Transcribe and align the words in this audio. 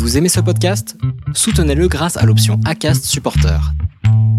Vous 0.00 0.16
aimez 0.16 0.30
ce 0.30 0.40
podcast? 0.40 0.96
Soutenez-le 1.34 1.86
grâce 1.86 2.16
à 2.16 2.24
l'option 2.24 2.58
ACAST 2.64 3.04
Supporter. 3.04 3.60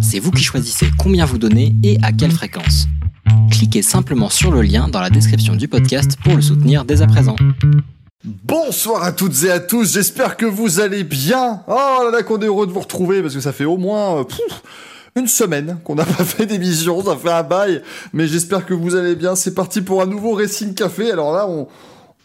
C'est 0.01 0.17
vous 0.17 0.31
qui 0.31 0.43
choisissez 0.43 0.87
combien 0.97 1.23
vous 1.23 1.37
donnez 1.37 1.75
et 1.83 1.99
à 2.01 2.11
quelle 2.11 2.31
fréquence. 2.31 2.87
Cliquez 3.51 3.83
simplement 3.83 4.29
sur 4.29 4.49
le 4.49 4.63
lien 4.63 4.87
dans 4.87 4.99
la 4.99 5.11
description 5.11 5.55
du 5.55 5.67
podcast 5.67 6.17
pour 6.23 6.35
le 6.35 6.41
soutenir 6.41 6.83
dès 6.83 7.03
à 7.03 7.07
présent. 7.07 7.35
Bonsoir 8.23 9.03
à 9.03 9.11
toutes 9.11 9.43
et 9.43 9.51
à 9.51 9.59
tous, 9.59 9.93
j'espère 9.93 10.35
que 10.35 10.47
vous 10.47 10.79
allez 10.79 11.03
bien. 11.03 11.61
Oh 11.67 12.05
là 12.05 12.09
là 12.11 12.23
qu'on 12.23 12.41
est 12.41 12.47
heureux 12.47 12.65
de 12.65 12.71
vous 12.71 12.79
retrouver 12.79 13.21
parce 13.21 13.35
que 13.35 13.39
ça 13.39 13.53
fait 13.53 13.65
au 13.65 13.77
moins 13.77 14.21
euh, 14.21 14.23
une 15.15 15.27
semaine 15.27 15.77
qu'on 15.83 15.93
n'a 15.93 16.05
pas 16.05 16.25
fait 16.25 16.47
d'émission, 16.47 17.05
ça 17.05 17.15
fait 17.15 17.29
un 17.29 17.43
bail, 17.43 17.83
mais 18.13 18.25
j'espère 18.25 18.65
que 18.65 18.73
vous 18.73 18.95
allez 18.95 19.15
bien. 19.15 19.35
C'est 19.35 19.53
parti 19.53 19.81
pour 19.81 20.01
un 20.01 20.07
nouveau 20.07 20.33
Racing 20.33 20.73
Café. 20.73 21.11
Alors 21.11 21.33
là, 21.33 21.47
on, 21.47 21.67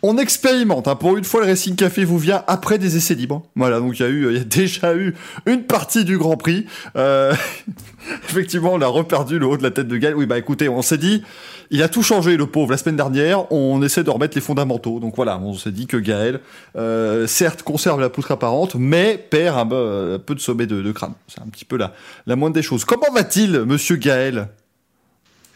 on 0.02 0.18
expérimente. 0.18 0.88
Hein. 0.88 0.96
Pour 0.96 1.16
une 1.16 1.24
fois, 1.24 1.40
le 1.40 1.46
Racing 1.46 1.74
Café 1.74 2.04
vous 2.04 2.18
vient 2.18 2.44
après 2.46 2.78
des 2.78 2.96
essais 2.96 3.14
libres. 3.14 3.42
Voilà, 3.56 3.80
donc 3.80 3.98
il 3.98 4.02
y 4.02 4.04
a 4.04 4.08
eu, 4.08 4.30
il 4.30 4.36
y 4.36 4.40
a 4.40 4.44
déjà 4.44 4.94
eu 4.94 5.14
une 5.46 5.64
partie 5.64 6.04
du 6.04 6.18
Grand 6.18 6.36
Prix. 6.36 6.66
Euh... 6.96 7.34
Effectivement, 8.28 8.72
on 8.72 8.80
a 8.80 8.86
reperdu 8.86 9.38
le 9.38 9.46
haut 9.46 9.56
de 9.56 9.64
la 9.64 9.72
tête 9.72 9.88
de 9.88 9.96
Gaël. 9.96 10.14
Oui, 10.14 10.26
bah 10.26 10.38
écoutez, 10.38 10.68
on 10.68 10.80
s'est 10.80 10.98
dit, 10.98 11.24
il 11.70 11.82
a 11.82 11.88
tout 11.88 12.02
changé, 12.02 12.36
le 12.36 12.46
pauvre. 12.46 12.70
La 12.70 12.76
semaine 12.76 12.96
dernière, 12.96 13.50
on 13.52 13.82
essaie 13.82 14.04
de 14.04 14.10
remettre 14.10 14.36
les 14.36 14.40
fondamentaux. 14.40 15.00
Donc 15.00 15.16
voilà, 15.16 15.38
on 15.38 15.54
s'est 15.54 15.72
dit 15.72 15.88
que 15.88 15.96
Gaël, 15.96 16.40
euh, 16.76 17.26
certes, 17.26 17.62
conserve 17.62 18.00
la 18.00 18.08
poutre 18.08 18.30
apparente, 18.30 18.76
mais 18.76 19.18
perd 19.18 19.58
un, 19.58 19.66
peu, 20.20 20.34
de 20.34 20.40
sommet 20.40 20.66
de, 20.66 20.92
crâne. 20.92 21.14
C'est 21.26 21.40
un 21.40 21.48
petit 21.48 21.64
peu 21.64 21.78
la 21.78 22.36
moindre 22.36 22.54
des 22.54 22.62
choses. 22.62 22.84
Comment 22.84 23.12
va-t-il, 23.12 23.62
monsieur 23.62 23.96
Gaël? 23.96 24.48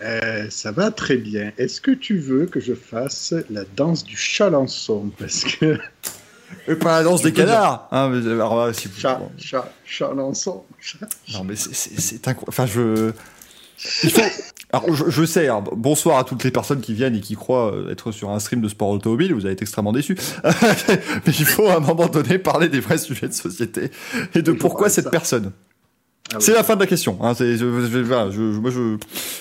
Euh, 0.03 0.47
ça 0.51 0.73
va 0.73 0.91
très 0.91 1.17
bien. 1.17 1.53
Est-ce 1.59 1.81
que 1.81 1.91
tu 1.91 2.19
veux 2.19 2.47
que 2.47 2.61
je 2.61 2.75
fasse 2.75 3.35
la 3.51 3.65
danse 3.77 4.05
du 4.05 4.17
chalençon? 4.17 5.11
Parce 5.19 5.45
que. 5.45 5.79
Et 6.67 6.75
pas 6.75 6.99
la 6.99 7.05
danse 7.05 7.23
des 7.23 7.33
canards 7.33 7.87
hein, 7.93 8.09
mais, 8.09 8.29
alors, 8.29 8.75
si 8.75 8.89
Chat, 8.99 9.21
chat, 9.39 9.73
chalençon. 9.85 10.65
Chat. 10.81 11.09
Non, 11.33 11.45
mais 11.45 11.55
c'est 11.55 12.27
incroyable. 12.27 12.49
Enfin, 12.49 12.67
je. 12.67 13.13
Il 14.03 14.11
faut... 14.11 14.21
Alors, 14.73 14.95
je, 14.95 15.09
je 15.09 15.25
sais, 15.25 15.45
alors, 15.45 15.63
bonsoir 15.63 16.19
à 16.19 16.25
toutes 16.25 16.45
les 16.45 16.51
personnes 16.51 16.81
qui 16.81 16.95
viennent 16.95 17.17
et 17.17 17.21
qui 17.21 17.35
croient 17.35 17.73
euh, 17.73 17.91
être 17.91 18.13
sur 18.13 18.31
un 18.31 18.39
stream 18.39 18.61
de 18.61 18.69
sport 18.69 18.91
automobile, 18.91 19.33
vous 19.33 19.45
allez 19.47 19.55
être 19.55 19.63
extrêmement 19.63 19.93
déçus. 19.93 20.17
mais 20.45 21.33
il 21.39 21.45
faut 21.45 21.69
à 21.69 21.77
un 21.77 21.81
moment 21.81 22.07
donné 22.07 22.39
parler 22.39 22.69
des 22.69 22.81
vrais 22.81 22.99
sujets 22.99 23.29
de 23.29 23.33
société 23.33 23.91
et 24.35 24.43
de 24.43 24.53
pourquoi 24.53 24.89
cette 24.89 25.05
ça. 25.05 25.11
personne. 25.11 25.53
Ah 26.33 26.37
oui. 26.37 26.43
C'est 26.43 26.53
la 26.53 26.63
fin 26.63 26.77
de 26.77 26.81
la 26.81 26.87
question. 26.87 27.19
Hein, 27.23 27.35
c'est, 27.35 27.57
je, 27.57 27.87
je, 27.87 27.99
voilà, 27.99 28.31
je, 28.31 28.41
moi, 28.41 28.71
je, 28.71 28.97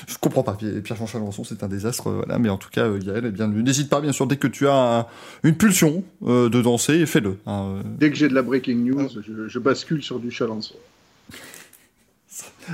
je 0.08 0.18
comprends 0.20 0.44
pas. 0.44 0.58
Pierre-Jean 0.84 1.06
Chalençon, 1.06 1.44
c'est 1.44 1.62
un 1.64 1.68
désastre. 1.68 2.10
Voilà, 2.10 2.40
mais 2.40 2.50
en 2.50 2.58
tout 2.58 2.70
cas, 2.70 2.86
euh, 2.86 3.00
Gaël, 3.00 3.26
eh 3.28 3.32
bien, 3.32 3.48
n'hésite 3.48 3.90
pas, 3.90 4.02
bien 4.02 4.12
sûr, 4.12 4.26
dès 4.26 4.38
que 4.38 4.48
tu 4.48 4.68
as 4.68 5.00
un, 5.00 5.06
une 5.44 5.56
pulsion 5.56 6.04
euh, 6.26 6.50
de 6.50 6.62
danser, 6.62 7.06
fais-le. 7.06 7.38
Hein. 7.46 7.82
Dès 8.00 8.10
que 8.10 8.16
j'ai 8.16 8.28
de 8.28 8.34
la 8.34 8.42
breaking 8.42 8.78
news, 8.78 9.08
je, 9.10 9.48
je 9.48 9.60
bascule 9.60 10.02
sur 10.02 10.20
du 10.20 10.32
Chalençon. 10.32 10.76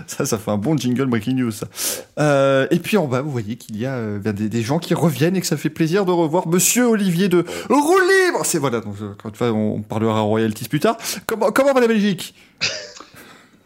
Ça, 0.08 0.26
ça 0.26 0.38
fait 0.38 0.52
un 0.52 0.58
bon 0.58 0.78
jingle 0.78 1.06
breaking 1.06 1.36
news. 1.36 1.52
Ça. 1.52 1.68
Euh, 2.20 2.68
et 2.72 2.80
puis 2.80 2.98
en 2.98 3.08
bas, 3.08 3.22
vous 3.22 3.32
voyez 3.32 3.56
qu'il 3.56 3.78
y 3.78 3.86
a 3.86 3.96
euh, 3.96 4.20
des, 4.20 4.50
des, 4.50 4.62
gens 4.62 4.80
qui 4.80 4.94
reviennent 4.94 5.36
et 5.36 5.42
que 5.42 5.48
ça 5.48 5.58
fait 5.58 5.70
plaisir 5.70 6.06
de 6.06 6.12
revoir 6.12 6.48
Monsieur 6.48 6.88
Olivier 6.88 7.30
de 7.30 7.46
Roue 7.70 8.00
Libre. 8.00 8.46
C'est 8.46 8.58
voilà. 8.58 8.82
Donc, 8.82 8.96
quand 9.22 9.32
tu 9.32 9.44
on 9.44 9.82
parlera 9.82 10.22
royalties 10.22 10.68
plus 10.68 10.80
tard. 10.80 10.98
Comment, 11.26 11.52
comment 11.52 11.74
va 11.74 11.82
la 11.82 11.88
Belgique? 11.88 12.36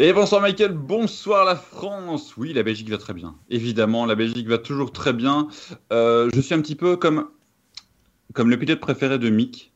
Et 0.01 0.13
bonsoir 0.13 0.41
Michael, 0.41 0.71
bonsoir 0.71 1.43
la 1.43 1.57
France. 1.57 2.37
Oui, 2.37 2.53
la 2.53 2.63
Belgique 2.63 2.89
va 2.89 2.97
très 2.97 3.13
bien. 3.13 3.35
Évidemment, 3.49 4.05
la 4.05 4.15
Belgique 4.15 4.47
va 4.47 4.57
toujours 4.57 4.93
très 4.93 5.11
bien. 5.11 5.49
Euh, 5.91 6.29
je 6.33 6.39
suis 6.39 6.55
un 6.55 6.61
petit 6.61 6.75
peu 6.75 6.95
comme, 6.95 7.27
comme 8.33 8.49
le 8.49 8.57
pilote 8.57 8.79
préféré 8.79 9.19
de 9.19 9.29
Mick, 9.29 9.73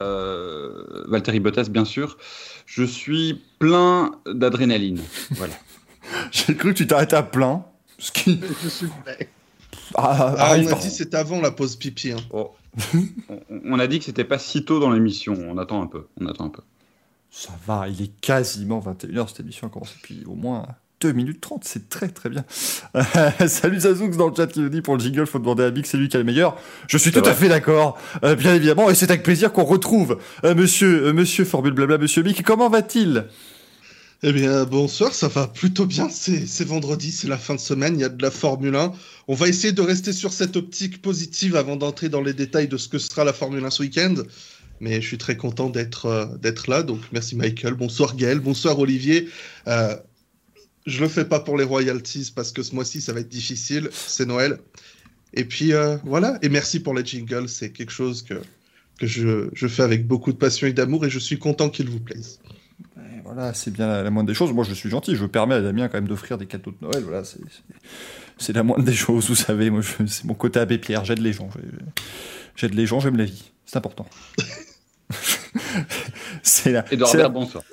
euh, 0.00 1.02
Valtteri 1.08 1.40
Bottas 1.40 1.68
bien 1.70 1.84
sûr. 1.84 2.18
Je 2.66 2.84
suis 2.84 3.42
plein 3.58 4.12
d'adrénaline. 4.26 5.02
Voilà. 5.32 5.54
J'ai 6.30 6.54
cru 6.54 6.72
que 6.72 6.78
tu 6.78 6.86
t'arrêtais 6.86 7.16
à 7.16 7.24
plein. 7.24 7.64
Ce 7.98 8.12
qui... 8.12 8.40
Je 8.62 8.68
suis 8.68 8.86
prêt. 9.04 9.28
Ah, 9.94 10.36
ah, 10.38 10.56
on 10.56 10.66
a 10.68 10.74
dit 10.74 10.90
c'était 10.90 11.16
avant 11.16 11.40
la 11.40 11.50
pause 11.50 11.74
pipi. 11.74 12.12
Hein. 12.12 12.18
Oh. 12.30 12.52
on, 13.28 13.40
on 13.64 13.78
a 13.80 13.88
dit 13.88 13.98
que 13.98 14.04
c'était 14.04 14.24
pas 14.24 14.38
si 14.38 14.64
tôt 14.64 14.78
dans 14.78 14.92
l'émission. 14.92 15.36
On 15.48 15.58
attend 15.58 15.82
un 15.82 15.88
peu. 15.88 16.06
On 16.20 16.26
attend 16.26 16.44
un 16.44 16.50
peu. 16.50 16.62
Ça 17.30 17.50
va, 17.66 17.88
il 17.88 18.02
est 18.02 18.20
quasiment 18.20 18.80
21h, 18.80 19.28
cette 19.28 19.40
émission 19.40 19.66
a 19.66 19.70
commencé 19.70 19.94
depuis 20.00 20.24
au 20.26 20.34
moins 20.34 20.66
2 21.00 21.12
minutes 21.12 21.40
30, 21.40 21.62
c'est 21.64 21.88
très 21.88 22.08
très 22.08 22.28
bien. 22.28 22.44
Euh, 22.96 23.04
salut 23.46 23.80
Zazoux 23.80 24.08
dans 24.08 24.28
le 24.28 24.34
chat 24.34 24.46
qui 24.48 24.60
nous 24.60 24.68
dit 24.68 24.82
pour 24.82 24.96
le 24.96 25.00
jingle, 25.00 25.26
faut 25.26 25.38
demander 25.38 25.62
à 25.64 25.70
Big, 25.70 25.86
c'est 25.86 25.96
lui 25.96 26.08
qui 26.08 26.16
est 26.16 26.20
le 26.20 26.24
meilleur. 26.24 26.56
Je 26.88 26.98
suis 26.98 27.12
tout 27.12 27.22
à 27.24 27.34
fait 27.34 27.48
d'accord, 27.48 27.98
euh, 28.24 28.34
bien 28.34 28.54
évidemment, 28.54 28.90
et 28.90 28.94
c'est 28.94 29.10
avec 29.10 29.22
plaisir 29.22 29.52
qu'on 29.52 29.64
retrouve 29.64 30.18
euh, 30.44 30.54
monsieur, 30.54 31.12
monsieur 31.12 31.44
Formule 31.44 31.72
Blabla, 31.72 31.98
monsieur 31.98 32.22
Big. 32.22 32.42
Comment 32.42 32.68
va-t-il? 32.68 33.26
Eh 34.24 34.32
bien, 34.32 34.64
bonsoir, 34.64 35.14
ça 35.14 35.28
va 35.28 35.46
plutôt 35.46 35.86
bien. 35.86 36.08
C'est 36.10 36.64
vendredi, 36.64 37.12
c'est 37.12 37.28
la 37.28 37.38
fin 37.38 37.54
de 37.54 37.60
semaine, 37.60 37.94
il 37.94 38.00
y 38.00 38.04
a 38.04 38.08
de 38.08 38.20
la 38.20 38.32
Formule 38.32 38.74
1. 38.74 38.92
On 39.28 39.34
va 39.34 39.46
essayer 39.46 39.72
de 39.72 39.80
rester 39.80 40.12
sur 40.12 40.32
cette 40.32 40.56
optique 40.56 41.00
positive 41.00 41.54
avant 41.54 41.76
d'entrer 41.76 42.08
dans 42.08 42.20
les 42.20 42.32
détails 42.32 42.66
de 42.66 42.76
ce 42.76 42.88
que 42.88 42.98
sera 42.98 43.22
la 43.22 43.32
Formule 43.32 43.64
1 43.64 43.70
ce 43.70 43.82
week-end. 43.84 44.14
Mais 44.80 45.00
je 45.00 45.06
suis 45.06 45.18
très 45.18 45.36
content 45.36 45.70
d'être 45.70 46.06
euh, 46.06 46.26
d'être 46.36 46.68
là. 46.68 46.82
Donc 46.82 47.00
merci 47.12 47.36
Michael. 47.36 47.74
Bonsoir 47.74 48.16
Gaël. 48.16 48.40
Bonsoir 48.40 48.78
Olivier. 48.78 49.28
Euh, 49.66 49.96
je 50.86 51.00
le 51.00 51.08
fais 51.08 51.24
pas 51.24 51.40
pour 51.40 51.58
les 51.58 51.64
royalties 51.64 52.32
parce 52.34 52.52
que 52.52 52.62
ce 52.62 52.74
mois-ci 52.74 53.00
ça 53.00 53.12
va 53.12 53.20
être 53.20 53.28
difficile. 53.28 53.88
C'est 53.92 54.26
Noël. 54.26 54.58
Et 55.34 55.44
puis 55.44 55.72
euh, 55.72 55.96
voilà. 56.04 56.38
Et 56.42 56.48
merci 56.48 56.80
pour 56.80 56.94
les 56.94 57.04
jingles. 57.04 57.48
C'est 57.48 57.70
quelque 57.70 57.92
chose 57.92 58.22
que 58.22 58.34
que 58.98 59.06
je, 59.06 59.48
je 59.52 59.68
fais 59.68 59.82
avec 59.82 60.06
beaucoup 60.06 60.32
de 60.32 60.38
passion 60.38 60.66
et 60.66 60.72
d'amour 60.72 61.06
et 61.06 61.10
je 61.10 61.18
suis 61.18 61.38
content 61.38 61.68
qu'il 61.70 61.88
vous 61.88 62.00
plaise. 62.00 62.40
Et 62.98 63.20
voilà, 63.24 63.54
c'est 63.54 63.70
bien 63.70 63.86
la, 63.86 64.02
la, 64.02 64.10
moindre 64.10 64.28
des 64.28 64.34
choses. 64.34 64.52
Moi, 64.52 64.64
je 64.64 64.74
suis 64.74 64.90
gentil. 64.90 65.14
Je 65.14 65.24
permets 65.24 65.54
à 65.54 65.60
Damien 65.60 65.88
quand 65.88 65.98
même 65.98 66.08
d'offrir 66.08 66.36
des 66.36 66.46
cadeaux 66.46 66.72
de 66.72 66.84
Noël. 66.84 67.02
Voilà, 67.04 67.22
c'est 68.38 68.52
la 68.52 68.62
moindre 68.62 68.84
des 68.84 68.94
choses. 68.94 69.28
Vous 69.28 69.34
savez, 69.34 69.70
moi, 69.70 69.82
c'est 70.06 70.24
mon 70.24 70.34
côté 70.34 70.60
Abbé 70.60 70.78
Pierre. 70.78 71.04
J'aide 71.04 71.20
les 71.20 71.32
gens. 71.32 71.48
J'aide 72.56 72.74
les 72.74 72.86
gens. 72.86 73.00
J'aime 73.00 73.16
la 73.16 73.24
vie. 73.24 73.50
C'est 73.66 73.76
important. 73.76 74.06
c'est 76.42 76.72
la, 76.72 76.84
Edouard 76.92 77.16
la, 77.16 77.28
bonsoir. 77.28 77.64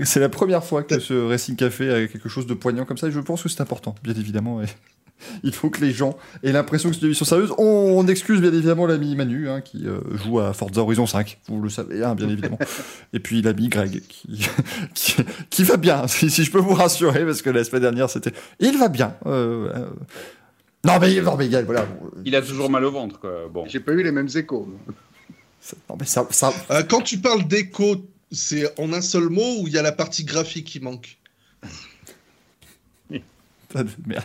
C'est 0.00 0.20
la 0.20 0.28
première 0.28 0.64
fois 0.64 0.82
que 0.82 0.98
ce 0.98 1.14
Racing 1.14 1.56
Café 1.56 1.92
a 1.92 2.06
quelque 2.06 2.28
chose 2.28 2.46
de 2.46 2.54
poignant 2.54 2.84
comme 2.84 2.98
ça, 2.98 3.08
et 3.08 3.12
je 3.12 3.20
pense 3.20 3.42
que 3.42 3.48
c'est 3.48 3.60
important, 3.60 3.94
bien 4.02 4.14
évidemment. 4.14 4.62
Et 4.62 4.66
il 5.44 5.52
faut 5.52 5.70
que 5.70 5.80
les 5.80 5.92
gens 5.92 6.16
aient 6.42 6.52
l'impression 6.52 6.88
que 6.88 6.96
c'est 6.96 7.02
une 7.02 7.08
émission 7.08 7.24
sérieuse. 7.24 7.52
On, 7.58 7.64
on, 7.64 8.06
excuse 8.06 8.40
bien 8.40 8.52
évidemment 8.52 8.86
l'ami 8.86 9.14
Manu, 9.14 9.48
hein, 9.48 9.60
qui 9.60 9.86
euh, 9.86 10.00
joue 10.16 10.40
à 10.40 10.52
Forza 10.52 10.80
Horizon 10.80 11.06
5, 11.06 11.38
vous 11.48 11.62
le 11.62 11.70
savez, 11.70 12.02
hein, 12.02 12.14
bien 12.14 12.28
évidemment. 12.28 12.58
et 13.12 13.20
puis 13.20 13.42
l'ami 13.42 13.68
Greg, 13.68 14.02
qui, 14.08 14.48
qui, 14.94 15.16
qui, 15.50 15.64
va 15.64 15.76
bien, 15.76 16.06
si, 16.08 16.30
si, 16.30 16.44
je 16.44 16.50
peux 16.50 16.58
vous 16.58 16.74
rassurer, 16.74 17.24
parce 17.24 17.42
que 17.42 17.50
la 17.50 17.64
semaine 17.64 17.82
dernière, 17.82 18.10
c'était... 18.10 18.32
Il 18.60 18.76
va 18.78 18.88
bien. 18.88 19.14
Euh, 19.26 19.70
euh... 19.74 19.86
Non 20.84 20.98
mais, 21.00 21.20
non 21.22 21.36
mais 21.36 21.48
voilà. 21.62 21.86
Il 22.26 22.36
a 22.36 22.42
toujours 22.42 22.68
mal 22.68 22.84
au 22.84 22.90
ventre, 22.90 23.18
quoi. 23.18 23.48
Bon. 23.50 23.64
J'ai 23.66 23.80
pas 23.80 23.92
eu 23.92 24.02
les 24.02 24.12
mêmes 24.12 24.28
échos. 24.34 24.68
Non, 25.88 25.96
mais 25.98 26.06
ça, 26.06 26.26
ça... 26.30 26.52
Euh, 26.70 26.82
quand 26.82 27.00
tu 27.00 27.18
parles 27.18 27.46
d'écho, 27.46 27.96
c'est 28.30 28.78
en 28.78 28.92
un 28.92 29.00
seul 29.00 29.28
mot 29.28 29.60
ou 29.60 29.68
il 29.68 29.72
y 29.72 29.78
a 29.78 29.82
la 29.82 29.92
partie 29.92 30.24
graphique 30.24 30.66
qui 30.66 30.80
manque 30.80 31.18
Merde. 34.06 34.24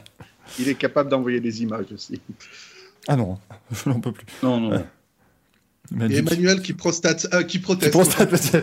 Il 0.59 0.67
est 0.67 0.75
capable 0.75 1.09
d'envoyer 1.09 1.39
des 1.39 1.61
images 1.61 1.87
aussi. 1.93 2.21
Ah 3.07 3.15
non, 3.15 3.39
je 3.71 3.89
n'en 3.89 3.99
peux 3.99 4.11
plus. 4.11 4.25
Non, 4.43 4.59
non. 4.59 4.73
Euh, 4.73 6.09
Et 6.09 6.17
Emmanuel 6.17 6.61
qui, 6.61 6.73
prostate, 6.73 7.27
euh, 7.33 7.43
qui 7.43 7.59
proteste. 7.59 7.91
Qui 7.91 7.97
prostate, 7.97 8.55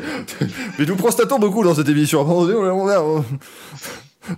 mais 0.79 0.85
nous 0.85 0.97
prostatons 0.97 1.39
beaucoup 1.39 1.65
dans 1.65 1.75
cette 1.75 1.89
émission. 1.89 2.25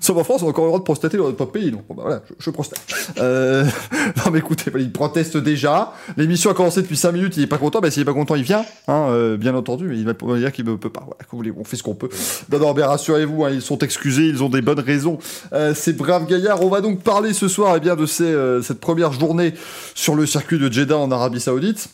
Sauf 0.01 0.17
en 0.17 0.25
France, 0.25 0.43
on 0.43 0.47
a 0.47 0.51
encore 0.51 0.65
le 0.65 0.71
droit 0.71 0.79
de 0.79 0.85
prostater 0.85 1.17
dans 1.17 1.25
notre 1.25 1.45
pays, 1.47 1.71
donc 1.71 1.85
bah, 1.89 2.03
voilà, 2.03 2.23
je, 2.29 2.35
je 2.39 2.51
prostate. 2.51 2.81
Euh... 3.19 3.65
non 4.17 4.31
mais 4.33 4.39
écoutez, 4.39 4.71
il 4.79 4.93
proteste 4.93 5.37
déjà. 5.37 5.93
L'émission 6.17 6.51
a 6.51 6.55
commencé 6.55 6.83
depuis 6.83 6.97
5 6.97 7.13
minutes, 7.13 7.37
il 7.37 7.45
est 7.45 7.49
pas 7.49 7.59
content, 7.59 7.81
mais 7.83 7.91
s'il 7.91 8.03
est 8.03 8.07
pas 8.07 8.13
content, 8.13 8.35
il 8.35 8.43
vient, 8.43 8.65
hein, 8.87 9.09
euh, 9.11 9.37
bien 9.37 9.55
entendu, 9.55 9.87
mais 9.89 9.99
il 9.99 10.05
va 10.05 10.15
dire 10.39 10.53
qu'il 10.53 10.65
ne 10.65 10.75
peut 10.75 10.91
pas. 10.91 11.07
Voilà, 11.33 11.53
on 11.57 11.65
fait 11.65 11.77
ce 11.77 11.83
qu'on 11.83 11.95
peut. 11.95 12.09
Non, 12.53 12.59
non, 12.59 12.75
mais 12.75 12.83
rassurez-vous, 12.83 13.45
hein, 13.45 13.51
ils 13.51 13.63
sont 13.63 13.79
excusés, 13.79 14.27
ils 14.27 14.43
ont 14.43 14.49
des 14.49 14.63
bonnes 14.63 14.81
raisons. 14.81 15.19
Euh, 15.53 15.75
ces 15.75 15.93
braves 15.93 16.27
gaillards, 16.27 16.63
on 16.63 16.69
va 16.69 16.81
donc 16.81 17.03
parler 17.03 17.33
ce 17.33 17.49
soir 17.49 17.75
eh 17.77 17.81
bien, 17.81 17.97
de 17.97 18.07
ces, 18.07 18.25
euh, 18.25 18.63
cette 18.63 18.81
première 18.81 19.13
journée 19.13 19.55
sur 19.95 20.15
le 20.15 20.27
circuit 20.27 20.59
de 20.59 20.71
Jeddah 20.71 20.99
en 20.99 21.11
Arabie 21.11 21.41
Saoudite. 21.41 21.89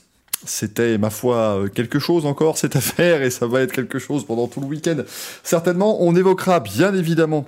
C'était, 0.47 0.99
ma 0.99 1.09
foi, 1.09 1.65
quelque 1.75 1.99
chose 1.99 2.27
encore 2.27 2.59
cette 2.59 2.77
affaire, 2.77 3.23
et 3.23 3.31
ça 3.31 3.47
va 3.47 3.61
être 3.61 3.73
quelque 3.73 3.99
chose 3.99 4.25
pendant 4.25 4.47
tout 4.47 4.61
le 4.61 4.67
week-end. 4.67 4.97
Certainement, 5.43 6.03
on 6.03 6.15
évoquera 6.15 6.61
bien 6.61 6.95
évidemment 6.95 7.47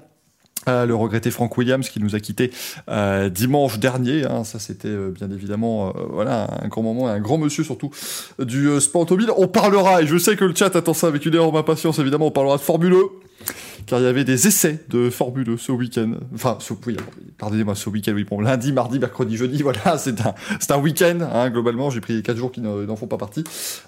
le 0.66 0.94
regretté 0.94 1.30
Frank 1.30 1.56
Williams 1.56 1.88
qui 1.88 2.00
nous 2.00 2.14
a 2.14 2.20
quitté 2.20 2.50
euh, 2.88 3.28
dimanche 3.28 3.78
dernier. 3.78 4.24
Hein, 4.24 4.44
ça, 4.44 4.58
c'était 4.58 4.88
euh, 4.88 5.10
bien 5.10 5.30
évidemment 5.30 5.88
euh, 5.88 5.92
voilà 6.10 6.48
un 6.62 6.68
grand 6.68 6.82
moment, 6.82 7.08
et 7.08 7.12
un 7.12 7.20
grand 7.20 7.38
monsieur 7.38 7.64
surtout 7.64 7.90
du 8.38 8.80
sport 8.80 9.02
automobile. 9.02 9.30
On 9.36 9.48
parlera, 9.48 10.02
et 10.02 10.06
je 10.06 10.16
sais 10.18 10.36
que 10.36 10.44
le 10.44 10.54
chat 10.54 10.74
attend 10.74 10.94
ça 10.94 11.06
avec 11.06 11.24
une 11.24 11.34
énorme 11.34 11.56
impatience, 11.56 11.98
évidemment, 11.98 12.26
on 12.26 12.32
parlera 12.32 12.56
de 12.56 12.62
Formule 12.62 12.94
1 12.94 12.96
car 13.86 14.00
il 14.00 14.02
y 14.02 14.08
avait 14.08 14.24
des 14.24 14.48
essais 14.48 14.80
de 14.88 15.10
Formule 15.10 15.48
1 15.48 15.56
ce 15.58 15.70
week-end. 15.70 16.14
Enfin, 16.34 16.58
ce, 16.60 16.72
oui, 16.86 16.96
pardonnez-moi, 17.38 17.76
ce 17.76 17.88
week-end, 17.88 18.12
oui, 18.14 18.24
bon, 18.24 18.40
lundi, 18.40 18.72
mardi, 18.72 18.98
mercredi, 18.98 19.36
jeudi, 19.36 19.62
voilà, 19.62 19.96
c'est 19.96 20.20
un, 20.22 20.34
c'est 20.58 20.72
un 20.72 20.78
week-end, 20.78 21.20
hein, 21.32 21.50
globalement, 21.50 21.90
j'ai 21.90 22.00
pris 22.00 22.20
4 22.20 22.36
jours 22.36 22.50
qui 22.50 22.60
n'en 22.60 22.96
font 22.96 23.06
pas 23.06 23.18
partie. 23.18 23.44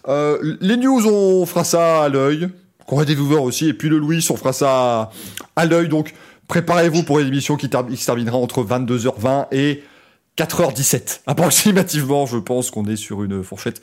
les 0.06 0.76
news, 0.76 1.04
on 1.06 1.44
fera 1.46 1.64
ça 1.64 2.04
à 2.04 2.08
l'œil, 2.08 2.48
qu'on 2.88 3.04
des 3.04 3.14
viewers 3.14 3.42
aussi. 3.42 3.68
Et 3.68 3.74
puis 3.74 3.88
le 3.88 3.98
Louis, 3.98 4.26
on 4.30 4.36
fera 4.36 4.52
ça 4.52 4.70
à, 4.70 5.10
à 5.56 5.66
l'œil. 5.66 5.88
Donc 5.88 6.14
préparez-vous 6.48 7.02
pour 7.04 7.20
une 7.20 7.28
émission 7.28 7.56
qui, 7.56 7.68
ter- 7.70 7.86
qui 7.86 7.96
se 7.96 8.06
terminera 8.06 8.36
entre 8.36 8.64
22h20 8.64 9.46
et 9.52 9.82
4h17. 10.36 11.20
Approximativement, 11.26 12.26
je 12.26 12.38
pense 12.38 12.70
qu'on 12.70 12.84
est 12.86 12.96
sur 12.96 13.22
une 13.22 13.42
fourchette 13.42 13.80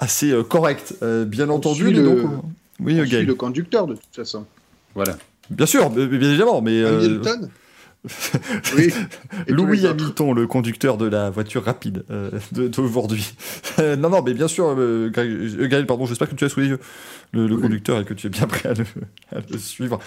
assez 0.00 0.30
euh, 0.32 0.42
correcte. 0.42 0.94
Euh, 1.02 1.24
bien 1.24 1.48
entendu, 1.50 1.90
le- 1.92 2.02
donc, 2.02 2.18
euh, 2.18 2.36
oui, 2.80 2.96
Je 2.96 3.02
suis 3.02 3.10
Gaël. 3.10 3.26
le 3.26 3.34
conducteur 3.34 3.86
de 3.86 3.94
toute 3.94 4.14
façon. 4.14 4.44
Voilà. 4.94 5.16
Bien 5.50 5.66
sûr, 5.66 5.88
bien 5.90 6.06
bien 6.06 6.28
évidemment, 6.28 6.60
mais 6.62 6.80
euh, 6.82 6.98
Hamilton? 7.04 7.50
Oui. 8.76 8.92
Louis. 9.48 9.84
Hamilton, 9.86 10.32
le 10.32 10.46
conducteur 10.46 10.96
de 10.98 11.06
la 11.06 11.30
voiture 11.30 11.64
rapide 11.64 12.04
euh, 12.10 12.30
de- 12.52 12.68
d'aujourd'hui. 12.68 13.34
Euh, 13.80 13.96
non, 13.96 14.08
non, 14.08 14.22
mais 14.22 14.34
bien 14.34 14.46
sûr, 14.48 14.68
euh, 14.68 15.10
euh, 15.18 15.68
Gaël, 15.68 15.84
pardon, 15.84 16.06
j'espère 16.06 16.28
que 16.30 16.34
tu 16.36 16.44
as 16.44 16.48
sous 16.48 16.60
les 16.60 16.68
yeux 16.68 16.78
le, 17.32 17.48
le 17.48 17.56
Oui. 17.56 17.62
conducteur 17.62 17.98
et 18.00 18.04
que 18.04 18.14
tu 18.14 18.28
es 18.28 18.30
bien 18.30 18.46
prêt 18.46 18.68
à 18.68 18.74
le, 18.74 18.84
à 19.34 19.40
le 19.50 19.58
suivre. 19.58 19.98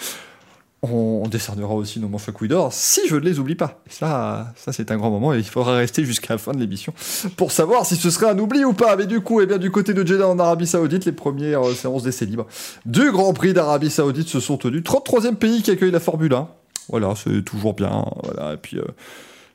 On, 0.84 1.28
décernera 1.28 1.76
aussi 1.76 2.00
nos 2.00 2.08
manches 2.08 2.28
à 2.28 2.32
couilles 2.32 2.48
d'or 2.48 2.74
si 2.74 3.02
je 3.08 3.16
ne 3.16 3.20
les 3.22 3.38
oublie 3.38 3.54
pas. 3.56 3.82
Et 3.88 3.94
ça, 3.94 4.52
ça 4.56 4.74
c'est 4.74 4.90
un 4.90 4.98
grand 4.98 5.12
moment 5.12 5.32
et 5.34 5.38
il 5.38 5.44
faudra 5.44 5.76
rester 5.76 6.04
jusqu'à 6.04 6.34
la 6.34 6.38
fin 6.40 6.54
de 6.54 6.60
l'émission 6.60 6.92
pour 7.38 7.52
savoir 7.52 7.86
si 7.86 7.96
ce 7.96 8.10
serait 8.10 8.32
un 8.32 8.40
oubli 8.40 8.66
ou 8.66 8.74
pas. 8.74 8.96
Mais 8.96 9.06
du 9.06 9.22
coup, 9.22 9.42
eh 9.42 9.46
bien, 9.46 9.60
du 9.60 9.70
côté 9.70 9.94
de 9.94 10.06
Jeddah 10.06 10.28
en 10.28 10.40
Arabie 10.40 10.66
Saoudite, 10.66 11.06
les 11.06 11.12
premières 11.12 11.68
euh, 11.68 11.74
séances 11.76 12.02
d'essais 12.04 12.26
libres 12.26 12.48
du 12.86 13.12
Grand 13.12 13.32
Prix 13.34 13.54
d'Arabie 13.54 13.92
Saoudite 13.92 14.28
se 14.28 14.40
sont 14.40 14.58
tenues. 14.58 14.82
33e 14.82 15.36
pays 15.36 15.62
qui 15.62 15.70
accueille 15.70 15.92
la 15.92 16.00
Formule 16.00 16.34
1. 16.34 16.48
Voilà, 16.90 17.14
c'est 17.16 17.44
toujours 17.44 17.76
bien. 17.76 18.04
Voilà, 18.24 18.54
et 18.54 18.58
puis. 18.58 18.78
euh, 18.80 18.84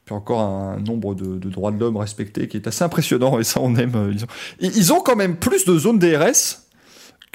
puis 0.04 0.14
encore 0.14 0.40
un 0.40 0.78
nombre 0.78 1.16
de, 1.16 1.36
de 1.36 1.50
droits 1.50 1.72
de 1.72 1.80
l'homme 1.80 1.96
respectés 1.96 2.46
qui 2.46 2.56
est 2.56 2.68
assez 2.68 2.84
impressionnant 2.84 3.40
et 3.40 3.42
ça 3.42 3.58
on 3.60 3.74
aime. 3.74 3.96
euh, 3.96 4.12
Ils 4.14 4.22
ont, 4.22 4.28
ils 4.76 4.92
ont 4.92 5.00
quand 5.00 5.16
même 5.16 5.34
plus 5.34 5.64
de 5.64 5.76
zones 5.76 5.98
DRS 5.98 6.60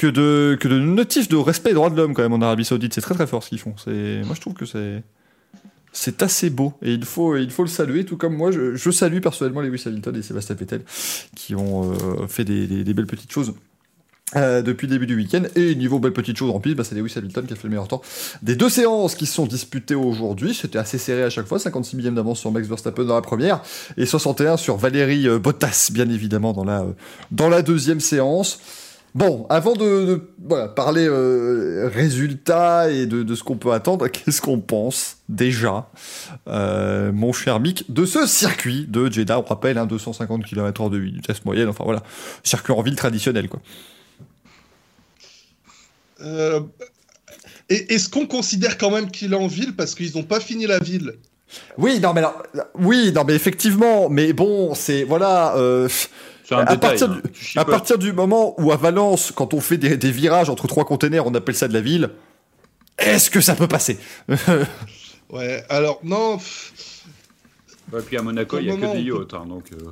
que 0.01 0.07
de, 0.07 0.57
que 0.59 0.67
de 0.67 0.79
notifs 0.79 1.29
de 1.29 1.35
respect 1.35 1.69
des 1.69 1.75
droits 1.75 1.89
de 1.91 1.95
l'homme 1.95 2.13
quand 2.15 2.23
même 2.23 2.33
en 2.33 2.41
Arabie 2.41 2.65
Saoudite. 2.65 2.93
C'est 2.93 3.01
très 3.01 3.13
très 3.13 3.27
fort 3.27 3.43
ce 3.43 3.49
qu'ils 3.49 3.59
font. 3.59 3.75
C'est, 3.83 4.21
moi 4.25 4.33
je 4.35 4.41
trouve 4.41 4.53
que 4.55 4.65
c'est, 4.65 5.03
c'est 5.93 6.23
assez 6.23 6.49
beau 6.49 6.73
et 6.81 6.93
il 6.93 7.05
faut, 7.05 7.35
il 7.37 7.51
faut 7.51 7.63
le 7.63 7.69
saluer. 7.69 8.03
Tout 8.05 8.17
comme 8.17 8.35
moi, 8.35 8.51
je, 8.51 8.75
je 8.75 8.91
salue 8.91 9.19
personnellement 9.19 9.61
Lewis 9.61 9.83
Hamilton 9.85 10.15
et 10.15 10.21
Sébastien 10.21 10.55
Vettel 10.55 10.81
qui 11.35 11.53
ont 11.55 11.91
euh, 11.91 12.27
fait 12.27 12.45
des, 12.45 12.65
des- 12.83 12.93
belles 12.93 13.05
petites 13.05 13.31
choses. 13.31 13.53
euh, 14.37 14.61
depuis 14.61 14.87
le 14.87 14.93
début 14.93 15.05
du 15.07 15.15
week-end 15.15 15.43
et 15.55 15.75
niveau 15.75 15.99
belles 15.99 16.13
petites 16.13 16.37
choses 16.37 16.49
en 16.51 16.59
plus, 16.61 16.73
bah, 16.73 16.83
c'est 16.85 16.95
Lewis 16.95 17.13
Hamilton 17.17 17.45
qui 17.45 17.53
a 17.53 17.55
fait 17.55 17.65
le 17.65 17.69
meilleur 17.69 17.87
temps 17.89 18.01
des 18.41 18.55
deux 18.55 18.69
séances 18.69 19.13
qui 19.13 19.25
sont 19.25 19.45
disputées 19.45 19.93
aujourd'hui. 19.95 20.53
C'était 20.55 20.79
assez 20.79 20.97
serré 20.97 21.23
à 21.23 21.29
chaque 21.29 21.45
fois, 21.47 21.59
56 21.59 21.95
millième 21.97 22.15
d'avance 22.15 22.39
sur 22.39 22.51
Max 22.51 22.67
Verstappen 22.67 23.03
dans 23.03 23.15
la 23.15 23.21
première 23.21 23.61
et 23.97 24.05
61 24.05 24.57
sur 24.57 24.77
Valérie 24.77 25.27
euh, 25.27 25.37
Bottas, 25.37 25.89
bien 25.93 26.09
évidemment, 26.09 26.53
dans 26.53 26.63
la, 26.63 26.85
dans 27.31 27.49
la 27.49 27.61
deuxième 27.61 27.99
séance. 27.99 28.59
Bon, 29.13 29.45
avant 29.49 29.73
de, 29.73 30.05
de, 30.05 30.21
voilà, 30.41 30.69
parler 30.69 31.05
euh, 31.05 31.89
résultats 31.93 32.89
et 32.89 33.05
de, 33.05 33.23
de 33.23 33.35
ce 33.35 33.43
qu'on 33.43 33.57
peut 33.57 33.73
attendre, 33.73 34.07
qu'est-ce 34.09 34.41
qu'on 34.41 34.59
pense 34.59 35.17
déjà, 35.27 35.89
euh, 36.47 37.11
mon 37.11 37.33
cher 37.33 37.59
Mick, 37.59 37.91
de 37.91 38.05
ce 38.05 38.25
circuit 38.25 38.85
de 38.87 39.11
Jeddah? 39.11 39.39
On 39.39 39.43
rappelle, 39.43 39.77
hein, 39.77 39.85
250 39.85 40.45
km/h 40.45 40.89
de 40.89 40.97
vitesse 40.97 41.43
moyenne, 41.43 41.67
enfin 41.67 41.83
voilà, 41.83 42.03
circuit 42.43 42.71
en 42.73 42.81
ville 42.81 42.95
traditionnel, 42.95 43.49
quoi. 43.49 43.59
Euh, 46.21 46.61
et 47.69 47.93
Est-ce 47.93 48.09
qu'on 48.09 48.27
considère 48.27 48.77
quand 48.77 48.91
même 48.91 49.11
qu'il 49.11 49.33
est 49.33 49.37
en 49.37 49.47
ville 49.47 49.75
parce 49.75 49.95
qu'ils 49.95 50.15
n'ont 50.15 50.23
pas 50.23 50.39
fini 50.39 50.67
la 50.67 50.79
ville. 50.79 51.15
Oui, 51.77 51.99
non, 51.99 52.13
mais 52.13 52.19
alors, 52.19 52.43
oui, 52.75 53.11
non, 53.13 53.23
mais 53.25 53.33
effectivement, 53.33 54.09
mais 54.09 54.31
bon, 54.31 54.73
c'est, 54.73 55.03
voilà, 55.03 55.55
euh, 55.57 55.89
C'est 56.51 56.55
un 56.57 56.65
À 56.65 56.75
détail. 56.75 56.79
partir 56.99 57.11
hein. 57.11 57.21
du- 57.23 57.59
À 57.59 57.65
partir 57.65 57.97
du 57.97 58.11
moment 58.13 58.55
où 58.61 58.71
à 58.71 58.77
Valence, 58.77 59.31
quand 59.33 59.53
on 59.53 59.61
fait 59.61 59.77
des, 59.77 59.95
des 59.97 60.11
virages 60.11 60.49
entre 60.49 60.67
trois 60.67 60.83
containers, 60.85 61.25
on 61.25 61.33
appelle 61.33 61.55
ça 61.55 61.67
de 61.69 61.73
la 61.73 61.81
ville, 61.81 62.09
est-ce 62.97 63.29
que 63.29 63.39
ça 63.41 63.55
peut 63.55 63.67
passer 63.69 63.97
Ouais, 65.29 65.63
alors 65.69 65.99
non, 66.03 66.37
Ouais, 67.93 68.01
puis 68.05 68.17
à 68.17 68.21
Monaco, 68.21 68.57
il 68.59 68.65
n'y 68.65 68.71
a 68.71 68.75
moment, 68.75 68.91
que 68.93 68.97
des 68.97 69.03
yachts. 69.03 69.33
hein, 69.33 69.45
donc, 69.47 69.65
euh, 69.73 69.85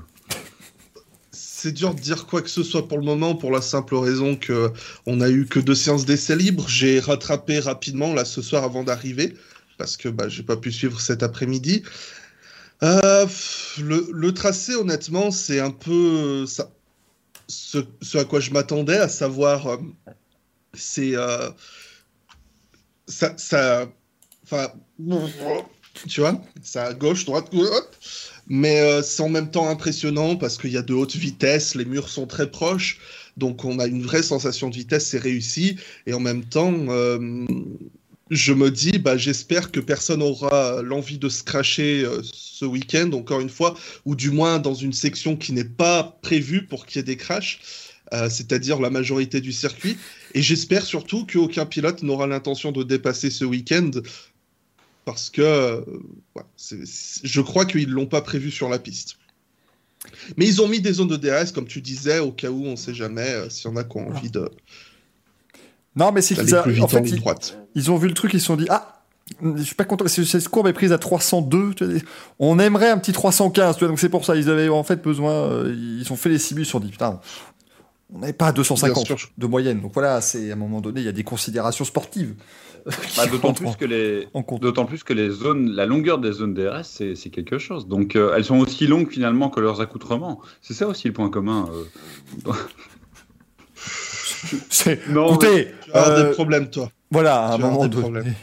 c'est 1.32 1.72
dur 1.72 1.94
de 1.94 2.00
dire 2.00 2.26
quoi 2.26 2.42
que 2.42 2.50
ce 2.50 2.64
soit 2.64 2.88
pour 2.88 2.98
le 2.98 3.04
moment 3.06 3.36
pour 3.36 3.52
la 3.52 3.62
simple 3.62 3.96
raison 3.96 4.36
que 4.36 4.72
on 5.06 5.20
a 5.22 5.30
eu 5.30 5.46
que 5.46 5.60
deux 5.60 5.76
séances 5.76 6.06
d'essai 6.06 6.36
libres. 6.36 6.66
J'ai 6.70 7.00
rattrapé 7.00 7.60
rapidement 7.60 8.14
là 8.14 8.24
ce 8.26 8.42
soir 8.42 8.64
avant 8.64 8.84
d'arriver 8.84 9.34
parce 9.78 9.98
que 9.98 10.08
bah, 10.10 10.28
j'ai 10.30 10.44
pas 10.44 10.56
pu 10.58 10.72
suivre 10.72 11.00
cet 11.02 11.22
après-midi. 11.24 11.84
Euh, 12.84 13.28
le, 13.80 14.32
tracé, 14.32 14.76
honnêtement, 14.76 15.32
c'est 15.32 15.60
un 15.60 15.72
peu 15.72 16.46
ça, 16.46 16.72
ce, 17.48 17.80
à 18.18 18.24
quoi 18.24 18.40
je 18.40 18.52
m'attendais, 18.52 18.98
à 18.98 19.10
savoir, 19.10 19.68
euh, 19.68 19.78
c'est 20.74 21.16
euh, 21.16 21.50
ça, 23.08 23.34
ça, 23.38 23.92
enfin, 24.44 24.72
tu 26.08 26.22
vois, 26.22 26.42
ça 26.62 26.94
gauche, 26.94 27.26
droite, 27.26 27.50
hop. 27.54 27.96
mais 28.48 29.02
c'est 29.04 29.24
en 29.24 29.30
même 29.30 29.52
temps 29.52 29.68
impressionnant 29.68 30.38
parce 30.38 30.58
qu'il 30.58 30.72
y 30.72 30.78
a 30.78 30.82
de 30.82 30.94
hautes 30.94 31.16
vitesses, 31.18 31.76
les 31.76 31.86
murs 31.86 32.08
sont 32.08 32.28
très 32.28 32.50
proches, 32.50 33.00
donc 33.36 33.66
on 33.66 33.80
a 33.80 33.88
une 33.88 34.04
vraie 34.04 34.24
sensation 34.24 34.70
de 34.70 34.76
vitesse, 34.76 35.08
c'est 35.08 35.20
réussi, 35.20 35.78
et 36.06 36.14
en 36.14 36.22
même 36.22 36.46
temps, 36.46 36.72
je 38.30 38.54
me 38.54 38.70
dis, 38.70 39.00
bah, 39.00 39.18
j'espère 39.18 39.72
que 39.72 39.80
personne 39.80 40.22
aura 40.22 40.82
l'envie 40.84 41.18
de 41.18 41.30
se 41.30 41.44
cracher 41.44 42.04
euh, 42.06 42.22
ce 42.24 42.66
week-end, 42.66 43.12
encore 43.14 43.40
une 43.42 43.50
fois, 43.50 43.76
ou 44.06 44.16
du 44.16 44.30
moins 44.32 44.60
dans 44.60 44.76
une 44.76 44.94
section 44.94 45.36
qui 45.36 45.52
n'est 45.54 45.64
pas 45.64 46.20
prévue 46.22 46.66
pour 46.66 46.86
qu'il 46.86 46.98
y 46.98 47.00
ait 47.00 47.04
des 47.04 47.18
crashs, 47.18 47.60
euh, 48.14 48.30
c'est-à-dire 48.30 48.80
la 48.80 48.90
majorité 48.90 49.42
du 49.42 49.52
circuit. 49.52 49.98
Et 50.36 50.42
j'espère 50.42 50.86
surtout 50.86 51.26
qu'aucun 51.26 51.66
pilote 51.66 52.04
n'aura 52.04 52.28
l'intention 52.28 52.72
de 52.72 52.84
dépasser 52.84 53.30
ce 53.32 53.46
week-end, 53.46 53.92
parce 55.06 55.30
que 55.32 55.42
euh, 55.42 55.82
ouais, 56.36 56.44
je 57.24 57.42
crois 57.42 57.66
qu'ils 57.66 57.90
ne 57.90 57.94
l'ont 57.94 58.06
pas 58.06 58.22
prévu 58.22 58.52
sur 58.52 58.70
la 58.70 58.78
piste. 58.78 59.18
Mais 60.38 60.48
ils 60.48 60.62
ont 60.62 60.68
mis 60.68 60.80
des 60.80 60.94
zones 60.94 61.08
de 61.10 61.18
DRS, 61.18 61.52
comme 61.54 61.68
tu 61.68 61.82
disais, 61.82 62.20
au 62.20 62.32
cas 62.32 62.50
où 62.50 62.66
on 62.66 62.72
ne 62.72 62.76
sait 62.78 62.94
jamais 62.94 63.50
s'il 63.50 63.70
y 63.70 63.74
en 63.74 63.76
a 63.76 63.84
qui 63.84 63.98
ont 63.98 64.08
envie 64.10 64.30
de- 64.32 64.50
Non, 66.00 66.12
mais 66.12 66.22
c'est 66.22 66.36
qu'ils 66.36 66.56
a- 66.56 66.62
en 66.82 66.88
fait, 66.88 67.02
ils, 67.02 67.20
droite. 67.20 67.60
ils 67.76 67.92
ont 67.92 67.98
vu 67.98 68.08
le 68.08 68.14
truc, 68.16 68.34
ils 68.34 68.40
se 68.40 68.46
sont 68.48 68.56
dit 68.56 68.66
ah. 68.70 68.96
Je 69.44 69.62
suis 69.62 69.76
pas 69.76 69.84
content, 69.84 70.08
c'est- 70.08 70.26
cette 70.26 70.48
courbe 70.50 70.66
est 70.68 70.74
prise 70.74 70.92
à 70.92 70.98
302. 70.98 71.74
tu 71.76 71.86
vois, 71.86 71.94
On 72.40 72.58
aimerait 72.58 72.90
un 72.90 72.98
petit 72.98 73.12
315, 73.12 73.76
tu 73.76 73.80
vois, 73.82 73.88
donc 73.90 74.00
c'est 74.00 74.10
pour 74.10 74.26
ça. 74.26 74.36
Ils 74.36 74.50
avaient 74.50 74.70
en 74.70 74.84
fait 74.84 75.04
besoin. 75.04 75.32
euh, 75.34 75.76
ils 76.02 76.12
ont 76.12 76.16
fait 76.16 76.30
les 76.30 76.40
cibles, 76.40 76.62
ils 76.62 76.66
se 76.66 76.72
sont 76.72 76.80
dit 76.80 76.90
putain, 76.90 77.20
on 78.12 78.18
n'avait 78.20 78.34
pas 78.34 78.48
à 78.48 78.52
250 78.52 79.06
Bien 79.06 79.18
sûr. 79.18 79.30
de 79.38 79.46
moyenne. 79.46 79.82
Donc 79.82 79.94
voilà, 79.94 80.20
c'est 80.22 80.50
à 80.50 80.54
un 80.54 80.58
moment 80.58 80.82
donné, 80.82 81.02
il 81.02 81.06
y 81.06 81.10
a 81.10 81.12
des 81.12 81.24
considérations 81.24 81.86
sportives. 81.86 82.34
bah, 83.18 83.28
D'autant 83.28 83.54
plus 83.54 83.76
que 83.76 83.86
les. 83.86 84.28
plus 84.88 85.04
que 85.04 85.14
les 85.14 85.30
zones, 85.30 85.70
la 85.70 85.86
longueur 85.86 86.18
des 86.18 86.32
zones 86.32 86.56
DRS, 86.56 86.86
c'est 86.86 87.14
c'est 87.14 87.30
quelque 87.30 87.60
chose. 87.60 87.88
Donc, 87.88 88.16
euh, 88.16 88.34
elles 88.36 88.46
sont 88.46 88.58
aussi 88.58 88.88
longues 88.88 89.12
finalement 89.12 89.50
que 89.52 89.60
leurs 89.60 89.80
accoutrements. 89.80 90.40
C'est 90.62 90.74
ça 90.74 90.88
aussi 90.88 91.08
le 91.08 91.14
point 91.14 91.30
commun. 91.30 91.70
euh. 91.72 92.52
C'est- 94.70 95.08
Non, 95.10 95.30
Écoutez, 95.30 95.74
Tu 95.86 95.92
vas 95.92 96.00
avoir 96.06 96.18
euh, 96.20 96.28
des 96.28 96.32
problèmes, 96.34 96.70
toi. 96.70 96.92
Voilà, 97.12 97.46
à 97.48 97.54
un 97.56 97.58
moment, 97.58 97.88
des 97.88 98.02
donné, 98.02 98.34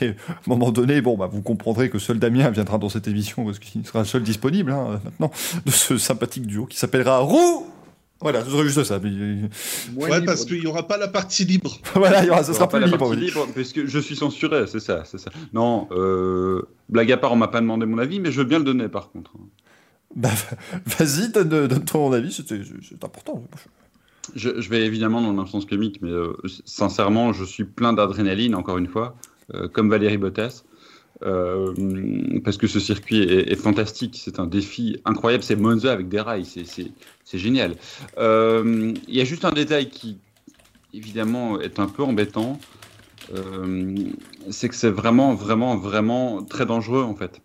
moment 0.46 0.72
bon, 1.02 1.16
bah, 1.16 1.28
vous 1.30 1.42
comprendrez 1.42 1.88
que 1.90 1.98
seul 1.98 2.18
Damien 2.18 2.50
viendra 2.50 2.78
dans 2.78 2.88
cette 2.88 3.06
émission 3.08 3.44
parce 3.44 3.58
qu'il 3.58 3.86
sera 3.86 4.04
seul 4.04 4.22
disponible 4.22 4.72
hein, 4.72 5.00
maintenant 5.04 5.30
de 5.64 5.70
ce 5.70 5.98
sympathique 5.98 6.46
duo 6.46 6.66
qui 6.66 6.76
s'appellera 6.78 7.18
Roux. 7.18 7.66
Voilà, 8.20 8.42
ce 8.44 8.50
serait 8.50 8.64
juste 8.64 8.82
ça. 8.84 8.98
mais, 8.98 9.10
euh, 9.10 9.36
Ouais, 9.94 10.10
libre. 10.14 10.24
parce 10.26 10.46
qu'il 10.46 10.58
n'y 10.58 10.66
aura 10.66 10.88
pas 10.88 10.96
la 10.96 11.06
partie 11.06 11.44
libre. 11.44 11.76
voilà, 11.94 12.22
il 12.24 12.26
y 12.28 12.30
aura, 12.30 12.40
Il 12.40 12.50
y 12.50 12.54
sera 12.54 12.66
pas 12.66 12.78
plus 12.78 12.80
la 12.80 12.86
libre. 12.86 12.98
partie 12.98 13.14
oui. 13.16 13.26
libre, 13.26 13.46
parce 13.54 13.72
que 13.74 13.86
je 13.86 13.98
suis 13.98 14.16
censuré, 14.16 14.64
c'est 14.66 14.80
ça, 14.80 15.02
c'est 15.04 15.18
ça. 15.18 15.30
Non, 15.52 15.86
euh, 15.92 16.62
blague 16.88 17.12
à 17.12 17.18
part, 17.18 17.32
on 17.32 17.36
m'a 17.36 17.48
pas 17.48 17.60
demandé 17.60 17.84
mon 17.84 17.98
avis, 17.98 18.18
mais 18.18 18.32
je 18.32 18.38
veux 18.38 18.46
bien 18.46 18.58
le 18.58 18.64
donner 18.64 18.88
par 18.88 19.10
contre. 19.10 19.32
Bah, 20.16 20.30
vas-y, 20.86 21.28
donne, 21.30 21.68
donne 21.68 21.84
ton 21.84 22.10
avis, 22.12 22.32
c'est 22.32 23.04
important. 23.04 23.44
Je, 24.34 24.68
vais 24.68 24.84
évidemment 24.84 25.20
dans 25.20 25.30
le 25.30 25.36
même 25.36 25.46
sens 25.46 25.64
que 25.64 25.74
Mick, 25.74 26.00
mais 26.02 26.10
euh, 26.10 26.32
sincèrement, 26.64 27.32
je 27.32 27.44
suis 27.44 27.64
plein 27.64 27.92
d'adrénaline, 27.92 28.54
encore 28.54 28.78
une 28.78 28.88
fois, 28.88 29.16
euh, 29.54 29.68
comme 29.68 29.90
Valérie 29.90 30.18
Bottas, 30.18 30.64
euh, 31.22 31.72
parce 32.44 32.56
que 32.56 32.66
ce 32.66 32.80
circuit 32.80 33.22
est, 33.22 33.56
fantastique, 33.56 34.20
c'est 34.22 34.38
un 34.38 34.46
défi 34.46 35.00
incroyable, 35.04 35.42
c'est 35.44 35.56
Monza 35.56 35.92
avec 35.92 36.08
des 36.08 36.20
rails, 36.20 36.44
c'est- 36.44 36.92
génial. 37.32 37.76
Il 38.18 38.94
y 39.08 39.20
a 39.20 39.24
juste 39.24 39.44
un 39.44 39.52
détail 39.52 39.88
qui, 39.88 40.18
évidemment, 40.92 41.60
est 41.60 41.78
un 41.78 41.86
peu 41.86 42.02
embêtant, 42.02 42.58
c'est 44.50 44.68
que 44.68 44.74
c'est 44.74 44.90
vraiment, 44.90 45.34
vraiment, 45.34 45.76
vraiment 45.76 46.42
très 46.42 46.66
dangereux, 46.66 47.02
en 47.02 47.14
fait. 47.14 47.40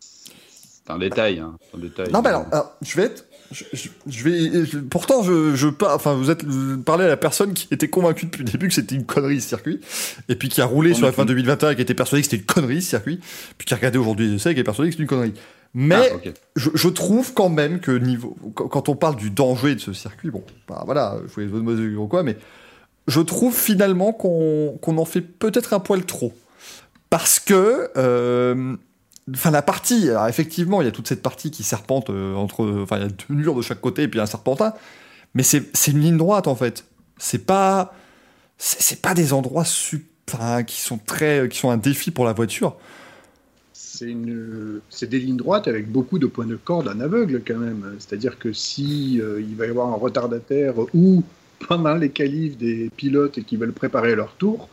C'est 0.00 0.92
un 0.92 0.98
détail, 0.98 1.38
hein, 1.38 1.56
un. 1.78 2.12
Non, 2.12 2.20
mais 2.20 2.28
alors, 2.28 2.46
alors, 2.52 2.72
je 2.82 2.96
vais 2.96 3.04
être. 3.04 3.24
Je, 3.52 3.64
je- 3.72 3.88
je 4.06 4.24
vais, 4.24 4.64
je- 4.66 4.78
pourtant, 4.78 5.22
je, 5.22 5.54
je 5.54 5.68
par- 5.68 5.94
enfin, 5.94 6.14
vous 6.14 6.30
êtes 6.30 6.44
vous 6.44 6.78
parlez 6.78 7.04
à 7.04 7.08
la 7.08 7.16
personne 7.16 7.52
qui 7.54 7.68
était 7.70 7.88
convaincue 7.88 8.26
depuis 8.26 8.42
le 8.44 8.50
début 8.50 8.68
que 8.68 8.74
c'était 8.74 8.94
une 8.94 9.04
connerie 9.06 9.40
ce 9.40 9.48
circuit, 9.48 9.80
et 10.28 10.34
puis 10.36 10.48
qui 10.48 10.60
a 10.60 10.64
roulé 10.66 10.94
sur 10.94 11.06
la 11.06 11.12
fin 11.12 11.24
2021 11.24 11.70
et 11.70 11.76
qui 11.76 11.82
était 11.82 11.94
persuadé 11.94 12.22
que 12.22 12.26
c'était 12.30 12.38
une 12.42 12.46
connerie 12.46 12.82
ce 12.82 12.90
circuit, 12.90 13.20
puis 13.58 13.66
qui 13.66 13.74
a 13.74 13.76
regardé 13.76 13.98
aujourd'hui 13.98 14.28
les 14.28 14.34
essais 14.36 14.52
et 14.52 14.54
qui 14.54 14.60
est 14.60 14.64
persuadé 14.64 14.90
que 14.90 14.96
c'est 14.96 15.02
une 15.02 15.08
connerie. 15.08 15.34
Mais 15.74 16.10
Ah, 16.12 16.30
je, 16.56 16.70
je 16.74 16.88
trouve 16.88 17.34
quand 17.34 17.48
même 17.48 17.80
que 17.80 17.90
niveau, 17.90 18.36
quand, 18.54 18.88
on 18.88 18.94
parle 18.96 19.16
du 19.16 19.30
danger 19.30 19.74
de 19.74 19.80
ce 19.80 19.92
circuit, 19.92 20.30
bon, 20.30 20.42
bah 20.68 20.82
voilà, 20.86 21.18
je 21.28 21.32
voulais 21.34 21.46
les 21.82 21.96
ou 21.96 22.06
quoi, 22.06 22.22
mais 22.22 22.36
je 23.08 23.20
trouve 23.20 23.54
finalement 23.54 24.12
qu'on 24.12 24.78
en 24.98 25.04
fait 25.04 25.20
peut-être 25.20 25.74
un 25.74 25.80
poil 25.80 26.04
trop. 26.04 26.32
Parce 27.10 27.38
que, 27.40 27.88
euh, 27.96 28.76
enfin, 29.32 29.50
la 29.50 29.62
partie, 29.62 30.08
effectivement, 30.28 30.82
il 30.82 30.84
y 30.84 30.88
a 30.88 30.92
toute 30.92 31.08
cette 31.08 31.22
partie 31.22 31.50
qui 31.50 31.62
serpente 31.62 32.10
euh, 32.10 32.34
entre, 32.34 32.82
enfin, 32.82 32.96
il 32.98 33.02
y 33.02 33.06
a 33.06 33.08
deux 33.08 33.34
murs 33.34 33.54
de 33.54 33.62
chaque 33.62 33.80
côté 33.80 34.02
et 34.02 34.08
puis 34.08 34.20
un 34.20 34.26
serpentin, 34.26 34.74
mais 35.34 35.42
c'est 35.42 35.88
une 35.88 36.00
ligne 36.00 36.16
droite 36.16 36.46
en 36.46 36.54
fait. 36.54 36.84
C'est 37.18 37.46
pas, 37.46 37.94
c'est 38.58 39.00
pas 39.00 39.14
des 39.14 39.32
endroits 39.32 39.64
qui 39.64 40.80
sont 40.80 40.98
très, 40.98 41.48
qui 41.48 41.58
sont 41.58 41.70
un 41.70 41.76
défi 41.76 42.10
pour 42.10 42.24
la 42.24 42.32
voiture. 42.32 42.76
C'est 43.72 45.06
des 45.06 45.18
lignes 45.20 45.36
droites 45.36 45.68
avec 45.68 45.90
beaucoup 45.90 46.18
de 46.18 46.26
points 46.26 46.46
de 46.46 46.56
corde 46.56 46.88
en 46.88 46.98
aveugle 47.00 47.42
quand 47.46 47.58
même. 47.58 47.94
C'est-à-dire 47.98 48.38
que 48.38 48.52
si 48.52 49.20
euh, 49.20 49.40
il 49.40 49.54
va 49.54 49.66
y 49.66 49.70
avoir 49.70 49.88
un 49.88 49.96
retardataire 49.96 50.74
ou 50.92 51.22
pendant 51.68 51.94
les 51.94 52.10
qualifs 52.10 52.56
des 52.56 52.90
pilotes 52.96 53.44
qui 53.44 53.56
veulent 53.56 53.72
préparer 53.72 54.14
leur 54.16 54.34
tour, 54.34 54.68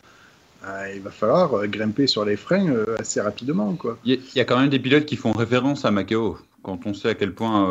euh, 0.63 0.93
il 0.95 1.01
va 1.01 1.09
falloir 1.09 1.53
euh, 1.55 1.67
grimper 1.67 2.05
sur 2.05 2.23
les 2.23 2.37
freins 2.37 2.69
euh, 2.69 2.95
assez 2.99 3.19
rapidement. 3.19 3.73
Quoi. 3.73 3.97
Il 4.05 4.19
y, 4.35 4.39
a 4.39 4.45
quand 4.45 4.59
même 4.59 4.69
des 4.69 4.79
pilotes 4.79 5.05
qui 5.05 5.15
font 5.15 5.31
référence 5.31 5.85
à 5.85 5.91
Macao, 5.91 6.37
quand 6.61 6.85
on 6.85 6.93
sait 6.93 7.09
à 7.09 7.15
quel 7.15 7.33
point 7.33 7.67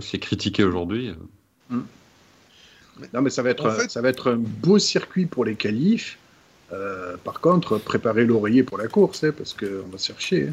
c'est 0.00 0.18
critiqué 0.18 0.64
aujourd'hui. 0.64 1.14
Hmm. 1.70 1.82
Non, 3.12 3.20
mais 3.20 3.30
ça 3.30 3.42
va, 3.42 3.50
être, 3.50 3.90
ça 3.90 4.00
va 4.00 4.08
être 4.08 4.32
un 4.32 4.36
beau 4.36 4.78
circuit 4.78 5.26
pour 5.26 5.44
les 5.44 5.54
qualifs. 5.54 6.18
par 7.24 7.40
contre, 7.40 7.78
préparer 7.78 8.24
l'oreiller 8.24 8.64
pour 8.64 8.78
la 8.78 8.88
course, 8.88 9.22
hein, 9.22 9.32
parce 9.36 9.54
qu'on 9.54 9.88
va 9.90 9.98
se 9.98 10.06
chercher. 10.06 10.48
Hein. 10.48 10.52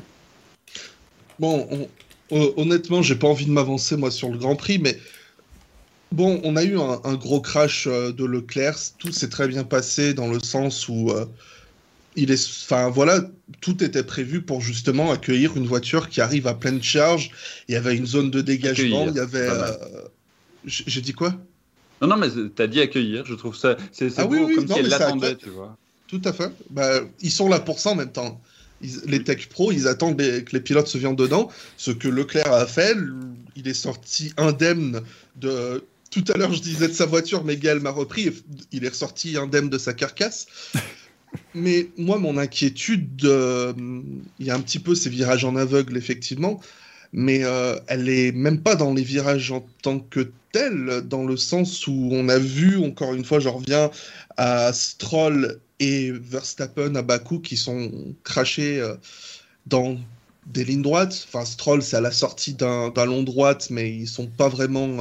Bon, 1.40 1.88
honnêtement, 2.30 3.02
j'ai 3.02 3.16
pas 3.16 3.28
envie 3.28 3.46
de 3.46 3.52
m'avancer 3.52 3.98
moi 3.98 4.12
sur 4.12 4.30
le 4.30 4.38
Grand 4.38 4.56
Prix, 4.56 4.78
mais 4.78 5.00
Bon, 6.14 6.40
on 6.44 6.56
a 6.58 6.64
eu 6.64 6.78
un, 6.78 7.16
gros 7.16 7.42
crash 7.42 7.88
euh, 7.88 8.12
de 8.12 8.24
Leclerc. 8.24 8.78
Tout 9.00 9.12
s'est 9.12 9.30
très 9.30 9.48
bien 9.48 9.64
passé 9.64 10.14
dans 10.14 10.28
le 10.28 10.40
sens 10.40 10.88
où 10.88 11.10
euh, 11.10 11.26
il 12.16 12.30
est, 12.30 12.48
enfin 12.66 12.92
voilà, 12.92 13.22
tout 13.62 13.84
était 13.84 14.04
prévu 14.04 14.44
pour 14.44 14.62
justement 14.62 15.12
accueillir 15.12 15.58
une 15.58 15.66
voiture 15.66 16.10
qui 16.10 16.22
arrive 16.22 16.46
à 16.46 16.54
pleine 16.54 16.84
charge. 16.84 17.32
Il 17.68 17.74
y 17.74 17.76
avait 17.76 17.98
une 17.98 18.06
zone 18.06 18.30
de 18.30 18.42
dégagement. 18.42 19.08
Il 19.08 19.16
y 19.16 19.20
avait. 19.20 19.50
Euh, 19.50 19.72
j'ai 20.66 21.02
dit 21.02 21.14
quoi? 21.14 21.34
Non, 22.00 22.08
non, 22.08 22.18
mais 22.18 22.28
t'as 22.56 22.68
dit 22.68 22.80
accueillir. 22.80 23.26
Je 23.26 23.34
trouve 23.34 23.56
ça, 23.56 23.76
c'est 23.92 24.12
ah, 24.18 24.26
beau, 24.26 24.36
oui, 24.36 24.54
comme 24.54 24.68
si 24.68 24.78
elle 24.78 24.90
l'attendait, 24.90 25.36
tu 25.36 25.50
vois. 25.50 25.76
Tout 26.06 26.22
à 26.26 26.32
fait. 26.32 26.52
Bah, 26.70 27.02
ils 27.22 27.32
sont 27.32 27.50
là 27.50 27.60
pour 27.60 27.80
ça 27.80 27.90
en 27.90 27.96
même 27.96 28.12
temps. 28.12 28.40
les 29.08 29.24
Tech 29.24 29.50
Pro, 29.50 29.72
ils 29.72 29.88
attendent 29.88 30.18
que 30.18 30.52
les 30.52 30.62
pilotes 30.62 30.88
se 30.88 31.00
viennent 31.00 31.16
dedans. 31.16 31.50
Ce 31.78 31.90
que 31.90 32.08
Leclerc 32.08 32.54
a 32.54 32.68
fait, 32.68 32.96
il 33.56 33.68
est 33.68 33.74
sorti 33.74 34.32
indemne 34.38 35.02
de 35.38 35.84
tout 36.14 36.32
à 36.32 36.38
l'heure, 36.38 36.54
je 36.54 36.62
disais 36.62 36.88
de 36.88 36.94
sa 36.94 37.06
voiture, 37.08 37.44
mais 37.44 37.58
Gaël 37.58 37.80
m'a 37.80 37.90
repris. 37.90 38.32
il 38.72 38.86
est 38.86 38.90
ressorti 38.90 39.36
indemne 39.36 39.70
de 39.70 39.78
sa 39.80 39.94
carcasse. 39.94 40.46
mais 41.56 41.90
moi, 41.98 42.20
mon 42.20 42.38
inquiétude, 42.38 43.26
euh, 43.26 43.74
il 44.40 44.46
y 44.46 44.52
a 44.52 44.56
un 44.56 44.62
petit 44.62 44.80
peu 44.80 44.94
ces 44.94 45.10
virages 45.10 45.44
en 45.44 45.56
aveugle, 45.56 45.98
effectivement, 45.98 46.62
mais 47.14 47.44
euh, 47.44 47.80
elle 47.88 48.10
est 48.10 48.32
même 48.32 48.62
pas 48.62 48.76
dans 48.76 48.94
les 48.94 49.02
virages 49.02 49.52
en 49.52 49.66
tant 49.82 50.00
que 50.00 50.32
tels, 50.52 51.02
dans 51.10 51.26
le 51.26 51.36
sens 51.36 51.88
où 51.88 52.10
on 52.12 52.30
a 52.30 52.38
vu, 52.38 52.78
encore 52.78 53.16
une 53.16 53.26
fois, 53.26 53.40
je 53.40 53.50
reviens 53.50 53.90
à 54.38 54.72
Stroll 54.72 55.60
et 55.80 56.12
Verstappen 56.12 56.94
à 56.96 57.02
Bakou 57.02 57.40
qui 57.40 57.58
sont 57.58 57.92
crachés 58.24 58.80
euh, 58.80 58.96
dans 59.66 59.98
des 60.46 60.64
lignes 60.64 60.84
droites. 60.84 61.26
Enfin, 61.28 61.46
Stroll, 61.46 61.82
c'est 61.82 61.96
à 61.96 62.02
la 62.02 62.12
sortie 62.12 62.54
d'un 62.54 62.92
long 63.06 63.24
droite, 63.24 63.70
mais 63.72 63.92
ils 63.92 64.08
sont 64.08 64.28
pas 64.28 64.50
vraiment 64.50 65.00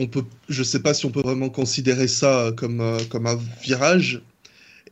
on 0.00 0.06
peut, 0.06 0.24
je 0.48 0.62
sais 0.62 0.80
pas 0.80 0.94
si 0.94 1.04
on 1.04 1.10
peut 1.10 1.20
vraiment 1.20 1.50
considérer 1.50 2.08
ça 2.08 2.52
comme, 2.56 2.80
euh, 2.80 2.98
comme 3.10 3.26
un 3.26 3.38
virage. 3.62 4.22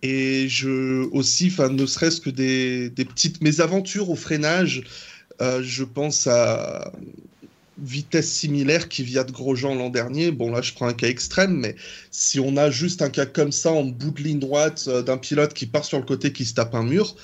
Et 0.03 0.49
je 0.49 1.09
aussi, 1.13 1.49
enfin, 1.49 1.71
ne 1.71 1.87
serait-ce 1.87 2.21
que 2.21 2.31
des, 2.31 2.91
petites 2.95 3.41
mésaventures 3.41 4.11
au 4.11 4.17
freinage. 4.17 4.85
Euh, 5.41 5.63
je 5.63 5.83
pense 5.83 6.27
à 6.27 6.93
vitesse 7.79 8.31
similaire 8.31 8.89
qui 8.89 9.03
via 9.03 9.25
de 9.25 9.33
Grosjean 9.33 9.75
l'an 9.75 9.89
dernier. 9.89 10.31
Bon, 10.31 10.51
là, 10.51 10.61
je 10.61 10.75
prends 10.75 10.89
un 10.89 10.93
cas 10.93 11.09
extrême, 11.09 11.57
mais 11.57 11.75
si 12.11 12.39
on 12.39 12.57
a 12.57 12.71
juste 12.71 13.01
un 13.03 13.09
cas 13.09 13.27
comme 13.27 13.53
ça 13.53 13.73
en 13.73 13.85
bout 13.85 14.11
de 14.11 14.23
ligne 14.23 14.41
droite 14.41 14.85
euh, 14.89 15.03
d'un 15.03 15.17
pilote 15.17 15.55
qui 15.55 15.67
part 15.67 15.85
sur 15.85 15.99
le 15.99 16.05
côté 16.05 16.33
qui 16.33 16.45
se 16.45 16.55
tape 16.55 16.75
un 16.75 16.83
mur, 16.83 17.17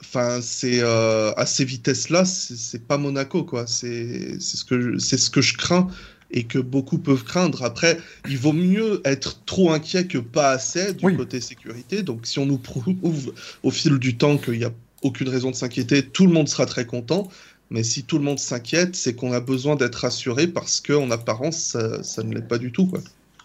enfin, 0.00 0.40
c'est 0.40 0.80
à 0.80 1.44
ces 1.46 1.64
vitesses-là, 1.66 2.24
c'est 2.24 2.86
pas 2.86 2.96
Monaco, 2.96 3.44
quoi. 3.44 3.66
C'est 3.66 4.40
ce 4.40 4.98
c'est 4.98 5.18
ce 5.18 5.30
que 5.30 5.42
je 5.42 5.56
crains 5.56 5.88
et 6.30 6.44
que 6.44 6.58
beaucoup 6.58 6.98
peuvent 6.98 7.24
craindre. 7.24 7.62
Après, 7.62 7.98
il 8.28 8.38
vaut 8.38 8.52
mieux 8.52 9.00
être 9.04 9.44
trop 9.44 9.72
inquiet 9.72 10.06
que 10.06 10.18
pas 10.18 10.50
assez 10.50 10.92
du 10.92 11.16
côté 11.16 11.40
sécurité. 11.40 12.02
Donc, 12.02 12.26
si 12.26 12.38
on 12.38 12.46
nous 12.46 12.58
prouve 12.58 13.32
au 13.62 13.70
fil 13.70 13.98
du 13.98 14.16
temps 14.16 14.36
qu'il 14.36 14.58
n'y 14.58 14.64
a 14.64 14.72
aucune 15.02 15.28
raison 15.28 15.50
de 15.50 15.56
s'inquiéter, 15.56 16.02
tout 16.02 16.26
le 16.26 16.32
monde 16.32 16.48
sera 16.48 16.66
très 16.66 16.84
content. 16.84 17.28
Mais 17.70 17.82
si 17.82 18.02
tout 18.04 18.18
le 18.18 18.24
monde 18.24 18.38
s'inquiète, 18.38 18.96
c'est 18.96 19.14
qu'on 19.14 19.32
a 19.32 19.40
besoin 19.40 19.76
d'être 19.76 19.96
rassuré 19.96 20.46
parce 20.46 20.80
qu'en 20.80 21.10
apparence, 21.10 21.76
ça, 22.02 22.22
ne 22.22 22.34
l'est 22.34 22.48
pas 22.48 22.58
du 22.58 22.72
tout. 22.72 22.86
Quoi. 22.86 23.00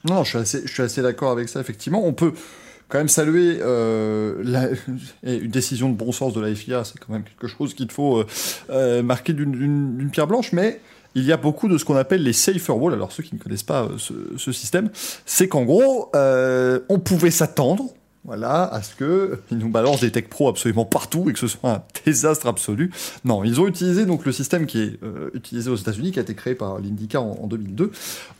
Non, 0.06 0.24
je 0.24 0.30
suis 0.30 0.38
assez, 0.38 0.62
je 0.66 0.72
suis 0.72 0.84
assez 0.84 1.02
d'accord 1.02 1.32
avec 1.32 1.50
ça, 1.50 1.60
effectivement. 1.60 2.06
On 2.06 2.14
peut 2.14 2.34
quand 2.90 2.98
même 3.00 3.10
saluer 3.10 3.58
euh, 3.62 4.76
une 5.24 5.50
décision 5.50 5.90
de 5.90 5.96
bon 5.96 6.12
sens 6.12 6.34
de 6.34 6.42
la 6.42 6.54
FIA, 6.54 6.84
c'est 6.84 7.00
quand 7.00 7.12
même 7.14 7.24
quelque 7.24 7.48
chose 7.48 7.74
qu'il 7.74 7.92
faut 7.92 8.20
euh, 8.20 8.28
euh, 8.70 9.04
marquer 9.04 9.34
d'une 9.34 10.10
pierre 10.12 10.28
blanche, 10.28 10.52
mais 10.52 10.80
il 11.16 11.24
y 11.24 11.32
a 11.32 11.38
beaucoup 11.38 11.68
de 11.68 11.78
ce 11.78 11.86
qu'on 11.86 11.96
appelle 11.96 12.24
les 12.24 12.34
safer 12.34 12.76
walls. 12.76 12.94
Alors 12.94 13.12
ceux 13.12 13.24
qui 13.24 13.36
ne 13.36 13.40
connaissent 13.40 13.64
pas 13.64 13.84
euh, 13.84 13.98
ce, 14.38 14.52
système, 14.52 14.90
c'est 15.26 15.48
qu'en 15.48 15.64
gros, 15.64 16.10
euh, 16.16 16.80
on 16.90 17.00
pouvait 17.00 17.32
s'attendre, 17.32 17.90
voilà, 18.26 18.64
à 18.64 18.82
ce 18.82 18.96
que 18.96 19.40
ils 19.52 19.58
nous 19.58 19.70
balancent 19.70 20.02
des 20.02 20.12
tech 20.12 20.30
pro 20.30 20.50
absolument 20.50 20.86
partout 20.86 21.30
et 21.30 21.34
que 21.34 21.40
ce 21.40 21.48
soit 21.48 21.70
un 21.70 21.84
désastre 22.06 22.48
absolu. 22.48 22.92
Non, 23.26 23.44
ils 23.44 23.60
ont 23.60 23.68
utilisé 23.68 24.06
donc 24.06 24.26
le 24.26 24.32
système 24.32 24.66
qui 24.66 24.82
est 24.82 25.04
euh, 25.04 25.30
utilisé 25.34 25.70
aux 25.70 25.76
États-Unis, 25.76 26.12
qui 26.12 26.20
a 26.20 26.22
été 26.22 26.36
créé 26.36 26.56
par 26.56 26.80
l'Indica 26.80 27.22
en, 27.22 27.48
2002, 27.48 27.92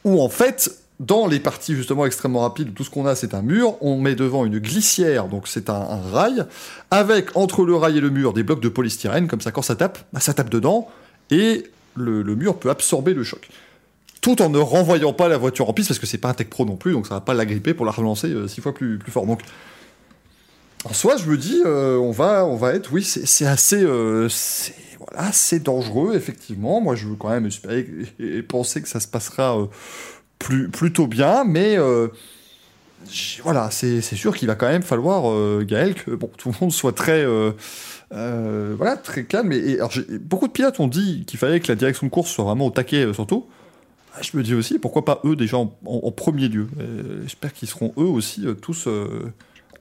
où 0.06 0.22
en 0.22 0.30
fait 0.30 0.80
dans 1.00 1.28
les 1.28 1.40
parties 1.40 1.76
justement 1.76 2.06
extrêmement 2.06 2.42
rapides, 2.42 2.74
tout 2.74 2.84
ce 2.84 2.90
qu'on 2.90 3.06
a 3.06 3.16
c'est 3.16 3.34
un 3.34 3.42
mur, 3.42 3.76
on 3.82 3.98
met 3.98 4.16
devant 4.16 4.46
une 4.46 4.60
glissière, 4.60 5.28
donc 5.28 5.48
c'est 5.48 5.70
un, 5.70 6.00
rail, 6.14 6.46
avec 6.92 7.36
entre 7.36 7.66
le 7.66 7.76
rail 7.76 7.98
et 7.98 8.02
le 8.02 8.10
mur 8.10 8.32
des 8.32 8.44
blocs 8.44 8.62
de 8.62 8.70
polystyrène, 8.70 9.28
comme 9.28 9.42
ça 9.42 9.52
quand 9.52 9.64
ça 9.64 9.76
tape, 9.76 10.00
bah, 10.14 10.20
ça 10.20 10.34
tape 10.34 10.50
dedans, 10.50 10.88
et 11.30 11.66
le, 11.96 12.36
mur 12.36 12.60
peut 12.60 12.70
absorber 12.70 13.14
le 13.14 13.24
choc. 13.24 13.50
Tout 14.22 14.42
en 14.42 14.50
ne 14.50 14.60
renvoyant 14.60 15.14
pas 15.14 15.28
la 15.28 15.38
voiture 15.38 15.70
en 15.70 15.74
piste, 15.74 15.90
parce 15.90 16.00
que 16.00 16.06
c'est 16.06 16.18
pas 16.18 16.30
un 16.30 16.34
Tech 16.34 16.48
Pro 16.48 16.66
non 16.66 16.76
plus, 16.76 16.94
donc 16.94 17.08
ça 17.08 17.16
va 17.16 17.22
pas 17.22 17.34
la 17.34 17.46
gripper 17.46 17.74
pour 17.74 17.86
la 17.86 17.92
relancer 17.92 18.28
euh, 18.28 18.48
six 18.48 18.62
fois 18.62 18.74
plus, 18.74 18.98
plus 18.98 19.12
fort. 19.12 19.26
Donc, 19.26 19.42
en 20.86 20.94
soi, 20.94 21.18
je 21.18 21.30
me 21.30 21.38
dis, 21.38 21.62
euh, 21.66 21.98
on, 21.98 22.12
va, 22.12 22.46
on 22.46 22.56
va 22.56 22.74
être, 22.74 22.92
oui, 22.94 23.04
c'est 23.04 23.46
assez, 23.46 23.84
euh, 23.84 24.30
voilà, 25.00 25.32
c'est 25.32 25.62
dangereux, 25.62 26.16
effectivement. 26.16 26.82
Moi, 26.82 26.96
je 26.96 27.08
veux 27.08 27.16
quand 27.16 27.30
même 27.30 27.46
espérer 27.46 27.88
et 28.20 28.42
penser 28.42 28.82
que 28.82 28.88
ça 28.88 29.00
se 29.00 29.08
passera 29.08 29.58
plutôt 30.40 31.08
bien, 31.08 31.46
mais 31.46 31.78
voilà, 33.44 33.72
c'est 33.72 34.02
sûr 34.02 34.36
qu'il 34.36 34.48
va 34.48 34.56
quand 34.56 34.68
même 34.68 34.84
falloir, 34.84 35.64
Gaël, 35.64 35.96
que 35.96 36.12
bon, 36.12 36.30
tout 36.38 36.50
le 36.50 36.56
monde 36.60 36.72
soit 36.74 36.94
très 36.94 37.26
euh, 38.14 38.76
voilà, 38.78 38.98
très 38.98 39.24
calme. 39.24 39.52
Et, 39.52 39.76
alors, 39.76 39.92
beaucoup 40.22 40.48
de 40.48 40.52
pilotes 40.52 40.80
ont 40.80 40.88
dit 40.88 41.24
qu'il 41.26 41.40
fallait 41.40 41.60
que 41.60 41.68
la 41.68 41.76
direction 41.76 42.08
de 42.08 42.12
course 42.12 42.32
soit 42.32 42.46
vraiment 42.46 42.68
au 42.68 42.72
taquet 42.72 43.06
euh, 43.06 43.14
surtout. 43.14 43.48
Ah, 44.16 44.20
je 44.22 44.38
me 44.38 44.44
dis 44.44 44.54
aussi, 44.54 44.78
pourquoi 44.78 45.06
pas 45.06 45.22
eux 45.26 45.36
déjà 45.36 45.58
en, 45.58 45.68
premier 46.12 46.48
lieu? 46.48 46.68
J'espère 47.24 47.52
qu'ils 47.52 47.68
seront 47.68 47.94
eux 47.98 48.06
aussi 48.06 48.46
euh, 48.46 48.54
tous 48.54 48.88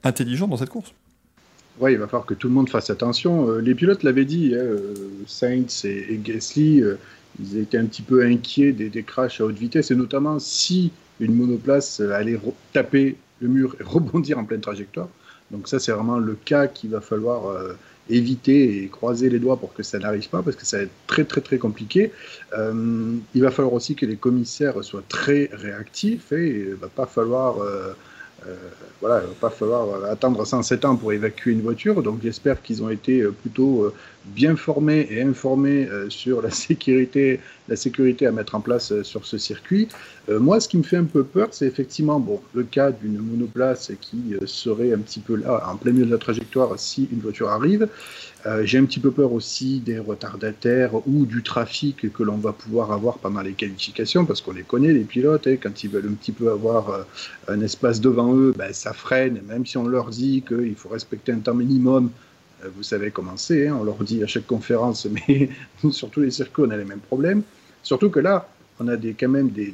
intelligents 0.03 0.47
dans 0.47 0.57
cette 0.57 0.69
course. 0.69 0.93
Oui, 1.79 1.93
il 1.93 1.99
va 1.99 2.07
falloir 2.07 2.25
que 2.25 2.33
tout 2.33 2.47
le 2.47 2.53
monde 2.53 2.69
fasse 2.69 2.89
attention. 2.89 3.57
les 3.57 3.75
pilotes 3.75 4.01
l'avaient 4.01 4.25
dit, 4.25 4.55
hein, 4.55 4.65
Sainz 5.27 5.85
et, 5.85 6.19
Gasly, 6.23 6.83
ils 7.39 7.57
étaient 7.57 7.77
un 7.77 7.85
petit 7.85 8.01
peu 8.01 8.23
inquiets 8.25 8.71
des, 8.71 8.89
des, 8.89 9.03
crashs 9.03 9.39
à 9.39 9.45
haute 9.45 9.57
vitesse, 9.57 9.91
et 9.91 9.95
notamment 9.95 10.39
si 10.39 10.91
une 11.19 11.35
monoplace 11.35 11.99
allait 11.99 12.39
taper 12.73 13.17
le 13.39 13.47
mur 13.47 13.75
et 13.79 13.83
rebondir 13.85 14.39
en 14.39 14.45
pleine 14.45 14.61
trajectoire. 14.61 15.09
Donc 15.51 15.67
ça, 15.67 15.79
c'est 15.79 15.91
vraiment 15.91 16.17
le 16.17 16.33
cas 16.33 16.65
qu'il 16.65 16.89
va 16.89 17.01
falloir 17.01 17.55
éviter 18.09 18.83
et 18.83 18.87
croiser 18.87 19.29
les 19.29 19.39
doigts 19.39 19.57
pour 19.57 19.73
que 19.73 19.83
ça 19.83 19.99
n'arrive 19.99 20.29
pas, 20.29 20.41
parce 20.41 20.55
que 20.55 20.65
ça 20.65 20.77
va 20.77 20.83
être 20.83 20.91
très 21.07 21.23
très 21.23 21.41
très 21.41 21.57
compliqué. 21.57 22.11
Euh, 22.57 23.15
il 23.33 23.41
va 23.41 23.51
falloir 23.51 23.73
aussi 23.73 23.95
que 23.95 24.05
les 24.05 24.17
commissaires 24.17 24.83
soient 24.83 25.03
très 25.07 25.49
réactifs 25.53 26.31
et 26.31 26.67
il 26.69 26.75
va 26.75 26.87
pas 26.87 27.05
falloir... 27.05 27.61
Euh, 27.61 27.93
euh, 28.45 28.55
voilà, 28.99 29.21
il 29.23 29.27
va 29.29 29.35
pas 29.39 29.49
falloir 29.49 30.03
attendre 30.03 30.45
107 30.45 30.83
ans 30.83 30.97
pour 30.97 31.13
évacuer 31.13 31.53
une 31.53 31.61
voiture, 31.61 32.03
donc 32.03 32.19
j'espère 32.21 32.61
qu'ils 32.61 32.83
ont 32.83 32.89
été 32.89 33.23
plutôt 33.41 33.93
bien 34.25 34.55
formés 34.55 35.07
et 35.09 35.21
informés 35.21 35.87
sur 36.09 36.41
la 36.41 36.49
sécurité 36.51 37.39
la 37.69 37.75
sécurité 37.75 38.27
à 38.27 38.31
mettre 38.31 38.55
en 38.55 38.61
place 38.61 38.91
euh, 38.91 39.03
sur 39.03 39.25
ce 39.25 39.37
circuit. 39.37 39.87
Euh, 40.29 40.39
moi, 40.39 40.59
ce 40.59 40.67
qui 40.67 40.77
me 40.77 40.83
fait 40.83 40.97
un 40.97 41.05
peu 41.05 41.23
peur, 41.23 41.49
c'est 41.51 41.65
effectivement 41.65 42.19
bon, 42.19 42.41
le 42.53 42.63
cas 42.63 42.91
d'une 42.91 43.17
monoplace 43.17 43.91
qui 44.01 44.33
euh, 44.33 44.45
serait 44.45 44.93
un 44.93 44.99
petit 44.99 45.19
peu 45.19 45.35
là, 45.35 45.63
en 45.69 45.77
plein 45.77 45.91
milieu 45.91 46.05
de 46.05 46.11
la 46.11 46.17
trajectoire, 46.17 46.77
si 46.77 47.07
une 47.11 47.19
voiture 47.19 47.49
arrive. 47.49 47.87
J'ai 48.63 48.77
un 48.77 48.83
petit 48.83 48.99
peu 48.99 49.11
peur 49.11 49.31
aussi 49.31 49.79
des 49.79 49.99
retardataires 49.99 50.95
ou 51.07 51.25
du 51.25 51.43
trafic 51.43 52.11
que 52.11 52.23
l'on 52.23 52.35
va 52.35 52.51
pouvoir 52.51 52.91
avoir 52.91 53.17
pendant 53.19 53.39
les 53.39 53.53
qualifications, 53.53 54.25
parce 54.25 54.41
qu'on 54.41 54.51
les 54.51 54.63
connaît, 54.63 54.91
les 54.91 55.05
pilotes, 55.05 55.47
hein, 55.47 55.55
quand 55.55 55.81
ils 55.85 55.89
veulent 55.89 56.09
un 56.09 56.13
petit 56.13 56.33
peu 56.33 56.51
avoir 56.51 57.05
un 57.47 57.61
espace 57.61 58.01
devant 58.01 58.35
eux, 58.35 58.53
ben, 58.57 58.73
ça 58.73 58.91
freine, 58.91 59.39
même 59.47 59.65
si 59.65 59.77
on 59.77 59.87
leur 59.87 60.09
dit 60.09 60.43
qu'il 60.45 60.75
faut 60.75 60.89
respecter 60.89 61.31
un 61.31 61.39
temps 61.39 61.53
minimum, 61.53 62.09
euh, 62.09 62.32
vous 62.75 62.83
savez 62.83 63.11
comment 63.11 63.37
c'est, 63.37 63.67
hein, 63.67 63.77
on 63.79 63.83
leur 63.83 64.03
dit 64.03 64.23
à 64.23 64.27
chaque 64.27 64.47
conférence, 64.47 65.07
mais 65.27 65.49
sur 65.91 66.09
tous 66.09 66.21
les 66.21 66.31
circuits, 66.31 66.63
on 66.67 66.71
a 66.71 66.77
les 66.77 66.85
mêmes 66.85 66.99
problèmes. 66.99 67.43
Surtout 67.83 68.09
que 68.09 68.19
là, 68.19 68.47
on 68.79 68.87
a 68.87 68.97
des, 68.97 69.13
quand 69.13 69.29
même 69.29 69.49
des, 69.49 69.73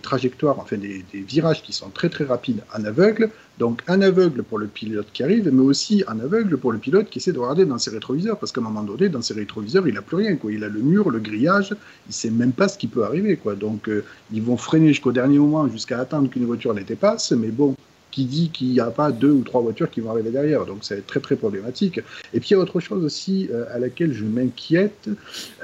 trajectoires, 0.00 0.58
enfin 0.58 0.76
des, 0.76 1.04
virages 1.12 1.62
qui 1.62 1.72
sont 1.72 1.90
très 1.90 2.08
très 2.08 2.24
rapides 2.24 2.62
en 2.76 2.84
aveugle. 2.84 3.30
Donc 3.58 3.82
un 3.86 4.02
aveugle 4.02 4.42
pour 4.42 4.58
le 4.58 4.66
pilote 4.66 5.06
qui 5.12 5.22
arrive, 5.22 5.48
mais 5.52 5.62
aussi 5.62 6.04
un 6.08 6.18
aveugle 6.20 6.56
pour 6.58 6.72
le 6.72 6.78
pilote 6.78 7.08
qui 7.08 7.18
essaie 7.18 7.32
de 7.32 7.38
regarder 7.38 7.64
dans 7.64 7.78
ses 7.78 7.90
rétroviseurs, 7.90 8.38
parce 8.38 8.52
qu'à 8.52 8.60
un 8.60 8.64
moment 8.64 8.82
donné, 8.82 9.08
dans 9.08 9.22
ses 9.22 9.34
rétroviseurs, 9.34 9.86
il 9.88 9.94
n'a 9.94 10.02
plus 10.02 10.16
rien. 10.16 10.36
Quoi. 10.36 10.52
Il 10.52 10.64
a 10.64 10.68
le 10.68 10.80
mur, 10.80 11.10
le 11.10 11.20
grillage, 11.20 11.70
il 11.70 12.08
ne 12.08 12.12
sait 12.12 12.30
même 12.30 12.52
pas 12.52 12.68
ce 12.68 12.76
qui 12.76 12.86
peut 12.86 13.04
arriver. 13.04 13.36
Quoi. 13.36 13.54
Donc 13.54 13.88
euh, 13.88 14.04
ils 14.32 14.42
vont 14.42 14.56
freiner 14.56 14.88
jusqu'au 14.88 15.12
dernier 15.12 15.38
moment, 15.38 15.68
jusqu'à 15.68 15.98
attendre 15.98 16.28
qu'une 16.28 16.44
voiture 16.44 16.74
les 16.74 16.84
dépasse, 16.84 17.32
mais 17.32 17.48
bon, 17.48 17.76
qui 18.12 18.26
dit 18.26 18.50
qu'il 18.50 18.68
n'y 18.68 18.78
a 18.78 18.90
pas 18.90 19.10
deux 19.10 19.32
ou 19.32 19.42
trois 19.42 19.60
voitures 19.60 19.90
qui 19.90 20.00
vont 20.00 20.10
arriver 20.10 20.30
derrière. 20.30 20.64
Donc 20.66 20.78
c'est 20.82 21.04
très 21.04 21.18
très 21.18 21.34
problématique. 21.34 21.98
Et 22.32 22.38
puis 22.38 22.50
il 22.50 22.52
y 22.52 22.56
a 22.56 22.60
autre 22.60 22.78
chose 22.78 23.04
aussi 23.04 23.48
euh, 23.50 23.64
à 23.74 23.80
laquelle 23.80 24.12
je 24.12 24.24
m'inquiète, 24.24 25.08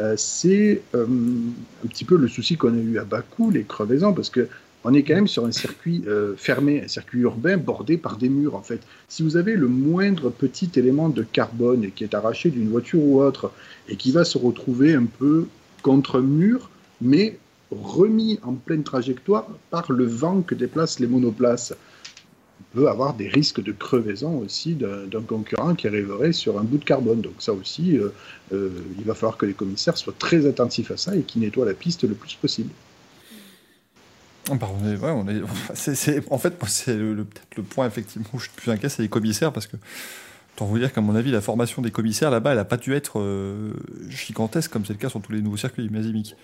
euh, 0.01 0.15
c'est 0.17 0.83
euh, 0.97 1.07
un 1.85 1.89
petit 1.89 2.05
peu 2.05 2.17
le 2.17 2.27
souci 2.27 2.57
qu'on 2.57 2.75
a 2.75 2.81
eu 2.81 2.99
à 2.99 3.05
Bakou, 3.05 3.51
les 3.51 3.63
crevaisons, 3.63 4.13
parce 4.13 4.31
que 4.31 4.49
on 4.85 4.95
est 4.95 5.03
quand 5.03 5.17
même 5.17 5.29
sur 5.29 5.45
un 5.45 5.51
circuit 5.51 6.05
fermé, 6.37 6.85
un 6.85 6.89
circuit 6.89 7.19
urbain 7.19 7.57
bordé 7.57 7.99
par 7.99 8.17
des 8.17 8.29
murs 8.29 8.55
en 8.55 8.63
fait. 8.63 8.81
Si 9.09 9.25
vous 9.25 9.37
avez 9.37 9.57
le 9.57 9.67
moindre 9.67 10.31
petit 10.31 10.71
élément 10.77 11.09
de 11.09 11.25
carbone 11.25 11.91
qui 11.91 12.05
est 12.05 12.15
arraché 12.15 12.49
d'une 12.49 12.71
voiture 12.71 13.01
ou 13.03 13.21
autre 13.21 13.51
et 13.89 13.97
qui 13.97 14.13
va 14.13 14.25
se 14.25 14.39
retrouver 14.39 14.95
un 14.95 15.05
peu 15.05 15.49
contre 15.83 16.21
mur, 16.21 16.71
mais 17.01 17.39
remis 17.71 18.39
en 18.43 18.55
pleine 18.55 18.85
trajectoire 18.85 19.49
par 19.71 19.91
le 19.93 20.05
vent 20.07 20.43
que 20.43 20.55
déplacent 20.55 21.01
les 21.01 21.07
monoplaces, 21.07 21.75
peut 22.75 22.89
avoir 22.89 23.15
des 23.15 23.29
risques 23.29 23.63
de 23.63 23.73
crevaison 23.73 24.39
aussi 24.39 24.75
d'un 24.75 25.23
concurrent 25.23 25.75
qui 25.75 25.87
arriverait 25.87 26.33
sur 26.33 26.59
un 26.59 26.65
bout 26.65 26.79
de 26.79 26.85
carbone. 26.85 27.21
Donc 27.21 27.35
ça 27.39 27.53
aussi, 27.53 27.97
euh, 27.97 28.13
euh, 28.53 28.71
il 28.99 29.05
va 29.05 29.15
falloir 29.15 29.37
que 29.37 29.47
les 29.47 29.55
commissaires 29.55 29.97
soient 29.97 30.15
très 30.19 30.47
attentifs 30.47 30.91
à 30.91 30.97
ça 30.97 31.17
et 31.17 31.23
qu'ils 31.23 31.43
nettoient 31.43 31.67
la 31.67 31.75
piste 31.75 32.05
le 32.05 32.15
plus 32.15 32.35
possible. 32.35 32.71
Bah, 34.49 34.69
on 34.73 35.29
est, 35.29 35.43
en 36.31 36.39
fait, 36.39 36.55
c'est 36.67 36.97
le, 36.97 37.25
peut-être 37.25 37.57
le 37.57 37.63
point 37.63 37.87
effectivement 37.87 38.29
où 38.33 38.39
je 38.39 38.45
suis 38.45 38.53
plus 38.55 38.71
inquiet, 38.71 38.89
c'est 38.89 39.03
les 39.03 39.09
commissaires, 39.09 39.53
parce 39.53 39.67
que 39.67 39.77
Tant 40.57 40.67
vous 40.67 40.79
dire 40.81 40.93
qu'à 40.93 41.01
mon 41.01 41.15
avis, 41.15 41.31
la 41.31 41.41
formation 41.41 41.83
des 41.83 41.93
commissaires 41.93 42.33
là-bas, 42.33 42.51
elle 42.51 42.57
n'a 42.57 42.65
pas 42.65 42.79
dû 42.79 42.93
être 42.93 43.21
euh, 43.21 43.71
gigantesque 44.09 44.73
comme 44.73 44.85
c'est 44.85 44.93
le 44.93 44.99
cas 44.99 45.09
sur 45.09 45.21
tous 45.21 45.31
les 45.31 45.41
nouveaux 45.41 45.57
circuits. 45.57 45.89
Mazimic. 45.89 46.35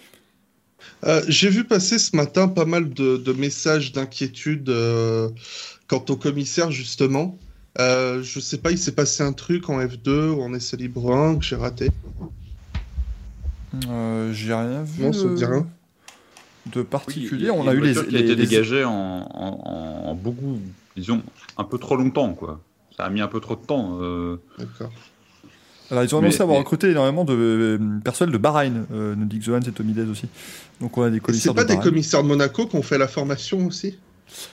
J'ai 1.27 1.49
vu 1.49 1.65
passer 1.65 1.99
ce 1.99 2.15
matin 2.15 2.47
pas 2.47 2.65
mal 2.65 2.91
de, 2.91 3.33
messages 3.33 3.91
d'inquiétude 3.91 4.71
Quant 5.89 6.05
au 6.09 6.17
commissaire, 6.17 6.71
justement, 6.71 7.39
euh, 7.79 8.23
je 8.23 8.41
sais 8.41 8.59
pas, 8.59 8.71
il 8.71 8.79
s'est 8.79 8.95
passé 8.95 9.23
un 9.23 9.33
truc 9.33 9.69
en 9.69 9.81
F2 9.81 10.31
ou 10.31 10.43
en 10.43 10.55
essai 10.55 10.77
libre 10.77 11.15
1 11.15 11.37
que 11.37 11.45
j'ai 11.45 11.57
raté. 11.57 11.91
Euh, 13.89 14.33
j'ai 14.33 14.55
rien 14.55 14.83
vu. 14.83 15.03
Non, 15.03 15.13
ça 15.13 15.29
dit 15.29 15.45
rien. 15.45 15.67
De 16.67 16.83
particulier. 16.83 17.51
on 17.51 17.69
a 17.69 17.75
eu 17.75 17.81
les. 17.81 17.93
qui 17.93 18.17
a 18.17 18.21
été 18.21 18.37
dégagé 18.37 18.85
en, 18.85 20.15
beaucoup, 20.15 20.59
disons, 20.97 21.23
un 21.59 21.65
peu 21.65 21.79
trop 21.79 21.97
longtemps, 21.97 22.33
quoi. 22.33 22.61
Ça 22.97 23.05
a 23.05 23.11
mis 23.11 23.21
un 23.21 23.29
peu 23.29 23.41
trop 23.41 23.57
de 23.57 23.67
temps. 23.67 23.99
Euh. 24.01 24.37
D'accord. 24.59 24.93
Alors, 25.91 26.03
ils 26.03 26.15
ont 26.15 26.19
annoncé 26.19 26.41
avoir 26.41 26.59
recruté 26.59 26.91
énormément 26.91 27.25
de 27.25 27.35
euh, 27.35 28.01
personnel 28.03 28.33
de 28.33 28.39
Bahreïn, 28.39 28.87
euh, 28.93 29.15
nous 29.15 29.27
dit 29.27 29.39
Xohan 29.39 29.61
et 29.61 29.73
Tomides 29.73 30.09
aussi. 30.09 30.27
Donc, 30.81 30.97
on 30.97 31.03
a 31.03 31.11
des 31.11 31.21
commissaires. 31.21 31.53
C'est 31.55 31.67
pas 31.67 31.75
des 31.75 31.79
commissaires 31.79 32.23
de 32.23 32.29
Monaco 32.29 32.67
qui 32.67 32.77
ont 32.77 32.83
fait 32.83 32.97
la 32.97 33.09
formation 33.09 33.67
aussi? 33.67 33.99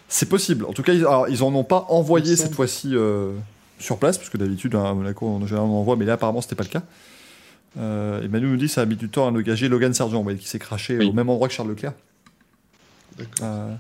C'est 0.08 0.28
possible. 0.28 0.66
En 0.66 0.74
tout 0.74 0.84
cas, 0.84 0.94
ils, 0.94 1.02
n'en 1.04 1.48
en 1.48 1.56
ont 1.56 1.64
pas 1.64 1.86
envoyé 1.90 2.36
cette 2.36 2.54
fois-ci 2.54 2.96
euh, 2.96 3.32
sur 3.80 3.98
place, 3.98 4.18
parce 4.18 4.30
que 4.30 4.38
d'habitude, 4.38 4.76
à 4.76 4.94
Monaco, 4.94 5.26
on, 5.28 5.42
en 5.42 5.60
envoie, 5.60 5.96
mais 5.96 6.06
là, 6.06 6.14
apparemment, 6.14 6.42
c'était 6.42 6.56
pas 6.56 6.64
le 6.64 6.70
cas. 6.70 6.84
Euh, 7.78 8.22
et 8.22 8.28
Manu 8.28 8.48
nous 8.48 8.58
dit 8.58 8.68
ça 8.68 8.82
a 8.82 8.86
mis 8.86 8.98
du 8.98 9.10
temps 9.10 9.28
à 9.28 9.32
engager 9.32 9.70
Logan 9.70 9.94
Sargent, 9.94 10.24
qui 10.36 10.48
s'est 10.48 10.60
craché 10.60 11.00
au 11.00 11.14
même 11.14 11.30
endroit 11.30 11.48
que 11.48 11.54
Charles 11.54 11.70
Leclerc. 11.70 11.94
Euh, 13.42 13.74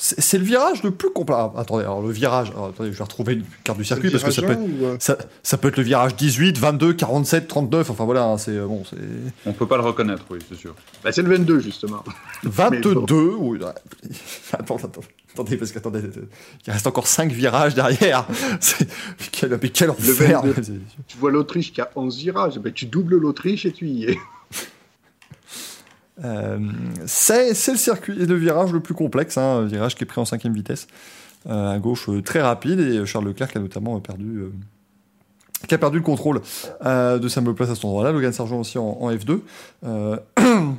c'est 0.00 0.38
le 0.38 0.44
virage 0.44 0.84
le 0.84 0.92
plus 0.92 1.10
complet. 1.10 1.34
Ah, 1.36 1.52
attendez, 1.56 1.82
alors 1.82 2.00
le 2.00 2.12
virage, 2.12 2.50
attendez, 2.50 2.92
je 2.92 2.98
vais 2.98 3.02
retrouver 3.02 3.32
une 3.34 3.44
carte 3.64 3.78
du 3.78 3.84
circuit 3.84 4.10
parce 4.10 4.22
que 4.22 4.30
ça 4.30 4.42
peut, 4.42 4.52
être, 4.52 4.60
euh 4.60 4.96
ça, 5.42 5.58
peut 5.58 5.68
être 5.68 5.76
le 5.76 5.82
virage 5.82 6.14
18, 6.14 6.56
22, 6.56 6.92
47, 6.92 7.48
39. 7.48 7.90
Enfin 7.90 8.04
voilà, 8.04 8.22
hein, 8.22 8.38
c'est 8.38 8.52
euh, 8.52 8.66
bon, 8.66 8.84
c'est. 8.88 8.96
On 9.44 9.52
peut 9.52 9.66
pas 9.66 9.76
le 9.76 9.82
reconnaître, 9.82 10.22
oui, 10.30 10.38
c'est 10.48 10.56
sûr. 10.56 10.76
Bah, 11.02 11.10
c'est 11.10 11.22
le 11.22 11.36
22 11.36 11.58
justement. 11.58 12.04
22, 12.44 12.94
oui. 13.38 13.58
Attends, 14.52 14.76
attends, 14.76 15.00
attendez, 15.34 15.56
parce 15.56 15.72
qu'attendez, 15.72 16.00
il 16.66 16.72
reste 16.72 16.86
encore 16.86 17.08
5 17.08 17.32
virages 17.32 17.74
derrière. 17.74 18.24
quel, 19.32 19.58
quel 19.58 19.90
enfer. 19.90 20.42
Tu 21.08 21.18
vois 21.18 21.32
l'Autriche 21.32 21.72
qui 21.72 21.80
a 21.80 21.90
11 21.96 22.18
virages, 22.18 22.58
ben, 22.60 22.72
tu 22.72 22.86
doubles 22.86 23.16
l'Autriche 23.16 23.66
et 23.66 23.72
tu 23.72 23.86
y 23.86 24.04
es. 24.04 24.18
Euh, 26.24 26.58
c'est 27.06 27.48
le 27.48 27.76
circuit, 27.76 28.14
le 28.14 28.34
virage 28.34 28.72
le 28.72 28.80
plus 28.80 28.94
complexe, 28.94 29.38
hein, 29.38 29.64
virage 29.64 29.94
qui 29.94 30.04
est 30.04 30.06
pris 30.06 30.20
en 30.20 30.24
cinquième 30.24 30.52
vitesse, 30.52 30.86
euh, 31.48 31.74
à 31.74 31.78
gauche 31.78 32.08
euh, 32.08 32.22
très 32.22 32.40
rapide, 32.40 32.80
et 32.80 33.06
Charles 33.06 33.26
Leclerc 33.26 33.50
qui 33.50 33.58
a 33.58 33.60
notamment 33.60 33.98
perdu, 34.00 34.44
qui 35.68 35.74
a 35.74 35.78
perdu 35.78 35.98
le 35.98 36.04
contrôle 36.04 36.40
de 36.80 37.28
sa 37.28 37.42
place 37.42 37.70
à 37.70 37.74
cet 37.74 37.84
endroit-là, 37.84 38.12
Logan 38.12 38.32
Sargent 38.32 38.60
aussi 38.60 38.78
en, 38.78 39.10
F2. 39.10 39.40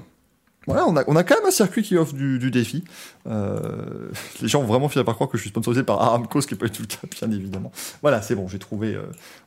Voilà, 0.67 0.86
on 0.86 0.95
a, 0.95 1.04
on 1.08 1.15
a, 1.15 1.23
quand 1.23 1.36
même 1.36 1.47
un 1.47 1.52
circuit 1.52 1.82
qui 1.82 1.97
offre 1.97 2.13
du, 2.13 2.52
défi. 2.52 2.84
les 3.25 4.47
gens 4.47 4.62
ont 4.62 4.67
vraiment 4.67 4.88
fini 4.88 5.04
par 5.04 5.15
croire 5.15 5.28
que 5.28 5.36
je 5.36 5.41
suis 5.41 5.49
sponsorisé 5.49 5.82
par 5.82 5.99
Aramco, 5.99 6.41
ce 6.41 6.47
qui 6.47 6.54
n'est 6.54 6.60
pas 6.60 6.67
du 6.67 6.73
tout 6.73 6.84
le 6.84 6.88
cas, 6.88 7.08
bien 7.25 7.36
évidemment. 7.36 7.71
Voilà, 8.04 8.21
c'est 8.21 8.36
bon, 8.36 8.47
j'ai 8.47 8.60
trouvé, 8.60 8.95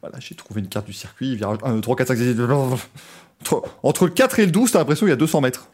voilà, 0.00 0.18
trouvé 0.37 0.62
une 0.62 0.68
carte 0.68 0.87
du 0.87 0.92
circuit. 0.92 1.37
Virage 1.37 1.59
1, 1.62 1.74
2, 1.74 1.81
3, 1.81 1.96
4, 1.96 2.09
5, 2.09 2.16
6, 2.16 2.24
7, 2.24 2.37
entre 3.85 4.07
le 4.07 4.11
4 4.11 4.40
et 4.40 4.46
le 4.46 4.52
12, 4.52 4.72
t'as 4.72 4.78
l'impression 4.81 5.07
qu'il 5.07 5.11
y 5.11 5.12
a 5.12 5.16
200 5.16 5.40
mètres. 5.42 5.68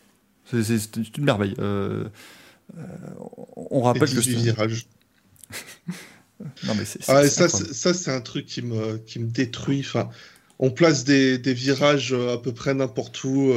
C'est 0.51 1.17
une 1.17 1.25
merveille. 1.25 1.55
Euh, 1.59 2.05
euh, 2.77 2.83
on 3.57 3.83
rappelle 3.83 4.09
que 4.09 4.21
virage. 4.21 4.87
non 6.65 6.75
mais 6.77 6.85
c'est. 6.85 7.01
Ah, 7.09 7.27
ça, 7.29 7.49
ça 7.49 7.95
c'est 7.95 8.11
un 8.11 8.21
truc 8.21 8.47
qui 8.47 8.63
me 8.63 8.99
qui 8.99 9.19
me 9.19 9.27
détruit. 9.27 9.81
Enfin, 9.81 10.09
on 10.59 10.71
place 10.71 11.05
des, 11.05 11.39
des 11.39 11.55
virages 11.55 12.13
euh, 12.13 12.35
à 12.35 12.39
peu 12.39 12.53
près 12.53 12.75
n'importe 12.75 13.23
où 13.25 13.53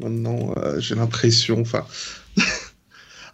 maintenant. 0.00 0.54
J'ai 0.78 0.94
l'impression. 0.94 1.60
Enfin. 1.60 1.86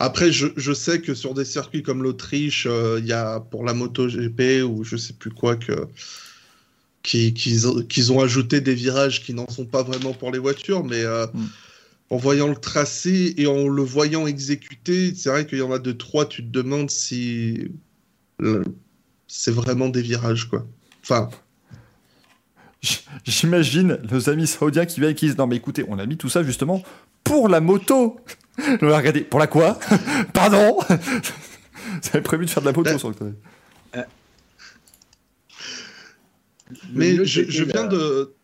Après, 0.02 0.32
je, 0.32 0.46
je, 0.56 0.72
sais 0.72 1.02
que 1.02 1.14
sur 1.14 1.34
des 1.34 1.44
circuits 1.44 1.82
comme 1.82 2.02
l'Autriche, 2.02 2.66
il 2.66 3.04
y 3.04 3.12
a 3.12 3.38
pour 3.38 3.64
la 3.64 3.74
moto 3.74 4.08
GP 4.08 4.64
ou 4.64 4.82
je 4.82 4.96
sais 4.96 5.12
plus 5.12 5.30
quoi 5.30 5.56
que 5.56 5.88
qu'ils 7.02 8.12
ont 8.12 8.20
ajouté 8.20 8.62
des 8.62 8.74
virages 8.74 9.22
qui 9.22 9.34
n'en 9.34 9.48
sont 9.48 9.66
pas 9.66 9.82
vraiment 9.82 10.14
pour 10.14 10.32
les 10.32 10.38
voitures, 10.38 10.84
mais 10.84 11.04
mm 11.04 11.48
en 12.10 12.16
voyant 12.16 12.48
le 12.48 12.56
tracé 12.56 13.34
et 13.38 13.46
en 13.46 13.68
le 13.68 13.82
voyant 13.82 14.26
exécuter, 14.26 15.14
c'est 15.14 15.30
vrai 15.30 15.46
qu'il 15.46 15.58
y 15.58 15.62
en 15.62 15.72
a 15.72 15.78
deux, 15.78 15.96
trois, 15.96 16.26
tu 16.26 16.42
te 16.42 16.48
demandes 16.48 16.90
si 16.90 17.70
c'est 19.28 19.52
vraiment 19.52 19.88
des 19.88 20.02
virages, 20.02 20.48
quoi. 20.48 20.66
Enfin. 21.02 21.30
J'imagine 23.24 23.98
nos 24.10 24.28
amis 24.30 24.46
saoudiens 24.46 24.86
qui 24.86 25.00
viennent 25.00 25.12
et 25.12 25.14
qui 25.14 25.26
disent 25.26 25.38
Non, 25.38 25.46
mais 25.46 25.56
écoutez, 25.56 25.84
on 25.88 25.98
a 25.98 26.06
mis 26.06 26.16
tout 26.16 26.28
ça 26.28 26.42
justement 26.42 26.82
pour 27.22 27.48
la 27.48 27.60
moto. 27.60 28.18
Regardez, 28.80 29.20
pour 29.20 29.38
la 29.38 29.46
quoi? 29.46 29.78
Pardon? 30.32 30.78
Vous 30.88 32.08
avez 32.12 32.22
prévu 32.22 32.46
de 32.46 32.50
faire 32.50 32.62
de 32.62 32.68
la 32.68 32.72
moto 32.72 32.90
ben, 32.90 32.98
sur 32.98 33.08
le 33.08 33.14
côté. 33.14 33.32
Euh, 33.96 34.02
mais 36.92 37.24
je, 37.24 37.48
je 37.48 37.64
viens 37.64 37.86
de. 37.86 38.34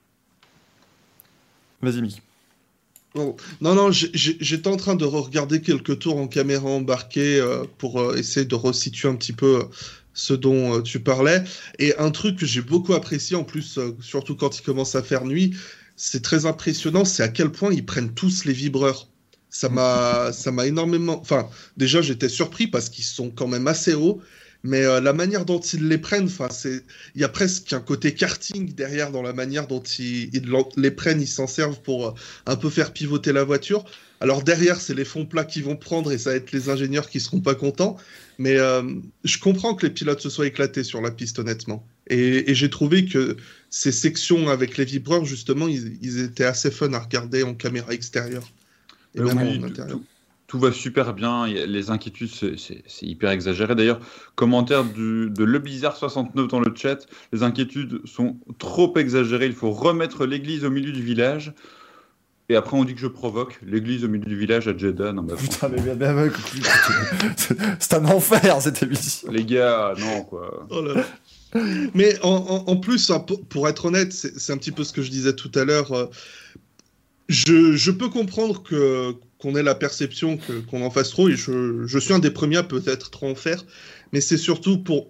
Vas-y, 1.80 2.02
Mick. 2.02 2.22
Non, 3.16 3.74
non, 3.74 3.90
j'étais 3.90 4.68
en 4.68 4.76
train 4.76 4.94
de 4.94 5.04
regarder 5.04 5.62
quelques 5.62 6.00
tours 6.00 6.18
en 6.18 6.28
caméra 6.28 6.68
embarquée 6.68 7.40
euh, 7.40 7.64
pour 7.78 8.00
euh, 8.00 8.16
essayer 8.16 8.44
de 8.44 8.54
resituer 8.54 9.08
un 9.08 9.16
petit 9.16 9.32
peu 9.32 9.60
euh, 9.60 9.64
ce 10.12 10.34
dont 10.34 10.82
tu 10.82 11.00
parlais. 11.00 11.42
Et 11.78 11.96
un 11.98 12.10
truc 12.10 12.38
que 12.38 12.46
j'ai 12.46 12.60
beaucoup 12.60 12.94
apprécié, 12.94 13.36
en 13.36 13.44
plus, 13.44 13.78
surtout 14.00 14.36
quand 14.36 14.58
il 14.58 14.62
commence 14.62 14.94
à 14.94 15.02
faire 15.02 15.24
nuit, 15.24 15.54
c'est 15.96 16.22
très 16.22 16.44
impressionnant, 16.46 17.04
c'est 17.04 17.22
à 17.22 17.28
quel 17.28 17.50
point 17.50 17.72
ils 17.72 17.84
prennent 17.84 18.12
tous 18.12 18.44
les 18.44 18.52
vibreurs. 18.52 19.08
Ça 19.48 19.70
m'a, 19.70 20.32
ça 20.32 20.52
m'a 20.52 20.66
énormément. 20.66 21.18
Enfin, 21.20 21.48
déjà, 21.78 22.02
j'étais 22.02 22.28
surpris 22.28 22.66
parce 22.66 22.90
qu'ils 22.90 23.04
sont 23.04 23.30
quand 23.30 23.48
même 23.48 23.66
assez 23.66 23.94
hauts. 23.94 24.20
Mais 24.62 24.84
euh, 24.84 25.00
la 25.00 25.12
manière 25.12 25.44
dont 25.44 25.60
ils 25.60 25.88
les 25.88 25.98
prennent, 25.98 26.28
il 26.64 27.20
y 27.20 27.24
a 27.24 27.28
presque 27.28 27.72
un 27.72 27.80
côté 27.80 28.14
karting 28.14 28.74
derrière 28.74 29.12
dans 29.12 29.22
la 29.22 29.32
manière 29.32 29.66
dont 29.66 29.82
ils, 29.82 30.34
ils 30.34 30.52
les 30.76 30.90
prennent, 30.90 31.20
ils 31.20 31.28
s'en 31.28 31.46
servent 31.46 31.80
pour 31.82 32.08
euh, 32.08 32.12
un 32.46 32.56
peu 32.56 32.70
faire 32.70 32.92
pivoter 32.92 33.32
la 33.32 33.44
voiture. 33.44 33.84
Alors 34.20 34.42
derrière, 34.42 34.80
c'est 34.80 34.94
les 34.94 35.04
fonds 35.04 35.26
plats 35.26 35.44
qui 35.44 35.60
vont 35.60 35.76
prendre 35.76 36.10
et 36.10 36.18
ça 36.18 36.30
va 36.30 36.36
être 36.36 36.52
les 36.52 36.70
ingénieurs 36.70 37.10
qui 37.10 37.20
seront 37.20 37.40
pas 37.40 37.54
contents. 37.54 37.96
Mais 38.38 38.56
euh, 38.56 38.82
je 39.24 39.38
comprends 39.38 39.74
que 39.74 39.86
les 39.86 39.92
pilotes 39.92 40.20
se 40.20 40.30
soient 40.30 40.46
éclatés 40.46 40.84
sur 40.84 41.00
la 41.00 41.10
piste, 41.10 41.38
honnêtement. 41.38 41.86
Et, 42.08 42.50
et 42.50 42.54
j'ai 42.54 42.70
trouvé 42.70 43.04
que 43.04 43.36
ces 43.70 43.92
sections 43.92 44.48
avec 44.48 44.78
les 44.78 44.84
vibreurs, 44.84 45.24
justement, 45.24 45.68
ils, 45.68 45.98
ils, 46.02 46.20
étaient 46.20 46.44
assez 46.44 46.70
fun 46.70 46.92
à 46.92 46.98
regarder 46.98 47.42
en 47.42 47.54
caméra 47.54 47.92
extérieure. 47.92 48.50
Et 49.14 49.20
même 49.20 49.38
oui, 49.38 49.58
en 49.58 49.64
intérieur. 49.64 49.98
Tout, 49.98 50.04
tout, 50.46 50.58
va 50.58 50.72
super 50.72 51.14
bien. 51.14 51.46
Les 51.46 51.90
inquiétudes, 51.90 52.30
c'est 52.56 53.06
hyper 53.06 53.30
exagéré. 53.30 53.74
D'ailleurs, 53.74 54.00
commentaire 54.34 54.84
du, 54.84 55.30
de 55.30 55.44
Le 55.44 55.58
Bizarre 55.58 55.96
69 55.96 56.48
dans 56.48 56.60
le 56.60 56.72
chat. 56.74 57.06
Les 57.32 57.42
inquiétudes 57.42 58.00
sont 58.06 58.36
trop 58.58 58.96
exagérées. 58.96 59.46
Il 59.46 59.54
faut 59.54 59.70
remettre 59.70 60.26
l'église 60.26 60.64
au 60.64 60.70
milieu 60.70 60.92
du 60.92 61.02
village. 61.02 61.52
Et 62.48 62.54
après, 62.54 62.76
on 62.76 62.84
dit 62.84 62.94
que 62.94 63.00
je 63.00 63.08
provoque 63.08 63.58
l'église 63.66 64.04
au 64.04 64.08
milieu 64.08 64.24
du 64.24 64.36
village 64.36 64.68
à 64.68 64.76
Jeddah. 64.76 65.12
Non, 65.12 65.22
bah, 65.22 65.34
Putain, 65.36 65.68
mais, 65.68 65.82
mais, 65.82 65.94
mais 66.14 66.30
c'est 67.80 67.94
un 67.94 68.04
enfer 68.04 68.62
cette 68.62 68.82
émission. 68.84 69.30
Les 69.32 69.44
gars, 69.44 69.94
non, 69.98 70.22
quoi. 70.22 70.66
Oh 70.70 70.80
là 70.80 70.94
là. 70.94 71.04
Mais 71.94 72.20
en, 72.22 72.28
en, 72.28 72.70
en 72.70 72.76
plus, 72.76 73.10
hein, 73.10 73.18
pour, 73.20 73.44
pour, 73.46 73.68
être 73.68 73.86
honnête, 73.86 74.12
c'est 74.12 74.52
un 74.52 74.58
petit 74.58 74.70
peu 74.70 74.84
ce 74.84 74.92
que 74.92 75.02
je 75.02 75.10
disais 75.10 75.34
tout 75.34 75.50
à 75.54 75.64
l'heure. 75.64 75.92
Euh, 75.92 76.06
je, 77.28 77.72
je, 77.72 77.90
peux 77.90 78.08
comprendre 78.08 78.62
que 78.62 79.16
qu'on 79.38 79.54
ait 79.56 79.62
la 79.62 79.74
perception 79.74 80.38
qu'on 80.38 80.62
qu 80.62 80.82
en 80.82 80.90
fasse 80.90 81.10
trop, 81.10 81.28
et 81.28 81.36
je, 81.36 81.86
je 81.86 81.98
suis 81.98 82.14
un 82.14 82.18
des 82.18 82.30
premiers 82.30 82.58
à 82.58 82.62
peut-être 82.62 83.10
trop 83.10 83.28
en 83.28 83.34
faire, 83.34 83.64
mais 84.12 84.20
c'est 84.20 84.38
surtout 84.38 84.78
pour 84.78 85.08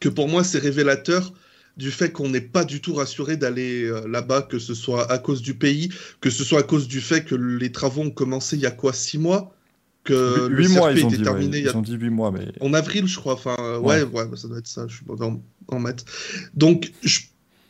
que 0.00 0.08
pour 0.08 0.28
moi, 0.28 0.44
c'est 0.44 0.58
révélateur 0.58 1.32
du 1.76 1.90
fait 1.90 2.10
qu'on 2.10 2.28
n'est 2.28 2.40
pas 2.40 2.64
du 2.64 2.80
tout 2.80 2.94
rassuré 2.94 3.36
d'aller 3.36 3.84
euh, 3.84 4.06
là-bas, 4.08 4.42
que 4.42 4.58
ce 4.58 4.74
soit 4.74 5.10
à 5.10 5.18
cause 5.18 5.40
du 5.40 5.54
pays, 5.54 5.90
que 6.20 6.30
ce 6.30 6.44
soit 6.44 6.60
à 6.60 6.62
cause 6.62 6.88
du 6.88 7.00
fait 7.00 7.24
que 7.24 7.34
les 7.34 7.72
travaux 7.72 8.02
ont 8.02 8.10
commencé 8.10 8.56
il 8.56 8.62
y 8.62 8.66
a 8.66 8.70
quoi, 8.70 8.92
six 8.92 9.18
mois? 9.18 9.54
Que 10.02 10.48
8 10.48 10.68
mois, 10.68 10.92
ils 10.92 11.04
ont, 11.04 11.08
dit, 11.08 11.22
terminé 11.22 11.58
ouais, 11.58 11.62
ils 11.64 11.68
a... 11.68 11.76
ont 11.76 11.82
dit 11.82 11.94
8 11.94 12.08
mois, 12.08 12.32
mais... 12.32 12.48
En 12.60 12.72
avril, 12.72 13.06
je 13.06 13.18
crois. 13.18 13.34
Enfin, 13.34 13.56
euh, 13.60 13.78
ouais. 13.78 14.02
ouais, 14.02 14.24
ouais, 14.24 14.36
ça 14.36 14.48
doit 14.48 14.58
être 14.58 14.66
ça. 14.66 14.86
Je 14.88 14.96
suis 14.96 15.04
pas 15.04 15.22
en, 15.22 15.42
en 15.68 15.78
maths. 15.78 16.06
Donc, 16.54 16.90
je... 17.02 17.20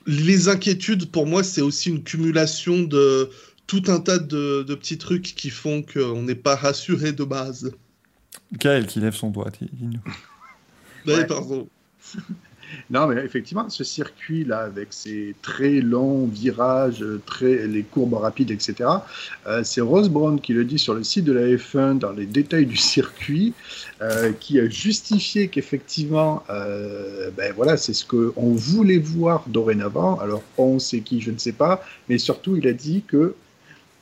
les 0.07 0.49
inquiétudes, 0.49 1.11
pour 1.11 1.27
moi, 1.27 1.43
c'est 1.43 1.61
aussi 1.61 1.91
une 1.91 2.05
cumulation 2.05 2.83
de 2.83 3.31
tout 3.71 3.85
un 3.87 4.01
tas 4.01 4.19
de, 4.19 4.65
de 4.65 4.75
petits 4.75 4.99
trucs 4.99 5.23
qui 5.37 5.49
font 5.49 5.85
qu'on 5.85 6.23
n'est 6.23 6.35
pas 6.35 6.57
rassuré 6.57 7.13
de 7.13 7.23
base. 7.23 7.71
Gaël 8.53 8.85
qui 8.85 8.99
lève 8.99 9.15
son 9.15 9.31
doigt, 9.31 9.51
dis-nous. 9.61 10.01
Ouais, 11.07 11.25
pardon. 11.25 11.69
Non, 12.89 13.09
mais 13.09 13.25
effectivement, 13.25 13.69
ce 13.69 13.83
circuit-là, 13.83 14.61
avec 14.61 14.93
ses 14.93 15.35
très 15.43 15.81
longs 15.81 16.27
virages, 16.27 17.05
très, 17.27 17.67
les 17.67 17.83
courbes 17.83 18.15
rapides, 18.15 18.53
etc., 18.53 18.89
euh, 19.49 19.63
c'est 19.65 19.81
Rose 19.81 20.09
Brown 20.09 20.41
qui 20.41 20.53
le 20.53 20.65
dit 20.65 20.79
sur 20.79 20.95
le 20.95 21.03
site 21.03 21.25
de 21.25 21.33
la 21.33 21.49
F1 21.49 21.99
dans 21.99 22.13
les 22.13 22.27
détails 22.27 22.67
du 22.67 22.77
circuit, 22.77 23.55
euh, 24.03 24.33
qui 24.39 24.61
a 24.61 24.69
justifié 24.69 25.49
qu'effectivement, 25.49 26.45
euh, 26.49 27.31
ben 27.37 27.53
voilà, 27.57 27.77
c'est 27.77 27.93
ce 27.93 28.05
qu'on 28.05 28.55
voulait 28.55 28.99
voir 28.99 29.43
dorénavant. 29.49 30.21
Alors, 30.21 30.45
on 30.57 30.79
sait 30.79 31.01
qui, 31.01 31.21
je 31.21 31.33
ne 31.33 31.39
sais 31.39 31.53
pas, 31.53 31.83
mais 32.09 32.19
surtout, 32.19 32.57
il 32.57 32.69
a 32.69 32.73
dit 32.73 33.03
que 33.05 33.35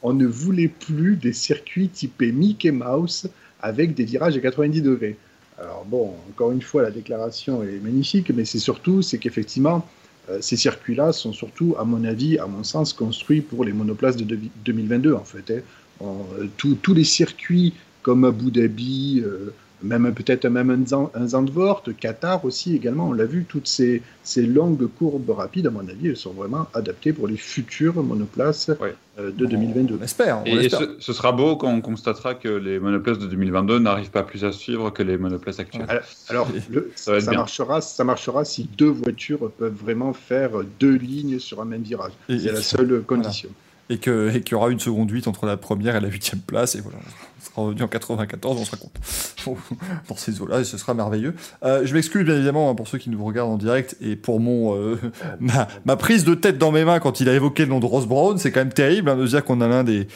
on 0.02 0.12
ne 0.12 0.26
voulait 0.26 0.68
plus 0.68 1.16
des 1.16 1.32
circuits 1.32 1.88
typés 1.88 2.32
Mickey 2.32 2.70
Mouse 2.70 3.28
avec 3.60 3.94
des 3.94 4.04
virages 4.04 4.36
à 4.36 4.40
90 4.40 4.82
degrés. 4.82 5.16
Alors 5.58 5.84
bon, 5.84 6.14
encore 6.30 6.52
une 6.52 6.62
fois, 6.62 6.82
la 6.82 6.90
déclaration 6.90 7.62
est 7.62 7.82
magnifique, 7.82 8.30
mais 8.30 8.44
c'est 8.44 8.60
surtout, 8.60 9.02
c'est 9.02 9.18
qu'effectivement, 9.18 9.86
euh, 10.30 10.38
ces 10.40 10.56
circuits-là 10.56 11.12
sont 11.12 11.32
surtout, 11.32 11.74
à 11.78 11.84
mon 11.84 12.04
avis, 12.04 12.38
à 12.38 12.46
mon 12.46 12.62
sens, 12.62 12.92
construits 12.92 13.40
pour 13.40 13.64
les 13.64 13.72
monoplaces 13.72 14.16
de 14.16 14.38
2022, 14.64 15.14
en 15.14 15.24
fait. 15.24 15.50
Hein. 15.50 16.04
Euh, 16.04 16.46
tous 16.56 16.94
les 16.94 17.04
circuits 17.04 17.74
comme 18.02 18.24
Abu 18.24 18.50
Dhabi, 18.50 19.22
euh, 19.24 19.52
même 19.82 20.12
peut-être 20.14 20.46
même 20.46 20.84
un, 21.14 21.26
Zandvoort, 21.26 21.82
Qatar 21.98 22.44
aussi 22.44 22.76
également, 22.76 23.08
on 23.08 23.12
l'a 23.12 23.24
vu, 23.24 23.44
toutes 23.48 23.66
ces, 23.66 24.02
longues 24.36 24.86
courbes 24.98 25.30
rapides, 25.30 25.66
à 25.66 25.70
mon 25.70 25.86
avis, 25.88 26.08
elles 26.08 26.16
sont 26.16 26.32
vraiment 26.32 26.68
adaptées 26.74 27.12
pour 27.12 27.26
les 27.26 27.36
futures 27.36 28.02
monoplaces. 28.02 28.70
Euh, 29.18 29.30
de 29.30 29.46
2022. 29.46 29.98
On 30.00 30.04
espère. 30.04 30.42
On 30.42 30.46
et, 30.46 30.66
et 30.66 30.68
ce, 30.68 30.96
ce, 30.98 31.12
sera 31.12 31.32
beau 31.32 31.56
quand 31.56 31.68
on 31.68 31.80
constatera 31.80 32.34
que 32.34 32.48
les 32.48 32.78
monoplaces 32.78 33.18
de 33.18 33.26
2022 33.26 33.78
n'arrivent 33.78 34.10
pas 34.10 34.22
plus 34.22 34.44
à 34.44 34.52
suivre 34.52 34.90
que 34.90 35.02
les 35.02 35.18
monoplaces 35.18 35.60
actuelles. 35.60 35.86
Ouais. 35.88 36.00
Alors, 36.28 36.48
le, 36.70 36.90
ça, 36.94 37.20
ça 37.20 37.32
marchera, 37.32 37.80
ça 37.80 38.04
marchera 38.04 38.44
si 38.44 38.68
deux 38.76 38.90
voitures 38.90 39.50
peuvent 39.50 39.74
vraiment 39.74 40.12
faire 40.12 40.50
deux 40.78 40.96
lignes 40.96 41.38
sur 41.38 41.60
un 41.60 41.64
même 41.64 41.82
virage. 41.82 42.12
C'est 42.28 42.52
la 42.52 42.62
seule 42.62 43.02
condition. 43.02 43.48
Voilà 43.48 43.67
et 43.90 43.98
qu'il 43.98 44.32
et 44.34 44.40
qu 44.42 44.52
y 44.52 44.54
aura 44.54 44.70
une 44.70 44.80
seconde 44.80 45.10
8 45.10 45.28
entre 45.28 45.46
la 45.46 45.56
première 45.56 45.96
et 45.96 46.00
la 46.00 46.08
huitième 46.08 46.40
place. 46.40 46.74
Et 46.74 46.80
voilà, 46.80 46.98
on 46.98 47.44
sera 47.44 47.62
revenu 47.62 47.82
en 47.82 47.88
94, 47.88 48.58
on 48.60 48.64
sera 48.64 48.76
content 48.76 49.00
dans 50.08 50.16
ces 50.16 50.40
eaux-là 50.40 50.60
et 50.60 50.64
ce 50.64 50.76
sera 50.78 50.94
merveilleux. 50.94 51.34
Euh, 51.62 51.84
je 51.84 51.94
m'excuse 51.94 52.24
bien 52.24 52.34
évidemment 52.34 52.70
hein, 52.70 52.74
pour 52.74 52.88
ceux 52.88 52.98
qui 52.98 53.10
nous 53.10 53.24
regardent 53.24 53.50
en 53.50 53.56
direct 53.56 53.96
et 54.00 54.16
pour 54.16 54.40
mon 54.40 54.76
euh, 54.76 54.98
ma, 55.40 55.68
ma, 55.84 55.96
prise 55.96 56.24
de 56.24 56.34
tête 56.34 56.58
dans 56.58 56.72
mes 56.72 56.84
mains 56.84 57.00
quand 57.00 57.20
il 57.20 57.28
a 57.28 57.34
évoqué 57.34 57.64
le 57.64 57.70
nom 57.70 57.80
de 57.80 57.86
Ross 57.86 58.06
Brown. 58.06 58.38
C'est 58.38 58.52
quand 58.52 58.60
même 58.60 58.72
terrible 58.72 59.10
hein, 59.10 59.16
de 59.16 59.26
dire 59.26 59.44
qu'on 59.44 59.60
a 59.60 59.68
l'un 59.68 59.84
des 59.84 60.08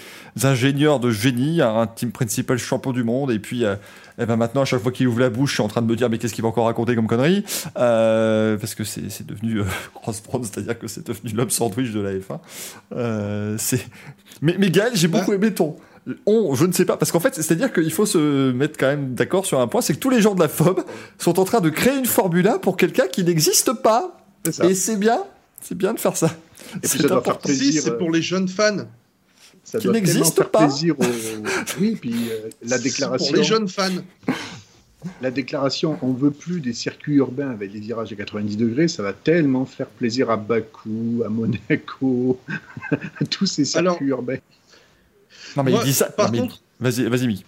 ingénieurs 0.42 1.00
de 1.00 1.10
génie, 1.10 1.60
un 1.62 1.86
team 1.86 2.12
principal 2.12 2.58
champion 2.58 2.92
du 2.92 3.04
monde 3.04 3.30
et 3.30 3.38
puis 3.38 3.64
euh, 3.64 3.76
et 4.22 4.26
ben 4.26 4.36
maintenant 4.36 4.62
à 4.62 4.64
chaque 4.64 4.80
fois 4.80 4.92
qu'il 4.92 5.08
ouvre 5.08 5.20
la 5.20 5.30
bouche, 5.30 5.50
je 5.50 5.54
suis 5.54 5.62
en 5.62 5.68
train 5.68 5.82
de 5.82 5.86
me 5.86 5.96
dire 5.96 6.08
mais 6.08 6.18
qu'est-ce 6.18 6.32
qu'il 6.32 6.42
va 6.42 6.48
encore 6.48 6.66
raconter 6.66 6.94
comme 6.94 7.08
connerie 7.08 7.44
euh, 7.76 8.56
parce 8.56 8.74
que 8.74 8.84
c'est 8.84 9.26
devenu 9.26 9.60
euh, 9.60 9.64
Ross 9.94 10.22
Brown, 10.22 10.44
c'est-à-dire 10.44 10.78
que 10.78 10.86
c'est 10.86 11.06
devenu 11.06 11.32
l'homme 11.32 11.50
sandwich 11.50 11.90
de 11.92 12.00
la 12.00 12.12
F1. 12.12 12.38
Euh, 12.94 13.58
mais, 14.40 14.56
mais 14.58 14.70
Gaël, 14.70 14.92
j'ai 14.94 15.08
beaucoup 15.08 15.32
aimé 15.32 15.52
ton 15.52 15.76
on, 16.26 16.54
je 16.56 16.66
ne 16.66 16.72
sais 16.72 16.84
pas, 16.84 16.96
parce 16.96 17.12
qu'en 17.12 17.20
fait, 17.20 17.34
c'est-à-dire 17.34 17.72
qu'il 17.72 17.92
faut 17.92 18.06
se 18.06 18.50
mettre 18.50 18.76
quand 18.76 18.88
même 18.88 19.14
d'accord 19.14 19.46
sur 19.46 19.60
un 19.60 19.68
point, 19.68 19.80
c'est 19.80 19.94
que 19.94 20.00
tous 20.00 20.10
les 20.10 20.20
gens 20.20 20.34
de 20.34 20.40
la 20.40 20.48
FOB 20.48 20.82
sont 21.16 21.38
en 21.38 21.44
train 21.44 21.60
de 21.60 21.70
créer 21.70 21.96
une 21.96 22.06
Formule 22.06 22.48
1 22.48 22.58
pour 22.58 22.76
quelqu'un 22.76 23.06
qui 23.06 23.22
n'existe 23.22 23.72
pas. 23.72 24.18
Et 24.64 24.74
c'est 24.74 24.96
bien, 24.96 25.22
c'est 25.60 25.78
bien 25.78 25.94
de 25.94 26.00
faire 26.00 26.16
ça. 26.16 26.30
C'est 26.82 27.04
important. 27.10 27.48
Si, 27.48 27.74
c'est 27.74 27.98
pour 27.98 28.10
les 28.10 28.20
jeunes 28.20 28.48
fans. 28.48 28.78
Ça 29.64 29.78
qui 29.78 29.88
n'existe 29.88 30.42
pas. 30.44 30.66
Plaisir 30.66 30.98
aux... 30.98 31.04
Oui, 31.80 31.96
puis 32.00 32.14
euh, 32.30 32.48
la 32.62 32.78
déclaration. 32.78 33.28
Pour 33.28 33.36
les 33.36 33.44
jeunes 33.44 33.68
fans. 33.68 33.90
La 35.20 35.32
déclaration 35.32 35.98
on 36.02 36.12
veut 36.12 36.30
plus 36.30 36.60
des 36.60 36.72
circuits 36.72 37.16
urbains 37.16 37.50
avec 37.50 37.72
des 37.72 37.80
virages 37.80 38.12
à 38.12 38.16
90 38.16 38.56
degrés, 38.56 38.86
ça 38.86 39.02
va 39.02 39.12
tellement 39.12 39.64
faire 39.66 39.88
plaisir 39.88 40.30
à 40.30 40.36
Bakou, 40.36 41.22
à 41.26 41.28
Monaco, 41.28 42.38
à 42.92 43.24
tous 43.28 43.46
ces 43.46 43.64
circuits 43.64 43.88
Alors, 43.88 44.02
urbains. 44.02 44.38
Non, 45.56 45.64
mais 45.64 45.72
Moi, 45.72 45.80
il 45.82 45.86
dit 45.86 45.92
ça. 45.92 46.06
par 46.06 46.26
non, 46.26 46.32
mais... 46.32 46.38
contre- 46.38 46.60
Vas-y, 46.78 47.04
vas-y. 47.08 47.44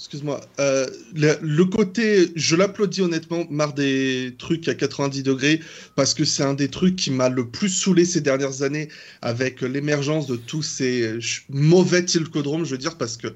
Excuse-moi. 0.00 0.40
Euh, 0.60 0.86
le, 1.14 1.64
côté, 1.64 2.32
je 2.34 2.56
l'applaudis 2.56 3.02
honnêtement, 3.02 3.44
marre 3.50 3.74
des 3.74 4.34
trucs 4.38 4.66
à 4.66 4.74
90 4.74 5.22
degrés, 5.22 5.60
parce 5.94 6.14
que 6.14 6.24
c'est 6.24 6.42
un 6.42 6.54
des 6.54 6.68
trucs 6.68 6.96
qui 6.96 7.10
m'a 7.10 7.28
le 7.28 7.46
plus 7.46 7.68
saoulé 7.68 8.06
ces 8.06 8.22
dernières 8.22 8.62
années 8.62 8.88
avec 9.20 9.60
l'émergence 9.60 10.26
de 10.26 10.36
tous 10.36 10.62
ces 10.62 11.02
ch- 11.20 11.44
mauvais 11.50 12.02
tilcodromes, 12.02 12.64
je 12.64 12.70
veux 12.70 12.78
dire, 12.78 12.96
parce 12.96 13.18
que 13.18 13.26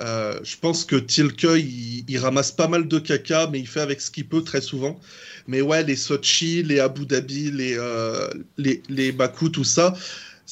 euh, 0.00 0.40
je 0.42 0.56
pense 0.56 0.86
que 0.86 0.96
Tilke, 0.96 1.58
il, 2.08 2.18
ramasse 2.18 2.52
pas 2.52 2.68
mal 2.68 2.88
de 2.88 2.98
caca, 2.98 3.48
mais 3.52 3.60
il 3.60 3.68
fait 3.68 3.82
avec 3.82 4.00
ce 4.00 4.10
qu'il 4.10 4.26
peut 4.26 4.42
très 4.42 4.62
souvent. 4.62 4.98
Mais 5.46 5.60
ouais, 5.60 5.84
les 5.84 5.96
Sochi, 5.96 6.62
les 6.62 6.80
Abu 6.80 7.04
Dhabi, 7.04 7.50
les, 7.50 7.76
euh, 7.76 8.30
les, 8.56 8.82
les 8.88 9.12
Baku, 9.12 9.50
tout 9.50 9.62
ça, 9.62 9.94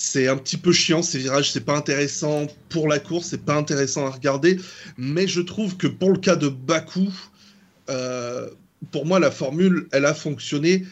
c'est 0.02 0.28
un 0.28 0.36
petit 0.38 0.56
peu 0.56 0.72
chiant 0.72 1.02
ces 1.02 1.18
virages, 1.18 1.52
c'est 1.52 1.60
pas 1.60 1.76
intéressant 1.76 2.46
pour 2.70 2.88
la 2.88 2.98
course, 2.98 3.28
c'est 3.28 3.44
pas 3.44 3.54
intéressant 3.54 4.06
à 4.06 4.10
regarder, 4.10 4.56
mais 4.96 5.28
je 5.28 5.42
trouve 5.42 5.76
que 5.76 5.86
pour 5.86 6.10
le 6.10 6.16
cas 6.16 6.36
de 6.36 6.48
Bakou, 6.48 7.12
euh, 7.90 8.48
pour 8.92 9.04
moi 9.04 9.20
la 9.20 9.30
formule 9.30 9.88
elle 9.92 10.06
a 10.06 10.14
fonctionné 10.14 10.86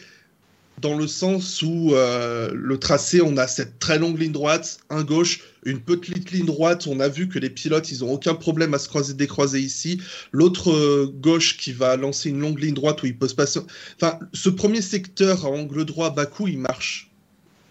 dans 0.79 0.95
le 0.95 1.07
sens 1.07 1.63
où 1.63 1.95
euh, 1.95 2.51
le 2.53 2.77
tracé 2.77 3.19
on 3.19 3.35
a 3.37 3.47
cette 3.47 3.79
très 3.79 3.97
longue 3.97 4.19
ligne 4.19 4.31
droite, 4.31 4.77
un 4.91 5.03
gauche, 5.03 5.41
une 5.65 5.79
petite 5.79 6.29
ligne 6.29 6.45
droite, 6.45 6.85
on 6.85 6.99
a 6.99 7.07
vu 7.07 7.27
que 7.27 7.39
les 7.39 7.49
pilotes 7.49 7.91
ils 7.91 8.03
ont 8.03 8.13
aucun 8.13 8.35
problème 8.35 8.75
à 8.75 8.77
se 8.77 8.87
croiser 8.89 9.15
décroiser 9.15 9.59
ici, 9.59 9.99
l'autre 10.31 10.71
euh, 10.71 11.11
gauche 11.11 11.57
qui 11.57 11.73
va 11.73 11.97
lancer 11.97 12.29
une 12.29 12.41
longue 12.41 12.59
ligne 12.59 12.75
droite 12.75 13.01
où 13.01 13.07
il 13.07 13.17
peut 13.17 13.27
se 13.27 13.35
passer, 13.35 13.59
enfin 13.95 14.19
ce 14.33 14.49
premier 14.49 14.83
secteur 14.83 15.47
à 15.47 15.49
angle 15.49 15.83
droit 15.83 16.11
Bakou 16.11 16.47
il 16.47 16.59
marche, 16.59 17.09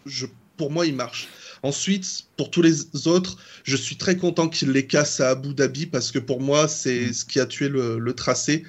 je 0.05 0.27
pour 0.59 0.71
moi, 0.71 0.85
il 0.85 0.95
marche. 0.95 1.29
Ensuite, 1.63 2.27
pour 2.37 2.51
tous 2.51 2.63
les 2.63 3.07
autres, 3.07 3.39
je 3.65 3.77
suis 3.77 3.97
très 3.97 4.17
content 4.17 4.49
qu'il 4.49 4.71
les 4.71 4.87
casse 4.87 5.21
à 5.21 5.31
Abu 5.31 5.55
Dhabi 5.55 5.87
parce 5.87 6.13
que 6.13 6.19
pour 6.19 6.41
moi, 6.41 6.69
c'est 6.69 7.13
ce 7.13 7.25
qui 7.25 7.41
a 7.41 7.47
tué 7.47 7.69
le, 7.69 7.99
le 7.99 8.13
tracé. 8.13 8.65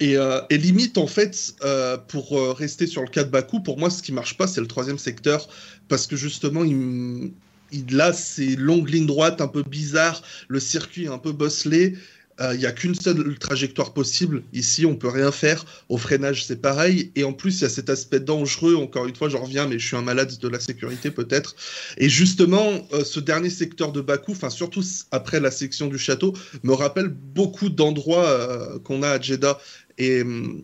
Et, 0.00 0.16
euh, 0.16 0.40
et, 0.50 0.58
limite, 0.58 0.98
en 0.98 1.06
fait, 1.06 1.54
euh, 1.62 1.96
pour 1.96 2.38
euh, 2.38 2.52
rester 2.52 2.86
sur 2.86 3.02
le 3.02 3.08
cas 3.08 3.24
de 3.24 3.30
Bakou, 3.30 3.60
pour 3.60 3.78
moi, 3.78 3.90
ce 3.90 4.02
qui 4.02 4.12
marche 4.12 4.36
pas, 4.36 4.46
c'est 4.46 4.60
le 4.60 4.66
troisième 4.66 4.98
secteur 4.98 5.48
parce 5.88 6.06
que 6.06 6.16
justement, 6.16 6.64
il, 6.64 7.32
il 7.72 8.00
a 8.00 8.12
ces 8.12 8.56
longues 8.56 8.88
lignes 8.88 9.06
droites 9.06 9.40
un 9.40 9.48
peu 9.48 9.62
bizarres, 9.62 10.22
le 10.48 10.60
circuit 10.60 11.08
un 11.08 11.18
peu 11.18 11.32
bosselé. 11.32 11.94
Euh, 12.40 12.54
Il 12.54 12.60
n'y 12.60 12.66
a 12.66 12.72
qu'une 12.72 12.94
seule 12.94 13.38
trajectoire 13.38 13.92
possible. 13.94 14.42
Ici, 14.52 14.84
on 14.84 14.94
peut 14.94 15.08
rien 15.08 15.32
faire. 15.32 15.64
Au 15.88 15.96
freinage, 15.96 16.44
c'est 16.44 16.60
pareil. 16.60 17.10
Et 17.16 17.24
en 17.24 17.32
plus, 17.32 17.60
il 17.60 17.62
y 17.62 17.64
a 17.64 17.68
cet 17.68 17.88
aspect 17.88 18.20
dangereux. 18.20 18.76
Encore 18.76 19.06
une 19.06 19.16
fois, 19.16 19.28
je 19.28 19.36
reviens, 19.36 19.66
mais 19.66 19.78
je 19.78 19.86
suis 19.86 19.96
un 19.96 20.02
malade 20.02 20.38
de 20.38 20.48
la 20.48 20.60
sécurité 20.60 21.10
peut-être. 21.10 21.56
Et 21.96 22.08
justement, 22.08 22.86
euh, 22.92 23.04
ce 23.04 23.20
dernier 23.20 23.50
secteur 23.50 23.92
de 23.92 24.00
Bakou, 24.00 24.34
surtout 24.50 24.82
après 25.12 25.40
la 25.40 25.50
section 25.50 25.86
du 25.86 25.98
château, 25.98 26.34
me 26.62 26.72
rappelle 26.72 27.08
beaucoup 27.08 27.70
d'endroits 27.70 28.26
euh, 28.26 28.78
qu'on 28.80 29.02
a 29.02 29.10
à 29.10 29.20
Jeddah. 29.20 29.58
Et 29.98 30.20
hum, 30.22 30.62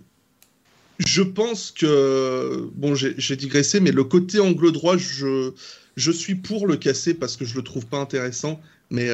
je 0.99 1.23
pense 1.23 1.71
que 1.71 2.69
bon, 2.75 2.95
j'ai 2.95 3.37
digressé, 3.37 3.81
mais 3.81 3.93
le 3.93 4.05
côté 4.05 4.41
angle 4.41 4.73
droit, 4.73 4.97
je 4.97 5.53
je 5.97 6.11
suis 6.11 6.37
pour 6.37 6.67
le 6.67 6.77
casser 6.77 7.13
parce 7.13 7.37
que 7.37 7.45
je 7.45 7.55
le 7.55 7.63
trouve 7.63 7.87
pas 7.87 7.99
intéressant. 7.99 8.61
Mais 8.91 9.11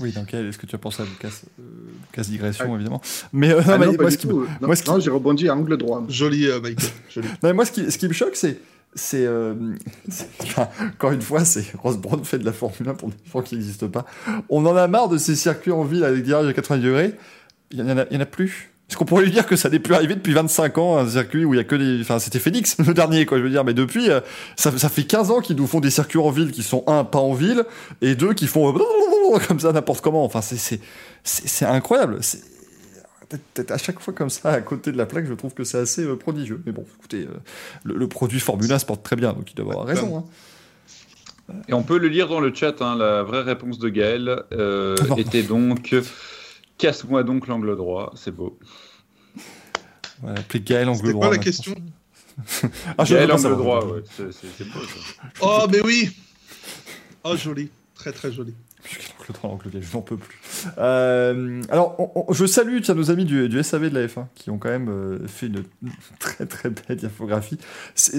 Oui, 0.00 0.12
dans 0.12 0.24
quel 0.24 0.46
est-ce 0.46 0.58
que 0.58 0.66
tu 0.66 0.74
as 0.74 0.78
pensé 0.78 1.02
à 1.02 1.06
Lucas, 1.06 1.28
euh, 1.58 1.62
Lucas 2.12 2.22
digression, 2.28 2.74
évidemment. 2.76 3.00
Mais, 3.32 3.50
euh, 3.52 3.56
non, 3.58 3.64
Ah 3.68 3.78
mais 3.78 3.86
non, 3.86 3.94
pas 3.94 4.02
moi, 4.02 4.10
ce 4.10 4.18
qui 4.18 4.26
me-. 4.28 4.32
Non, 4.34 4.46
moi, 4.62 4.76
ce 4.76 4.82
qui- 4.82 4.90
non, 4.90 5.00
j'ai 5.00 5.10
rebondi 5.10 5.48
à 5.48 5.54
angle 5.56 5.76
droit. 5.76 6.04
joli, 6.08 6.46
euh, 6.46 6.60
Michael. 6.60 6.88
Joli. 7.10 7.26
Non, 7.28 7.34
mais 7.42 7.52
moi, 7.52 7.64
ce 7.64 7.72
qui, 7.72 7.90
ce 7.90 7.98
qui 7.98 8.06
me 8.08 8.12
choque, 8.12 8.34
c'est. 8.36 8.58
c'est, 8.94 9.24
euh, 9.26 9.54
c'est- 10.08 10.28
enfin, 10.42 10.68
encore 10.94 11.12
une 11.12 11.22
fois, 11.22 11.44
c'est 11.44 11.64
Ross 11.82 11.96
Brown 11.98 12.24
fait 12.24 12.38
de 12.38 12.44
la 12.44 12.52
Formule 12.52 12.88
1 12.88 12.94
pour 12.94 13.08
des 13.10 13.16
gens 13.32 13.42
qui 13.42 13.56
n'existent 13.56 13.88
pas. 13.88 14.04
On 14.48 14.64
en 14.66 14.76
a 14.76 14.86
marre 14.88 15.08
de 15.08 15.18
ces 15.18 15.34
circuits 15.36 15.72
en 15.72 15.82
ville 15.84 16.04
avec 16.04 16.18
des 16.22 16.26
virages 16.26 16.46
à 16.46 16.52
90 16.52 16.82
degrés. 16.84 17.14
Il 17.70 17.78
y 17.78 17.82
en 17.82 17.98
a, 17.98 18.02
en 18.04 18.24
plus. 18.24 18.70
Est-ce 18.88 18.96
qu'on 18.96 19.04
pourrait 19.04 19.24
lui 19.24 19.30
dire 19.30 19.44
que 19.46 19.54
ça 19.54 19.68
n'est 19.68 19.80
plus 19.80 19.92
arrivé 19.92 20.14
depuis 20.14 20.32
25 20.32 20.78
ans, 20.78 20.96
un 20.96 21.06
circuit 21.06 21.44
où 21.44 21.52
il 21.52 21.58
y 21.58 21.60
a 21.60 21.64
que 21.64 21.76
des. 21.76 22.00
Enfin, 22.00 22.18
c'était 22.18 22.38
Phoenix, 22.38 22.74
le 22.78 22.94
dernier, 22.94 23.26
quoi, 23.26 23.36
je 23.36 23.42
veux 23.42 23.50
dire. 23.50 23.62
Mais 23.62 23.74
depuis, 23.74 24.08
euh, 24.08 24.20
ça, 24.56 24.72
ça 24.78 24.88
fait 24.88 25.02
15 25.04 25.30
ans 25.30 25.40
qu'ils 25.42 25.56
nous 25.56 25.66
font 25.66 25.80
des 25.80 25.90
circuits 25.90 26.18
en 26.18 26.30
ville 26.30 26.50
qui 26.52 26.62
sont, 26.62 26.84
un, 26.86 27.04
pas 27.04 27.18
en 27.18 27.34
ville, 27.34 27.64
et 28.00 28.14
deux, 28.14 28.32
qui 28.32 28.46
font 28.46 28.72
euh, 29.36 29.40
comme 29.46 29.60
ça 29.60 29.72
n'importe 29.72 30.00
comment. 30.00 30.24
Enfin, 30.24 30.40
c'est, 30.42 30.56
c'est, 30.56 30.80
c'est, 31.24 31.46
c'est 31.48 31.64
incroyable. 31.64 32.18
C'est. 32.22 32.40
Peut-être 33.28 33.72
à 33.72 33.76
chaque 33.78 34.00
fois 34.00 34.14
comme 34.14 34.30
ça, 34.30 34.48
à 34.52 34.60
côté 34.62 34.90
de 34.90 34.96
la 34.96 35.04
plaque, 35.04 35.26
je 35.26 35.34
trouve 35.34 35.52
que 35.52 35.62
c'est 35.62 35.76
assez 35.78 36.02
euh, 36.02 36.16
prodigieux. 36.16 36.62
Mais 36.64 36.72
bon, 36.72 36.86
écoutez, 36.98 37.24
euh, 37.24 37.36
le, 37.84 37.94
le 37.96 38.08
produit 38.08 38.40
Formule 38.40 38.72
1 38.72 38.78
se 38.78 38.86
porte 38.86 39.02
très 39.02 39.16
bien, 39.16 39.34
donc 39.34 39.50
il 39.50 39.54
doit 39.54 39.70
avoir 39.72 39.86
raison. 39.86 40.18
hein. 41.50 41.54
Et 41.68 41.74
on 41.74 41.82
peut 41.82 41.98
le 41.98 42.08
lire 42.08 42.28
dans 42.28 42.40
le 42.40 42.54
chat, 42.54 42.80
hein, 42.80 42.96
la 42.96 43.22
vraie 43.22 43.42
réponse 43.42 43.78
de 43.78 43.88
Gaël 43.90 44.44
euh, 44.52 44.96
Non. 45.08 45.16
était 45.16 45.42
donc 45.42 45.94
Casse-moi 46.78 47.22
donc 47.22 47.46
l'angle 47.48 47.76
droit, 47.76 48.12
c'est 48.16 48.30
beau. 48.34 48.58
Voilà, 50.22 50.40
appelez 50.40 50.60
Gaël 50.60 50.88
angle 50.88 51.12
droit. 51.12 51.26
quoi 51.28 51.36
la 51.36 51.36
maintenant. 51.36 51.42
question? 51.42 51.74
Ah, 52.98 53.04
Gaël 53.04 53.28
pas 53.28 53.34
angle 53.46 53.56
droit, 53.56 53.84
ouais, 53.84 54.02
c'est- 54.16 54.32
c'est 54.32 54.46
c'est 54.56 54.64
beau 54.64 54.80
ça. 54.80 55.22
Oh, 55.40 55.66
mais 55.70 55.80
oui 55.82 56.10
Oh, 57.24 57.36
joli. 57.36 57.70
Très, 57.94 58.12
très 58.12 58.30
joli. 58.32 58.54
Je 58.84 59.92
n'en 59.94 60.00
peux 60.02 60.16
plus. 60.16 60.38
Euh, 60.78 61.62
alors, 61.68 61.96
je 62.30 62.46
salue 62.46 62.78
tiens, 62.82 62.94
nos 62.94 63.10
amis 63.10 63.24
du, 63.24 63.48
du 63.48 63.62
SAV 63.62 63.90
de 63.90 63.98
la 63.98 64.06
F1 64.06 64.26
qui 64.34 64.50
ont 64.50 64.58
quand 64.58 64.70
même 64.70 64.88
euh, 64.88 65.18
fait 65.26 65.46
une 65.46 65.64
très 66.18 66.46
très 66.46 66.70
belle 66.70 66.96
diapographie. 66.96 67.58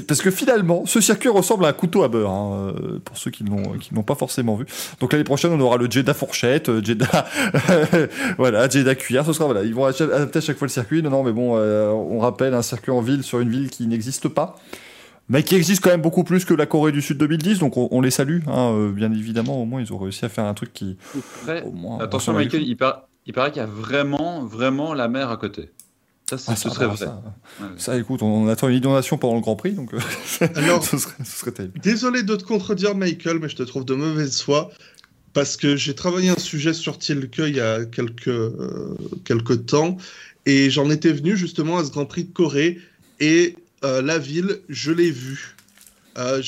Parce 0.08 0.22
que 0.22 0.30
finalement, 0.30 0.86
ce 0.86 1.02
circuit 1.02 1.30
ressemble 1.30 1.66
à 1.66 1.70
un 1.70 1.74
couteau 1.74 2.04
à 2.04 2.10
beurre, 2.10 2.30
hein, 2.30 2.74
euh, 2.76 3.00
pour 3.04 3.18
ceux 3.18 3.32
qui 3.32 3.44
ne 3.44 3.50
l'ont 3.50 4.04
pas 4.04 4.16
forcément 4.16 4.56
vu. 4.56 4.66
Donc 5.00 5.14
l'année 5.14 5.24
prochaine, 5.24 5.52
on 5.52 5.60
aura 5.60 5.78
le 5.78 5.90
Jeddah 5.90 6.14
fourchette, 6.14 6.84
Jeddah, 6.86 7.26
voilà, 8.38 8.68
cuillère. 8.68 9.26
Ce 9.26 9.34
sera 9.34 9.46
voilà, 9.46 9.64
ils 9.64 9.74
vont 9.74 9.86
adapter 9.86 10.40
à 10.40 10.42
chaque 10.42 10.58
fois 10.58 10.68
le 10.68 10.72
circuit. 10.72 11.02
Non, 11.02 11.10
non, 11.10 11.24
mais 11.24 11.32
bon, 11.32 11.58
on 11.58 12.20
rappelle 12.20 12.54
un 12.54 12.62
circuit 12.62 12.92
en 12.92 13.02
ville 13.02 13.24
sur 13.24 13.40
une 13.40 13.50
ville 13.50 13.70
qui 13.70 13.88
n'existe 13.88 14.28
pas. 14.28 14.58
Mais 15.30 15.44
qui 15.44 15.56
existe 15.56 15.84
quand 15.84 15.92
même 15.92 16.02
beaucoup 16.02 16.24
plus 16.24 16.44
que 16.44 16.54
la 16.56 16.66
Corée 16.66 16.92
du 16.92 17.02
Sud 17.02 17.18
2010, 17.18 17.60
donc 17.60 17.78
on, 17.78 17.88
on 17.92 18.02
les 18.02 18.10
salue, 18.12 18.40
hein, 18.48 18.72
euh, 18.74 18.92
bien 18.92 19.12
évidemment. 19.12 19.62
Au 19.62 19.66
moins, 19.66 19.80
ils 19.82 19.94
ont 19.94 19.98
réussi 20.00 20.26
à 20.26 20.30
faire 20.30 20.46
un 20.46 20.54
truc 20.56 20.74
qui, 20.74 20.98
Après, 21.42 21.62
au 21.64 21.72
moins, 21.72 22.00
attention 22.00 22.34
Michael, 22.34 22.64
il, 22.64 22.76
par- 22.76 23.08
il 23.28 23.34
paraît 23.34 23.52
qu'il 23.52 23.60
y 23.62 23.64
a 23.64 23.68
vraiment, 23.68 24.44
vraiment 24.44 24.94
la 24.96 25.08
mer 25.08 25.30
à 25.30 25.38
côté. 25.38 25.70
Ça, 26.30 26.38
c'est- 26.38 26.52
Ah, 26.52 26.56
ce 26.56 26.70
ça, 26.70 26.76
serait 26.76 26.86
alors, 26.86 26.96
vrai. 26.96 27.06
ça, 27.06 27.22
Ouais. 27.62 27.68
ça, 27.78 27.98
écoute, 27.98 28.22
on 28.24 28.48
attend 28.48 28.70
une 28.70 28.78
inondation 28.78 29.18
pendant 29.18 29.36
le 29.36 29.42
Grand 29.42 29.56
Prix, 29.56 29.74
donc 29.74 29.94
euh, 29.94 30.00
Alors, 30.56 30.84
ce, 30.84 30.98
serait, 30.98 31.14
ce 31.24 31.40
serait 31.40 31.52
terrible. 31.52 31.80
Désolé 31.80 32.24
de 32.24 32.36
te 32.36 32.44
contredire, 32.44 32.96
Michael, 32.96 33.40
mais 33.40 33.50
je 33.50 33.56
te 33.56 33.64
trouve 33.64 33.86
de 33.86 33.94
mauvaise 33.96 34.42
foi. 34.42 34.72
Parce 35.34 35.58
que 35.58 35.76
j'ai 35.76 35.94
travaillé 35.94 36.30
un 36.30 36.40
sujet 36.40 36.74
sur 36.74 36.98
Tilke 36.98 37.38
il 37.48 37.56
y 37.56 37.60
a 37.60 37.86
quelques, 37.86 38.28
euh, 38.30 38.96
quelques 39.26 39.68
temps. 39.68 39.98
Et 40.48 40.72
j'en 40.72 40.90
étais 40.90 41.12
venu 41.14 41.38
justement 41.38 41.78
à 41.78 41.86
ce 41.86 41.92
Grand 41.92 42.08
Prix 42.08 42.24
de 42.24 42.34
Corée. 42.34 42.80
Et 43.20 43.56
euh, 43.84 44.02
la 44.02 44.18
ville, 44.18 44.60
je 44.70 44.92
l'ai 44.92 45.12
vue. 45.12 45.56
Euh, 46.18 46.42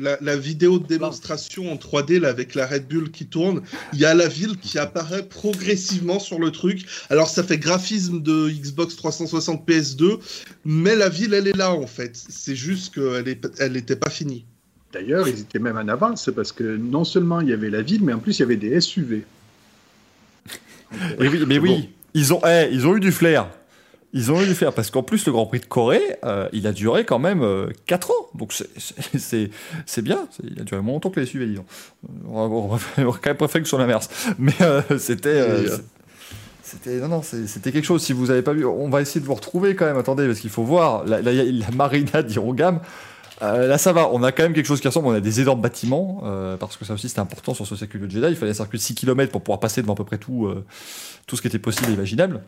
la, 0.00 0.16
la 0.22 0.36
vidéo 0.36 0.78
de 0.78 0.86
démonstration 0.86 1.70
en 1.70 1.76
3D 1.76 2.20
là, 2.20 2.28
avec 2.28 2.54
la 2.54 2.66
Red 2.66 2.86
Bull 2.88 3.10
qui 3.10 3.26
tourne, 3.26 3.60
il 3.92 3.98
y 3.98 4.06
a 4.06 4.14
la 4.14 4.26
ville 4.28 4.56
qui 4.56 4.78
apparaît 4.78 5.24
progressivement 5.24 6.18
sur 6.18 6.38
le 6.38 6.50
truc. 6.50 6.86
Alors 7.10 7.28
ça 7.28 7.42
fait 7.42 7.58
graphisme 7.58 8.22
de 8.22 8.48
Xbox 8.48 8.96
360 8.96 9.68
PS2, 9.68 10.18
mais 10.64 10.96
la 10.96 11.10
ville 11.10 11.34
elle 11.34 11.46
est 11.48 11.56
là 11.56 11.74
en 11.74 11.86
fait. 11.86 12.12
C'est 12.14 12.56
juste 12.56 12.94
qu'elle 12.94 13.24
n'était 13.24 13.48
elle 13.58 13.76
était 13.76 13.96
pas 13.96 14.08
finie. 14.08 14.46
D'ailleurs, 14.94 15.28
ils 15.28 15.40
étaient 15.40 15.58
même 15.58 15.76
en 15.76 15.88
avance 15.88 16.30
parce 16.34 16.52
que 16.52 16.76
non 16.78 17.04
seulement 17.04 17.42
il 17.42 17.48
y 17.48 17.52
avait 17.52 17.68
la 17.70 17.82
ville, 17.82 18.02
mais 18.02 18.14
en 18.14 18.20
plus 18.20 18.38
il 18.38 18.40
y 18.40 18.44
avait 18.44 18.56
des 18.56 18.80
SUV. 18.80 19.26
Et 21.20 21.28
oui, 21.28 21.44
mais 21.46 21.58
oui, 21.58 21.68
Bon. 21.68 21.88
ils, 22.14 22.32
ont, 22.32 22.40
eh, 22.46 22.68
ils 22.72 22.86
ont 22.86 22.96
eu 22.96 23.00
du 23.00 23.12
flair. 23.12 23.50
Ils 24.18 24.32
ont 24.32 24.40
eu 24.42 24.46
du 24.46 24.54
flair, 24.54 24.72
parce 24.72 24.90
qu'en 24.90 25.02
plus, 25.04 25.24
le 25.26 25.32
Grand 25.32 25.46
Prix 25.46 25.60
de 25.60 25.66
Corée, 25.66 26.02
euh, 26.24 26.48
il 26.52 26.66
a 26.66 26.72
duré 26.72 27.04
quand 27.04 27.18
même 27.18 27.44
4 27.86 28.10
ans. 28.10 28.26
Donc 28.34 28.52
c'est- 28.52 30.02
bien, 30.02 30.26
il 30.42 30.60
a 30.60 30.64
duré 30.64 30.80
moins 30.82 30.94
longtemps 30.94 31.10
que 31.10 31.20
les 31.20 31.26
SUV, 31.26 31.46
disons. 31.46 31.64
On 32.30 32.38
aurait- 32.50 32.80
quand 32.96 33.26
même 33.26 33.36
préféré 33.36 33.62
que 33.62 33.68
sur 33.68 33.78
la 33.78 33.86
Mers. 33.86 34.00
Mais 34.38 34.52
euh, 34.60 34.82
c'était... 34.98 35.28
euh, 35.28 35.68
euh, 35.70 35.78
C'était 36.62 36.96
non 36.98 37.08
non 37.08 37.22
c'était 37.22 37.72
quelque 37.72 37.84
chose. 37.86 38.02
Si 38.02 38.12
vous 38.12 38.30
avez 38.30 38.42
pas 38.42 38.52
vu 38.52 38.66
on 38.66 38.90
va 38.90 39.00
essayer 39.00 39.20
de 39.22 39.26
vous 39.26 39.34
retrouver 39.34 39.74
quand 39.74 39.86
même. 39.86 39.96
Attendez 39.96 40.26
parce 40.26 40.40
qu'il 40.40 40.50
faut 40.50 40.64
voir. 40.64 41.06
La, 41.06 41.22
la, 41.22 41.32
la 41.32 41.70
marina 41.74 42.22
d'Hirogam 42.22 42.80
Euh, 43.40 43.68
là 43.68 43.78
ça 43.78 43.92
va. 43.94 44.10
On 44.12 44.22
a 44.22 44.32
quand 44.32 44.42
même 44.42 44.52
quelque 44.52 44.66
chose 44.66 44.80
qui 44.80 44.86
ressemble. 44.88 45.06
On 45.06 45.12
a 45.12 45.20
des 45.20 45.40
énormes 45.40 45.62
bâtiments 45.62 46.22
euh, 46.24 46.56
parce 46.58 46.76
que 46.76 46.84
ça 46.84 46.92
aussi 46.92 47.08
c'était 47.08 47.20
important 47.20 47.54
sur 47.54 47.66
ce 47.66 47.74
circuit 47.76 47.98
de 48.00 48.10
Jeddah 48.10 48.28
il 48.30 48.36
fallait 48.36 48.50
un 48.50 48.54
circuit 48.54 48.76
de 48.78 48.82
6 48.82 48.96
km 48.96 49.32
pour 49.32 49.40
pouvoir 49.42 49.60
passer 49.60 49.80
devant 49.80 49.94
à 49.94 49.96
peu 49.96 50.04
près 50.04 50.18
tout 50.18 50.46
euh, 50.46 50.64
tout 51.26 51.36
ce 51.36 51.40
qui 51.40 51.46
était 51.48 51.58
possible 51.60 51.88
et 51.90 51.94
imaginable 51.94 52.40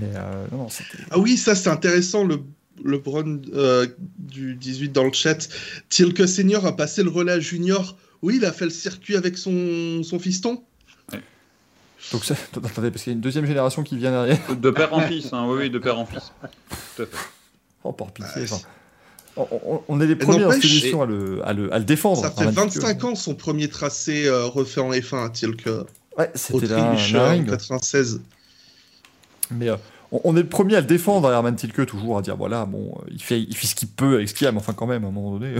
mais 0.00 0.10
euh, 0.14 0.46
non 0.52 0.58
non 0.58 0.68
c'était 0.68 0.98
Ah 1.10 1.18
oui, 1.18 1.36
ça 1.36 1.54
c'est 1.54 1.70
intéressant, 1.70 2.24
le, 2.24 2.40
le 2.84 2.98
Brown 2.98 3.42
euh, 3.54 3.86
du 4.18 4.54
18 4.54 4.90
dans 4.92 5.04
le 5.04 5.12
chat. 5.12 5.48
Tilke 5.88 6.26
Senior 6.28 6.66
a 6.66 6.76
passé 6.76 7.02
le 7.02 7.10
relais 7.10 7.32
à 7.32 7.40
Junior. 7.40 7.96
Oui, 8.22 8.36
il 8.36 8.44
a 8.44 8.52
fait 8.52 8.64
le 8.66 8.70
circuit 8.70 9.16
avec 9.16 9.38
son, 9.38 10.02
son 10.02 10.18
fiston. 10.18 10.62
donc 12.12 12.24
ça- 12.24 12.34
attendez 12.64 12.90
parce 12.90 13.04
qu'il 13.04 13.12
y 13.12 13.14
a 13.14 13.16
une 13.16 13.20
deuxième 13.20 13.46
génération 13.46 13.82
qui 13.82 13.96
vient 13.96 14.10
derrière 14.10 14.38
De 14.56 14.70
père 14.70 14.92
en 14.92 15.00
fils, 15.02 15.32
hein, 15.32 15.46
oui, 15.48 15.56
oui, 15.62 15.70
de 15.70 15.78
père 15.78 15.98
en 15.98 16.06
fils. 16.06 16.32
Tout 16.96 17.02
à 17.02 17.06
fait. 17.06 17.16
oh 17.84 17.92
par 17.92 18.12
pitié 18.12 18.42
Ouais. 18.42 18.46
enfin, 18.50 18.60
on, 19.36 19.46
on- 19.64 19.82
on 19.88 20.00
est 20.00 20.06
les 20.06 20.16
premiers 20.16 20.42
à 20.44 20.48
le, 21.06 21.40
à, 21.46 21.52
le, 21.52 21.72
à 21.72 21.78
le 21.78 21.84
défendre 21.84 22.20
Ça 22.20 22.30
fait 22.30 22.44
Roman 22.46 22.66
Tilke. 22.68 22.82
25 22.82 23.04
ans 23.04 23.14
son 23.14 23.34
premier 23.34 23.68
tracé 23.68 24.26
euh, 24.26 24.44
refait 24.46 24.80
en 24.80 24.90
F1 24.90 25.24
à 25.24 25.30
Tilke. 25.30 25.68
ouais 26.18 26.30
c'était 26.34 26.66
là 26.66 26.92
Autriche, 26.92 27.14
un 27.14 27.18
euh, 27.18 27.28
ring 27.30 27.48
96. 27.48 28.20
Mais 29.50 29.68
euh, 29.68 29.76
on, 30.12 30.20
on 30.24 30.36
est 30.36 30.42
le 30.42 30.48
premier 30.48 30.76
à 30.76 30.80
le 30.80 30.86
défendre, 30.86 31.30
Herman 31.30 31.54
Tilke, 31.56 31.86
toujours 31.86 32.18
à 32.18 32.22
dire 32.22 32.36
voilà, 32.36 32.64
bon, 32.66 32.94
euh, 33.00 33.10
il 33.12 33.22
fait, 33.22 33.40
il 33.40 33.56
fait 33.56 33.66
ce 33.66 33.74
qu'il 33.74 33.88
peut 33.88 34.14
avec 34.16 34.28
ce 34.28 34.34
qu'il 34.34 34.46
a, 34.46 34.52
mais 34.52 34.58
enfin, 34.58 34.72
quand 34.72 34.86
même, 34.86 35.04
à 35.04 35.08
un 35.08 35.10
moment 35.10 35.38
donné, 35.38 35.54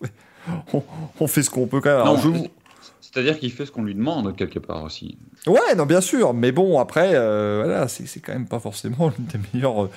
on, 0.72 0.82
on 1.20 1.26
fait 1.26 1.42
ce 1.42 1.50
qu'on 1.50 1.66
peut 1.66 1.80
quand 1.80 1.90
même. 1.90 2.00
Alors, 2.00 2.16
Non, 2.16 2.20
je 2.22 2.28
vous- 2.28 2.48
C'est-à-dire 3.12 3.38
qu'il 3.38 3.52
fait 3.52 3.66
ce 3.66 3.70
qu'on 3.70 3.82
lui 3.82 3.94
demande 3.94 4.34
quelque 4.36 4.58
part 4.58 4.82
aussi. 4.84 5.18
Ouais, 5.46 5.74
non, 5.76 5.84
bien 5.84 6.00
sûr, 6.00 6.32
mais 6.32 6.50
bon, 6.50 6.78
après, 6.78 7.10
euh, 7.14 7.62
voilà, 7.64 7.86
c'est 7.88 8.20
quand 8.20 8.32
même 8.32 8.46
pas 8.48 8.58
forcément 8.58 9.12
l'une 9.16 9.26
des 9.26 9.38
meilleures 9.52 9.90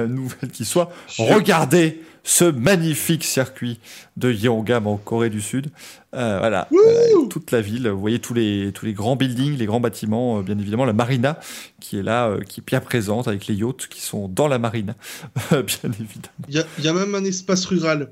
euh, 0.00 0.06
nouvelles 0.06 0.50
qui 0.50 0.64
soit. 0.64 0.90
Regardez 1.18 2.00
ce 2.26 2.44
magnifique 2.46 3.22
circuit 3.22 3.80
de 4.16 4.32
Yeongam 4.32 4.86
en 4.86 4.96
Corée 4.96 5.28
du 5.28 5.42
Sud. 5.42 5.66
Euh, 6.14 6.38
voilà, 6.38 6.68
avec 6.70 7.28
toute 7.28 7.50
la 7.50 7.60
ville. 7.60 7.86
Vous 7.88 8.00
voyez 8.00 8.18
tous 8.18 8.32
les, 8.32 8.70
tous 8.72 8.86
les 8.86 8.94
grands 8.94 9.16
buildings, 9.16 9.58
les 9.58 9.66
grands 9.66 9.80
bâtiments, 9.80 10.38
euh, 10.38 10.42
bien 10.42 10.58
évidemment, 10.58 10.86
la 10.86 10.92
marina 10.94 11.38
qui 11.80 11.98
est 11.98 12.02
là, 12.02 12.28
euh, 12.28 12.40
qui 12.40 12.60
est 12.60 12.66
bien 12.66 12.80
présente 12.80 13.28
avec 13.28 13.46
les 13.46 13.54
yachts 13.56 13.88
qui 13.88 14.00
sont 14.00 14.28
dans 14.28 14.48
la 14.48 14.58
marina, 14.58 14.94
bien 15.50 15.90
évidemment. 15.90 16.46
Il 16.48 16.54
y, 16.54 16.58
a- 16.60 16.64
il 16.78 16.84
y 16.84 16.88
a 16.88 16.94
même 16.94 17.14
un 17.14 17.24
espace 17.24 17.66
rural. 17.66 18.10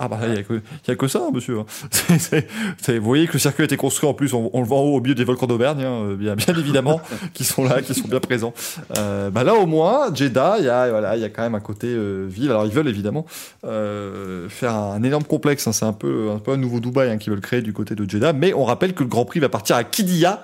Ah 0.00 0.06
bah 0.06 0.18
il 0.22 0.32
n'y 0.32 0.38
a, 0.38 0.42
que- 0.44 0.60
y 0.86 0.90
a 0.92 0.94
que 0.94 1.08
ça, 1.08 1.20
hein, 1.26 1.30
monsieur. 1.34 1.58
C'est- 1.90 2.98
vous 2.98 3.04
voyez 3.04 3.26
que 3.26 3.32
le 3.32 3.38
circuit 3.40 3.62
a 3.62 3.64
été 3.64 3.76
construit 3.76 4.08
en 4.08 4.14
plus, 4.14 4.32
on, 4.32 4.50
le 4.54 4.64
voit 4.64 4.78
en 4.78 4.82
haut 4.82 4.96
au 4.96 5.00
milieu 5.00 5.16
des 5.16 5.24
volcans 5.24 5.48
d'Auvergne, 5.48 5.82
hein, 5.82 6.02
euh, 6.10 6.16
bien, 6.16 6.36
évidemment, 6.56 7.00
qui 7.34 7.42
sont 7.44 7.64
là, 7.64 7.82
qui 7.82 7.94
sont 7.94 8.06
bien 8.06 8.20
présents. 8.20 8.54
Euh, 8.96 9.30
bah 9.30 9.42
là 9.42 9.54
au 9.54 9.66
moins, 9.66 10.14
Jeddah, 10.14 10.56
il 10.60 10.66
y 10.66 10.68
a 10.68 10.88
voilà, 10.90 11.16
il 11.16 11.22
y 11.22 11.24
a 11.24 11.28
quand 11.28 11.42
même 11.42 11.56
un 11.56 11.60
côté 11.60 11.88
euh, 11.88 12.26
ville. 12.28 12.50
Alors 12.50 12.64
ils 12.64 12.72
veulent 12.72 12.88
évidemment 12.88 13.26
euh, 13.64 14.48
faire 14.48 14.74
un, 14.74 15.02
énorme 15.02 15.24
complexe. 15.24 15.66
hein, 15.66 15.72
c'est 15.72 15.84
un 15.84 15.92
peu 15.92 16.30
un 16.30 16.38
peu 16.38 16.52
un 16.52 16.56
nouveau 16.56 16.78
Dubaï 16.78 17.10
hein, 17.10 17.18
qu'ils 17.18 17.32
veulent 17.32 17.40
créer 17.42 17.62
du 17.62 17.72
côté 17.72 17.94
de 17.96 18.08
Jeddah. 18.08 18.32
Mais 18.32 18.54
on 18.54 18.64
rappelle 18.64 18.94
que 18.94 19.02
le 19.02 19.08
Grand 19.08 19.24
Prix 19.24 19.40
va 19.40 19.48
partir 19.48 19.74
à 19.76 19.82
Kidia 19.84 20.42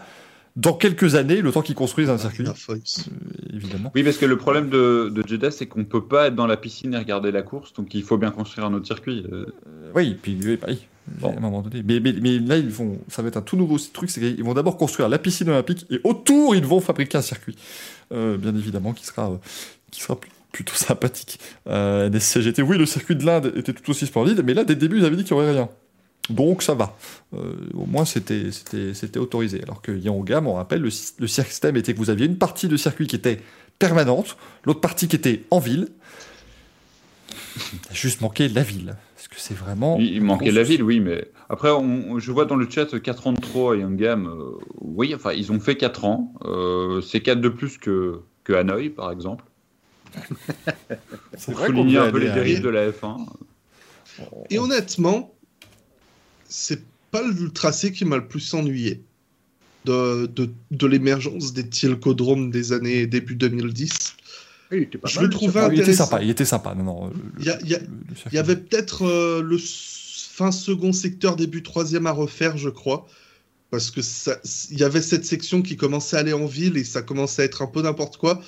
dans 0.57 0.73
quelques 0.73 1.17
années, 1.17 1.41
le 1.41 1.51
temps 1.51 1.63
qu'ils 1.63 1.75
construisent 1.75 2.11
un 2.11 2.19
circuit, 2.19 2.45
La 2.45 2.55
Fox. 2.55 3.09
euh, 3.09 3.57
évidemment. 3.57 3.91
Oui, 3.95 4.05
parce 4.05 4.19
que 4.19 4.27
le 4.27 4.37
problème 4.37 4.69
de, 4.69 5.11
de 5.13 5.27
Jeddah, 5.27 5.51
c'est 5.51 5.67
qu'on 5.67 5.85
peut 5.85 6.05
pas 6.05 6.29
être 6.29 6.37
dans 6.37 6.47
la 6.47 6.57
piscine 6.57 6.95
et 6.95 6.99
regarder 6.99 7.33
la 7.33 7.43
course, 7.43 7.73
donc 7.73 7.93
il 7.95 8.03
faut 8.03 8.19
bien 8.19 8.31
construire 8.31 8.67
un 8.67 8.75
autre 8.75 8.87
circuit. 8.87 9.27
Euh, 9.33 9.47
Euh, 9.67 9.91
oui, 9.95 10.17
puis 10.21 10.39
oui, 10.45 10.57
bah 10.61 10.69
oui. 10.71 10.79
À 11.23 11.37
un 11.37 11.41
moment 11.41 11.61
donné. 11.61 11.83
Mais, 11.87 12.01
mais, 12.01 12.15
mais, 12.21 12.39
là, 12.39 12.57
ils 12.57 12.71
vont, 12.71 12.99
ça 13.09 13.21
va 13.21 13.29
être 13.29 13.37
un 13.37 13.43
tout 13.43 13.57
nouveau 13.57 13.79
truc. 13.79 14.09
C'est 14.11 14.21
qu'ils 14.21 14.43
vont 14.43 14.55
d'abord 14.55 14.77
construire 14.79 15.09
la 15.09 15.19
piscine 15.19 15.49
olympique 15.51 15.85
et 15.91 16.01
autour, 16.03 16.57
ils 16.57 16.65
vont 16.65 16.81
fabriquer 16.81 17.19
un 17.19 17.23
circuit. 17.23 17.57
Euh, 18.13 18.39
bien 18.39 18.55
évidemment, 18.55 18.93
qui 18.95 19.05
sera, 19.05 19.33
euh, 19.33 19.37
qui 19.91 20.01
sera 20.01 20.19
plutôt 20.53 20.75
sympathique. 20.77 21.39
Euh, 21.69 22.09
NSCGT, 22.09 22.63
oui, 22.63 22.79
le 22.79 22.87
circuit 22.87 23.17
de 23.17 23.25
l'Inde 23.27 23.53
était 23.57 23.73
tout 23.73 23.91
aussi 23.91 24.07
splendide, 24.07 24.43
mais 24.45 24.55
là, 24.55 24.65
dès 24.65 24.75
le 24.75 24.81
début, 24.81 24.99
ils 24.99 25.05
avaient 25.05 25.17
dit 25.17 25.25
qu'il 25.25 25.37
n'y 25.37 25.43
aurait 25.43 25.53
rien. 25.53 25.69
Donc 26.31 26.63
ça 26.63 26.75
va. 26.75 26.97
Euh, 27.35 27.55
au 27.75 27.87
moins, 27.87 28.05
c'était 28.05 29.19
autorisé. 29.19 29.63
Alors 29.63 29.83
que 29.83 29.93
Yangam, 29.93 30.47
on 30.47 30.55
rappelle, 30.55 30.81
le, 30.81 30.91
le 31.19 31.27
système 31.27 31.77
était 31.77 31.93
que 31.93 31.99
vous 31.99 32.11
aviez 32.11 32.27
une 32.27 32.39
partie 32.39 32.69
de 32.69 32.77
circuit 32.77 33.07
qui 33.07 33.17
était 33.17 33.41
permanente, 33.79 34.37
l'autre 34.65 34.81
partie 34.81 35.09
qui 35.09 35.17
était 35.17 35.45
en 35.51 35.59
ville. 35.59 35.89
Il 37.57 37.91
a 37.91 37.95
juste 37.95 38.21
manqué 38.21 38.49
la 38.49 38.63
ville. 38.63 38.97
Parce 39.15 39.29
que 39.29 39.37
c'est 39.37 39.55
vraiment. 39.55 39.97
Il, 39.99 40.23
manquait 40.23 40.51
la 40.51 40.63
ville, 40.63 40.83
oui, 40.83 41.01
mais 41.01 41.29
après, 41.49 41.71
on, 41.71 42.19
je 42.19 42.33
vois 42.33 42.45
dans 42.47 42.57
le 42.57 42.69
chat 42.69 42.99
4 43.01 43.27
ans 43.27 43.33
de 43.33 43.41
trop 43.41 43.71
à 43.71 43.77
Youngam. 43.77 44.27
Euh, 44.27 44.59
oui, 44.81 45.15
enfin, 45.15 45.33
ils 45.33 45.53
ont 45.53 45.61
fait 45.61 45.77
4 45.77 46.05
ans. 46.05 46.33
Euh, 46.45 47.01
c'est 47.01 47.21
4 47.21 47.41
de 47.41 47.49
plus 47.49 47.79
que, 47.79 48.21
que 48.45 48.53
Hanoï, 48.53 48.91
par 48.91 49.11
exemple. 49.11 49.45
c'est 51.37 51.55
souligner 51.55 51.99
un 51.99 52.11
peu 52.11 52.19
les 52.19 52.31
dérives 52.31 52.63
de 52.63 52.69
la 52.69 52.91
F1. 52.91 53.27
Et 54.51 54.59
honnêtement, 54.59 55.34
c'est 56.55 56.83
pas 57.11 57.23
le 57.23 57.51
tracé 57.51 57.91
qui 57.91 58.05
m'a 58.05 58.17
le 58.17 58.29
plus 58.29 58.55
ennuyé 58.55 59.03
de, 59.85 60.27
de, 60.27 60.49
de 60.71 60.87
l'émergence 60.87 61.53
des 61.53 61.69
Tilcodromes 61.69 62.51
des 62.51 62.73
années 62.73 63.09
début 63.09 63.35
2010. 63.35 64.15
je 64.71 65.21
le 65.21 65.29
trouvais 65.29 65.61
intéressant. 65.61 65.73
Il 65.73 65.81
était 65.81 65.93
sympa, 65.95 66.23
il 66.23 66.31
était 66.31 66.45
sympa. 66.45 66.75
Non, 66.77 66.85
non, 66.85 67.13
il, 67.41 67.81
y, 68.33 68.39
avait 68.39 68.57
peut-être 68.57 69.05
euh, 69.05 69.43
le 69.43 69.59
fin 69.59 70.53
second 70.53 70.93
secteur, 70.93 71.35
début 71.35 71.65
troisième 71.65 72.07
à 72.07 72.13
refaire, 72.13 72.57
je 72.57 72.71
crois. 72.71 73.07
Parce 73.71 73.91
que 73.91 74.01
il 74.71 74.79
y 74.79 74.85
avait 74.85 75.03
cette 75.03 75.25
section 75.25 75.61
qui 75.61 75.77
commençait 75.77 76.17
à 76.17 76.21
aller 76.21 76.33
en 76.33 76.47
ville 76.47 76.77
et 76.77 76.85
ça 76.85 77.03
commençait 77.03 77.43
à 77.43 77.45
être 77.47 77.63
un 77.63 77.67
peu 77.67 77.83
n'importe 77.83 78.17
quoi. 78.17 78.41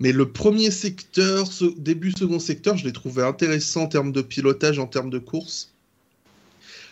Mais 0.00 0.12
le 0.12 0.30
premier 0.30 0.70
secteur, 0.70 1.50
ce, 1.50 1.64
début 1.78 2.12
second 2.12 2.38
secteur, 2.38 2.76
je 2.76 2.84
l'ai 2.84 2.92
trouvé 2.92 3.22
intéressant 3.22 3.84
en 3.84 3.86
termes 3.86 4.12
de 4.12 4.20
pilotage, 4.20 4.78
en 4.78 4.86
termes 4.86 5.08
de 5.08 5.18
course. 5.18 5.73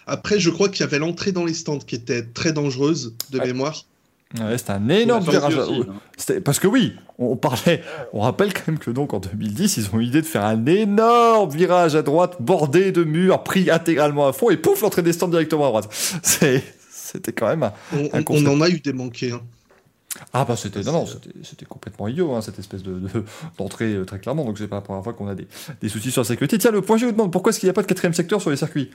Après, 0.06 0.40
je 0.40 0.50
crois 0.50 0.68
qu'il 0.68 0.80
y 0.80 0.82
avait 0.84 0.98
l'entrée 0.98 1.32
dans 1.32 1.44
les 1.44 1.54
stands 1.54 1.78
qui 1.78 1.94
était 1.94 2.22
très 2.22 2.52
dangereuse 2.52 3.14
de 3.30 3.38
mémoire. 3.40 3.84
Ouais, 4.40 4.56
c'était 4.56 4.72
un 4.72 4.88
énorme 4.88 5.24
virage. 5.24 5.58
Hein. 5.58 6.40
Parce 6.44 6.58
que 6.58 6.66
oui, 6.66 6.94
on 7.18 7.36
parlait, 7.36 7.82
on 8.12 8.20
rappelle 8.20 8.54
quand 8.54 8.68
même 8.68 8.78
que 8.78 8.90
donc 8.90 9.12
en 9.12 9.20
2010, 9.20 9.76
ils 9.76 9.90
ont 9.92 10.00
eu 10.00 10.04
l'idée 10.04 10.22
de 10.22 10.26
faire 10.26 10.44
un 10.44 10.64
énorme 10.64 11.50
virage 11.50 11.94
à 11.96 12.02
droite, 12.02 12.36
bordé 12.40 12.92
de 12.92 13.04
murs, 13.04 13.44
pris 13.44 13.70
intégralement 13.70 14.26
à 14.26 14.32
fond, 14.32 14.48
et 14.48 14.56
pouf, 14.56 14.80
l'entrée 14.80 15.02
des 15.02 15.12
stands 15.12 15.28
directement 15.28 15.64
à 15.64 15.68
droite. 15.68 15.88
C'était 16.22 17.32
quand 17.32 17.48
même 17.48 17.62
un, 17.62 18.22
on, 18.26 18.46
en 18.46 18.60
a 18.62 18.70
eu 18.70 18.80
des 18.80 18.94
manqués. 18.94 19.32
Hein. 19.32 19.42
Ah 20.32 20.44
bah 20.44 20.56
c'était 20.56 20.82
non, 20.82 20.92
non 20.92 21.06
c'était 21.42 21.64
complètement 21.64 22.06
idiot 22.06 22.34
hein, 22.34 22.42
cette 22.42 22.58
espèce 22.58 22.82
de 22.82 23.00
d'entrée 23.58 23.94
euh, 23.94 24.04
très 24.04 24.18
clairement 24.18 24.44
donc 24.44 24.58
c'est 24.58 24.68
pas 24.68 24.76
la 24.76 24.82
première 24.82 25.02
fois 25.02 25.14
qu'on 25.14 25.26
a 25.26 25.34
des, 25.34 25.48
des, 25.80 25.88
soucis 25.88 26.10
sur 26.10 26.20
la 26.20 26.26
sécurité. 26.26 26.58
Tiens 26.58 26.70
le 26.70 26.82
point 26.82 26.98
G 26.98 27.06
vous 27.06 27.12
demande 27.12 27.32
pourquoi 27.32 27.50
est-ce 27.50 27.60
qu'il 27.60 27.66
n'y 27.66 27.70
a 27.70 27.74
pas 27.74 27.82
de 27.82 27.86
quatrième 27.86 28.12
secteur 28.12 28.40
sur 28.40 28.50
les 28.50 28.56
circuits? 28.56 28.90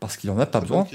Parce 0.00 0.16
qu'il 0.16 0.28
n'y 0.28 0.36
en 0.36 0.40
a 0.40 0.46
pas 0.46 0.60
besoin. 0.60 0.86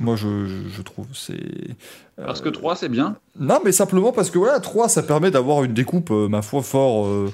Moi, 0.00 0.16
je, 0.16 0.82
trouve. 0.82 1.06
c'est 1.12 1.76
Parce 2.16 2.40
que 2.40 2.48
3, 2.48 2.76
c'est 2.76 2.88
bien 2.88 3.16
Non, 3.38 3.60
mais 3.64 3.72
simplement 3.72 4.12
parce 4.12 4.30
que 4.30 4.38
voilà, 4.38 4.60
3, 4.60 4.88
ça 4.88 5.02
permet 5.02 5.30
d'avoir 5.30 5.64
une 5.64 5.72
découpe, 5.72 6.10
euh, 6.10 6.28
ma 6.28 6.42
foi, 6.42 6.62
fort 6.62 7.06
euh, 7.06 7.32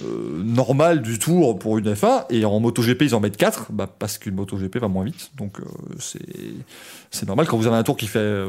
euh, 0.00 0.42
normale 0.42 1.02
du 1.02 1.18
tour 1.18 1.58
pour 1.58 1.78
une 1.78 1.92
F1. 1.92 2.26
Et 2.30 2.44
en 2.44 2.60
MotoGP, 2.60 3.02
ils 3.02 3.14
en 3.14 3.20
mettent 3.20 3.36
4, 3.36 3.72
bah, 3.72 3.88
parce 3.98 4.18
qu'une 4.18 4.34
MotoGP 4.34 4.78
va 4.78 4.88
moins 4.88 5.04
vite. 5.04 5.30
Donc, 5.36 5.58
c'est 5.98 7.26
normal. 7.26 7.46
Quand 7.46 7.56
vous 7.56 7.66
avez 7.66 7.76
un 7.76 7.82
tour 7.82 7.96
qui 7.96 8.06
fait 8.06 8.44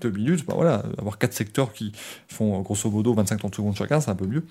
2 0.00 0.10
minutes, 0.10 0.46
bah 0.46 0.54
voilà, 0.56 0.82
avoir 0.98 1.18
4 1.18 1.32
secteurs 1.32 1.72
qui 1.72 1.92
font 2.28 2.60
grosso 2.60 2.90
modo 2.90 3.14
25-30 3.14 3.54
secondes 3.54 3.76
chacun, 3.76 4.00
c'est 4.00 4.10
un 4.10 4.14
peu 4.14 4.26
mieux. 4.26 4.44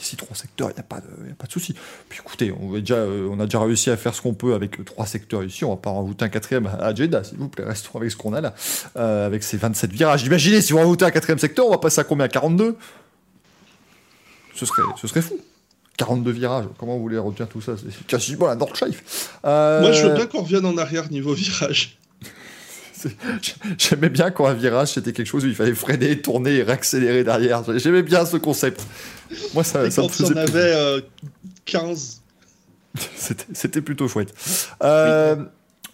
Ici, 0.00 0.16
trois 0.16 0.36
secteurs, 0.36 0.70
il 0.70 0.74
n'y 0.74 0.80
a, 0.80 0.84
pas 0.84 1.00
de, 1.00 1.32
pas 1.34 1.46
de 1.46 1.52
souci. 1.52 1.74
Puis 2.08 2.20
écoutez, 2.24 2.52
on, 2.52 2.72
déjà, 2.72 2.94
euh, 2.94 3.28
on 3.30 3.40
a 3.40 3.44
déjà 3.44 3.60
réussi 3.60 3.90
à 3.90 3.96
faire 3.96 4.14
ce 4.14 4.22
qu'on 4.22 4.34
peut 4.34 4.54
avec 4.54 4.78
euh, 4.78 4.84
trois 4.84 5.06
secteurs 5.06 5.42
ici. 5.42 5.64
On 5.64 5.70
va 5.70 5.76
pas 5.76 5.90
en 5.90 6.02
rajouter 6.02 6.24
un 6.24 6.28
quatrième 6.28 6.66
à 6.66 6.94
Jeddah, 6.94 7.24
s'il 7.24 7.38
vous 7.38 7.48
plaît. 7.48 7.64
Restons 7.64 7.98
avec 7.98 8.10
ce 8.10 8.16
qu'on 8.16 8.32
a 8.32 8.40
là, 8.40 8.54
euh, 8.96 9.26
avec 9.26 9.42
ces 9.42 9.56
27 9.56 9.90
virages. 9.92 10.24
Imaginez, 10.24 10.60
si 10.60 10.72
on 10.72 10.78
rajoutait 10.78 11.04
un 11.04 11.10
quatrième 11.10 11.38
secteur, 11.38 11.66
on 11.66 11.70
va 11.70 11.78
passer 11.78 12.00
à 12.00 12.04
combien? 12.04 12.26
À 12.26 12.28
42 12.28 12.76
ce 14.54 14.66
serait, 14.66 14.82
ce 15.00 15.06
serait 15.06 15.22
fou. 15.22 15.38
42 15.98 16.30
virages, 16.30 16.64
comment 16.78 16.96
vous 16.96 17.02
voulez 17.02 17.18
retenir 17.18 17.48
tout 17.48 17.60
ça? 17.60 17.74
C'est 17.76 18.06
quasiment 18.06 18.46
la 18.46 18.56
Nordschleife. 18.56 19.38
Moi, 19.44 19.92
je 19.92 20.06
veux 20.06 20.14
bien 20.14 20.26
qu'on 20.26 20.42
revienne 20.42 20.64
en 20.64 20.76
arrière 20.78 21.10
niveau 21.10 21.34
virage. 21.34 21.98
J'aimais 23.78 24.08
bien 24.08 24.30
quand 24.30 24.46
un 24.46 24.54
virage 24.54 24.92
c'était 24.92 25.12
quelque 25.12 25.26
chose 25.26 25.44
où 25.44 25.48
il 25.48 25.54
fallait 25.54 25.74
freiner, 25.74 26.20
tourner 26.20 26.56
et 26.56 26.62
réaccélérer 26.62 27.24
derrière. 27.24 27.62
J'aimais 27.78 28.02
bien 28.02 28.24
ce 28.24 28.36
concept. 28.36 28.86
Moi, 29.54 29.64
ça, 29.64 29.90
ça 29.90 30.02
quand 30.02 30.20
me 30.20 30.34
on 30.34 30.36
avait 30.36 31.04
15. 31.64 32.22
Euh, 32.96 33.00
c'était 33.54 33.80
plutôt 33.80 34.08
chouette. 34.08 34.32
Euh, 34.82 35.36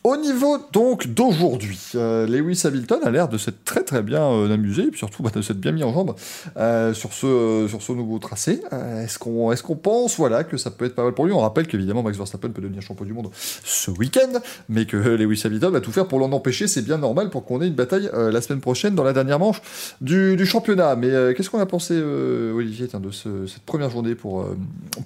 au 0.05 0.17
niveau 0.17 0.59
donc 0.73 1.09
d'aujourd'hui, 1.09 1.79
euh, 1.95 2.27
Lewis 2.27 2.63
Hamilton 2.65 3.01
a 3.05 3.11
l'air 3.11 3.29
de 3.29 3.37
s'être 3.37 3.65
très 3.65 3.83
très 3.83 4.03
bien 4.03 4.23
euh, 4.23 4.53
amusé, 4.53 4.85
et 4.85 4.91
puis 4.91 4.99
surtout 4.99 5.23
bah, 5.23 5.31
de 5.35 5.43
s'être 5.43 5.61
bien 5.61 5.73
mis 5.73 5.83
en 5.83 5.93
jambe 5.93 6.15
euh, 6.57 6.95
sur, 6.95 7.13
ce, 7.13 7.67
sur 7.69 7.83
ce 7.83 7.93
nouveau 7.93 8.19
tracé. 8.19 8.63
est-ce 9.03 9.19
qu'on 9.19 9.53
est 9.53 9.61
qu'on 9.61 9.77
pense 9.77 10.17
voilà, 10.17 10.45
que 10.45 10.57
ça 10.57 10.71
peut 10.71 10.85
être 10.85 10.95
pas 10.95 11.03
mal 11.03 11.13
pour 11.15 11.27
lui? 11.27 11.33
On 11.33 11.41
rappelle 11.41 11.67
qu'évidemment 11.67 12.03
Max 12.03 12.17
Verstappen 12.17 12.51
peut 12.51 12.63
devenir 12.63 12.81
champion 12.81 13.05
du 13.05 13.13
monde 13.13 13.31
ce 13.35 13.91
week-end, 13.91 14.41
mais 14.69 14.87
que 14.87 14.97
Lewis 14.97 15.43
Hamilton 15.45 15.73
va 15.73 15.81
tout 15.81 15.93
faire 15.93 16.07
pour 16.07 16.21
l'en 16.21 16.33
empêcher, 16.33 16.69
c'est 16.69 16.83
bien 16.83 16.99
normal 16.99 17.31
pour 17.31 17.45
qu'on 17.45 17.61
ait 17.61 17.67
une 17.67 17.75
bataille 17.75 18.11
la 18.15 18.41
semaine 18.41 18.61
prochaine 18.61 18.95
dans 18.95 19.05
la 19.05 19.13
dernière 19.13 19.39
manche 19.39 19.61
du, 20.01 20.37
du 20.37 20.47
championnat. 20.47 20.97
Mais 20.97 21.35
qu'est-ce 21.35 21.51
qu'on 21.51 21.61
a 21.61 21.67
pensé, 21.67 22.01
Olivier, 22.01 22.87
de 22.87 23.11
cette 23.11 23.63
première 23.67 23.91
journée 23.91 24.15
pour, 24.15 24.47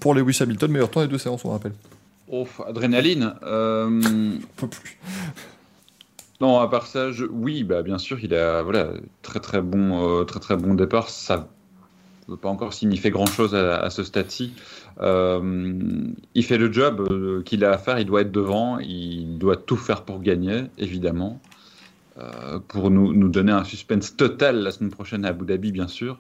pour 0.01 0.15
Lewis 0.15 0.39
Hamilton? 0.41 0.71
Meilleur 0.71 0.91
temps 0.91 1.01
des 1.01 1.09
deux 1.09 1.19
séances, 1.19 1.45
on 1.45 1.51
rappelle. 1.51 1.73
Oh, 2.35 2.49
adrénaline. 2.67 3.35
Euh... 3.43 4.01
plus. 4.57 4.99
Non, 6.41 6.59
à 6.61 6.67
part 6.67 6.87
ça, 6.87 7.11
oui, 7.31 7.63
bah, 7.63 7.83
bien 7.83 7.99
sûr, 7.99 8.19
il 8.25 8.35
a 8.35 8.63
voilà, 8.63 8.95
très 9.21 9.39
très 9.39 9.61
bon, 9.61 10.21
euh, 10.21 10.25
très 10.25 10.41
très 10.41 10.57
bon 10.57 10.73
départ. 10.73 11.11
Ça 11.11 11.51
ne 12.27 12.33
veut 12.33 12.39
pas 12.39 12.49
encore 12.49 12.73
signifier 12.73 13.11
grand-chose 13.11 13.55
à, 13.55 13.91
ce 13.91 14.03
stade-ci. 14.03 14.55
Euh, 15.03 16.09
il 16.35 16.45
fait 16.45 16.57
le 16.57 16.73
job 16.73 17.43
qu'il 17.45 17.67
a 17.67 17.73
à 17.73 17.79
faire, 17.79 17.99
il 17.99 18.07
doit 18.07 18.23
être 18.23 18.33
devant, 18.33 18.79
il 18.79 19.37
doit 19.37 19.57
tout 19.57 19.77
faire 19.77 20.03
pour 20.03 20.23
gagner, 20.23 20.65
évidemment, 20.79 21.39
pour 22.69 22.91
nous, 22.91 23.13
nous, 23.13 23.29
donner 23.29 23.53
un 23.53 23.65
suspense 23.65 24.17
total 24.17 24.63
la 24.63 24.71
semaine 24.71 24.91
prochaine 24.91 25.27
à 25.27 25.29
Abu 25.29 25.45
Dhabi, 25.45 25.71
bien 25.71 25.89
sûr. 25.89 26.19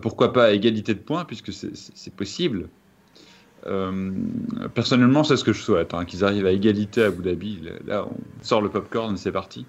pourquoi 0.00 0.32
pas 0.32 0.46
à 0.46 0.50
égalité 0.52 0.94
de 0.94 1.00
points, 1.00 1.26
puisque 1.26 1.52
c'est 1.52 2.14
possible. 2.14 2.68
Euh, 3.66 4.10
personnellement, 4.74 5.24
c'est 5.24 5.36
ce 5.36 5.44
que 5.44 5.52
je 5.52 5.62
souhaite, 5.62 5.94
hein, 5.94 6.04
qu'ils 6.04 6.24
arrivent 6.24 6.46
à 6.46 6.52
égalité 6.52 7.04
à 7.04 7.06
Abu 7.06 7.22
Dhabi. 7.22 7.60
Là, 7.86 8.06
on 8.06 8.44
sort 8.44 8.60
le 8.60 8.68
popcorn, 8.68 9.16
c'est 9.16 9.32
parti. 9.32 9.66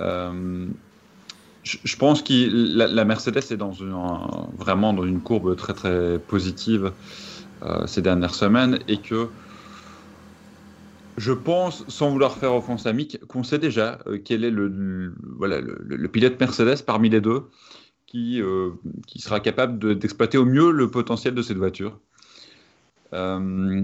Euh, 0.00 0.66
je, 1.62 1.96
pense 1.96 2.22
que 2.22 2.76
la, 2.76 3.04
Mercedes 3.04 3.38
est 3.50 3.56
dans 3.56 3.72
vraiment 4.56 4.92
dans 4.92 5.04
une 5.04 5.20
courbe 5.20 5.56
très 5.56 5.74
très 5.74 6.18
positive 6.18 6.92
euh, 7.62 7.86
ces 7.86 8.02
dernières 8.02 8.34
semaines 8.34 8.78
et 8.88 8.98
que 8.98 9.28
je 11.16 11.32
pense, 11.32 11.84
sans 11.88 12.10
vouloir 12.10 12.38
faire 12.38 12.54
offense 12.54 12.86
à 12.86 12.94
Mick, 12.94 13.20
qu'on 13.26 13.42
sait 13.42 13.58
déjà 13.58 13.98
quel 14.24 14.42
est 14.42 14.50
le, 14.50 15.12
pilote 16.10 16.40
Mercedes 16.40 16.82
parmi 16.86 17.10
les 17.10 17.20
deux 17.20 17.42
qui 18.06 18.42
sera 19.18 19.38
capable 19.38 19.98
d'exploiter 19.98 20.38
au 20.38 20.46
mieux 20.46 20.70
le 20.70 20.90
potentiel 20.90 21.34
de 21.34 21.42
cette 21.42 21.58
voiture. 21.58 22.00
Euh, 23.12 23.82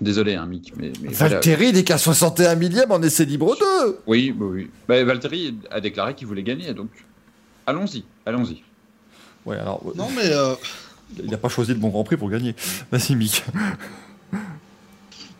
désolé, 0.00 0.34
hein, 0.34 0.46
Mick. 0.46 0.72
Mais, 0.76 0.92
Valtteri 1.10 1.72
n'est 1.72 1.84
qu'à 1.84 1.98
61 1.98 2.54
millième 2.54 2.90
en 2.90 3.02
essai 3.02 3.24
libre 3.24 3.56
2 3.84 3.98
Oui, 4.06 4.32
bah 4.32 4.46
oui. 4.48 4.70
Bah, 4.88 5.02
Valtteri 5.04 5.58
a 5.70 5.80
déclaré 5.80 6.14
qu'il 6.14 6.26
voulait 6.26 6.42
gagner, 6.42 6.74
donc 6.74 6.90
allons-y, 7.66 8.04
allons-y. 8.26 8.62
Ouais, 9.46 9.58
alors. 9.58 9.82
Non, 9.96 10.08
mais. 10.14 10.26
Euh, 10.26 10.54
il 11.18 11.28
n'a 11.30 11.38
pas 11.38 11.48
choisi 11.48 11.72
le 11.72 11.78
bon 11.78 11.88
Grand 11.88 12.04
Prix 12.04 12.16
pour 12.16 12.30
gagner. 12.30 12.54
Vas-y, 12.92 13.16
Mick. 13.16 13.44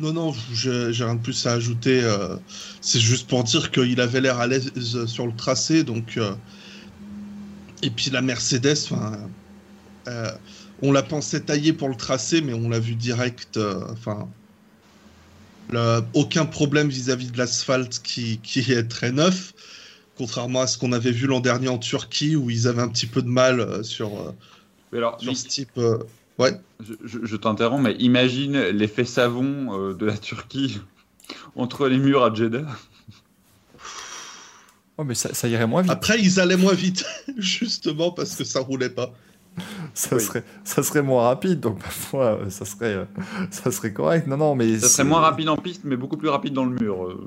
Non, 0.00 0.12
non, 0.14 0.34
j'ai 0.52 1.04
rien 1.04 1.14
de 1.14 1.20
plus 1.20 1.46
à 1.46 1.52
ajouter. 1.52 2.00
Euh, 2.02 2.36
c'est 2.80 2.98
juste 2.98 3.28
pour 3.28 3.44
dire 3.44 3.70
qu'il 3.70 4.00
avait 4.00 4.22
l'air 4.22 4.40
à 4.40 4.46
l'aise 4.46 4.72
sur 5.04 5.26
le 5.26 5.34
tracé, 5.34 5.84
donc. 5.84 6.18
Et 7.82 7.90
puis 7.90 8.10
la 8.10 8.22
Mercedes, 8.22 8.78
enfin 8.90 9.18
on 10.82 10.92
l'a 10.92 11.02
pensé 11.02 11.42
taillé 11.42 11.72
pour 11.72 11.88
le 11.88 11.94
tracé, 11.94 12.40
mais 12.40 12.54
on 12.54 12.68
l'a 12.68 12.78
vu 12.78 12.94
direct. 12.94 13.56
Euh, 13.56 13.80
enfin, 13.90 14.28
aucun 16.14 16.46
problème 16.46 16.88
vis-à-vis 16.88 17.30
de 17.30 17.38
l'asphalte 17.38 18.00
qui, 18.02 18.40
est 18.68 18.88
très 18.88 19.12
neuf, 19.12 19.54
contrairement 20.16 20.62
à 20.62 20.66
ce 20.66 20.78
qu'on 20.78 20.92
avait 20.92 21.12
vu 21.12 21.26
l'an 21.26 21.40
dernier 21.40 21.68
en 21.68 21.78
Turquie 21.78 22.36
où 22.36 22.50
ils 22.50 22.66
avaient 22.66 22.82
un 22.82 22.88
petit 22.88 23.06
peu 23.06 23.22
de 23.22 23.28
mal 23.28 23.60
euh, 23.60 23.82
sur, 23.82 24.14
euh, 24.20 24.96
alors, 24.96 25.20
ce 25.20 25.46
type. 25.46 25.78
ouais. 26.38 26.58
Je, 27.04 27.36
t'interromps, 27.36 27.82
mais 27.82 27.94
imagine 27.98 28.58
l'effet 28.58 29.04
savon 29.04 29.92
de 29.92 30.06
la 30.06 30.16
Turquie 30.16 30.80
entre 31.56 31.88
les 31.88 31.98
murs 31.98 32.24
à 32.24 32.34
Jeddah. 32.34 32.66
Oh, 34.96 35.04
mais 35.04 35.14
ça, 35.14 35.32
ça 35.32 35.48
irait 35.48 35.66
moins 35.66 35.80
vite. 35.80 35.90
Après, 35.90 36.20
ils 36.20 36.40
allaient 36.40 36.58
moins 36.58 36.74
vite, 36.74 37.06
justement 37.38 38.10
parce 38.10 38.36
que 38.36 38.44
ça 38.44 38.60
roulait 38.60 38.90
pas. 38.90 39.14
Ça, 39.94 40.18
serait, 40.18 40.44
ça 40.64 40.82
serait 40.82 41.02
moins 41.02 41.24
rapide, 41.24 41.60
donc 41.60 41.78
parfois 41.80 42.38
ça 42.48 42.64
serait, 42.64 42.94
euh, 42.94 43.04
ça 43.50 43.70
serait 43.70 43.92
correct. 43.92 44.26
Non, 44.26 44.36
non, 44.36 44.54
mais 44.54 44.78
Ça 44.78 44.88
serait 44.88 45.04
moins 45.04 45.20
rapide 45.20 45.48
en 45.48 45.56
piste, 45.56 45.82
mais 45.84 45.96
beaucoup 45.96 46.16
plus 46.16 46.28
rapide 46.28 46.52
dans 46.54 46.64
le 46.64 46.76
mur. 46.78 47.04
euh. 47.04 47.26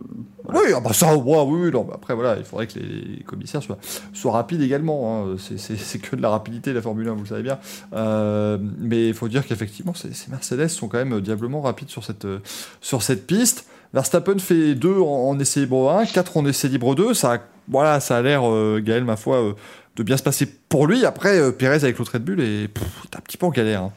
Oui, 0.49 0.73
ah 0.75 0.79
bah 0.79 0.93
ça, 0.93 1.15
ouais, 1.15 1.41
oui, 1.47 1.71
non, 1.71 1.87
après 1.93 2.13
voilà, 2.15 2.37
il 2.37 2.43
faudrait 2.43 2.67
que 2.67 2.77
les 2.79 3.23
commissaires 3.25 3.63
soient, 3.63 3.77
soient 4.13 4.33
rapides 4.33 4.61
également. 4.61 5.25
hein. 5.31 5.35
C'est- 5.37 5.99
que 5.99 6.15
de 6.15 6.21
la 6.21 6.29
rapidité 6.29 6.73
la 6.73 6.81
Formule 6.81 7.07
1, 7.07 7.13
vous 7.13 7.21
le 7.23 7.27
savez 7.27 7.43
bien. 7.43 7.59
Euh, 7.93 8.57
mais 8.79 9.07
il 9.09 9.13
faut 9.13 9.27
dire 9.27 9.45
qu'effectivement, 9.45 9.93
ces, 9.93 10.13
ces 10.13 10.29
Mercedes 10.31 10.67
sont 10.69 10.87
quand 10.87 10.97
même 10.97 11.21
diablement 11.21 11.61
rapides 11.61 11.89
sur 11.89 12.03
cette, 12.03 12.25
euh, 12.25 12.39
sur 12.81 13.01
cette 13.03 13.25
piste. 13.27 13.65
Verstappen 13.93 14.39
fait 14.39 14.73
2 14.75 14.99
en, 14.99 15.29
en 15.29 15.39
essai 15.39 15.61
libre 15.61 15.91
1, 15.91 16.05
4 16.07 16.37
en 16.37 16.45
essai 16.45 16.67
libre 16.67 16.95
2. 16.95 17.13
Ça, 17.13 17.33
a- 17.35 17.39
voilà, 17.69 17.99
ça 17.99 18.17
a 18.17 18.21
l'air, 18.21 18.41
euh, 18.49 18.81
Gaël, 18.83 19.03
ma 19.05 19.15
foi, 19.15 19.37
euh, 19.37 19.53
de 19.95 20.03
bien 20.03 20.17
se 20.17 20.23
passer 20.23 20.47
pour 20.69 20.87
lui. 20.87 21.05
Après, 21.05 21.39
euh, 21.39 21.51
Pérez 21.51 21.83
avec 21.83 21.97
l'autre 21.97 22.13
Red 22.13 22.23
Bull 22.23 22.39
il 22.39 22.63
est 22.63 23.15
un 23.15 23.21
petit 23.21 23.37
peu 23.37 23.45
en 23.45 23.51
galère. 23.51 23.83
hein. 23.83 23.91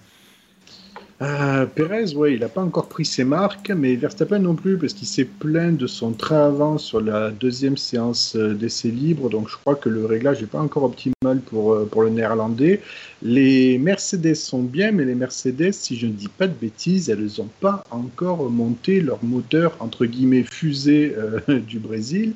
Euh, 1.23 1.65
Pérez, 1.65 2.15
ouais, 2.15 2.35
il 2.35 2.41
n'a 2.41 2.49
pas 2.49 2.61
encore 2.61 2.89
pris 2.89 3.07
ses 3.07 3.25
marques, 3.25 3.71
mais 3.75 3.97
Verstappen 3.97 4.39
non 4.39 4.55
plus, 4.55 4.77
parce 4.77 4.93
qu'il 4.93 5.09
s'est 5.09 5.25
plaint 5.25 5.75
de 5.75 5.87
son 5.87 6.13
train 6.13 6.49
avant 6.49 6.77
sur 6.77 7.01
la 7.01 7.31
deuxième 7.31 7.79
séance 7.79 8.37
euh, 8.37 8.53
d'essai 8.53 8.89
libre, 8.89 9.31
donc 9.31 9.49
je 9.49 9.57
crois 9.57 9.77
que 9.77 9.89
le 9.89 10.05
réglage 10.05 10.43
n'est 10.43 10.47
pas 10.47 10.61
encore 10.61 10.83
optimal 10.85 11.41
pour 11.41 12.03
le 12.03 12.11
néerlandais. 12.11 12.83
Les 13.29 13.77
Mercedes 13.79 14.37
sont 14.37 14.63
bien, 14.63 14.93
mais 14.93 15.05
les 15.05 15.17
Mercedes, 15.17 15.73
si 15.73 15.97
je 15.97 16.07
ne 16.07 16.13
dis 16.13 16.29
pas 16.29 16.47
de 16.47 16.55
bêtises, 16.55 17.11
elles 17.11 17.29
n'ont 17.39 17.51
pas 17.59 17.83
encore 17.91 18.49
monté 18.49 19.01
leur 19.01 19.19
moteur, 19.25 19.77
entre 19.81 20.07
guillemets, 20.07 20.45
fusée 20.45 21.13
euh, 21.19 21.41
du 21.67 21.81
Brésil. 21.81 22.35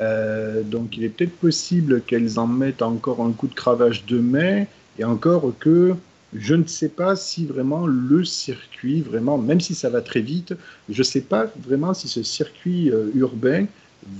Euh, 0.00 0.62
donc 0.62 0.96
il 0.96 1.04
est 1.04 1.10
peut-être 1.10 1.36
possible 1.36 2.00
qu'elles 2.00 2.38
en 2.38 2.46
mettent 2.46 2.80
encore 2.80 3.20
un 3.20 3.32
coup 3.32 3.46
de 3.46 3.52
cravache 3.54 4.06
demain, 4.06 4.64
et 4.98 5.04
encore 5.04 5.52
que 5.60 5.94
je 6.34 6.54
ne 6.54 6.66
sais 6.66 6.88
pas 6.88 7.14
si 7.14 7.44
vraiment 7.44 7.86
le 7.86 8.24
circuit, 8.24 9.02
vraiment, 9.02 9.36
même 9.36 9.60
si 9.60 9.74
ça 9.74 9.90
va 9.90 10.00
très 10.00 10.22
vite, 10.22 10.54
je 10.88 11.00
ne 11.00 11.04
sais 11.04 11.20
pas 11.20 11.44
vraiment 11.62 11.92
si 11.92 12.08
ce 12.08 12.22
circuit 12.22 12.90
euh, 12.90 13.10
urbain 13.14 13.66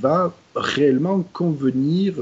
va 0.02 0.36
réellement 0.54 1.24
convenir 1.32 2.16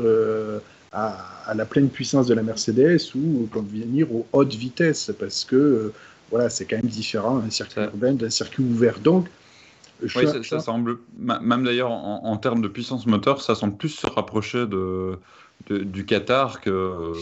à, 0.92 1.16
à 1.46 1.54
la 1.54 1.64
pleine 1.64 1.88
puissance 1.88 2.26
de 2.26 2.34
la 2.34 2.42
Mercedes 2.42 2.98
ou 3.14 3.48
convenir 3.52 4.12
aux 4.14 4.26
hautes 4.32 4.54
vitesses, 4.54 5.12
parce 5.18 5.44
que 5.44 5.56
euh, 5.56 5.92
voilà, 6.30 6.50
c'est 6.50 6.64
quand 6.64 6.76
même 6.76 6.86
différent 6.86 7.38
un 7.38 7.50
circuit 7.50 7.80
urbain 7.82 8.12
d'un 8.14 8.30
circuit 8.30 8.62
ouvert. 8.62 8.98
Donc, 8.98 9.28
je 10.02 10.18
Oui, 10.18 10.26
ça, 10.26 10.42
ça 10.42 10.60
semble, 10.60 10.98
même 11.18 11.64
d'ailleurs 11.64 11.90
en, 11.90 12.22
en 12.24 12.36
termes 12.36 12.62
de 12.62 12.68
puissance 12.68 13.06
moteur, 13.06 13.42
ça 13.42 13.54
semble 13.54 13.76
plus 13.76 13.90
se 13.90 14.06
rapprocher 14.06 14.66
de, 14.66 15.16
de- 15.68 15.78
du 15.78 16.04
Qatar 16.06 16.60
que, 16.60 17.12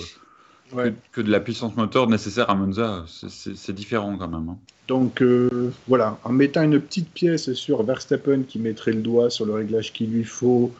ouais. 0.72 0.92
que, 1.12 1.20
que 1.20 1.20
de 1.20 1.30
la 1.30 1.40
puissance 1.40 1.74
moteur 1.76 2.08
nécessaire 2.08 2.48
à 2.50 2.54
Monza. 2.54 3.04
C'est 3.08 3.72
différent 3.74 4.16
quand 4.16 4.28
même. 4.28 4.48
hein. 4.48 4.56
Donc 4.86 5.20
euh, 5.20 5.70
voilà, 5.86 6.18
en 6.24 6.32
mettant 6.32 6.62
une 6.62 6.80
petite 6.80 7.10
pièce 7.10 7.52
sur 7.52 7.82
Verstappen 7.82 8.44
qui 8.48 8.58
mettrait 8.58 8.92
le 8.92 9.02
doigt 9.02 9.28
sur 9.28 9.44
le 9.44 9.52
réglage 9.52 9.92
qu'il 9.92 10.10
lui 10.10 10.24
faut 10.24 10.72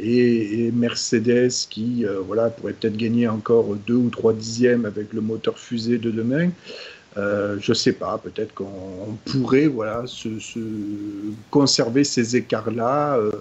et, 0.00 0.66
et 0.66 0.72
Mercedes 0.72 1.52
qui 1.68 2.04
euh, 2.04 2.20
voilà 2.20 2.48
pourrait 2.50 2.72
peut-être 2.72 2.96
gagner 2.96 3.28
encore 3.28 3.76
deux 3.86 3.94
ou 3.94 4.10
trois 4.10 4.32
dixièmes 4.32 4.86
avec 4.86 5.12
le 5.12 5.20
moteur 5.20 5.58
fusée 5.58 5.98
de 5.98 6.10
demain. 6.10 6.50
Euh, 7.16 7.56
je 7.60 7.72
sais 7.72 7.92
pas, 7.92 8.18
peut-être 8.18 8.54
qu'on 8.54 8.64
on 9.08 9.12
pourrait 9.30 9.66
voilà 9.66 10.04
se, 10.06 10.38
se 10.38 10.60
conserver 11.50 12.04
ces 12.04 12.36
écarts-là. 12.36 13.16
Euh, 13.16 13.32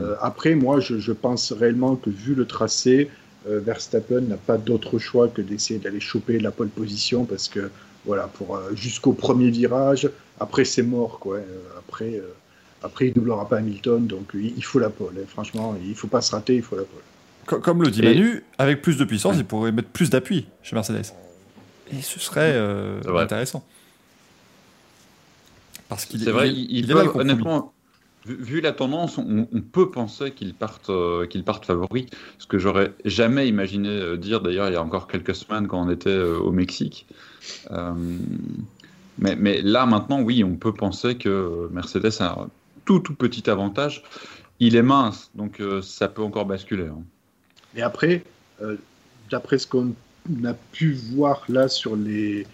euh, 0.00 0.14
après, 0.20 0.54
moi, 0.54 0.80
je, 0.80 0.98
je 0.98 1.12
pense 1.12 1.52
réellement 1.52 1.96
que 1.96 2.10
vu 2.10 2.34
le 2.34 2.46
tracé, 2.46 3.08
Verstappen 3.44 4.20
n'a 4.20 4.36
pas 4.36 4.56
d'autre 4.56 5.00
choix 5.00 5.26
que 5.26 5.42
d'essayer 5.42 5.80
d'aller 5.80 5.98
choper 5.98 6.38
la 6.38 6.52
pole 6.52 6.68
position 6.68 7.24
parce 7.24 7.48
que 7.48 7.70
voilà, 8.04 8.28
pour 8.28 8.60
jusqu'au 8.74 9.12
premier 9.12 9.50
virage. 9.50 10.08
Après, 10.38 10.64
c'est 10.64 10.82
mort, 10.82 11.18
quoi. 11.20 11.38
Après, 11.78 12.14
euh, 12.14 12.34
après, 12.82 13.08
il 13.08 13.12
doublera 13.14 13.48
pas 13.48 13.58
Hamilton, 13.58 14.06
donc 14.06 14.30
il, 14.34 14.64
faut 14.64 14.78
la 14.78 14.90
pole. 14.90 15.14
hein. 15.18 15.24
Franchement, 15.28 15.76
il 15.84 15.94
faut 15.94 16.08
pas 16.08 16.20
se 16.20 16.32
rater, 16.32 16.56
il 16.56 16.62
faut 16.62 16.76
la 16.76 16.82
pole. 16.84 17.02
Co- 17.46 17.58
Comme 17.60 17.82
le 17.82 17.90
dit 17.90 18.00
Et- 18.00 18.04
Manu, 18.14 18.44
avec 18.58 18.82
plus 18.82 18.96
de 18.96 19.04
puissance, 19.04 19.34
Ouais. 19.34 19.40
il 19.40 19.44
pourrait 19.44 19.72
mettre 19.72 19.88
plus 19.88 20.10
d'appui 20.10 20.46
chez 20.62 20.74
Mercedes. 20.76 21.12
Et 21.92 22.00
ce 22.02 22.18
serait 22.20 22.52
euh, 22.54 23.00
vrai. 23.04 23.24
intéressant. 23.24 23.64
Parce 25.88 26.06
qu'il 26.06 26.20
C'est 26.22 26.30
vrai, 26.30 26.48
il- 26.48 26.58
il, 26.58 26.70
il 26.70 26.84
il 26.84 26.90
est 26.90 26.94
compromis. 26.94 27.30
honnêtement, 27.30 27.72
vu, 28.24 28.36
vu 28.42 28.60
la 28.60 28.72
tendance, 28.72 29.18
on, 29.18 29.46
on 29.52 29.60
peut 29.60 29.90
penser 29.90 30.30
qu'ils 30.30 30.54
partent, 30.54 30.88
euh, 30.90 31.26
qu'ils 31.26 31.44
partent 31.44 31.66
favoris, 31.66 32.06
ce 32.38 32.46
que 32.46 32.58
j'aurais 32.58 32.92
jamais 33.04 33.46
imaginé 33.48 33.88
euh, 33.88 34.16
dire 34.16 34.40
d'ailleurs 34.40 34.68
il 34.68 34.72
y 34.72 34.76
a 34.76 34.82
encore 34.82 35.06
quelques 35.06 35.34
semaines 35.34 35.66
quand 35.68 35.82
on 35.84 35.90
était 35.90 36.08
euh, 36.10 36.38
au 36.38 36.50
Mexique. 36.52 37.06
Euh, 37.72 37.92
mais, 39.18 39.36
mais 39.36 39.60
là 39.60 39.84
maintenant, 39.84 40.22
oui, 40.22 40.42
on 40.44 40.54
peut 40.56 40.72
penser 40.72 41.16
que 41.16 41.68
Mercedes 41.72 42.12
a 42.20 42.46
tout 42.84 43.00
tout 43.00 43.14
petit 43.14 43.48
avantage. 43.50 44.02
Il 44.60 44.76
est 44.76 44.82
mince, 44.82 45.30
donc 45.34 45.60
euh, 45.60 45.82
ça 45.82 46.08
peut 46.08 46.22
encore 46.22 46.46
basculer. 46.46 46.86
hein. 46.86 47.02
Et 47.74 47.82
après, 47.82 48.22
euh, 48.60 48.76
d'après 49.30 49.58
ce 49.58 49.66
qu'on 49.66 49.92
a 50.44 50.54
pu 50.54 50.92
voir 50.92 51.42
là 51.48 51.68
sur 51.68 51.96
les, 51.96 52.46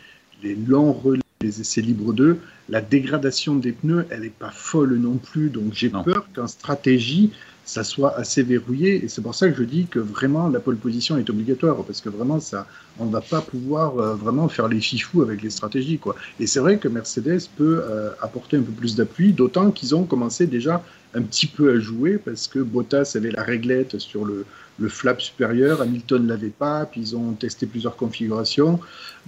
les 0.43 0.55
longs 0.55 0.93
relais, 0.93 1.22
les 1.41 1.61
essais 1.61 1.83
libres 1.83 2.12
2, 2.12 2.39
la 2.68 2.81
dégradation 2.81 3.57
des 3.57 3.72
pneus, 3.72 4.07
elle 4.11 4.22
n'est 4.22 4.31
pas 4.31 4.51
folle 4.51 4.97
non 4.97 5.16
plus. 5.16 5.51
Donc 5.51 5.74
j'ai 5.74 5.91
peur 5.91 6.29
qu'en 6.35 6.47
stratégie, 6.47 7.33
ça 7.69 7.85
soit 7.85 8.16
assez 8.16 8.43
verrouillé. 8.43 9.05
Et 9.05 9.09
c'est 9.09 9.21
pour 9.21 9.35
ça 9.35 9.51
que 9.51 9.55
je 9.55 9.62
dis 9.62 9.87
que 9.87 9.99
vraiment 9.99 10.49
la 10.49 10.59
pole 10.59 10.77
position 10.77 11.19
est 11.19 11.29
obligatoire. 11.29 11.77
Parce 11.85 12.01
que 12.01 12.09
vraiment, 12.09 12.41
ça, 12.41 12.66
on 12.99 13.05
ne 13.05 13.12
va 13.12 13.21
pas 13.21 13.43
pouvoir 13.43 13.99
euh, 13.99 14.14
vraiment 14.14 14.49
faire 14.49 14.69
les 14.69 14.81
fifous 14.81 15.21
avec 15.21 15.43
les 15.43 15.51
stratégies. 15.51 15.99
Quoi. 15.99 16.16
Et 16.41 16.47
c'est 16.47 16.61
vrai 16.61 16.79
que 16.79 16.89
Mercedes 16.89 17.43
peut 17.59 17.83
euh, 17.83 18.11
apporter 18.23 18.57
un 18.57 18.62
peu 18.62 18.73
plus 18.73 18.97
d'appui, 18.97 19.35
d'autant 19.35 19.71
qu'ils 19.71 19.95
ont 19.95 20.05
commencé 20.05 20.47
déjà 20.47 20.83
un 21.12 21.21
petit 21.21 21.47
peu 21.47 21.71
à 21.73 21.79
jouer 21.79 22.16
parce 22.16 22.49
que 22.49 22.59
Bottas 22.59 23.12
avait 23.16 23.33
la 23.33 23.43
réglette 23.43 23.99
sur 23.99 24.25
le, 24.25 24.47
le 24.79 24.89
flap 24.89 25.21
supérieur, 25.21 25.83
Hamilton 25.83 26.23
ne 26.23 26.29
l'avait 26.29 26.49
pas, 26.49 26.87
puis 26.87 27.03
ils 27.03 27.16
ont 27.16 27.33
testé 27.33 27.66
plusieurs 27.66 27.97
configurations. 27.97 28.81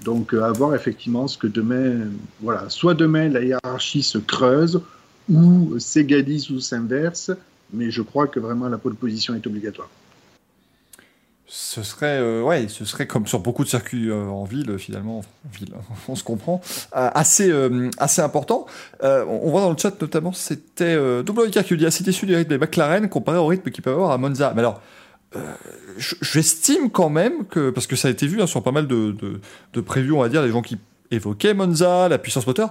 Donc 0.02 0.32
euh, 0.32 0.44
à 0.44 0.52
voir 0.52 0.74
effectivement 0.74 1.28
ce 1.28 1.36
que 1.36 1.46
demain, 1.46 2.08
voilà, 2.40 2.70
soit 2.70 2.94
demain 2.94 3.28
la 3.28 3.42
hiérarchie 3.42 4.02
se 4.02 4.16
creuse, 4.16 4.80
ou 5.30 5.78
s'égalise 5.78 6.50
ou 6.50 6.60
s'inverse, 6.60 7.30
mais 7.72 7.90
je 7.90 8.02
crois 8.02 8.26
que 8.26 8.40
vraiment 8.40 8.68
la 8.68 8.78
pole 8.78 8.94
position 8.94 9.34
est 9.34 9.46
obligatoire. 9.46 9.88
Ce 11.52 11.82
serait, 11.82 12.20
euh, 12.20 12.42
ouais, 12.42 12.68
ce 12.68 12.84
serait 12.84 13.08
comme 13.08 13.26
sur 13.26 13.40
beaucoup 13.40 13.64
de 13.64 13.68
circuits 13.68 14.08
euh, 14.08 14.26
en 14.26 14.44
ville, 14.44 14.78
finalement, 14.78 15.18
en 15.18 15.58
ville, 15.58 15.74
on 16.08 16.14
se 16.14 16.22
comprend, 16.22 16.60
euh, 16.96 17.10
assez, 17.12 17.52
assez 17.98 18.22
important. 18.22 18.66
On 19.02 19.50
voit 19.50 19.60
dans 19.60 19.72
le 19.72 19.76
chat 19.76 20.00
notamment, 20.00 20.32
c'était 20.32 20.84
euh, 20.84 21.24
WK 21.28 21.64
qui 21.64 21.76
dit 21.76 21.86
déçu 22.04 22.26
du 22.26 22.36
rythme 22.36 22.50
des 22.50 22.58
McLaren 22.58 23.08
comparé 23.08 23.38
au 23.38 23.46
rythme 23.46 23.68
qu'ils 23.70 23.82
peuvent 23.82 23.94
avoir 23.94 24.12
à 24.12 24.18
Monza. 24.18 24.52
Mais 24.54 24.60
alors, 24.60 24.80
je- 25.96 26.14
j'estime 26.22 26.88
quand 26.88 27.08
même 27.10 27.44
que, 27.46 27.70
parce 27.70 27.88
que 27.88 27.96
ça 27.96 28.06
a 28.06 28.10
été 28.12 28.28
vu 28.28 28.40
hein, 28.40 28.46
sur 28.46 28.62
pas 28.62 28.72
mal 28.72 28.86
de, 28.86 29.16
de, 29.74 29.82
on 30.12 30.20
va 30.20 30.28
dire, 30.28 30.42
les 30.42 30.50
gens 30.52 30.62
qui 30.62 30.78
évoquaient 31.10 31.54
Monza, 31.54 32.08
la 32.08 32.18
puissance 32.18 32.46
moteur, 32.46 32.70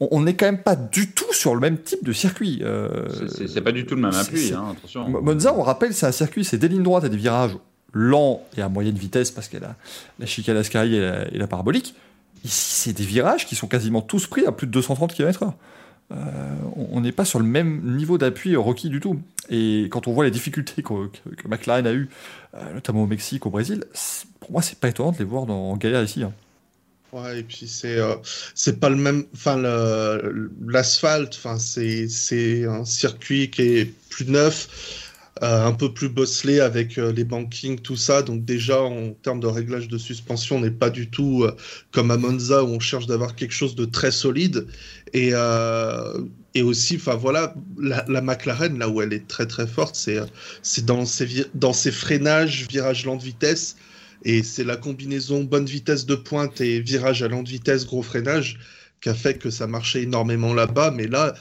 on- 0.00 0.20
n'est 0.20 0.34
quand 0.34 0.46
même 0.46 0.62
pas 0.62 0.76
du 0.76 1.10
tout 1.12 1.32
sur 1.32 1.54
le 1.54 1.60
même 1.60 1.78
type 1.78 2.04
de 2.04 2.12
circuit. 2.12 2.60
Euh, 2.62 2.88
C'est- 3.48 3.60
pas 3.60 3.72
du 3.72 3.86
tout 3.86 3.94
le 3.94 4.02
même 4.02 4.14
appui, 4.14 4.52
hein, 4.52 4.74
attention. 4.76 5.08
Mo- 5.08 5.20
Monza, 5.22 5.54
on 5.56 5.62
rappelle, 5.62 5.94
c'est 5.94 6.06
un 6.06 6.12
circuit, 6.12 6.44
c'est 6.44 6.58
des 6.58 6.68
lignes 6.68 6.82
droites 6.82 7.04
et 7.04 7.08
des 7.08 7.16
virages 7.16 7.56
lents 7.92 8.42
et 8.56 8.62
à 8.62 8.68
moyenne 8.68 8.96
vitesse 8.96 9.30
parce 9.30 9.48
qu'il 9.48 9.60
y 9.60 9.64
a 9.64 9.74
la, 10.18 10.26
chicane 10.26 10.56
Ascari 10.56 10.94
et 10.96 11.00
la, 11.00 11.28
et 11.34 11.38
la 11.38 11.46
parabolique. 11.46 11.94
Ici, 12.44 12.74
c'est 12.90 12.92
des 12.92 13.04
virages 13.04 13.46
qui 13.46 13.54
sont 13.56 13.66
quasiment 13.68 14.02
tous 14.02 14.26
pris 14.26 14.44
à 14.46 14.52
plus 14.52 14.66
de 14.66 14.72
230 14.72 15.14
km/h. 15.14 15.52
Euh, 16.12 16.14
on 16.92 17.00
n'est 17.00 17.10
pas 17.10 17.24
sur 17.24 17.40
le 17.40 17.44
même 17.46 17.80
niveau 17.96 18.16
d'appui 18.18 18.54
requis 18.54 18.90
du 18.90 19.00
tout. 19.00 19.18
Et 19.50 19.88
quand 19.90 20.06
on 20.06 20.12
voit 20.12 20.24
les 20.24 20.30
difficultés 20.30 20.82
que, 20.82 21.06
que- 21.08 21.34
que 21.34 21.48
McLaren 21.48 21.86
a 21.86 21.92
eues, 21.92 22.08
euh, 22.54 22.74
notamment 22.74 23.02
au 23.02 23.06
Mexique, 23.06 23.46
au 23.46 23.50
Brésil, 23.50 23.82
pour 24.40 24.52
moi, 24.52 24.62
c'est 24.62 24.78
pas 24.78 24.88
étonnant 24.88 25.10
de 25.12 25.18
les 25.18 25.24
voir 25.24 25.46
dans, 25.46 25.70
en 25.70 25.76
galère 25.76 26.02
ici. 26.04 26.22
hein. 26.22 26.32
Ouais, 27.12 27.40
et 27.40 27.42
puis 27.44 27.68
c'est 27.68 27.98
euh, 27.98 28.16
c'est 28.54 28.80
pas 28.80 28.88
le 28.90 28.96
même. 28.96 29.24
Enfin, 29.32 29.56
l'asphalte, 30.66 31.38
c'est 31.58 32.64
un 32.66 32.84
circuit 32.84 33.50
qui 33.50 33.62
est 33.62 33.84
plus 34.10 34.26
neuf, 34.26 34.68
euh, 35.42 35.66
un 35.66 35.72
peu 35.72 35.94
plus 35.94 36.08
bosselé 36.08 36.60
avec 36.60 36.98
euh, 36.98 37.12
les 37.12 37.24
bankings, 37.24 37.78
tout 37.80 37.96
ça. 37.96 38.22
Donc 38.22 38.44
déjà 38.44 38.82
en 38.82 39.12
termes 39.12 39.40
de 39.40 39.46
réglage 39.46 39.88
de 39.88 39.98
suspension, 39.98 40.56
on 40.56 40.60
n'est 40.60 40.70
pas 40.70 40.90
du 40.90 41.08
tout 41.08 41.46
comme 41.92 42.10
à 42.10 42.16
Monza 42.16 42.64
où 42.64 42.68
on 42.68 42.80
cherche 42.80 43.06
d'avoir 43.06 43.34
quelque 43.36 43.54
chose 43.54 43.76
de 43.76 43.84
très 43.84 44.10
solide. 44.10 44.66
Et 45.12 45.32
et 46.54 46.62
aussi, 46.62 46.96
enfin 46.96 47.14
voilà, 47.14 47.54
la, 47.78 48.04
la 48.08 48.20
McLaren 48.20 48.78
là 48.78 48.88
où 48.88 49.00
elle 49.02 49.12
est 49.12 49.28
très 49.28 49.46
très 49.46 49.66
forte, 49.66 49.94
c'est 49.94 50.84
dans 50.84 51.06
ses 51.06 51.46
dans 51.54 51.72
ses 51.72 51.92
freinages, 51.92 52.66
virages 52.68 53.04
lente 53.04 53.22
vitesse. 53.22 53.76
Et 54.24 54.42
c'est 54.42 54.64
la 54.64 54.76
combinaison 54.76 55.44
bonne 55.44 55.66
vitesse 55.66 56.06
de 56.06 56.14
pointe 56.14 56.60
et 56.60 56.80
virage 56.80 57.22
à 57.22 57.28
lente 57.28 57.48
vitesse, 57.48 57.86
gros 57.86 58.02
freinage, 58.02 58.58
qui 59.00 59.08
a 59.08 59.14
fait 59.14 59.38
que 59.38 59.50
ça 59.50 59.66
marchait 59.66 60.02
énormément 60.02 60.54
là-bas. 60.54 60.90
Mais 60.90 61.06
là, 61.06 61.34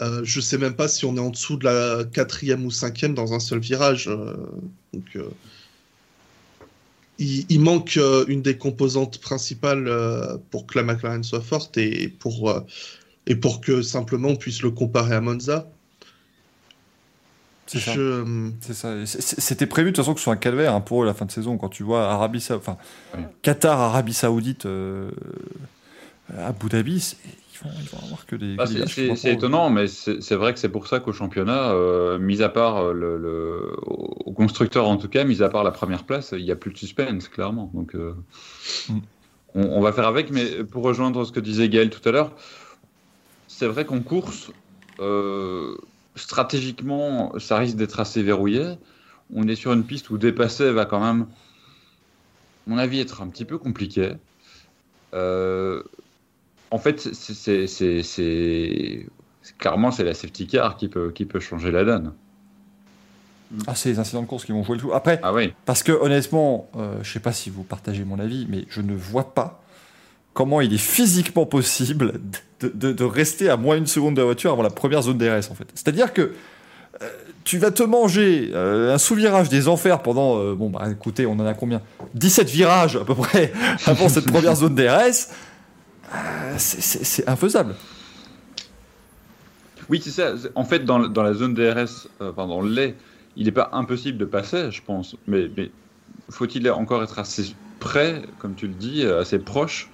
Euh, 0.00 0.24
je 0.24 0.40
sais 0.40 0.58
même 0.58 0.74
pas 0.74 0.88
si 0.88 1.04
on 1.04 1.16
est 1.16 1.20
en 1.20 1.30
dessous 1.30 1.56
de 1.56 1.66
la 1.66 2.02
quatrième 2.02 2.66
ou 2.66 2.72
cinquième 2.72 3.14
dans 3.14 3.32
un 3.32 3.38
seul 3.38 3.60
virage. 3.60 4.08
euh, 4.08 4.34
donc, 4.92 5.04
euh, 5.14 5.30
il, 7.18 7.46
il 7.48 7.60
manque 7.60 7.96
euh, 7.96 8.24
une 8.26 8.42
des 8.42 8.58
composantes 8.58 9.20
principales 9.20 9.88
pour 10.50 10.66
que 10.66 10.78
la 10.78 10.84
McLaren 10.84 11.22
soit 11.22 11.40
forte 11.42 11.78
et 11.78 12.08
pour, 12.08 12.52
et 13.28 13.36
pour 13.36 13.60
que 13.60 13.82
simplement 13.82 14.30
on 14.30 14.36
puisse 14.36 14.62
le 14.62 14.72
comparer 14.72 15.14
à 15.14 15.20
Monza. 15.20 15.70
C'est 17.66 17.80
ça. 17.80 17.92
Je- 17.94 19.04
C'était 19.04 19.66
prévu 19.66 19.90
de 19.90 19.96
toute 19.96 20.04
façon 20.04 20.12
que 20.14 20.20
ce 20.20 20.24
soit 20.24 20.32
un 20.34 20.36
calvaire 20.36 20.74
hein, 20.74 20.80
pour 20.80 21.02
eux 21.02 21.06
la 21.06 21.14
fin 21.14 21.24
de 21.24 21.30
saison. 21.30 21.56
Quand 21.56 21.68
tu 21.70 21.82
vois 21.82 22.04
Arabie 22.10 22.40
Sa- 22.40 22.56
enfin 22.56 22.76
Oui. 23.16 23.22
Qatar, 23.42 23.80
Arabie 23.80 24.12
Saoudite, 24.14 24.66
euh, 24.66 25.10
Abu 26.38 26.68
Dhabi, 26.68 27.16
ils 27.24 27.58
vont, 27.66 27.70
ils 27.80 27.88
vont 27.88 28.04
avoir 28.04 28.26
que 28.26 28.36
des. 28.36 28.56
Ah, 28.58 28.66
des 28.66 28.86
c'est- 28.86 29.32
étonnant, 29.32 29.70
mais 29.70 29.86
c'est 29.88 30.34
vrai 30.34 30.52
que 30.52 30.58
c'est 30.58 30.68
pour 30.68 30.86
ça 30.86 31.00
qu'au 31.00 31.12
championnat, 31.12 31.70
euh, 31.72 32.18
mis 32.18 32.42
à 32.42 32.48
part 32.48 32.76
euh, 32.78 32.92
le, 32.92 33.16
le- 33.18 33.72
au 33.80 34.32
constructeur 34.32 34.86
en 34.88 34.96
tout 34.96 35.08
cas, 35.08 35.24
mis 35.24 35.42
à 35.42 35.48
part 35.48 35.64
la 35.64 35.70
première 35.70 36.04
place, 36.04 36.34
il 36.36 36.44
n'y 36.44 36.50
a 36.50 36.56
plus 36.56 36.72
de 36.72 36.78
suspense, 36.78 37.28
clairement. 37.28 37.70
Donc, 37.74 37.94
euh, 37.94 38.14
Mm. 38.88 38.98
on, 39.54 39.62
on 39.64 39.80
va 39.80 39.92
faire 39.92 40.06
avec. 40.06 40.30
Mais 40.30 40.64
pour 40.64 40.82
rejoindre 40.82 41.24
ce 41.24 41.32
que 41.32 41.40
disait 41.40 41.68
Gaël 41.68 41.90
tout 41.90 42.06
à 42.08 42.12
l'heure, 42.12 42.32
c'est 43.48 43.66
vrai 43.66 43.84
qu'en 43.84 44.00
course, 44.00 44.50
euh, 45.00 45.76
stratégiquement, 46.14 47.32
ça 47.38 47.58
risque 47.58 47.76
d'être 47.76 48.00
assez 48.00 48.22
verrouillé. 48.22 48.74
On 49.34 49.48
est 49.48 49.56
sur 49.56 49.72
une 49.72 49.84
piste 49.84 50.10
où 50.10 50.18
dépasser 50.18 50.70
va 50.72 50.84
quand 50.84 51.00
même, 51.00 51.22
à 51.22 52.70
mon 52.70 52.78
avis, 52.78 53.00
être 53.00 53.22
un 53.22 53.28
petit 53.28 53.44
peu 53.44 53.58
compliqué. 53.58 54.12
Euh, 55.14 55.82
en 56.70 56.78
fait, 56.78 57.00
c'est- 57.14 59.06
clairement 59.58 59.90
c'est 59.90 60.04
la 60.04 60.14
safety 60.14 60.46
car 60.46 60.76
qui 60.76 60.88
peut, 60.88 61.10
qui 61.12 61.24
peut 61.24 61.40
changer 61.40 61.70
la 61.70 61.84
donne. 61.84 62.12
Ah, 63.66 63.74
c'est 63.74 63.90
les 63.90 63.98
incidents 63.98 64.22
de 64.22 64.26
course 64.26 64.44
qui 64.44 64.52
vont 64.52 64.64
jouer 64.64 64.76
le 64.76 64.80
tout. 64.80 64.92
Après, 64.92 65.20
Ah 65.22 65.32
oui, 65.32 65.52
parce 65.64 65.82
que 65.82 65.92
honnêtement, 65.92 66.68
euh, 66.76 66.96
je 67.02 67.12
sais 67.12 67.20
pas 67.20 67.32
si 67.32 67.50
vous 67.50 67.62
partagez 67.62 68.04
mon 68.04 68.18
avis, 68.18 68.46
mais 68.48 68.64
je 68.68 68.80
ne 68.80 68.94
vois 68.94 69.34
pas 69.34 69.62
comment 70.34 70.60
il 70.60 70.74
est 70.74 70.78
physiquement 70.78 71.46
possible 71.46 72.20
de, 72.60 73.04
rester 73.04 73.48
à 73.48 73.56
moins 73.56 73.76
une 73.76 73.86
seconde 73.86 74.14
de 74.16 74.20
la 74.20 74.26
voiture 74.26 74.52
avant 74.52 74.62
la 74.62 74.70
première 74.70 75.02
zone 75.02 75.16
DRS 75.16 75.50
en 75.50 75.54
fait. 75.54 75.68
C'est-à-dire 75.74 76.12
que 76.12 76.32
euh, 77.02 77.08
tu 77.44 77.58
vas 77.58 77.70
te 77.70 77.82
manger 77.82 78.50
euh, 78.52 78.94
un 78.94 78.98
sous-virage 78.98 79.48
des 79.48 79.68
enfers 79.68 80.02
pendant, 80.02 80.38
euh, 80.38 80.54
bon 80.54 80.70
bah 80.70 80.86
écoutez, 80.90 81.26
on 81.26 81.32
en 81.32 81.46
a 81.46 81.54
combien? 81.54 81.80
17 82.14 82.48
virages 82.48 82.96
à 82.96 83.04
peu 83.04 83.14
près 83.14 83.52
avant 83.86 84.08
cette 84.08 84.26
première 84.26 84.56
zone 84.56 84.74
DRS. 84.74 85.28
C'est- 86.58 87.28
infaisable. 87.28 87.74
oui 89.88 90.00
c'est 90.02 90.10
ça. 90.10 90.34
En 90.54 90.64
fait, 90.64 90.84
dans, 90.84 90.98
la 90.98 91.34
zone 91.34 91.54
DRS, 91.54 92.08
enfin 92.20 92.46
dans 92.46 92.60
le 92.60 92.70
lait, 92.70 92.96
il 93.36 93.46
n'est 93.46 93.52
pas 93.52 93.70
impossible 93.72 94.18
de 94.18 94.24
passer, 94.24 94.70
je 94.70 94.82
pense. 94.82 95.16
Mais, 95.26 95.48
faut-il 96.30 96.70
encore 96.70 97.02
être 97.02 97.18
assez 97.18 97.54
près, 97.80 98.22
comme 98.38 98.54
tu 98.54 98.66
le 98.66 98.72
dis, 98.72 99.04
assez 99.04 99.38
proche 99.38 99.90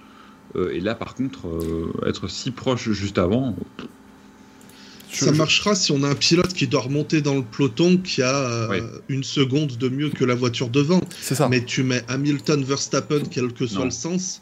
Et 0.71 0.79
là, 0.79 0.95
par 0.95 1.15
contre, 1.15 1.47
euh, 1.47 1.91
être 2.07 2.27
si 2.27 2.51
proche 2.51 2.89
juste 2.91 3.17
avant, 3.17 3.55
Je- 5.11 5.25
ça 5.25 5.31
je- 5.33 5.37
marchera 5.37 5.75
si 5.75 5.91
on 5.91 6.03
a 6.03 6.09
un 6.09 6.15
pilote 6.15 6.53
qui 6.53 6.67
doit 6.67 6.81
remonter 6.81 7.21
dans 7.21 7.35
le 7.35 7.43
peloton 7.43 7.97
qui 7.97 8.21
a 8.21 8.35
euh, 8.35 8.67
Oui. 8.69 8.77
une 9.09 9.23
seconde 9.23 9.77
de 9.77 9.89
mieux 9.89 10.09
que 10.09 10.25
la 10.25 10.35
voiture 10.35 10.69
devant. 10.69 11.01
C'est 11.21 11.35
ça. 11.35 11.47
Mais 11.49 11.63
tu 11.63 11.83
mets 11.83 12.03
Hamilton, 12.07 12.63
Verstappen, 12.63 13.23
quel 13.29 13.53
que 13.53 13.65
soit 13.67 13.79
Non. 13.79 13.85
le 13.85 13.91
sens, 13.91 14.41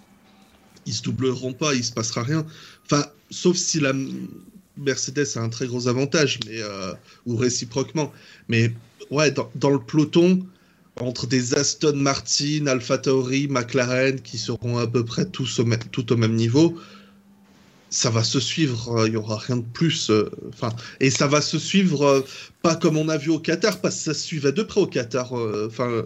ils 0.86 0.93
se 0.93 1.03
doubleront 1.03 1.53
pas, 1.53 1.74
il 1.76 1.84
se 1.84 1.91
passera 1.91 2.24
rien. 2.24 2.45
Enfin, 2.86 3.05
sauf 3.30 3.55
si 3.57 3.80
la 3.80 3.93
Mercedes 4.78 5.28
a 5.36 5.41
un 5.41 5.49
très 5.49 5.68
gros 5.68 5.88
avantage, 5.88 6.39
mais 6.47 6.62
euh, 6.62 6.93
ou 7.26 7.36
réciproquement. 7.36 8.12
Mais 8.47 8.74
ouais, 9.12 9.30
dans, 9.32 9.51
dans 9.55 9.70
le 9.72 9.80
peloton, 9.80 10.45
entre 11.00 11.28
des 11.28 11.54
Aston 11.56 11.95
Martin, 11.95 12.68
Alpha 12.68 12.97
Tauri, 12.97 13.47
McLaren, 13.47 14.20
qui 14.22 14.38
seront 14.38 14.78
à 14.78 14.88
peu 14.88 15.04
près 15.06 15.26
tous 15.26 15.60
au 15.60 15.66
même, 15.66 15.80
tout 15.91 16.12
au 16.12 16.18
même 16.18 16.36
niveau, 16.36 16.78
ça 17.89 18.10
va 18.10 18.24
se 18.24 18.39
suivre. 18.39 19.00
euh, 19.00 19.08
Il 19.08 19.14
y 19.14 19.18
aura 19.18 19.38
rien 19.38 19.58
de 19.58 19.66
plus. 19.74 20.10
euh, 20.10 20.30
Enfin, 20.50 20.72
et 21.00 21.10
ça 21.10 21.28
va 21.28 21.41
se 21.41 21.58
suivre 21.58 22.04
euh, 22.06 22.22
pas 22.62 22.76
comme 22.76 22.97
on 22.97 23.10
a 23.10 23.18
vu 23.18 23.32
au 23.32 23.39
Qatar, 23.39 23.80
parce 23.82 23.95
que 23.97 24.02
ça 24.04 24.14
se 24.14 24.22
suivait 24.22 24.52
de 24.52 24.62
près 24.64 24.82
au 24.82 24.88
Qatar. 24.88 25.38
euh, 25.38 25.68
Enfin, 25.68 26.04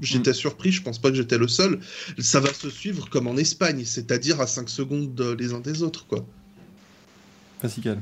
j'étais 0.00 0.32
surpris. 0.32 0.72
Je 0.72 0.82
pense 0.82 0.98
pas 0.98 1.10
que 1.10 1.16
j'étais 1.16 1.38
le 1.38 1.48
seul. 1.48 1.78
Ça 2.18 2.40
va 2.40 2.52
se 2.54 2.70
suivre 2.70 3.08
comme 3.10 3.26
en 3.26 3.36
Espagne, 3.36 3.82
c'est-à-dire 3.84 4.40
à 4.40 4.46
5 4.46 4.68
secondes 4.70 5.20
euh, 5.20 5.36
les 5.38 5.52
uns 5.52 5.60
des 5.60 5.82
autres, 5.82 6.06
quoi. 6.06 6.24
Pascal. 7.60 8.00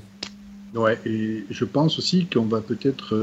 Ouais, 0.75 0.99
et 1.07 1.45
je 1.51 1.65
pense 1.65 1.99
aussi 1.99 2.27
qu'on 2.27 2.47
va 2.47 2.61
peut-être 2.61 3.15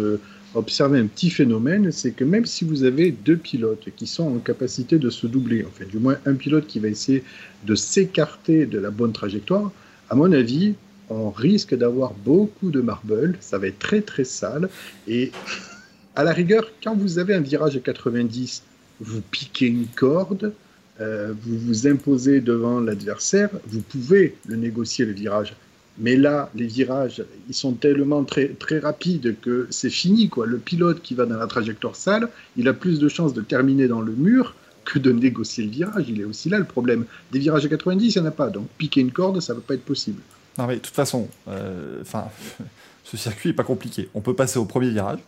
observer 0.53 0.99
un 0.99 1.07
petit 1.07 1.29
phénomène, 1.29 1.91
c'est 1.91 2.11
que 2.11 2.23
même 2.23 2.45
si 2.45 2.65
vous 2.65 2.83
avez 2.83 3.11
deux 3.11 3.37
pilotes 3.37 3.87
qui 3.95 4.07
sont 4.07 4.35
en 4.35 4.39
capacité 4.39 4.99
de 4.99 5.09
se 5.09 5.27
doubler, 5.27 5.65
enfin 5.67 5.85
du 5.85 5.97
moins 5.97 6.17
un 6.25 6.35
pilote 6.35 6.67
qui 6.67 6.79
va 6.79 6.87
essayer 6.87 7.23
de 7.65 7.75
s'écarter 7.75 8.65
de 8.65 8.79
la 8.79 8.89
bonne 8.89 9.13
trajectoire, 9.13 9.71
à 10.09 10.15
mon 10.15 10.31
avis, 10.31 10.75
on 11.09 11.29
risque 11.29 11.75
d'avoir 11.75 12.13
beaucoup 12.13 12.71
de 12.71 12.81
marble, 12.81 13.37
ça 13.39 13.57
va 13.57 13.67
être 13.67 13.79
très 13.79 14.01
très 14.01 14.23
sale, 14.23 14.69
et 15.07 15.31
à 16.15 16.23
la 16.23 16.33
rigueur, 16.33 16.69
quand 16.83 16.95
vous 16.95 17.19
avez 17.19 17.33
un 17.33 17.41
virage 17.41 17.77
à 17.77 17.79
90, 17.79 18.63
vous 18.99 19.21
piquez 19.21 19.67
une 19.67 19.87
corde, 19.87 20.53
euh, 20.99 21.33
vous 21.41 21.57
vous 21.57 21.87
imposez 21.87 22.41
devant 22.41 22.79
l'adversaire, 22.79 23.49
vous 23.67 23.81
pouvez 23.81 24.35
le 24.47 24.55
négocier 24.55 25.05
le 25.05 25.13
virage. 25.13 25.55
Mais 25.97 26.15
là, 26.15 26.49
les 26.55 26.67
virages, 26.67 27.23
ils 27.49 27.53
sont 27.53 27.73
tellement 27.73 28.23
très, 28.23 28.47
très 28.47 28.79
rapides 28.79 29.35
que 29.41 29.67
c'est 29.69 29.89
fini. 29.89 30.29
Quoi. 30.29 30.47
Le 30.47 30.57
pilote 30.57 31.01
qui 31.01 31.15
va 31.15 31.25
dans 31.25 31.37
la 31.37 31.47
trajectoire 31.47 31.95
sale, 31.95 32.29
il 32.57 32.67
a 32.67 32.73
plus 32.73 32.99
de 32.99 33.09
chances 33.09 33.33
de 33.33 33.41
terminer 33.41 33.87
dans 33.87 34.01
le 34.01 34.13
mur 34.13 34.55
que 34.85 34.99
de 34.99 35.11
négocier 35.11 35.63
le 35.63 35.69
virage. 35.69 36.05
Il 36.07 36.21
est 36.21 36.23
aussi 36.23 36.49
là 36.49 36.57
le 36.57 36.65
problème. 36.65 37.05
Des 37.31 37.39
virages 37.39 37.65
à 37.65 37.69
90, 37.69 38.15
il 38.15 38.21
n'y 38.21 38.25
en 38.25 38.29
a 38.29 38.33
pas. 38.33 38.49
Donc 38.49 38.67
piquer 38.77 39.01
une 39.01 39.11
corde, 39.11 39.39
ça 39.41 39.53
ne 39.53 39.59
va 39.59 39.65
pas 39.65 39.73
être 39.73 39.85
possible. 39.85 40.21
Non 40.57 40.67
mais 40.67 40.75
de 40.75 40.81
toute 40.81 40.95
façon, 40.95 41.27
euh, 41.47 42.01
enfin, 42.01 42.25
ce 43.03 43.17
circuit 43.17 43.49
est 43.49 43.53
pas 43.53 43.63
compliqué. 43.63 44.09
On 44.13 44.21
peut 44.21 44.35
passer 44.35 44.59
au 44.59 44.65
premier 44.65 44.89
virage. 44.89 45.19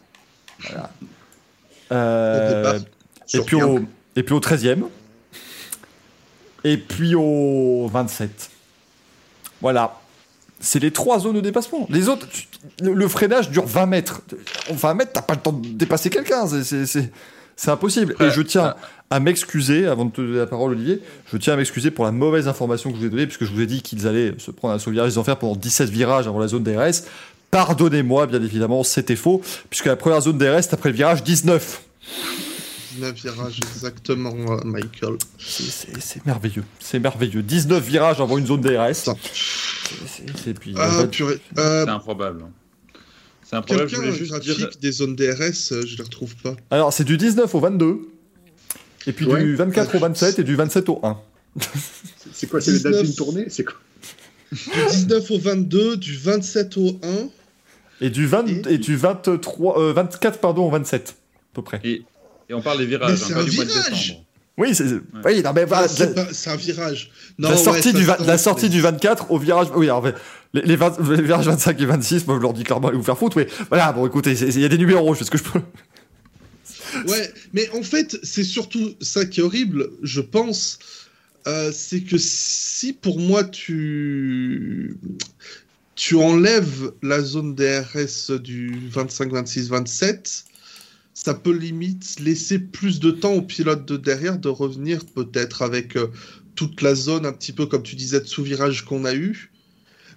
Voilà. 0.60 0.92
Euh, 1.92 2.80
et, 3.34 3.42
puis 3.42 3.62
au, 3.62 3.80
et 4.16 4.24
puis 4.24 4.34
au 4.34 4.40
13e. 4.40 4.84
Et 6.64 6.78
puis 6.78 7.16
au 7.16 7.88
27. 7.92 8.50
Voilà. 9.62 10.00
C'est 10.64 10.80
les 10.80 10.92
trois 10.92 11.20
zones 11.20 11.36
de 11.36 11.42
dépassement. 11.42 11.86
Les 11.90 12.08
autres, 12.10 12.28
tu- 12.30 12.48
le, 12.82 12.94
le 12.94 13.08
freinage 13.08 13.50
dure 13.50 13.66
20 13.66 13.86
mètres. 13.86 14.22
En 14.72 14.74
20 14.74 14.94
mètres, 14.94 15.12
t'as 15.14 15.22
pas 15.22 15.34
le 15.34 15.42
temps 15.42 15.52
de 15.52 15.68
dépasser 15.68 16.10
quelqu'un. 16.10 16.46
C'est- 16.48 17.12
impossible. 17.68 18.16
Et 18.22 18.30
je 18.32 18.42
tiens 18.42 18.62
ça- 18.64 18.78
à 19.10 19.20
m'excuser, 19.20 19.86
avant 19.86 20.06
de 20.06 20.12
te 20.12 20.22
donner 20.22 20.38
la 20.38 20.48
parole, 20.48 20.72
Olivier, 20.72 21.02
je 21.32 21.38
tiens 21.38 21.54
à 21.54 21.56
m'excuser 21.58 21.92
pour 21.92 22.06
la 22.06 22.12
mauvaise 22.12 22.48
information 22.48 22.90
que 22.90 22.96
je 22.96 23.02
vous 23.02 23.08
ai 23.08 23.10
donnée, 23.12 23.28
puisque 23.28 23.44
je 23.46 23.52
vous 23.52 23.62
ai 23.62 23.66
dit 23.68 23.82
qu'ils 23.82 24.08
allaient 24.08 24.34
se 24.40 24.50
prendre 24.52 24.74
un 24.74 24.80
saut 24.80 24.90
virage 24.90 25.12
des 25.12 25.18
enfers 25.18 25.38
pendant 25.38 25.56
17 25.56 25.90
virages 25.90 26.28
avant 26.28 26.40
la 26.40 26.48
zone 26.48 26.64
DRS. 26.64 27.04
Pardonnez-moi, 27.52 28.26
bien 28.26 28.42
évidemment, 28.42 28.84
c'était 28.84 29.16
faux, 29.16 29.42
puisque 29.70 29.86
la 29.86 29.96
première 29.96 30.22
zone 30.22 30.38
DRS, 30.40 30.62
c'est 30.64 30.74
après 30.74 30.90
le 30.90 30.96
virage 30.96 31.24
19. 31.24 31.82
19 32.96 33.16
virages 33.22 33.60
exactement, 33.76 34.34
euh, 34.52 34.60
Michael. 34.64 35.18
C'est- 35.40 36.26
merveilleux, 36.26 36.64
c'est 36.80 37.00
merveilleux. 37.00 37.42
19 37.42 37.84
virages 37.84 38.22
avant 38.22 38.38
une 38.38 38.46
zone 38.48 38.62
DRS. 38.62 38.94
C'est- 38.96 39.14
Ah, 40.76 41.00
euh, 41.02 41.08
purée. 41.08 41.40
Euh, 41.58 41.84
c'est 41.86 41.90
improbable. 41.92 42.46
C'est 43.44 43.56
improbable. 43.56 43.90
Je 43.90 43.96
voulais 43.98 44.12
juste 44.14 44.40
dire. 44.42 44.70
des 44.82 44.92
zones 44.92 45.16
DRS, 45.16 45.86
je 45.86 45.98
les 45.98 46.04
retrouve 46.04 46.36
pas. 46.38 46.56
Alors, 46.72 46.92
c'est 46.94 47.04
du 47.04 47.18
19 47.18 47.54
au 47.56 47.60
22, 47.60 48.02
et 49.08 49.12
puis 49.14 49.26
Ouais. 49.26 49.44
du 49.44 49.56
24 49.56 49.96
au 49.96 50.00
27 50.00 50.40
et 50.40 50.44
du 50.44 50.56
27 50.56 50.90
au 50.90 51.00
1. 51.04 51.20
C'est 52.34 52.48
quoi 52.50 52.62
C'est 52.62 52.72
les 52.72 52.80
dates 52.80 52.94
19. 52.94 53.06
d'une 53.06 53.16
tournée? 53.16 53.46
C'est 53.50 53.64
quoi? 53.64 53.76
Du 54.52 54.60
19 54.92 55.30
au 55.32 55.40
22, 55.40 55.98
du 55.98 56.16
27 56.18 56.78
au 56.78 57.00
1. 57.04 57.30
Et 58.02 58.10
du, 58.10 58.26
20, 58.26 58.48
Et- 58.48 58.74
et 58.74 58.78
du 58.78 58.96
23, 58.96 59.80
euh, 59.80 59.94
24 59.94 60.40
pardon, 60.40 60.66
au 60.68 60.72
27, 60.72 61.10
à 61.12 61.56
peu 61.56 61.62
près. 61.62 61.80
Et, 61.84 62.04
et 62.54 62.56
on 62.56 62.62
parle 62.62 62.78
des 62.78 62.84
Mais 62.86 62.90
virages, 62.92 63.18
c'est 63.18 63.34
hein, 63.34 63.36
pas 63.38 63.42
un 63.42 63.46
du 63.46 63.56
mois 63.56 63.66
de 63.66 63.70
virage 63.72 63.90
décembre. 64.08 64.26
Oui, 64.56 64.76
c'est, 64.76 64.84
oui, 65.26 65.42
non, 65.42 65.52
mais 65.54 65.66
Ah, 65.72 65.82
la, 65.82 65.88
c'est 66.32 66.50
un 66.52 66.56
virage. 66.56 67.10
Non, 67.40 67.50
la 67.50 67.58
sortie, 67.58 67.92
du, 67.92 68.02
se 68.02 68.06
va- 68.06 68.14
tente, 68.18 68.28
la 68.28 68.38
sortie 68.38 68.66
mais- 68.66 68.70
du 68.70 68.82
24 68.82 69.32
au 69.32 69.40
virage. 69.40 69.68
Oui, 69.76 69.88
alors, 69.88 70.04
mais 70.04 70.14
les, 70.54 70.62
les, 70.62 70.76
20 70.76 71.00
les 71.10 71.22
virages 71.24 71.48
25 71.48 71.82
et 71.82 71.86
26, 71.88 72.28
moi 72.28 72.36
je 72.38 72.42
leur 72.44 72.54
dis 72.54 72.64
clairement, 72.64 72.90
allez 72.90 72.98
vous 72.98 73.04
faire 73.04 73.18
foutre, 73.18 73.36
mais 73.38 73.48
voilà, 73.70 73.92
bon 73.94 74.06
écoutez, 74.06 74.36
c'est- 74.36 74.50
il 74.50 74.62
y 74.62 74.66
a 74.66 74.70
des 74.70 74.78
numéros, 74.78 75.14
je 75.16 75.20
fais 75.20 75.26
ce 75.26 75.32
que 75.32 75.40
je 75.40 75.44
peux. 75.44 75.60
Ouais, 77.08 77.34
mais 77.54 77.68
en 77.72 77.82
fait, 77.82 78.18
c'est 78.22 78.44
surtout 78.44 78.94
ça 79.02 79.26
qui 79.26 79.40
est 79.40 79.44
horrible, 79.44 79.90
je 80.04 80.22
pense. 80.22 80.78
euh, 81.48 81.72
c'est 81.74 82.02
que 82.02 82.18
si 82.18 82.94
pour 82.94 83.20
moi 83.20 83.44
tu 83.44 84.96
tu 85.96 86.16
enlèves 86.16 86.92
la 87.02 87.22
zone 87.22 87.54
DRS 87.56 88.32
du 88.40 88.74
25, 88.90 89.32
26, 89.32 89.68
27, 89.70 90.46
ça 91.14 91.34
peut 91.34 91.56
limite 91.56 92.20
laisser 92.20 92.60
plus 92.60 93.00
de 93.00 93.12
temps 93.12 93.34
au 93.34 93.42
pilote 93.42 93.86
de 93.86 93.98
derrière 93.98 94.38
de 94.38 94.50
revenir 94.50 95.06
peut-être 95.06 95.62
avec 95.62 95.96
euh, 95.96 96.08
toute 96.56 96.82
la 96.82 96.96
zone 96.96 97.26
un 97.26 97.34
petit 97.34 97.52
peu 97.52 97.66
comme 97.66 97.84
tu 97.84 97.96
disais 97.96 98.20
de 98.20 98.26
sous-virage 98.26 98.84
qu'on 98.86 99.06
a 99.06 99.14
eu. 99.14 99.52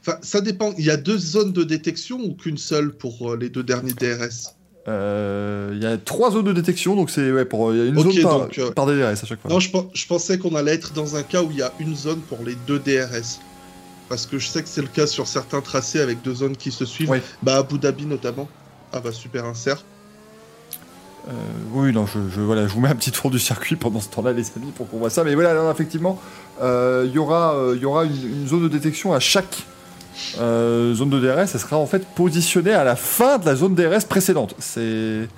Enfin, 0.00 0.18
ça 0.22 0.40
dépend. 0.40 0.72
Il 0.78 0.84
y 0.84 0.90
a 0.90 0.96
deux 0.96 1.18
zones 1.18 1.52
de 1.52 1.64
détection 1.64 2.20
ou 2.20 2.34
qu'une 2.34 2.58
seule 2.58 2.92
pour 2.92 3.32
euh, 3.32 3.36
les 3.36 3.48
deux 3.48 3.62
derniers 3.62 3.92
DRS 3.92 4.54
Euh, 4.88 5.72
Il 5.74 5.82
y 5.82 5.86
a 5.86 5.98
trois 5.98 6.30
zones 6.30 6.44
de 6.44 6.52
détection, 6.52 6.94
donc 6.94 7.10
c'est 7.10 7.32
ouais, 7.32 7.44
pour 7.44 7.74
il 7.74 7.78
y 7.78 7.80
a 7.80 7.86
une 7.86 7.98
zone 7.98 8.22
par, 8.22 8.38
donc, 8.40 8.74
par 8.74 8.86
DRS 8.86 9.02
à 9.02 9.14
chaque 9.16 9.40
fois. 9.40 9.50
Non, 9.50 9.58
je 9.58 10.06
pensais 10.06 10.38
qu'on 10.38 10.54
allait 10.54 10.74
être 10.74 10.92
dans 10.92 11.16
un 11.16 11.22
cas 11.22 11.42
où 11.42 11.50
il 11.50 11.58
y 11.58 11.62
a 11.62 11.72
une 11.80 11.96
zone 11.96 12.20
pour 12.20 12.38
les 12.44 12.54
deux 12.66 12.78
DRS. 12.78 13.40
Parce 14.08 14.26
que 14.26 14.38
je 14.38 14.46
sais 14.46 14.62
que 14.62 14.68
c'est 14.68 14.82
le 14.82 14.86
cas 14.88 15.08
sur 15.08 15.26
certains 15.26 15.60
tracés 15.60 15.98
avec 16.00 16.22
deux 16.22 16.34
zones 16.36 16.56
qui 16.56 16.70
se 16.70 16.84
suivent. 16.84 17.10
Oui. 17.10 17.18
Bah, 17.42 17.56
Abu 17.56 17.78
Dhabi 17.78 18.06
notamment. 18.06 18.48
Ah 18.92 19.00
bah, 19.00 19.10
super 19.10 19.44
insert. 19.44 19.84
Euh, 21.28 21.32
oui, 21.72 21.92
non, 21.92 22.06
je, 22.06 22.18
je- 22.34 22.40
voilà, 22.40 22.66
je 22.68 22.72
vous 22.72 22.80
mets 22.80 22.88
un 22.88 22.94
petit 22.94 23.10
tour 23.10 23.30
du 23.30 23.38
circuit 23.38 23.74
pendant 23.76 24.00
ce 24.00 24.08
temps-là, 24.10 24.32
les 24.32 24.44
amis, 24.56 24.70
pour 24.76 24.88
qu'on 24.88 24.98
voit 24.98 25.10
ça. 25.10 25.24
Mais 25.24 25.34
voilà, 25.34 25.54
non, 25.54 25.70
effectivement, 25.70 26.20
euh, 26.62 27.04
il 27.06 27.12
y 27.12 27.18
aura, 27.18 27.54
euh, 27.56 27.76
y 27.80 27.84
aura 27.84 28.04
une, 28.04 28.12
une 28.42 28.46
zone 28.46 28.62
de 28.62 28.68
détection 28.68 29.12
à 29.12 29.18
chaque 29.20 29.64
euh, 30.40 30.94
zone 30.94 31.10
de 31.10 31.18
DRS. 31.20 31.50
Elle 31.52 31.60
sera 31.60 31.76
en 31.78 31.86
fait 31.86 32.06
positionnée 32.14 32.72
à 32.72 32.84
la 32.84 32.96
fin 32.96 33.38
de 33.38 33.46
la 33.46 33.56
zone 33.56 33.74
DRS 33.74 34.04
précédente. 34.08 34.54
C'est, 34.60 35.28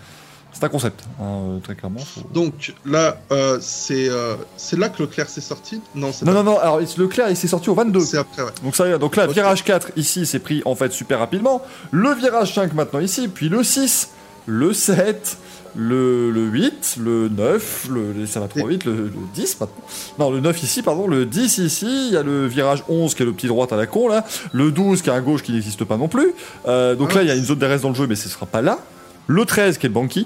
c'est 0.52 0.64
un 0.64 0.68
concept, 0.68 1.04
hein, 1.20 1.24
euh, 1.24 1.58
très 1.60 1.74
clairement. 1.74 2.00
faut- 2.00 2.20
Donc 2.34 2.74
là, 2.84 3.16
euh, 3.32 3.58
c'est 3.60 4.08
euh, 4.10 4.34
là 4.76 4.88
que 4.90 5.02
Leclerc 5.02 5.28
s'est 5.30 5.40
sorti? 5.40 5.80
Non, 5.94 6.10
Non, 6.22 6.32
non, 6.32 6.42
non. 6.44 6.58
Alors 6.58 6.80
Leclerc, 6.80 7.30
il 7.30 7.36
s'est 7.36 7.48
sorti 7.48 7.70
au 7.70 7.74
22. 7.74 8.00
C'est 8.00 8.18
après, 8.18 8.42
ouais. 8.42 8.50
Donc 8.62 8.76
ça, 8.76 8.98
donc 8.98 9.16
là, 9.16 9.24
Ok. 9.26 9.32
virage 9.34 9.64
4 9.64 9.88
ici, 9.96 10.26
c'est 10.26 10.38
pris 10.40 10.60
en 10.64 10.74
fait 10.74 10.92
super 10.92 11.18
rapidement. 11.18 11.62
Le 11.92 12.12
virage 12.12 12.54
5 12.54 12.74
maintenant 12.74 13.00
ici, 13.00 13.28
puis 13.28 13.48
le 13.48 13.62
6, 13.62 14.10
le 14.46 14.72
7, 14.72 15.36
le, 15.80 16.32
le 16.32 16.40
8, 16.40 16.96
le 17.00 17.28
9, 17.28 17.88
le, 17.92 18.26
ça 18.26 18.40
va 18.40 18.48
trop 18.48 18.66
vite, 18.66 18.84
le, 18.84 18.94
le 18.94 19.12
10 19.32 19.60
maintenant. 19.60 19.84
Non, 20.18 20.30
le 20.32 20.40
9 20.40 20.62
ici, 20.64 20.82
pardon, 20.82 21.06
le 21.06 21.24
10 21.24 21.58
ici, 21.58 21.86
il 22.08 22.14
y 22.14 22.16
a 22.16 22.24
le 22.24 22.48
virage 22.48 22.82
11 22.88 23.14
qui 23.14 23.22
est 23.22 23.26
le 23.26 23.32
petit 23.32 23.46
droite 23.46 23.72
à 23.72 23.76
la 23.76 23.86
con 23.86 24.08
là, 24.08 24.24
le 24.52 24.72
12 24.72 25.02
qui 25.02 25.08
est 25.08 25.12
un 25.12 25.20
gauche 25.20 25.44
qui 25.44 25.52
n'existe 25.52 25.84
pas 25.84 25.96
non 25.96 26.08
plus. 26.08 26.32
Euh, 26.66 26.96
donc 26.96 27.14
là, 27.14 27.22
il 27.22 27.28
y 27.28 27.30
a 27.30 27.36
une 27.36 27.44
zone 27.44 27.60
d'RS 27.60 27.82
dans 27.82 27.90
le 27.90 27.94
jeu, 27.94 28.08
mais 28.08 28.16
ce 28.16 28.28
sera 28.28 28.44
pas 28.44 28.60
là. 28.60 28.80
Le 29.28 29.44
13 29.44 29.78
qui 29.78 29.86
est 29.86 29.88
le 29.88 29.94
banking. 29.94 30.24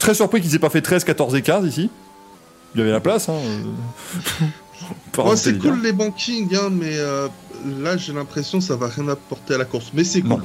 Très 0.00 0.14
surpris 0.14 0.40
qu'ils 0.40 0.56
aient 0.56 0.60
pas 0.60 0.70
fait 0.70 0.82
13, 0.82 1.04
14 1.04 1.32
et 1.36 1.42
15 1.42 1.64
ici. 1.66 1.90
Il 2.74 2.78
y 2.78 2.82
avait 2.82 2.90
la 2.90 3.00
place, 3.00 3.28
hein. 3.28 3.38
c'est 5.36 5.58
cool 5.58 5.80
les 5.80 5.92
bankings, 5.92 6.54
hein, 6.56 6.70
mais 6.70 6.98
euh, 6.98 7.28
là 7.80 7.96
j'ai 7.96 8.12
l'impression 8.12 8.58
que 8.58 8.64
ça 8.64 8.76
va 8.76 8.88
rien 8.88 9.08
apporter 9.08 9.54
à 9.54 9.58
la 9.58 9.64
course. 9.64 9.92
Mais 9.94 10.02
c'est 10.02 10.22
cool. 10.22 10.30
Non. 10.30 10.40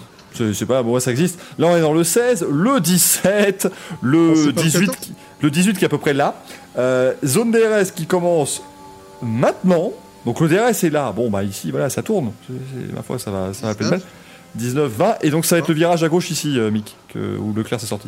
C'est 0.54 0.66
pas, 0.66 0.82
bon, 0.84 1.00
ça 1.00 1.12
existe. 1.12 1.40
Là, 1.58 1.68
on 1.68 1.76
est 1.78 1.82
dans 1.82 1.94
le 1.94 2.04
16, 2.04 2.46
le 2.50 2.80
17, 2.80 3.68
Oh, 3.70 3.96
le 4.02 4.36
c'est 4.36 4.54
pas 4.54 4.62
le 4.62 4.68
18, 4.68 4.80
14? 4.88 4.98
qui, 5.00 5.14
le 5.42 5.50
18 5.52 5.78
qui 5.78 5.84
est 5.84 5.86
à 5.86 5.90
peu 5.90 5.98
près 5.98 6.14
là. 6.14 6.36
Euh, 6.78 7.14
zone 7.24 7.52
DRS 7.52 7.92
qui 7.94 8.06
commence 8.06 8.62
maintenant. 9.22 9.92
Donc 10.26 10.40
le 10.40 10.48
DRS 10.48 10.84
est 10.86 10.90
là. 10.90 11.12
Bon, 11.12 11.30
bah 11.30 11.44
ici, 11.44 11.70
voilà, 11.72 11.90
ça 11.90 12.02
tourne. 12.02 12.32
Ma 12.94 13.04
foi, 13.04 13.20
ça 13.20 13.30
va, 13.32 13.54
ça 13.54 13.68
va 13.68 13.76
peine 13.76 13.90
19. 13.90 14.00
mal. 14.02 14.10
19, 14.56 14.92
20. 14.92 15.16
Et 15.22 15.30
donc 15.30 15.46
ça 15.46 15.56
va 15.56 15.60
être 15.60 15.68
le 15.68 15.74
virage 15.74 16.04
à 16.04 16.10
gauche 16.10 16.30
ici, 16.32 16.58
euh, 16.60 16.72
Mick, 16.72 16.96
que- 17.10 17.38
où 17.38 17.54
Leclerc 17.54 17.80
s'est 17.80 17.88
sorti. 17.88 18.08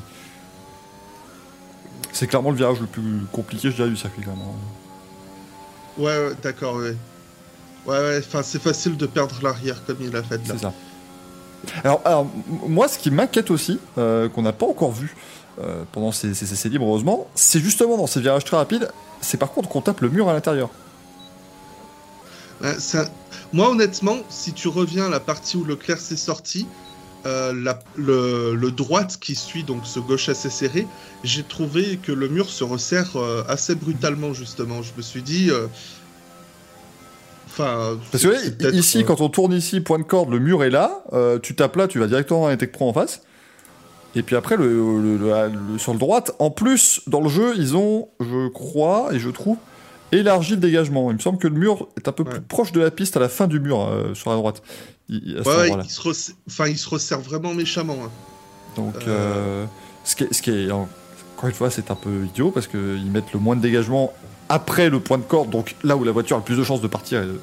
C'est 2.11 2.27
clairement 2.27 2.51
le 2.51 2.55
virage 2.57 2.79
le 2.79 2.85
plus 2.87 3.19
compliqué, 3.31 3.69
je 3.71 3.75
dirais, 3.75 3.89
du 3.89 3.97
circuit 3.97 4.21
quand 4.23 4.31
même. 4.31 4.39
hein. 4.39 6.01
Ouais, 6.01 6.05
ouais, 6.05 6.33
d'accord, 6.41 6.75
ouais. 6.77 6.95
Ouais, 7.85 7.97
ouais, 7.99 8.17
enfin 8.25 8.41
c'est 8.41 8.61
facile 8.61 8.97
de 8.97 9.05
perdre 9.05 9.35
l'arrière 9.43 9.83
comme 9.85 9.97
il 10.01 10.15
a 10.15 10.23
fait 10.23 10.37
là. 10.37 10.43
C'est 10.47 10.59
ça. 10.59 10.73
Alors, 11.83 12.27
moi, 12.67 12.87
ce 12.87 12.97
qui 12.97 13.11
m'inquiète 13.11 13.51
aussi, 13.51 13.79
euh, 13.97 14.29
qu'on 14.29 14.41
n'a 14.41 14.53
pas 14.53 14.65
encore 14.65 14.91
vu 14.91 15.15
euh, 15.61 15.83
pendant 15.91 16.11
ces, 16.11 16.33
ces 16.33 16.69
libres, 16.69 16.85
heureusement, 16.85 17.27
c'est 17.35 17.59
justement 17.59 17.97
dans 17.97 18.07
ces 18.07 18.21
virages 18.21 18.43
très 18.45 18.57
rapides, 18.57 18.89
c'est 19.21 19.37
par 19.37 19.51
contre 19.51 19.69
qu'on 19.69 19.81
tape 19.81 20.01
le 20.01 20.09
mur 20.09 20.29
à 20.29 20.33
l'intérieur. 20.33 20.69
Un- 22.63 23.05
Moi 23.53 23.69
honnêtement, 23.69 24.17
si 24.29 24.53
tu 24.53 24.67
reviens 24.67 25.05
à 25.05 25.09
la 25.09 25.19
partie 25.19 25.57
où 25.57 25.63
Leclerc 25.63 25.99
s'est 25.99 26.17
sorti, 26.17 26.67
euh, 27.25 27.53
la- 27.53 27.79
le, 27.95 28.69
droite 28.71 29.17
qui 29.19 29.35
suit 29.35 29.63
donc 29.63 29.85
ce 29.85 29.99
gauche 29.99 30.29
assez 30.29 30.49
serré, 30.49 30.87
j'ai 31.23 31.43
trouvé 31.43 31.97
que 31.97 32.11
le 32.11 32.27
mur 32.27 32.49
se 32.49 32.63
resserre 32.63 33.15
euh, 33.15 33.43
assez 33.47 33.75
brutalement 33.75 34.33
justement. 34.33 34.81
Je 34.83 34.91
me 34.95 35.01
suis 35.01 35.23
dit... 35.23 35.49
euh, 35.51 35.67
Enfin, 37.57 37.97
Parce 38.11 38.23
que 38.23 38.49
peut-être, 38.49 38.73
ici, 38.75 38.99
euh, 38.99 39.03
quand 39.03 39.21
on 39.21 39.29
tourne 39.29 39.53
ici, 39.53 39.79
point 39.79 39.97
de 39.97 40.03
corde, 40.03 40.29
le 40.29 40.39
mur 40.39 40.63
est 40.63 40.69
là, 40.69 41.03
euh, 41.13 41.39
tu 41.39 41.55
tapes 41.55 41.75
là, 41.77 41.87
tu 41.87 41.99
vas 41.99 42.07
directement 42.07 42.41
dans 42.41 42.49
les 42.49 42.57
Tech 42.57 42.71
Pro 42.71 42.89
en 42.89 42.93
face. 42.93 43.21
Et 44.13 44.23
puis 44.23 44.35
après, 44.35 44.57
le, 44.57 44.67
le- 45.01 45.17
le- 45.17 45.49
le- 45.73 45.77
sur 45.77 45.93
le 45.93 45.99
droite, 45.99 46.33
en 46.39 46.49
plus, 46.51 47.01
dans 47.07 47.21
le 47.21 47.29
jeu, 47.29 47.53
ils 47.57 47.75
ont, 47.77 48.09
je 48.19 48.47
crois, 48.49 49.09
et 49.13 49.19
je 49.19 49.29
trouve, 49.29 49.57
élargi 50.11 50.51
le 50.51 50.57
dégagement. 50.57 51.11
Il 51.11 51.15
me 51.15 51.19
semble 51.21 51.37
que 51.37 51.47
le 51.47 51.55
mur 51.57 51.87
est 51.97 52.07
un 52.07 52.11
peu 52.11 52.23
Ouais. 52.23 52.29
plus 52.29 52.41
proche 52.41 52.71
de 52.73 52.79
la 52.81 52.91
piste 52.91 53.15
à 53.17 53.19
la 53.21 53.29
fin 53.29 53.47
du 53.47 53.59
mur, 53.59 53.81
euh, 53.87 54.13
sur 54.13 54.29
la 54.31 54.35
droite. 54.37 54.61
Il- 55.09 55.37
à 55.37 55.47
Ouais, 55.47 55.69
il, 55.83 55.89
se 55.89 56.31
enfin, 56.47 56.67
il 56.67 56.77
se 56.77 56.89
resserre 56.89 57.19
vraiment 57.21 57.53
méchamment. 57.53 57.97
hein. 58.05 58.09
Donc, 58.75 58.95
ce, 60.03 60.15
qui 60.15 60.23
est, 60.25 60.33
ce 60.33 60.41
qui 60.41 60.51
est, 60.51 60.71
en- 60.71 60.87
encore 61.37 61.49
une 61.49 61.55
fois, 61.55 61.69
c'est 61.69 61.89
un 61.91 61.95
peu 61.95 62.25
idiot 62.25 62.51
parce 62.51 62.67
qu'ils 62.67 63.09
mettent 63.11 63.33
le 63.33 63.39
moins 63.39 63.55
de 63.55 63.61
dégagement 63.61 64.13
après 64.49 64.89
le 64.89 64.99
point 64.99 65.17
de 65.17 65.23
corde, 65.23 65.49
donc 65.49 65.75
là 65.83 65.95
où 65.97 66.03
la 66.03 66.11
voiture 66.11 66.35
a 66.37 66.39
le 66.39 66.45
plus 66.45 66.57
de 66.57 66.63
chances 66.63 66.81
de 66.81 66.87
partir 66.87 67.21
et 67.23 67.25
de, 67.25 67.39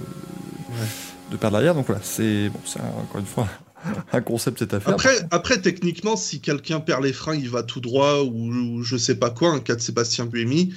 de 1.30 1.36
perdre 1.36 1.54
l'arrière. 1.54 1.74
Donc 1.74 1.86
voilà, 1.86 2.00
c'est 2.04 2.48
bon, 2.48 2.60
c'est 2.64 2.80
un- 2.80 2.84
encore 3.02 3.18
une 3.20 3.26
fois 3.26 3.48
un 4.12 4.20
concept 4.20 4.60
cette 4.60 4.74
affaire. 4.74 4.94
Après, 4.94 5.16
après, 5.30 5.60
techniquement, 5.60 6.16
si 6.16 6.40
quelqu'un 6.40 6.80
perd 6.80 7.02
les 7.02 7.12
freins, 7.12 7.34
il 7.34 7.48
va 7.50 7.62
tout 7.62 7.80
droit 7.80 8.20
ou, 8.22 8.52
ou 8.52 8.82
je 8.82 8.96
sais 8.96 9.16
pas 9.16 9.30
quoi, 9.30 9.50
un 9.50 9.60
cas 9.60 9.74
de 9.74 9.80
Sébastien 9.80 10.26
Buemi, 10.26 10.74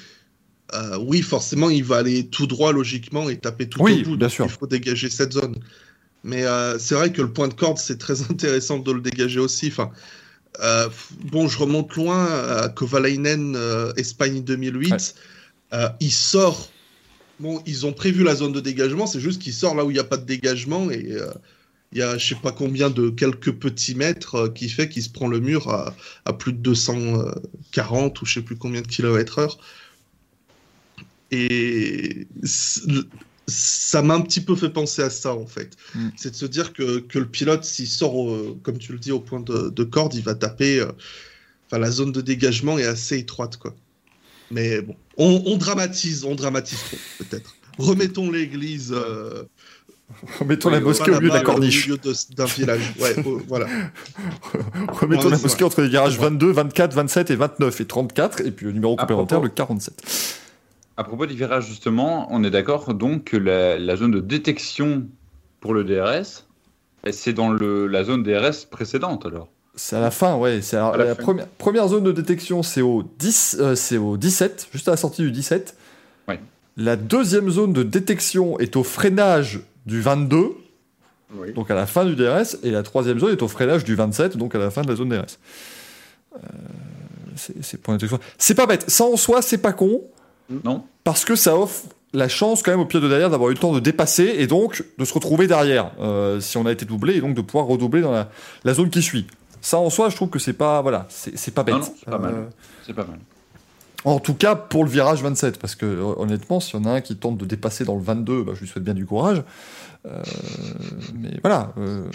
euh, 0.73 0.97
oui, 0.99 1.21
forcément, 1.21 1.69
il 1.69 1.84
va 1.84 1.97
aller 1.97 2.26
tout 2.28 2.47
droit 2.47 2.73
logiquement 2.73 3.30
et 3.30 3.38
taper 3.38 3.69
tout 3.69 3.82
Oui, 3.84 4.01
au 4.01 4.09
bout. 4.09 4.17
bien 4.17 4.30
sûr. 4.30 4.45
Il 4.45 4.51
faut 4.51 4.65
dégager 4.67 5.09
cette 5.11 5.34
zone. 5.34 5.55
Mais 6.23 6.43
euh, 6.43 6.80
c'est 6.80 6.95
vrai 6.95 7.11
que 7.11 7.21
le 7.21 7.32
point 7.32 7.47
de 7.47 7.53
corde, 7.53 7.78
c'est 7.78 7.99
très 7.99 8.21
intéressant 8.32 8.80
de 8.80 8.91
le 8.91 8.99
dégager 9.01 9.39
aussi. 9.39 9.67
Enfin, 9.67 9.91
euh, 10.63 10.89
bon, 11.26 11.47
je 11.47 11.59
remonte 11.59 11.93
loin 11.95 12.26
à 12.26 12.69
Kovalainen, 12.69 13.55
euh, 13.55 13.93
Espagne 13.95 14.41
2008. 14.43 14.91
Ouais. 14.91 14.97
Euh, 15.76 15.89
il 15.99 16.11
sort. 16.11 16.69
Bon, 17.39 17.61
ils 17.65 17.86
ont 17.86 17.93
prévu 17.93 18.23
la 18.23 18.36
zone 18.36 18.53
de 18.53 18.61
dégagement, 18.61 19.07
c'est 19.07 19.19
juste 19.19 19.41
qu'il 19.41 19.53
sort 19.53 19.76
là 19.76 19.84
où 19.84 19.91
il 19.91 19.93
n'y 19.95 19.99
a 19.99 20.05
pas 20.05 20.17
de 20.17 20.26
dégagement 20.26 20.89
et 20.89 21.11
euh, 21.11 21.30
il 21.91 21.97
y 21.99 22.01
a 22.01 22.17
je 22.17 22.28
sais 22.30 22.36
pas 22.36 22.53
combien 22.53 22.89
de 22.89 23.09
quelques 23.09 23.51
petits 23.53 23.95
mètres 23.95 24.36
euh, 24.36 24.49
qui 24.49 24.69
fait 24.69 24.88
qu'il 24.88 25.03
se 25.03 25.09
prend 25.09 25.28
le 25.28 25.41
mur 25.41 25.69
à, 25.69 25.95
à 26.26 26.34
plus 26.34 26.53
de 26.53 26.59
240 26.59 28.21
ou 28.21 28.26
je 28.26 28.34
sais 28.36 28.41
plus 28.41 28.55
combien 28.57 28.82
de 28.82 28.88
kilomètres 28.88 29.39
heure. 29.39 29.57
Et 31.32 32.28
ça 33.47 34.01
m'a 34.01 34.15
un 34.15 34.21
petit 34.21 34.41
peu 34.41 34.55
fait 34.55 34.69
penser 34.69 35.01
à 35.01 35.09
ça 35.09 35.34
en 35.36 35.45
fait. 35.45 35.76
Mm. 35.95 36.09
C'est 36.15 36.32
de 36.32 36.36
se 36.36 36.45
dire 36.45 36.73
que, 36.73 36.99
que 36.99 37.19
le 37.19 37.28
pilote, 37.28 37.63
s'il 37.63 37.88
sort, 37.88 38.15
au- 38.15 38.55
comme 38.63 38.78
tu 38.78 38.91
le 38.93 38.99
dis, 38.99 39.11
au 39.11 39.19
point 39.19 39.39
de, 39.41 39.69
de 39.69 39.84
corde, 39.84 40.13
il 40.15 40.23
va 40.23 40.36
taper. 40.36 40.86
Enfin, 41.67 41.80
la 41.80 41.91
zone 41.91 42.11
de 42.11 42.21
dégagement 42.21 42.78
est 42.80 42.86
assez 42.86 43.17
étroite 43.17 43.57
quoi. 43.57 43.76
Mais 44.51 44.81
bon, 44.81 44.95
on, 45.17 45.43
on 45.45 45.57
dramatise, 45.57 46.23
on 46.25 46.35
dramatise 46.35 46.79
trop 46.83 46.97
peut-être. 47.19 47.55
Remettons 47.77 48.29
l'église. 48.31 48.93
euh, 48.95 49.43
Remettons 50.39 50.69
la 50.69 50.79
mosquée 50.79 51.11
au 51.11 51.15
milieu 51.15 51.29
de 51.29 51.33
la 51.33 51.41
corniche. 51.41 51.87
Au 51.87 51.91
milieu 51.93 51.97
de- 51.97 52.35
d'un 52.35 52.45
village. 52.45 52.93
Ouais, 52.99 53.15
voilà. 53.47 53.65
Remettons 54.89 55.25
Ouais, 55.25 55.31
la 55.31 55.37
mosquée 55.39 55.63
entre 55.63 55.81
les 55.81 55.89
virages 55.89 56.17
vrai. 56.17 56.27
22, 56.29 56.51
24, 56.51 56.93
27 56.93 57.31
et 57.31 57.35
29 57.35 57.81
et 57.81 57.85
34, 57.85 58.41
et 58.41 58.51
puis 58.51 58.67
le 58.67 58.71
numéro 58.73 58.95
complémentaire, 58.95 59.39
propos- 59.39 59.45
le 59.49 59.53
47. 59.55 60.37
À 60.97 61.03
propos 61.03 61.25
du 61.25 61.33
virage, 61.35 61.67
justement, 61.67 62.27
on 62.31 62.43
est 62.43 62.51
d'accord 62.51 62.93
donc 62.93 63.25
que 63.25 63.37
la, 63.37 63.77
la 63.77 63.95
zone 63.97 64.11
de 64.11 64.19
détection 64.21 65.07
pour 65.59 65.73
le 65.73 65.83
DRS, 65.83 66.45
c'est 67.11 67.33
dans 67.33 67.49
le, 67.49 67.87
la 67.87 68.03
zone 68.03 68.23
DRS 68.23 68.65
précédente 68.69 69.25
alors. 69.25 69.49
C'est 69.76 69.95
à 69.95 69.99
la 69.99 70.11
fin, 70.11 70.36
ouais. 70.38 70.61
C'est 70.61 70.76
la 70.78 70.95
la 70.95 71.15
fin. 71.15 71.21
première, 71.23 71.47
première 71.47 71.88
zone 71.88 72.03
de 72.03 72.11
détection, 72.11 72.63
c'est 72.63 72.82
au, 72.82 73.03
10, 73.19 73.57
euh, 73.59 73.76
c'est 73.76 73.97
au 73.97 74.17
17, 74.17 74.69
juste 74.71 74.88
à 74.88 74.91
la 74.91 74.97
sortie 74.97 75.21
du 75.21 75.32
17. 75.32 75.76
Ouais. 76.28 76.39
La 76.78 76.95
deuxième 76.95 77.49
zone 77.49 77.73
de 77.73 77.84
détection 77.84 78.57
est 78.59 78.76
au 78.76 78.84
freinage 78.84 79.61
du 79.86 80.01
22, 80.01 80.51
Oui. 81.36 81.53
donc 81.53 81.69
à 81.71 81.76
la 81.76 81.86
fin 81.86 82.05
du 82.05 82.15
DRS, 82.15 82.57
et 82.63 82.71
la 82.71 82.84
troisième 82.84 83.19
zone 83.19 83.32
est 83.32 83.41
au 83.41 83.47
freinage 83.47 83.84
du 83.84 83.95
27, 83.95 84.38
donc 84.38 84.55
à 84.55 84.59
la 84.59 84.71
fin 84.71 84.82
de 84.82 84.88
la 84.89 84.95
zone 84.95 85.09
DRS. 85.09 85.38
Euh, 86.36 86.38
c'est 87.36 87.63
c'est 87.63 87.78
point 87.82 87.95
de 87.95 87.99
détection. 87.99 88.19
C'est 88.38 88.55
pas 88.55 88.65
bête. 88.65 88.89
Ça 88.89 89.03
en 89.03 89.17
soi, 89.17 89.41
c'est 89.41 89.57
pas 89.57 89.73
con, 89.73 90.01
Non 90.63 90.84
parce 91.03 91.23
que 91.26 91.36
ça 91.36 91.55
offre 91.57 91.84
la 92.13 92.28
chance 92.30 92.63
quand 92.63 92.71
même 92.71 92.80
au 92.80 92.86
pied 92.86 92.99
de 92.99 93.07
derrière 93.07 93.30
d'avoir 93.30 93.49
eu 93.51 93.53
le 93.53 93.59
temps 93.59 93.73
de 93.73 93.80
dépasser 93.80 94.36
et 94.39 94.47
donc 94.47 94.84
de 94.97 95.05
se 95.05 95.13
retrouver 95.13 95.45
derrière 95.47 95.91
euh, 95.99 96.39
si 96.39 96.57
on 96.57 96.65
a 96.65 96.71
été 96.71 96.84
doublé 96.86 97.15
et 97.17 97.21
donc 97.21 97.36
de 97.36 97.41
pouvoir 97.41 97.65
redoubler 97.67 98.01
dans 98.01 98.11
la, 98.11 98.30
la 98.63 98.73
zone 98.73 98.89
qui 98.89 99.01
suit. 99.03 99.28
Ça 99.66 99.80
en 99.80 99.89
soi, 99.89 100.09
je 100.09 100.16
trouve 100.16 100.30
que 100.30 100.38
c'est 100.38 100.53
pas 100.53 100.82
voilà, 100.84 101.07
c'est 101.09 101.36
c'est 101.38 101.49
pas 101.51 101.63
bête. 101.63 101.76
C'est 101.99 102.05
pas 102.05 102.20
mal. 102.20 102.49
C'est 102.86 102.93
pas 102.93 103.03
mal. 103.05 103.18
en 104.03 104.20
tout 104.20 104.36
cas 104.36 104.55
pour 104.55 104.84
le 104.84 104.89
virage 104.91 105.24
27, 105.24 105.57
parce 105.57 105.74
que 105.74 105.86
euh, 105.88 106.13
honnêtement, 106.18 106.59
s'il 106.59 106.80
y 106.80 106.84
en 106.84 106.86
a 106.86 106.91
un 106.91 107.01
qui 107.01 107.16
tente 107.16 107.38
de 107.38 107.45
dépasser 107.45 107.84
dans 107.84 107.95
le 107.95 108.01
22, 108.03 108.43
bah, 108.43 108.51
je 108.53 108.59
lui 108.59 108.68
souhaite 108.68 108.84
bien 108.84 108.93
du 108.93 109.05
courage. 109.07 109.41
Euh, 110.05 110.22
mais 111.16 111.39
voilà, 111.41 111.74
euh, 111.80 112.05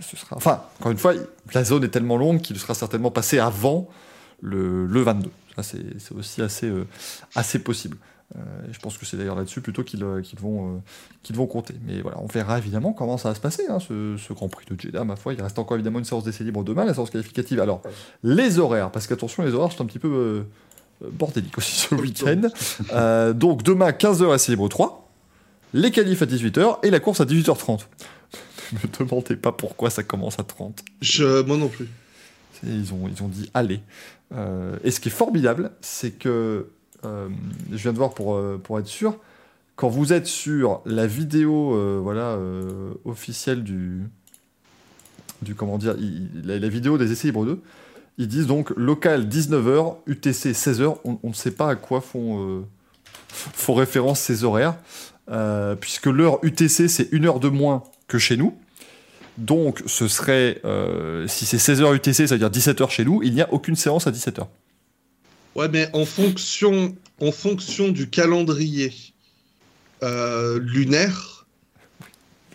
ce- 0.00 0.16
sera. 0.16 0.36
Enfin, 0.36 0.62
encore 0.78 0.90
une 0.92 0.96
fois, 0.96 1.12
la 1.52 1.64
zone 1.64 1.84
est 1.84 1.88
tellement 1.90 2.16
longue 2.16 2.40
qu'il 2.40 2.58
sera 2.58 2.72
certainement 2.72 3.10
passé 3.10 3.38
avant 3.38 3.86
le, 4.40 4.86
le 4.86 5.02
22. 5.02 5.30
Ça, 5.56 5.62
c'est 5.62 5.84
c'est 5.98 6.14
aussi 6.14 6.40
assez, 6.40 6.66
euh, 6.70 6.86
assez 7.34 7.58
possible. 7.58 7.98
Euh, 8.36 8.40
je 8.70 8.78
pense 8.78 8.96
que 8.96 9.04
c'est 9.04 9.16
d'ailleurs 9.16 9.34
là-dessus 9.34 9.60
plutôt 9.60 9.82
qu'ils 9.82 10.04
euh, 10.04 10.22
vont, 10.38 10.76
euh, 10.76 10.78
qu'ils 11.22 11.36
vont 11.36 11.46
compter. 11.46 11.74
Mais 11.86 12.00
voilà, 12.00 12.18
on 12.20 12.26
verra 12.26 12.58
évidemment 12.58 12.92
comment 12.92 13.18
ça 13.18 13.30
va 13.30 13.34
se 13.34 13.40
passer, 13.40 13.64
hein, 13.68 13.80
ce, 13.80 14.16
ce 14.16 14.32
Grand 14.32 14.48
Prix 14.48 14.66
de 14.70 14.80
Jeddah, 14.80 15.04
ma 15.04 15.16
foi. 15.16 15.34
Il 15.34 15.42
reste 15.42 15.58
encore 15.58 15.76
évidemment 15.76 15.98
une 15.98 16.04
séance 16.04 16.24
d'essai 16.24 16.44
libre 16.44 16.62
demain, 16.62 16.84
la 16.84 16.94
séance 16.94 17.10
qualificative. 17.10 17.60
Alors, 17.60 17.82
les 18.22 18.58
horaires, 18.58 18.90
parce 18.92 19.06
qu'attention, 19.06 19.42
les 19.42 19.52
horaires 19.52 19.72
sont 19.72 19.82
un 19.82 19.86
petit 19.86 19.98
peu 19.98 20.44
bordéliques 21.00 21.58
aussi 21.58 21.72
ce 21.88 21.94
week-end. 21.94 22.42
Euh, 22.92 23.32
donc, 23.32 23.62
demain, 23.62 23.90
15h 23.90 24.34
essai 24.34 24.52
libre 24.52 24.68
3, 24.68 25.08
les 25.72 25.90
qualifs 25.90 26.22
à 26.22 26.26
18h 26.26 26.78
et 26.82 26.90
la 26.90 27.00
course 27.00 27.20
à 27.20 27.24
18h30. 27.24 27.80
ne 28.72 28.78
me 28.78 28.98
demandez 28.98 29.36
pas 29.36 29.52
pourquoi 29.52 29.90
ça 29.90 30.02
commence 30.02 30.38
à 30.38 30.44
30. 30.44 30.82
Je, 31.00 31.42
moi 31.42 31.56
non 31.56 31.68
plus. 31.68 31.88
Ils 32.62 32.92
ont, 32.92 33.08
ils 33.08 33.22
ont 33.22 33.28
dit 33.28 33.50
allez. 33.54 33.80
Euh, 34.34 34.76
et 34.84 34.90
ce 34.90 35.00
qui 35.00 35.08
est 35.08 35.12
formidable, 35.12 35.72
c'est 35.80 36.12
que 36.12 36.68
euh, 37.04 37.28
je 37.70 37.76
viens 37.76 37.92
de 37.92 37.98
voir 37.98 38.14
pour, 38.14 38.34
euh, 38.34 38.60
pour 38.62 38.78
être 38.78 38.86
sûr, 38.86 39.16
quand 39.76 39.88
vous 39.88 40.12
êtes 40.12 40.26
sur 40.26 40.82
la 40.84 41.06
vidéo 41.06 41.74
euh, 41.74 41.98
voilà, 42.02 42.38
officielle 43.04 43.62
du, 43.64 44.02
du. 45.42 45.54
Comment 45.54 45.78
dire 45.78 45.96
la, 46.44 46.68
vidéo 46.68 46.98
des 46.98 47.10
essais 47.12 47.28
libres 47.28 47.46
2, 47.46 47.60
ils 48.18 48.28
disent 48.28 48.46
donc 48.46 48.70
local 48.76 49.26
19h, 49.26 49.96
UTC 50.06 50.52
16h. 50.52 50.98
On 51.04 51.18
ne 51.22 51.32
sait 51.32 51.52
pas 51.52 51.70
à 51.70 51.76
quoi 51.76 52.02
font, 52.02 52.66
font 53.28 53.74
référence 53.74 54.20
ces 54.20 54.44
horaires, 54.44 54.76
puisque 55.80 56.06
l'heure 56.06 56.40
UTC 56.42 56.88
c'est 56.88 57.08
une 57.12 57.24
heure 57.24 57.40
de 57.40 57.48
moins 57.48 57.82
que 58.06 58.18
chez 58.18 58.36
nous. 58.36 58.54
Donc, 59.38 59.82
ce 59.86 60.06
serait, 60.08 60.60
si 61.26 61.46
c'est 61.46 61.56
16h 61.56 61.94
UTC, 61.94 62.26
ça 62.26 62.34
veut 62.34 62.38
dire 62.38 62.50
17h 62.50 62.90
chez 62.90 63.06
nous, 63.06 63.22
il 63.22 63.32
n'y 63.32 63.40
a 63.40 63.50
aucune 63.50 63.76
séance 63.76 64.06
à 64.06 64.10
17h. 64.10 64.46
Ouais, 65.56 65.68
mais 65.68 65.88
en 65.92 66.04
fonction, 66.04 66.96
en 67.20 67.32
fonction 67.32 67.88
du 67.88 68.08
calendrier 68.08 68.92
euh, 70.02 70.58
lunaire, 70.60 71.36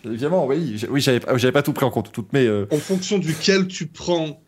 Évidemment, 0.04 0.46
oui, 0.46 0.84
oui 0.88 1.00
j'avais 1.00 1.18
pas- 1.18 1.36
j'avais 1.36 1.52
pas 1.52 1.62
tout 1.64 1.72
pris 1.72 1.84
en 1.84 1.90
compte. 1.90 2.12
Toutes 2.12 2.32
mes, 2.32 2.46
euh, 2.46 2.66
en 2.70 2.78
fonction 2.78 3.18
duquel 3.18 3.66
tu 3.66 3.86
prends, 3.86 4.40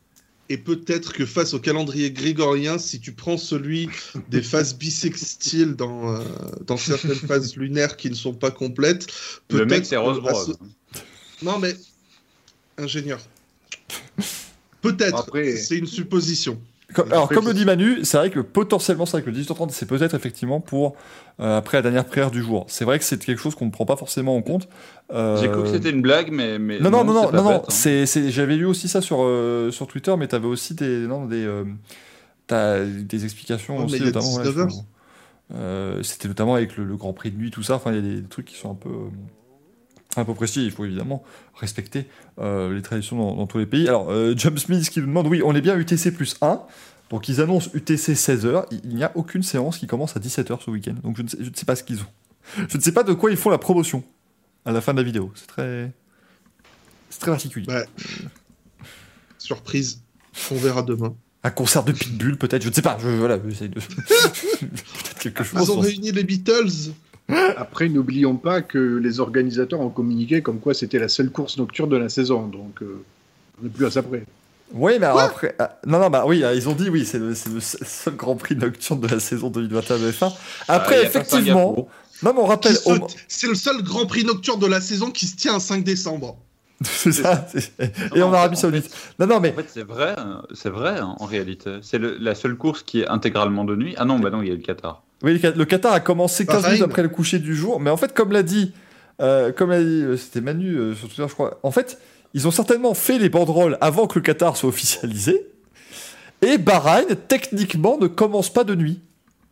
et 0.49 0.57
peut-être 0.57 1.13
que 1.13 1.27
face 1.27 1.53
au 1.53 1.59
calendrier 1.59 2.13
grégorien, 2.13 2.79
si 2.79 3.01
tu 3.01 3.11
prends 3.13 3.37
celui 3.37 3.89
des 4.29 4.41
phases 4.41 4.77
bissextiles 4.77 5.75
dans, 5.75 6.15
euh, 6.15 6.21
dans 6.65 6.77
certaines 6.77 7.17
phases 7.17 7.57
lunaires 7.57 7.97
qui 7.97 8.09
ne 8.09 8.15
sont 8.15 8.35
pas 8.35 8.53
complètes, 8.53 9.09
Le 9.51 9.67
mec, 9.67 9.85
c'est 9.85 9.97
Rose 9.97 10.57
Non, 11.43 11.59
mais 11.59 11.75
ingénieur. 12.77 13.19
Peut-être. 14.81 15.19
Après- 15.19 15.57
C'est 15.57 15.77
une 15.79 15.87
supposition. 15.87 16.61
Comme- 16.95 17.13
alors, 17.13 17.29
comme 17.29 17.47
le 17.47 17.55
dit 17.55 17.65
Manu, 17.65 17.99
c'est 18.05 18.17
vrai 18.17 18.31
que 18.31 18.41
potentiellement, 18.41 19.05
c'est 19.07 19.13
vrai 19.19 19.23
que 19.23 19.27
le 19.31 19.37
18h30, 19.37 19.71
c'est 19.73 19.87
peut-être 19.87 20.15
effectivement 20.15 20.61
pour 20.61 20.97
euh, 21.41 21.59
après 21.59 21.77
la 21.79 21.83
dernière 21.83 22.05
prière 22.07 22.31
du 22.31 22.43
jour. 22.43 22.65
C'est 22.69 22.85
vrai 22.85 22.99
que 22.99 23.05
c'est 23.05 23.23
quelque 23.23 23.41
chose 23.41 23.55
qu'on 23.55 23.67
ne 23.67 23.71
prend 23.71 23.85
pas 23.87 23.97
forcément 23.97 24.35
en 24.37 24.43
compte. 24.43 24.69
Euh, 25.13 25.37
J'ai 25.37 25.49
cru 25.51 25.63
que 25.65 25.69
c'était 25.69 25.91
une 25.91 26.03
blague, 26.03 26.31
mais. 26.33 26.59
mais 26.59 26.81
Non, 26.81 26.91
non, 26.91 27.05
non, 27.05 27.13
non, 27.13 27.31
non, 27.33 27.63
hein. 27.69 28.05
j'avais 28.31 28.57
lu 28.57 28.65
aussi 28.65 28.89
ça 28.89 29.01
sur, 29.01 29.19
euh, 29.23 29.71
sur 29.71 29.87
Twitter, 29.87 30.15
mais 30.19 30.29
t'avais 30.29 30.47
aussi 30.47 30.75
des, 30.75 31.07
non, 31.07 31.27
des, 31.27 31.47
t'as 32.47 32.85
des 32.85 33.25
explications 33.25 33.85
aussi, 33.85 34.01
notamment. 34.01 34.35
ouais, 34.37 34.43
19 34.45 34.59
heures. 34.59 34.71
sur- 34.71 36.05
c'était 36.05 36.29
notamment 36.29 36.55
avec 36.55 36.77
le, 36.77 36.85
le 36.85 36.97
Grand 36.97 37.13
Prix 37.13 37.31
de 37.31 37.37
nuit, 37.37 37.51
tout 37.51 37.63
ça. 37.63 37.75
Enfin, 37.77 37.93
il 37.93 37.97
y 37.97 37.99
a 37.99 38.21
des, 38.21 38.23
trucs 38.29 38.47
qui 38.47 38.57
sont 38.57 38.71
un 38.71 38.75
peu, 38.75 38.91
un 40.21 40.25
peu 40.25 40.35
précis. 40.35 40.65
Il 40.65 40.71
faut 40.71 40.85
évidemment 40.85 41.23
respecter 41.55 42.07
euh, 42.39 42.75
les 42.75 42.83
traditions 42.83 43.17
dans, 43.17 43.35
dans 43.35 43.47
tous 43.47 43.59
les 43.59 43.67
pays. 43.67 43.89
Alors, 43.89 44.11
euh, 44.11 44.35
James 44.37 44.59
Smith 44.59 44.89
qui 44.91 45.01
nous 45.01 45.07
demande, 45.07 45.27
oui, 45.27 45.43
on 45.45 45.55
est 45.55 45.61
bien 45.61 45.77
UTC 45.77 46.13
plus 46.13 46.37
1. 46.41 46.61
Donc 47.11 47.29
ils 47.29 47.41
annoncent 47.41 47.71
UTC 47.73 48.13
16h, 48.13 48.67
il 48.85 48.95
n'y 48.95 49.03
a 49.03 49.13
aucune 49.15 49.43
séance 49.43 49.79
qui 49.79 49.87
commence 49.87 50.17
à 50.17 50.21
17h 50.21 50.63
ce 50.63 50.71
week-end. 50.71 50.95
Donc 51.03 51.17
je 51.17 51.23
ne, 51.23 51.29
sais, 51.29 51.39
je 51.41 51.49
ne 51.49 51.55
sais 51.55 51.65
pas 51.65 51.75
ce 51.75 51.83
qu'ils 51.83 52.01
ont. 52.01 52.67
Je 52.69 52.77
ne 52.77 52.83
sais 52.83 52.93
pas 52.93 53.03
de 53.03 53.13
quoi 53.15 53.31
ils 53.31 53.37
font 53.37 53.51
la 53.51 53.59
promotion 53.59 54.05
à 54.65 54.73
la 54.73 54.81
fin 54.81 54.93
de 54.93 54.99
la 54.99 55.05
vidéo. 55.05 55.33
C'est 55.35 55.47
très... 55.47 55.93
C'est 57.11 57.21
très 57.21 57.31
particulier. 57.31 57.67
Ouais. 57.67 57.87
Surprise. 59.39 60.03
On 60.51 60.57
verra 60.57 60.83
demain. 60.83 61.15
Un 61.45 61.51
concert 61.51 61.85
de 61.85 61.93
Pitbull, 61.93 62.37
peut-être, 62.37 62.63
je 62.63 62.69
ne 62.69 62.75
sais 62.75 62.83
pas. 62.83 62.99
Je, 63.01 63.09
voilà, 63.09 63.39
j'essaye 63.49 63.69
de. 63.69 63.81
peut-être 64.61 65.19
quelque 65.21 65.45
chose. 65.45 65.61
Ils 65.63 65.71
ont 65.71 65.79
réuni 65.79 66.13
les 66.13 66.25
Beatles. 66.25 66.93
Après, 67.57 67.89
n'oublions 67.89 68.37
pas 68.37 68.63
que 68.63 68.79
les 68.79 69.21
organisateurs 69.21 69.81
ont 69.81 69.91
communiqué 69.91 70.41
comme 70.43 70.61
quoi 70.61 70.73
c'était 70.75 70.99
la 70.99 71.09
seule 71.09 71.31
course 71.31 71.59
nocturne 71.59 71.91
de 71.91 71.97
la 71.97 72.09
saison, 72.09 72.47
donc 72.47 72.81
euh, 72.83 73.03
on 73.61 73.65
n'est 73.65 73.71
plus 73.71 73.87
à 73.87 73.91
ça 73.91 74.03
près. 74.03 74.25
Oui, 74.73 74.93
mais 75.01 75.07
alors 75.07 75.21
après. 75.21 75.55
ah, 75.59 75.79
non, 75.87 75.99
non, 75.99 76.11
bah 76.11 76.25
oui, 76.27 76.45
ah, 76.45 76.55
ils 76.55 76.69
ont 76.69 76.75
dit, 76.75 76.89
oui, 76.91 77.05
c'est 77.07 77.19
le, 77.19 77.35
c'est 77.35 77.51
le 77.51 77.61
seul 77.61 78.17
Grand 78.17 78.37
Prix 78.37 78.55
nocturne 78.57 79.01
de 79.01 79.09
la 79.09 79.21
saison 79.21 79.49
2021 79.51 79.99
de 79.99 80.11
F1. 80.11 80.33
Après, 80.69 80.99
Ah, 81.01 81.03
effectivement. 81.07 81.89
Non, 82.23 82.33
mais 82.35 82.41
on 82.41 82.47
rappelle. 82.47 82.77
se- 82.77 82.89
au- 82.91 83.07
C'est 83.29 83.47
le 83.47 83.55
seul 83.55 83.83
Grand 83.83 84.07
Prix 84.07 84.25
nocturne 84.25 84.61
de 84.61 84.67
la 84.67 84.81
saison 84.81 85.11
qui 85.11 85.27
se 85.27 85.37
tient 85.37 85.55
un 85.55 85.61
5 85.61 85.85
décembre. 85.85 86.37
c'est 86.83 87.13
ça. 87.13 87.47
c'est- 87.51 87.73
Et 88.15 88.19
Non, 88.21 88.27
en 88.27 88.33
Arabie 88.35 88.57
Saoudite. 88.57 88.91
Non, 89.19 89.27
non, 89.27 89.41
mais. 89.41 89.53
En 89.53 89.57
fait, 89.57 89.67
c'est 89.69 89.83
vrai, 89.87 90.15
c'est 90.55 90.69
vrai 90.71 90.99
hein, 90.99 91.15
en 91.19 91.25
réalité. 91.27 91.79
C'est 91.83 91.99
le- 91.99 92.17
la 92.21 92.35
seule 92.35 92.57
course 92.57 92.83
qui 92.83 93.01
est 93.01 93.09
intégralement 93.09 93.65
de 93.65 93.75
nuit. 93.77 93.95
Ah 93.99 94.05
non, 94.05 94.19
bah 94.19 94.31
non, 94.31 94.43
il 94.43 94.49
y 94.49 94.51
a 94.51 94.55
le 94.55 94.61
Qatar. 94.61 95.03
Oui, 95.23 95.33
le 95.33 95.39
Qa- 95.39 95.55
le 95.57 95.65
Qatar 95.65 95.93
a 95.93 96.01
commencé 96.01 96.47
15 96.47 96.55
Bahreïn. 96.63 96.73
minutes 96.75 96.85
après 96.91 97.03
le 97.03 97.09
coucher 97.09 97.39
du 97.39 97.55
jour, 97.57 97.81
mais 97.81 97.91
en 97.91 97.97
fait, 97.97 98.15
comme 98.15 98.31
l'a 98.33 98.43
dit, 98.45 98.73
euh, 99.21 99.51
comme 99.53 99.71
l'a 99.71 99.83
dit, 99.83 100.03
euh, 100.03 100.17
c'était 100.17 100.41
Manu 100.41 100.77
euh, 100.77 100.95
sur 100.95 101.09
Twitter, 101.09 101.25
je 101.29 101.35
crois. 101.35 101.59
En 101.63 101.71
fait, 101.73 101.99
ils 102.35 102.47
ont 102.47 102.51
certainement 102.53 102.95
fait 102.95 103.19
les 103.19 103.29
banderoles 103.29 103.77
avant 103.81 104.07
que 104.07 104.19
le 104.19 104.23
Qatar 104.23 104.57
soit 104.57 104.69
officialisé. 104.69 105.47
Et 106.41 106.57
Bahreïn, 106.57 107.07
techniquement, 107.27 107.99
ne 107.99 108.07
commence 108.07 108.53
pas 108.53 108.63
de 108.65 108.75
nuit. 108.77 109.01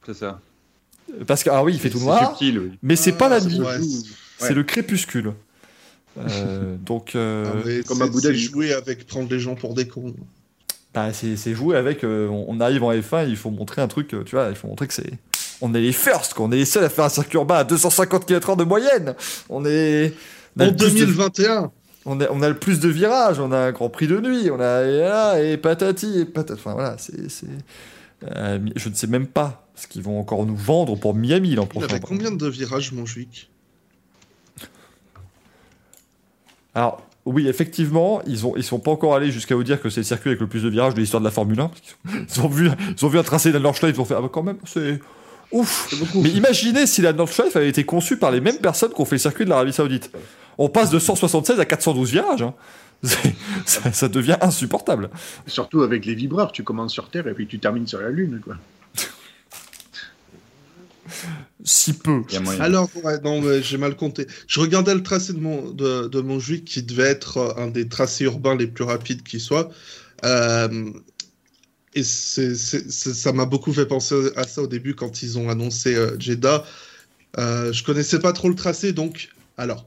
C'est 0.07 0.15
ça. 0.15 0.41
Parce 1.27 1.43
que, 1.43 1.51
ah 1.51 1.65
oui, 1.65 1.73
il 1.75 1.81
fait 1.81 1.91
tout 1.91 1.99
noir, 2.01 2.31
subtil, 2.39 2.59
oui. 2.61 2.71
mais 2.83 2.95
c'est 2.97 3.13
Ah, 3.15 3.19
pas 3.19 3.29
la 3.29 3.41
c'est 3.41 3.49
nuit, 3.49 4.05
c'est 4.39 4.55
le 4.55 4.63
crépuscule. 4.63 5.33
Euh, 6.19 6.77
donc, 6.85 7.15
euh, 7.17 7.45
Ah, 7.65 7.83
comme 7.89 8.03
Abu 8.03 8.21
Dhabi. 8.21 8.39
jouer 8.39 8.73
avec 8.73 9.07
prendre 9.07 9.29
les 9.31 9.39
gens 9.41 9.55
pour 9.57 9.75
des 9.75 9.87
cons. 9.89 10.15
bah, 10.95 11.13
c'est 11.13 11.37
c'est 11.37 11.55
joué 11.55 11.77
avec. 11.77 12.05
euh, 12.05 12.29
on 12.29 12.61
arrive 12.61 12.83
en 12.85 12.93
F1, 12.93 13.29
il 13.29 13.37
faut 13.37 13.51
montrer 13.51 13.83
un 13.83 13.89
truc, 13.89 14.09
tu 14.09 14.31
vois, 14.37 14.49
il 14.51 14.57
faut 14.57 14.69
montrer 14.69 14.87
que 14.87 14.95
c'est. 14.95 15.13
On 15.63 15.73
est 15.75 15.81
les 15.81 15.93
first, 15.93 16.35
quoi. 16.35 16.47
On 16.47 16.53
est 16.53 16.57
les 16.57 16.65
seuls 16.65 16.85
à 16.85 16.89
faire 16.89 17.05
un 17.05 17.09
circuit 17.09 17.37
urbain 17.37 17.57
à 17.57 17.65
250 17.65 18.27
km/h 18.27 18.57
de 18.57 18.65
moyenne. 18.65 19.15
On 19.49 19.65
est. 19.65 20.13
on 20.57 20.61
a 20.61 20.65
En 20.65 20.71
le 20.71 20.77
plus 20.77 20.95
de- 20.95 20.99
2021, 21.07 21.71
on 22.05 22.21
a, 22.21 22.27
on 22.31 22.43
a 22.43 22.49
le 22.49 22.57
plus 22.59 22.79
de 22.81 22.89
virages, 22.89 23.41
on 23.41 23.51
a 23.53 23.59
un 23.59 23.73
grand 23.73 23.89
prix 23.89 24.07
de 24.07 24.21
nuit, 24.21 24.51
on 24.51 24.61
a 24.61 24.83
et, 24.85 24.99
là, 24.99 25.41
et 25.43 25.57
patati 25.57 26.21
et 26.21 26.25
patati. 26.25 26.61
Enfin 26.61 26.73
voilà, 26.75 26.97
c'est. 26.99 27.31
c'est- 27.31 27.47
euh, 28.25 28.59
je 28.77 28.89
ne 28.89 28.95
sais 28.95 29.07
même 29.07 29.27
pas 29.27 29.67
ce 29.75 29.87
qu'ils 29.87 30.03
vont 30.03 30.19
encore 30.19 30.47
nous 30.47 30.57
vendre 30.57 30.97
pour 30.97 31.15
Miami 31.15 31.55
l'an 31.55 31.65
il 31.65 31.69
prochain. 31.69 31.87
avait 31.89 32.01
combien 32.01 32.31
de 32.31 32.49
virages, 32.49 32.93
mon 32.93 33.05
juic? 33.05 33.51
Alors, 36.75 37.03
oui, 37.25 37.49
effectivement, 37.49 38.23
ils 38.27 38.47
ont, 38.47 38.55
ils 38.57 38.63
sont 38.63 38.79
pas 38.79 38.91
encore 38.91 39.15
allés 39.15 39.31
jusqu'à 39.31 39.55
vous 39.55 39.65
dire 39.65 39.81
que 39.81 39.89
c'est 39.91 40.01
le 40.01 40.05
circuit 40.05 40.31
avec 40.31 40.41
le 40.41 40.47
plus 40.47 40.63
de 40.63 40.69
virages 40.69 40.95
de 40.95 41.01
l'histoire 41.01 41.21
de 41.21 41.27
la 41.27 41.31
Formule 41.31 41.61
1. 41.61 41.69
parce 41.69 41.81
qu'ils 41.81 41.93
ont- 42.05 42.25
Ils 42.37 42.41
ont 42.43 42.49
vu, 42.49 42.71
ils 42.99 43.05
ont 43.05 43.09
vu 43.09 43.19
un 43.19 43.23
tracé 43.23 43.51
ils 43.51 43.67
ont 43.67 43.73
fait, 44.05 44.15
ah 44.15 44.21
bah 44.21 44.29
quand 44.33 44.43
même, 44.43 44.59
c'est 44.65 45.01
ouf. 45.53 45.93
Mais 46.15 46.31
imaginez 46.31 46.87
si 46.87 47.03
la 47.03 47.13
Nordschleife 47.13 47.57
avait 47.57 47.69
été 47.69 47.85
conçue 47.85 48.17
par 48.17 48.31
les 48.31 48.41
mêmes 48.41 48.59
personnes 48.59 48.93
qui 48.93 49.01
ont 49.01 49.05
fait 49.05 49.17
le 49.17 49.21
circuit 49.21 49.45
de 49.45 49.51
l'Arabie 49.51 49.73
Saoudite. 49.73 50.11
On 50.59 50.69
passe 50.69 50.91
de 50.91 50.99
176 50.99 51.61
à 51.61 51.65
412 51.65 52.11
virages. 52.11 52.43
hein. 52.43 52.55
Ça, 53.67 53.93
ça 53.93 54.09
devient 54.09 54.39
insupportable. 54.41 55.11
Surtout 55.47 55.83
avec 55.83 56.07
les 56.07 56.15
vibreurs, 56.15 56.51
tu 56.53 56.63
commences 56.65 56.93
sur 56.93 57.11
Terre 57.11 57.29
et 57.29 57.35
puis 57.35 57.47
tu 57.47 57.59
termines 57.59 57.87
sur 57.87 58.01
la 58.01 58.09
Lune, 58.11 58.41
quoi. 58.43 58.57
Si 61.65 61.93
peu. 61.93 62.23
Alors, 62.61 62.89
ouais, 63.05 63.21
non, 63.23 63.43
j'ai 63.61 63.79
mal 63.79 63.97
compté. 63.97 64.27
Je 64.47 64.61
regardais 64.61 64.95
le 64.95 65.03
tracé 65.03 65.33
de 65.33 65.39
mon, 65.39 65.71
de, 65.71 66.09
de 66.09 66.21
mon 66.21 66.39
qui 66.39 66.83
devait 66.83 67.05
être 67.05 67.39
euh, 67.39 67.63
un 67.63 67.67
des 67.69 67.89
tracés 67.89 68.25
urbains 68.25 68.57
les 68.57 68.67
plus 68.67 68.85
rapides 68.85 69.23
qui 69.23 69.41
soit. 69.41 69.71
Euh, 70.25 70.91
et 71.97 72.03
ça 72.03 73.33
m'a 73.33 73.47
beaucoup 73.47 73.73
fait 73.73 73.87
penser 73.87 74.15
à 74.37 74.45
ça 74.45 74.63
au 74.63 74.67
début 74.67 74.95
quand 74.95 75.23
ils 75.23 75.39
ont 75.39 75.49
annoncé 75.49 75.97
euh, 75.97 76.15
Jeddah. 76.19 76.63
Euh, 77.39 77.73
je 77.73 77.83
connaissais 77.83 78.19
pas 78.19 78.33
trop 78.33 78.49
le 78.49 78.55
tracé, 78.55 78.93
donc. 78.93 79.31
Alors, 79.57 79.87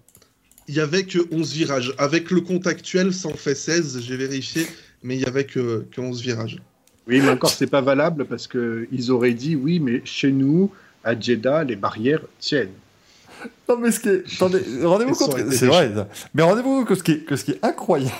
il 0.68 0.74
y 0.74 0.80
avait 0.80 1.03
que 1.03 1.20
11 1.32 1.53
virages. 1.53 1.93
Avec 1.99 2.32
le 2.32 2.41
compte 2.41 2.66
actuel, 2.66 3.14
ça 3.14 3.30
en 3.30 3.36
fait 3.36 3.53
16, 3.53 4.01
j'ai 4.01 4.18
vérifié, 4.18 4.66
mais 5.03 5.16
il 5.16 5.22
y 5.22 5.26
avait 5.26 5.45
que, 5.45 5.86
que 5.91 6.01
11 6.01 6.22
virages. 6.22 6.57
Oui, 7.07 7.22
mais 7.22 7.30
encore, 7.30 7.51
c'est 7.51 7.68
pas 7.68 7.82
valable 7.82 8.26
parce 8.26 8.47
que 8.47 8.88
ils 8.91 9.12
auraient 9.12 9.34
dit 9.34 9.55
oui, 9.55 9.80
mais 9.80 10.01
chez 10.03 10.32
nous, 10.32 10.72
à 11.03 11.20
Jeddah, 11.20 11.64
les 11.64 11.76
barrières 11.76 12.22
tiennent. 12.39 12.74
Non, 13.68 13.78
mais 13.78 13.91
ce 13.91 13.99
qui 13.99 14.10
est. 14.10 14.24
Attendez, 14.34 14.62
rendez-vous 14.84 15.14
compte. 15.14 15.38
C'est 15.51 15.68
vrai, 15.68 15.91
ça. 15.93 16.07
Mais 16.34 16.41
rendez-vous 16.41 16.80
compte 16.80 16.88
que 16.88 16.95
ce 16.95 17.03
qui 17.03 17.12
est, 17.12 17.20
que 17.20 17.36
ce 17.36 17.45
qui 17.45 17.51
est 17.51 17.64
incroyable, 17.64 18.16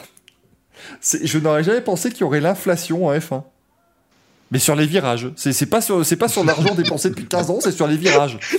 c'est 1.02 1.26
je 1.26 1.40
n'aurais 1.40 1.64
jamais 1.64 1.82
pensé 1.82 2.12
qu'il 2.12 2.22
y 2.22 2.24
aurait 2.24 2.40
l'inflation 2.40 3.08
en 3.08 3.14
F1. 3.14 3.44
Mais 4.52 4.60
sur 4.60 4.76
les 4.76 4.86
virages. 4.86 5.30
C'est 5.36 5.66
pas 5.68 5.82
sur, 5.82 6.02
pas 6.18 6.28
sur 6.28 6.44
l'argent 6.44 6.74
dépensé 6.76 7.10
depuis 7.10 7.26
15 7.28 7.50
ans, 7.52 7.60
c'est 7.62 7.72
sur 7.72 7.88
les 7.88 7.98
virages. 7.98 8.38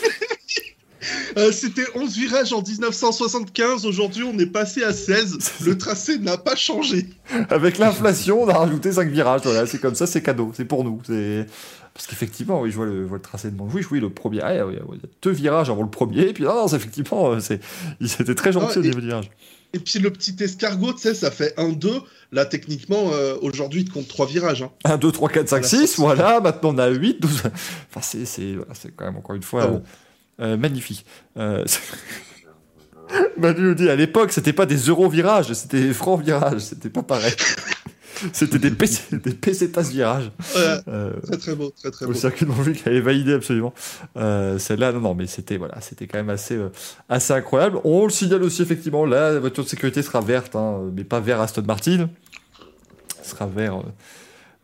Euh, 1.38 1.50
C'était 1.52 1.84
11 1.94 2.14
virages 2.14 2.52
en 2.52 2.60
1975, 2.60 3.86
aujourd'hui 3.86 4.22
on 4.24 4.36
est 4.38 4.46
passé 4.46 4.82
à 4.82 4.92
16. 4.92 5.38
Le 5.64 5.78
tracé 5.78 6.18
n'a 6.18 6.36
pas 6.36 6.56
changé. 6.56 7.06
Avec 7.48 7.78
l'inflation, 7.78 8.42
on 8.42 8.48
a 8.48 8.54
rajouté 8.58 8.92
5 8.92 9.08
virages. 9.08 9.40
Voilà, 9.44 9.64
c'est 9.66 9.78
comme 9.80 9.94
ça, 9.94 10.06
c'est 10.06 10.22
cadeau. 10.22 10.52
C'est 10.54 10.64
pour 10.66 10.84
nous. 10.84 11.00
Parce 11.94 12.06
qu'effectivement, 12.06 12.60
oui, 12.60 12.70
je 12.70 12.76
vois 12.76 12.84
le, 12.86 13.02
je 13.02 13.08
vois 13.08 13.16
le 13.18 13.22
tracé 13.22 13.50
de 13.50 13.56
mon 13.56 13.66
oui, 13.72 14.00
le 14.00 14.10
premier, 14.10 14.42
ouais, 14.42 14.56
il 14.56 14.74
y 14.98 15.04
a 15.04 15.08
deux 15.22 15.30
virages 15.30 15.70
avant 15.70 15.82
le 15.82 15.88
premier, 15.90 16.28
et 16.28 16.32
puis 16.32 16.44
non, 16.44 16.54
non, 16.54 16.66
effectivement, 16.68 17.30
euh, 17.30 17.40
c'est, 17.40 17.60
il 18.00 18.06
était 18.20 18.34
très 18.34 18.52
gentil 18.52 18.74
Ah, 18.74 18.78
au 18.78 18.82
et- 18.82 18.86
niveau 18.88 19.00
du 19.00 19.06
virage. 19.06 19.30
Et 19.72 19.78
puis 19.78 19.98
le 20.00 20.10
petit 20.10 20.34
escargot, 20.40 20.92
tu 20.94 21.00
sais, 21.02 21.14
ça 21.14 21.30
fait 21.30 21.56
1-2. 21.56 22.02
Là, 22.32 22.44
techniquement, 22.44 23.10
euh, 23.12 23.36
aujourd'hui, 23.40 23.82
il 23.82 23.88
te 23.88 23.92
compte 23.92 24.08
3 24.08 24.26
virages. 24.26 24.62
Hein. 24.62 24.70
1, 24.84 24.96
2, 24.98 25.12
3, 25.12 25.28
4, 25.28 25.48
5, 25.48 25.56
Voilà, 25.62 25.68
6, 25.86 25.96
voilà, 25.98 26.40
maintenant 26.40 26.74
on 26.74 26.78
a 26.78 26.88
8, 26.88 27.20
12. 27.20 27.42
Enfin, 27.44 28.00
c'est, 28.02 28.24
c'est, 28.24 28.54
voilà, 28.54 28.72
c'est 28.74 28.90
quand 28.94 29.04
même 29.04 29.16
encore 29.16 29.36
une 29.36 29.42
fois 29.42 29.62
Ah 29.62 29.66
euh, 29.66 29.70
bon. 29.70 29.82
euh, 30.40 30.56
magnifique. 30.56 31.04
Euh, 31.36 31.64
Manu 33.36 33.60
nous 33.62 33.74
dit 33.74 33.88
à 33.88 33.96
l'époque, 33.96 34.32
c'était 34.32 34.52
pas 34.52 34.66
des 34.66 34.76
euros 34.76 35.08
virages, 35.08 35.52
c'était 35.52 35.80
des 35.80 35.94
francs 35.94 36.22
virages, 36.22 36.60
c'était 36.60 36.90
pas 36.90 37.02
pareil. 37.02 37.32
c'était 38.32 38.58
des, 38.58 38.70
PC, 38.70 39.16
des 39.18 39.32
pesetas. 39.34 39.90
Ouais, 39.92 40.30
Euh, 40.88 41.12
très 41.26 41.36
très 41.38 41.54
beau, 41.54 41.70
très 41.70 41.90
très 41.90 42.06
beau. 42.06 42.12
au 42.12 42.14
circuit 42.14 42.46
de 42.46 42.50
Montjuic, 42.50 42.82
elle 42.86 42.94
est 42.96 43.00
validée 43.00 43.34
absolument. 43.34 43.72
Euh, 44.16 44.58
Celle-là, 44.58 44.92
non, 44.92 45.00
non, 45.00 45.14
mais 45.14 45.26
c'était 45.26 45.56
voilà, 45.56 45.80
c'était 45.80 46.06
quand 46.06 46.18
même 46.18 46.30
assez, 46.30 46.54
euh, 46.56 46.68
assez 47.08 47.32
incroyable. 47.32 47.78
On 47.84 48.04
le 48.04 48.10
signale 48.10 48.42
aussi 48.42 48.62
effectivement, 48.62 49.04
là, 49.04 49.32
la 49.32 49.40
voiture 49.40 49.64
de 49.64 49.68
sécurité 49.68 50.02
sera 50.02 50.20
verte, 50.20 50.54
hein, 50.56 50.80
mais 50.94 51.04
pas 51.04 51.20
vert 51.20 51.40
Aston 51.40 51.62
Martin. 51.66 52.08
Elle 53.18 53.24
sera 53.26 53.46
vert, 53.46 53.76
euh, 53.78 53.82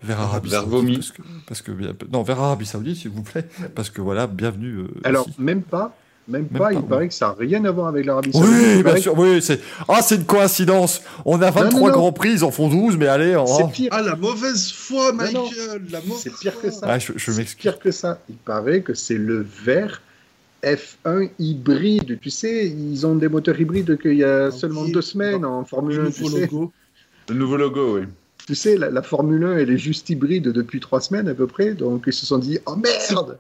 vert 0.03 0.21
Arabie 0.21 0.51
Vert 0.51 0.61
Saoudite. 0.63 0.75
vomi. 0.79 0.95
Parce 0.97 1.11
que, 1.13 1.23
parce 1.49 1.63
que, 1.63 1.73
non, 2.13 2.23
vert 2.23 2.41
Arabie 2.41 2.67
Saoudite, 2.67 2.97
s'il 2.97 3.11
vous 3.11 3.23
plaît, 3.23 3.47
parce 3.75 3.91
que 3.91 4.01
voilà, 4.01 4.27
bienvenue. 4.27 4.79
euh, 4.79 4.89
Alors, 5.05 5.29
ici. 5.29 5.37
même 5.41 5.63
pas. 5.63 5.97
Même, 6.29 6.43
Même 6.43 6.49
pas, 6.51 6.59
pas, 6.59 6.73
il 6.73 6.79
ouais. 6.79 6.83
paraît 6.89 7.09
que 7.09 7.15
ça 7.15 7.27
n'a 7.29 7.33
rien 7.39 7.65
à 7.65 7.71
voir 7.71 7.87
avec 7.89 8.05
l'Arabie 8.05 8.33
Saoudite. 8.33 8.51
Oui, 8.53 8.83
bien 8.83 8.97
sûr, 8.97 9.17
oui, 9.17 9.41
c'est. 9.41 9.61
Ah, 9.89 10.03
c'est 10.03 10.17
une 10.17 10.25
coïncidence. 10.25 11.01
On 11.25 11.41
a 11.41 11.51
23 11.51 11.71
non, 11.81 11.87
non. 11.87 11.93
grands 11.93 12.13
prix, 12.13 12.33
ils 12.33 12.45
en 12.45 12.51
font 12.51 12.69
12, 12.69 12.97
mais 12.97 13.07
allez, 13.07 13.33
que 13.33 13.37
en... 13.39 13.47
C'est 13.47 13.71
pire. 13.73 13.89
Ah, 13.93 14.03
la 14.03 14.17
mauvaise 14.17 14.73
foi, 14.73 15.13
Non, 15.13 15.25
non. 15.33 15.45
Michael 15.45 15.83
la 15.91 16.01
mauvaise 16.01 16.19
C'est 16.23 16.37
pire 16.37 16.55
que 16.61 16.71
foi. 16.71 16.81
ça. 16.81 16.87
Ah, 16.89 16.99
je, 16.99 17.13
je 17.17 17.31
C'est 17.31 17.55
pire 17.57 17.79
que 17.79 17.91
ça. 17.93 18.21
Il 18.29 18.37
paraît 18.37 18.81
que 18.83 18.93
c'est 18.95 19.19
le 19.19 19.47
vert 19.65 20.03
F1 20.65 21.31
hybride. 21.39 22.19
Tu 22.21 22.31
sais, 22.31 22.67
ils 22.69 23.07
ont 23.07 23.15
des 23.15 23.29
moteurs 23.29 23.61
hybrides 23.61 23.97
qu'il 23.99 24.15
y 24.17 24.25
a 24.25 24.47
Ah 24.47 24.51
seulement 24.51 24.85
deux 24.87 25.03
semaines 25.03 25.45
en 25.45 25.65
Formule 25.65 25.97
Le 25.97 26.07
1. 26.09 26.11
Tu 26.11 26.23
nouveau 26.25 26.37
sais, 26.37 26.41
logo. 26.41 26.73
Le 27.29 27.35
nouveau 27.37 27.57
logo, 27.57 27.99
oui. 27.99 28.07
tu 28.47 28.55
sais 28.55 28.77
la, 28.77 28.91
la 28.91 29.03
Formule 29.03 29.45
1, 29.45 29.59
elle 29.59 29.71
est 29.71 29.79
juste 29.79 30.11
hybride 30.11 30.49
depuis 30.49 30.81
trois 30.81 31.01
semaines 31.01 31.29
à 31.29 31.35
peu 31.35 31.47
près. 31.47 31.75
Donc 31.75 32.05
ils 32.09 32.13
se 32.13 32.27
sont 32.27 32.39
dit, 32.39 32.59
oh 32.67 32.75
merde 32.77 33.39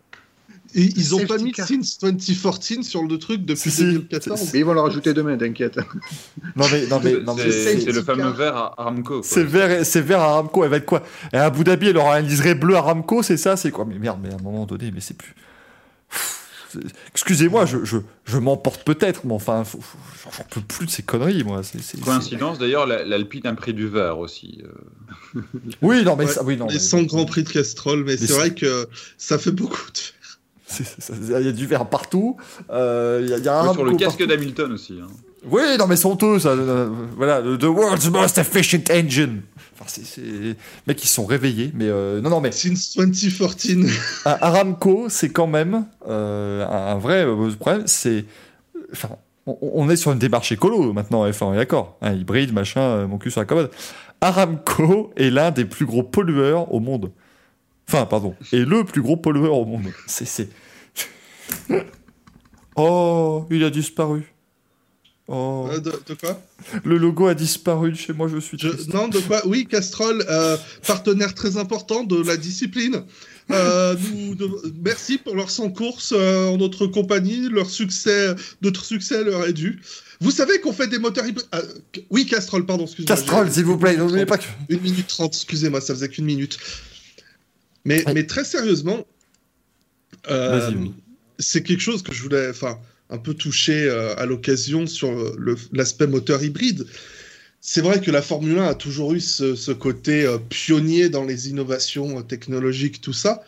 Et 0.79 0.93
ils 0.97 1.14
ont 1.14 1.18
Safety 1.18 1.33
pas 1.35 1.39
mis 1.43 1.53
car. 1.53 1.66
Since 1.66 1.99
2014 2.01 2.87
sur 2.87 3.03
le 3.03 3.18
truc 3.18 3.45
depuis 3.45 3.62
Si, 3.62 3.70
si. 3.70 3.83
2014. 3.85 4.51
Mais 4.53 4.59
ils 4.61 4.64
vont 4.64 4.74
le 4.74 4.81
rajouter 4.81 5.14
demain, 5.14 5.37
t'inquiète. 5.37 5.79
Non, 6.55 6.66
mais, 6.70 6.87
non, 6.87 7.01
mais, 7.03 7.12
non, 7.20 7.35
mais 7.35 7.43
C'est 7.51 7.51
c'est- 7.51 7.81
c'est 7.81 7.93
le 7.93 8.03
fameux 8.03 8.22
car- 8.24 8.35
vert 8.35 8.57
à 8.57 8.81
Aramco. 8.83 9.22
C'est 9.24 9.43
vert, 9.43 9.85
c'est 9.87 10.03
vert 10.03 10.20
à 10.20 10.24
Aramco. 10.33 10.62
Elle 10.64 10.70
va 10.70 10.77
être 10.77 10.85
quoi? 10.87 11.03
Et 11.33 11.37
à 11.39 11.47
Abu 11.47 11.64
Dhabi, 11.64 11.89
elle 11.89 11.97
aura 11.97 12.16
un 12.16 12.20
liseré 12.20 12.55
bleu 12.55 12.74
à 12.77 12.79
Aramco, 12.79 13.22
c'est 13.22 13.37
ça? 13.39 13.57
C'est 13.57 13.70
quoi? 13.70 13.85
Mais 13.87 13.99
merde, 13.99 14.18
mais 14.22 14.31
à 14.33 14.37
un 14.37 14.43
moment 14.43 14.66
donné, 14.66 14.91
mais 14.95 15.01
c'est 15.01 15.16
plus. 15.16 15.35
Excusez-moi, 17.12 17.64
je, 17.64 17.85
je, 17.85 17.97
je 18.27 18.37
m'emporte 18.39 18.83
peut-être, 18.85 19.24
mais 19.24 19.33
enfin, 19.33 19.64
faut- 19.64 19.81
faut- 19.81 19.97
j'en 20.37 20.45
peux 20.51 20.61
plus 20.61 20.85
de 20.87 20.91
ces 20.91 21.03
conneries, 21.03 21.43
moi. 21.43 21.62
C'est, 21.62 21.81
c'est- 21.81 21.99
Coïncidence, 22.01 22.59
d'ailleurs, 22.59 22.87
la- 22.87 23.03
l'Alpine 23.05 23.47
a 23.47 23.55
pris 23.55 23.72
du 23.72 23.89
vert 23.89 24.18
aussi. 24.18 24.62
euh. 25.35 25.41
Oui, 25.81 26.03
non, 26.05 26.16
mais 26.16 26.27
Ouais, 26.27 26.33
ça, 26.33 26.43
oui, 26.45 26.57
non. 26.59 26.66
Les 26.66 26.74
mais- 26.74 26.79
100 26.81 27.05
Grands 27.05 27.24
Prix 27.24 27.45
de 27.45 27.49
Castrol, 27.49 28.01
mais, 28.01 28.12
Mais 28.12 28.16
c'est 28.18 28.27
c'est- 28.27 28.33
vrai 28.35 28.53
que 28.55 28.89
ça 29.16 29.39
fait 29.39 29.53
beaucoup 29.53 29.91
de 29.91 29.99
Il 31.23 31.29
y 31.31 31.35
a 31.49 31.53
du 31.53 31.67
vert 31.67 31.87
partout. 31.89 32.37
euh, 32.71 33.21
Il 33.23 33.29
y 33.31 33.35
a, 33.35 33.39
il 33.39 33.45
y 33.45 33.49
a 33.49 33.59
Aramco 33.59 33.75
sur 33.75 33.85
le 33.85 33.93
casque 33.97 34.19
partout. 34.19 34.27
d'Hamilton 34.27 34.73
aussi. 34.73 34.99
hein. 35.03 35.07
Oui, 35.49 35.62
non, 35.79 35.87
mais 35.87 35.95
c'est 35.97 36.07
honteux, 36.07 36.39
ça. 36.41 36.49
euh, 36.51 36.89
voilà, 37.17 37.41
The 37.41 37.64
World's 37.64 38.11
Most 38.11 38.39
Efficient 38.39 38.83
Engine. 38.91 39.43
Enfin, 39.79 39.85
c'est, 39.87 40.57
mecs, 40.89 41.05
ils 41.05 41.09
sont 41.09 41.25
réveillés, 41.27 41.71
mais 41.75 41.85
euh, 41.89 42.21
non, 42.21 42.31
non, 42.31 42.41
mais 42.41 42.51
Since 42.51 42.97
2014. 42.97 43.87
À- 44.25 44.47
Aramco, 44.47 45.07
c'est 45.09 45.29
quand 45.29 45.47
même 45.47 45.87
euh, 46.09 46.67
un 46.67 46.95
un 46.97 46.99
vrai 46.99 47.27
problème. 47.61 47.83
C'est, 47.87 48.25
enfin, 48.93 49.11
on, 49.47 49.57
on 49.61 49.89
est 49.91 49.97
sur 49.97 50.11
une 50.11 50.19
démarche 50.19 50.51
écolo 50.51 50.93
maintenant, 50.93 51.25
F1, 51.29 51.45
on 51.45 51.53
est 51.55 51.59
d'accord. 51.59 51.97
Hein, 52.03 52.14
hybride, 52.14 52.53
machin, 52.53 53.07
mon 53.07 53.19
cul 53.19 53.31
sur 53.31 53.41
la 53.41 53.45
commode. 53.45 53.71
Aramco 54.21 55.12
est 55.17 55.31
l'un 55.31 55.51
des 55.53 55.64
plus 55.64 55.87
gros 55.87 56.03
pollueurs 56.03 56.73
au 56.75 56.81
monde. 56.81 57.12
Enfin, 57.89 58.05
pardon, 58.07 58.34
est 58.53 58.64
le 58.64 58.84
plus 58.84 59.01
gros 59.03 59.16
pollueur 59.16 59.55
au 59.55 59.64
monde. 59.64 59.87
C'est. 60.07 60.49
Oh, 62.78 63.47
il 63.51 63.64
a 63.64 63.70
disparu. 63.70 64.30
Oh, 65.28 65.66
Euh, 65.72 65.78
de, 65.80 65.93
de 66.07 66.12
quoi? 66.14 66.39
Le 66.84 66.99
logo 66.99 67.26
a 67.26 67.34
disparu 67.34 67.91
de 67.91 67.97
chez 67.97 68.12
moi, 68.12 68.28
je 68.28 68.37
suis 68.39 68.59
Je-. 68.59 68.91
Non, 68.93 69.09
de 69.09 69.18
quoi? 69.20 69.41
Oui, 69.47 69.66
Castrol, 69.66 70.22
euh, 70.28 70.59
partenaire 70.87 71.34
très 71.34 71.57
important 71.57 72.05
de 72.05 72.22
la 72.22 72.37
discipline. 72.37 73.03
Euh, 73.51 73.97
nous, 74.12 74.34
de- 74.34 74.74
merci 74.84 75.16
pour 75.16 75.34
leur 75.34 75.49
100 75.51 75.70
courses 75.70 76.12
en 76.12 76.59
notre 76.59 76.87
compagnie. 76.87 77.49
Leur 77.49 77.70
succès, 77.70 78.34
notre 78.61 78.84
succès 78.84 79.24
leur 79.24 79.47
est 79.47 79.55
dû. 79.55 79.80
Vous 80.20 80.30
savez 80.30 80.61
qu'on 80.61 80.74
fait 80.74 80.87
des 80.89 80.99
moteurs 80.99 81.26
hybrides. 81.26 81.47
ah, 81.53 81.62
oui, 82.11 82.26
Castrol, 82.26 82.66
pardon, 82.66 82.84
excusez-moi. 82.84 83.16
Castrol, 83.16 83.51
s'il 83.51 83.64
vous 83.64 83.78
plaît, 83.78 83.97
n'oubliez 83.97 84.26
pas 84.26 84.37
que. 84.37 84.45
Une 84.68 84.80
minute 84.80 85.07
trente, 85.07 85.34
excusez-moi, 85.34 85.80
ça 85.80 85.95
faisait 85.95 86.11
qu'une 86.11 86.26
minute. 86.26 86.59
Mais, 87.87 88.05
Ouais. 88.05 88.14
mais 88.14 88.26
très 88.26 88.45
sérieusement, 88.45 89.07
euh, 90.28 90.72
c'est 91.39 91.62
quelque 91.62 91.80
chose 91.80 92.03
que 92.03 92.12
je 92.12 92.20
voulais 92.20 92.49
enfin, 92.51 92.80
un 93.11 93.18
peu 93.18 93.32
toucher 93.32 93.84
euh, 93.84 94.16
à 94.16 94.26
l'occasion 94.26 94.89
sur 94.89 95.09
l'aspect 95.72 96.09
moteur 96.09 96.43
hybride. 96.43 96.84
C'est 97.61 97.80
vrai 97.80 98.01
que 98.01 98.11
la 98.11 98.22
Formule 98.22 98.59
1 98.59 98.64
a 98.66 98.74
toujours 98.74 99.14
eu 99.14 99.20
ce, 99.20 99.55
ce 99.55 99.70
côté 99.70 100.24
euh, 100.24 100.39
pionnier 100.39 101.09
dans 101.09 101.24
les 101.24 101.49
innovations 101.49 102.22
technologiques, 102.22 103.01
tout 103.01 103.12
ça, 103.12 103.45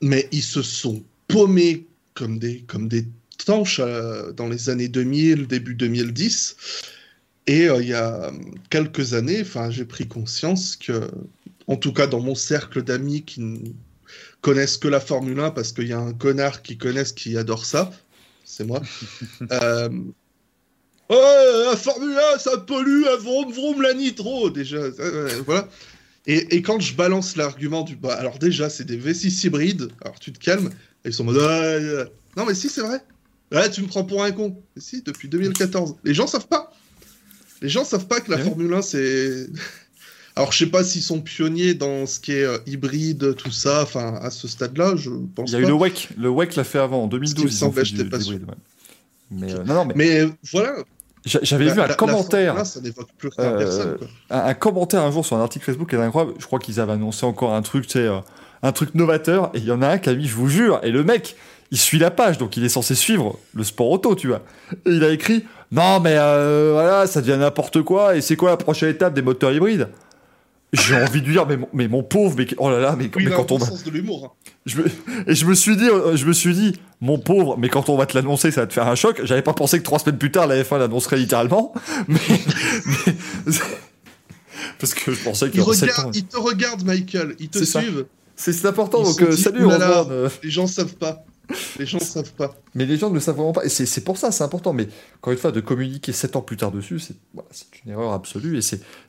mais 0.00 0.28
ils 0.30 0.42
se 0.42 0.62
sont 0.62 1.02
paumés 1.26 1.84
comme 2.14 2.38
des, 2.38 2.60
comme 2.60 2.86
des 2.86 3.06
tanches 3.44 3.80
dans 4.36 4.48
les 4.48 4.70
années 4.70 4.88
2000, 4.88 5.48
début 5.48 5.74
2010. 5.74 6.56
Et 7.48 7.64
il 7.64 7.86
y 7.86 7.94
a 7.94 8.30
quelques 8.70 9.14
années, 9.14 9.42
j'ai 9.70 9.84
pris 9.84 10.06
conscience 10.06 10.76
que, 10.76 11.08
en 11.68 11.76
tout 11.76 11.92
cas 11.92 12.06
dans 12.06 12.20
mon 12.20 12.34
cercle 12.34 12.82
d'amis 12.82 13.22
qui 13.22 13.40
ne 13.40 13.58
connaissent 14.40 14.78
que 14.78 14.88
la 14.88 15.00
Formule 15.00 15.38
1 15.38 15.50
parce 15.50 15.72
qu'il 15.72 15.86
y 15.86 15.92
a 15.92 16.00
un 16.00 16.14
connard 16.14 16.62
qui 16.62 16.76
connaisse 16.76 17.12
qui 17.12 17.36
adore 17.36 17.64
ça, 17.64 17.90
c'est 18.44 18.64
moi. 18.64 18.82
euh, 19.52 19.88
Ouais, 21.10 21.64
la 21.64 21.76
Formule 21.76 22.18
1, 22.34 22.38
ça 22.38 22.58
pollue, 22.58 23.04
vroom 23.20 23.50
vroom 23.50 23.80
la 23.80 23.94
nitro, 23.94 24.50
déjà, 24.50 24.76
euh, 24.76 25.40
voilà. 25.46 25.66
Et, 26.26 26.56
et 26.56 26.60
quand 26.60 26.78
je 26.80 26.94
balance 26.94 27.36
l'argument 27.36 27.82
du 27.82 27.96
bah 27.96 28.14
alors 28.14 28.38
déjà 28.38 28.68
c'est 28.68 28.84
des 28.84 28.98
V6 28.98 29.46
hybrides, 29.46 29.88
alors 30.02 30.18
tu 30.18 30.32
te 30.32 30.38
calmes, 30.38 30.68
et 31.04 31.08
ils 31.08 31.12
sont 31.14 31.26
en 31.26 31.32
mode 31.32 32.10
non 32.36 32.44
mais 32.44 32.54
si 32.54 32.68
c'est 32.68 32.82
vrai, 32.82 33.02
ouais 33.52 33.70
tu 33.70 33.80
me 33.80 33.86
prends 33.86 34.04
pour 34.04 34.22
un 34.22 34.32
con, 34.32 34.62
Mais 34.76 34.82
si 34.82 35.00
depuis 35.00 35.28
2014, 35.28 35.96
les 36.04 36.12
gens 36.12 36.26
savent 36.26 36.48
pas, 36.48 36.70
les 37.62 37.70
gens 37.70 37.84
savent 37.86 38.06
pas 38.06 38.20
que 38.20 38.30
la 38.30 38.36
Ouais. 38.36 38.44
Formule 38.44 38.74
1 38.74 38.82
c'est, 38.82 39.46
alors 40.38 40.52
je 40.52 40.58
sais 40.58 40.66
pas 40.70 40.82
s'ils 40.84 41.02
sont 41.02 41.20
pionniers 41.20 41.74
dans 41.74 42.06
ce 42.06 42.18
qui 42.20 42.32
est 42.32 42.44
euh, 42.44 42.58
hybride 42.66 43.34
tout 43.36 43.50
ça, 43.50 43.82
enfin 43.82 44.14
à 44.22 44.30
ce 44.30 44.48
stade-là 44.48 44.94
je 44.96 45.10
pense 45.34 45.50
Il 45.50 45.52
y 45.52 45.56
a 45.56 45.60
pas. 45.60 45.64
eu 45.66 45.68
le 45.68 45.74
WEC. 45.74 46.08
Le 46.16 46.28
WEC 46.30 46.56
l'a 46.56 46.64
fait 46.64 46.78
avant, 46.78 47.02
en 47.04 47.06
2012. 47.08 47.44
me 47.44 47.48
ils 47.50 47.52
ont 47.52 47.56
semblait, 47.56 47.82
fait 47.82 47.88
j'étais 47.90 48.04
du- 48.04 48.08
pas 48.10 48.20
sûr. 48.20 48.34
ouais. 48.34 48.40
Mais 49.30 49.52
euh, 49.52 49.62
non, 49.64 49.74
non, 49.74 49.84
mais 49.84 49.92
Mais 49.94 50.20
voilà, 50.52 50.76
j'a- 51.26 51.40
j'avais 51.42 51.66
la- 51.66 51.72
vu 51.74 51.78
un 51.80 51.82
la- 51.82 51.88
la 51.88 51.94
commentaire. 51.94 52.54
Formule 52.54 52.62
1, 52.62 52.64
ça 52.64 52.80
n'évoque 52.80 53.08
plus 53.18 53.28
rien 53.36 53.46
Euh, 53.52 53.58
personne. 53.58 53.96
Quoi. 53.98 54.06
un, 54.30 54.44
un 54.46 54.54
commentaire 54.54 55.02
un 55.02 55.10
jour 55.10 55.26
sur 55.26 55.36
un 55.36 55.42
article 55.42 55.64
Facebook 55.66 55.90
qui 55.90 55.96
est 55.96 55.98
incroyable. 55.98 56.34
Je 56.38 56.46
crois 56.46 56.58
qu'ils 56.58 56.80
avaient 56.80 56.92
annoncé 56.92 57.26
encore 57.26 57.52
un 57.52 57.60
truc, 57.62 57.86
tu 57.86 57.92
sais, 57.94 57.98
euh, 58.06 58.20
un 58.62 58.72
truc 58.72 58.94
novateur. 58.94 59.50
Et 59.54 59.58
il 59.58 59.64
y 59.64 59.70
en 59.70 59.82
a 59.82 59.88
un 59.88 59.98
qui 59.98 60.08
a 60.08 60.14
mis, 60.14 60.26
je 60.26 60.34
vous 60.34 60.48
jure, 60.48 60.80
et 60.82 60.90
le 60.90 61.04
mec, 61.04 61.36
il 61.70 61.78
suit 61.78 61.98
la 61.98 62.10
page, 62.10 62.38
donc 62.38 62.56
il 62.56 62.64
est 62.64 62.70
censé 62.70 62.94
suivre 62.94 63.38
le 63.52 63.64
sport 63.64 63.90
auto, 63.90 64.14
tu 64.14 64.28
vois. 64.28 64.42
Et 64.86 64.92
il 64.92 65.04
a 65.04 65.10
écrit, 65.10 65.44
non 65.70 66.00
mais 66.00 66.14
euh, 66.16 66.70
voilà, 66.72 67.06
ça 67.06 67.20
devient 67.20 67.36
n'importe 67.38 67.82
quoi. 67.82 68.16
Et 68.16 68.22
c'est 68.22 68.36
quoi 68.36 68.48
la 68.48 68.56
prochaine 68.56 68.88
étape 68.88 69.12
des 69.12 69.20
moteurs 69.22 69.52
hybrides? 69.52 69.88
J'ai 70.74 70.94
envie 70.96 71.22
de 71.22 71.26
lui 71.26 71.32
dire, 71.32 71.46
mais 71.46 71.56
mon, 71.56 71.68
mais 71.72 71.88
mon 71.88 72.02
pauvre, 72.02 72.34
mais 72.36 72.46
oh 72.58 72.68
là 72.68 72.78
là, 72.78 72.94
mais, 72.98 73.10
Oui, 73.16 73.26
quand 73.34 73.52
on 73.52 73.56
va- 73.58 73.66
sens 73.66 73.84
de 73.84 73.90
l'humour. 73.90 74.36
hein. 74.46 74.50
je 74.66 74.76
me- 74.82 74.86
et 75.26 75.34
je 75.34 75.46
me 75.46 75.54
suis 75.54 75.76
dit, 75.78 75.88
euh, 75.88 76.14
je 76.14 76.26
me 76.26 76.32
suis 76.34 76.52
dit, 76.54 76.74
mon 77.00 77.18
pauvre, 77.18 77.56
mais 77.58 77.70
quand 77.70 77.88
on 77.88 77.96
va 77.96 78.04
te 78.04 78.14
l'annoncer, 78.14 78.50
ça 78.50 78.60
va 78.62 78.66
te 78.66 78.74
faire 78.74 78.86
un 78.86 78.94
choc. 78.94 79.20
J'avais 79.24 79.40
pas 79.40 79.54
pensé 79.54 79.78
que 79.78 79.84
trois 79.84 79.98
semaines 79.98 80.18
plus 80.18 80.30
tard, 80.30 80.46
la 80.46 80.62
F1 80.62 80.78
l'annoncerait 80.78 81.16
littéralement, 81.16 81.72
mais, 82.08 82.18
mais- 82.84 83.14
parce 84.78 84.94
que 84.94 85.12
je 85.12 85.22
pensais 85.24 85.50
qu'il 85.50 85.60
Il, 86.14 86.24
te 86.26 86.36
regarde, 86.36 86.84
Michael. 86.84 87.34
Ils 87.38 87.48
te 87.48 87.64
suivent. 87.64 88.06
C'est 88.36 88.64
important, 88.66 88.98
Ils 89.00 89.04
donc 89.06 89.22
euh, 89.22 89.32
salut, 89.36 89.64
oulala. 89.64 90.02
Roman, 90.02 90.10
euh, 90.12 90.28
Les 90.44 90.50
gens 90.50 90.66
savent 90.66 90.94
pas. 90.94 91.24
Les 91.78 91.86
gens 91.86 91.98
savent 91.98 92.32
pas. 92.34 92.54
Mais 92.74 92.84
les 92.84 92.96
gens 92.96 93.10
ne 93.10 93.18
savent 93.20 93.36
vraiment 93.36 93.52
pas, 93.52 93.64
et 93.64 93.68
c'est 93.68 94.04
pour 94.04 94.16
ça, 94.18 94.30
c'est 94.30 94.44
important. 94.44 94.72
Mais 94.72 94.88
encore 95.18 95.32
une 95.32 95.38
fois, 95.38 95.52
de 95.52 95.60
communiquer 95.60 96.12
sept 96.12 96.36
ans 96.36 96.42
plus 96.42 96.56
tard 96.56 96.70
dessus, 96.70 96.98
c'est 96.98 97.16
une 97.84 97.92
erreur 97.92 98.12
absolue, 98.12 98.58
et 98.58 98.60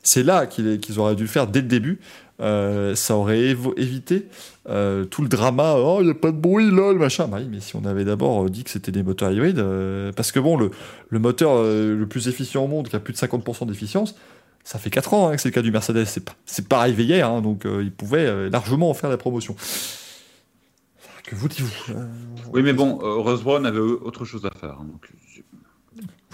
c'est 0.02 0.22
là 0.22 0.46
qu'ils 0.46 0.98
auraient 0.98 1.16
dû 1.16 1.26
faire 1.26 1.46
dès 1.46 1.60
le 1.60 1.68
début. 1.68 2.00
Euh, 2.40 2.94
ça 2.94 3.16
aurait 3.16 3.54
évité 3.76 4.26
euh, 4.66 5.04
tout 5.04 5.20
le 5.20 5.28
drama. 5.28 5.74
Oh, 5.76 5.98
il 6.00 6.06
n'y 6.06 6.10
a 6.10 6.14
pas 6.14 6.30
de 6.30 6.38
bruit, 6.38 6.70
lol, 6.70 6.98
machin. 6.98 7.28
Bah 7.28 7.38
mais 7.50 7.60
si 7.60 7.76
on 7.76 7.84
avait 7.84 8.06
d'abord 8.06 8.46
euh, 8.46 8.48
dit 8.48 8.64
que 8.64 8.70
c'était 8.70 8.92
des 8.92 9.02
moteurs 9.02 9.30
hybrides, 9.30 9.62
parce 10.16 10.32
que 10.32 10.40
bon, 10.40 10.56
le, 10.56 10.70
moteur 11.18 11.62
le 11.62 12.06
plus 12.06 12.28
efficient 12.28 12.64
au 12.64 12.68
monde, 12.68 12.88
qui 12.88 12.96
a 12.96 13.00
plus 13.00 13.12
de 13.12 13.18
50% 13.18 13.66
d'efficience, 13.66 14.14
ça 14.64 14.78
fait 14.78 14.90
4 14.90 15.14
ans 15.14 15.28
hein, 15.28 15.36
que 15.36 15.42
c'est 15.42 15.48
le 15.48 15.54
cas 15.54 15.62
du 15.62 15.70
Mercedes. 15.70 16.04
C'est 16.04 16.24
pas, 16.24 16.34
pas 16.68 16.86
hein, 16.86 17.40
donc 17.40 17.64
ils 17.64 17.92
pouvaient 17.92 18.26
euh, 18.26 18.50
largement 18.50 18.90
en 18.90 18.94
faire 18.94 19.10
la 19.10 19.16
promotion. 19.16 19.56
Que 21.30 21.36
vous 21.36 21.48
dites-vous 21.48 21.92
euh, 21.92 22.06
Oui, 22.52 22.62
mais 22.62 22.72
bon, 22.72 22.98
euh, 23.02 23.14
Rose 23.22 23.44
Brown 23.44 23.64
avait 23.64 23.78
autre 23.78 24.24
chose 24.24 24.44
à 24.44 24.50
faire. 24.50 24.70
hein, 24.80 24.84
donc, 24.84 25.08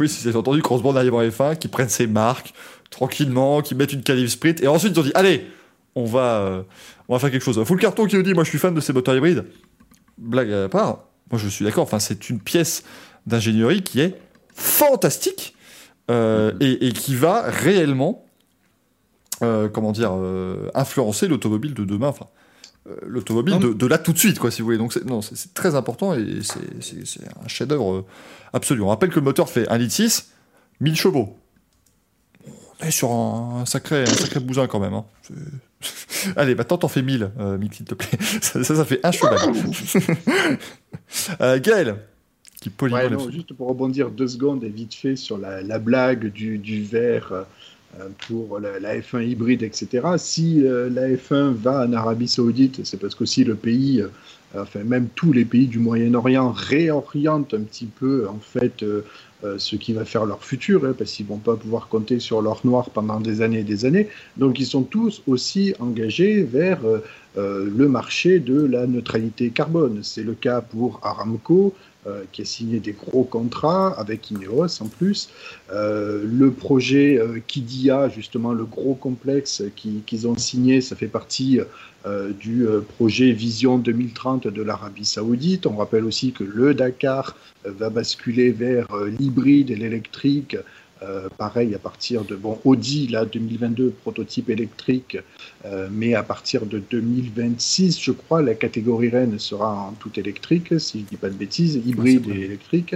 Oui, 0.00 0.08
si 0.08 0.22
j'ai 0.22 0.34
entendu 0.34 0.62
que 0.62 0.68
Rose 0.68 0.80
Brown 0.80 0.96
arrive 0.96 1.12
en 1.12 1.22
F1, 1.22 1.58
qu'ils 1.58 1.70
prennent 1.70 1.90
ses 1.90 2.06
marques 2.06 2.54
tranquillement, 2.88 3.60
qu'ils 3.60 3.76
mettent 3.76 3.92
une 3.92 4.02
qualif 4.02 4.30
sprint, 4.30 4.62
et 4.62 4.68
ensuite 4.68 4.94
ils 4.96 5.00
ont 5.00 5.02
dit 5.02 5.12
allez, 5.14 5.46
on 5.96 6.06
va, 6.06 6.40
euh, 6.40 6.62
on 7.08 7.12
va 7.14 7.18
faire 7.18 7.30
quelque 7.30 7.42
chose. 7.44 7.62
Full 7.62 7.78
carton 7.78 8.06
qui 8.06 8.16
nous 8.16 8.22
dit 8.22 8.32
moi 8.32 8.44
je 8.44 8.48
suis 8.48 8.58
fan 8.58 8.74
de 8.74 8.80
ces 8.80 8.94
moteurs 8.94 9.14
hybrides. 9.14 9.44
Blague 10.16 10.50
à 10.50 10.68
part, 10.70 11.04
moi 11.30 11.38
je 11.38 11.48
suis 11.48 11.64
d'accord. 11.66 11.82
Enfin, 11.82 11.98
c'est 11.98 12.30
une 12.30 12.40
pièce 12.40 12.82
d'ingénierie 13.26 13.82
qui 13.82 14.00
est 14.00 14.18
fantastique 14.54 15.54
euh, 16.10 16.52
et, 16.60 16.86
et 16.86 16.92
qui 16.92 17.14
va 17.14 17.42
réellement, 17.42 18.24
euh, 19.42 19.68
comment 19.68 19.92
dire, 19.92 20.12
influencer 20.74 21.28
l'automobile 21.28 21.74
de 21.74 21.84
demain. 21.84 22.08
Enfin, 22.08 22.28
l'automobile 23.06 23.54
Non, 23.54 23.60
de, 23.60 23.72
de 23.72 23.86
là 23.86 23.98
tout 23.98 24.12
de 24.12 24.18
suite, 24.18 24.38
quoi, 24.38 24.50
si 24.50 24.62
vous 24.62 24.66
voulez. 24.66 24.78
Donc 24.78 24.92
c'est, 24.92 25.04
non, 25.04 25.22
c'est, 25.22 25.54
très 25.54 25.74
important 25.74 26.14
et 26.14 26.38
c'est, 26.42 27.20
un 27.44 27.48
chef-d'œuvre 27.48 27.92
euh, 27.94 28.04
absolu. 28.52 28.82
On 28.82 28.88
rappelle 28.88 29.10
que 29.10 29.16
le 29.16 29.24
moteur 29.24 29.48
fait 29.48 29.64
1,6 29.64 30.02
litre, 30.02 30.24
1000 30.80 30.96
chevaux. 30.96 31.36
On 32.80 32.86
est 32.86 32.90
sur 32.90 33.10
un, 33.10 33.60
un 33.62 33.66
sacré, 33.66 34.02
un 34.02 34.06
sacré 34.06 34.40
bousin 34.40 34.66
quand 34.66 34.80
même. 34.80 34.94
hein. 34.94 35.04
Allez, 36.36 36.54
maintenant 36.54 36.78
t'en 36.78 36.88
fais 36.88 37.02
1000, 37.02 37.30
euh, 37.38 37.58
s'il 37.72 37.86
te 37.86 37.94
plaît. 37.94 38.18
Ça, 38.40 38.62
ça, 38.64 38.74
ça 38.76 38.84
fait 38.84 39.00
un 39.04 39.12
cheval. 39.12 39.38
euh, 41.40 41.60
Gaël, 41.60 41.96
qui 42.60 42.72
Ouais, 42.82 43.10
non, 43.10 43.30
juste 43.30 43.52
pour 43.54 43.68
rebondir 43.68 44.10
deux 44.10 44.28
secondes 44.28 44.64
et 44.64 44.68
vite 44.68 44.94
fait 44.94 45.16
sur 45.16 45.38
la, 45.38 45.62
la 45.62 45.78
blague 45.78 46.32
du, 46.32 46.58
du 46.58 46.82
verre 46.82 47.32
euh, 47.32 47.42
pour 48.26 48.58
la, 48.58 48.78
la 48.80 48.98
F1 48.98 49.26
hybride, 49.26 49.62
etc. 49.62 50.06
Si 50.18 50.64
euh, 50.64 50.88
la 50.90 51.08
F1 51.08 51.52
va 51.52 51.86
en 51.86 51.92
Arabie 51.92 52.28
Saoudite, 52.28 52.84
c'est 52.84 52.98
parce 52.98 53.14
qu'aussi 53.14 53.44
le 53.44 53.54
pays, 53.54 54.00
euh, 54.00 54.08
enfin 54.62 54.84
même 54.84 55.08
tous 55.14 55.32
les 55.32 55.44
pays 55.44 55.66
du 55.66 55.78
Moyen-Orient 55.78 56.50
réorientent 56.50 57.54
un 57.54 57.62
petit 57.62 57.86
peu 57.86 58.28
en 58.28 58.38
fait 58.38 58.82
euh, 58.82 59.04
euh, 59.44 59.58
ce 59.58 59.76
qui 59.76 59.92
va 59.92 60.06
faire 60.06 60.24
leur 60.24 60.42
futur, 60.42 60.84
hein, 60.86 60.94
parce 60.96 61.12
qu'ils 61.12 61.26
vont 61.26 61.36
pas 61.36 61.56
pouvoir 61.56 61.88
compter 61.88 62.20
sur 62.20 62.40
l'or 62.40 62.60
noir 62.64 62.88
pendant 62.88 63.20
des 63.20 63.42
années 63.42 63.60
et 63.60 63.64
des 63.64 63.84
années. 63.84 64.08
Donc 64.38 64.58
ils 64.58 64.66
sont 64.66 64.82
tous 64.82 65.22
aussi 65.26 65.74
engagés 65.78 66.42
vers 66.42 66.84
euh, 66.86 67.04
euh, 67.36 67.68
le 67.76 67.86
marché 67.86 68.38
de 68.38 68.64
la 68.64 68.86
neutralité 68.86 69.50
carbone. 69.50 70.00
C'est 70.02 70.22
le 70.22 70.32
cas 70.32 70.62
pour 70.62 71.00
Aramco, 71.02 71.74
euh, 71.74 71.95
qui 72.32 72.42
a 72.42 72.44
signé 72.44 72.78
des 72.80 72.92
gros 72.92 73.24
contrats 73.24 73.88
avec 73.98 74.30
Ineos 74.30 74.80
en 74.82 74.86
plus. 74.86 75.28
Euh, 75.72 76.22
le 76.24 76.50
projet 76.52 77.18
euh, 77.18 77.38
Kidia, 77.46 78.08
justement, 78.08 78.52
le 78.52 78.64
gros 78.64 78.94
complexe 78.94 79.62
qui- 79.74 80.02
qu'ils 80.06 80.26
ont 80.28 80.36
signé, 80.36 80.80
ça 80.80 80.94
fait 80.96 81.08
partie 81.08 81.60
euh, 82.06 82.30
du 82.32 82.66
euh, 82.66 82.80
projet 82.80 83.32
Vision 83.32 83.78
2030 83.78 84.46
de 84.46 84.62
l'Arabie 84.62 85.04
Saoudite. 85.04 85.66
On 85.66 85.76
rappelle 85.76 86.04
aussi 86.04 86.32
que 86.32 86.44
le 86.44 86.72
Dakar 86.74 87.36
euh, 87.66 87.72
va 87.76 87.90
basculer 87.90 88.50
vers 88.52 88.86
euh, 88.94 89.08
l'hybride 89.18 89.70
et 89.70 89.76
l'électrique. 89.76 90.56
Euh, 91.02 91.28
pareil 91.36 91.74
à 91.74 91.78
partir 91.78 92.24
de 92.24 92.36
bon 92.36 92.58
Audi 92.64 93.06
là 93.08 93.26
2022 93.26 93.90
prototype 94.00 94.48
électrique 94.48 95.18
euh, 95.64 95.88
mais 95.90 96.14
à 96.14 96.22
partir 96.22 96.66
de 96.66 96.78
2026 96.78 97.98
je 98.00 98.12
crois 98.12 98.42
la 98.42 98.54
catégorie 98.54 99.08
Rennes 99.08 99.38
sera 99.38 99.72
en 99.88 99.92
tout 99.92 100.10
électrique 100.18 100.78
si 100.78 101.00
je 101.00 101.04
dis 101.06 101.16
pas 101.16 101.28
de 101.30 101.34
bêtises 101.34 101.80
hybride 101.84 102.26
et 102.28 102.44
électrique. 102.44 102.94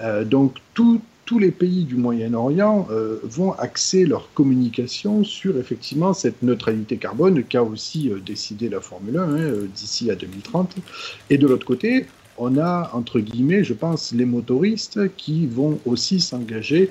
Euh, 0.00 0.24
donc 0.24 0.56
tout- 0.74 1.00
tous 1.24 1.38
les 1.40 1.50
pays 1.50 1.84
du 1.84 1.96
Moyen-Orient 1.96 2.86
euh, 2.90 3.18
vont 3.24 3.52
axer 3.52 4.04
leur 4.06 4.32
communication 4.34 5.24
sur 5.24 5.58
effectivement 5.58 6.12
cette 6.12 6.42
neutralité 6.42 6.98
carbone 6.98 7.42
qu'a 7.42 7.62
aussi 7.64 8.10
décidé 8.24 8.68
la 8.68 8.80
Formule 8.80 9.16
1 9.18 9.22
hein, 9.36 9.52
d'ici 9.74 10.10
à 10.10 10.14
2030 10.14 10.76
et 11.30 11.38
de 11.38 11.46
l'autre 11.46 11.66
côté 11.66 12.06
on 12.38 12.58
a 12.58 12.90
entre 12.92 13.18
guillemets 13.18 13.64
je 13.64 13.72
pense 13.72 14.12
les 14.12 14.26
motoristes 14.26 15.16
qui 15.16 15.46
vont 15.46 15.80
aussi 15.86 16.20
s'engager 16.20 16.90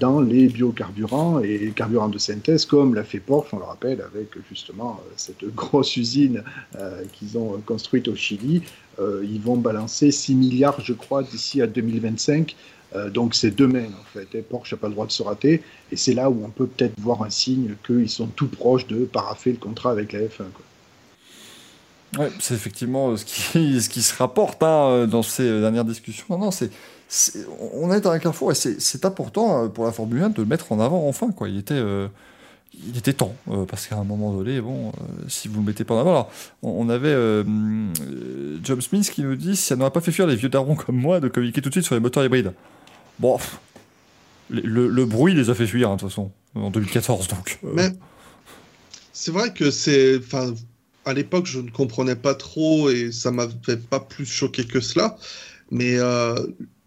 dans 0.00 0.20
les 0.20 0.46
biocarburants 0.46 1.40
et 1.40 1.58
les 1.58 1.70
carburants 1.72 2.08
de 2.08 2.18
synthèse, 2.18 2.64
comme 2.64 2.94
l'a 2.94 3.04
fait 3.04 3.20
Porsche, 3.20 3.52
on 3.52 3.58
le 3.58 3.64
rappelle, 3.64 4.00
avec 4.00 4.28
justement 4.48 5.00
euh, 5.00 5.12
cette 5.16 5.44
grosse 5.54 5.96
usine 5.96 6.42
euh, 6.76 7.04
qu'ils 7.12 7.36
ont 7.36 7.54
euh, 7.54 7.58
construite 7.64 8.08
au 8.08 8.14
Chili. 8.14 8.62
Euh, 8.98 9.24
ils 9.24 9.40
vont 9.40 9.56
balancer 9.56 10.10
6 10.10 10.34
milliards, 10.34 10.80
je 10.80 10.92
crois, 10.92 11.22
d'ici 11.22 11.62
à 11.62 11.66
2025. 11.66 12.56
Euh, 12.94 13.10
donc 13.10 13.34
c'est 13.34 13.54
demain, 13.54 13.84
en 13.84 14.04
fait. 14.12 14.42
Porsche 14.42 14.72
n'a 14.72 14.78
pas 14.78 14.88
le 14.88 14.94
droit 14.94 15.06
de 15.06 15.12
se 15.12 15.22
rater. 15.22 15.62
Et 15.92 15.96
c'est 15.96 16.14
là 16.14 16.30
où 16.30 16.42
on 16.44 16.48
peut 16.48 16.66
peut-être 16.66 16.98
voir 16.98 17.22
un 17.22 17.30
signe 17.30 17.74
qu'ils 17.86 18.08
sont 18.08 18.26
tout 18.26 18.48
proches 18.48 18.86
de 18.86 19.04
paraffer 19.04 19.52
le 19.52 19.58
contrat 19.58 19.90
avec 19.90 20.12
la 20.12 20.20
F1. 20.20 20.50
Quoi. 20.54 20.64
Ouais, 22.16 22.30
c'est 22.40 22.54
effectivement 22.54 23.10
euh, 23.10 23.16
ce 23.16 23.88
qui, 23.88 24.02
se 24.02 24.14
rapporte 24.16 24.62
hein, 24.62 24.88
euh, 24.90 25.06
dans 25.06 25.22
ces 25.22 25.42
euh, 25.42 25.60
dernières 25.60 25.84
discussions. 25.84 26.38
Non, 26.38 26.50
c'est, 26.50 26.70
on 27.72 27.92
est 27.92 28.00
dans 28.00 28.10
un 28.10 28.18
carrefour 28.18 28.52
et 28.52 28.54
c'est, 28.54 29.04
important 29.04 29.64
euh, 29.64 29.68
pour 29.68 29.84
la 29.84 29.92
Formule 29.92 30.22
1 30.22 30.28
de 30.30 30.42
le 30.42 30.48
mettre 30.48 30.72
en 30.72 30.80
avant 30.80 31.08
enfin. 31.08 31.30
Quoi. 31.32 31.48
Il, 31.48 31.58
était, 31.58 31.74
euh, 31.74 32.08
il 32.86 32.96
était 32.98 33.14
temps, 33.14 33.34
euh, 33.50 33.64
parce 33.64 33.86
qu'à 33.86 33.96
un 33.96 34.04
moment 34.04 34.32
donné, 34.32 34.60
bon, 34.60 34.92
si 35.26 35.48
vous 35.48 35.54
ne 35.54 35.60
le 35.60 35.66
mettez 35.68 35.84
pas 35.84 35.94
en 35.94 36.00
avant. 36.00 36.10
Alors, 36.10 36.30
on, 36.62 36.88
avait 36.88 37.08
euh, 37.08 37.44
John 38.62 38.80
Smith 38.80 39.10
qui 39.10 39.22
nous 39.22 39.36
dit 39.36 39.56
si 39.56 39.62
ça 39.62 39.76
n'aurait 39.76 39.90
pas 39.90 40.00
fait 40.00 40.12
fuir 40.12 40.26
les 40.26 40.36
vieux 40.36 40.48
darons 40.48 40.74
comme 40.74 40.96
moi 40.96 41.20
de 41.20 41.28
communiquer 41.28 41.62
tout 41.62 41.70
de 41.70 41.74
suite 41.74 41.84
sur 41.84 41.94
les 41.94 42.00
moteurs 42.00 42.24
hybrides. 42.24 42.52
Bon, 43.18 43.38
le, 44.50 45.04
bruit 45.04 45.34
les 45.34 45.50
a 45.50 45.54
fait 45.54 45.66
fuir, 45.66 45.90
hein, 45.90 45.96
de 45.96 46.00
toute 46.00 46.10
façon, 46.10 46.30
en 46.54 46.70
2014. 46.70 47.28
Donc, 47.28 47.58
Mais 47.74 47.90
c'est 49.12 49.32
vrai 49.32 49.52
que 49.52 49.70
c'est. 49.70 50.20
À 51.04 51.14
l'époque, 51.14 51.46
je 51.46 51.60
ne 51.60 51.70
comprenais 51.70 52.16
pas 52.16 52.34
trop 52.34 52.90
et 52.90 53.12
ça 53.12 53.30
m'avait 53.30 53.78
pas 53.78 54.00
plus 54.00 54.26
choqué 54.26 54.66
que 54.66 54.80
cela. 54.80 55.16
Mais 55.70 55.98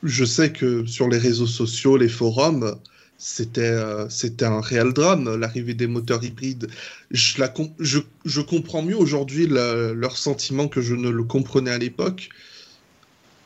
je 0.04 0.26
sais 0.26 0.52
que 0.52 0.86
sur 0.86 1.08
les 1.08 1.18
réseaux 1.18 1.47
sociaux, 1.47 1.97
les 1.97 2.10
forums, 2.10 2.76
c'était 3.18 3.62
euh, 3.62 4.08
un 4.41 4.62
réel 4.62 4.93
drame, 4.93 5.36
l'arrivée 5.36 5.76
des 5.76 5.88
moteurs 5.88 6.24
hybrides. 6.24 6.68
Je, 7.12 8.41
comprends 8.41 8.82
mieux 8.82 8.97
aujourd'hui 8.97 9.45
leur 9.47 10.18
sentiment 10.18 10.68
que 10.68 10.82
je 10.82 10.95
ne 10.95 11.10
le 11.10 11.24
comprenais 11.24 11.72
à 11.72 11.78
l'époque. 11.78 12.30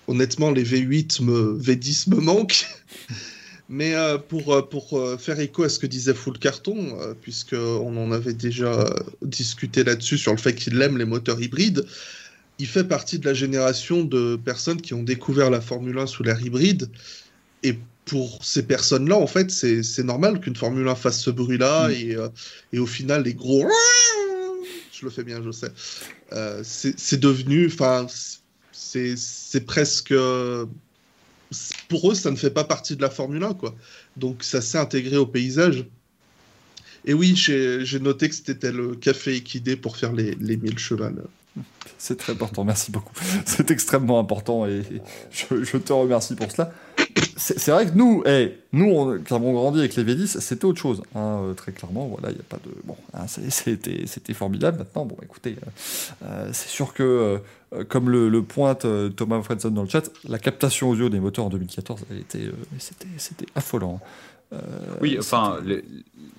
Honnêtement, 0.08 0.52
les 0.52 0.64
V8, 0.64 1.24
me, 1.24 1.60
V10 1.60 2.10
me 2.12 2.22
manquent. 2.22 2.66
Mais 3.68 3.96
euh, 3.96 4.20
pour, 4.20 4.54
euh, 4.54 5.18
faire 5.18 5.40
écho 5.40 5.64
à 5.64 5.70
ce 5.70 5.80
que 5.80 5.88
disait 5.88 6.14
Full 6.14 6.38
Carton, 6.38 6.98
puisqu'on 7.22 7.98
en 7.98 8.12
avait 8.12 8.34
déjà 8.34 8.86
discuté 9.24 9.84
là-dessus 9.84 10.20
sur 10.20 10.32
le 10.32 10.38
fait 10.38 10.54
qu'il 10.54 10.82
aime 10.82 10.98
les 10.98 11.06
moteurs 11.06 11.42
hybrides, 11.42 11.86
il 12.60 12.68
fait 12.68 12.84
partie 12.86 13.20
de 13.20 13.26
la 13.26 13.34
génération 13.34 14.04
de 14.04 14.38
personnes 14.38 14.82
qui 14.82 14.94
ont 14.94 15.04
découvert 15.04 15.50
la 15.50 15.62
Formule 15.62 15.98
1 15.98 16.08
sous 16.08 16.24
l'air 16.24 16.42
hybride. 16.42 16.90
Et 17.64 17.78
pour 18.06 18.46
ces 18.46 18.64
personnes-là, 18.64 19.18
en 19.18 19.28
fait, 19.28 19.52
c'est 19.52 20.04
normal 20.04 20.40
qu'une 20.40 20.56
Formule 20.56 20.88
1 20.88 20.96
fasse 20.96 21.20
ce 21.22 21.32
bruit-là. 21.32 21.90
Et, 21.92 22.16
euh, 22.16 22.30
et 22.72 22.80
au 22.80 22.86
final, 22.86 23.24
les 23.24 23.34
gros. 23.34 23.68
Je 24.94 25.04
le 25.04 25.12
fais 25.12 25.26
bien, 25.26 25.44
je 25.44 25.52
sais. 25.52 25.72
Euh, 26.32 26.62
c'est 26.64 27.20
devenu. 27.20 27.68
Enfin, 27.68 28.08
c'est 28.72 29.66
presque. 29.66 30.14
Pour 31.90 32.12
eux, 32.12 32.16
ça 32.16 32.32
ne 32.32 32.38
fait 32.38 32.50
pas 32.50 32.64
partie 32.64 32.96
de 32.96 33.02
la 33.02 33.10
Formule 33.10 33.44
1, 33.44 33.56
quoi. 33.56 33.76
Donc, 34.16 34.44
ça 34.44 34.62
s'est 34.62 34.78
intégré 34.78 35.18
au 35.18 35.26
paysage. 35.26 35.86
Et 37.04 37.14
oui, 37.14 37.36
j'ai 37.36 37.86
j'ai 37.86 38.00
noté 38.00 38.30
que 38.30 38.36
c'était 38.36 38.72
le 38.72 38.96
café 38.96 39.36
équidé 39.36 39.76
pour 39.76 39.98
faire 39.98 40.14
les, 40.14 40.36
les 40.36 40.56
1000 40.56 40.80
chevals. 40.80 41.24
C'est 41.98 42.18
très 42.18 42.34
important, 42.34 42.64
merci 42.64 42.92
beaucoup. 42.92 43.14
C'est 43.46 43.72
extrêmement 43.72 44.20
important 44.20 44.66
et 44.68 44.82
je, 45.32 45.64
je 45.64 45.78
te 45.78 45.94
remercie 45.94 46.36
pour 46.36 46.52
cela. 46.52 46.72
C'est 47.38 47.72
vrai 47.72 47.86
que 47.88 47.96
nous, 47.96 48.24
eh, 48.26 48.58
nous 48.74 48.86
on, 48.92 49.20
qui 49.20 49.34
avons 49.34 49.54
grandi 49.54 49.80
avec 49.80 49.96
les 49.96 50.04
V10, 50.04 50.40
c'était 50.40 50.66
autre 50.66 50.80
chose. 50.82 51.02
hein, 51.16 51.40
euh, 51.44 51.54
très 51.54 51.72
clairement, 51.72 52.08
voilà, 52.08 52.30
il 52.30 52.36
n'y 52.36 52.42
a 52.42 52.44
pas 52.48 52.58
de. 52.58 52.72
Bon, 52.84 52.96
hein, 53.14 53.26
c'était 53.28 54.34
formidable. 54.34 54.80
Maintenant, 54.80 55.06
bon, 55.06 55.18
écoutez, 55.24 55.56
euh, 55.62 56.26
euh, 56.26 56.50
c'est 56.54 56.70
sûr 56.70 56.94
que, 56.94 57.40
euh, 57.74 57.84
comme 57.86 58.10
le, 58.10 58.30
le 58.30 58.42
pointe 58.44 58.86
euh, 58.86 59.10
Thomas 59.10 59.42
Fredson 59.42 59.70
dans 59.72 59.84
le 59.84 59.90
chat, 59.90 60.10
la 60.28 60.40
captation 60.40 60.90
audio 60.90 61.10
des 61.10 61.20
moteurs 61.20 61.46
en 61.46 61.50
2014, 61.50 62.02
elle 62.12 62.20
était, 62.20 62.40
euh, 62.46 62.52
c'était 63.18 63.46
affolant. 63.56 64.00
Euh, 64.54 64.58
Oui, 65.02 65.18
enfin, 65.20 65.58
les- 65.66 65.84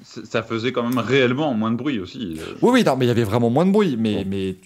ça 0.05 0.43
faisait 0.43 0.73
quand 0.73 0.83
même 0.89 0.99
réellement 0.99 1.53
moins 1.55 1.71
de 1.71 1.77
bruit 1.77 1.99
aussi. 1.99 2.39
Oui, 2.63 2.71
oui, 2.73 2.85
non, 2.85 2.97
mais 2.97 3.07
il 3.07 3.09
y 3.09 3.11
avait 3.13 3.25
vraiment 3.25 3.51
moins 3.51 3.67
de 3.67 3.73
bruit, 3.73 3.97
mais, 3.99 4.25
Bon. 4.25 4.31
mais 4.31 4.57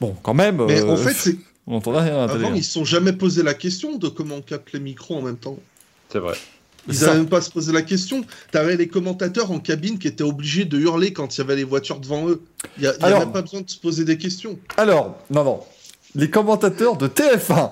bon, 0.00 0.16
quand 0.22 0.34
même. 0.34 0.64
Mais 0.66 0.80
euh, 0.80 0.90
en 0.90 0.96
fait, 0.96 1.14
c'est 1.14 1.36
on 1.66 1.74
n'entendait 1.74 2.00
rien 2.00 2.14
à 2.14 2.26
la 2.26 2.32
avant, 2.32 2.48
hein. 2.48 2.54
ils 2.56 2.64
se 2.64 2.72
sont 2.72 2.84
jamais 2.84 3.12
posé 3.12 3.42
la 3.42 3.54
question 3.54 3.96
de 3.96 4.08
comment 4.08 4.36
on 4.36 4.42
capte 4.42 4.72
les 4.72 4.80
micros 4.80 5.16
en 5.16 5.22
même 5.22 5.36
temps. 5.36 5.58
C'est 6.08 6.18
vrai. 6.18 6.34
Ils 6.88 6.98
n'avaient 7.00 7.18
même 7.18 7.28
pas 7.28 7.38
à 7.38 7.42
se 7.42 7.50
poser 7.50 7.72
la 7.72 7.82
question. 7.82 8.24
T'avais 8.50 8.76
les 8.76 8.88
commentateurs 8.88 9.50
en 9.52 9.60
cabine 9.60 9.98
qui 9.98 10.08
étaient 10.08 10.24
obligés 10.24 10.64
de 10.64 10.78
hurler 10.78 11.12
quand 11.12 11.36
il 11.36 11.38
y 11.38 11.40
avait 11.42 11.56
les 11.56 11.64
voitures 11.64 12.00
devant 12.00 12.28
eux. 12.28 12.42
Il 12.78 12.82
n'y 12.82 12.86
avait 12.88 13.26
pas 13.26 13.42
besoin 13.42 13.60
de 13.60 13.70
se 13.70 13.78
poser 13.78 14.04
des 14.04 14.18
questions. 14.18 14.58
Alors, 14.76 15.18
non, 15.30 15.44
non. 15.44 15.60
Les 16.14 16.30
commentateurs 16.30 16.96
de 16.96 17.06
TF1. 17.06 17.70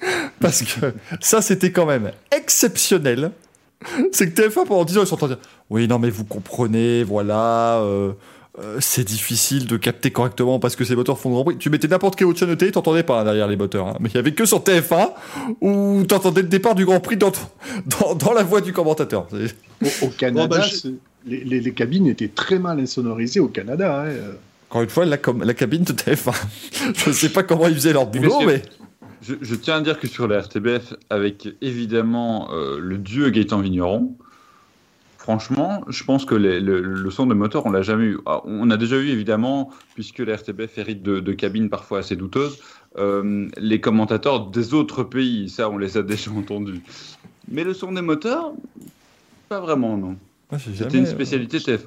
Parce 0.40 0.62
que 0.62 0.92
ça, 1.20 1.40
c'était 1.40 1.72
quand 1.72 1.86
même 1.86 2.12
exceptionnel. 2.36 3.32
C'est 4.12 4.30
que 4.30 4.42
TF1, 4.42 4.66
pendant 4.66 4.84
10 4.84 4.98
ans, 4.98 5.02
ils 5.02 5.06
sont 5.06 5.14
en 5.14 5.18
train 5.18 5.28
de 5.28 5.34
dire 5.34 5.42
Oui, 5.70 5.88
non, 5.88 5.98
mais 5.98 6.10
vous 6.10 6.24
comprenez, 6.24 7.04
voilà. 7.04 7.78
euh, 7.80 8.12
euh, 8.58 8.78
c'est 8.80 9.04
difficile 9.04 9.66
de 9.66 9.76
capter 9.76 10.10
correctement 10.10 10.58
parce 10.58 10.74
que 10.76 10.84
ces 10.84 10.96
moteurs 10.96 11.18
font 11.18 11.30
grand 11.30 11.44
bruit. 11.44 11.56
Tu 11.58 11.70
mettais 11.70 11.86
n'importe 11.88 12.16
quelle 12.16 12.26
autre 12.26 12.38
chaîne 12.40 12.48
de 12.48 12.54
télé, 12.56 12.72
t'entendais 12.72 13.02
pas 13.04 13.20
hein, 13.20 13.24
derrière 13.24 13.46
les 13.46 13.56
moteurs. 13.56 13.86
hein. 13.88 13.96
Mais 14.00 14.08
il 14.08 14.14
y 14.16 14.18
avait 14.18 14.32
que 14.34 14.44
sur 14.44 14.60
TF1 14.60 15.10
où 15.60 16.02
t'entendais 16.08 16.42
le 16.42 16.48
départ 16.48 16.74
du 16.74 16.84
Grand 16.84 17.00
Prix 17.00 17.16
dans, 17.16 17.30
dans, 17.86 18.14
dans 18.14 18.32
la 18.32 18.42
voix 18.42 18.60
du 18.60 18.72
commentateur. 18.72 19.28
Au, 19.82 20.06
au 20.06 20.08
Canada, 20.08 20.46
Bon, 20.48 20.56
bah, 20.56 20.62
je- 20.62 20.88
les, 21.26 21.44
les- 21.44 21.60
les 21.60 21.72
cabines 21.72 22.06
étaient 22.06 22.28
très 22.28 22.58
mal 22.58 22.80
insonorisées 22.80 23.40
au 23.40 23.48
Canada. 23.48 24.00
hein, 24.02 24.06
euh. 24.06 24.32
Encore 24.68 24.82
une 24.82 24.88
fois, 24.90 25.04
la, 25.04 25.16
com- 25.18 25.42
la 25.44 25.54
cabine 25.54 25.82
de 25.84 25.92
TF1. 25.92 26.32
Je 27.06 27.10
sais 27.12 27.28
pas 27.30 27.42
comment 27.42 27.66
ils 27.68 27.74
faisaient 27.74 27.92
leur 27.92 28.06
boulot, 28.06 28.40
mais 28.46 28.62
Je, 29.22 29.34
je 29.40 29.54
tiens 29.56 29.76
à 29.76 29.80
dire 29.80 29.98
que 30.00 30.06
sur 30.06 30.26
la 30.28 30.40
RTBF, 30.40 30.94
avec 31.10 31.48
évidemment 31.60 32.48
euh, 32.52 32.78
le 32.80 32.96
dieu 32.98 33.28
Gaëtan 33.30 33.60
Vigneron, 33.60 34.16
franchement, 35.20 35.84
je 35.88 36.02
pense 36.02 36.24
que 36.24 36.34
les- 36.34 36.60
le, 36.60 36.80
le 36.80 37.10
son 37.10 37.26
de 37.26 37.34
moteur, 37.34 37.66
on 37.66 37.70
l'a 37.70 37.82
jamais 37.82 38.04
eu. 38.06 38.18
Ah, 38.24 38.40
On 38.44 38.70
a 38.70 38.76
déjà 38.78 38.96
eu 38.96 39.08
évidemment, 39.08 39.70
puisque 39.94 40.18
la 40.20 40.34
RTBF 40.36 40.78
hérite 40.78 41.02
de, 41.02 41.20
de 41.20 41.32
cabines 41.32 41.68
parfois 41.68 41.98
assez 41.98 42.16
douteuses, 42.16 42.58
euh, 42.98 43.48
les 43.58 43.80
commentateurs 43.80 44.46
des 44.46 44.72
autres 44.72 45.04
pays, 45.04 45.48
ça 45.50 45.68
on 45.68 45.76
les 45.78 45.98
a 45.98 46.02
déjà 46.12 46.30
entendus. 46.30 46.80
Mais 47.48 47.64
le 47.64 47.74
son 47.74 47.92
des 47.92 48.00
moteurs, 48.02 48.52
pas 49.50 49.60
vraiment, 49.60 49.96
non. 49.98 50.16
C'était 50.58 50.76
jamais, 50.78 50.98
une 50.98 51.04
euh, 51.04 51.10
spécialité 51.10 51.58
TF1, 51.58 51.84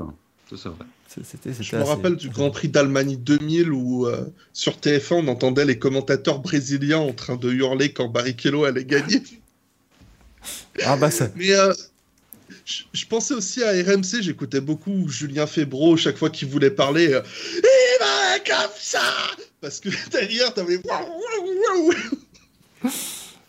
ça 0.50 0.56
c'est 0.56 0.70
vrai. 0.70 0.86
c'est- 1.08 1.26
C'était, 1.26 1.52
Je 1.54 1.76
me 1.76 1.82
assez- 1.82 1.92
rappelle 1.92 2.16
du 2.16 2.30
Grand 2.30 2.52
Prix 2.52 2.70
d'Allemagne 2.70 3.18
2000 3.20 3.72
où 3.72 4.06
euh, 4.08 4.26
sur 4.54 4.74
TF1 4.80 5.16
on 5.16 5.28
entendait 5.28 5.66
les 5.66 5.78
commentateurs 5.80 6.40
brésiliens 6.40 7.00
en 7.00 7.14
train 7.14 7.36
de 7.36 7.52
hurler 7.52 7.92
quand 7.94 8.08
Barrichello 8.10 8.64
allait 8.66 8.86
gagner. 8.86 9.22
Ah 10.86 10.98
bah 10.98 11.12
ça. 11.12 11.28
Mais 11.36 11.52
euh, 11.54 11.74
je, 12.66 12.84
je 12.94 13.06
pensais 13.06 13.34
aussi 13.34 13.64
à 13.64 13.72
RMC, 13.72 14.22
j'écoutais 14.22 14.62
beaucoup 14.62 15.08
Julien 15.10 15.48
Febro 15.48 15.98
chaque 15.98 16.18
fois 16.18 16.30
qu'il 16.30 16.48
voulait 16.48 16.72
parler. 16.72 17.14
euh, 17.14 17.22
Il 17.58 17.98
va 18.00 18.40
comme 18.40 18.72
ça 18.80 19.02
Parce 19.62 19.80
que 19.80 19.90
derrière 20.12 20.54
t'avais. 20.54 20.80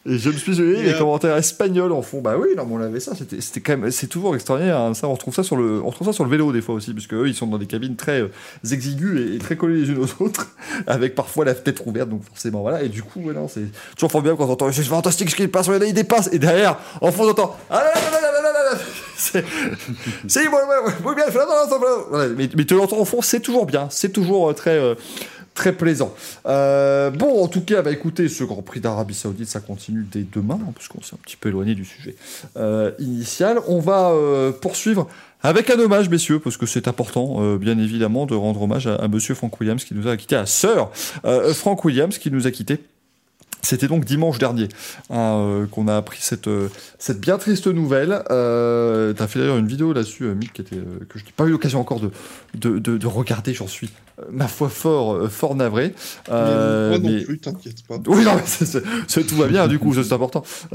Et 0.07 0.19
je 0.19 0.29
me 0.29 0.37
suis 0.37 0.53
dit, 0.53 0.61
Et, 0.61 0.83
les 0.83 0.93
euh, 0.93 0.99
commentaires 0.99 1.35
espagnols 1.35 1.91
en 1.93 2.03
fond. 2.03 2.21
Bah 2.21 2.37
oui, 2.39 2.49
non, 2.55 2.67
mais 2.67 2.75
on 2.75 2.81
avait 2.81 3.01
ça. 3.01 3.15
C'était, 3.17 3.41
c'était 3.41 3.61
quand 3.62 3.79
même, 3.79 3.91
c'est 3.91 4.07
toujours 4.07 4.35
extraordinaire. 4.35 4.79
hein. 4.79 4.93
Ça, 4.93 5.09
on 5.09 5.15
retrouve 5.15 5.35
ça 5.35 5.43
sur 5.43 5.57
le, 5.57 5.81
on 5.83 5.87
retrouve 5.89 6.07
ça 6.07 6.12
sur 6.12 6.25
le 6.25 6.31
vélo 6.31 6.53
des 6.53 6.61
fois 6.61 6.75
aussi, 6.75 6.93
parce 6.93 7.07
que 7.07 7.17
eux, 7.17 7.27
ils 7.29 7.35
sont 7.35 7.47
dans 7.47 7.57
des 7.57 7.65
cabines 7.67 7.97
très 7.97 8.21
euh, 8.21 8.29
exiguës 8.71 9.19
et, 9.19 9.37
et 9.37 9.39
très 9.39 9.57
collées 9.57 9.81
les 9.81 9.89
unes 9.89 9.97
aux 10.05 10.23
autres, 10.23 10.55
avec 10.87 11.15
parfois 11.15 11.47
la 11.47 11.55
fenêtre 11.55 11.87
ouverte, 11.87 12.11
donc 12.11 12.23
forcément 12.23 12.61
voilà. 12.61 12.83
Et 12.83 12.91
du 12.91 13.03
coup, 13.03 13.23
ouais, 13.23 13.33
non, 13.33 13.49
c'est 13.49 13.65
toujours 13.97 14.11
formidable 14.12 14.37
quand 14.37 14.47
on 14.47 14.51
entend, 14.53 14.71
c'est 14.73 14.83
fantastique 14.83 15.31
ce 15.31 15.37
qui 15.37 15.49
passe, 15.49 15.71
il 15.87 15.95
dépasse. 15.95 16.29
Et 16.33 16.39
derrière, 16.39 16.77
en 17.01 17.11
fond, 17.11 17.25
on 17.25 17.31
entend, 17.31 17.57
ah 17.71 17.83
là 17.83 17.95
là 18.11 18.21
là 18.21 18.34
c'est, 19.17 19.45
moi, 20.51 20.61
moi, 21.03 21.15
bien, 21.15 21.25
voilà, 21.31 22.29
mais, 22.37 22.49
mais 22.57 22.65
tu 22.65 22.75
l'entends 22.75 22.99
au 22.99 23.05
fond, 23.05 23.23
c'est 23.23 23.41
toujours 23.41 23.67
bien, 23.67 23.89
c'est 23.91 24.12
toujours 24.12 24.51
euh, 24.51 24.53
très. 24.53 24.79
euh, 24.79 24.95
Très 25.55 25.73
plaisant. 25.73 26.12
Euh, 26.47 27.11
bon, 27.11 27.41
en 27.45 27.47
tout 27.47 27.61
cas, 27.61 27.81
bah, 27.81 27.93
écoutez, 27.93 28.29
ce 28.29 28.43
Grand 28.43 28.61
Prix 28.61 28.81
d'Arabie 28.81 29.15
Saoudite, 29.15 29.47
ça 29.47 29.61
continue 29.61 30.05
dès 30.11 30.25
demain, 30.33 30.59
hein, 30.61 30.73
parce 30.75 30.89
qu'on 30.89 31.01
s'est 31.01 31.15
un 31.15 31.23
petit 31.23 31.37
peu 31.37 31.49
éloigné 31.49 31.77
du 31.77 31.85
sujet 31.85 32.17
euh, 32.57 32.91
initial. 32.99 33.61
On 33.69 33.79
va 33.79 34.11
euh, 34.11 34.51
poursuivre 34.51 35.07
avec 35.45 35.71
un 35.71 35.79
hommage, 35.79 36.09
messieurs, 36.09 36.41
parce 36.41 36.57
que 36.57 36.67
c'est 36.67 36.89
important, 36.89 37.37
euh, 37.39 37.57
bien 37.57 37.79
évidemment, 37.79 38.27
de 38.27 38.35
rendre 38.35 38.62
hommage 38.62 38.89
à, 38.89 38.97
à 38.97 39.07
Monsieur 39.07 39.37
Frank 39.37 39.61
Williams 39.61 39.85
qui 39.85 39.95
nous 39.95 40.09
a 40.09 40.17
quitté, 40.17 40.35
à 40.35 40.45
Sir 40.45 40.89
euh, 41.25 41.55
Frank 41.55 41.85
Williams 41.85 42.19
qui 42.19 42.33
nous 42.33 42.49
a 42.49 42.51
quitté. 42.51 42.81
C'était 43.65 43.89
donc 43.89 44.05
dimanche 44.05 44.39
dernier 44.39 44.69
hein, 45.11 45.37
euh, 45.39 45.67
qu'on 45.67 45.89
a 45.89 45.97
appris 45.97 46.19
cette, 46.21 46.49
euh, 46.49 46.69
cette 46.99 47.21
bien 47.21 47.39
triste 47.39 47.67
nouvelle. 47.67 48.23
Euh, 48.31 49.12
T'as 49.15 49.27
fait 49.27 49.39
d'ailleurs 49.41 49.57
une 49.57 49.67
vidéo 49.67 49.93
là-dessus, 49.93 50.25
euh, 50.25 50.35
Mick, 50.35 50.53
qui 50.53 50.61
était, 50.61 50.77
que 50.77 51.19
je 51.19 51.25
n'ai 51.25 51.33
pas 51.37 51.45
eu 51.45 51.51
l'occasion 51.51 51.81
encore 51.81 52.01
de, 52.01 52.11
de, 52.55 52.79
de, 52.79 52.97
de 52.99 53.07
regarder, 53.07 53.55
j'en 53.55 53.67
suis, 53.67 53.91
ma 54.31 54.47
foi, 54.49 54.69
fort, 54.69 55.31
fort 55.31 55.55
navré. 55.55 55.95
Moi 56.29 56.99
non 56.99 57.11
mais- 57.11 57.25
plus, 57.25 57.39
t'inquiète 57.39 57.83
pas. 57.89 57.97
Oui, 58.07 58.25
non, 58.25 58.33
mais 58.37 59.25
tout 59.25 59.37
va 59.37 59.49
bien, 59.49 59.67
du 59.67 59.79
coup, 59.79 59.93
c'est 60.03 60.12
important. 60.12 60.45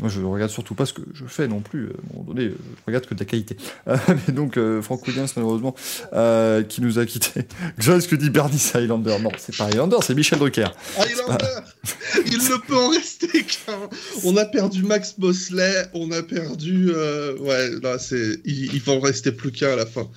moi, 0.00 0.08
je 0.08 0.20
regarde 0.22 0.50
surtout 0.50 0.74
pas 0.74 0.86
ce 0.86 0.92
que 0.92 1.02
je 1.14 1.24
fais 1.26 1.46
non 1.46 1.60
plus. 1.60 1.86
À 1.86 1.90
un 1.90 2.12
moment 2.18 2.24
donné, 2.32 2.46
euh, 2.46 2.54
je 2.76 2.82
regarde 2.86 3.06
que 3.06 3.14
de 3.14 3.20
la 3.20 3.26
qualité. 3.26 3.56
Euh, 3.88 3.96
mais 4.26 4.34
donc, 4.34 4.56
euh, 4.56 4.82
Frank 4.82 5.06
Williams, 5.06 5.32
malheureusement, 5.36 5.74
euh, 6.12 6.62
qui 6.62 6.80
nous 6.80 6.98
a 6.98 7.06
quittés. 7.06 7.46
John, 7.78 8.00
ce 8.00 8.06
que 8.08 8.14
dit 8.16 8.30
Bernie 8.30 8.58
c'est 8.58 8.78
Highlander. 8.78 9.16
Non, 9.20 9.30
c'est 9.38 9.56
pas 9.56 9.64
Highlander, 9.66 9.96
c'est 10.02 10.14
Michel 10.14 10.38
Drucker. 10.38 10.68
Highlander 10.98 11.44
Il 12.26 12.38
ne 12.38 12.66
peut 12.66 12.76
en 12.76 12.88
rester 12.90 13.28
qu'un 13.44 13.78
On 14.24 14.36
a 14.36 14.44
perdu 14.44 14.82
Max 14.82 15.14
Bosley, 15.18 15.72
on 15.94 16.10
a 16.12 16.22
perdu... 16.22 16.90
euh, 16.94 17.36
ouais, 17.38 17.70
là, 17.82 17.98
c'est... 17.98 18.40
Il, 18.44 18.74
il 18.74 18.80
va 18.82 18.92
en 18.92 19.00
rester 19.00 19.32
plus 19.32 19.50
qu'un 19.52 19.72
à 19.72 19.76
la 19.76 19.86
fin. 19.86 20.08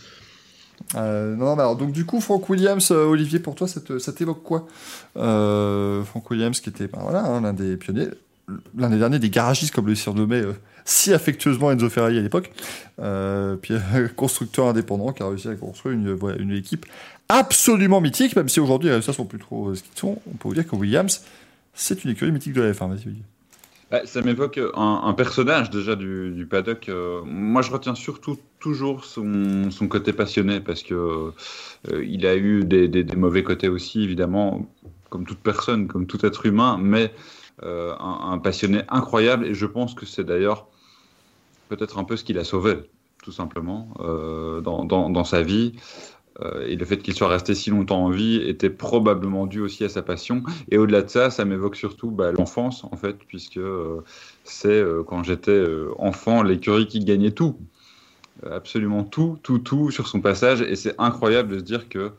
Euh, 0.96 1.36
non, 1.36 1.46
non, 1.46 1.60
alors, 1.60 1.76
donc 1.78 1.92
du 1.94 2.06
coup, 2.06 2.20
Frank 2.22 2.48
Williams, 2.50 2.92
euh, 2.92 3.06
Olivier, 3.06 3.40
pour 3.40 3.56
toi, 3.56 3.68
ça 3.68 3.80
te- 3.80 4.00
ça 4.00 4.12
t'évoque 4.12 4.44
quoi? 4.44 4.68
Euh, 5.18 6.04
Frank 6.04 6.30
Williams, 6.30 6.60
qui 6.60 6.70
était 6.70 6.88
ben, 6.88 7.00
voilà, 7.02 7.24
hein, 7.24 7.42
l'un 7.42 7.54
des 7.54 7.78
pionniers, 7.78 8.10
l'un 8.78 8.90
des 8.90 8.98
derniers 9.00 9.20
des 9.20 9.30
garagistes, 9.30 9.74
comme 9.74 9.88
le 9.88 9.96
surnommait 9.96 10.42
euh, 10.42 10.54
si 10.86 11.14
affectueusement 11.14 11.72
Enzo 11.72 11.90
Ferrari 11.90 12.18
à 12.18 12.22
l'époque, 12.22 12.52
euh, 13.00 13.56
puis 13.56 13.74
euh, 13.96 14.08
constructeur 14.16 14.68
indépendant 14.68 15.12
qui 15.14 15.24
a 15.24 15.28
réussi 15.30 15.48
à 15.48 15.56
construire 15.56 15.96
une, 15.96 16.18
une 16.40 16.52
équipe 16.52 16.86
absolument 17.30 18.02
mythique, 18.02 18.36
même 18.36 18.50
si 18.50 18.60
aujourd'hui 18.60 18.90
les 18.90 18.96
résultats 18.96 19.14
sont 19.14 19.26
plus 19.26 19.40
trop 19.40 19.70
euh, 19.70 19.76
ce 19.76 19.84
qu'ils 19.84 19.98
sont. 19.98 20.22
On 20.28 20.36
peut 20.36 20.50
vous 20.50 20.54
dire 20.56 20.68
que 20.68 20.76
Williams, 20.76 21.24
c'est 21.74 22.04
une 22.04 22.12
écurie 22.12 22.32
mythique 22.32 22.54
de 22.54 22.62
la 22.62 22.72
F1. 22.74 22.90
Vas-y, 22.90 23.06
Olivier. 23.08 23.24
Ouais, 23.92 24.02
ça 24.06 24.22
m'évoque 24.22 24.60
un, 24.76 25.02
un 25.06 25.14
personnage 25.14 25.70
déjà 25.70 25.96
du, 25.96 26.32
du 26.32 26.46
paddock. 26.48 26.90
euh, 26.90 27.22
moi, 27.26 27.62
je 27.62 27.72
retiens 27.72 27.94
surtout 27.96 28.38
toujours 28.60 29.06
son, 29.06 29.70
son 29.72 29.88
côté 29.88 30.14
passionné 30.14 30.60
parce 30.60 30.82
que 30.84 30.96
euh, 30.96 32.04
il 32.06 32.26
a 32.26 32.36
eu 32.36 32.64
des, 32.66 32.88
des- 32.88 33.04
des 33.04 33.16
mauvais 33.16 33.44
côtés 33.44 33.68
aussi, 33.70 34.04
évidemment, 34.04 34.68
comme 35.10 35.26
toute 35.26 35.38
personne, 35.40 35.88
comme 35.88 36.08
tout 36.08 36.26
être 36.26 36.46
humain, 36.48 36.78
mais 36.82 37.14
euh, 37.64 37.96
un, 38.00 38.38
passionné 38.40 38.82
incroyable. 38.90 39.46
Et 39.46 39.54
je 39.54 39.66
pense 39.66 39.94
que 39.94 40.06
c'est 40.06 40.24
d'ailleurs 40.24 40.68
peut-être 41.70 41.98
un 41.98 42.04
peu 42.04 42.18
ce 42.18 42.24
qui 42.24 42.34
l'a 42.34 42.44
sauvé, 42.44 42.76
tout 43.24 43.32
simplement, 43.32 43.94
euh, 44.00 44.62
dans, 44.62 45.24
sa 45.24 45.42
vie. 45.42 45.74
Euh, 46.42 46.66
et 46.68 46.76
le 46.76 46.84
fait 46.84 46.98
qu'il 46.98 47.14
soit 47.14 47.28
resté 47.28 47.54
si 47.54 47.70
longtemps 47.70 48.04
en 48.04 48.10
vie 48.10 48.38
était 48.38 48.72
probablement 48.72 49.46
dû 49.46 49.62
aussi 49.62 49.84
à 49.84 49.90
sa 49.90 50.02
passion. 50.02 50.44
Et 50.72 50.78
au-delà 50.78 51.04
de 51.04 51.10
ça, 51.10 51.30
ça 51.30 51.46
m'évoque 51.46 51.76
surtout 51.76 52.12
bah, 52.12 52.32
l'enfance, 52.32 52.84
en 52.84 52.98
fait, 52.98 53.18
puisque 53.28 53.62
c'est 54.44 54.84
quand 55.08 55.24
j'étais 55.24 55.64
enfant 55.98 56.44
l'écurie 56.44 56.88
qui 56.88 57.00
gagnait 57.00 57.32
tout. 57.32 57.58
Absolument 58.50 59.04
tout, 59.04 59.38
tout, 59.42 59.60
tout 59.60 59.90
sur 59.90 60.08
son 60.08 60.20
passage. 60.20 60.62
Et 60.62 60.76
c'est 60.76 60.96
incroyable 60.98 61.54
de 61.54 61.60
se 61.60 61.64
dire 61.64 61.88
que, 61.88 62.12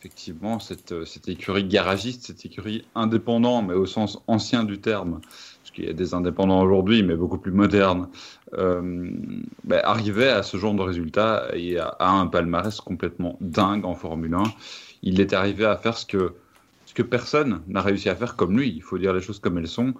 effectivement, 0.00 0.58
cette, 0.58 0.92
euh, 0.92 1.04
cette 1.04 1.28
écurie 1.28 1.64
garagiste, 1.64 2.24
cette 2.24 2.46
écurie 2.46 2.86
indépendant, 2.94 3.60
mais 3.60 3.74
au 3.74 3.84
sens 3.84 4.22
ancien 4.28 4.64
du 4.64 4.80
terme, 4.80 5.20
parce 5.20 5.70
qu'il 5.74 5.84
y 5.84 5.90
a 5.90 5.92
des 5.92 6.14
indépendants 6.14 6.62
aujourd'hui, 6.62 7.02
mais 7.02 7.14
beaucoup 7.14 7.36
plus 7.36 7.52
modernes, 7.52 8.08
euh, 8.54 9.10
bah, 9.64 9.80
arrivait 9.84 10.30
à 10.30 10.42
ce 10.42 10.56
genre 10.56 10.74
de 10.74 10.80
résultat 10.80 11.48
et 11.52 11.78
à, 11.78 11.96
un 12.00 12.26
palmarès 12.28 12.80
complètement 12.80 13.36
dingue 13.42 13.84
en 13.84 13.94
Formule 13.94 14.34
1. 14.34 14.42
Il 15.02 15.20
est 15.20 15.34
arrivé 15.34 15.66
à 15.66 15.76
faire 15.76 15.98
ce 15.98 16.06
que, 16.06 16.32
personne 17.02 17.62
n'a 17.68 17.80
réussi 17.80 18.10
à 18.10 18.14
faire 18.14 18.36
comme 18.36 18.58
lui. 18.58 18.72
Il 18.74 18.82
faut 18.82 18.98
dire 18.98 19.14
les 19.14 19.22
choses 19.22 19.38
comme 19.38 19.56
elles 19.56 19.68
sont. 19.68 19.94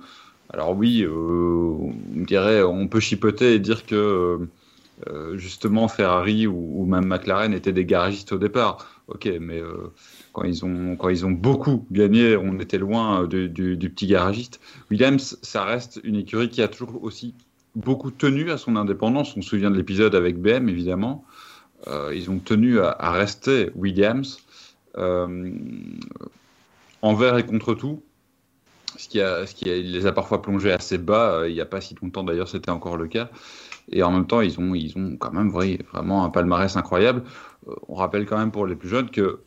Alors 0.53 0.77
oui, 0.77 1.03
euh, 1.03 1.11
on 1.13 1.93
dirait, 2.15 2.63
on 2.63 2.89
peut 2.89 3.01
chipoter 3.01 3.55
et 3.55 3.59
dire 3.59 3.87
que 3.87 4.49
euh, 5.09 5.37
justement 5.39 5.89
Ferrari 5.89 6.47
ou, 6.47 6.85
même 6.85 7.07
McLaren 7.07 7.53
étaient 7.53 7.73
des 7.73 7.85
garagistes 7.85 8.33
au 8.33 8.39
départ. 8.39 8.87
Ok, 9.09 9.29
mais 9.41 9.61
euh, 9.61 9.93
quand 10.33 10.45
ils 10.45 10.65
ont 10.65 10.97
quand 10.97 11.09
ils 11.09 11.27
ont 11.27 11.31
beaucoup 11.31 11.87
gagné, 11.91 12.37
on 12.37 12.59
était 12.61 12.79
loin 12.79 13.27
du, 13.27 13.49
du- 13.49 13.91
petit 13.91 14.07
garagiste. 14.07 14.61
Williams, 14.91 15.39
ça 15.43 15.65
reste 15.65 16.01
une 16.05 16.17
écurie 16.17 16.49
qui 16.49 16.63
a 16.63 16.69
toujours 16.69 17.03
aussi 17.03 17.35
beaucoup 17.75 18.11
tenu 18.11 18.51
à 18.51 18.59
son 18.59 18.77
indépendance. 18.77 19.37
On 19.37 19.43
se 19.43 19.49
souvient 19.49 19.71
de 19.71 19.77
l'épisode 19.77 20.15
avec 20.15 20.39
BM, 20.39 20.69
évidemment. 20.69 21.25
Euh, 21.87 22.13
ils 22.15 22.31
ont 22.31 22.39
tenu 22.39 22.79
à, 22.81 23.11
rester 23.11 23.71
Williams 23.75 24.39
euh, 24.99 25.53
envers 27.03 27.39
et 27.39 27.47
contre 27.47 27.75
tout. 27.75 28.03
Ce 28.97 29.09
qui, 29.09 29.21
a, 29.21 29.47
ce 29.47 29.55
qui 29.55 29.65
les 29.65 30.07
a 30.07 30.13
parfois 30.13 30.43
plongés 30.43 30.73
assez 30.73 30.99
bas. 30.99 31.33
Euh, 31.33 31.49
il 31.49 31.55
n'y 31.55 31.61
a 31.61 31.67
pas 31.67 31.81
si 31.81 31.95
longtemps, 32.03 32.25
d'ailleurs, 32.25 32.49
c'était 32.49 32.71
encore 32.71 32.97
le 32.97 33.07
cas. 33.07 33.31
Et 33.93 34.03
en 34.03 34.13
même 34.13 34.27
temps, 34.27 34.41
ils 34.41 34.59
ont, 34.61 34.75
ils 34.75 34.97
ont 34.97 35.17
quand 35.17 35.33
même 35.33 35.51
vrai- 35.51 35.81
vraiment 35.93 36.25
un 36.25 36.31
palmarès 36.31 36.77
incroyable. 36.77 37.23
Euh, 37.69 37.75
on 37.89 37.95
rappelle 37.95 38.27
quand 38.27 38.39
même 38.39 38.53
pour 38.53 38.67
les 38.67 38.77
plus 38.77 38.89
jeunes 38.89 39.11
que 39.11 39.41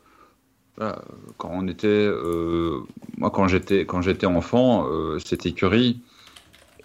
quand 1.36 1.50
on 1.52 1.68
était, 1.68 1.86
euh, 1.86 2.80
moi 3.16 3.30
quand 3.30 3.46
j'étais 3.46 3.86
quand 3.86 4.02
j'étais 4.02 4.26
enfant, 4.26 4.88
euh, 4.90 5.20
cette 5.24 5.46
écurie 5.46 6.00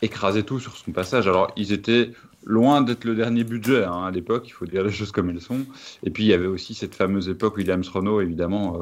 écrasait 0.04 0.44
tout 0.44 0.60
sur 0.60 0.78
son 0.78 0.92
passage. 0.92 1.28
Alors 1.28 1.52
ils 1.58 1.72
étaient 1.74 2.12
loin 2.46 2.82
d'être 2.82 3.04
le 3.04 3.16
dernier 3.16 3.44
budget 3.44 3.86
hein, 3.86 4.04
à 4.06 4.12
l'époque, 4.12 4.48
il 4.48 4.52
faut 4.52 4.68
dire 4.68 4.84
les 4.84 4.92
choses 4.92 5.12
comme 5.12 5.32
elles 5.32 5.42
sont. 5.42 5.66
Et 6.04 6.12
puis 6.12 6.24
il 6.24 6.28
y 6.28 6.34
avait 6.34 6.46
aussi 6.46 6.76
cette 6.76 6.94
fameuse 6.94 7.30
époque 7.30 7.58
Williams 7.58 7.90
Renault, 7.90 8.22
évidemment, 8.22 8.80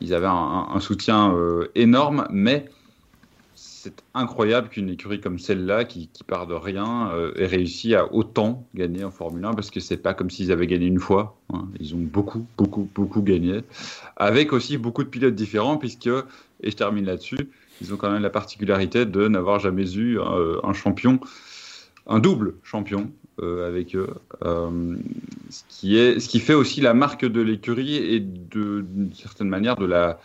ils 0.00 0.14
avaient 0.14 0.26
un, 0.26 0.68
un- 0.74 0.80
soutien 0.80 1.34
énorme, 1.74 2.26
mais 2.30 2.70
c'est 3.86 4.02
incroyable 4.14 4.68
qu'une 4.68 4.90
écurie 4.90 5.20
comme 5.20 5.38
celle-là, 5.38 5.84
qui, 5.84 6.10
part 6.26 6.48
de 6.48 6.54
rien, 6.54 7.12
euh, 7.12 7.32
ait 7.36 7.46
réussi 7.46 7.94
à 7.94 8.12
autant 8.12 8.66
gagner 8.74 9.04
en 9.04 9.12
Formule 9.12 9.44
1 9.44 9.54
parce 9.54 9.70
que 9.70 9.78
c'est 9.78 9.96
pas 9.96 10.12
comme 10.12 10.28
s'ils 10.28 10.50
avaient 10.50 10.66
gagné 10.66 10.86
une 10.86 10.98
fois. 10.98 11.38
Hein. 11.52 11.68
Ils 11.78 11.94
ont 11.94 12.00
beaucoup, 12.00 12.44
beaucoup, 12.58 12.90
beaucoup 12.92 13.22
gagné. 13.22 13.60
Avec 14.16 14.52
aussi 14.52 14.76
beaucoup 14.76 15.04
de 15.04 15.08
pilotes 15.08 15.36
différents, 15.36 15.76
puisque, 15.76 16.08
et 16.08 16.70
je 16.70 16.76
termine 16.76 17.04
là-dessus, 17.04 17.48
ils 17.80 17.94
ont 17.94 17.96
quand 17.96 18.10
même 18.10 18.22
la 18.22 18.30
particularité 18.30 19.06
de 19.06 19.28
n'avoir 19.28 19.60
jamais 19.60 19.94
eu 19.94 20.18
euh, 20.18 20.58
un 20.64 20.72
champion, 20.72 21.20
un 22.08 22.18
double 22.18 22.54
champion 22.64 23.12
euh, 23.40 23.68
avec 23.68 23.94
eux. 23.94 24.08
ce, 24.42 25.62
qui 25.68 25.96
est, 25.96 26.18
ce 26.18 26.28
qui 26.28 26.40
fait 26.40 26.54
aussi 26.54 26.80
la 26.80 26.92
marque 26.92 27.24
de 27.24 27.40
l'écurie 27.40 27.94
et 27.94 28.18
d'une 28.18 29.12
certaine 29.14 29.48
manière 29.48 29.76
de 29.76 29.86
la 29.86 30.18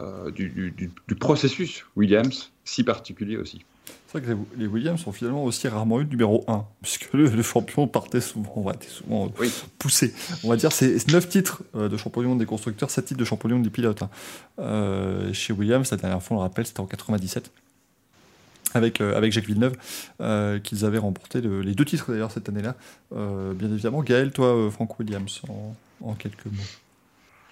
euh, 0.00 0.30
du, 0.30 0.90
processus 1.18 1.84
Williams, 1.96 2.50
si 2.64 2.84
particulier 2.84 3.36
aussi. 3.36 3.64
C'est 4.06 4.18
vrai 4.18 4.34
que 4.34 4.38
les, 4.56 4.66
Williams 4.66 5.06
ont 5.06 5.12
finalement 5.12 5.44
aussi 5.44 5.68
rarement 5.68 6.00
eu 6.00 6.04
le 6.04 6.10
numéro 6.10 6.44
1, 6.48 6.64
puisque 6.82 7.12
le, 7.12 7.42
champion 7.42 7.86
partait 7.86 8.20
souvent, 8.20 8.70
était 8.72 8.88
souvent 8.88 9.32
euh, 9.40 9.48
poussé. 9.78 10.14
On 10.44 10.48
va 10.48 10.56
dire 10.56 10.72
c'est 10.72 11.06
9 11.10 11.28
titres 11.28 11.62
euh, 11.74 11.88
de 11.88 11.96
champion 11.96 12.36
des 12.36 12.46
constructeurs, 12.46 12.90
7 12.90 13.04
titres 13.04 13.20
de 13.20 13.24
champion 13.24 13.58
des 13.58 13.70
pilotes. 13.70 14.02
Hein. 14.02 15.32
chez 15.32 15.52
Williams, 15.52 15.90
la 15.90 15.96
dernière 15.96 16.22
fois, 16.22 16.36
on 16.36 16.40
le 16.40 16.44
rappelle, 16.46 16.66
c'était 16.66 16.80
en 16.80 16.86
97 16.86 17.50
avec, 18.74 19.02
avec 19.02 19.32
Jacques 19.32 19.46
Villeneuve, 19.46 19.74
qu'ils 20.62 20.84
avaient 20.86 20.98
remporté 20.98 21.42
les 21.42 21.74
deux 21.74 21.84
titres 21.84 22.10
d'ailleurs 22.10 22.30
cette 22.30 22.48
année-là. 22.48 22.76
bien 23.10 23.70
évidemment, 23.70 24.02
Gaël, 24.02 24.32
toi, 24.32 24.70
Frank 24.70 24.98
Williams, 24.98 25.42
en 26.02 26.14
quelques 26.14 26.46
mots. 26.46 26.62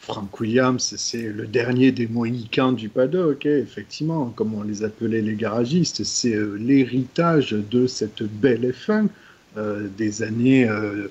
Frank 0.01 0.41
Williams, 0.41 0.95
c'est 0.97 1.31
le 1.31 1.47
dernier 1.47 1.93
des 1.93 2.07
Mohicans 2.07 2.73
du 2.73 2.89
paddock, 2.89 3.45
effectivement, 3.45 4.33
comme 4.35 4.55
on 4.55 4.63
les 4.63 4.83
appelait 4.83 5.21
les 5.21 5.35
garagistes. 5.35 6.05
C'est 6.05 6.35
euh, 6.35 6.57
l'héritage 6.59 7.51
de 7.51 7.87
cette 7.87 8.23
belle 8.23 8.73
F1 8.73 9.09
euh, 9.59 9.89
des 9.99 10.23
années, 10.23 10.67
euh, 10.67 11.09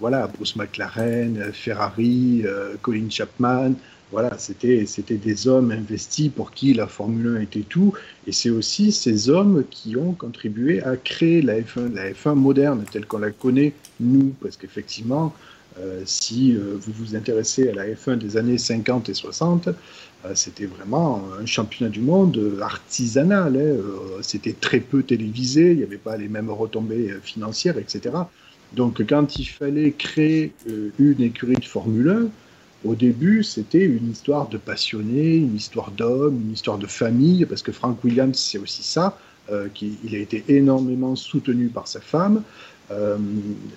voilà, 0.00 0.26
Bruce 0.26 0.56
McLaren, 0.56 1.52
Ferrari, 1.52 2.44
Colin 2.80 3.10
Chapman. 3.10 3.74
Voilà, 4.10 4.38
c'était 4.38 4.86
des 5.10 5.48
hommes 5.48 5.70
investis 5.70 6.30
pour 6.30 6.52
qui 6.52 6.72
la 6.72 6.86
Formule 6.86 7.36
1 7.36 7.40
était 7.42 7.64
tout. 7.68 7.92
Et 8.26 8.32
c'est 8.32 8.48
aussi 8.48 8.90
ces 8.90 9.28
hommes 9.28 9.64
qui 9.70 9.96
ont 9.96 10.12
contribué 10.12 10.82
à 10.82 10.96
créer 10.96 11.42
la 11.42 11.60
F1, 11.60 11.92
la 11.92 12.12
F1 12.12 12.34
moderne 12.34 12.84
telle 12.90 13.04
qu'on 13.04 13.18
la 13.18 13.32
connaît, 13.32 13.74
nous, 14.00 14.34
parce 14.40 14.56
qu'effectivement, 14.56 15.34
euh, 15.80 16.02
si 16.04 16.54
euh, 16.54 16.76
vous 16.80 16.92
vous 16.92 17.14
intéressez 17.14 17.68
à 17.68 17.74
la 17.74 17.86
F1 17.86 18.16
des 18.16 18.36
années 18.36 18.58
50 18.58 19.08
et 19.08 19.14
60, 19.14 19.68
euh, 19.68 20.32
c'était 20.34 20.66
vraiment 20.66 21.22
un 21.40 21.46
championnat 21.46 21.90
du 21.90 22.00
monde 22.00 22.58
artisanal. 22.60 23.56
Hein. 23.56 24.18
c'était 24.22 24.54
très 24.54 24.80
peu 24.80 25.02
télévisé, 25.02 25.72
il 25.72 25.78
n'y 25.78 25.84
avait 25.84 25.96
pas 25.96 26.16
les 26.16 26.28
mêmes 26.28 26.50
retombées 26.50 27.14
financières, 27.22 27.78
etc. 27.78 28.14
Donc 28.74 29.06
quand 29.08 29.38
il 29.38 29.46
fallait 29.46 29.92
créer 29.92 30.52
une 30.98 31.22
écurie 31.22 31.54
de 31.54 31.64
Formule 31.64 32.30
1, 32.84 32.88
au 32.88 32.94
début, 32.94 33.42
c'était 33.42 33.84
une 33.84 34.10
histoire 34.10 34.48
de 34.48 34.58
passionnés, 34.58 35.36
une 35.36 35.56
histoire 35.56 35.90
d'hommes, 35.90 36.40
une 36.44 36.52
histoire 36.52 36.78
de 36.78 36.86
famille, 36.86 37.44
parce 37.46 37.62
que 37.62 37.72
Frank 37.72 38.02
Williams, 38.04 38.38
c'est 38.38 38.58
aussi 38.58 38.82
ça. 38.82 39.18
il 39.50 40.14
a 40.14 40.18
été 40.18 40.44
énormément 40.48 41.16
soutenu 41.16 41.68
par 41.68 41.88
sa 41.88 42.00
femme. 42.00 42.42
Euh, 42.90 43.18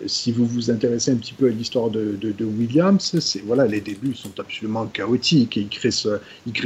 si 0.06 0.32
vous 0.32 0.46
vous 0.46 0.72
intéressez 0.72 1.12
un 1.12 1.16
petit 1.16 1.34
peu 1.34 1.48
à 1.48 1.50
l'histoire 1.50 1.90
de, 1.90 2.18
Williams, 2.40 3.18
c'est 3.20 3.44
voilà, 3.46 3.68
les 3.68 3.82
débuts 3.82 4.16
sont 4.16 4.40
absolument 4.40 4.86
chaotiques. 4.88 5.58
il 5.58 5.68
crée, 5.70 5.92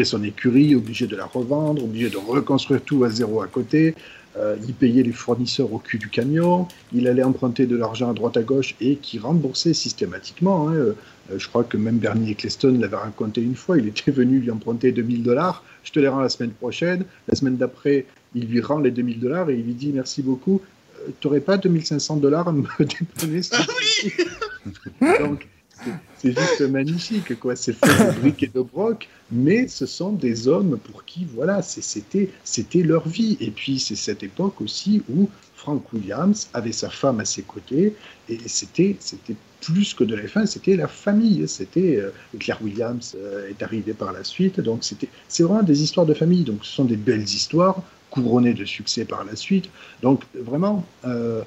son 0.06 0.24
écurie, 0.24 0.76
obligé 0.76 1.08
de 1.08 1.16
la 1.16 1.26
revendre, 1.26 1.84
obligé 1.84 2.10
de 2.10 2.18
reconstruire 2.18 2.82
tout 2.84 3.04
à 3.04 3.10
zéro 3.10 3.42
à 3.42 3.48
côté. 3.48 3.96
Euh, 4.38 4.58
il 4.68 4.74
payait 4.74 5.02
les 5.02 5.14
fournisseurs 5.14 5.72
au 5.72 5.80
cul 5.80 5.98
du 5.98 6.10
camion. 6.10 6.68
Il 6.94 7.08
allait 7.08 7.24
emprunter 7.24 7.66
de 7.68 7.78
l'argent 7.78 8.12
à 8.12 8.14
droite 8.14 8.36
à 8.36 8.44
gauche 8.44 8.76
et 8.82 8.98
qui 8.98 9.18
remboursait 9.18 9.74
systématiquement. 9.74 10.70
Hein. 10.70 10.74
Euh, 10.74 10.94
je 11.38 11.48
crois 11.48 11.64
que 11.64 11.78
même 11.78 11.98
Bernie 11.98 12.32
Eccleston 12.32 12.78
l'avait 12.80 12.98
raconté 12.98 13.42
une 13.42 13.56
fois. 13.56 13.78
Il 13.78 13.88
était 13.88 14.12
venu 14.12 14.40
lui 14.40 14.52
emprunter 14.52 14.92
2000 14.92 15.24
dollars. 15.24 15.64
Je 15.84 15.92
te 15.92 16.00
les 16.00 16.10
rends 16.10 16.20
la 16.20 16.30
semaine 16.30 16.52
prochaine. 16.52 17.06
La 17.28 17.36
semaine 17.36 17.56
d'après, 17.56 18.06
il 18.36 18.48
lui 18.48 18.60
rend 18.60 18.80
les 18.80 18.92
2000 18.92 19.20
dollars 19.20 19.50
et 19.50 19.56
il 19.56 19.66
lui 19.66 19.74
dit 19.74 19.92
merci 19.94 20.22
beaucoup 20.22 20.62
tu 21.20 21.28
n'aurais 21.28 21.42
pas 21.42 21.58
2500 21.58 22.18
dollars 22.18 22.48
à 22.48 22.52
me 22.52 22.64
dépanner 22.80 23.42
Ah 23.52 23.66
oui 23.80 24.12
Donc, 25.20 25.48
c'est 26.18 26.32
juste 26.32 26.62
magnifique, 26.62 27.40
quoi. 27.40 27.56
C'est 27.56 27.74
fait 27.74 27.86
de 27.88 28.20
briques 28.20 28.44
et 28.44 28.52
de 28.54 28.62
broc, 28.62 29.08
mais 29.32 29.68
ce 29.68 29.86
sont 29.86 30.12
des 30.12 30.48
hommes 30.48 30.78
pour 30.78 31.06
qui, 31.06 31.28
voilà, 31.36 31.62
c'était, 31.62 32.30
c'était 32.44 32.82
leur 32.82 33.08
vie. 33.08 33.38
Et 33.40 33.52
puis, 33.52 33.80
c'est 33.80 33.96
cette 33.96 34.24
époque 34.24 34.62
aussi 34.62 35.04
où 35.10 35.30
Frank 35.56 35.84
Williams 35.94 36.50
avait 36.54 36.72
sa 36.72 36.90
femme 36.90 37.20
à 37.20 37.26
ses 37.26 37.42
côtés, 37.42 37.96
et 38.30 38.40
c'était, 38.48 38.96
c'était 39.00 39.36
plus 39.62 39.94
que 39.94 40.04
de 40.04 40.16
la 40.16 40.28
fin, 40.28 40.46
c'était 40.46 40.76
la 40.76 40.88
famille. 40.88 41.48
C'était 41.48 41.98
euh, 41.98 42.12
Claire 42.40 42.60
Williams 42.62 43.16
euh, 43.18 43.50
est 43.50 43.64
arrivée 43.64 43.94
par 43.94 44.14
la 44.14 44.24
suite, 44.24 44.60
donc 44.60 44.84
c'était, 44.84 45.10
c'est 45.28 45.44
vraiment 45.44 45.64
des 45.64 45.82
histoires 45.82 46.06
de 46.06 46.14
famille. 46.14 46.44
Donc, 46.44 46.64
ce 46.64 46.72
sont 46.72 46.86
des 46.86 46.98
belles 46.98 47.24
histoires 47.24 47.82
couronné 48.10 48.54
de 48.54 48.66
succès 48.66 49.06
par 49.06 49.24
la 49.24 49.36
suite. 49.36 49.70
Donc 50.02 50.24
vraiment, 50.34 50.86
euh, 51.06 51.42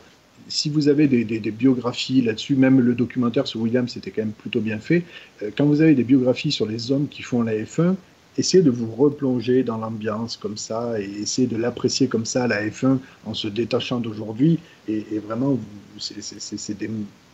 si 0.48 0.70
vous 0.70 0.88
avez 0.88 1.06
des, 1.08 1.50
biographies 1.50 2.22
là-dessus, 2.22 2.56
même 2.56 2.80
le 2.80 2.94
documentaire 2.94 3.46
sur 3.46 3.60
Williams 3.60 3.92
c'était 3.92 4.10
quand 4.10 4.22
même 4.22 4.32
plutôt 4.32 4.60
bien 4.60 4.78
fait, 4.78 5.04
euh, 5.42 5.50
quand 5.56 5.66
vous 5.66 5.80
avez 5.80 5.94
des 5.94 6.04
biographies 6.04 6.52
sur 6.52 6.66
les 6.66 6.92
hommes 6.92 7.08
qui 7.08 7.22
font 7.22 7.42
la 7.42 7.54
F1, 7.54 7.94
essayez 8.38 8.62
de 8.62 8.70
vous 8.70 8.90
replonger 8.94 9.62
dans 9.62 9.78
l'ambiance 9.78 10.36
comme 10.36 10.56
ça 10.56 11.00
et 11.00 11.10
essayez 11.22 11.48
de 11.48 11.56
l'apprécier 11.56 12.06
comme 12.06 12.24
ça, 12.24 12.46
la 12.46 12.66
F1, 12.66 12.98
en 13.26 13.34
se 13.34 13.48
détachant 13.48 13.98
d'aujourd'hui. 13.98 14.58
Et, 14.86 15.04
et, 15.12 15.18
vraiment, 15.18 15.58
c'est 15.98 16.78
des 16.78 16.90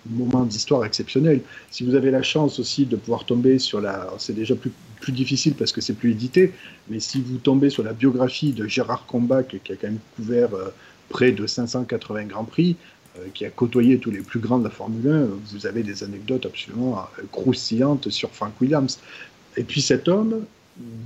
moments 0.08 0.44
d'histoire 0.44 0.84
exceptionnels. 0.84 1.42
Si 1.70 1.84
vous 1.84 1.94
avez 1.94 2.10
la 2.10 2.22
chance 2.22 2.58
aussi 2.58 2.86
de 2.86 2.96
pouvoir 2.96 3.24
tomber 3.24 3.58
sur 3.58 3.80
la... 3.80 4.12
C'est 4.18 4.34
déjà 4.34 4.54
plus, 4.54 4.72
plus 5.04 5.12
difficile 5.12 5.54
parce 5.54 5.70
que 5.70 5.82
c'est 5.82 5.92
plus 5.92 6.12
édité, 6.12 6.54
mais 6.88 6.98
si 6.98 7.20
vous 7.20 7.36
tombez 7.36 7.68
sur 7.68 7.82
la 7.82 7.92
biographie 7.92 8.52
de 8.52 8.66
Gérard 8.66 9.04
Combach, 9.04 9.48
qui 9.62 9.72
a 9.72 9.76
quand 9.76 9.88
même 9.88 9.98
couvert 10.16 10.54
euh, 10.54 10.70
près 11.10 11.32
de 11.32 11.46
580 11.46 12.24
Grands 12.24 12.44
Prix, 12.44 12.76
euh, 13.18 13.26
qui 13.34 13.44
a 13.44 13.50
côtoyé 13.50 13.98
tous 13.98 14.10
les 14.10 14.20
plus 14.20 14.40
grands 14.40 14.58
de 14.58 14.64
la 14.64 14.70
Formule 14.70 15.10
1, 15.10 15.26
vous 15.52 15.66
avez 15.66 15.82
des 15.82 16.04
anecdotes 16.04 16.46
absolument 16.46 17.00
euh, 17.18 17.22
croustillantes 17.30 18.08
sur 18.08 18.30
Frank 18.30 18.58
Williams. 18.62 18.98
Et 19.58 19.64
puis 19.64 19.82
cet 19.82 20.08
homme, 20.08 20.46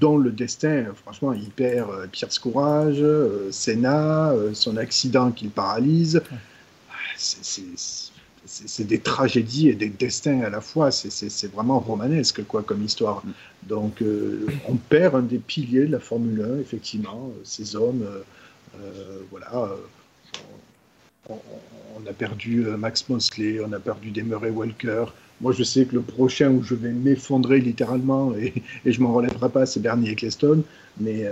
dont 0.01 0.17
le 0.17 0.31
destin, 0.31 0.87
franchement, 1.03 1.33
il 1.33 1.51
perd 1.51 2.09
Pierre 2.13 2.31
Courage, 2.41 3.05
Senna, 3.51 4.33
son 4.55 4.79
accident 4.79 5.31
qui 5.33 5.45
le 5.47 5.51
paralyse. 5.51 6.23
C'est 7.17 8.08
c'est 8.49 8.87
des 8.87 8.99
tragédies 8.99 9.69
et 9.69 9.75
des 9.75 9.91
destins 9.91 10.41
à 10.41 10.51
la 10.51 10.61
fois. 10.61 10.91
C'est 10.91 11.53
vraiment 11.53 11.81
romanesque, 11.81 12.45
quoi, 12.47 12.63
comme 12.63 12.83
histoire. 12.83 13.23
Donc, 13.65 14.01
euh, 14.01 14.47
on 14.67 14.77
perd 14.77 15.15
un 15.15 15.23
des 15.23 15.39
piliers 15.39 15.87
de 15.87 15.93
la 15.93 16.01
Formule 16.01 16.57
1, 16.57 16.61
effectivement. 16.61 17.31
Ces 17.45 17.77
hommes, 17.77 18.03
euh, 18.03 18.23
euh, 18.83 19.19
voilà. 19.31 19.71
On, 21.29 22.07
a 22.09 22.13
perdu 22.15 22.65
Max 22.79 23.07
Mosley, 23.11 23.61
on 23.61 23.73
a 23.73 23.79
perdu 23.79 24.11
des 24.11 24.23
Murray 24.23 24.51
Walker. 24.51 25.07
Moi, 25.43 25.53
je 25.53 25.63
sais 25.63 25.85
que 25.85 25.95
le 25.95 26.01
prochain 26.01 26.51
où 26.51 26.63
je 26.63 26.75
vais 26.75 26.93
m'effondrer 26.93 27.61
littéralement 27.61 28.35
et, 28.39 28.55
et 28.87 28.93
je 28.93 29.01
m'en 29.03 29.13
relèverai 29.13 29.51
pas, 29.51 29.67
c'est 29.67 29.81
Bernie 29.81 30.09
Eccleston. 30.09 30.63
Mais, 31.01 31.29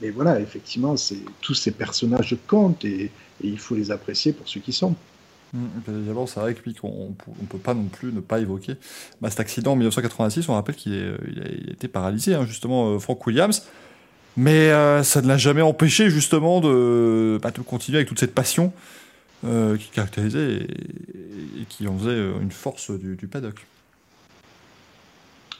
mais 0.00 0.10
voilà, 0.10 0.38
effectivement, 0.40 0.94
tous 1.40 1.54
ces 1.54 1.72
personnages 1.72 2.36
comptent 2.46 2.84
et 2.84 3.10
il 3.42 3.58
faut 3.58 3.74
les 3.74 3.90
apprécier 3.90 4.32
pour 4.32 4.48
ce 4.48 4.60
qu'ils 4.60 4.74
sont. 4.74 4.94
D'abord, 5.86 6.28
c'est 6.28 6.40
vrai 6.40 6.54
qu'on 6.80 7.14
ne 7.40 7.46
peut 7.46 7.58
pas 7.58 7.74
non 7.74 7.84
plus 7.84 8.12
ne 8.12 8.20
pas 8.20 8.40
évoquer 8.40 8.74
cet 9.28 9.38
accident 9.38 9.72
en 9.72 9.76
1986. 9.76 10.48
On 10.48 10.54
rappelle 10.54 10.74
qu'il 10.74 10.92
a 10.92 11.70
été 11.72 11.86
paralysé, 11.86 12.34
hein, 12.34 12.44
justement, 12.44 12.88
euh, 12.88 12.98
Frank 12.98 13.24
Williams. 13.26 13.62
Mais 14.36 14.70
euh, 14.70 15.04
ça 15.04 15.22
ne 15.22 15.28
l'a 15.28 15.36
jamais 15.36 15.62
empêché, 15.62 16.10
justement, 16.10 16.60
de, 16.60 17.38
bah, 17.40 17.52
continuer 17.64 17.98
avec 17.98 18.08
toute 18.08 18.18
cette 18.18 18.34
passion 18.34 18.72
euh, 19.44 19.76
qui 19.76 19.90
caractérisait 19.90 20.62
et, 20.62 21.64
qui 21.68 21.86
en 21.86 21.96
faisait 21.98 22.18
une 22.40 22.50
force 22.50 22.90
du, 22.90 23.28
paddock. 23.28 23.64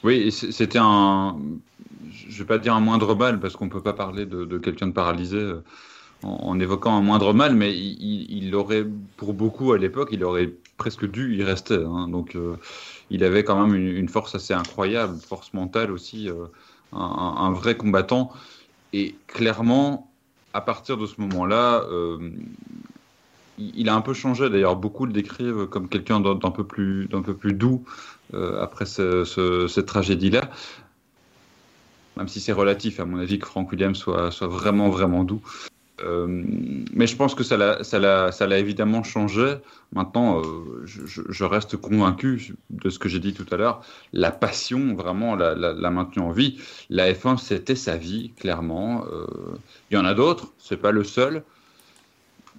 Oui, 0.03 0.29
c'était 0.31 0.79
un. 0.79 1.37
Je 2.11 2.33
ne 2.33 2.37
vais 2.39 2.45
pas 2.45 2.57
dire 2.57 2.73
un 2.73 2.81
moindre 2.81 3.15
mal, 3.15 3.39
parce 3.39 3.55
qu'on 3.55 3.65
ne 3.65 3.71
peut 3.71 3.81
pas 3.81 3.93
parler 3.93 4.25
de 4.25 4.57
quelqu'un 4.57 4.87
de 4.87 4.91
paralysé 4.91 5.53
en, 6.23 6.59
évoquant 6.59 6.95
un 6.97 7.01
moindre 7.01 7.33
mal, 7.33 7.55
mais 7.55 7.75
il, 7.75 8.55
aurait, 8.55 8.85
pour 9.17 9.33
beaucoup 9.33 9.73
à 9.73 9.77
l'époque, 9.77 10.09
il 10.11 10.23
aurait 10.23 10.51
presque 10.77 11.09
dû 11.09 11.35
y 11.35 11.43
rester. 11.43 11.75
Hein. 11.75 12.07
donc, 12.07 12.35
euh, 12.35 12.55
il 13.09 13.23
avait 13.23 13.43
quand 13.43 13.65
même 13.65 13.75
une, 13.75 14.09
force 14.09 14.35
assez 14.35 14.53
incroyable, 14.53 15.17
force 15.19 15.53
mentale 15.53 15.91
aussi, 15.91 16.29
euh, 16.29 16.45
un, 16.93 17.51
vrai 17.51 17.77
combattant. 17.77 18.31
Et 18.93 19.15
clairement, 19.27 20.11
à 20.53 20.61
partir 20.61 20.97
de 20.97 21.05
ce 21.05 21.19
moment-là, 21.21 21.83
euh, 21.91 22.31
il, 23.57 23.89
a 23.89 23.95
un 23.95 24.01
peu 24.01 24.13
changé. 24.13 24.49
D'ailleurs, 24.49 24.75
beaucoup 24.75 25.05
le 25.05 25.13
décrivent 25.13 25.67
comme 25.67 25.87
quelqu'un 25.89 26.19
d'un 26.19 26.51
peu 26.51 26.63
plus, 26.63 27.07
doux 27.53 27.83
après 28.33 28.85
cette 28.85 29.85
tragédie-là. 29.85 30.49
même 32.17 32.27
si 32.27 32.39
c'est 32.39 32.53
relatif, 32.53 32.99
à 32.99 33.05
mon 33.05 33.19
avis, 33.19 33.37
que 33.37 33.45
Frank 33.45 33.71
Williams 33.71 33.97
soit 33.97 34.47
vraiment, 34.47 34.89
vraiment 34.89 35.23
doux. 35.23 35.41
Euh, 36.03 36.43
mais 36.93 37.07
je 37.07 37.15
pense 37.15 37.35
que 37.35 37.43
ça 37.43 37.57
l'a, 37.57 37.79
l'a, 37.93 38.29
l'a 38.29 38.59
évidemment 38.59 39.03
changé. 39.03 39.55
Maintenant, 39.93 40.41
euh, 40.41 40.85
je, 40.85 41.43
reste 41.43 41.77
convaincu 41.77 42.55
de 42.69 42.89
ce 42.89 42.99
que 42.99 43.07
j'ai 43.07 43.19
dit 43.19 43.33
tout 43.33 43.45
à 43.51 43.57
l'heure. 43.57 43.81
La 44.11 44.31
passion, 44.31 44.93
vraiment, 44.95 45.35
l'a, 45.35 45.55
la, 45.55 45.89
maintenue 45.89 46.23
en 46.23 46.31
vie. 46.31 46.59
La 46.89 47.11
F1, 47.11 47.37
c'était 47.37 47.75
sa 47.75 47.95
vie, 47.95 48.31
clairement. 48.37 49.05
Euh, 49.05 49.25
il 49.89 49.95
y 49.95 49.97
en 49.97 50.05
a 50.05 50.13
d'autres, 50.13 50.51
c'est 50.57 50.77
pas 50.77 50.91
le 50.91 51.03
seul. 51.03 51.43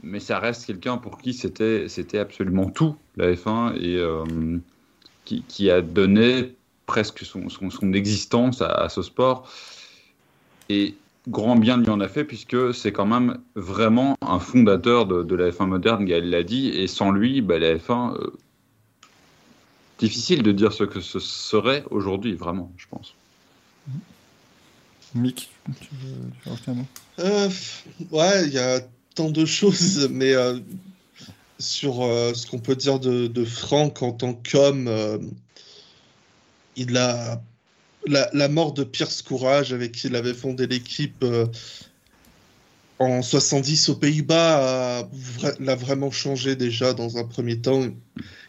Mais 0.02 0.20
ça 0.20 0.38
reste 0.38 0.66
quelqu'un 0.66 0.98
pour 0.98 1.18
qui 1.18 1.32
c'était, 1.34 2.18
absolument 2.18 2.70
tout, 2.70 2.96
la 3.16 3.32
F1, 3.32 3.76
et 3.76 3.98
qui, 5.24 5.70
a 5.70 5.80
donné 5.80 6.54
presque 6.86 7.24
son 7.24 7.92
existence 7.92 8.62
à, 8.62 8.68
à, 8.68 8.88
ce 8.88 9.02
sport. 9.02 9.50
Et 10.68 10.96
grand 11.28 11.56
bien 11.56 11.76
lui 11.76 11.90
en 11.90 12.00
a 12.00 12.08
fait, 12.08 12.24
puisque 12.24 12.72
c'est 12.74 12.92
quand 12.92 13.06
même 13.06 13.38
vraiment 13.54 14.16
un 14.20 14.38
fondateur 14.38 15.06
de, 15.06 15.34
la 15.34 15.50
F1 15.50 15.66
moderne, 15.66 16.04
Gaël 16.04 16.30
l'a 16.30 16.42
dit, 16.42 16.68
et 16.68 16.86
sans 16.86 17.10
lui, 17.10 17.40
bah, 17.40 17.58
la 17.58 17.76
F1, 17.76 18.14
euh, 18.14 18.32
difficile 19.98 20.42
de 20.42 20.52
dire 20.52 20.72
ce 20.72 20.84
que 20.84 21.00
ce 21.00 21.18
serait 21.18 21.84
aujourd'hui, 21.90 22.34
vraiment, 22.34 22.72
je 22.76 22.86
pense. 22.88 23.14
Mick, 25.14 25.50
tu 25.80 25.88
veux, 26.02 26.56
tu 26.64 26.70
veux 26.70 26.76
euh, 27.20 27.48
Ouais, 28.10 28.46
il 28.46 28.52
y 28.52 28.58
a 28.58 28.80
tant 29.14 29.30
de 29.30 29.44
choses, 29.44 30.08
mais 30.10 30.34
euh, 30.34 30.58
sur 31.58 31.94
ce 31.94 32.46
qu'on 32.46 32.58
peut 32.58 32.76
dire 32.76 33.00
de, 33.00 33.26
de, 33.26 33.44
Franck 33.44 34.02
en 34.02 34.12
tant 34.12 34.34
qu'homme, 34.34 34.90
il 36.76 36.96
a 36.98 37.40
la, 38.06 38.48
mort 38.48 38.72
de 38.72 38.84
Pierce 38.84 39.22
Courage, 39.22 39.72
avec 39.72 39.92
qui 39.92 40.06
il 40.08 40.16
avait 40.16 40.34
fondé 40.34 40.66
l'équipe 40.66 41.22
euh, 41.22 41.46
en 42.98 43.22
70 43.22 43.90
aux 43.90 43.96
Pays-Bas, 43.96 45.08
l'a 45.60 45.74
vraiment 45.74 46.10
changé 46.10 46.56
déjà 46.56 46.94
dans 46.94 47.18
un 47.18 47.24
premier 47.24 47.60
temps. 47.60 47.86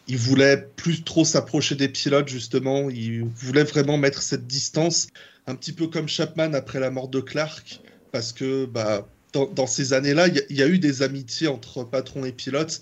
Il 0.06 0.16
voulait 0.16 0.68
plus 0.76 1.04
trop 1.04 1.24
s'approcher 1.24 1.74
des 1.74 1.88
pilotes, 1.88 2.28
justement. 2.28 2.88
Il 2.88 3.24
voulait 3.24 3.64
vraiment 3.64 3.98
mettre 3.98 4.22
cette 4.22 4.46
distance, 4.46 5.08
un 5.46 5.54
petit 5.54 5.72
peu 5.72 5.86
comme 5.86 6.08
Chapman 6.08 6.54
après 6.54 6.80
la 6.80 6.90
mort 6.90 7.08
de 7.08 7.20
Clark, 7.20 7.80
parce 8.10 8.32
que 8.32 8.64
bah, 8.64 9.06
dans, 9.32 9.66
ces 9.66 9.92
années-là, 9.92 10.28
il 10.28 10.56
y, 10.56 10.62
a 10.62 10.66
eu 10.66 10.78
des 10.78 11.02
amitiés 11.02 11.48
entre 11.48 11.84
patrons 11.84 12.24
et 12.24 12.32
pilotes, 12.32 12.80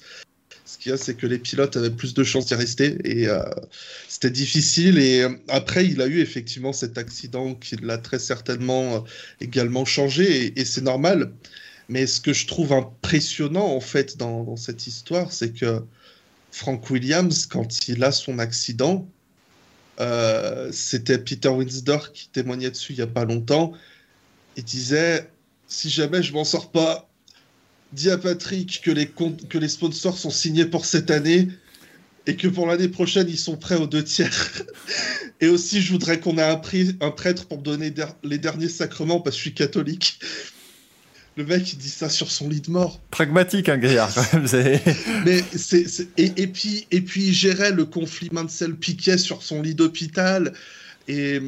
ce 0.76 0.82
qu'il 0.82 0.90
y 0.90 0.94
a, 0.94 0.98
c'est 0.98 1.14
que 1.14 1.26
les 1.26 1.38
pilotes 1.38 1.76
avaient 1.76 1.90
plus 1.90 2.12
de 2.12 2.22
chances 2.22 2.46
d'y 2.46 2.54
rester 2.54 2.98
et 3.04 3.28
euh, 3.28 3.42
c'était 4.08 4.30
difficile. 4.30 4.98
Et 4.98 5.22
euh, 5.22 5.30
après, 5.48 5.86
il 5.86 6.02
a 6.02 6.06
eu 6.06 6.20
effectivement 6.20 6.72
cet 6.74 6.98
accident 6.98 7.54
qui 7.54 7.76
l'a 7.76 7.96
très 7.96 8.18
certainement 8.18 8.96
euh, 8.96 9.00
également 9.40 9.86
changé 9.86 10.52
et, 10.58 10.64
c'est 10.66 10.82
normal. 10.82 11.32
Mais 11.88 12.06
ce 12.06 12.20
que 12.20 12.32
je 12.32 12.46
trouve 12.46 12.72
impressionnant 12.72 13.66
en 13.66 13.80
fait 13.80 14.18
dans, 14.18 14.56
cette 14.56 14.86
histoire, 14.86 15.32
c'est 15.32 15.52
que 15.52 15.82
Frank 16.50 16.90
Williams, 16.90 17.46
quand 17.46 17.88
il 17.88 18.04
a 18.04 18.12
son 18.12 18.38
accident, 18.38 19.08
c'était 20.72 21.18
Peter 21.18 21.48
Winsdor 21.48 22.12
qui 22.12 22.28
témoignait 22.28 22.70
dessus 22.70 22.92
il 22.92 22.98
y 22.98 23.02
a 23.02 23.06
pas 23.06 23.24
longtemps. 23.24 23.72
Il 24.56 24.64
disait 24.64 25.30
si 25.68 25.88
jamais 25.88 26.22
je 26.22 26.32
m'en 26.32 26.44
sors 26.44 26.70
pas, 26.70 27.08
dis 27.92 28.10
à 28.10 28.18
Patrick 28.18 28.80
que 28.82 28.90
les, 28.90 29.06
que 29.06 29.58
les 29.58 29.68
sponsors 29.68 30.18
sont 30.18 30.30
signés 30.30 30.66
pour 30.66 30.84
cette 30.84 31.10
année 31.10 31.48
et 32.26 32.36
que 32.36 32.48
pour 32.48 32.66
l'année 32.66 32.88
prochaine, 32.88 33.28
ils 33.28 33.38
sont 33.38 33.56
prêts 33.56 33.76
aux 33.76 33.86
deux 33.86 34.02
tiers. 34.02 34.52
et 35.40 35.48
aussi, 35.48 35.80
je 35.80 35.92
voudrais 35.92 36.18
qu'on 36.18 36.38
ait 36.38 36.42
un, 36.42 36.60
un 37.00 37.10
prêtre 37.10 37.46
pour 37.46 37.58
me 37.58 37.62
donner 37.62 37.92
les 38.24 38.38
derniers 38.38 38.68
sacrements 38.68 39.20
parce 39.20 39.36
que 39.36 39.38
je 39.38 39.42
suis 39.42 39.54
catholique. 39.54 40.18
Le 41.36 41.44
mec, 41.44 41.70
il 41.70 41.76
dit 41.76 41.90
ça 41.90 42.08
sur 42.08 42.30
son 42.30 42.48
lit 42.48 42.62
de 42.62 42.70
mort. 42.70 42.98
Pragmatique, 43.10 43.68
un 43.68 43.74
hein, 43.74 44.08
quand 44.14 44.32
même. 44.32 44.46
Mais 45.26 45.44
c'est, 45.54 45.84
et, 46.16 46.32
et, 46.36 46.46
puis, 46.46 46.86
et 46.90 47.02
puis, 47.02 47.26
il 47.26 47.34
gérait 47.34 47.72
le 47.72 47.84
conflit 47.84 48.30
Mansell-Piquet 48.32 49.18
sur 49.18 49.42
son 49.42 49.60
lit 49.60 49.74
d'hôpital. 49.74 50.54
Et 51.08 51.40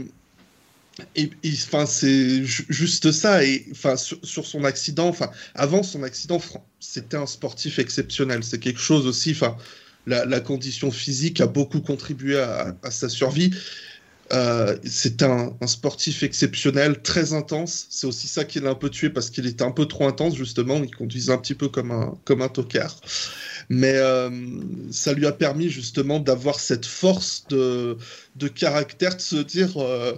et, 1.14 1.30
enfin, 1.44 1.86
c'est 1.86 2.44
juste 2.44 3.12
ça. 3.12 3.44
Et 3.44 3.66
enfin, 3.70 3.96
sur, 3.96 4.46
son 4.46 4.64
accident, 4.64 5.08
enfin, 5.08 5.30
avant 5.54 5.82
son 5.82 6.02
accident, 6.02 6.40
c'était 6.80 7.16
un 7.16 7.26
sportif 7.26 7.78
exceptionnel. 7.78 8.42
C'est 8.42 8.58
quelque 8.58 8.80
chose 8.80 9.06
aussi. 9.06 9.32
Enfin, 9.32 9.56
la, 10.06 10.40
condition 10.40 10.90
physique 10.90 11.40
a 11.40 11.46
beaucoup 11.46 11.80
contribué 11.80 12.38
à, 12.38 12.74
sa 12.90 13.08
survie. 13.08 13.50
Euh, 14.32 14.76
c'est 14.84 15.22
un, 15.22 15.56
sportif 15.66 16.22
exceptionnel, 16.22 17.00
très 17.02 17.32
intense. 17.32 17.86
C'est 17.90 18.06
aussi 18.06 18.26
ça 18.26 18.44
qui 18.44 18.60
l'a 18.60 18.70
un 18.70 18.74
peu 18.74 18.90
tué 18.90 19.08
parce 19.10 19.30
qu'il 19.30 19.46
était 19.46 19.64
un 19.64 19.70
peu 19.70 19.86
trop 19.86 20.06
intense, 20.06 20.34
justement. 20.34 20.82
Il 20.82 20.94
conduisait 20.94 21.32
un 21.32 21.38
petit 21.38 21.54
peu 21.54 21.68
comme 21.68 21.92
un, 21.92 22.18
comme 22.24 22.42
un 22.42 22.48
tocard. 22.48 22.96
Mais 23.68 23.94
euh, 23.94 24.30
ça 24.90 25.12
lui 25.12 25.26
a 25.26 25.32
permis, 25.32 25.68
justement, 25.68 26.18
d'avoir 26.18 26.58
cette 26.58 26.86
force 26.86 27.44
de, 27.48 27.96
de 28.36 28.48
caractère, 28.48 29.16
de 29.16 29.20
se 29.20 29.36
dire. 29.36 29.76
Euh, 29.76 30.14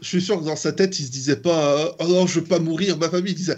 je 0.00 0.08
suis 0.08 0.22
sûr 0.22 0.38
que 0.38 0.44
dans 0.44 0.56
sa 0.56 0.72
tête, 0.72 0.98
il 0.98 1.06
se 1.06 1.10
disait 1.10 1.36
pas 1.36 1.96
Oh 1.98 2.06
non, 2.06 2.26
je 2.26 2.40
veux 2.40 2.46
pas 2.46 2.58
mourir. 2.58 2.98
Ma 2.98 3.10
famille 3.10 3.34
disait 3.34 3.56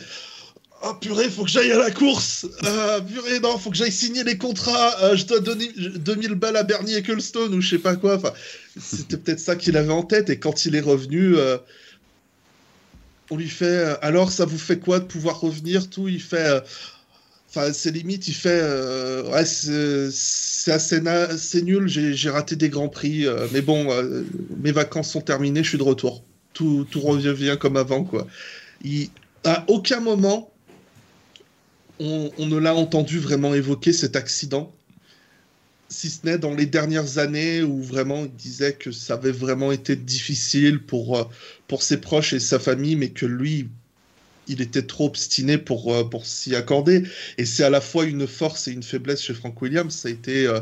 Oh 0.82 0.94
purée, 0.94 1.28
faut 1.28 1.44
que 1.44 1.50
j'aille 1.50 1.72
à 1.72 1.78
la 1.78 1.90
course. 1.90 2.46
Euh, 2.64 3.00
purée, 3.02 3.38
non, 3.40 3.58
faut 3.58 3.70
que 3.70 3.76
j'aille 3.76 3.92
signer 3.92 4.24
les 4.24 4.38
contrats. 4.38 4.96
Euh, 5.02 5.14
je 5.14 5.26
dois 5.26 5.40
donner 5.40 5.68
2000 5.76 6.34
balles 6.34 6.56
à 6.56 6.62
Bernie 6.62 6.94
Ecclestone 6.94 7.54
ou 7.54 7.60
je 7.60 7.68
sais 7.68 7.78
pas 7.78 7.96
quoi. 7.96 8.16
Enfin, 8.16 8.32
c'était 8.80 9.18
peut-être 9.18 9.40
ça 9.40 9.56
qu'il 9.56 9.76
avait 9.76 9.92
en 9.92 10.02
tête. 10.02 10.30
Et 10.30 10.38
quand 10.38 10.64
il 10.64 10.74
est 10.74 10.80
revenu, 10.80 11.36
euh, 11.36 11.58
on 13.30 13.36
lui 13.36 13.48
fait 13.48 13.98
Alors, 14.00 14.32
ça 14.32 14.46
vous 14.46 14.58
fait 14.58 14.78
quoi 14.78 15.00
de 15.00 15.04
pouvoir 15.04 15.40
revenir? 15.40 15.90
Tout. 15.90 16.08
Il 16.08 16.22
fait. 16.22 16.62
Enfin, 17.50 17.74
c'est 17.74 17.90
limite, 17.90 18.28
il 18.28 18.34
fait. 18.34 18.62
ouais, 19.30 19.44
c'est 19.44 20.72
assez, 20.72 21.62
nul. 21.62 21.88
J'ai 21.88 22.30
raté 22.30 22.56
des 22.56 22.70
grands 22.70 22.88
prix. 22.88 23.26
mais 23.52 23.60
bon, 23.60 23.90
mes 24.62 24.72
vacances 24.72 25.10
sont 25.10 25.20
terminées. 25.20 25.62
Je 25.62 25.68
suis 25.68 25.78
de 25.78 25.82
retour 25.82 26.24
tout, 26.52 26.86
revient 26.94 27.56
comme 27.58 27.76
avant, 27.76 28.04
quoi. 28.04 28.26
Il, 28.82 29.08
à 29.44 29.64
aucun 29.68 30.00
moment, 30.00 30.52
on, 31.98 32.30
ne 32.38 32.56
l'a 32.56 32.74
entendu 32.74 33.18
vraiment 33.18 33.54
évoquer 33.54 33.92
cet 33.92 34.16
accident, 34.16 34.72
si 35.88 36.08
ce 36.08 36.24
n'est 36.24 36.38
dans 36.38 36.54
les 36.54 36.66
dernières 36.66 37.18
années 37.18 37.62
où 37.62 37.82
vraiment 37.82 38.24
il 38.24 38.32
disait 38.32 38.74
que 38.74 38.92
ça 38.92 39.14
avait 39.14 39.32
vraiment 39.32 39.72
été 39.72 39.96
difficile 39.96 40.80
pour, 40.80 41.18
euh, 41.18 41.24
pour 41.66 41.82
ses 41.82 42.00
proches 42.00 42.32
et 42.32 42.40
sa 42.40 42.58
famille, 42.58 42.96
mais 42.96 43.10
que 43.10 43.26
lui, 43.26 43.68
il 44.46 44.60
était 44.60 44.82
trop 44.82 45.06
obstiné 45.06 45.58
pour, 45.58 45.92
euh, 45.94 46.04
pour 46.04 46.26
s'y 46.26 46.54
accorder. 46.54 47.02
Et 47.38 47.44
c'est 47.44 47.64
à 47.64 47.70
la 47.70 47.80
fois 47.80 48.04
une 48.04 48.26
force 48.26 48.68
et 48.68 48.72
une 48.72 48.84
faiblesse 48.84 49.22
chez 49.22 49.34
Frank 49.34 49.60
Williams. 49.60 49.94
Ça 49.94 50.08
a 50.08 50.12
été. 50.12 50.46
Euh, 50.46 50.60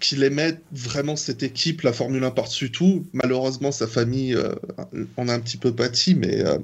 qu'il 0.00 0.22
aimait 0.22 0.60
vraiment 0.72 1.16
cette 1.16 1.42
équipe, 1.42 1.82
la 1.82 1.92
Formule 1.92 2.24
1 2.24 2.30
par-dessus 2.30 2.70
tout. 2.70 3.06
Malheureusement, 3.12 3.72
sa 3.72 3.86
famille 3.86 4.34
euh, 4.34 4.54
en 5.16 5.28
a 5.28 5.34
un 5.34 5.40
petit 5.40 5.56
peu 5.56 5.74
pâti, 5.74 6.14
mais, 6.14 6.44
euh, 6.44 6.58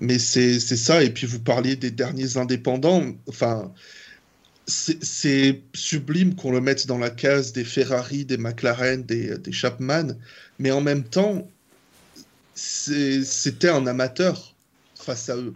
mais 0.00 0.18
c'est 0.18 0.58
ça. 0.58 1.02
Et 1.02 1.10
puis, 1.10 1.26
vous 1.26 1.40
parliez 1.40 1.76
des 1.76 1.90
derniers 1.90 2.36
indépendants. 2.36 3.12
Enfin, 3.28 3.72
c'est 4.66 5.62
sublime 5.74 6.34
qu'on 6.34 6.52
le 6.52 6.60
mette 6.60 6.86
dans 6.86 6.98
la 6.98 7.10
case 7.10 7.52
des 7.52 7.64
Ferrari, 7.64 8.24
des 8.24 8.36
McLaren, 8.36 9.02
des, 9.02 9.38
des 9.38 9.52
Chapman, 9.52 10.08
mais 10.58 10.70
en 10.70 10.82
même 10.82 11.04
temps, 11.04 11.48
c'était 12.54 13.68
un 13.70 13.86
amateur 13.86 14.54
face 14.94 15.28
à 15.30 15.36
eux. 15.36 15.54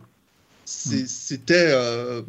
Mm. 0.87 1.05
C'était. 1.07 1.69
Euh, 1.73 2.23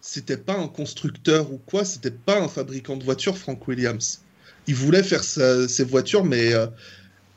c'était 0.00 0.36
pas 0.36 0.56
un 0.56 0.68
constructeur 0.68 1.52
ou 1.52 1.58
quoi, 1.58 1.84
c'était 1.84 2.10
pas 2.10 2.40
un 2.40 2.48
fabricant 2.48 2.96
de 2.96 3.04
voitures, 3.04 3.36
Frank 3.36 3.66
Williams. 3.68 4.20
Il 4.66 4.74
voulait 4.74 5.02
faire 5.02 5.24
ses 5.24 5.84
voitures, 5.84 6.24
mais 6.24 6.52
euh, 6.52 6.66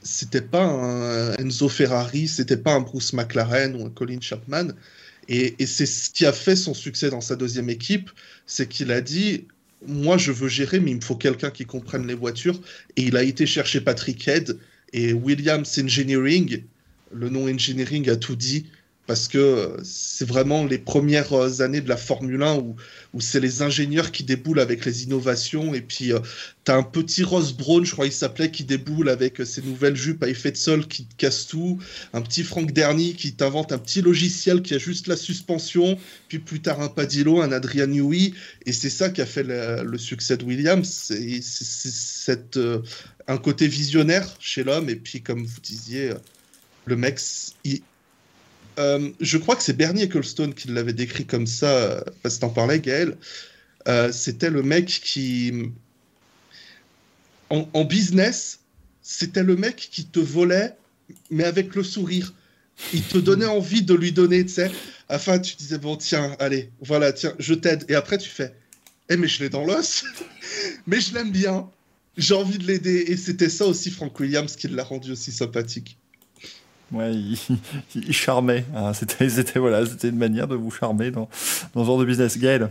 c'était 0.02 0.42
pas 0.42 0.64
un 0.64 1.34
Enzo 1.36 1.70
Ferrari, 1.70 2.28
c'était 2.28 2.58
pas 2.58 2.74
un 2.74 2.82
Bruce 2.82 3.14
McLaren 3.14 3.76
ou 3.76 3.86
un 3.86 3.90
Colin 3.90 4.22
Chapman. 4.22 4.70
Et, 5.30 5.56
c'est 5.66 5.86
ce 5.86 6.10
qui 6.10 6.26
a 6.26 6.34
fait 6.34 6.56
son 6.56 6.74
succès 6.74 7.10
dans 7.10 7.22
sa 7.22 7.36
deuxième 7.36 7.70
équipe, 7.70 8.10
c'est 8.46 8.68
qu'il 8.68 8.92
a 8.92 9.02
dit 9.02 9.48
moi 9.86 10.18
je 10.18 10.32
veux 10.32 10.48
gérer, 10.48 10.80
mais 10.80 10.92
il 10.92 10.98
me 10.98 11.02
faut 11.02 11.16
quelqu'un 11.16 11.50
qui 11.50 11.66
comprenne 11.66 12.08
les 12.08 12.14
voitures. 12.14 12.60
Et 12.96 13.04
il 13.04 13.18
a 13.18 13.24
été 13.24 13.46
chercher 13.46 13.82
Patrick 13.82 14.28
Head 14.28 14.58
et 14.92 15.14
Williams 15.14 15.80
Engineering. 15.80 16.64
Le 17.12 17.30
nom 17.30 17.48
Engineering 17.48 18.10
a 18.10 18.16
tout 18.16 18.36
dit 18.36 18.68
parce 19.06 19.28
que 19.28 19.76
c'est 19.84 20.26
vraiment 20.26 20.66
les 20.66 20.78
premières 20.78 21.62
années 21.62 21.82
de 21.82 21.90
la 21.90 21.98
Formule 21.98 22.42
1 22.42 22.56
où, 22.56 22.76
c'est 23.20 23.42
les 23.42 23.62
ingénieurs 23.62 24.12
qui 24.12 24.24
déboulent 24.24 24.62
avec 24.62 24.86
les 24.86 25.04
innovations. 25.04 25.74
Et 25.74 25.82
puis, 25.82 26.14
euh, 26.14 26.20
tu 26.64 26.72
as 26.72 26.76
un 26.76 26.84
petit 26.84 27.24
Ross 27.24 27.54
Brown, 27.54 27.86
je 27.86 27.92
crois 27.92 28.06
qu'il 28.06 28.14
s'appelait, 28.14 28.50
qui 28.50 28.64
déboule 28.64 29.10
avec 29.10 29.46
ses 29.46 29.62
nouvelles 29.62 29.98
jupes 29.98 30.24
à 30.24 30.30
effet 30.30 30.52
de 30.52 30.58
sol 30.58 30.88
qui 30.88 31.06
casse 31.18 31.48
tout. 31.48 31.80
Un 32.14 32.22
petit 32.22 32.44
Frank 32.44 32.72
Derny 32.72 33.14
qui 33.16 33.34
t'invente 33.34 33.74
un 33.74 33.78
petit 33.78 34.02
logiciel 34.02 34.62
qui 34.62 34.74
a 34.74 34.78
juste 34.78 35.08
la 35.08 35.18
suspension. 35.18 35.98
Puis 36.30 36.40
plus 36.40 36.62
tard, 36.62 36.82
un 36.82 36.88
Padillo, 36.88 37.42
un 37.42 37.52
Adrian 37.52 37.88
Newey. 37.88 38.34
Et 38.66 38.72
c'est 38.72 38.90
ça 38.90 39.10
qui 39.10 39.22
a 39.22 39.26
fait 39.26 39.44
le, 39.44 39.98
succès 39.98 40.38
de 40.38 40.46
Williams. 40.46 41.12
C'est 41.42 42.58
euh, 42.58 42.82
un 43.28 43.38
côté 43.38 43.68
visionnaire 43.68 44.28
chez 44.40 44.64
l'homme. 44.64 44.90
Et 44.90 44.96
puis, 44.96 45.22
comme 45.22 45.46
vous 45.46 45.62
disiez 45.62 46.12
Le 46.86 46.96
mec, 46.96 47.20
il, 47.66 47.82
euh, 48.80 49.12
je 49.20 49.38
crois 49.38 49.56
que 49.56 49.64
c'est 49.64 49.78
Bernie 49.78 50.04
Ecclestone 50.04 50.54
qui 50.54 50.68
l'avait 50.70 50.94
décrit 50.94 51.26
comme 51.26 51.48
ça, 51.48 51.68
euh, 51.68 52.02
parce 52.22 52.36
que 52.36 52.42
t'en 52.42 52.50
parlais, 52.50 52.80
Gaël. 52.80 53.18
Euh, 53.88 54.12
c'était 54.12 54.50
le 54.50 54.64
mec 54.64 54.88
qui, 54.88 55.72
en, 57.50 57.86
business, 57.86 58.60
c'était 59.02 59.44
le 59.44 59.56
mec 59.56 59.76
qui 59.76 60.06
te 60.06 60.20
volait, 60.20 60.76
mais 61.30 61.44
avec 61.44 61.76
le 61.76 61.84
sourire. 61.84 62.34
Il 62.94 63.04
te 63.04 63.18
donnait 63.18 63.46
envie 63.46 63.84
de 63.84 63.94
lui 63.94 64.12
donner, 64.12 64.46
tu 64.46 64.54
sais. 64.54 64.72
Afin, 65.10 65.38
tu 65.38 65.56
disais, 65.56 65.78
bon, 65.78 65.96
tiens, 65.96 66.36
allez, 66.40 66.72
voilà, 66.82 67.14
tiens, 67.14 67.36
je 67.38 67.54
t'aide. 67.54 67.86
Et 67.90 67.96
après, 67.96 68.18
tu 68.18 68.30
fais, 68.30 68.56
eh, 69.10 69.18
mais 69.18 69.28
je 69.28 69.44
l'ai 69.44 69.50
dans 69.50 69.66
l'os. 69.66 70.06
mais 70.88 71.00
je 71.00 71.14
l'aime 71.14 71.32
bien. 71.32 71.70
J'ai 72.18 72.34
envie 72.34 72.58
de 72.58 72.66
l'aider. 72.66 73.06
Et 73.08 73.18
c'était 73.18 73.50
ça 73.50 73.66
aussi, 73.66 73.92
Frank 73.92 74.18
Williams, 74.20 74.56
qui 74.56 74.68
l'a 74.70 74.84
rendu 74.84 75.12
aussi 75.12 75.32
sympathique. 75.32 75.98
Ouais, 76.94 77.12
il, 77.96 78.14
charmait. 78.14 78.66
Hein. 78.76 78.94
C'était, 78.94 79.60
voilà, 79.60 79.86
c'était 79.86 80.10
une 80.10 80.18
manière 80.18 80.48
de 80.48 80.56
vous 80.56 80.72
charmer 80.72 81.12
dans, 81.12 81.28
dans 81.74 81.82
ce 81.82 81.88
genre 81.88 82.00
de 82.00 82.06
business. 82.06 82.38
Gaël 82.38 82.70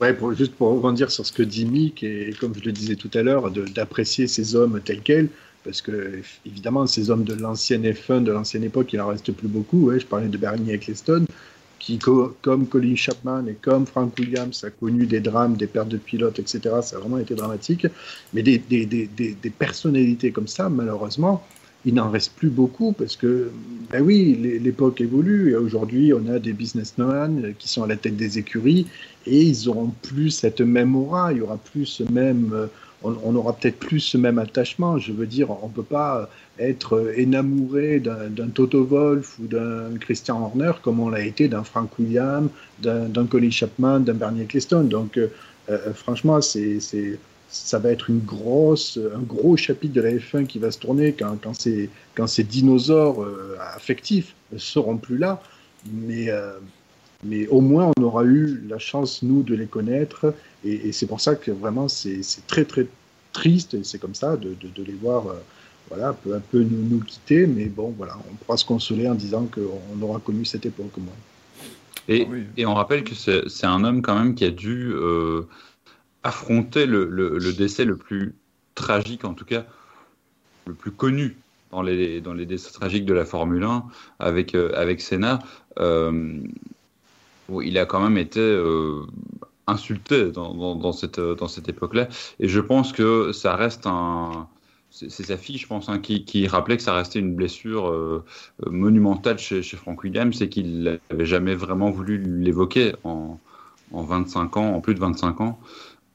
Ouais, 0.00 0.12
pour, 0.12 0.34
juste 0.34 0.54
pour 0.54 0.70
rebondir 0.70 1.10
sur 1.10 1.24
ce 1.24 1.32
que 1.32 1.42
dit 1.42 1.64
Mick, 1.64 2.02
et 2.02 2.34
comme 2.40 2.52
je 2.54 2.64
le 2.64 2.72
disais 2.72 2.96
tout 2.96 3.10
à 3.14 3.22
l'heure, 3.22 3.50
d'apprécier 3.50 4.26
ces 4.26 4.56
hommes 4.56 4.80
tels 4.84 5.02
quels, 5.02 5.28
parce 5.62 5.80
que 5.80 6.20
évidemment, 6.44 6.86
ces 6.86 7.10
hommes 7.10 7.22
de 7.22 7.34
l'ancienne 7.34 7.84
F1, 7.84 8.24
de 8.24 8.32
l'ancienne 8.32 8.64
époque, 8.64 8.92
il 8.92 9.00
en 9.00 9.06
reste 9.06 9.30
plus 9.32 9.48
beaucoup. 9.48 9.86
Ouais, 9.86 10.00
je 10.00 10.06
parlais 10.06 10.26
de 10.26 10.36
Bernie 10.36 10.72
Ecclestone, 10.72 11.26
qui, 11.78 11.98
comme 11.98 12.66
Colin 12.66 12.96
Chapman 12.96 13.46
et 13.46 13.54
comme 13.54 13.86
Frank 13.86 14.12
Williams, 14.18 14.64
a 14.64 14.70
connu 14.70 15.06
des 15.06 15.20
drames, 15.20 15.56
des 15.56 15.68
pertes 15.68 15.88
de 15.88 15.96
pilotes, 15.96 16.40
etc. 16.40 16.60
Ça 16.82 16.96
a 16.96 16.98
vraiment 16.98 17.18
été 17.18 17.34
dramatique. 17.34 17.86
Mais 18.32 18.42
des, 18.42 18.58
des, 18.58 18.84
des, 18.86 19.06
des 19.06 19.50
personnalités 19.50 20.32
comme 20.32 20.48
ça, 20.48 20.68
malheureusement, 20.68 21.46
il 21.84 21.94
n'en 21.94 22.10
reste 22.10 22.32
plus 22.34 22.48
beaucoup 22.48 22.92
parce 22.92 23.16
que, 23.16 23.50
ben 23.90 24.02
oui, 24.02 24.58
l'époque 24.62 25.00
évolue 25.00 25.50
et 25.50 25.56
aujourd'hui 25.56 26.12
on 26.14 26.26
a 26.28 26.38
des 26.38 26.52
businessmen 26.52 27.54
qui 27.58 27.68
sont 27.68 27.82
à 27.82 27.86
la 27.86 27.96
tête 27.96 28.16
des 28.16 28.38
écuries 28.38 28.86
et 29.26 29.42
ils 29.42 29.68
auront 29.68 29.92
plus 30.02 30.30
cette 30.30 30.60
même 30.60 30.96
aura, 30.96 31.32
il 31.32 31.38
y 31.38 31.40
aura 31.40 31.58
plus 31.58 31.86
ce 31.86 32.02
même, 32.04 32.68
on, 33.04 33.34
aura 33.34 33.54
peut-être 33.54 33.78
plus 33.78 34.00
ce 34.00 34.16
même 34.16 34.38
attachement. 34.38 34.98
Je 34.98 35.12
veux 35.12 35.26
dire, 35.26 35.50
on 35.62 35.68
ne 35.68 35.72
peut 35.72 35.82
pas 35.82 36.28
être 36.58 37.12
énamouré 37.16 38.00
d'un 38.00 38.48
Toto 38.48 38.84
Wolff 38.84 39.38
ou 39.38 39.46
d'un 39.46 39.96
Christian 40.00 40.40
Horner 40.40 40.72
comme 40.82 41.00
on 41.00 41.08
l'a 41.08 41.24
été 41.24 41.48
d'un 41.48 41.64
Frank 41.64 41.90
Williams, 41.98 42.48
d'un 42.80 43.26
Colin 43.26 43.50
Chapman, 43.50 44.00
d'un 44.00 44.14
Bernie 44.14 44.42
Ecclestone. 44.42 44.88
Donc, 44.88 45.16
euh, 45.16 45.28
euh, 45.70 45.92
franchement, 45.94 46.40
c'est 46.40 47.18
ça 47.54 47.78
va 47.78 47.90
être 47.90 48.10
une 48.10 48.18
grosse, 48.18 48.98
un 49.14 49.20
gros 49.20 49.56
chapitre 49.56 49.94
de 49.94 50.00
la 50.00 50.10
F1 50.10 50.46
qui 50.46 50.58
va 50.58 50.72
se 50.72 50.78
tourner 50.78 51.12
quand, 51.12 51.40
quand, 51.40 51.54
ces, 51.54 51.88
quand 52.16 52.26
ces 52.26 52.42
dinosaures 52.42 53.22
euh, 53.22 53.56
affectifs 53.76 54.34
ne 54.52 54.58
seront 54.58 54.96
plus 54.96 55.18
là. 55.18 55.40
Mais, 55.92 56.30
euh, 56.30 56.58
mais 57.22 57.46
au 57.46 57.60
moins, 57.60 57.92
on 57.96 58.02
aura 58.02 58.24
eu 58.24 58.60
la 58.68 58.78
chance, 58.80 59.22
nous, 59.22 59.44
de 59.44 59.54
les 59.54 59.66
connaître. 59.66 60.34
Et, 60.64 60.90
c'est 60.90 61.06
pour 61.06 61.20
ça 61.20 61.36
que 61.36 61.52
vraiment, 61.52 61.86
c'est 61.86 62.22
très, 62.48 62.64
très 62.64 62.88
triste, 63.32 63.74
et 63.74 63.84
c'est 63.84 63.98
comme 63.98 64.16
ça, 64.16 64.36
de, 64.36 64.56
de, 64.60 64.82
les 64.82 64.94
voir 64.94 65.28
euh, 65.28 65.34
voilà, 65.90 66.12
peu 66.12 66.34
à 66.34 66.40
peu 66.40 66.58
nous, 66.58 66.88
nous, 66.88 67.04
quitter. 67.04 67.46
Mais 67.46 67.66
bon, 67.66 67.94
voilà, 67.96 68.16
on 68.32 68.34
pourra 68.34 68.56
se 68.56 68.64
consoler 68.64 69.08
en 69.08 69.14
disant 69.14 69.46
qu'on 69.46 70.02
aura 70.02 70.18
connu 70.18 70.44
cette 70.44 70.66
époque 70.66 70.98
au 70.98 71.02
moins. 71.02 71.14
Et, 72.08 72.26
ah 72.28 72.34
et 72.56 72.66
on 72.66 72.74
rappelle 72.74 73.04
que 73.04 73.14
c'est 73.14 73.66
un 73.66 73.84
homme 73.84 74.02
quand 74.02 74.18
même 74.18 74.34
qui 74.34 74.44
a 74.44 74.50
dû 74.50 74.92
affronter 76.24 76.86
le, 76.86 77.52
décès 77.52 77.84
le 77.84 77.96
plus 77.96 78.34
tragique, 78.74 79.24
en 79.24 79.34
tout 79.34 79.44
cas 79.44 79.64
le 80.66 80.72
plus 80.72 80.90
connu 80.90 81.36
dans 81.70 81.82
les, 81.82 82.20
dans 82.22 82.32
les 82.32 82.46
décès 82.46 82.72
tragiques 82.72 83.04
de 83.04 83.12
la 83.12 83.26
Formule 83.26 83.62
1 83.62 83.84
avec, 84.18 84.54
euh, 84.54 84.72
avec 84.74 85.00
Senna. 85.02 85.40
Euh, 85.78 86.40
il 87.62 87.76
a 87.76 87.84
quand 87.84 88.00
même 88.00 88.16
été 88.16 88.40
euh, 88.40 89.02
insulté 89.66 90.30
dans, 90.30 90.92
cette, 90.92 91.20
dans 91.20 91.48
cette 91.48 91.68
époque-là. 91.68 92.08
Et 92.40 92.48
je 92.48 92.60
pense 92.60 92.92
que 92.92 93.32
ça 93.32 93.54
reste 93.54 93.86
un. 93.86 94.48
C'est 94.90 95.10
sa 95.10 95.36
fille, 95.36 95.58
je 95.58 95.66
pense, 95.66 95.88
hein, 95.88 95.98
qui, 95.98 96.24
qui, 96.24 96.46
rappelait 96.46 96.76
que 96.76 96.82
ça 96.82 96.94
restait 96.94 97.18
une 97.18 97.34
blessure 97.34 98.22
monumentale 98.64 99.40
chez, 99.40 99.60
chez 99.60 99.76
Frank 99.76 100.00
Williams 100.04 100.40
et 100.40 100.48
qu'il 100.48 100.84
n'avait 101.10 101.26
jamais 101.26 101.56
vraiment 101.56 101.90
voulu 101.90 102.22
l'évoquer 102.22 102.94
en, 103.02 103.40
en 103.90 104.02
25 104.02 104.56
ans, 104.56 104.72
en 104.72 104.80
plus 104.80 104.94
de 104.94 105.00
25 105.00 105.40
ans. 105.40 105.58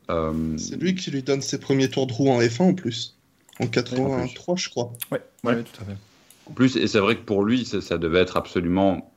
Euh, 0.10 0.58
c'est 0.58 0.76
lui 0.76 0.96
qui 0.96 1.12
lui 1.12 1.24
donne 1.24 1.42
ses 1.42 1.60
premiers 1.60 1.90
tours 1.90 2.08
de 2.08 2.14
roue 2.14 2.30
en 2.30 2.42
F1 2.42 2.62
en 2.64 2.74
plus. 2.74 3.16
En 3.60 3.68
83, 3.68 4.56
je 4.56 4.70
crois. 4.70 4.94
Ouais, 5.12 5.22
ouais, 5.44 5.64
tout 5.64 5.82
à 5.82 5.86
fait. 5.86 5.98
En 6.48 6.54
plus, 6.54 6.78
et 6.78 6.88
c'est 6.88 7.00
vrai 7.00 7.16
que 7.16 7.24
pour 7.24 7.44
lui, 7.44 7.66
ça, 7.66 7.98
devait 7.98 8.20
être 8.20 8.38
absolument. 8.38 9.14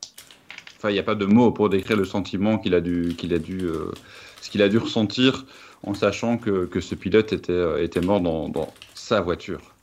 Enfin, 0.77 0.90
il 0.90 0.94
n'y 0.94 0.98
a 0.98 1.05
pas 1.05 1.14
de 1.14 1.24
mots 1.24 1.52
pour 1.52 1.70
décrire 1.70 1.97
le 1.97 2.05
sentiment 2.05 2.59
qu'il 2.59 2.74
a 2.74 2.81
dû, 2.81 3.14
qu'il 3.16 3.32
a 3.32 3.39
dû, 3.39 3.60
euh, 3.60 3.93
ce 4.40 4.51
qu'il 4.51 4.60
a 4.62 4.69
dû 4.69 4.78
ressentir 4.78 5.47
en 5.85 5.94
sachant 5.94 6.39
que, 6.39 6.66
que 6.66 6.81
ce 6.81 6.94
pilote 6.94 7.32
était, 7.32 7.52
euh, 7.52 7.82
était 7.82 8.01
mort 8.01 8.20
dans, 8.20 8.48
dans 8.48 8.73
sa 8.94 9.20
voiture. 9.20 9.74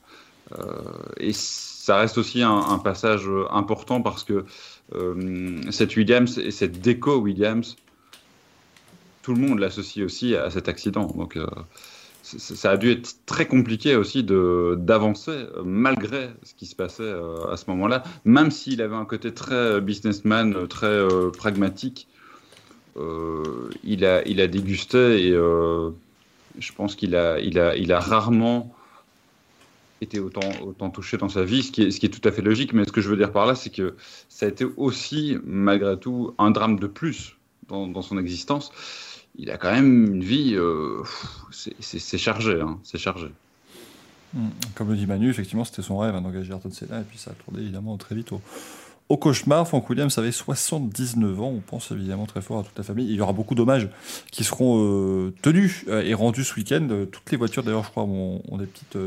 et 1.18 1.32
ça 1.32 1.96
reste 1.96 2.18
aussi 2.18 2.42
un, 2.42 2.56
un 2.56 2.78
passage 2.78 3.22
important 3.50 4.02
parce 4.02 4.24
que 4.24 4.44
cette 5.70 5.96
Williams 5.96 6.38
et 6.38 6.50
cette 6.50 6.80
déco 6.80 7.16
Williams 7.18 7.76
tout 9.22 9.34
le 9.34 9.40
monde 9.40 9.58
l'associe 9.58 10.04
aussi 10.04 10.34
à 10.34 10.50
cet 10.50 10.68
accident. 10.68 11.06
Donc, 11.06 11.36
euh, 11.36 11.46
ça 12.22 12.72
a 12.72 12.76
dû 12.76 12.90
être 12.90 13.16
très 13.26 13.46
compliqué 13.46 13.96
aussi 13.96 14.24
d'avancer 14.24 15.30
euh, 15.30 15.62
malgré 15.64 16.30
ce 16.42 16.54
qui 16.54 16.66
se 16.66 16.76
passait 16.76 17.02
euh, 17.02 17.50
à 17.50 17.56
ce 17.56 17.64
moment-là, 17.68 18.02
même 18.24 18.50
s'il 18.50 18.82
avait 18.82 18.96
un 18.96 19.04
côté 19.04 19.32
très 19.32 19.80
businessman, 19.80 20.68
très 20.68 21.00
pragmatique. 21.36 22.06
il, 22.96 24.04
a, 24.04 24.26
il 24.26 24.40
a 24.40 24.46
dégusté 24.46 25.28
et 25.28 25.30
je 25.30 26.72
pense 26.76 26.94
qu'il 26.96 27.14
a, 27.14 27.38
il 27.40 27.58
a, 27.58 27.76
il 27.76 27.92
a 27.92 28.00
rarement 28.00 28.74
été 30.02 30.18
autant, 30.18 30.48
autant 30.66 30.90
touché 30.90 31.16
dans 31.16 31.28
sa 31.28 31.44
vie, 31.44 31.62
ce 31.62 31.72
qui, 31.72 31.82
est, 31.82 31.90
ce 31.90 32.00
qui 32.00 32.06
est 32.06 32.10
tout 32.10 32.26
à 32.26 32.32
fait 32.32 32.42
logique. 32.42 32.72
Mais 32.72 32.84
ce 32.84 32.92
que 32.92 33.00
je 33.00 33.08
veux 33.08 33.16
dire 33.16 33.32
par 33.32 33.46
là, 33.46 33.54
c'est 33.54 33.70
que 33.70 33.94
ça 34.28 34.46
a 34.46 34.48
été 34.48 34.64
aussi, 34.76 35.36
malgré 35.44 35.98
tout, 35.98 36.34
un 36.38 36.50
drame 36.50 36.78
de 36.78 36.86
plus 36.86 37.36
dans, 37.68 37.86
dans 37.86 38.02
son 38.02 38.18
existence 38.18 38.72
il 39.36 39.50
a 39.50 39.56
quand 39.56 39.72
même 39.72 40.14
une 40.14 40.24
vie, 40.24 40.54
euh, 40.54 41.02
c'est 41.50 42.18
chargé, 42.18 42.60
hein. 42.60 42.78
Hmm. 44.32 44.48
Comme 44.76 44.90
le 44.90 44.96
dit 44.96 45.06
Manu, 45.06 45.28
effectivement, 45.28 45.64
c'était 45.64 45.82
son 45.82 45.98
rêve 45.98 46.14
hein, 46.14 46.20
d'engager 46.20 46.50
Ayrton 46.50 46.70
Senna, 46.70 47.00
et 47.00 47.04
puis 47.04 47.18
ça 47.18 47.32
a 47.32 47.34
tourné 47.34 47.62
évidemment 47.62 47.96
très 47.96 48.14
vite 48.14 48.30
au, 48.32 49.16
cauchemar. 49.16 49.66
Frank 49.66 49.88
Williams 49.90 50.16
avait 50.18 50.30
79 50.30 51.40
ans, 51.40 51.48
on 51.48 51.58
pense 51.58 51.90
évidemment 51.90 52.26
très 52.26 52.40
fort 52.40 52.60
à 52.60 52.62
toute 52.62 52.78
la 52.78 52.84
famille. 52.84 53.08
Il 53.08 53.16
y 53.16 53.20
aura 53.20 53.32
beaucoup 53.32 53.56
d'hommages 53.56 53.88
qui 54.30 54.44
seront 54.44 54.78
euh, 54.78 55.34
tenus 55.42 55.84
euh, 55.88 56.02
et 56.02 56.14
rendus 56.14 56.44
ce 56.44 56.54
week-end. 56.54 56.86
Toutes 57.10 57.28
les 57.32 57.36
voitures, 57.36 57.64
d'ailleurs, 57.64 57.82
je 57.82 57.90
crois, 57.90 58.04
ont, 58.04 58.40
des 58.56 58.66
petites 58.66 58.98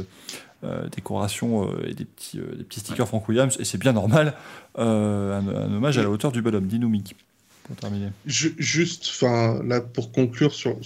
décorations 0.93 1.69
et 1.85 1.93
des 1.93 2.05
petits, 2.05 2.39
stickers 2.69 3.07
Frank 3.07 3.27
Williams, 3.29 3.55
et 3.59 3.65
c'est 3.65 3.77
bien 3.77 3.93
normal. 3.93 4.33
Un, 4.77 5.45
hommage 5.73 5.97
à 5.97 6.03
la 6.03 6.09
hauteur 6.09 6.33
du 6.33 6.41
bonhomme, 6.41 6.67
dis 6.67 6.79
juste, 8.25 9.07
enfin, 9.09 9.61
là, 9.63 9.81
pour 9.81 10.11
conclure 10.11 10.53
sur. 10.53 10.77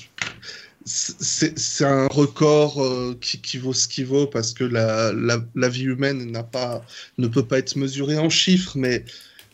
C'est 0.86 1.84
un 1.84 2.08
record 2.08 2.82
euh, 2.82 3.18
qui, 3.20 3.42
qui, 3.42 3.58
vaut 3.58 3.74
ce 3.74 3.90
qu'il 3.90 4.06
vaut 4.06 4.26
parce 4.26 4.54
que 4.54 4.64
la, 4.64 5.12
la, 5.12 5.70
vie 5.70 5.84
humaine 5.84 6.42
pas, 6.50 6.86
ne 7.18 7.28
peut 7.28 7.44
pas 7.44 7.60
être 7.60 7.76
mesurée 7.76 8.18
en 8.18 8.30
chiffres, 8.30 8.78
mais 8.78 9.04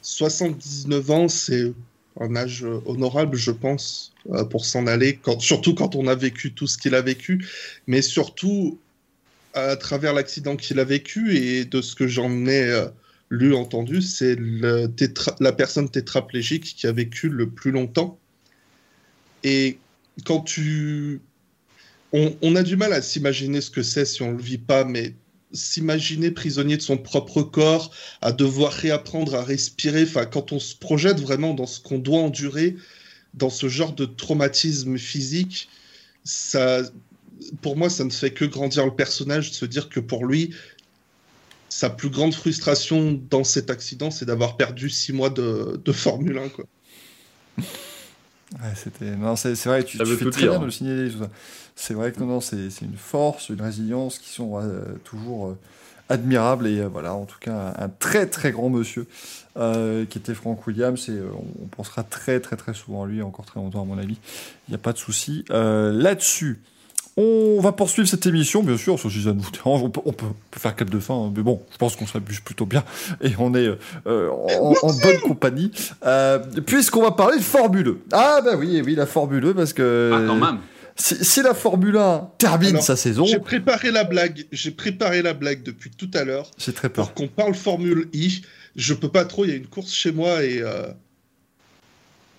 79 0.04 1.10
ans, 1.10 1.28
c'est 1.28 1.74
un 2.20 2.36
âge 2.36 2.64
honorable, 2.86 3.36
je 3.36 3.50
pense, 3.50 4.14
euh, 4.32 4.44
pour 4.44 4.66
s'en 4.66 4.86
aller, 4.86 5.20
surtout 5.40 5.74
quand 5.74 5.96
on 5.96 6.08
a 6.08 6.14
vécu 6.14 6.54
tout 6.54 6.68
ce 6.68 6.78
qu'il 6.78 6.94
a 6.94 7.02
vécu, 7.02 7.48
mais 7.88 8.04
surtout 8.04 8.78
à 9.54 9.76
travers 9.76 10.14
l'accident 10.14 10.56
qu'il 10.56 10.80
a 10.80 10.84
vécu 10.84 11.36
et 11.38 11.66
de 11.66 11.82
ce 11.82 11.96
que 11.96 12.08
j'en 12.08 12.46
ai 12.46 12.64
euh, 12.64 12.86
lu, 13.30 13.56
entendu, 13.56 14.02
c'est 14.02 14.38
la 15.40 15.52
personne 15.52 15.90
tétraplégique 15.90 16.76
qui 16.76 16.88
a 16.88 16.92
vécu 16.92 17.30
le 17.30 17.50
plus 17.50 17.72
longtemps. 17.72 18.20
Et 19.44 19.80
quand 20.26 20.42
tu... 20.42 21.22
On, 22.16 22.56
a 22.56 22.62
du 22.62 22.76
mal 22.76 22.94
à 22.94 23.02
s'imaginer 23.02 23.60
ce 23.60 23.72
que 23.72 23.82
c'est 23.82 24.06
si 24.06 24.22
on 24.22 24.34
ne 24.34 24.38
le 24.38 24.44
vit 24.44 24.60
pas, 24.60 24.86
mais 24.86 25.16
s'imaginer 25.52 26.30
prisonnier 26.30 26.78
de 26.78 26.82
son 26.84 26.98
propre 26.98 27.42
corps, 27.42 27.92
à 28.22 28.32
devoir 28.32 28.72
réapprendre 28.72 29.34
à 29.34 29.44
respirer, 29.44 30.04
enfin, 30.04 30.26
quand 30.26 30.52
on 30.52 30.60
se 30.60 30.76
projette 30.76 31.20
vraiment 31.20 31.56
dans 31.56 31.66
ce 31.66 31.80
qu'on 31.80 31.98
doit 31.98 32.20
endurer, 32.20 32.76
dans 33.34 33.50
ce 33.50 33.68
genre 33.68 33.94
de 33.94 34.06
traumatisme 34.06 35.00
physique, 35.00 35.70
ça, 36.24 36.84
pour 37.62 37.78
moi, 37.78 37.90
ça 37.90 38.04
ne 38.04 38.12
fait 38.12 38.32
que 38.32 38.46
grandir 38.46 38.86
le 38.86 38.96
personnage, 38.96 39.50
de 39.50 39.56
se 39.56 39.66
dire 39.66 39.90
que 39.90 40.00
pour 40.00 40.26
lui, 40.26 40.54
sa 41.74 41.90
plus 41.90 42.10
grande 42.10 42.34
frustration 42.34 43.20
dans 43.30 43.44
cet 43.44 43.72
accident, 43.72 44.12
c'est 44.12 44.26
d'avoir 44.26 44.58
perdu 44.58 44.90
six 44.90 45.12
mois 45.12 45.30
de, 45.30 45.82
Formule 45.92 46.38
1. 46.38 46.50
Quoi. 46.50 46.66
c'était... 48.76 49.16
Non, 49.16 49.36
c'est, 49.36 49.56
vrai, 49.66 49.84
tu, 49.84 49.98
fais 49.98 50.30
très 50.30 50.48
bien 50.48 50.60
de 50.60 50.66
le 50.66 50.72
signaler. 50.72 51.12
C'est 51.76 51.96
vrai 51.96 52.12
que 52.12 52.20
non, 52.20 52.42
c'est, 52.42 52.68
une 52.82 52.98
force, 52.98 53.50
une 53.50 53.62
résilience 53.62 54.20
qui 54.20 54.30
sont 54.30 54.60
euh, 54.60 54.84
toujours 55.04 55.48
euh, 55.48 55.58
admirable 56.10 56.68
et 56.68 56.80
euh, 56.80 56.88
voilà, 56.88 57.16
en 57.16 57.26
tout 57.26 57.40
cas, 57.40 57.74
un, 57.78 57.86
un 57.86 57.90
très 57.90 58.28
très 58.28 58.52
grand 58.52 58.70
monsieur 58.70 59.08
euh, 59.56 60.06
qui 60.06 60.18
était 60.18 60.34
Frank 60.34 60.66
Williams 60.66 61.10
et 61.10 61.12
euh, 61.12 61.30
on, 61.62 61.68
pensera 61.68 62.04
très 62.04 62.40
très 62.40 62.56
très 62.56 62.74
souvent 62.74 63.04
à 63.04 63.08
lui, 63.08 63.22
encore 63.22 63.46
très 63.46 63.60
longtemps 63.60 63.84
à 63.84 63.86
mon 63.86 63.98
avis. 63.98 64.18
Il 64.68 64.72
n'y 64.72 64.76
a 64.76 64.80
pas 64.80 64.94
de 64.94 64.98
souci 64.98 65.46
euh, 65.52 65.92
là-dessus. 65.92 66.62
On 67.16 67.60
va 67.62 67.72
poursuivre 67.74 68.08
cette 68.08 68.26
émission, 68.26 68.64
bien 68.64 68.76
sûr, 68.78 69.00
sauf 69.00 69.14
si 69.14 69.22
ça 69.24 69.34
nous 69.34 69.44
dérange. 69.52 69.84
On 69.84 69.90
peut, 69.92 70.02
on 70.06 70.14
peut, 70.14 70.26
on 70.26 70.34
peut 70.50 70.60
faire 70.60 70.76
cap 70.76 70.90
de 70.90 71.00
fin, 71.00 71.32
mais 71.36 71.44
bon, 71.44 71.62
je 71.72 71.78
pense 71.78 71.96
qu'on 71.96 72.08
s'abuse 72.08 72.40
plutôt 72.40 72.66
bien 72.66 72.84
et 73.22 73.32
on 73.38 73.54
est 73.54 73.70
euh, 74.08 74.30
en, 74.32 74.74
en 74.82 74.94
bonne 74.94 75.20
compagnie. 75.20 75.72
Euh, 76.06 76.40
Puisqu'on 76.66 77.04
va 77.04 77.12
parler 77.12 77.38
de 77.38 77.44
Formule 77.44 77.98
1. 78.12 78.18
Ah 78.18 78.42
bah 78.44 78.56
oui, 78.58 78.82
oui, 78.84 78.96
la 78.96 79.06
Formule 79.06 79.46
1, 79.46 79.54
parce 79.54 79.74
que 79.74 80.12
Ah, 80.12 80.22
quand 80.28 80.36
même. 80.38 80.58
si, 80.96 81.24
si 81.24 81.44
la 81.44 81.54
Formule 81.54 81.98
1 81.98 82.30
termine 82.40 82.70
Alors, 82.72 82.84
sa 82.84 82.96
saison, 82.96 83.26
J'ai 83.26 83.38
préparé 83.40 83.92
la 83.92 84.06
blague. 84.06 84.48
J'ai 84.52 84.72
préparé 84.72 85.22
la 85.22 85.34
blague 85.36 85.62
depuis 85.62 85.92
tout 85.92 86.10
à 86.16 86.24
l'heure 86.24 86.50
j'ai 86.58 86.74
très 86.74 86.90
peur. 86.90 87.06
pour 87.06 87.14
qu'on 87.14 87.28
parle 87.28 87.54
Formule 87.54 88.10
I. 88.14 88.42
Je 88.76 88.96
peux 88.96 89.10
pas 89.10 89.26
trop. 89.26 89.46
Il 89.46 89.52
y 89.52 89.54
a 89.54 89.58
une 89.58 89.68
course 89.68 89.94
chez 89.94 90.12
moi 90.12 90.44
et. 90.44 90.62
euh, 90.64 90.88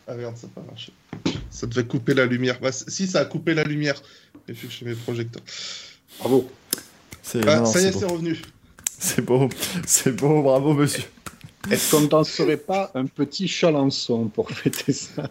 Ah 0.09 0.15
merde, 0.15 0.37
ça 0.37 0.49
n'a 0.49 0.53
pas 0.53 0.67
marché. 0.69 0.93
Ça 1.51 1.69
devait 1.69 1.85
couper 1.85 2.13
la 2.15 2.27
lumière. 2.27 2.59
Bah, 2.61 2.73
si, 2.73 3.07
ça 3.07 3.21
a 3.21 3.25
coupé 3.25 3.55
la 3.55 3.63
lumière. 3.63 4.03
Et 4.49 4.53
puis 4.53 4.71
chez 4.71 4.85
mes 4.85 4.95
projecteurs. 4.95 5.43
Bravo. 6.19 6.51
C'est 7.23 7.47
Ah, 7.49 7.61
non, 7.61 7.67
ça 7.67 7.81
y 7.81 7.87
est, 7.87 7.93
c'est 7.93 8.05
revenu. 8.05 8.41
C'est 8.99 9.23
beau, 9.23 9.49
c'est 9.87 10.13
beau, 10.13 10.43
bravo 10.43 10.73
monsieur. 10.75 11.05
Est-ce 11.71 11.91
qu'on 11.91 12.03
danserait 12.03 12.57
pas 12.57 12.91
un 12.95 13.07
petit 13.07 13.49
chalençon 13.49 14.27
pour 14.29 14.51
fêter 14.51 14.93
ça 14.93 15.23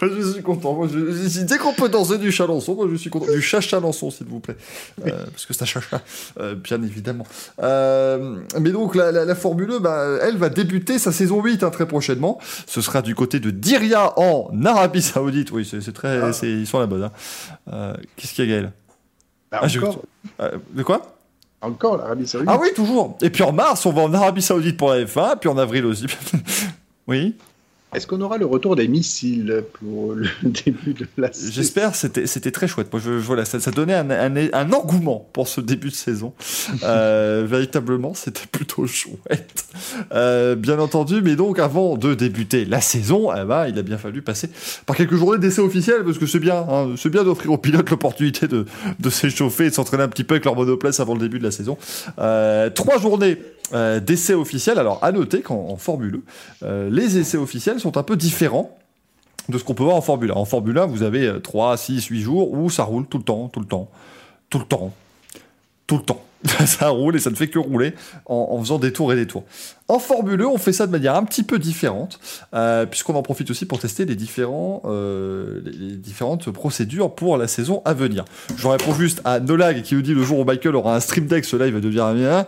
Moi, 0.00 0.10
je 0.16 0.32
suis 0.32 0.42
content. 0.42 0.74
Moi, 0.74 0.88
je- 0.92 1.28
je- 1.28 1.40
dès 1.42 1.58
qu'on 1.58 1.72
peut 1.72 1.88
danser 1.88 2.18
du 2.18 2.32
chalençon, 2.32 2.74
moi 2.74 2.86
je 2.90 2.96
suis 2.96 3.10
content. 3.10 3.30
Du 3.32 3.40
chat-chalençon, 3.42 4.10
s'il 4.10 4.26
vous 4.26 4.40
plaît. 4.40 4.56
Euh, 5.06 5.24
parce 5.26 5.46
que 5.46 5.54
c'est 5.54 5.62
un 5.62 5.66
chacha, 5.66 6.00
euh, 6.40 6.54
bien 6.54 6.82
évidemment. 6.82 7.26
Euh, 7.62 8.38
mais 8.60 8.70
donc, 8.70 8.94
la, 8.94 9.12
la, 9.12 9.24
la 9.24 9.34
Formule 9.34 9.70
1, 9.72 9.80
bah, 9.80 10.18
elle 10.22 10.36
va 10.36 10.48
débuter 10.48 10.98
sa 10.98 11.12
saison 11.12 11.42
8 11.42 11.62
hein, 11.62 11.70
très 11.70 11.86
prochainement. 11.86 12.38
Ce 12.66 12.80
sera 12.80 13.02
du 13.02 13.14
côté 13.14 13.40
de 13.40 13.50
Diriyah 13.50 14.18
en 14.18 14.50
Arabie 14.64 15.02
Saoudite. 15.02 15.50
Oui, 15.52 15.64
c'est 15.68 15.92
très. 15.92 16.18
Ah. 16.20 16.32
c'est- 16.32 16.50
Ils 16.50 16.66
sont 16.66 16.78
à 16.78 16.82
la 16.82 16.86
bonne. 16.86 17.04
hein. 17.04 17.12
Euh, 17.72 17.94
Qu'est-ce 18.16 18.32
qu'il 18.34 18.44
y 18.44 18.48
a, 18.48 18.50
Gaël? 18.56 18.72
Bah, 19.50 19.60
Ah, 19.62 19.66
Encore, 19.76 20.02
Euh, 20.40 20.58
De 20.72 20.82
quoi? 20.82 21.13
Encore 21.64 21.96
l'Arabie 21.96 22.26
Saoudite. 22.26 22.48
Ah 22.50 22.58
oui, 22.60 22.68
toujours. 22.74 23.16
Et 23.22 23.30
puis 23.30 23.42
en 23.42 23.52
mars, 23.52 23.84
on 23.86 23.92
va 23.92 24.02
en 24.02 24.14
Arabie 24.14 24.42
Saoudite 24.42 24.76
pour 24.76 24.90
la 24.90 25.04
F1, 25.04 25.38
puis 25.38 25.48
en 25.48 25.58
avril 25.58 25.84
aussi. 25.86 26.06
oui. 27.06 27.36
Est-ce 27.94 28.06
qu'on 28.06 28.20
aura 28.20 28.38
le 28.38 28.46
retour 28.46 28.76
des 28.76 28.88
missiles 28.88 29.62
pour 29.74 30.12
le 30.14 30.26
début 30.42 30.94
de 30.94 31.06
la 31.16 31.32
saison? 31.32 31.52
J'espère, 31.52 31.94
c'était 31.94 32.26
c'était 32.26 32.50
très 32.50 32.66
chouette. 32.68 32.92
Moi, 32.92 33.00
je, 33.04 33.12
je- 33.18 33.24
voilà, 33.24 33.44
ça, 33.44 33.60
ça 33.60 33.70
donnait 33.70 33.94
un, 33.94 34.10
un, 34.10 34.34
un 34.52 34.72
engouement 34.72 35.28
pour 35.32 35.48
ce 35.48 35.60
début 35.60 35.88
de 35.90 35.94
saison. 35.94 36.32
Euh, 36.82 37.44
véritablement, 37.48 38.14
c'était 38.14 38.46
plutôt 38.50 38.86
chouette. 38.86 39.64
Euh, 40.12 40.54
bien 40.56 40.78
entendu, 40.78 41.22
mais 41.22 41.36
donc 41.36 41.58
avant 41.58 41.96
de 41.96 42.14
débuter 42.14 42.64
la 42.64 42.80
saison, 42.80 43.30
eh 43.34 43.44
ben, 43.44 43.66
il 43.68 43.78
a 43.78 43.82
bien 43.82 43.98
fallu 43.98 44.22
passer 44.22 44.48
par 44.86 44.96
quelques 44.96 45.16
journées 45.16 45.38
d'essai 45.38 45.60
officiels 45.60 46.04
parce 46.04 46.18
que 46.18 46.26
c'est 46.26 46.40
bien, 46.40 46.56
hein, 46.68 46.94
c'est 46.96 47.10
bien 47.10 47.24
d'offrir 47.24 47.52
aux 47.52 47.58
pilotes 47.58 47.90
l'opportunité 47.90 48.48
de, 48.48 48.66
de 48.98 49.10
s'échauffer 49.10 49.66
et 49.66 49.70
de 49.70 49.74
s'entraîner 49.74 50.02
un 50.02 50.08
petit 50.08 50.24
peu 50.24 50.34
avec 50.34 50.44
leur 50.44 50.56
monoplace 50.56 51.00
avant 51.00 51.14
le 51.14 51.20
début 51.20 51.38
de 51.38 51.44
la 51.44 51.50
saison. 51.50 51.78
Euh, 52.18 52.70
trois 52.70 52.98
journées. 52.98 53.38
euh, 53.72 53.98
d'essais 53.98 54.34
officiels. 54.34 54.78
Alors, 54.78 54.98
à 55.02 55.10
noter 55.10 55.40
qu'en 55.40 55.68
en 55.70 55.76
Formule 55.76 56.20
1, 56.62 56.90
les 56.90 57.16
essais 57.18 57.38
officiels 57.38 57.80
sont 57.84 57.98
un 57.98 58.02
peu 58.02 58.16
différents 58.16 58.76
de 59.48 59.58
ce 59.58 59.64
qu'on 59.64 59.74
peut 59.74 59.84
voir 59.84 59.96
en 59.96 60.00
Formule 60.00 60.30
1. 60.30 60.34
En 60.34 60.44
Formule 60.44 60.78
1, 60.78 60.86
vous 60.86 61.02
avez 61.02 61.26
euh, 61.26 61.38
3, 61.38 61.76
6, 61.76 62.06
8 62.06 62.20
jours 62.20 62.52
où 62.52 62.70
ça 62.70 62.84
roule 62.84 63.06
tout 63.06 63.18
le 63.18 63.24
temps, 63.24 63.48
tout 63.48 63.60
le 63.60 63.66
temps, 63.66 63.90
tout 64.50 64.58
le 64.58 64.64
temps, 64.64 64.92
tout 65.86 65.96
le 65.98 66.02
temps. 66.02 66.24
ça 66.66 66.88
roule 66.88 67.16
et 67.16 67.20
ça 67.20 67.30
ne 67.30 67.36
fait 67.36 67.48
que 67.48 67.58
rouler 67.58 67.94
en, 68.26 68.58
faisant 68.60 68.78
des 68.78 68.92
tours 68.92 69.12
et 69.12 69.16
des 69.16 69.26
tours. 69.26 69.44
En 69.88 69.98
Formule 69.98 70.42
1, 70.42 70.44
on 70.44 70.58
fait 70.58 70.74
ça 70.74 70.86
de 70.86 70.92
manière 70.92 71.14
un 71.14 71.24
petit 71.24 71.42
peu 71.42 71.58
différente, 71.58 72.20
euh, 72.54 72.84
puisqu'on 72.84 73.14
en 73.14 73.22
profite 73.22 73.50
aussi 73.50 73.64
pour 73.64 73.78
tester 73.78 74.04
les, 74.04 74.14
différents, 74.14 74.82
euh, 74.84 75.62
les, 75.64 75.96
différentes 75.96 76.50
procédures 76.50 77.14
pour 77.14 77.38
la 77.38 77.48
saison 77.48 77.80
à 77.86 77.94
venir. 77.94 78.26
Je 78.56 78.68
réponds 78.68 78.94
juste 78.94 79.22
à 79.24 79.40
Nolag 79.40 79.82
qui 79.82 79.94
nous 79.94 80.02
dit 80.02 80.12
le 80.12 80.22
jour 80.22 80.38
où 80.38 80.44
Michael 80.44 80.76
aura 80.76 80.94
un 80.94 81.00
stream 81.00 81.26
deck, 81.26 81.46
ce 81.46 81.56
live 81.56 81.72
va 81.72 81.80
devenir 81.80 82.04
un 82.04 82.14
mien. 82.14 82.46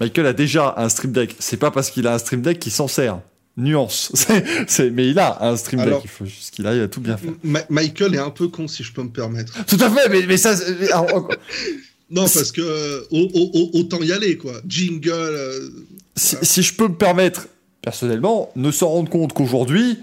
Michael 0.00 0.26
a 0.26 0.32
déjà 0.32 0.74
un 0.78 0.88
stream 0.88 1.12
deck. 1.12 1.36
C'est 1.38 1.58
pas 1.58 1.70
parce 1.70 1.90
qu'il 1.90 2.08
a 2.08 2.14
un 2.14 2.18
stream 2.18 2.42
deck 2.42 2.58
qu'il 2.58 2.72
s'en 2.72 2.88
sert. 2.88 3.20
Nuance. 3.56 4.12
C'est- 4.66 4.90
mais 4.90 5.08
il 5.08 5.18
a 5.18 5.44
un 5.44 5.56
stream 5.56 5.84
deck. 5.84 5.94
Il 6.04 6.08
faut 6.10 6.24
juste 6.24 6.54
qu'il 6.54 6.88
tout 6.90 7.00
bien 7.00 7.16
faire. 7.16 7.32
Ma- 7.44 7.64
Michael 7.68 8.14
est 8.14 8.18
un 8.18 8.30
peu 8.30 8.48
con, 8.48 8.66
si 8.68 8.82
je 8.82 8.92
peux 8.92 9.02
me 9.02 9.10
permettre. 9.10 9.64
Tout 9.66 9.78
à 9.80 9.90
fait, 9.90 10.08
mais, 10.08 10.24
mais 10.26 10.36
ça. 10.36 10.54
alors, 10.92 11.28
Non, 12.10 12.24
parce 12.28 12.52
que 12.52 12.60
euh, 12.60 13.00
au- 13.10 13.30
au- 13.32 13.50
au- 13.54 13.70
autant 13.80 14.00
y 14.02 14.12
aller, 14.12 14.36
quoi. 14.36 14.60
Jingle. 14.68 15.10
euh, 15.12 15.70
si, 16.14 16.36
si 16.42 16.62
je 16.62 16.74
peux 16.74 16.88
me 16.88 16.94
permettre, 16.94 17.48
personnellement, 17.80 18.50
ne 18.54 18.70
s'en 18.70 18.88
rendre 18.88 19.08
compte 19.10 19.32
qu'aujourd'hui, 19.32 19.98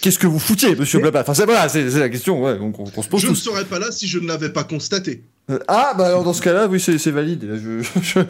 qu'est-ce 0.00 0.18
que 0.18 0.26
vous 0.26 0.38
foutiez, 0.38 0.74
monsieur 0.74 1.00
Blabla? 1.00 1.20
Enfin, 1.20 1.34
c'est 1.34 1.44
voilà, 1.44 1.66
la 1.74 2.08
question 2.08 2.42
ouais, 2.42 2.56
qu'on 2.58 3.02
se 3.02 3.08
pose 3.08 3.20
je 3.20 3.28
ne 3.28 3.34
serais 3.34 3.66
pas 3.66 3.78
là 3.78 3.92
si 3.92 4.06
je 4.08 4.18
ne 4.18 4.26
l'avais 4.26 4.48
pas 4.50 4.64
constaté. 4.64 5.22
Euh, 5.50 5.58
Ah, 5.68 5.92
bah 5.98 6.06
alors 6.06 6.24
dans 6.24 6.32
ce 6.32 6.40
cas-là, 6.40 6.66
oui, 6.68 6.80
c'est 6.80 7.10
valide. 7.10 7.44
Là, 7.44 7.56
Je, 7.56 7.82
je, 8.00 8.20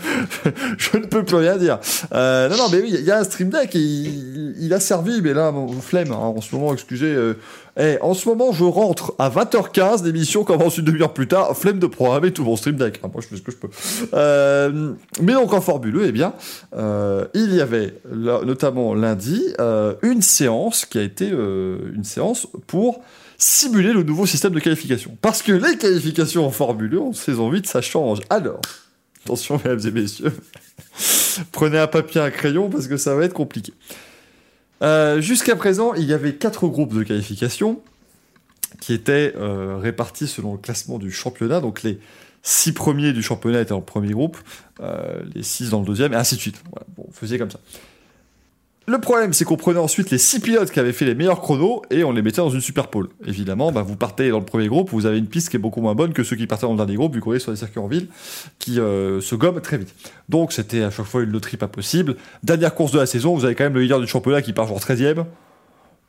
je 0.79 0.97
ne 0.97 1.07
peux 1.07 1.25
plus 1.25 1.37
rien 1.37 1.57
dire. 1.57 1.79
Euh, 2.13 2.49
non, 2.49 2.57
non, 2.57 2.69
mais 2.73 2.81
oui, 2.81 2.91
il 2.93 3.05
y 3.05 3.11
a 3.11 3.19
un 3.19 3.25
stream 3.25 3.51
deck 3.51 3.75
et 3.77 3.79
il, 3.79 4.55
il 4.59 4.75
a 4.75 4.81
servi, 4.81 5.21
mais 5.23 5.33
là, 5.33 5.53
flemme, 5.81 6.11
hein, 6.11 6.17
en 6.17 6.41
ce 6.41 6.55
moment, 6.55 6.73
excusez. 6.73 7.15
euh, 7.15 7.35
eh, 7.77 7.99
en 8.03 8.15
ce 8.15 8.29
moment, 8.29 8.53
je 8.53 8.65
rentre 8.65 9.15
à 9.19 9.31
20h15, 9.31 10.05
l'émission 10.05 10.45
commence 10.45 10.79
une 10.79 10.85
demi-heure 10.85 11.13
plus 11.13 11.27
tard, 11.29 11.57
flemme 11.57 11.79
de 11.79 11.87
programmer 11.87 12.33
tout 12.33 12.45
mon 12.45 12.57
stream 12.57 12.77
deck. 12.77 13.01
hein, 13.05 13.11
moi, 13.13 13.21
je 13.23 13.29
fais 13.29 13.37
ce 13.37 13.43
que 13.43 13.53
je 13.53 13.57
peux. 13.57 13.69
Euh, 14.15 14.93
mais 15.21 15.33
donc, 15.35 15.53
en 15.53 15.61
Formule 15.61 15.97
1, 15.97 16.05
eh 16.07 16.13
bien, 16.13 16.35
euh, 16.77 17.27
il 17.35 17.55
y 17.55 17.61
avait, 17.61 17.95
là, 18.13 18.41
notamment 18.45 18.95
lundi, 18.95 19.41
euh, 19.61 19.95
une 20.03 20.23
séance 20.23 20.85
qui 20.85 20.99
a 20.99 21.03
été 21.03 21.29
une 21.29 22.05
séance 22.05 22.47
pour 22.67 23.01
simuler 23.45 23.93
le 23.93 24.03
nouveau 24.03 24.25
système 24.25 24.53
de 24.53 24.61
qualification. 24.61 25.19
Parce 25.21 25.43
que 25.43 25.53
les 25.53 25.77
qualifications 25.77 26.47
en 26.47 26.51
Formule 26.51 26.95
1 26.95 26.99
en 26.99 27.13
saison 27.13 27.51
8, 27.51 27.67
ça 27.67 27.83
change. 27.83 28.21
Alors, 28.31 28.63
attention 29.23 29.61
mesdames 29.63 29.87
et 29.87 29.91
messieurs, 29.91 30.33
prenez 31.53 31.79
un 31.79 31.87
papier, 31.87 32.23
un 32.23 32.31
crayon, 32.31 32.71
parce 32.71 32.89
que 32.89 32.97
ça 32.97 33.15
va 33.15 33.25
être 33.25 33.35
compliqué. 33.35 33.75
Euh, 34.81 35.21
Jusqu'à 35.21 35.57
présent, 35.57 35.93
il 35.93 36.05
y 36.05 36.15
avait 36.15 36.37
quatre 36.37 36.67
groupes 36.69 36.95
de 36.95 37.03
qualification 37.03 37.83
qui 38.81 38.95
étaient 38.95 39.35
euh, 39.37 39.77
répartis 39.77 40.27
selon 40.27 40.53
le 40.53 40.59
classement 40.59 40.99
du 40.99 41.11
championnat. 41.11 41.61
Donc 41.61 41.83
les 41.83 42.01
six 42.43 42.73
premiers 42.73 43.13
du 43.13 43.23
championnat 43.23 43.61
étaient 43.61 43.75
le 43.75 43.83
premier 43.83 44.13
groupe, 44.13 44.39
euh, 44.81 45.23
les 45.35 45.43
six 45.43 45.69
dans 45.69 45.81
le 45.81 45.87
deuxième, 45.87 46.15
et 46.15 46.17
ainsi 46.17 46.37
de 46.37 46.41
suite. 46.41 46.63
On 46.97 47.13
faisait 47.13 47.39
comme 47.39 47.51
ça. 47.51 47.61
Le 48.87 48.99
problème, 48.99 49.33
c'est 49.33 49.47
qu'on 49.47 49.57
prenait 49.57 49.79
ensuite 49.79 50.11
les 50.11 50.19
six 50.19 50.41
pilotes 50.41 50.71
qui 50.71 50.79
avaient 50.79 50.93
fait 50.93 51.07
les 51.07 51.15
meilleurs 51.15 51.41
chronos 51.41 51.81
et 51.91 52.05
on 52.05 52.13
les 52.13 52.21
mettait 52.21 52.43
dans 52.43 52.51
une 52.51 52.61
super 52.61 52.89
pole. 52.89 53.09
Évidemment, 53.27 53.73
bah, 53.73 53.81
vous 53.81 53.97
partez 53.97 54.29
dans 54.29 54.41
le 54.41 54.45
premier 54.45 54.69
groupe, 54.69 54.91
vous 54.91 55.07
avez 55.07 55.17
une 55.17 55.27
piste 55.27 55.49
qui 55.49 55.57
est 55.57 55.59
beaucoup 55.59 55.81
moins 55.81 55.95
bonne 55.95 56.13
que 56.13 56.23
ceux 56.23 56.37
qui 56.37 56.47
partaient 56.47 56.67
dans 56.67 56.73
le 56.73 56.77
dernier 56.77 56.97
groupe, 56.97 57.15
vu 57.15 57.21
qu'on 57.23 57.33
est 57.33 57.39
sur 57.39 57.51
les 57.51 57.57
circuits 57.57 57.81
en 57.81 57.87
ville, 57.87 58.09
qui 58.59 58.79
euh, 58.79 59.23
se 59.23 59.35
gomment 59.37 59.63
très 59.63 59.79
vite. 59.79 59.95
Donc 60.29 60.53
c'était 60.53 60.83
à 60.83 60.91
chaque 60.91 61.07
fois 61.07 61.23
une 61.23 61.31
loterie 61.31 61.57
pas 61.57 61.67
possible. 61.67 62.17
Dernière 62.43 62.75
course 62.75 62.93
de 62.93 62.99
la 62.99 63.07
saison, 63.07 63.35
vous 63.35 63.47
avez 63.47 63.55
quand 63.55 63.65
même 63.65 63.75
le 63.75 63.81
leader 63.81 64.01
du 64.01 64.07
championnat 64.07 64.43
qui 64.43 64.53
part 64.53 64.67
genre 64.67 64.81
13ème. 64.81 65.25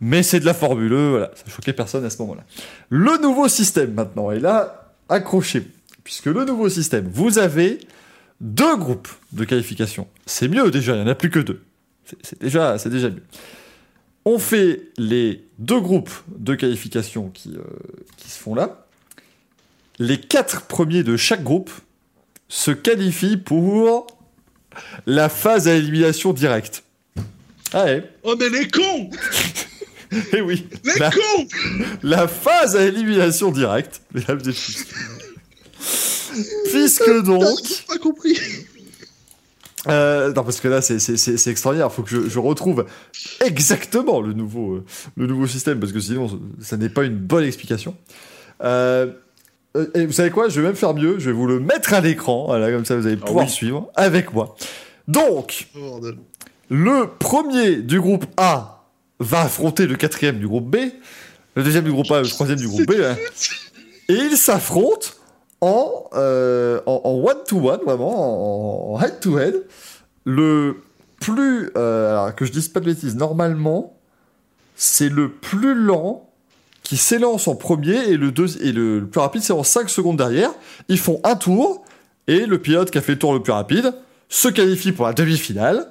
Mais 0.02 0.22
c'est 0.22 0.42
de 0.42 0.46
la 0.46 0.54
Formule 0.54 0.92
1, 0.92 1.10
voilà, 1.12 1.32
ça 1.34 1.50
choquait 1.50 1.72
personne 1.72 2.04
à 2.04 2.10
ce 2.10 2.22
moment-là. 2.24 2.44
Le 2.90 3.22
nouveau 3.22 3.48
système 3.48 3.94
maintenant, 3.94 4.32
et 4.32 4.40
là, 4.40 4.92
accrochez-vous. 5.08 5.66
Puisque 6.04 6.26
le 6.26 6.44
nouveau 6.44 6.68
système, 6.68 7.10
vous 7.12 7.40
avez 7.40 7.80
deux 8.42 8.76
groupes 8.76 9.08
de 9.32 9.46
qualification. 9.46 10.08
C'est 10.26 10.50
mieux 10.50 10.70
déjà, 10.72 10.94
il 10.94 10.98
n'y 10.98 11.06
en 11.06 11.08
a 11.08 11.16
plus 11.16 11.30
que 11.30 11.40
deux. 11.40 11.62
C'est- 12.24 12.40
déjà, 12.40 12.78
c'est 12.78 12.90
déjà 12.90 13.10
mieux. 13.10 13.24
On 14.26 14.40
fait 14.40 14.82
les 14.98 15.44
deux 15.60 15.80
groupes 15.80 16.12
de 16.36 16.56
qualification 16.56 17.30
qui, 17.30 17.50
euh, 17.56 17.62
qui 18.18 18.30
se 18.30 18.40
font 18.40 18.56
là. 18.56 18.86
Les 20.00 20.20
quatre 20.20 20.64
premiers 20.68 21.04
de 21.04 21.16
chaque 21.18 21.44
groupe 21.44 21.72
se 22.48 22.72
qualifient 22.72 23.38
pour 23.38 24.08
la 25.06 25.30
phase 25.30 25.68
à 25.68 25.74
élimination 25.76 26.34
directe. 26.34 26.84
Ah 27.74 27.86
ouais, 27.86 28.10
Oh, 28.24 28.36
mais 28.40 28.50
les 28.50 28.68
cons 28.68 29.10
eh 30.34 30.42
oui. 30.42 30.68
Les 30.84 31.00
La- 31.00 31.10
cons 31.12 31.48
la 32.04 32.28
phase 32.28 32.76
à 32.76 32.84
élimination 32.84 33.52
directe, 33.52 34.02
mesdames 34.14 34.40
et 34.44 34.48
messieurs. 34.48 34.86
Puisque 36.72 37.24
donc. 37.24 37.44
J'ai 37.64 37.76
pas 37.88 37.98
compris. 37.98 38.38
Euh, 39.88 40.34
non, 40.34 40.44
parce 40.44 40.60
que 40.60 40.68
là, 40.68 40.82
c'est- 40.82 41.00
c'est 41.00 41.18
c'est- 41.18 41.38
c'est 41.38 41.52
extraordinaire. 41.52 41.90
Il 41.92 41.96
faut 41.96 42.02
que 42.04 42.10
je, 42.10 42.28
je 42.30 42.40
retrouve 42.40 42.86
exactement 43.46 44.22
le 44.22 44.34
nouveau, 44.34 44.76
euh, 44.76 44.84
le 45.18 45.28
nouveau 45.28 45.48
système, 45.48 45.80
parce 45.80 45.92
que 45.92 46.00
sinon, 46.00 46.28
ça- 46.62 46.78
n'est 46.78 46.90
pas 46.90 47.04
une 47.04 47.18
bonne 47.18 47.44
explication. 47.44 47.96
Euh, 48.64 49.12
et 49.94 50.06
vous 50.06 50.14
savez 50.14 50.30
quoi? 50.30 50.48
Je 50.50 50.60
vais 50.62 50.68
même 50.68 50.76
faire 50.76 50.94
mieux. 50.94 51.20
Je 51.20 51.26
vais 51.30 51.36
vous 51.36 51.48
le 51.48 51.60
mettre 51.60 51.94
à 51.94 52.02
l'écran. 52.02 52.46
Voilà, 52.48 52.72
comme 52.72 52.86
ça, 52.86 52.96
vous 52.96 53.06
allez 53.08 53.18
Ah 53.22 53.26
pouvoir 53.26 53.46
oui. 53.46 53.52
suivre 53.52 53.90
avec 53.96 54.34
moi. 54.34 54.56
Donc, 55.08 55.68
Oh, 55.80 56.00
le 56.70 57.08
premier 57.20 57.76
du 57.78 58.00
groupe 58.00 58.26
A 58.38 58.86
va 59.20 59.42
affronter 59.42 59.86
le 59.86 59.96
quatrième 59.96 60.40
du 60.40 60.48
groupe 60.48 60.70
B, 60.70 60.78
le 61.56 61.64
deuxième 61.64 61.84
du 61.84 61.92
groupe 61.92 62.10
A, 62.12 62.22
le 62.22 62.28
troisième 62.28 62.58
du 62.60 62.68
groupe 62.68 62.86
B, 62.88 62.94
hein. 63.04 63.16
et 64.10 64.14
ils 64.14 64.38
s'affrontent 64.38 65.10
en, 65.62 66.10
euh, 66.14 66.80
en, 66.86 67.02
en 67.04 67.12
one-to-one, 67.12 67.82
vraiment, 67.86 68.94
en, 68.94 69.02
head-to-head. 69.02 69.64
Le 70.26 70.82
plus. 71.20 71.72
euh, 71.78 72.12
alors, 72.12 72.36
que 72.36 72.46
je 72.46 72.52
dise 72.52 72.68
pas 72.68 72.80
de 72.80 72.86
bêtises, 72.86 73.16
normalement, 73.16 73.98
c'est 74.76 75.10
le 75.10 75.30
plus 75.32 75.74
lent 75.76 76.30
qui 76.84 76.98
s'élance 76.98 77.48
en 77.48 77.56
premier 77.56 77.96
et 78.10 78.18
le, 78.18 78.32
deux, 78.32 78.62
et 78.64 78.72
le 78.72 79.08
plus 79.08 79.20
rapide, 79.20 79.42
c'est 79.42 79.54
en 79.54 79.64
5 79.64 79.90
secondes 79.90 80.18
derrière. 80.18 80.52
Ils 80.88 81.00
font 81.00 81.20
un 81.24 81.36
tour 81.36 81.84
et 82.28 82.46
le 82.46 82.60
pilote 82.60 82.92
qui 82.92 82.98
a 82.98 83.02
fait 83.02 83.14
le 83.14 83.20
tour 83.20 83.34
le 83.34 83.42
plus 83.42 83.54
rapide 83.54 83.94
se 84.30 84.48
qualifie 84.48 84.92
pour 84.92 85.06
la 85.06 85.14
demi-finale. 85.14 85.88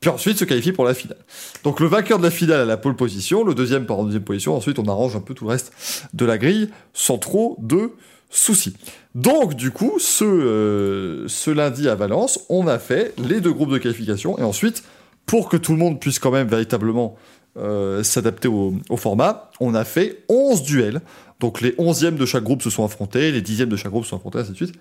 Puis 0.00 0.10
ensuite 0.10 0.38
se 0.38 0.44
qualifie 0.44 0.72
pour 0.72 0.84
la 0.84 0.94
finale. 0.94 1.18
Donc 1.64 1.80
le 1.80 1.86
vainqueur 1.86 2.18
de 2.18 2.22
la 2.22 2.30
finale 2.30 2.60
à 2.60 2.64
la 2.64 2.76
pole 2.76 2.94
position, 2.94 3.42
le 3.42 3.54
deuxième 3.54 3.84
par 3.84 3.98
en 3.98 4.04
deuxième 4.04 4.22
position, 4.22 4.54
ensuite 4.54 4.78
on 4.78 4.86
arrange 4.86 5.16
un 5.16 5.20
peu 5.20 5.34
tout 5.34 5.44
le 5.44 5.50
reste 5.50 5.72
de 6.14 6.24
la 6.24 6.38
grille 6.38 6.70
sans 6.94 7.18
trop 7.18 7.56
de 7.60 7.90
soucis. 8.30 8.74
Donc 9.14 9.54
du 9.54 9.70
coup, 9.70 9.98
ce, 9.98 10.24
euh, 10.24 11.28
ce 11.28 11.50
lundi 11.50 11.88
à 11.88 11.94
Valence, 11.94 12.40
on 12.48 12.66
a 12.66 12.78
fait 12.78 13.14
les 13.18 13.40
deux 13.40 13.52
groupes 13.52 13.70
de 13.70 13.78
qualification 13.78 14.38
et 14.38 14.42
ensuite, 14.42 14.82
pour 15.26 15.48
que 15.48 15.56
tout 15.56 15.72
le 15.72 15.78
monde 15.78 16.00
puisse 16.00 16.18
quand 16.18 16.30
même 16.30 16.48
véritablement 16.48 17.16
euh, 17.56 18.02
s'adapter 18.02 18.48
au, 18.48 18.74
format, 18.96 19.50
on 19.60 19.74
a 19.74 19.84
fait 19.84 20.24
11 20.28 20.62
duels. 20.62 21.00
Donc 21.40 21.60
les 21.60 21.72
11e 21.72 22.16
de 22.16 22.26
chaque 22.26 22.44
groupe 22.44 22.62
se 22.62 22.70
sont 22.70 22.84
affrontés, 22.84 23.32
les 23.32 23.42
10e 23.42 23.66
de 23.66 23.76
chaque 23.76 23.90
groupe 23.90 24.04
se 24.04 24.10
sont 24.10 24.16
affrontés, 24.16 24.38
ainsi 24.38 24.52
de 24.52 24.56
suite. 24.56 24.74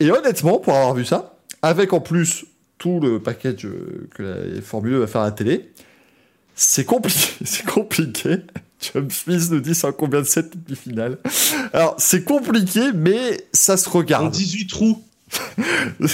Et 0.00 0.10
honnêtement, 0.10 0.58
pour 0.58 0.74
avoir 0.74 0.94
vu 0.94 1.04
ça, 1.04 1.36
avec 1.60 1.92
en 1.92 2.00
plus 2.00 2.46
tout 2.78 2.98
le 3.00 3.20
package 3.20 3.66
euh, 3.66 4.08
que 4.14 4.22
la 4.22 4.62
Formule 4.62 4.94
1 4.94 4.98
va 5.00 5.06
faire 5.06 5.20
à 5.20 5.26
la 5.26 5.32
télé, 5.32 5.70
c'est 6.54 6.84
compliqué. 6.84 7.30
C'est 7.44 7.66
compliqué. 7.66 8.36
John 8.82 9.10
Smith 9.10 9.50
nous 9.50 9.60
dit 9.60 9.74
c'est 9.74 9.86
un 9.86 9.92
combien 9.92 10.20
de 10.20 10.26
7 10.26 10.64
demi-finale. 10.66 11.18
Alors, 11.72 11.94
c'est 11.98 12.24
compliqué, 12.24 12.80
mais 12.94 13.46
ça 13.52 13.76
se 13.76 13.88
En 13.88 13.92
regarde. 13.92 14.32
18 14.32 14.66
trous. 14.66 15.02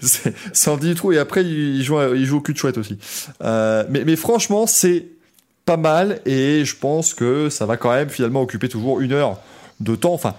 C'est- 0.00 0.68
en 0.68 0.76
18 0.76 0.94
trous 0.94 1.12
et 1.12 1.18
après, 1.18 1.44
il 1.44 1.82
joue, 1.82 1.98
il 2.14 2.24
joue 2.26 2.38
au 2.38 2.40
cul 2.40 2.52
de 2.52 2.58
chouette 2.58 2.78
aussi. 2.78 2.98
Euh, 3.42 3.84
mais, 3.88 4.04
mais 4.04 4.16
franchement, 4.16 4.66
c'est 4.66 5.06
pas 5.64 5.76
mal 5.76 6.20
et 6.26 6.64
je 6.64 6.76
pense 6.76 7.14
que 7.14 7.48
ça 7.50 7.66
va 7.66 7.76
quand 7.76 7.90
même 7.92 8.08
finalement 8.10 8.42
occuper 8.42 8.68
toujours 8.68 9.00
une 9.00 9.12
heure 9.12 9.38
de 9.80 9.94
temps. 9.94 10.12
Enfin, 10.14 10.34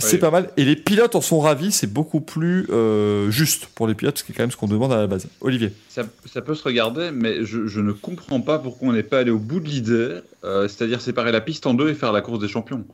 c'est 0.00 0.18
pas 0.18 0.30
mal. 0.30 0.50
Et 0.56 0.64
les 0.64 0.76
pilotes 0.76 1.14
en 1.14 1.20
sont 1.20 1.40
ravis, 1.40 1.72
c'est 1.72 1.86
beaucoup 1.92 2.20
plus 2.20 2.66
euh, 2.70 3.30
juste 3.30 3.66
pour 3.66 3.86
les 3.86 3.94
pilotes, 3.94 4.18
ce 4.18 4.24
qui 4.24 4.32
est 4.32 4.34
quand 4.34 4.42
même 4.42 4.50
ce 4.50 4.56
qu'on 4.56 4.66
demande 4.68 4.92
à 4.92 4.96
la 4.96 5.06
base. 5.06 5.26
Olivier. 5.40 5.72
Ça, 5.88 6.02
ça 6.32 6.40
peut 6.42 6.54
se 6.54 6.62
regarder, 6.64 7.10
mais 7.12 7.44
je, 7.44 7.66
je 7.66 7.80
ne 7.80 7.92
comprends 7.92 8.40
pas 8.40 8.58
pourquoi 8.58 8.88
on 8.88 8.92
n'est 8.92 9.02
pas 9.02 9.18
allé 9.20 9.30
au 9.30 9.38
bout 9.38 9.60
de 9.60 9.66
l'idée, 9.68 10.16
euh, 10.44 10.68
c'est-à-dire 10.68 11.00
séparer 11.00 11.32
la 11.32 11.40
piste 11.40 11.66
en 11.66 11.74
deux 11.74 11.90
et 11.90 11.94
faire 11.94 12.12
la 12.12 12.20
course 12.20 12.40
des 12.40 12.48
champions. 12.48 12.84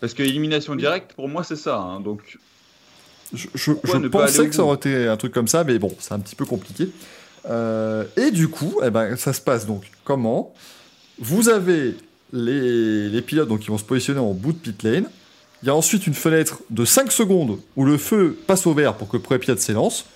Parce 0.00 0.14
que 0.14 0.22
élimination 0.22 0.74
directe, 0.76 1.12
pour 1.14 1.28
moi, 1.28 1.44
c'est 1.44 1.56
ça. 1.56 1.78
hein. 1.78 2.00
Donc, 2.00 2.38
Je, 3.32 3.72
pensais 4.08 4.48
que 4.48 4.54
ça 4.54 4.64
aurait 4.64 4.76
été 4.76 5.06
un 5.06 5.16
truc 5.16 5.32
comme 5.32 5.48
ça, 5.48 5.62
mais 5.64 5.78
bon, 5.78 5.94
c'est 5.98 6.12
un 6.14 6.18
petit 6.20 6.34
peu 6.36 6.44
compliqué. 6.46 6.88
Euh, 7.48 8.04
et 8.16 8.30
du 8.30 8.48
coup, 8.48 8.80
eh 8.84 8.90
ben, 8.90 9.16
ça 9.16 9.32
se 9.32 9.40
passe 9.40 9.66
donc 9.66 9.90
comment? 10.04 10.52
Vous 11.18 11.48
avez 11.48 11.94
les, 12.32 13.08
les 13.08 13.22
pilotes 13.22 13.48
donc, 13.48 13.60
qui 13.60 13.68
vont 13.68 13.78
se 13.78 13.84
positionner 13.84 14.20
en 14.20 14.32
bout 14.32 14.52
de 14.52 14.58
pit 14.58 14.82
lane. 14.82 15.08
Il 15.62 15.66
y 15.66 15.70
a 15.70 15.74
ensuite 15.74 16.06
une 16.06 16.14
fenêtre 16.14 16.60
de 16.70 16.84
5 16.84 17.12
secondes 17.12 17.58
où 17.76 17.84
le 17.84 17.98
feu 17.98 18.38
passe 18.46 18.66
au 18.66 18.72
vert 18.72 18.94
pour 18.94 19.08
que 19.08 19.16
pilote 19.16 19.58
s'élance. 19.58 20.06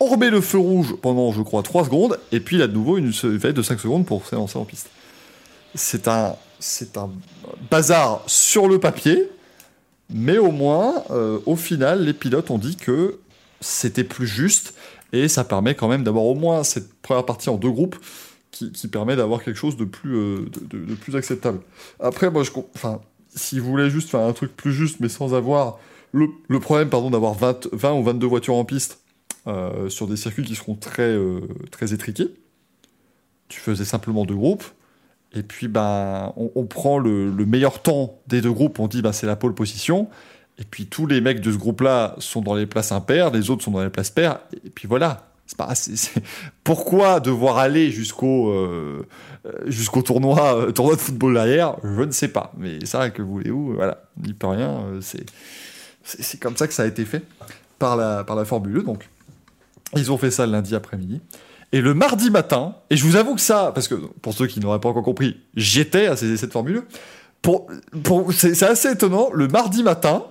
On 0.00 0.16
le 0.16 0.40
feu 0.40 0.58
rouge 0.58 0.96
pendant, 1.00 1.32
je 1.32 1.40
crois, 1.40 1.62
3 1.62 1.84
secondes, 1.84 2.18
et 2.32 2.40
puis 2.40 2.60
a 2.60 2.66
de 2.66 2.72
nouveau 2.72 2.98
une 2.98 3.12
fenêtre 3.12 3.52
de 3.52 3.62
5 3.62 3.80
secondes 3.80 4.04
pour 4.04 4.26
s'élancer 4.26 4.58
en 4.58 4.64
piste. 4.64 4.90
C'est 5.74 6.08
un, 6.08 6.36
bazar 7.70 8.22
sur 8.26 8.68
le 8.68 8.78
papier, 8.78 9.30
mais 10.10 10.38
au 10.38 10.50
moins, 10.50 11.04
euh, 11.10 11.38
au 11.46 11.56
final, 11.56 12.04
les 12.04 12.12
pilotes 12.12 12.50
ont 12.50 12.58
dit 12.58 12.76
que 12.76 13.18
c'était 13.60 14.04
plus 14.04 14.26
juste 14.26 14.74
et 15.12 15.28
ça 15.28 15.44
permet 15.44 15.74
quand 15.74 15.88
même 15.88 16.04
d'avoir 16.04 16.24
au 16.24 16.34
moins 16.34 16.64
cette 16.64 16.92
première 17.00 17.24
partie 17.24 17.48
en 17.48 17.56
deux 17.56 17.70
groupes 17.70 17.96
qui, 18.50 18.88
permet 18.88 19.16
d'avoir 19.16 19.42
quelque 19.42 19.56
chose 19.56 19.76
de 19.76 19.84
plus, 19.84 20.16
euh, 20.16 21.16
acceptable. 21.16 21.60
Après, 21.98 22.30
moi, 22.30 22.44
je, 22.44 22.50
enfin, 22.74 23.00
si 23.34 23.58
vous 23.58 23.70
voulez 23.70 23.90
juste 23.90 24.10
faire 24.10 24.20
un 24.20 24.32
truc 24.32 24.56
plus 24.56 24.72
juste, 24.72 25.00
mais 25.00 25.08
sans 25.08 25.34
avoir 25.34 25.78
le, 26.12 26.60
problème, 26.60 26.88
pardon, 26.90 27.10
d'avoir 27.10 27.34
20, 27.34 27.68
20 27.72 27.92
ou 27.94 28.02
22 28.04 28.26
voitures 28.26 28.54
en 28.54 28.64
piste 28.64 29.00
euh, 29.46 29.88
sur 29.88 30.06
des 30.06 30.16
circuits 30.16 30.44
qui 30.44 30.54
seront 30.54 30.76
très, 30.76 31.02
euh, 31.02 31.40
très 31.72 31.92
étriqués, 31.92 32.28
tu 33.48 33.60
faisais 33.60 33.84
simplement 33.84 34.24
deux 34.24 34.36
groupes. 34.36 34.64
Et 35.34 35.42
puis, 35.42 35.66
ben, 35.66 36.32
on, 36.36 36.64
prend 36.64 36.98
le, 36.98 37.28
le 37.28 37.46
meilleur 37.46 37.82
temps 37.82 38.20
des 38.28 38.40
deux 38.40 38.52
groupes, 38.52 38.78
on 38.78 38.86
dit, 38.86 39.02
ben, 39.02 39.10
c'est 39.10 39.26
la 39.26 39.34
pole 39.34 39.54
position. 39.54 40.08
Et 40.58 40.64
puis, 40.64 40.86
tous 40.86 41.06
les 41.06 41.20
mecs 41.20 41.40
de 41.40 41.50
ce 41.50 41.56
groupe-là 41.56 42.14
sont 42.18 42.40
dans 42.40 42.54
les 42.54 42.66
places 42.66 42.92
impaires, 42.92 43.32
les 43.32 43.50
autres 43.50 43.64
sont 43.64 43.72
dans 43.72 43.82
les 43.82 43.90
places 43.90 44.10
paires. 44.10 44.38
Et 44.64 44.70
puis 44.70 44.86
voilà. 44.86 45.33
Pas, 45.56 45.74
c'est- 45.74 46.12
Pourquoi 46.64 47.20
devoir 47.20 47.58
aller 47.58 47.90
jusqu'au 47.90 48.48
euh, 48.50 49.06
euh, 49.46 49.52
jusqu'au 49.66 50.02
tournoi, 50.02 50.56
euh, 50.56 50.72
tournoi 50.72 50.96
de 50.96 51.00
football 51.00 51.34
derrière? 51.34 51.76
Je 51.84 52.02
ne 52.02 52.10
sais 52.10 52.28
pas. 52.28 52.52
Mais 52.58 52.84
ça, 52.86 53.10
que 53.10 53.22
voulez-vous? 53.22 53.72
Euh, 53.72 53.74
Voilà, 53.76 54.02
n'y 54.24 54.32
peut 54.32 54.46
rien. 54.48 54.84
c'est 56.02 56.40
comme 56.40 56.56
ça 56.56 56.66
que 56.66 56.74
ça 56.74 56.82
a 56.82 56.86
été 56.86 57.04
fait 57.04 57.22
par 57.78 57.96
la, 57.96 58.24
par 58.24 58.36
la 58.36 58.44
Formule 58.44 58.78
1. 58.80 58.82
Donc, 58.82 59.08
ils 59.96 60.10
ont 60.10 60.18
fait 60.18 60.30
ça 60.30 60.46
lundi 60.46 60.74
après-midi. 60.74 61.20
Et 61.72 61.80
le 61.80 61.92
mardi 61.94 62.30
matin, 62.30 62.76
et 62.90 62.96
je 62.96 63.04
vous 63.04 63.16
avoue 63.16 63.34
que 63.34 63.40
ça, 63.40 63.70
parce 63.74 63.86
que 63.88 63.94
pour 63.94 64.32
ceux 64.34 64.46
qui 64.46 64.60
n'auraient 64.60 64.80
pas 64.80 64.88
encore 64.88 65.02
compris, 65.02 65.40
j'étais 65.56 66.06
à 66.06 66.16
ces 66.16 66.32
essais 66.32 66.46
de 66.46 66.52
Formule 66.52 66.78
1. 66.78 66.84
Pour, 67.42 67.66
pour, 68.02 68.32
c'est 68.32 68.60
assez 68.62 68.90
étonnant. 68.92 69.28
Le 69.34 69.46
mardi 69.48 69.82
matin, 69.82 70.24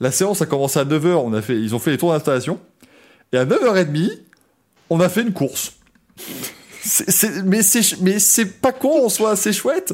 la 0.00 0.10
séance 0.10 0.40
a 0.42 0.46
commencé 0.46 0.78
à 0.78 0.84
9h, 0.84 1.14
on 1.16 1.32
a 1.34 1.42
fait, 1.42 1.60
ils 1.60 1.74
ont 1.74 1.78
fait 1.78 1.90
les 1.90 1.98
tours 1.98 2.12
d'installation. 2.12 2.58
Et 3.32 3.36
à 3.38 3.44
9h30, 3.44 4.10
on 4.90 5.00
a 5.00 5.08
fait 5.08 5.22
une 5.22 5.32
course. 5.32 5.72
Mais 7.44 7.62
c'est 7.62 8.44
pas 8.60 8.72
con 8.72 9.06
en 9.06 9.08
soi, 9.08 9.36
c'est 9.36 9.52
chouette. 9.52 9.92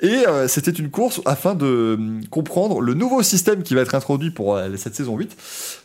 Et 0.00 0.26
euh, 0.26 0.48
c'était 0.48 0.72
une 0.72 0.90
course 0.90 1.20
afin 1.24 1.54
de 1.54 1.94
hum, 1.98 2.22
comprendre 2.30 2.80
le 2.80 2.94
nouveau 2.94 3.22
système 3.22 3.62
qui 3.62 3.74
va 3.74 3.82
être 3.82 3.94
introduit 3.94 4.30
pour 4.30 4.56
euh, 4.56 4.76
cette 4.76 4.94
saison 4.94 5.16
8. 5.16 5.36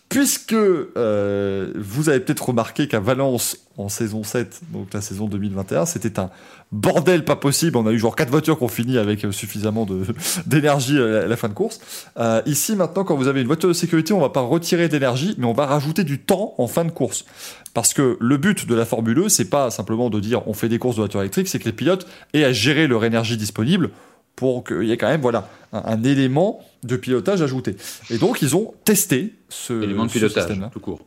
Puisque 0.10 0.54
euh, 0.54 1.74
vous 1.76 2.08
avez 2.08 2.22
peut-être 2.22 2.48
remarqué 2.48 2.88
qu'à 2.88 3.02
Valence, 3.02 3.58
en 3.78 3.90
saison 3.90 4.24
7, 4.24 4.62
donc 4.72 4.94
la 4.94 5.02
saison 5.02 5.28
2021, 5.28 5.86
c'était 5.86 6.18
un 6.18 6.30
bordel 6.72 7.26
pas 7.26 7.36
possible. 7.36 7.78
On 7.78 7.86
a 7.86 7.92
eu 7.92 8.00
genre 8.00 8.16
quatre 8.16 8.30
voitures 8.30 8.58
qui 8.58 8.64
ont 8.64 8.70
fini 8.70 8.98
avec 8.98 9.26
euh, 9.26 9.34
suffisamment 9.34 9.86
d'énergie 10.46 10.98
à 10.98 11.06
la, 11.06 11.22
à 11.24 11.26
la 11.26 11.36
fin 11.36 11.50
de 11.50 11.54
course. 11.54 11.82
Euh, 12.18 12.42
ici, 12.46 12.76
maintenant, 12.76 13.04
quand 13.04 13.18
vous 13.18 13.28
avez 13.28 13.42
une 13.42 13.48
voiture 13.48 13.68
de 13.68 13.74
sécurité, 13.74 14.14
on 14.14 14.22
va 14.22 14.30
pas 14.30 14.42
retirer 14.42 14.88
d'énergie, 14.88 15.36
mais 15.38 15.46
on 15.46 15.54
va 15.54 15.66
rajouter 15.66 16.06
du 16.06 16.20
temps 16.20 16.56
en 16.58 16.68
fin 16.68 16.86
de 16.86 16.92
course. 16.92 17.26
Parce 17.74 17.94
que 17.94 18.18
le 18.22 18.38
but 18.38 18.66
de 18.66 18.76
la 18.76 18.86
Formule 18.86 19.24
1, 19.26 19.30
c'est 19.30 19.50
pas 19.50 19.70
simplement 19.72 20.10
de 20.10 20.22
dire 20.22 20.48
on 20.48 20.54
fait 20.54 20.70
des 20.70 20.80
courses 20.80 20.96
de 20.96 21.02
voitures 21.02 21.20
électriques, 21.20 21.50
c'est 21.50 21.60
que 21.60 21.66
les 21.66 21.74
pilotes 21.74 22.08
aient 22.34 22.46
à 22.46 22.54
gérer 22.54 22.88
leur 22.88 23.04
énergie 23.04 23.36
disponible 23.36 23.92
pour 24.38 24.64
qu'il 24.64 24.84
y 24.84 24.92
ait 24.94 24.98
quand 24.98 25.10
même 25.10 25.20
voilà, 25.20 25.50
un, 25.74 25.82
un 25.84 26.04
élément 26.04 26.64
de 26.84 26.96
pilotage 26.96 27.42
ajouté. 27.42 27.76
Et 28.10 28.18
donc, 28.18 28.42
ils 28.42 28.56
ont 28.56 28.74
testé 28.86 29.34
ce, 29.50 29.74
élément 29.84 30.06
de 30.06 30.12
pilotage, 30.12 30.48
tout 30.72 30.80
court. 30.80 31.02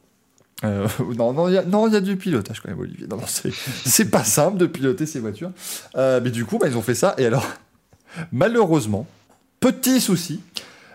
Euh, 0.64 0.86
non, 1.16 1.32
non, 1.32 1.48
il 1.48 1.54
y 1.54 1.58
a, 1.58 1.98
y 1.98 2.02
du 2.02 2.16
pilotage 2.16 2.60
quand 2.60 2.68
même, 2.68 2.78
Olivier. 2.78 3.06
Non, 3.06 3.16
non, 3.16 3.22
c'est, 3.26 3.52
c'est 3.86 4.10
pas 4.10 4.24
simple 4.24 4.58
de 4.58 4.66
piloter 4.66 5.06
ces 5.06 5.20
voitures. 5.20 5.52
Euh, 5.96 6.20
mais 6.22 6.30
du 6.30 6.44
coup, 6.44 6.58
bah, 6.58 6.68
ils 6.68 6.76
ont 6.76 6.82
fait 6.82 6.94
ça. 6.94 7.14
Et 7.18 7.24
alors, 7.24 7.46
malheureusement, 8.32 9.06
petit 9.60 10.00
souci, 10.00 10.40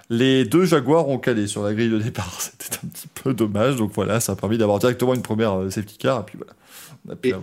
les 0.10 0.46
deux 0.46 0.66
Jaguars 0.66 1.08
ont 1.08 1.18
calé 1.18 1.48
sur 1.48 1.64
la 1.64 1.74
grille 1.74 1.90
de 1.90 2.00
départ. 2.00 2.36
C'était 2.40 2.78
un 2.84 2.88
petit 2.90 3.08
peu 3.08 3.34
dommage. 3.34 3.78
Donc 3.78 3.92
voilà, 3.96 4.20
ça 4.20 4.34
a 4.34 4.36
permis 4.36 4.58
d'avoir 4.58 4.80
directement 4.80 5.14
une 5.14 5.24
première 5.24 5.60
euh, 5.60 5.70
safety 5.70 5.98
car. 5.98 6.22
Et 6.22 6.24
puis 6.24 6.38
voilà. 6.38 6.54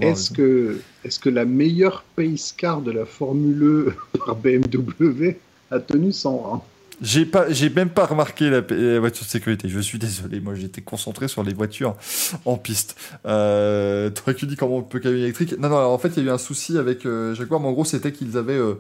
Est-ce 0.01 0.31
que, 0.31 0.81
est 1.05 1.21
que 1.21 1.29
la 1.29 1.45
meilleure 1.45 2.05
pace 2.17 2.53
car 2.57 2.81
de 2.81 2.91
la 2.91 3.05
Formule 3.05 3.95
1 4.15 4.19
par 4.27 4.37
BMW 4.37 5.37
a 5.71 5.79
tenu 5.79 6.13
son 6.13 6.39
rang 6.39 6.67
J'ai 7.01 7.25
pas, 7.25 7.51
j'ai 7.51 7.71
même 7.71 7.89
pas 7.91 8.07
remarqué 8.07 8.51
la, 8.51 8.61
la 8.61 9.01
voiture 9.01 9.25
de 9.25 9.31
sécurité. 9.31 9.69
Je 9.69 9.79
suis 9.81 9.99
désolé. 9.99 10.41
Moi, 10.41 10.55
j'étais 10.55 10.81
concentré 10.81 11.29
sur 11.29 11.43
les 11.43 11.55
voitures 11.55 11.97
en 12.45 12.57
piste. 12.57 12.97
Euh, 13.27 14.11
T'aurais 14.11 14.35
pu 14.35 14.47
dire 14.47 14.57
comment 14.59 14.79
on 14.79 14.83
peut 14.83 15.01
une 15.05 15.11
électrique 15.19 15.57
Non, 15.59 15.69
non. 15.69 15.79
Alors 15.79 15.93
en 15.93 15.99
fait, 15.99 16.09
il 16.17 16.23
y 16.25 16.27
a 16.27 16.31
eu 16.31 16.33
un 16.35 16.39
souci 16.39 16.77
avec 16.79 17.07
euh, 17.07 17.35
Jaguar, 17.35 17.61
mais 17.61 17.69
en 17.69 17.73
gros, 17.73 17.85
c'était 17.85 18.13
qu'ils 18.13 18.37
avaient, 18.37 18.53
euh, 18.59 18.75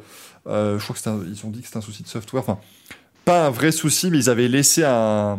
euh, 0.48 0.78
je 0.78 0.84
crois 0.84 0.96
que 0.96 1.08
un- 1.08 1.24
ils 1.26 1.46
ont 1.46 1.50
dit 1.50 1.60
que 1.60 1.66
c'était 1.66 1.78
un 1.78 1.82
souci 1.82 2.02
de 2.02 2.08
software. 2.08 2.42
Enfin, 2.42 2.58
pas 3.24 3.46
un 3.46 3.50
vrai 3.50 3.70
souci, 3.72 4.10
mais 4.10 4.18
ils 4.18 4.30
avaient 4.30 4.48
laissé 4.48 4.82
un, 4.84 5.38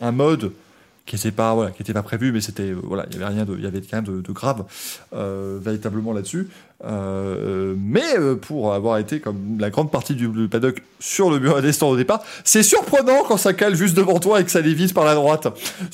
un 0.00 0.12
mode 0.12 0.52
qui 1.10 1.16
était 1.16 1.32
pas, 1.32 1.72
était 1.80 1.92
pas 1.92 2.04
prévu, 2.04 2.30
mais 2.30 2.40
c'était, 2.40 2.70
euh, 2.70 2.80
voilà, 2.84 3.04
il 3.10 3.14
y 3.14 3.16
avait 3.16 3.34
rien 3.34 3.44
de, 3.44 3.56
il 3.56 3.64
y 3.64 3.66
avait 3.66 3.80
de, 3.80 4.32
grave 4.32 4.64
euh, 5.12 5.58
véritablement 5.60 6.12
là-dessus. 6.12 6.48
Euh, 6.84 7.74
mais 7.76 8.14
pour 8.40 8.72
avoir 8.72 8.98
été 8.98 9.18
comme 9.18 9.58
la 9.58 9.70
grande 9.70 9.90
partie 9.90 10.14
du, 10.14 10.28
paddock 10.48 10.84
sur 11.00 11.28
le 11.30 11.40
mur 11.40 11.60
des 11.62 11.72
stands 11.72 11.88
au 11.88 11.96
départ, 11.96 12.22
c'est 12.44 12.62
surprenant 12.62 13.24
quand 13.26 13.38
ça 13.38 13.54
cale 13.54 13.74
juste 13.74 13.96
devant 13.96 14.20
toi 14.20 14.40
et 14.40 14.44
que 14.44 14.52
ça 14.52 14.62
dévisse 14.62 14.92
par 14.92 15.04
la 15.04 15.16
droite. 15.16 15.48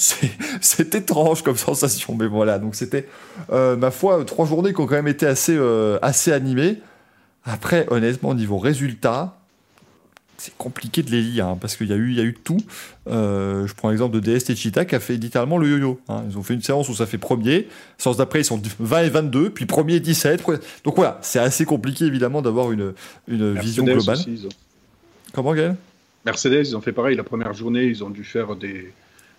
C'est, 0.61 0.95
étrange 0.95 1.43
comme 1.43 1.57
sensation, 1.57 2.15
mais 2.15 2.27
voilà. 2.27 2.59
Donc 2.59 2.75
c'était, 2.75 3.09
ma 3.51 3.91
foi, 3.91 4.23
trois 4.27 4.45
journées 4.45 4.75
qui 4.75 4.81
ont 4.83 4.87
quand 4.87 4.97
même 4.97 5.09
été 5.09 5.27
assez, 5.27 5.59
assez 6.03 6.31
animées. 6.31 6.79
Après, 7.47 7.87
honnêtement, 7.91 8.31
au 8.31 8.35
niveau 8.35 8.59
résultat, 8.59 9.39
c'est 10.47 10.57
compliqué 10.57 11.03
de 11.03 11.11
les 11.11 11.21
lire 11.23 11.47
hein, 11.47 11.59
parce 11.61 11.77
qu'il 11.77 11.89
y 11.89 11.93
a 11.93 11.97
eu, 11.97 12.11
il 12.11 12.17
y 12.17 12.21
a 12.21 12.25
eu 12.25 12.35
tout. 12.35 12.59
Euh, 13.09 13.67
je 13.67 13.75
prends 13.75 13.91
l'exemple 13.91 14.19
de 14.19 14.21
DST 14.21 14.55
Cheetah 14.55 14.85
qui 14.85 14.95
a 14.95 15.01
fait 15.01 15.17
littéralement 15.17 15.59
le 15.59 15.69
yo-yo. 15.69 16.01
hein. 16.09 16.25
Ils 16.31 16.39
ont 16.39 16.43
fait 16.43 16.55
une 16.55 16.63
séance 16.63 16.89
où 16.89 16.95
ça 16.95 17.07
fait 17.07 17.19
premier, 17.19 17.69
séance 17.99 18.17
d'après 18.17 18.41
ils 18.41 18.45
sont 18.45 18.61
20 18.81 19.03
et 19.05 19.09
22, 19.11 19.51
puis 19.51 19.67
premier 19.67 19.95
et 19.95 20.01
17. 20.01 20.43
quoi. 20.43 20.57
Donc 20.85 20.97
voilà, 20.97 21.19
c'est 21.23 21.39
assez 21.39 21.65
compliqué 21.65 22.05
évidemment 22.07 22.43
d'avoir 22.43 22.73
une, 22.73 22.93
une 23.29 23.55
vision 23.59 23.85
globale. 23.85 24.17
aussi, 24.17 24.33
ils 24.33 24.47
ont- 24.47 24.51
Comment 25.33 25.55
Gaël? 25.55 25.77
Mercedes, 26.25 26.67
ils 26.69 26.77
ont 26.77 26.81
fait 26.81 26.93
pareil. 26.93 27.17
La 27.17 27.25
première 27.25 27.53
journée, 27.53 27.85
ils 27.85 28.03
ont 28.03 28.11
dû 28.11 28.25
faire 28.25 28.57
des, 28.57 28.93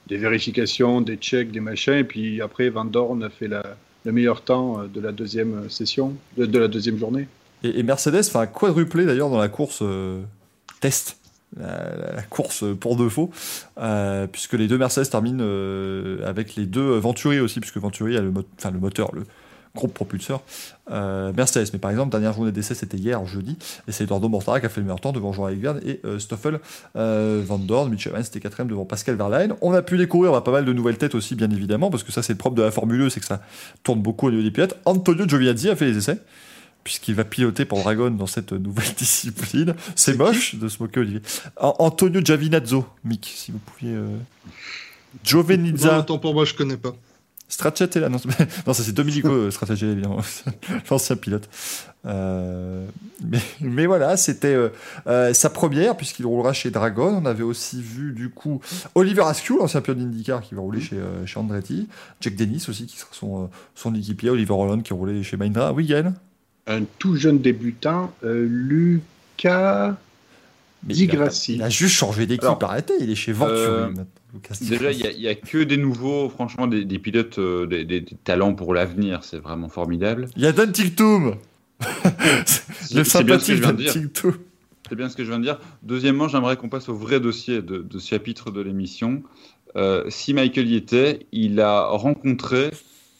des 0.07 0.17
vérifications, 0.17 1.01
des 1.01 1.15
checks, 1.17 1.51
des 1.51 1.59
machins. 1.59 1.93
Et 1.93 2.03
puis 2.03 2.41
après, 2.41 2.69
Van 2.69 2.85
Dorn 2.85 3.23
a 3.23 3.29
fait 3.29 3.47
la, 3.47 3.63
le 4.05 4.11
meilleur 4.11 4.41
temps 4.41 4.81
euh, 4.81 4.87
de 4.87 5.01
la 5.01 5.11
deuxième 5.11 5.69
session, 5.69 6.13
de, 6.37 6.45
de 6.45 6.59
la 6.59 6.67
deuxième 6.67 6.97
journée. 6.97 7.27
et, 7.63 7.79
et 7.79 7.83
Mercedes 7.83 8.23
fait 8.23 8.37
un 8.37 8.45
quadruplé 8.47 9.05
d'ailleurs 9.05 9.29
dans 9.29 9.39
la 9.39 9.49
course 9.49 9.79
euh, 9.81 10.21
test. 10.79 11.17
La, 11.55 12.21
course 12.29 12.65
pour 12.79 12.97
de 12.97 13.07
faux, 13.07 13.31
euh, 13.79 14.27
puisque 14.27 14.53
les 14.53 14.67
deux 14.67 14.77
Mercedes 14.77 15.09
terminent 15.09 15.41
euh, 15.41 16.27
avec 16.27 16.55
les 16.55 16.65
deux 16.65 16.97
Venturi 16.97 17.39
aussi, 17.39 17.61
puisque 17.61 17.77
Venturi 17.77 18.17
a 18.17 18.21
le, 18.21 18.31
moteur, 18.79 19.15
le 19.15 19.23
groupe 19.73 19.93
propulseur 19.93 20.41
euh, 20.91 21.31
Mercedes. 21.35 21.69
Mais 21.71 21.79
par 21.79 21.89
exemple, 21.89 22.11
dernière 22.11 22.33
journée 22.33 22.51
d'essai, 22.51 22.75
c'était 22.75 22.97
hier, 22.97 23.25
jeudi, 23.25 23.57
et 23.87 23.91
c'est 23.91 24.03
Eduardo 24.03 24.27
Mortara 24.27 24.59
qui 24.59 24.65
a 24.65 24.69
fait 24.69 24.81
le 24.81 24.85
meilleur 24.85 24.99
temps 24.99 25.13
devant 25.13 25.31
Jean-Éric 25.31 25.61
Verne 25.61 25.79
et 25.85 26.01
Stoffel 26.19 26.59
Van 26.93 27.57
Dorn. 27.57 27.89
Mitchell 27.89 28.11
Evans 28.11 28.25
était 28.25 28.41
quatrième 28.41 28.67
devant 28.67 28.85
Pascal 28.85 29.15
Verlaine. 29.15 29.55
On 29.61 29.71
a 29.73 29.81
pu 29.81 29.97
découvrir 29.97 30.33
bah, 30.33 30.41
pas 30.41 30.51
mal 30.51 30.65
de 30.65 30.73
nouvelles 30.73 30.97
têtes 30.97 31.15
aussi, 31.15 31.33
bien 31.35 31.49
évidemment, 31.49 31.89
parce 31.89 32.03
que 32.03 32.11
ça, 32.11 32.21
c'est 32.21 32.33
le 32.33 32.37
propre 32.37 32.57
de 32.57 32.61
la 32.61 32.71
Formule 32.71 33.01
1, 33.01 33.09
c'est 33.09 33.21
que 33.21 33.25
ça 33.25 33.41
tourne 33.83 34.01
beaucoup 34.01 34.27
au 34.27 34.31
niveau 34.31 34.43
des 34.43 34.51
pilotes. 34.51 34.77
Antonio 34.85 35.27
Giovinazzi 35.27 35.69
a 35.69 35.75
fait 35.77 35.85
les 35.85 35.97
essais 35.97 36.19
puisqu'il 36.87 37.15
va 37.15 37.25
piloter 37.25 37.65
pour 37.65 37.81
Dragon 37.83 38.09
dans 38.11 38.27
cette 38.27 38.53
nouvelle 38.53 38.93
discipline. 38.97 39.75
C'est 39.93 40.15
moche 40.17 40.55
de 40.55 40.69
se 40.69 40.81
moquer, 40.81 41.01
Olivier. 41.01 41.21
An- 41.57 41.75
Antonio 41.79 42.21
Giovinazzo, 42.23 42.85
Mick, 43.03 43.29
si 43.35 43.51
vous 43.51 43.59
pouviez... 43.59 43.93
Euh... 43.93 44.07
Non, 44.07 45.19
Giovinazza, 45.25 45.97
attends, 45.97 46.17
pour 46.17 46.33
moi, 46.33 46.45
je 46.45 46.53
connais 46.53 46.77
pas. 46.77 46.95
Stracciatella, 47.49 48.07
non, 48.07 48.19
c'est- 48.19 48.27
non 48.67 48.73
ça 48.73 48.83
c'est 48.83 48.93
Domenico 48.93 49.27
euh, 49.29 49.51
Stracciatella, 49.51 49.91
évidemment, 49.91 50.21
l'ancien 50.89 51.17
pilote. 51.17 51.49
Euh, 52.05 52.85
mais, 53.25 53.39
mais 53.59 53.85
voilà, 53.85 54.15
c'était 54.15 54.53
euh, 54.53 54.69
euh, 55.07 55.33
sa 55.33 55.49
première, 55.49 55.97
puisqu'il 55.97 56.25
roulera 56.25 56.53
chez 56.53 56.71
Dragon. 56.71 57.19
On 57.21 57.25
avait 57.25 57.43
aussi 57.43 57.81
vu, 57.81 58.13
du 58.13 58.29
coup, 58.29 58.61
Oliver 58.95 59.23
Askew, 59.23 59.57
l'ancien 59.59 59.81
pilote 59.81 59.97
d'IndyCar, 59.99 60.39
qui 60.41 60.55
va 60.55 60.61
rouler 60.61 60.79
chez, 60.79 60.95
euh, 60.95 61.25
chez 61.25 61.37
Andretti. 61.37 61.89
Jack 62.21 62.35
Dennis 62.35 62.65
aussi, 62.69 62.85
qui 62.85 62.97
sera 62.97 63.09
son, 63.11 63.43
euh, 63.43 63.47
son 63.75 63.93
équipier. 63.93 64.29
Oliver 64.29 64.53
Holland, 64.53 64.83
qui 64.83 64.93
roulait 64.93 65.21
chez 65.23 65.35
Mahindra. 65.35 65.73
Oui, 65.73 65.83
Yann 65.85 66.15
Un 66.67 66.83
tout 66.99 67.15
jeune 67.15 67.39
débutant, 67.39 68.13
euh, 68.23 68.45
Lucas 68.49 69.95
Mais 70.85 70.93
Di 70.93 71.03
il 71.05 71.09
a 71.09 71.13
pas- 71.13 71.17
Grassi. 71.23 71.55
Il 71.55 71.63
a 71.63 71.69
juste 71.69 71.95
changé 71.95 72.25
d'équipe, 72.27 72.61
arrêtez, 72.61 72.93
il 72.99 73.09
est 73.09 73.15
chez 73.15 73.31
Venturi 73.31 73.57
euh, 73.57 73.89
Déjà, 74.61 74.91
il 74.91 75.19
n'y 75.19 75.27
a, 75.27 75.35
que 75.35 75.63
des 75.63 75.77
nouveaux, 75.77 76.29
franchement, 76.29 76.67
des, 76.67 76.83
des 76.85 76.99
pilotes, 76.99 77.39
euh, 77.39 77.65
des, 77.65 77.85
des- 77.85 78.01
des 78.01 78.15
talents 78.23 78.53
pour 78.53 78.73
l'avenir. 78.73 79.23
C'est 79.23 79.39
vraiment 79.39 79.69
formidable. 79.69 80.27
Il 80.35 80.43
y 80.43 80.45
a 80.45 80.51
Dan 80.51 80.71
Tictum 80.71 81.35
Le 81.83 82.43
C'est 82.45 83.03
c'est 83.03 83.23
bien 83.23 83.39
ce 83.39 83.51
que 83.51 83.55
sympathique 83.55 83.55
je 83.55 83.61
viens 83.61 83.67
Dan 83.67 83.75
de 83.77 83.81
dire. 83.83 83.93
Tictum 83.93 84.33
C'est 84.89 84.95
bien 84.95 85.09
ce 85.09 85.15
que 85.15 85.23
je 85.23 85.29
viens 85.29 85.39
de 85.39 85.43
dire. 85.45 85.59
Deuxièmement, 85.83 86.27
j'aimerais 86.27 86.57
qu'on 86.57 86.69
passe 86.69 86.89
au 86.89 86.95
vrai 86.95 87.19
dossier 87.19 87.61
de, 87.61 87.77
de 87.79 87.99
ce 87.99 88.09
chapitre 88.09 88.51
de 88.51 88.61
l'émission. 88.61 89.23
Euh, 89.75 90.03
si 90.09 90.33
Michael 90.33 90.67
y 90.67 90.75
était, 90.75 91.25
il 91.31 91.59
a 91.61 91.85
rencontré 91.87 92.71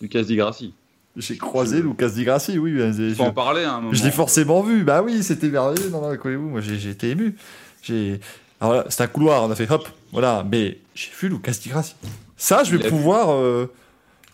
Lucas 0.01 0.23
Di 0.23 0.35
Grassi. 0.35 0.73
J'ai 1.17 1.37
croisé 1.37 1.81
Lucas 1.81 2.09
Di 2.09 2.23
Grassi, 2.23 2.57
oui. 2.57 2.79
faut 3.15 3.23
en 3.23 3.31
parler 3.31 3.63
hein, 3.63 3.75
un 3.77 3.81
moment. 3.81 3.93
Je 3.93 4.03
l'ai 4.03 4.11
forcément 4.11 4.61
vu. 4.61 4.83
Bah 4.83 5.01
oui, 5.03 5.23
c'était 5.23 5.49
merveilleux. 5.49 5.89
Non, 5.89 6.01
non, 6.01 6.15
connaissez-vous, 6.15 6.49
moi 6.49 6.61
j'ai 6.61 6.89
été 6.89 7.09
ému. 7.09 7.35
J'ai. 7.81 8.19
Alors 8.61 8.73
voilà, 8.73 8.89
c'est 8.89 9.03
un 9.03 9.07
couloir, 9.07 9.43
on 9.43 9.51
a 9.51 9.55
fait 9.55 9.69
hop, 9.69 9.87
voilà. 10.11 10.45
Mais 10.49 10.77
j'ai 10.95 11.09
vu 11.19 11.29
Lucas 11.29 11.57
Di 11.61 11.69
Grassi. 11.69 11.95
Ça, 12.37 12.63
je 12.63 12.75
vais 12.75 12.87
pouvoir. 12.89 13.31
euh, 13.31 13.71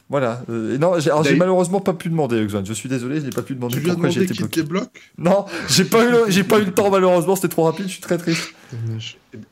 voilà. 0.09 0.43
Euh, 0.49 0.75
et 0.75 0.77
non, 0.77 0.99
j'ai 0.99 1.09
alors, 1.09 1.23
j'ai 1.23 1.29
D'ailleurs- 1.31 1.39
malheureusement 1.39 1.79
pas 1.79 1.93
pu 1.93 2.09
demander, 2.09 2.41
Exxon. 2.43 2.63
Je 2.65 2.73
suis 2.73 2.89
désolé, 2.89 3.19
je 3.19 3.25
n'ai 3.25 3.31
pas 3.31 3.41
pu 3.41 3.55
demander 3.55 3.75
Tu 3.77 3.81
pourquoi 3.81 4.09
j'ai 4.09 4.23
été 4.23 4.33
bloqué. 4.33 4.61
débloque 4.61 5.01
Non, 5.17 5.45
j'ai 5.69 5.85
pas 5.85 6.03
eu, 6.05 6.11
le- 6.11 6.25
j'ai 6.29 6.43
pas 6.43 6.59
eu 6.59 6.65
le 6.65 6.71
temps 6.71 6.91
malheureusement. 6.91 7.35
C'était 7.35 7.47
trop 7.47 7.63
rapide. 7.63 7.85
Je 7.87 7.93
suis 7.93 8.01
très 8.01 8.17
triste. 8.17 8.53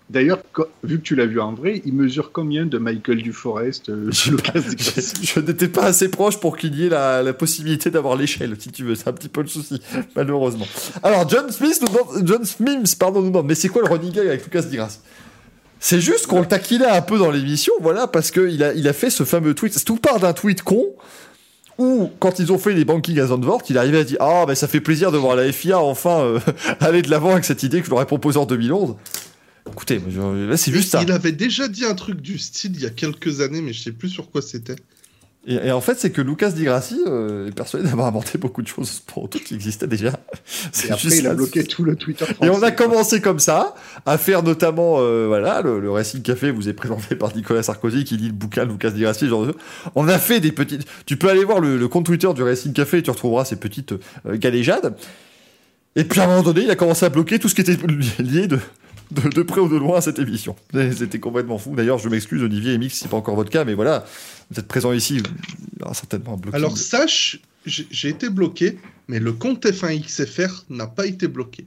D'ailleurs, 0.10 0.40
vu 0.84 0.98
que 0.98 1.04
tu 1.04 1.16
l'as 1.16 1.26
vu 1.26 1.40
en 1.40 1.54
vrai, 1.54 1.82
il 1.86 1.94
mesure 1.94 2.32
combien 2.32 2.66
de 2.66 2.78
Michael 2.78 3.22
Duforest, 3.22 3.90
euh, 3.90 4.10
Je- 4.12 5.40
n'étais 5.40 5.68
pas 5.68 5.84
assez 5.86 6.10
proche 6.10 6.40
pour 6.40 6.58
qu'il 6.58 6.76
y 6.76 6.86
ait 6.86 6.90
la, 6.90 7.24
la 7.24 7.34
possibilité 7.34 7.90
d'avoir 7.90 8.16
l'échelle, 8.16 8.56
si 8.60 8.72
tu 8.72 8.84
veux. 8.84 8.96
C'est 8.96 9.08
un 9.08 9.14
petit 9.14 9.30
peu 9.30 9.42
le 9.42 9.48
souci, 9.48 9.82
malheureusement. 10.16 10.68
Alors, 11.04 11.28
John 11.30 11.50
Smith 11.52 11.80
nous 11.82 11.88
demande, 11.88 12.28
John 12.28 12.46
Smims, 12.46 12.96
pardon, 13.00 13.22
nous 13.22 13.30
demande, 13.30 13.48
mais 13.48 13.56
c'est 13.56 13.70
quoi 13.70 13.82
le 13.84 13.90
running 13.90 14.12
gag 14.12 14.28
avec 14.28 14.44
Lucas 14.44 14.64
Di 14.64 14.76
Grassi 14.76 15.00
C'est 15.84 16.00
juste 16.00 16.28
qu'on 16.28 16.40
le 16.40 16.46
taquinait 16.46 16.86
un 16.86 17.02
peu 17.02 17.18
dans 17.18 17.32
l'émission, 17.32 17.74
voilà, 17.82 18.06
parce 18.06 18.30
qu'il 18.30 18.64
a, 18.64 18.72
il 18.74 18.88
a 18.88 18.94
fait 18.94 19.10
ce 19.10 19.24
fameux 19.24 19.56
tweet. 19.56 19.84
Tout 19.84 19.98
part 19.98 20.20
d'un 20.20 20.32
tweet 20.32 20.62
con 20.62 20.86
où, 21.80 22.12
quand 22.20 22.38
ils 22.38 22.52
ont 22.52 22.60
fait 22.60 22.74
les 22.74 22.86
bankings 22.86 23.20
à 23.20 23.26
Zandvoort, 23.26 23.64
il 23.68 23.80
arrivait 23.80 23.98
à 23.98 24.04
dire 24.04 24.18
Ah, 24.20 24.46
ben 24.46 24.54
ça 24.54 24.68
fait 24.68 24.80
plaisir 24.80 25.12
de 25.12 25.18
voir 25.18 25.36
la 25.36 25.52
FIA 25.52 25.80
enfin 25.80 26.20
euh, 26.22 26.40
aller 26.80 27.02
de 27.02 27.10
l'avant 27.10 27.32
avec 27.32 27.46
cette 27.46 27.64
idée 27.64 27.80
que 27.80 27.88
je 27.88 27.90
leur 27.90 28.00
ai 28.00 28.06
proposée 28.06 28.38
en 28.38 28.46
2011. 28.46 28.96
Écoutez, 29.72 30.00
c'est 30.56 30.72
juste 30.72 30.92
ça. 30.92 31.02
Il 31.02 31.12
avait 31.12 31.32
déjà 31.32 31.68
dit 31.68 31.86
un 31.86 31.96
truc 31.96 32.22
du 32.22 32.38
style 32.38 32.74
il 32.76 32.82
y 32.82 32.86
a 32.86 32.92
quelques 32.92 33.42
années, 33.42 33.62
mais 33.62 33.74
je 33.74 33.82
sais 33.82 33.92
plus 33.92 34.10
sur 34.10 34.30
quoi 34.30 34.44
c'était. 34.44 34.76
Et, 35.48 35.56
et 35.56 35.72
en 35.72 35.82
fait, 35.82 35.98
c'est 35.98 36.12
que 36.12 36.22
Lucas 36.22 36.52
Di 36.52 36.66
Grassi 36.66 37.02
euh, 37.08 37.48
est 37.48 37.52
persuadé 37.52 37.88
d'avoir 37.88 38.08
inventé 38.08 38.38
beaucoup 38.38 38.62
de 38.62 38.68
choses 38.68 39.00
pour 39.00 39.28
tout 39.28 39.40
qui 39.40 39.56
existait 39.56 39.88
déjà. 39.88 40.12
C'est 40.72 40.90
Et 40.90 40.92
après, 40.92 41.18
il 41.18 41.26
a 41.26 41.34
bloqué 41.34 41.64
tout 41.64 41.84
le 41.84 41.96
Twitter 41.96 42.26
Et 42.44 42.50
on 42.50 42.62
a 42.62 42.70
commencé 42.70 43.22
comme 43.22 43.40
ça, 43.40 43.74
à 44.06 44.20
faire 44.20 44.44
notamment, 44.44 44.98
euh, 45.00 45.26
voilà, 45.28 45.62
le, 45.64 45.80
le 45.80 45.90
Racing 45.90 46.22
Café 46.22 46.52
vous 46.52 46.70
est 46.70 46.74
présenté 46.74 47.16
par 47.16 47.36
Nicolas 47.36 47.64
Sarkozy 47.64 48.04
qui 48.04 48.18
lit 48.18 48.28
le 48.28 48.34
bouquin 48.34 48.66
de 48.66 48.72
Lucas 48.72 48.92
Di 48.92 49.02
Grassi, 49.02 49.28
genre. 49.28 49.48
On 49.96 50.08
a 50.08 50.20
fait 50.20 50.40
des 50.40 50.52
petites. 50.52 50.86
Tu 51.08 51.18
peux 51.18 51.30
aller 51.30 51.44
voir 51.44 51.60
le, 51.60 51.78
le 51.78 51.88
compte 51.88 52.06
Twitter 52.06 52.32
du 52.36 52.44
Racing 52.44 52.74
Café 52.74 53.00
et 53.00 53.04
tu 53.04 53.10
retrouveras 53.10 53.46
ces 53.46 53.56
petites 53.56 53.94
euh, 53.94 54.38
galéjades. 54.38 54.96
Et 55.96 56.04
puis 56.04 56.20
à 56.22 56.26
un 56.26 56.28
moment 56.28 56.44
donné, 56.44 56.62
il 56.62 56.70
a 56.70 56.76
commencé 56.76 57.06
à 57.06 57.10
bloquer 57.10 57.40
tout 57.40 57.50
ce 57.50 57.56
qui 57.56 57.62
était 57.62 57.78
lié 58.20 58.48
de, 58.48 58.60
de, 59.12 59.30
de 59.30 59.42
près 59.44 59.62
ou 59.62 59.68
de 59.70 59.78
loin 59.78 59.98
à 59.98 60.02
cette 60.02 60.20
émission. 60.20 60.56
C'était 60.98 61.20
complètement 61.20 61.58
fou. 61.58 61.76
D'ailleurs, 61.76 61.98
je 61.98 62.10
m'excuse, 62.10 62.42
Olivier 62.42 62.74
et 62.74 62.78
Mix, 62.78 62.96
si 62.96 63.02
c'est 63.02 63.10
pas 63.10 63.18
encore 63.18 63.36
votre 63.36 63.50
cas, 63.50 63.66
mais 63.66 63.74
voilà, 63.74 64.06
vous 64.50 64.60
êtes 64.60 64.68
présents 64.68 64.94
ici, 64.94 65.18
il 65.18 65.80
y 65.80 65.84
aura 65.84 65.94
certainement 65.94 66.34
un 66.34 66.38
blocage. 66.38 66.60
Alors 66.60 66.78
sache, 66.78 67.40
j'ai 67.66 68.10
été 68.10 68.30
bloqué, 68.30 68.78
mais 69.08 69.20
le 69.20 69.34
compte 69.34 69.66
F1 69.66 70.02
XFR 70.04 70.66
n'a 70.70 70.88
pas 70.88 71.06
été 71.06 71.28
bloqué. 71.28 71.66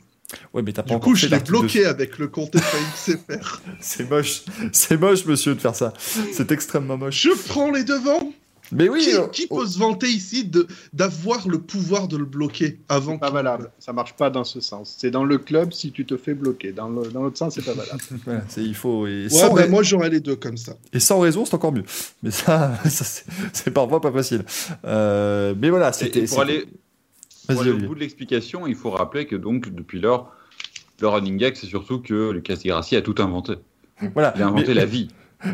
ouais, 0.52 0.62
mais 0.62 0.72
t'as 0.72 0.82
pas 0.82 0.94
Du 0.94 1.00
coup, 1.00 1.14
je 1.14 1.26
l'ai 1.26 1.38
bloqué 1.40 1.84
avec 1.86 2.18
le 2.18 2.28
compte 2.28 2.54
F1 2.56 3.16
XFR. 3.16 3.60
C'est 3.80 4.08
moche, 4.10 4.42
c'est 4.72 4.96
moche, 4.96 5.24
monsieur, 5.26 5.54
de 5.54 5.60
faire 5.60 5.74
ça. 5.76 5.92
C'est 6.32 6.50
extrêmement 6.52 6.96
moche. 6.96 7.20
Je 7.22 7.30
prends 7.48 7.70
les 7.70 7.84
devants. 7.84 8.32
Mais 8.72 8.88
oui, 8.88 9.00
qui, 9.00 9.14
euh, 9.14 9.26
qui 9.28 9.46
oh, 9.50 9.58
peut 9.58 9.66
se 9.66 9.78
vanter 9.78 10.08
ici 10.08 10.44
de 10.44 10.66
d'avoir 10.92 11.46
le 11.48 11.58
pouvoir 11.60 12.08
de 12.08 12.16
le 12.16 12.24
bloquer 12.24 12.78
avant 12.88 13.18
pas 13.18 13.30
valable. 13.30 13.70
Ça 13.78 13.92
marche 13.92 14.14
pas 14.14 14.30
dans 14.30 14.44
ce 14.44 14.60
sens. 14.60 14.94
C'est 14.98 15.10
dans 15.10 15.24
le 15.24 15.38
club 15.38 15.72
si 15.72 15.92
tu 15.92 16.04
te 16.06 16.16
fais 16.16 16.34
bloquer. 16.34 16.72
Dans 16.72 16.88
l'autre 16.88 17.36
sens, 17.36 17.54
c'est 17.54 17.64
pas 17.64 17.74
valable. 17.74 18.00
voilà, 18.24 18.44
il 18.56 18.74
faut 18.74 19.06
et 19.06 19.24
Ouais, 19.24 19.28
sans, 19.28 19.54
bah, 19.54 19.62
rai- 19.62 19.68
moi 19.68 19.82
j'aurais 19.82 20.10
les 20.10 20.20
deux 20.20 20.36
comme 20.36 20.56
ça. 20.56 20.76
et 20.92 21.00
sans 21.00 21.20
raison, 21.20 21.44
c'est 21.44 21.54
encore 21.54 21.72
mieux. 21.72 21.84
Mais 22.22 22.30
ça, 22.30 22.74
ça 22.84 23.04
c'est- 23.52 23.70
parfois 23.70 24.00
pas 24.00 24.12
facile. 24.12 24.44
Euh, 24.84 25.54
mais 25.58 25.70
voilà, 25.70 25.92
c'était. 25.92 26.20
et 26.20 26.26
pour 26.26 26.40
aller, 26.40 26.66
pour 27.46 27.56
Vas-y, 27.56 27.60
aller 27.60 27.84
au 27.84 27.86
bout 27.88 27.94
de 27.94 28.00
l'explication, 28.00 28.66
il 28.66 28.74
faut 28.76 28.90
rappeler 28.90 29.26
que 29.26 29.36
donc 29.36 29.68
depuis 29.74 30.00
lors, 30.00 30.32
le 31.00 31.08
running 31.08 31.36
gag, 31.36 31.54
c'est 31.56 31.66
surtout 31.66 32.00
que 32.00 32.30
Lucas 32.30 32.58
Grassi 32.64 32.96
a 32.96 33.02
tout 33.02 33.16
inventé. 33.18 33.54
Voilà. 34.14 34.32
Il 34.36 34.42
a 34.42 34.46
inventé 34.46 34.68
mais, 34.68 34.74
la 34.74 34.86
vie. 34.86 35.08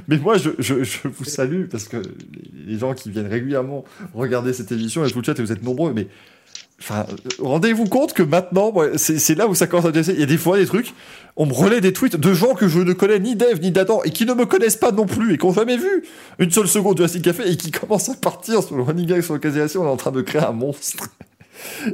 Mais 0.09 0.19
moi, 0.19 0.37
je, 0.37 0.51
je, 0.59 0.83
je 0.83 1.09
vous 1.09 1.25
salue 1.25 1.67
parce 1.67 1.89
que 1.89 1.97
les, 2.67 2.79
gens 2.79 2.95
qui 2.95 3.11
viennent 3.11 3.27
régulièrement 3.27 3.85
regarder 4.15 4.53
cette 4.53 4.73
émission 4.73 5.05
et 5.05 5.11
tout 5.11 5.19
le 5.19 5.25
chat, 5.25 5.39
et 5.39 5.43
vous 5.43 5.53
êtes 5.53 5.63
nombreux, 5.63 5.93
mais. 5.93 6.09
Enfin, 6.83 7.05
rendez-vous 7.39 7.85
compte 7.85 8.15
que 8.15 8.23
maintenant, 8.23 8.73
c'est 8.97 9.35
là 9.35 9.47
où 9.47 9.55
ça 9.55 9.67
commence 9.67 9.85
à 9.85 9.89
intéresser. 9.89 10.15
Il 10.15 10.21
y 10.21 10.23
a 10.23 10.27
des 10.27 10.39
fois 10.39 10.57
des 10.57 10.65
trucs, 10.65 10.95
on 11.37 11.45
me 11.45 11.53
relaie 11.53 11.83
des 11.83 11.93
tweets 11.93 12.17
de 12.17 12.33
gens 12.33 12.55
que 12.55 12.69
je 12.69 12.79
ne 12.79 12.95
connais 12.95 13.19
ni 13.19 13.37
d'Eve 13.37 13.61
ni 13.61 13.71
d'Adam 13.71 14.01
et 14.03 14.11
qui 14.11 14.25
ne 14.25 14.33
me 14.33 14.47
connaissent 14.47 14.79
pas 14.79 14.91
non 14.91 15.05
plus 15.05 15.35
et 15.35 15.37
qui 15.37 15.45
n'ont 15.45 15.53
jamais 15.53 15.77
vu 15.77 16.05
une 16.39 16.51
seule 16.51 16.69
seconde 16.69 16.97
de 16.97 17.03
Racing 17.03 17.21
Café 17.21 17.51
et 17.51 17.59
qui 17.59 17.71
commencent 17.71 18.09
à 18.09 18.15
partir 18.15 18.63
sur 18.63 18.79
le 18.79 18.83
running 18.83 19.05
gag, 19.05 19.21
sur 19.21 19.35
l'occasion, 19.35 19.83
on 19.83 19.85
est 19.85 19.91
en 19.91 19.97
train 19.99 20.11
de 20.11 20.23
créer 20.23 20.41
un 20.41 20.53
monstre. 20.53 21.11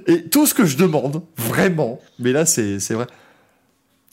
Et 0.07 0.23
tout 0.23 0.47
ce 0.47 0.55
que 0.55 0.65
je 0.65 0.77
demande, 0.77 1.21
vraiment, 1.37 2.01
mais 2.21 2.31
là 2.31 2.47
c'est 2.47 2.79
vrai, 2.93 3.09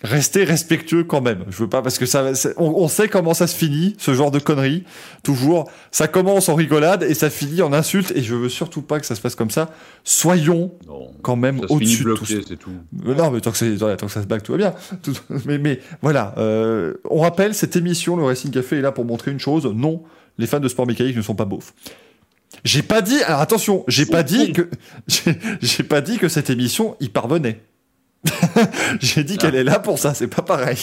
restez 0.03 0.43
respectueux 0.43 1.03
quand 1.05 1.21
même. 1.21 1.45
Je 1.49 1.57
veux 1.57 1.69
pas 1.69 1.81
parce 1.81 1.97
que 1.97 2.05
ça, 2.05 2.31
on, 2.57 2.65
on 2.75 2.87
sait 2.87 3.07
comment 3.07 3.33
ça 3.33 3.47
se 3.47 3.55
finit, 3.55 3.95
ce 3.97 4.13
genre 4.13 4.31
de 4.31 4.39
conneries. 4.39 4.83
Toujours, 5.23 5.69
ça 5.91 6.07
commence 6.07 6.49
en 6.49 6.55
rigolade 6.55 7.03
et 7.03 7.13
ça 7.13 7.29
finit 7.29 7.61
en 7.61 7.71
insulte. 7.73 8.11
Et 8.15 8.21
je 8.21 8.35
veux 8.35 8.49
surtout 8.49 8.81
pas 8.81 8.99
que 8.99 9.05
ça 9.05 9.15
se 9.15 9.21
passe 9.21 9.35
comme 9.35 9.49
ça. 9.49 9.71
Soyons 10.03 10.71
Non. 10.87 11.11
quand 11.21 11.35
même 11.37 11.61
au-dessus 11.69 12.03
de 12.03 12.13
tout 12.15 12.25
ça. 12.25 12.33
Euh, 12.35 13.15
Non, 13.15 13.31
mais 13.31 13.39
tant 13.41 13.51
que, 13.51 13.95
tant 13.95 14.05
que 14.05 14.11
ça 14.11 14.21
se 14.21 14.27
bague, 14.27 14.41
tout 14.43 14.51
va 14.51 14.57
bien. 14.57 14.73
Tout- 15.01 15.15
mais, 15.45 15.57
mais 15.57 15.79
voilà, 16.01 16.35
euh, 16.37 16.93
on 17.09 17.19
rappelle, 17.21 17.53
cette 17.55 17.75
émission, 17.75 18.15
le 18.17 18.23
Racing 18.23 18.51
Café, 18.51 18.77
est 18.77 18.81
là 18.81 18.91
pour 18.91 19.05
montrer 19.05 19.31
une 19.31 19.39
chose. 19.39 19.65
Non, 19.65 20.03
les 20.37 20.47
fans 20.47 20.59
de 20.59 20.67
sport 20.67 20.85
mécanique 20.85 21.15
ne 21.15 21.21
sont 21.21 21.35
pas 21.35 21.45
beaufs. 21.45 21.73
J'ai 22.63 22.83
pas 22.83 23.01
dit, 23.01 23.21
alors 23.23 23.39
attention, 23.41 23.83
j'ai 23.87 24.05
pas 24.05 24.21
dit 24.23 24.53
que, 24.53 24.69
j'ai 25.61 25.83
pas 25.83 26.01
dit 26.01 26.17
que 26.17 26.27
cette 26.27 26.49
émission 26.49 26.95
y 26.99 27.09
parvenait. 27.09 27.61
J'ai 29.01 29.23
dit 29.23 29.37
qu'elle 29.37 29.55
est 29.55 29.63
là 29.63 29.79
pour 29.79 29.99
ça, 29.99 30.13
c'est 30.13 30.27
pas 30.27 30.41
pareil. 30.41 30.77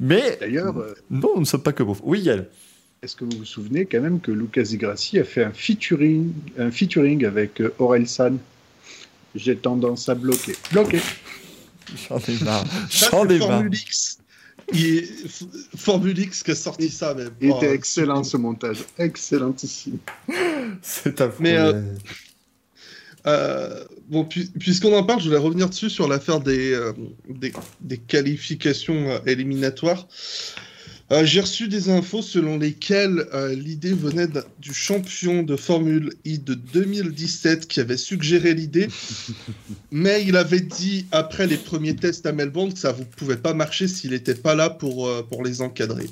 Mais 0.00 0.36
D'ailleurs, 0.40 0.76
euh, 0.78 0.94
non, 1.10 1.30
nous 1.34 1.40
ne 1.40 1.44
sommes 1.46 1.62
pas 1.62 1.72
que 1.72 1.82
beaufs. 1.82 2.00
Oui, 2.02 2.20
Yael. 2.20 2.48
est-ce 3.02 3.16
que 3.16 3.24
vous 3.24 3.38
vous 3.38 3.44
souvenez 3.44 3.86
quand 3.86 4.00
même 4.00 4.20
que 4.20 4.30
Lucas 4.32 4.62
Di 4.62 4.76
Grassi 4.76 5.18
a 5.18 5.24
fait 5.24 5.44
un 5.44 5.52
featuring, 5.52 6.32
un 6.58 6.70
featuring 6.70 7.24
avec 7.24 7.60
euh, 7.60 7.74
Aurel 7.78 8.06
San? 8.08 8.38
J'ai 9.34 9.56
tendance 9.56 10.08
à 10.10 10.14
bloquer. 10.14 10.54
Bloquer 10.72 11.00
J'en 12.08 12.18
ai 12.18 12.44
marre. 12.44 12.64
J'en 12.90 13.26
ai 13.28 13.38
marre. 13.38 13.48
Formule 13.48 13.74
X. 13.74 14.18
Il 14.74 14.86
est 14.86 15.26
F- 15.26 15.46
Formule 15.76 16.18
X 16.18 16.42
qui 16.42 16.50
a 16.50 16.54
sorti 16.54 16.88
ça 16.90 17.14
même. 17.14 17.30
Il 17.40 17.50
Oh, 17.50 17.56
était 17.56 17.74
excellent 17.74 18.22
ce 18.24 18.36
montage. 18.36 18.84
Excellentissime. 18.98 19.98
C'est 20.82 21.20
affreux. 21.20 21.36
Mais, 21.42 21.56
euh, 21.56 21.80
Euh, 23.26 23.84
bon, 24.08 24.24
puis- 24.24 24.50
puisqu'on 24.58 24.96
en 24.96 25.04
parle, 25.04 25.20
je 25.20 25.26
voulais 25.26 25.38
revenir 25.38 25.68
dessus 25.68 25.90
sur 25.90 26.08
l'affaire 26.08 26.40
des, 26.40 26.72
euh, 26.72 26.92
des, 27.28 27.52
des 27.80 27.98
qualifications 27.98 29.10
euh, 29.10 29.18
éliminatoires. 29.26 30.08
J'ai 31.24 31.42
reçu 31.42 31.68
des 31.68 31.90
infos 31.90 32.22
selon 32.22 32.56
lesquelles 32.56 33.26
l'idée 33.54 33.92
venait 33.92 34.28
du 34.60 34.72
champion 34.72 35.42
de 35.42 35.56
Formule 35.56 36.14
I 36.24 36.38
de 36.38 36.54
2017 36.54 37.68
qui 37.68 37.80
avait 37.80 37.98
suggéré 37.98 38.54
l'idée, 38.54 38.88
mais 39.90 40.24
il 40.26 40.36
avait 40.36 40.62
dit 40.62 41.04
après 41.12 41.46
les 41.46 41.58
premiers 41.58 41.96
tests 41.96 42.24
à 42.24 42.32
Melbourne 42.32 42.72
que 42.72 42.78
ça 42.78 42.96
ne 42.98 43.04
pouvait 43.04 43.36
pas 43.36 43.52
marcher 43.52 43.88
s'il 43.88 44.12
n'était 44.12 44.34
pas 44.34 44.54
là 44.54 44.70
pour, 44.70 45.10
pour 45.24 45.44
les 45.44 45.60
encadrer. 45.60 46.08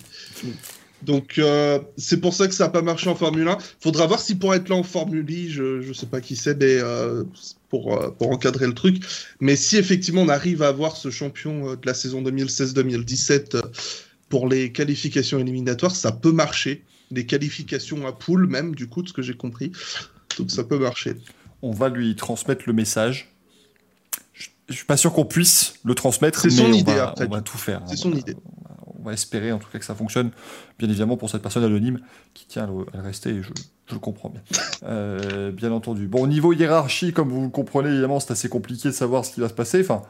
Donc 1.02 1.38
euh, 1.38 1.78
c'est 1.96 2.20
pour 2.20 2.34
ça 2.34 2.46
que 2.46 2.54
ça 2.54 2.64
n'a 2.64 2.70
pas 2.70 2.82
marché 2.82 3.08
en 3.08 3.14
Formule 3.14 3.48
1. 3.48 3.58
Faudra 3.80 4.06
voir 4.06 4.20
si 4.20 4.34
pour 4.34 4.54
être 4.54 4.68
là 4.68 4.76
en 4.76 4.82
Formule 4.82 5.30
I, 5.30 5.50
je 5.50 5.86
ne 5.88 5.92
sais 5.92 6.06
pas 6.06 6.20
qui 6.20 6.36
c'est, 6.36 6.58
mais 6.58 6.78
euh, 6.78 7.24
pour, 7.68 7.94
euh, 7.94 8.10
pour 8.10 8.30
encadrer 8.30 8.66
le 8.66 8.74
truc. 8.74 9.02
Mais 9.40 9.56
si 9.56 9.76
effectivement 9.76 10.22
on 10.22 10.28
arrive 10.28 10.62
à 10.62 10.68
avoir 10.68 10.96
ce 10.96 11.10
champion 11.10 11.74
de 11.74 11.86
la 11.86 11.94
saison 11.94 12.22
2016-2017 12.22 13.56
euh, 13.56 13.62
pour 14.28 14.48
les 14.48 14.72
qualifications 14.72 15.38
éliminatoires, 15.38 15.94
ça 15.96 16.12
peut 16.12 16.32
marcher. 16.32 16.84
Les 17.10 17.26
qualifications 17.26 18.06
à 18.06 18.12
poule 18.12 18.46
même, 18.46 18.74
du 18.74 18.86
coup, 18.86 19.02
de 19.02 19.08
ce 19.08 19.12
que 19.12 19.22
j'ai 19.22 19.34
compris. 19.34 19.72
Donc 20.38 20.50
ça 20.50 20.62
peut 20.64 20.78
marcher. 20.78 21.14
On 21.62 21.72
va 21.72 21.88
lui 21.88 22.14
transmettre 22.14 22.64
le 22.66 22.72
message. 22.72 23.32
Je, 24.32 24.48
je 24.68 24.74
suis 24.76 24.84
pas 24.84 24.96
sûr 24.96 25.12
qu'on 25.12 25.24
puisse 25.24 25.74
le 25.84 25.94
transmettre, 25.94 26.40
C'est 26.40 26.48
mais 26.48 26.54
son 26.54 26.64
on, 26.66 26.72
idée, 26.72 26.94
va, 26.94 27.08
après 27.08 27.26
on 27.26 27.30
va 27.30 27.40
tout. 27.40 27.58
faire. 27.58 27.82
C'est 27.86 27.94
On 27.94 27.96
son 27.96 28.12
idée. 28.12 28.36
On 29.00 29.04
va 29.06 29.12
espérer 29.14 29.50
en 29.52 29.58
tout 29.58 29.68
cas 29.72 29.78
que 29.78 29.84
ça 29.84 29.94
fonctionne, 29.94 30.30
bien 30.78 30.88
évidemment 30.88 31.16
pour 31.16 31.30
cette 31.30 31.40
personne 31.42 31.64
anonyme 31.64 32.00
qui 32.34 32.46
tient 32.46 32.64
à 32.64 32.66
le, 32.66 32.72
à 32.92 32.98
le 32.98 33.02
rester, 33.02 33.30
et 33.30 33.42
je, 33.42 33.48
je 33.86 33.94
le 33.94 33.98
comprends 33.98 34.28
bien. 34.28 34.42
Euh, 34.84 35.50
bien 35.52 35.72
entendu. 35.72 36.06
Bon, 36.06 36.22
au 36.22 36.26
niveau 36.26 36.52
hiérarchie, 36.52 37.12
comme 37.14 37.30
vous 37.30 37.42
le 37.42 37.48
comprenez, 37.48 37.88
évidemment, 37.88 38.20
c'est 38.20 38.32
assez 38.32 38.48
compliqué 38.50 38.88
de 38.88 38.94
savoir 38.94 39.24
ce 39.24 39.32
qui 39.32 39.40
va 39.40 39.48
se 39.48 39.54
passer. 39.54 39.80
Enfin, 39.80 40.02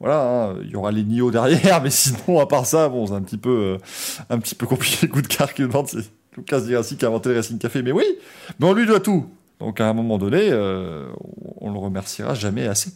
voilà, 0.00 0.22
hein, 0.50 0.56
il 0.62 0.70
y 0.70 0.76
aura 0.76 0.90
les 0.90 1.04
Nio 1.04 1.30
derrière, 1.30 1.80
mais 1.84 1.90
sinon, 1.90 2.40
à 2.40 2.46
part 2.46 2.66
ça, 2.66 2.88
bon, 2.88 3.06
c'est 3.06 3.12
un 3.14 3.22
petit 3.22 3.38
peu, 3.38 3.78
euh, 3.78 4.24
un 4.30 4.38
petit 4.40 4.56
peu 4.56 4.66
compliqué. 4.66 5.06
Coup 5.08 5.22
de 5.22 5.28
carte 5.28 5.54
qui 5.54 5.62
demande, 5.62 5.86
c'est 5.86 6.10
Lucas 6.36 6.60
Di 6.62 6.72
Grassi 6.72 6.96
qui 6.96 7.04
a 7.04 7.08
inventé 7.08 7.28
le 7.28 7.36
Racing 7.36 7.58
Café. 7.58 7.82
Mais 7.82 7.92
oui, 7.92 8.04
mais 8.58 8.66
on 8.66 8.72
lui 8.72 8.84
doit 8.86 8.98
tout. 9.00 9.26
Donc 9.60 9.80
à 9.80 9.88
un 9.88 9.92
moment 9.92 10.18
donné, 10.18 10.48
euh, 10.50 11.06
on 11.60 11.72
le 11.72 11.78
remerciera 11.78 12.34
jamais 12.34 12.66
assez. 12.66 12.90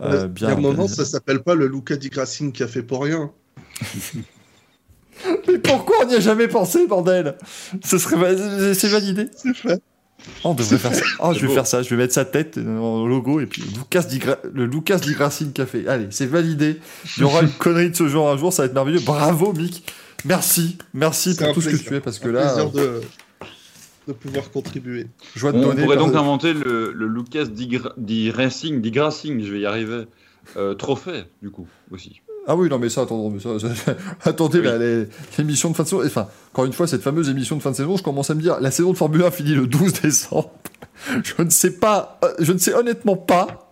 Euh, 0.00 0.28
Il 0.36 0.42
y 0.42 0.46
a 0.46 0.48
un 0.50 0.56
moment, 0.56 0.72
bien- 0.72 0.88
ça 0.88 1.04
s'appelle 1.04 1.40
pas 1.44 1.54
le 1.54 1.68
Luca 1.68 1.94
Di 1.96 2.08
Grassi 2.08 2.50
qui 2.50 2.64
a 2.64 2.66
fait 2.66 2.82
pour 2.82 3.04
rien. 3.04 3.30
Mais 5.48 5.58
pourquoi 5.58 5.96
on 6.02 6.06
n'y 6.06 6.14
a 6.14 6.20
jamais 6.20 6.48
pensé, 6.48 6.86
bordel? 6.86 7.36
Ce 7.84 7.98
serait 7.98 8.74
c'est 8.74 8.88
validé. 8.88 9.26
C'est 9.36 9.54
fait. 9.54 9.82
Oh, 10.44 10.50
on 10.50 10.54
devrait 10.54 10.76
faire 10.78 10.94
ça. 10.94 11.02
Oh, 11.20 11.32
je 11.34 11.40
vais 11.40 11.46
beau. 11.46 11.54
faire 11.54 11.66
ça. 11.66 11.82
Je 11.82 11.88
vais 11.90 11.96
mettre 11.96 12.12
sa 12.12 12.24
tête 12.26 12.58
en 12.58 13.06
logo 13.06 13.40
et 13.40 13.46
puis 13.46 13.62
Lucas 13.74 14.02
Di 14.02 14.18
Gra- 14.18 14.38
le 14.52 14.66
Lucas 14.66 14.98
Di 14.98 15.14
Grassi 15.14 15.50
Café. 15.52 15.88
Allez, 15.88 16.08
c'est 16.10 16.26
validé. 16.26 16.78
Il 17.16 17.20
y 17.22 17.24
aura 17.24 17.40
une 17.42 17.50
connerie 17.58 17.90
de 17.90 17.96
ce 17.96 18.06
genre 18.08 18.30
un 18.30 18.36
jour. 18.36 18.52
Ça 18.52 18.62
va 18.62 18.66
être 18.66 18.74
merveilleux. 18.74 19.00
Bravo, 19.00 19.52
Mick. 19.54 19.82
Merci, 20.26 20.76
merci 20.92 21.34
pour 21.36 21.54
tout 21.54 21.62
ce 21.62 21.70
que 21.70 21.76
tu 21.76 21.94
es 21.94 22.00
parce 22.00 22.18
que 22.18 22.28
Un 22.28 22.32
là, 22.32 22.52
plaisir 22.52 22.70
de, 22.70 23.00
de 24.08 24.12
pouvoir 24.12 24.50
contribuer. 24.50 25.06
On 25.42 25.52
donner. 25.52 25.82
pourrait 25.82 25.96
donc 25.96 26.14
inventer 26.14 26.52
le, 26.52 26.92
le 26.94 27.06
Lucas 27.08 27.44
di, 27.46 27.68
Gra- 27.68 27.94
di 27.96 28.30
Racing, 28.30 28.82
di 28.82 28.90
Grassing, 28.90 29.42
je 29.42 29.50
vais 29.50 29.60
y 29.60 29.66
arriver. 29.66 30.02
Euh, 30.58 30.74
trophée, 30.74 31.24
du 31.42 31.50
coup, 31.50 31.66
aussi. 31.90 32.20
Ah 32.46 32.56
oui, 32.56 32.68
non, 32.68 32.78
mais 32.78 32.88
ça, 32.88 33.02
attendons, 33.02 33.30
mais 33.30 33.40
ça, 33.40 33.50
ça- 33.58 33.94
attendez, 34.24 34.58
Oui. 34.60 34.64
là, 34.64 34.78
les- 34.78 35.06
l'émission 35.38 35.70
de 35.70 35.76
fin 35.76 35.82
de 35.84 35.88
saison, 35.88 36.02
enfin, 36.04 36.26
encore 36.52 36.64
une 36.64 36.72
fois, 36.72 36.86
cette 36.86 37.02
fameuse 37.02 37.28
émission 37.28 37.56
de 37.56 37.62
fin 37.62 37.70
de 37.70 37.76
saison, 37.76 37.96
je 37.96 38.02
commence 38.02 38.30
à 38.30 38.34
me 38.34 38.40
dire, 38.40 38.58
la 38.60 38.70
saison 38.70 38.92
de 38.92 38.96
Formule 38.96 39.22
1 39.22 39.30
finit 39.30 39.54
le 39.54 39.66
12 39.66 39.92
décembre. 40.02 40.50
Je 41.24 41.42
ne 41.42 41.48
sais 41.50 41.72
pas, 41.78 42.18
euh, 42.24 42.28
je 42.40 42.52
ne 42.52 42.58
sais 42.58 42.74
honnêtement 42.74 43.16
pas 43.16 43.69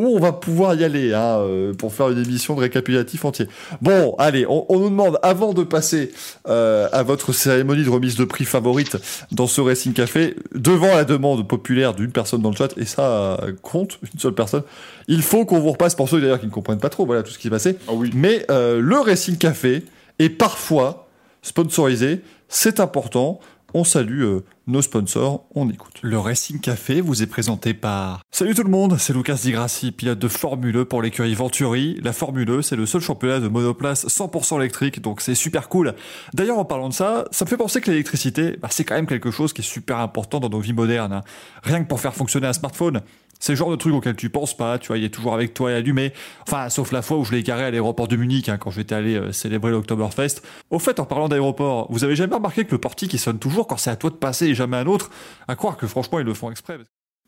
où 0.00 0.16
on 0.16 0.18
va 0.18 0.32
pouvoir 0.32 0.74
y 0.74 0.84
aller 0.84 1.12
hein, 1.12 1.38
euh, 1.40 1.74
pour 1.74 1.92
faire 1.92 2.08
une 2.08 2.18
émission 2.18 2.54
de 2.54 2.60
récapitulatif 2.60 3.24
entier. 3.24 3.46
Bon, 3.82 4.14
allez, 4.18 4.46
on, 4.46 4.64
on 4.68 4.78
nous 4.78 4.88
demande, 4.88 5.18
avant 5.22 5.52
de 5.52 5.62
passer 5.62 6.12
euh, 6.48 6.88
à 6.92 7.02
votre 7.02 7.32
cérémonie 7.32 7.84
de 7.84 7.90
remise 7.90 8.16
de 8.16 8.24
prix 8.24 8.44
favorite 8.44 8.96
dans 9.30 9.46
ce 9.46 9.60
Racing 9.60 9.92
Café, 9.92 10.36
devant 10.54 10.94
la 10.94 11.04
demande 11.04 11.46
populaire 11.46 11.94
d'une 11.94 12.12
personne 12.12 12.40
dans 12.40 12.50
le 12.50 12.56
chat, 12.56 12.76
et 12.78 12.86
ça 12.86 13.38
compte, 13.62 13.98
une 14.14 14.18
seule 14.18 14.34
personne, 14.34 14.62
il 15.06 15.22
faut 15.22 15.44
qu'on 15.44 15.60
vous 15.60 15.72
repasse, 15.72 15.94
pour 15.94 16.08
ceux 16.08 16.20
d'ailleurs 16.20 16.40
qui 16.40 16.46
ne 16.46 16.50
comprennent 16.50 16.78
pas 16.78 16.88
trop, 16.88 17.04
voilà 17.04 17.22
tout 17.22 17.30
ce 17.30 17.36
qui 17.36 17.44
s'est 17.44 17.50
passé, 17.50 17.76
oui. 17.88 18.10
mais 18.14 18.46
euh, 18.50 18.80
le 18.80 18.98
Racing 18.98 19.36
Café 19.36 19.84
est 20.18 20.30
parfois 20.30 21.08
sponsorisé, 21.42 22.22
c'est 22.48 22.80
important. 22.80 23.40
On 23.72 23.84
salue 23.84 24.22
euh, 24.22 24.44
nos 24.66 24.82
sponsors, 24.82 25.44
on 25.54 25.68
écoute. 25.70 26.00
Le 26.02 26.18
Racing 26.18 26.58
Café 26.58 27.00
vous 27.00 27.22
est 27.22 27.26
présenté 27.26 27.72
par... 27.72 28.20
Salut 28.32 28.54
tout 28.54 28.64
le 28.64 28.70
monde, 28.70 28.96
c'est 28.98 29.12
Lucas 29.12 29.38
Di 29.42 29.52
Grassi, 29.52 29.92
pilote 29.92 30.18
de 30.18 30.26
Formule 30.26 30.76
E 30.78 30.84
pour 30.84 31.02
l'écurie 31.02 31.34
Venturi. 31.34 32.00
La 32.02 32.12
Formule 32.12 32.50
E, 32.50 32.62
c'est 32.62 32.74
le 32.74 32.84
seul 32.84 33.00
championnat 33.00 33.38
de 33.38 33.46
monoplace 33.46 34.06
100% 34.08 34.56
électrique, 34.58 35.00
donc 35.00 35.20
c'est 35.20 35.36
super 35.36 35.68
cool. 35.68 35.94
D'ailleurs, 36.34 36.58
en 36.58 36.64
parlant 36.64 36.88
de 36.88 36.94
ça, 36.94 37.26
ça 37.30 37.44
me 37.44 37.48
fait 37.50 37.56
penser 37.56 37.80
que 37.80 37.90
l'électricité, 37.92 38.56
bah, 38.60 38.68
c'est 38.72 38.82
quand 38.84 38.96
même 38.96 39.06
quelque 39.06 39.30
chose 39.30 39.52
qui 39.52 39.60
est 39.60 39.64
super 39.64 39.98
important 39.98 40.40
dans 40.40 40.48
nos 40.48 40.60
vies 40.60 40.72
modernes. 40.72 41.12
hein. 41.12 41.22
Rien 41.62 41.82
que 41.82 41.88
pour 41.88 42.00
faire 42.00 42.14
fonctionner 42.14 42.48
un 42.48 42.52
smartphone. 42.52 43.02
C'est 43.40 43.52
le 43.52 43.56
genre 43.56 43.70
de 43.70 43.76
truc 43.76 43.94
auquel 43.94 44.14
tu 44.14 44.30
penses 44.30 44.56
pas, 44.56 44.78
tu 44.78 44.88
vois, 44.88 44.98
il 44.98 45.04
est 45.04 45.10
toujours 45.10 45.34
avec 45.34 45.54
toi 45.54 45.72
et 45.72 45.74
allumé. 45.74 46.12
Enfin, 46.46 46.68
sauf 46.68 46.92
la 46.92 47.02
fois 47.02 47.16
où 47.16 47.24
je 47.24 47.32
l'ai 47.32 47.42
garé 47.42 47.64
à 47.64 47.70
l'aéroport 47.70 48.06
de 48.06 48.16
Munich, 48.16 48.48
hein, 48.48 48.58
quand 48.58 48.70
j'étais 48.70 48.94
allé 48.94 49.16
euh, 49.16 49.32
célébrer 49.32 49.70
l'Oktoberfest. 49.70 50.42
Au 50.68 50.78
fait, 50.78 51.00
en 51.00 51.06
parlant 51.06 51.28
d'aéroport, 51.28 51.90
vous 51.90 52.04
avez 52.04 52.14
jamais 52.14 52.34
remarqué 52.34 52.64
que 52.64 52.72
le 52.72 52.78
portique 52.78 53.12
il 53.14 53.18
sonne 53.18 53.38
toujours 53.38 53.66
quand 53.66 53.78
c'est 53.78 53.90
à 53.90 53.96
toi 53.96 54.10
de 54.10 54.16
passer 54.16 54.46
et 54.46 54.54
jamais 54.54 54.76
à 54.76 54.80
un 54.80 54.86
autre? 54.86 55.10
À 55.48 55.56
croire 55.56 55.76
que 55.76 55.86
franchement, 55.86 56.20
ils 56.20 56.26
le 56.26 56.34
font 56.34 56.50
exprès. 56.50 56.78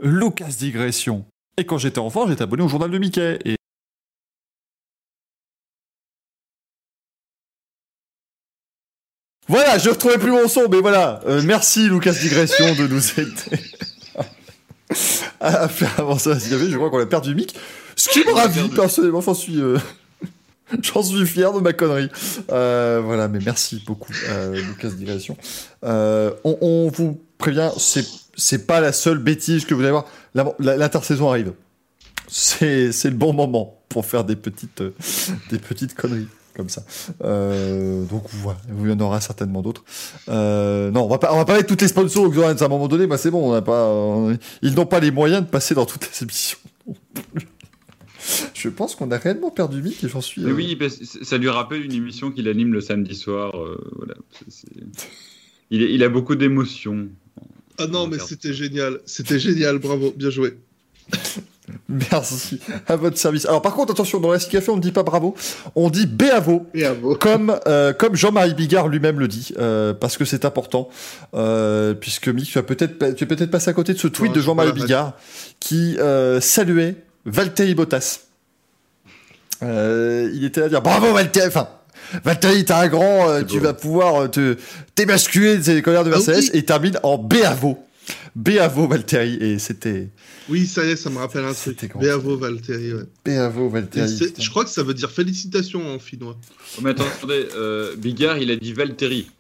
Lucas 0.03 0.53
digression. 0.59 1.25
Et 1.57 1.65
quand 1.65 1.79
j'étais 1.79 1.99
enfant, 1.99 2.27
j'étais 2.29 2.43
abonné 2.43 2.63
au 2.63 2.69
journal 2.69 2.91
de 2.91 2.99
Mickey. 2.99 3.39
Et 3.45 3.57
Voilà, 9.49 9.77
je 9.77 9.91
retrouvais 9.91 10.19
plus 10.19 10.31
mon 10.31 10.49
son, 10.49 10.69
mais 10.71 10.81
voilà. 10.81 11.21
Euh, 11.27 11.43
merci 11.45 11.89
Lucas 11.89 12.13
Digression 12.13 12.75
de 12.75 12.87
nous 12.87 13.21
aider 13.21 13.61
à 15.41 15.69
faire 15.69 16.01
avancer 16.01 16.31
la 16.31 16.37
CW. 16.37 16.71
Je 16.71 16.77
crois 16.77 16.91
qu'on 16.91 17.01
a 17.01 17.07
perdu 17.07 17.35
Mick. 17.35 17.55
Ce 17.97 18.09
qui 18.09 18.21
me 18.21 18.33
ravit, 18.33 18.69
personnellement, 18.69 19.21
j'en 19.21 19.35
suis, 19.35 19.61
euh, 19.61 19.79
j'en 20.83 21.03
suis 21.03 21.27
fier 21.27 21.53
de 21.53 21.61
ma 21.61 21.73
connerie. 21.73 22.09
Euh, 22.51 23.01
voilà, 23.05 23.29
mais 23.29 23.39
merci 23.45 23.83
beaucoup, 23.87 24.13
euh, 24.29 24.61
Lucas 24.61 24.91
Digression. 24.91 25.37
On, 25.83 26.59
on 26.61 26.89
vous 26.89 27.21
prévient, 27.39 27.71
c'est, 27.79 28.07
c'est 28.37 28.67
pas 28.67 28.81
la 28.81 28.93
seule 28.93 29.19
bêtise 29.19 29.65
que 29.65 29.75
vous 29.75 29.83
allez 29.83 29.91
voir. 29.91 30.07
L'intersaison 30.59 31.31
arrive. 31.31 31.53
C'est, 32.29 32.93
c'est 32.93 33.11
le 33.11 33.17
bon 33.17 33.33
moment 33.33 33.83
pour 33.89 34.07
faire 34.07 34.25
des 34.25 34.37
petites, 34.37 34.83
des 35.51 35.59
petites 35.59 35.95
conneries 35.95 36.29
comme 36.55 36.69
ça. 36.69 36.85
Euh, 37.25 38.05
donc 38.05 38.25
voilà, 38.43 38.59
il 38.83 38.89
y 38.89 38.93
en 38.93 39.01
aura 39.01 39.21
certainement 39.21 39.63
d'autres. 39.63 39.85
Euh, 40.29 40.91
non, 40.91 41.05
on 41.05 41.09
va 41.09 41.19
pas, 41.19 41.33
on 41.33 41.37
va 41.39 41.45
pas 41.45 41.55
mettre 41.57 41.69
toutes 41.69 41.83
les 41.83 41.89
sponsors 41.89 42.25
aux 42.25 42.41
à 42.43 42.51
un 42.51 42.69
moment 42.69 42.89
donné. 42.89 43.07
Moi, 43.07 43.19
c'est 43.19 43.31
bon, 43.31 43.51
on 43.51 43.53
n'a 43.53 43.63
pas, 43.63 43.87
on- 43.89 44.37
ils 44.63 44.75
n'ont 44.75 44.87
pas 44.87 45.01
les 45.01 45.11
moyens 45.11 45.43
de 45.45 45.49
passer 45.49 45.75
dans 45.75 45.87
toutes 45.87 46.09
les 46.11 46.23
émissions. 46.23 46.59
Je 48.55 48.69
pense 48.69 48.95
qu'on 48.95 49.11
a 49.11 49.19
réellement 49.19 49.51
perdu 49.51 49.83
Mick 49.83 50.03
et 50.05 50.09
j'en 50.09 50.21
suis. 50.21 50.45
Euh, 50.45 50.53
oui, 50.53 50.79
ça 51.23 51.37
lui 51.39 51.49
rappelle 51.49 51.85
une 51.85 51.93
émission 51.93 52.31
qu'il 52.31 52.47
anime 52.49 52.73
le 52.73 52.81
samedi 52.81 53.17
soir. 53.17 53.57
euh, 53.59 53.77
voilà. 53.97 54.15
Il, 55.71 55.83
est- 55.83 55.93
il 55.93 56.05
a 56.05 56.09
beaucoup 56.09 56.37
d'émotions. 56.37 57.09
Ah 57.79 57.87
non, 57.89 58.07
mais 58.07 58.19
c'était 58.21 58.53
génial. 58.53 59.01
C'était 59.07 59.41
génial, 59.41 59.79
bravo, 59.79 60.13
bien 60.17 60.31
joué. 60.31 60.57
Merci 61.89 62.61
à 62.89 62.97
votre 62.97 63.17
service. 63.19 63.47
Alors 63.47 63.63
par 63.63 63.75
contre, 63.75 63.93
attention, 63.93 64.19
dans 64.19 64.33
la 64.33 64.39
Café, 64.39 64.71
on 64.71 64.77
ne 64.77 64.81
dit 64.81 64.91
pas 64.93 65.05
bravo, 65.05 65.35
on 65.77 65.91
dit 65.91 66.07
béavo. 66.07 66.67
Comme, 67.21 67.57
euh, 67.67 67.93
comme 67.93 68.17
Jean-Marie 68.17 68.55
Bigard 68.55 68.89
lui-même 68.89 69.21
le 69.21 69.29
dit, 69.29 69.55
euh, 69.59 69.95
parce 69.95 70.17
que 70.17 70.25
c'est 70.25 70.45
important, 70.45 70.89
euh, 71.35 71.95
puisque 71.95 72.29
Mick, 72.29 72.47
tu 72.47 72.59
as 72.59 72.63
peut-être 72.63 73.15
tu 73.15 73.25
es 73.25 73.27
peut-être 73.27 73.51
passé 73.51 73.71
à 73.71 73.73
côté 73.73 73.93
de 73.95 73.99
ce 73.99 74.09
tweet 74.09 74.33
de 74.33 74.41
je 74.41 74.47
Jean-Marie 74.47 74.73
Bigard 74.73 75.13
qui 75.61 75.97
saluait 76.41 76.97
Valtteri 77.27 77.75
Bottas. 77.75 78.21
Il 79.63 80.45
était 80.45 80.63
à 80.63 80.69
dire 80.69 80.83
bravo 80.83 81.13
Valtteri, 81.13 81.47
enfin 81.47 81.69
Valtteri, 82.25 82.65
t'es 82.65 82.73
un 82.73 82.89
grand, 82.89 83.45
tu 83.47 83.61
vas 83.61 83.73
pouvoir 83.73 84.31
te 84.31 84.57
t'émasculer 84.97 85.59
des 85.59 85.81
colères 85.83 86.05
de 86.05 86.11
Ah 86.11 86.17
Mercedes 86.17 86.51
oui. 86.53 86.59
et 86.59 86.65
termine 86.65 86.99
en 87.05 87.19
béavo. 87.19 87.79
Beavo 88.35 88.89
Valtteri, 88.89 89.35
et 89.35 89.59
c'était 89.59 90.09
Oui, 90.49 90.67
ça 90.67 90.85
y 90.85 90.91
est, 90.91 90.97
ça 90.97 91.11
me 91.11 91.19
rappelle 91.19 91.45
un 91.45 91.53
truc. 91.53 91.57
C'était 91.59 91.89
grand. 91.89 92.01
Beavo 92.01 92.39
Valtteri, 92.39 92.95
ouais. 92.95 93.03
Beavo 93.25 93.67
Et 93.69 93.73
Valtteri. 93.73 94.33
Je 94.39 94.51
crois 94.51 94.65
que 94.65 94.71
ça 94.71 94.83
veut 94.83 94.95
dire 94.95 95.11
félicitations 95.11 95.95
en 95.95 95.99
finnois. 95.99 96.37
Oh, 96.79 96.81
mais 96.83 96.91
attendez, 96.91 97.47
euh, 97.57 97.95
Bigard, 97.97 98.39
il 98.39 98.51
a 98.51 98.57
dit 98.57 98.73
Valtteri, 98.73 99.31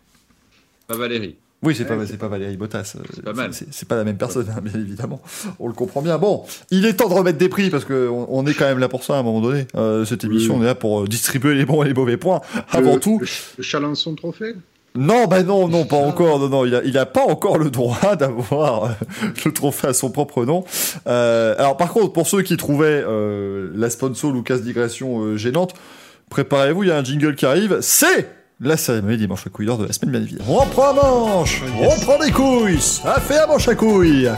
pas 0.86 0.97
Valérie. 0.97 1.36
Oui, 1.64 1.77
c'est 1.77 1.85
pas, 1.85 1.97
Ouais, 1.97 2.05
pas 2.16 2.27
Valérie 2.27 2.56
Bottas. 2.56 2.97
C'est 3.14 3.23
pas 3.23 3.32
mal. 3.35 3.52
C'est 3.55 3.86
pas 3.86 3.94
la 3.94 4.02
même 4.02 4.16
personne, 4.16 4.48
hein, 4.51 4.60
bien 4.60 4.74
évidemment. 4.81 5.23
On 5.60 5.69
le 5.69 5.73
comprend 5.74 6.02
bien. 6.02 6.19
Bon, 6.19 6.44
il 6.73 6.85
est 6.85 6.94
temps 6.94 7.09
de 7.09 7.14
remettre 7.14 7.39
des 7.39 7.48
prix 7.48 7.70
parce 7.70 7.85
que 7.85 8.09
on, 8.09 8.27
on 8.36 8.44
est 8.48 8.52
quand 8.55 8.64
même 8.64 8.81
là 8.81 8.89
pour 8.89 9.05
ça 9.05 9.14
à 9.14 9.20
un 9.20 9.23
moment 9.23 9.40
donné. 9.40 9.69
Euh, 9.77 10.05
cette 10.05 10.24
émission, 10.24 10.55
Oui. 10.55 10.60
on 10.60 10.62
est 10.64 10.66
là 10.66 10.74
pour 10.74 11.02
euh, 11.02 11.06
distribuer 11.06 11.55
les 11.55 11.64
bons 11.64 11.85
et 11.85 11.86
les 11.86 11.94
mauvais 11.94 12.16
points. 12.16 12.40
Avant 12.69 12.94
Le- 12.94 13.01
tout, 13.01 13.20
le 13.56 13.62
Chalençon 13.62 14.16
Trophée? 14.16 14.56
Non, 14.94 15.27
bah 15.27 15.43
non, 15.43 15.69
non, 15.69 15.86
pas 15.86 15.97
encore. 15.97 16.39
Non, 16.39 16.48
non, 16.48 16.66
il 16.66 16.74
a, 16.74 16.82
il 16.85 16.98
a 16.98 17.06
pas 17.06 17.23
encore 17.23 17.59
le 17.59 17.70
droit 17.70 18.16
d'avoir 18.19 18.85
euh, 18.85 18.89
le 19.44 19.52
trophée 19.52 19.89
à 19.89 19.94
son 19.94 20.10
propre 20.10 20.44
nom. 20.44 20.64
Euh, 21.06 21.55
alors, 21.59 21.77
par 21.77 21.93
contre, 21.93 22.12
pour 22.12 22.27
ceux 22.27 22.43
qui 22.43 22.56
trouvaient 22.56 23.02
euh, 23.06 23.70
la 23.74 23.89
sponsor 23.89 24.32
Lucas 24.32 24.59
Digression 24.59 25.20
euh, 25.23 25.36
gênante, 25.36 25.74
préparez-vous, 26.28 26.85
il 26.85 26.89
y 26.89 26.93
a 26.93 26.98
un 26.98 27.05
jingle 27.05 27.35
qui 27.35 27.47
arrive. 27.47 27.78
C'est 27.81 28.28
la 28.60 28.77
cérémonie 28.77 29.16
des 29.16 29.27
manches 29.27 29.47
à 29.47 29.51
couilles 29.51 29.66
d'or 29.66 29.78
de 29.78 29.86
la 29.86 29.93
semaine, 29.93 30.12
bien 30.12 30.23
évidemment. 30.23 30.62
On 30.62 30.66
prend 30.66 30.94
manche, 30.94 31.62
yes. 31.81 31.93
on 31.97 32.01
prend 32.05 32.19
des 32.19 32.31
couilles, 32.31 32.81
ça 32.81 33.19
fait 33.20 33.39
un 33.39 33.47
manche 33.47 33.69
à 33.69 33.74
couilles. 33.74 34.31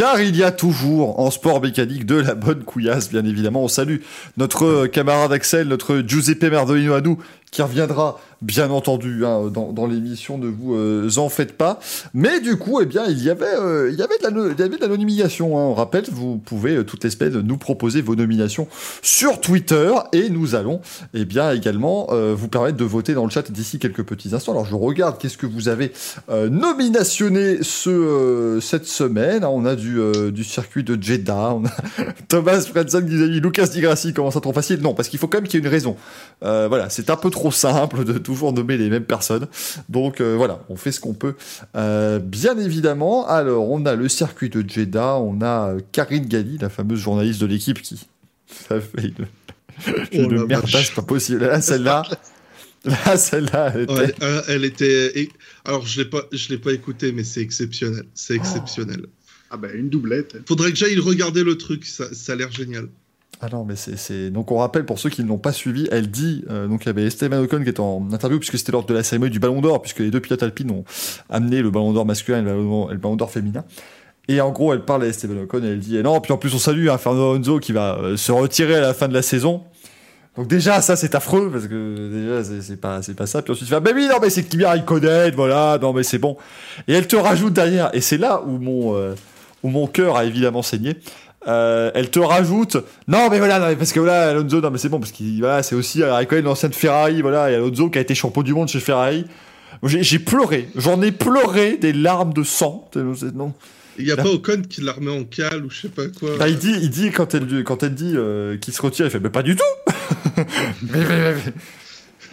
Car 0.00 0.20
il 0.22 0.34
y 0.34 0.42
a 0.42 0.50
toujours 0.50 1.20
en 1.20 1.30
sport 1.30 1.60
mécanique 1.60 2.06
de 2.06 2.14
la 2.14 2.34
bonne 2.34 2.62
couillasse, 2.62 3.10
bien 3.10 3.24
évidemment. 3.24 3.64
On 3.64 3.68
salue 3.68 3.98
notre 4.38 4.86
camarade 4.86 5.30
Axel, 5.30 5.68
notre 5.68 5.98
Giuseppe 5.98 6.44
Merdolino 6.44 6.94
à 6.94 7.02
nous, 7.02 7.18
qui 7.50 7.62
reviendra, 7.62 8.20
bien 8.42 8.70
entendu, 8.70 9.24
hein, 9.26 9.50
dans, 9.52 9.86
l'émission, 9.86 10.38
ne 10.38 10.48
vous 10.48 10.74
euh, 10.74 11.10
en 11.16 11.28
faites 11.28 11.52
pas. 11.52 11.80
Mais 12.14 12.40
du 12.40 12.56
coup, 12.56 12.80
eh 12.80 12.86
bien, 12.86 13.04
il 13.06 13.22
y 13.22 13.28
avait, 13.30 13.54
euh, 13.58 13.90
il 13.92 13.98
y 13.98 14.02
avait 14.02 14.18
de 14.18 14.80
la, 14.80 14.88
nomination. 14.88 15.58
Hein. 15.58 15.62
On 15.62 15.74
rappelle, 15.74 16.04
vous 16.10 16.36
pouvez 16.36 16.76
euh, 16.76 16.84
toutes 16.84 17.04
les 17.04 17.10
nous 17.42 17.58
proposer 17.58 18.00
vos 18.02 18.14
nominations 18.14 18.66
sur 19.02 19.40
Twitter 19.40 19.92
et 20.12 20.30
nous 20.30 20.54
allons, 20.54 20.80
eh 21.12 21.24
bien, 21.24 21.52
également 21.52 22.08
euh, 22.10 22.34
vous 22.36 22.48
permettre 22.48 22.76
de 22.76 22.84
voter 22.84 23.14
dans 23.14 23.24
le 23.24 23.30
chat 23.30 23.50
d'ici 23.50 23.78
quelques 23.78 24.04
petits 24.04 24.34
instants. 24.34 24.52
Alors, 24.52 24.64
je 24.64 24.74
regarde 24.74 25.18
qu'est-ce 25.18 25.36
que 25.36 25.46
vous 25.46 25.68
avez 25.68 25.92
euh, 26.30 26.48
nominationné 26.48 27.58
ce, 27.62 27.90
euh, 27.90 28.60
cette 28.60 28.86
semaine. 28.86 29.44
hein. 29.44 29.50
On 29.52 29.66
a 29.66 29.74
du, 29.76 30.00
du 30.32 30.44
circuit 30.44 30.84
de 30.84 31.00
Jeddah, 31.00 31.56
Thomas 32.28 32.60
Fredson 32.60 33.02
qui 33.02 33.14
nous 33.14 33.28
dit 33.28 33.40
Lucas 33.40 33.66
Di 33.66 33.80
Grassi, 33.80 34.12
comment 34.12 34.30
ça 34.30 34.40
trop 34.40 34.52
facile? 34.52 34.80
Non, 34.80 34.94
parce 34.94 35.08
qu'il 35.08 35.18
faut 35.18 35.26
quand 35.26 35.38
même 35.38 35.48
qu'il 35.48 35.60
y 35.60 35.62
ait 35.62 35.66
une 35.66 35.72
raison. 35.72 35.96
Voilà, 36.40 36.88
c'est 36.88 37.10
un 37.10 37.16
peu 37.16 37.30
trop 37.30 37.39
simple 37.50 38.04
de 38.04 38.18
toujours 38.18 38.52
nommer 38.52 38.76
les 38.76 38.90
mêmes 38.90 39.04
personnes. 39.04 39.46
Donc 39.88 40.20
euh, 40.20 40.34
voilà, 40.36 40.62
on 40.68 40.76
fait 40.76 40.92
ce 40.92 41.00
qu'on 41.00 41.14
peut. 41.14 41.34
Euh, 41.76 42.18
bien 42.18 42.58
évidemment, 42.58 43.26
alors 43.26 43.70
on 43.70 43.86
a 43.86 43.94
le 43.94 44.08
circuit 44.10 44.50
de 44.50 44.62
Jeddah, 44.68 45.16
on 45.16 45.40
a 45.40 45.70
euh, 45.74 45.80
Karine 45.92 46.26
Galli, 46.26 46.58
la 46.58 46.68
fameuse 46.68 47.00
journaliste 47.00 47.40
de 47.40 47.46
l'équipe 47.46 47.80
qui 47.80 47.98
ça 48.68 48.80
fait 48.80 49.12
une, 50.12 50.28
une 50.30 50.38
Oh 50.40 50.46
merdasse 50.46 50.70
vache. 50.72 50.94
pas 50.94 51.02
possible. 51.02 51.40
Là, 51.46 51.60
celle-là, 51.62 52.02
là, 52.84 53.16
celle-là, 53.16 53.72
elle 53.74 53.82
était- 53.84 53.92
Ouais, 53.94 54.14
euh, 54.22 54.42
elle 54.48 54.64
était. 54.64 55.18
et- 55.20 55.30
Alors, 55.64 55.86
je 55.86 56.00
l'ai 56.02 56.08
pas, 56.08 56.22
je 56.32 56.48
l'ai 56.50 56.58
pas 56.58 56.72
écouté, 56.72 57.12
mais 57.12 57.24
c'est 57.24 57.40
exceptionnel. 57.40 58.04
C'est 58.14 58.34
exceptionnel. 58.34 59.06
Ah 59.50 59.56
ben, 59.56 59.70
une 59.74 59.88
doublette. 59.88 60.36
Faudrait 60.46 60.70
que 60.70 60.76
j'aille 60.76 60.98
regarder 60.98 61.42
le 61.42 61.56
truc. 61.58 61.84
Ça, 61.86 62.04
ça 62.12 62.32
a 62.32 62.36
l'air 62.36 62.52
génial. 62.52 62.88
Ah 63.42 63.48
non, 63.50 63.64
mais 63.64 63.74
c'est-. 63.76 64.30
Donc 64.30 64.52
on 64.52 64.58
rappelle 64.58 64.84
pour 64.84 64.98
ceux 64.98 65.08
qui 65.08 65.22
ne 65.24 65.28
l'ont 65.28 65.38
pas 65.38 65.52
suivi, 65.52 65.88
elle 65.90 66.10
dit. 66.10 66.44
euh, 66.50 66.66
donc 66.66 66.84
il 66.84 66.86
y 66.86 66.90
avait 66.90 67.04
Esteban 67.04 67.38
Ocon 67.42 67.62
qui 67.62 67.70
était 67.70 67.80
en 67.80 68.06
interview, 68.12 68.38
puisque 68.38 68.58
c'était 68.58 68.72
lors 68.72 68.84
de 68.84 68.92
la 68.92 69.02
cérémonie 69.02 69.30
du 69.30 69.38
Ballon 69.38 69.60
d'Or, 69.62 69.80
puisque 69.80 70.00
les 70.00 70.10
deux 70.10 70.20
pilotes 70.20 70.42
alpines 70.42 70.70
ont 70.70 70.84
amené 71.30 71.62
le 71.62 71.70
Ballon 71.70 71.92
d'Or 71.92 72.04
masculin 72.04 72.40
et 72.40 72.42
le 72.42 72.96
Ballon, 72.98 73.16
d'Or 73.16 73.30
féminin. 73.30 73.64
Et 74.28 74.40
en 74.42 74.50
gros, 74.52 74.74
elle 74.74 74.84
parle 74.84 75.04
à 75.04 75.06
Esteban 75.06 75.40
Ocon 75.42 75.62
et 75.64 75.68
elle 75.68 75.78
dit 75.78 75.96
Non, 76.02 76.20
puis 76.20 76.32
en 76.32 76.36
plus 76.36 76.54
on 76.54 76.58
salue 76.58 76.88
hein, 76.88 76.98
Fernando 76.98 77.32
Alonso 77.32 77.58
qui 77.60 77.72
va 77.72 77.96
euh, 77.98 78.16
se 78.18 78.30
retirer 78.30 78.76
à 78.76 78.80
la 78.80 78.94
fin 78.94 79.08
de 79.08 79.14
la 79.14 79.22
saison. 79.22 79.62
Donc 80.36 80.46
déjà, 80.46 80.80
ça 80.82 80.94
c'est 80.94 81.14
affreux, 81.14 81.50
parce 81.50 81.66
que 81.66 82.10
déjà 82.12 82.44
c'est- 82.62 82.76
pas, 82.76 83.00
c'est 83.02 83.14
pas 83.14 83.26
ça. 83.26 83.40
Puis 83.42 83.52
ensuite 83.52 83.66
tu 83.68 83.74
fais 83.74 83.80
Mais 83.80 83.92
oui, 83.94 84.06
non, 84.08 84.16
mais 84.20 84.28
c'est 84.30 84.44
Kimi 84.44 84.64
Raikkonen, 84.64 85.32
voilà, 85.34 85.78
non, 85.80 85.92
mais 85.94 86.02
c'est 86.02 86.18
bon. 86.18 86.36
Et 86.86 86.92
elle 86.92 87.06
te 87.08 87.16
rajoute 87.16 87.54
derrière, 87.54 87.90
et 87.94 88.00
c'est 88.02 88.18
là 88.18 88.42
où 88.46 88.58
mon, 88.58 88.94
euh, 88.96 89.14
où 89.62 89.68
mon 89.70 89.86
cœur 89.86 90.16
a 90.16 90.24
évidemment 90.26 90.62
saigné. 90.62 90.96
Euh, 91.48 91.90
elle 91.94 92.10
te 92.10 92.18
rajoute 92.18 92.76
non 93.08 93.30
mais 93.30 93.38
voilà 93.38 93.58
non, 93.58 93.68
mais 93.68 93.76
parce 93.76 93.92
que 93.94 94.00
voilà 94.00 94.28
Alonso 94.28 94.60
non 94.60 94.70
mais 94.70 94.76
c'est 94.76 94.90
bon 94.90 95.00
parce 95.00 95.10
qu'il 95.10 95.38
voilà 95.40 95.62
c'est 95.62 95.74
aussi 95.74 96.02
euh, 96.02 96.12
Raikkonen 96.12 96.44
l'ancienne 96.44 96.74
Ferrari 96.74 97.22
voilà 97.22 97.50
et 97.50 97.54
Alonso 97.54 97.88
qui 97.88 97.96
a 97.96 98.02
été 98.02 98.14
champion 98.14 98.42
du 98.42 98.52
monde 98.52 98.68
chez 98.68 98.78
Ferrari 98.78 99.24
j'ai 99.82 100.02
j'ai 100.02 100.18
pleuré 100.18 100.68
j'en 100.76 101.00
ai 101.00 101.12
pleuré 101.12 101.78
des 101.78 101.94
larmes 101.94 102.34
de 102.34 102.42
sang 102.42 102.90
non 103.34 103.54
Il 103.98 104.06
y 104.06 104.12
a 104.12 104.16
Là- 104.16 104.22
pas 104.24 104.28
Ocon 104.28 104.60
qui 104.68 104.82
la 104.82 104.92
remet 104.92 105.10
en 105.10 105.24
cale 105.24 105.64
ou 105.64 105.70
je 105.70 105.80
sais 105.80 105.88
pas 105.88 106.08
quoi. 106.08 106.36
bah, 106.38 106.46
il 106.48 106.58
dit 106.58 106.74
il 106.78 106.90
dit 106.90 107.10
quand 107.10 107.32
elle 107.34 107.64
quand 107.64 107.82
elle 107.84 107.94
dit 107.94 108.12
euh, 108.16 108.58
qu'il 108.58 108.74
se 108.74 108.82
retire 108.82 109.06
il 109.06 109.10
fait 109.10 109.20
mais 109.20 109.30
pas 109.30 109.42
du 109.42 109.56
tout 109.56 109.62
mais, 110.36 110.44
mais, 110.92 110.98
mais, 111.08 111.34
mais- 111.34 111.52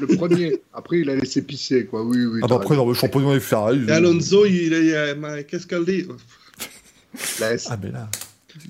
Le 0.02 0.08
premier. 0.18 0.62
Après, 0.74 1.00
il 1.00 1.10
a 1.10 1.16
laissé 1.16 1.42
pisser, 1.42 1.86
quoi. 1.86 2.04
Oui, 2.04 2.24
oui. 2.26 2.42
ah 2.44 2.48
bah 2.48 2.58
après 2.58 2.76
dans 2.76 2.86
le 2.88 2.94
champion 2.94 3.20
du 3.20 3.26
monde 3.26 3.32
avec 3.36 3.44
Ferrari 3.44 3.80
Et 3.88 3.92
Alonso, 3.92 4.46
il 4.46 4.74
est. 4.74 5.16
mais 5.16 5.44
Qu'est-ce 5.46 5.66
qu'elle 5.66 5.86
dit? 5.86 6.06
Laisse. 7.40 7.68
ah 7.72 7.78
mais 7.82 7.92
là 7.92 8.08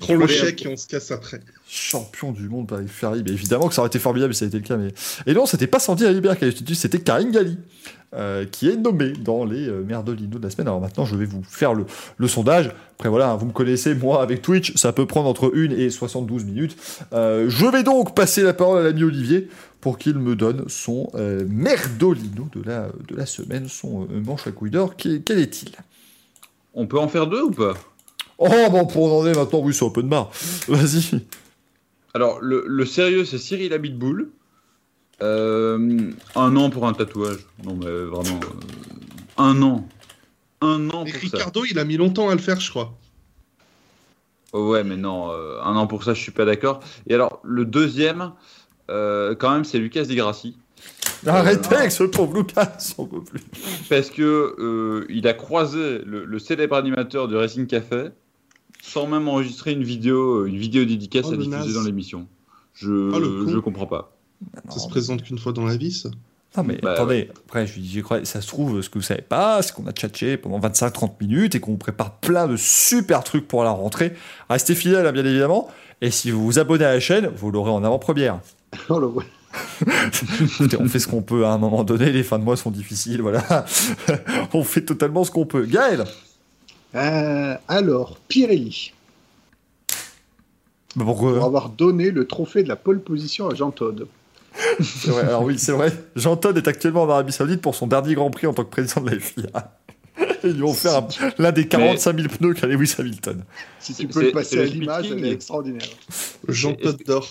Prends 0.00 0.14
le 0.14 0.26
chèque 0.26 0.64
et 0.64 0.68
on 0.68 0.76
se 0.76 0.86
casse 0.86 1.10
après. 1.10 1.40
champion 1.68 2.32
du 2.32 2.48
monde 2.48 2.72
avec 2.72 2.88
Ferrari. 2.88 3.22
Mais 3.24 3.32
évidemment 3.32 3.68
que 3.68 3.74
ça 3.74 3.82
aurait 3.82 3.88
été 3.88 3.98
formidable 3.98 4.34
si 4.34 4.40
ça 4.40 4.44
avait 4.44 4.58
été 4.58 4.58
le 4.58 4.64
cas. 4.64 4.76
Mais... 4.76 4.92
Et 5.26 5.34
non, 5.34 5.46
c'était 5.46 5.66
pas 5.66 5.78
Sandy 5.78 6.04
Alibert 6.04 6.38
qui 6.38 6.44
a 6.44 6.48
été 6.48 6.74
c'était 6.74 7.00
Karine 7.00 7.30
Galli, 7.30 7.58
euh, 8.14 8.44
qui 8.44 8.68
est 8.68 8.76
nommée 8.76 9.12
dans 9.12 9.44
les 9.44 9.68
euh, 9.68 9.82
merdolinos 9.82 10.38
de 10.38 10.44
la 10.44 10.50
semaine. 10.50 10.68
Alors 10.68 10.80
maintenant, 10.80 11.04
je 11.04 11.16
vais 11.16 11.26
vous 11.26 11.42
faire 11.42 11.74
le, 11.74 11.86
le 12.16 12.28
sondage. 12.28 12.70
Après, 12.98 13.08
voilà, 13.08 13.30
hein, 13.30 13.36
vous 13.36 13.46
me 13.46 13.52
connaissez, 13.52 13.94
moi, 13.94 14.22
avec 14.22 14.42
Twitch, 14.42 14.74
ça 14.74 14.92
peut 14.92 15.06
prendre 15.06 15.28
entre 15.28 15.52
1 15.54 15.70
et 15.70 15.88
72 15.88 16.44
minutes. 16.44 16.76
Euh, 17.12 17.48
je 17.48 17.66
vais 17.66 17.84
donc 17.84 18.14
passer 18.14 18.42
la 18.42 18.52
parole 18.52 18.80
à 18.80 18.82
l'ami 18.82 19.04
Olivier 19.04 19.48
pour 19.80 19.98
qu'il 19.98 20.18
me 20.18 20.34
donne 20.34 20.64
son 20.68 21.08
euh, 21.14 21.44
merdolino 21.48 22.48
de 22.52 22.62
la, 22.62 22.88
de 23.06 23.14
la 23.14 23.24
semaine, 23.26 23.68
son 23.68 24.02
euh, 24.10 24.20
manche 24.20 24.46
à 24.48 24.50
couille 24.50 24.70
d'or. 24.70 24.96
Quel, 24.96 25.22
quel 25.22 25.38
est-il? 25.38 25.70
On 26.74 26.88
peut 26.88 26.98
en 26.98 27.06
faire 27.06 27.28
deux 27.28 27.42
ou 27.42 27.50
pas? 27.52 27.74
Oh, 28.38 28.48
bon, 28.70 28.86
pour 28.86 29.12
en 29.12 29.26
est 29.26 29.34
maintenant, 29.34 29.60
oui, 29.60 29.74
c'est 29.74 29.84
open 29.84 30.08
bar. 30.08 30.30
Vas-y. 30.68 31.20
Alors, 32.14 32.38
le, 32.40 32.64
le 32.66 32.86
sérieux, 32.86 33.24
c'est 33.24 33.38
Cyril 33.38 33.72
Abitboul. 33.72 34.30
Euh, 35.22 36.10
un 36.36 36.56
an 36.56 36.70
pour 36.70 36.86
un 36.86 36.92
tatouage. 36.92 37.40
Non, 37.64 37.74
mais 37.74 37.86
vraiment. 37.86 38.38
euh, 38.40 39.42
un 39.42 39.60
an. 39.62 39.88
Un 40.60 40.88
an 40.90 41.04
Et 41.04 41.12
pour 41.12 41.20
ça. 41.30 41.36
Ricardo, 41.36 41.64
il 41.68 41.78
a 41.78 41.84
mis 41.84 41.96
longtemps 41.96 42.28
à 42.28 42.34
le 42.34 42.40
faire, 42.40 42.60
je 42.60 42.70
crois. 42.70 42.96
Oh 44.52 44.70
ouais, 44.70 44.84
mais 44.84 44.96
non, 44.96 45.30
euh, 45.30 45.60
un 45.62 45.76
an 45.76 45.86
pour 45.86 46.04
ça, 46.04 46.14
je 46.14 46.20
suis 46.22 46.32
pas 46.32 46.44
d'accord. 46.44 46.80
Et 47.06 47.14
alors, 47.14 47.40
le 47.44 47.64
deuxième, 47.64 48.32
euh, 48.90 49.34
quand 49.34 49.50
même, 49.52 49.64
c'est 49.64 49.78
Lucas 49.78 50.04
Di 50.04 50.14
Grassi. 50.14 50.56
Arrêtez 51.26 51.74
avec 51.74 51.90
ce 51.90 52.04
pauvre 52.04 52.34
Lucas, 52.38 52.94
on 52.98 53.06
peut 53.06 53.22
plus. 53.22 53.42
Parce 53.88 54.08
que 54.10 54.54
euh, 54.58 55.04
il 55.10 55.26
a 55.26 55.34
croisé 55.34 55.98
le, 56.06 56.24
le 56.24 56.38
célèbre 56.38 56.76
animateur 56.76 57.26
du 57.28 57.36
Racing 57.36 57.66
Café 57.66 58.10
sans 58.92 59.06
même 59.06 59.28
enregistrer 59.28 59.72
une 59.72 59.84
vidéo, 59.84 60.46
une 60.46 60.56
vidéo 60.56 60.84
dédicace 60.84 61.26
Oh, 61.28 61.32
à 61.32 61.36
diffuser 61.36 61.56
naze. 61.56 61.74
dans 61.74 61.82
l'émission. 61.82 62.26
Je, 62.74 62.90
Oh, 63.14 63.18
le 63.18 63.44
con. 63.44 63.50
je 63.50 63.58
comprends 63.58 63.86
pas. 63.86 64.12
Ça 64.68 64.78
se 64.78 64.88
présente 64.88 65.22
qu'une 65.22 65.38
fois 65.38 65.52
dans 65.52 65.64
la 65.66 65.76
vie, 65.76 65.90
ça. 65.92 66.10
Non 66.56 66.62
mais 66.64 66.78
Bah, 66.82 66.92
attendez, 66.92 67.28
après 67.46 67.66
je 67.66 67.74
lui 67.74 67.82
dis, 67.82 67.92
je 67.92 68.00
crois, 68.00 68.24
ça 68.24 68.40
se 68.40 68.46
trouve, 68.46 68.80
ce 68.80 68.88
que 68.88 68.98
vous 68.98 69.04
savez 69.04 69.20
pas, 69.20 69.60
c'est 69.62 69.74
qu'on 69.74 69.86
a 69.86 69.92
tchatché 69.92 70.36
pendant 70.38 70.58
25-30 70.60 71.12
minutes 71.20 71.54
et 71.54 71.60
qu'on 71.60 71.72
vous 71.72 71.76
prépare 71.76 72.12
plein 72.20 72.46
de 72.48 72.56
super 72.56 73.22
trucs 73.22 73.46
pour 73.46 73.64
la 73.64 73.70
rentrée. 73.70 74.14
Restez 74.48 74.74
fidèles, 74.74 75.06
hein, 75.06 75.12
bien 75.12 75.26
évidemment. 75.26 75.68
Et 76.00 76.10
si 76.10 76.30
vous 76.30 76.42
vous 76.44 76.58
abonnez 76.58 76.84
à 76.84 76.94
la 76.94 77.00
chaîne, 77.00 77.26
vous 77.36 77.50
l'aurez 77.50 77.70
en 77.70 77.84
avant-première. 77.84 78.40
Oh, 78.88 78.98
le- 78.98 79.08
Écoutez, 80.42 80.76
on 80.78 80.86
fait 80.86 80.98
ce 80.98 81.08
qu'on 81.08 81.22
peut 81.22 81.44
à 81.46 81.50
un 81.52 81.58
moment 81.58 81.82
donné, 81.84 82.12
les 82.12 82.22
fins 82.22 82.38
de 82.38 82.44
mois 82.44 82.56
sont 82.56 82.70
difficiles, 82.70 83.22
voilà. 83.22 83.64
on 84.52 84.62
fait 84.62 84.82
totalement 84.84 85.24
ce 85.24 85.30
qu'on 85.30 85.46
peut. 85.46 85.64
Gaël 85.64 86.04
Euh, 86.94 87.54
alors, 87.68 88.16
Pirelli, 88.28 88.92
Bah, 90.96 91.04
pour 91.04 91.28
avoir 91.44 91.68
donné 91.68 92.10
le 92.10 92.26
trophée 92.26 92.62
de 92.62 92.68
la 92.68 92.76
pole 92.76 93.00
position 93.00 93.48
à 93.48 93.54
Jean 93.54 93.70
Todt. 93.70 94.06
C'est 94.80 95.10
vrai, 95.10 95.22
Alors 95.24 95.42
oui, 95.42 95.58
c'est 95.58 95.72
vrai. 95.72 95.92
Jean 96.16 96.36
Todt 96.36 96.56
est 96.56 96.66
actuellement 96.66 97.02
en 97.02 97.08
Arabie 97.10 97.32
Saoudite 97.32 97.60
pour 97.60 97.74
son 97.74 97.86
dernier 97.86 98.14
Grand 98.14 98.30
Prix 98.30 98.46
en 98.46 98.54
tant 98.54 98.64
que 98.64 98.70
président 98.70 99.02
de 99.02 99.10
la 99.10 99.20
FIA. 99.20 99.76
Ils 100.44 100.52
lui 100.52 100.62
ont 100.64 100.72
fait 100.74 100.88
un- 100.88 101.06
l'un 101.38 101.52
des 101.52 101.68
45 101.68 102.16
000 102.16 102.28
pneus 102.28 102.54
qu'a 102.54 102.66
Lewis 102.66 102.94
Hamilton. 102.98 103.44
Si 103.78 103.94
tu 103.94 104.08
peux 104.08 104.22
le 104.22 104.32
passer 104.32 104.58
à 104.60 104.64
l'image, 104.64 105.10
elle 105.12 105.24
est 105.24 105.30
extraordinaire. 105.32 105.86
Jean 106.48 106.74
que- 106.74 107.04
d'or. 107.04 107.28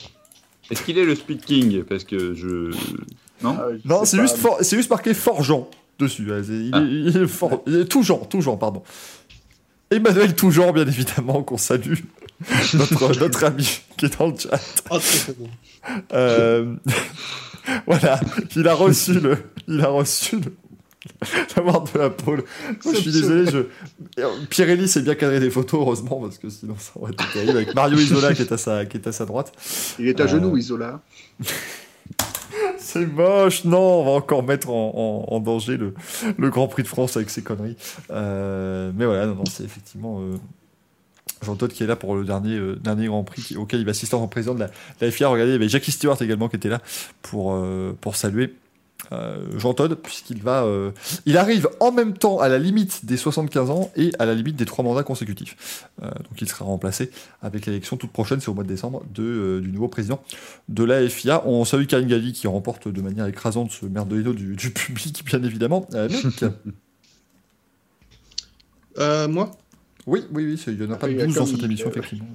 Est-ce 0.70 0.84
qu'il 0.84 0.98
est 0.98 1.06
le 1.06 1.16
Speed 1.16 1.44
King? 1.44 1.84
Parce 1.84 2.04
que 2.04 2.34
je. 2.34 2.72
Non? 3.42 3.58
Ah, 3.60 3.66
je 3.84 3.88
Non, 3.88 4.06
c'est 4.06 4.20
juste, 4.20 4.38
for- 4.38 4.58
c'est 4.62 4.78
juste 4.78 4.90
marqué 4.90 5.14
fort 5.14 5.42
Jean 5.44 5.70
dessus. 6.00 6.28
Il, 6.28 6.70
Ah. 6.74 6.80
est, 6.80 6.84
il 6.86 7.18
est 7.18 7.28
fort, 7.28 7.62
il 7.68 7.76
est 7.82 7.86
tout 7.86 8.04
Jean, 8.04 8.20
tout 8.20 8.40
Jean, 8.42 8.56
pardon. 8.58 8.84
Emmanuel 9.92 10.36
Toujean, 10.36 10.72
bien 10.74 10.88
évidemment, 10.88 11.44
qu'on 11.44 11.58
salue. 11.58 12.00
notre, 12.74 13.20
notre 13.20 13.44
ami 13.46 13.82
qui 13.98 14.06
est 14.06 14.18
dans 14.20 14.28
le 14.28 14.38
chat. 14.38 14.60
Ah, 14.92 15.00
très 15.00 15.34
bon. 15.34 15.50
Euh, 16.14 16.76
voilà, 17.88 18.20
il 18.56 18.68
a 18.68 18.76
reçu 18.76 19.20
le, 19.20 19.38
il 19.68 19.82
a 19.82 19.88
reçu 19.88 20.36
le, 20.36 20.54
D'avoir 21.56 21.84
de 21.84 21.98
la 21.98 22.10
pôle. 22.10 22.44
Moi, 22.86 22.94
je 22.94 23.00
suis 23.00 23.12
désolé, 23.12 23.50
je... 23.50 24.26
Pirelli 24.50 24.88
s'est 24.88 25.02
bien 25.02 25.16
cadré 25.16 25.40
des 25.40 25.50
photos, 25.50 25.80
heureusement, 25.82 26.20
parce 26.22 26.38
que 26.38 26.50
sinon 26.50 26.76
ça 26.78 26.92
aurait 26.96 27.12
été 27.12 27.24
terrible. 27.34 27.58
Avec 27.58 27.76
Mario 27.76 27.98
Isola 27.98 28.34
qui 28.34 28.42
est 28.42 28.52
à 28.52 28.58
sa, 28.58 28.86
qui 28.86 28.98
est 28.98 29.08
à 29.08 29.12
sa 29.12 29.26
droite. 29.26 29.52
Il 30.00 30.08
est 30.08 30.20
à 30.20 30.24
Euh, 30.24 30.28
genoux, 30.28 30.58
Isola. 30.58 31.02
C'est 32.98 33.06
moche, 33.06 33.64
non, 33.64 34.02
on 34.02 34.06
va 34.06 34.12
encore 34.12 34.44
mettre 34.44 34.70
en, 34.70 35.40
danger 35.40 35.78
le, 35.78 35.94
Grand 36.50 36.68
Prix 36.68 36.84
de 36.84 36.88
France 36.88 37.16
avec 37.16 37.30
ses 37.30 37.44
conneries. 37.44 37.76
Euh, 38.10 38.92
mais 38.96 39.06
voilà, 39.06 39.28
non, 39.28 39.36
non, 39.36 39.46
c'est 39.46 39.64
effectivement 39.64 40.20
euh, 40.20 40.38
Jean 41.44 41.56
Todt 41.56 41.74
qui 41.74 41.84
est 41.84 41.88
là 41.88 41.96
pour 41.96 42.16
le 42.16 42.26
dernier, 42.26 42.56
euh, 42.56 42.76
Grand 42.84 43.24
Prix 43.24 43.56
auquel 43.56 43.82
il 43.82 43.86
va 43.86 43.92
assister 43.92 44.16
en 44.16 44.28
président 44.28 44.56
de 44.56 44.66
la, 45.02 45.12
FIA. 45.12 45.28
Regardez, 45.28 45.52
il 45.52 45.54
y 45.54 45.58
avait 45.58 45.70
Jackie 45.70 45.92
Stewart 45.92 46.20
également 46.22 46.50
qui 46.50 46.56
était 46.56 46.70
là 46.70 46.82
pour, 47.22 47.56
saluer 48.14 48.56
Jean 49.56 49.74
Todt, 49.74 49.96
puisqu'il 49.96 50.42
va, 50.42 50.64
euh, 50.64 50.92
il 51.26 51.38
arrive 51.38 51.70
en 51.80 51.92
même 51.92 52.14
temps 52.14 52.40
à 52.40 52.50
la 52.50 52.60
limite 52.60 53.06
des 53.06 53.18
75 53.18 53.70
ans 53.70 53.92
et 53.96 54.12
à 54.20 54.26
la 54.26 54.34
limite 54.34 54.56
des 54.56 54.66
trois 54.66 54.84
mandats 54.84 55.04
consécutifs. 55.04 55.88
Euh, 56.02 56.08
donc 56.08 56.42
il 56.42 56.50
sera 56.50 56.66
remplacé 56.66 57.12
avec 57.42 57.66
l'élection 57.66 57.98
toute 57.98 58.12
prochaine, 58.12 58.40
c'est 58.40 58.50
au 58.50 58.54
mois 58.54 58.64
de 58.64 58.70
décembre, 58.70 59.04
de, 59.14 59.24
euh, 59.24 59.62
du 59.62 59.72
nouveau 59.72 59.88
président 59.88 60.22
de 60.68 60.84
la 60.84 61.08
FIA. 61.08 61.44
On 61.46 61.64
salue 61.66 61.86
Karine 61.86 62.32
qui 62.32 62.48
remporte 62.48 62.88
de 62.88 63.02
manière 63.02 63.26
écrasante 63.28 63.72
ce 63.72 63.86
merdolino 63.86 64.34
du, 64.34 64.72
public, 64.72 65.24
bien 65.26 65.44
évidemment. 65.44 65.88
Euh, 65.94 66.10
Euh, 69.00 69.28
moi? 69.28 69.52
Oui, 70.08 70.22
oui, 70.32 70.46
oui, 70.46 70.64
il 70.68 70.80
n'y 70.80 70.86
en 70.86 70.92
a 70.92 70.96
pas 70.96 71.10
Il 71.10 71.18
y 71.18 71.22
a 71.22 71.26
12 71.26 71.36
dans 71.36 71.46
cette 71.46 71.64
émission, 71.64 71.90
effectivement. 71.90 72.26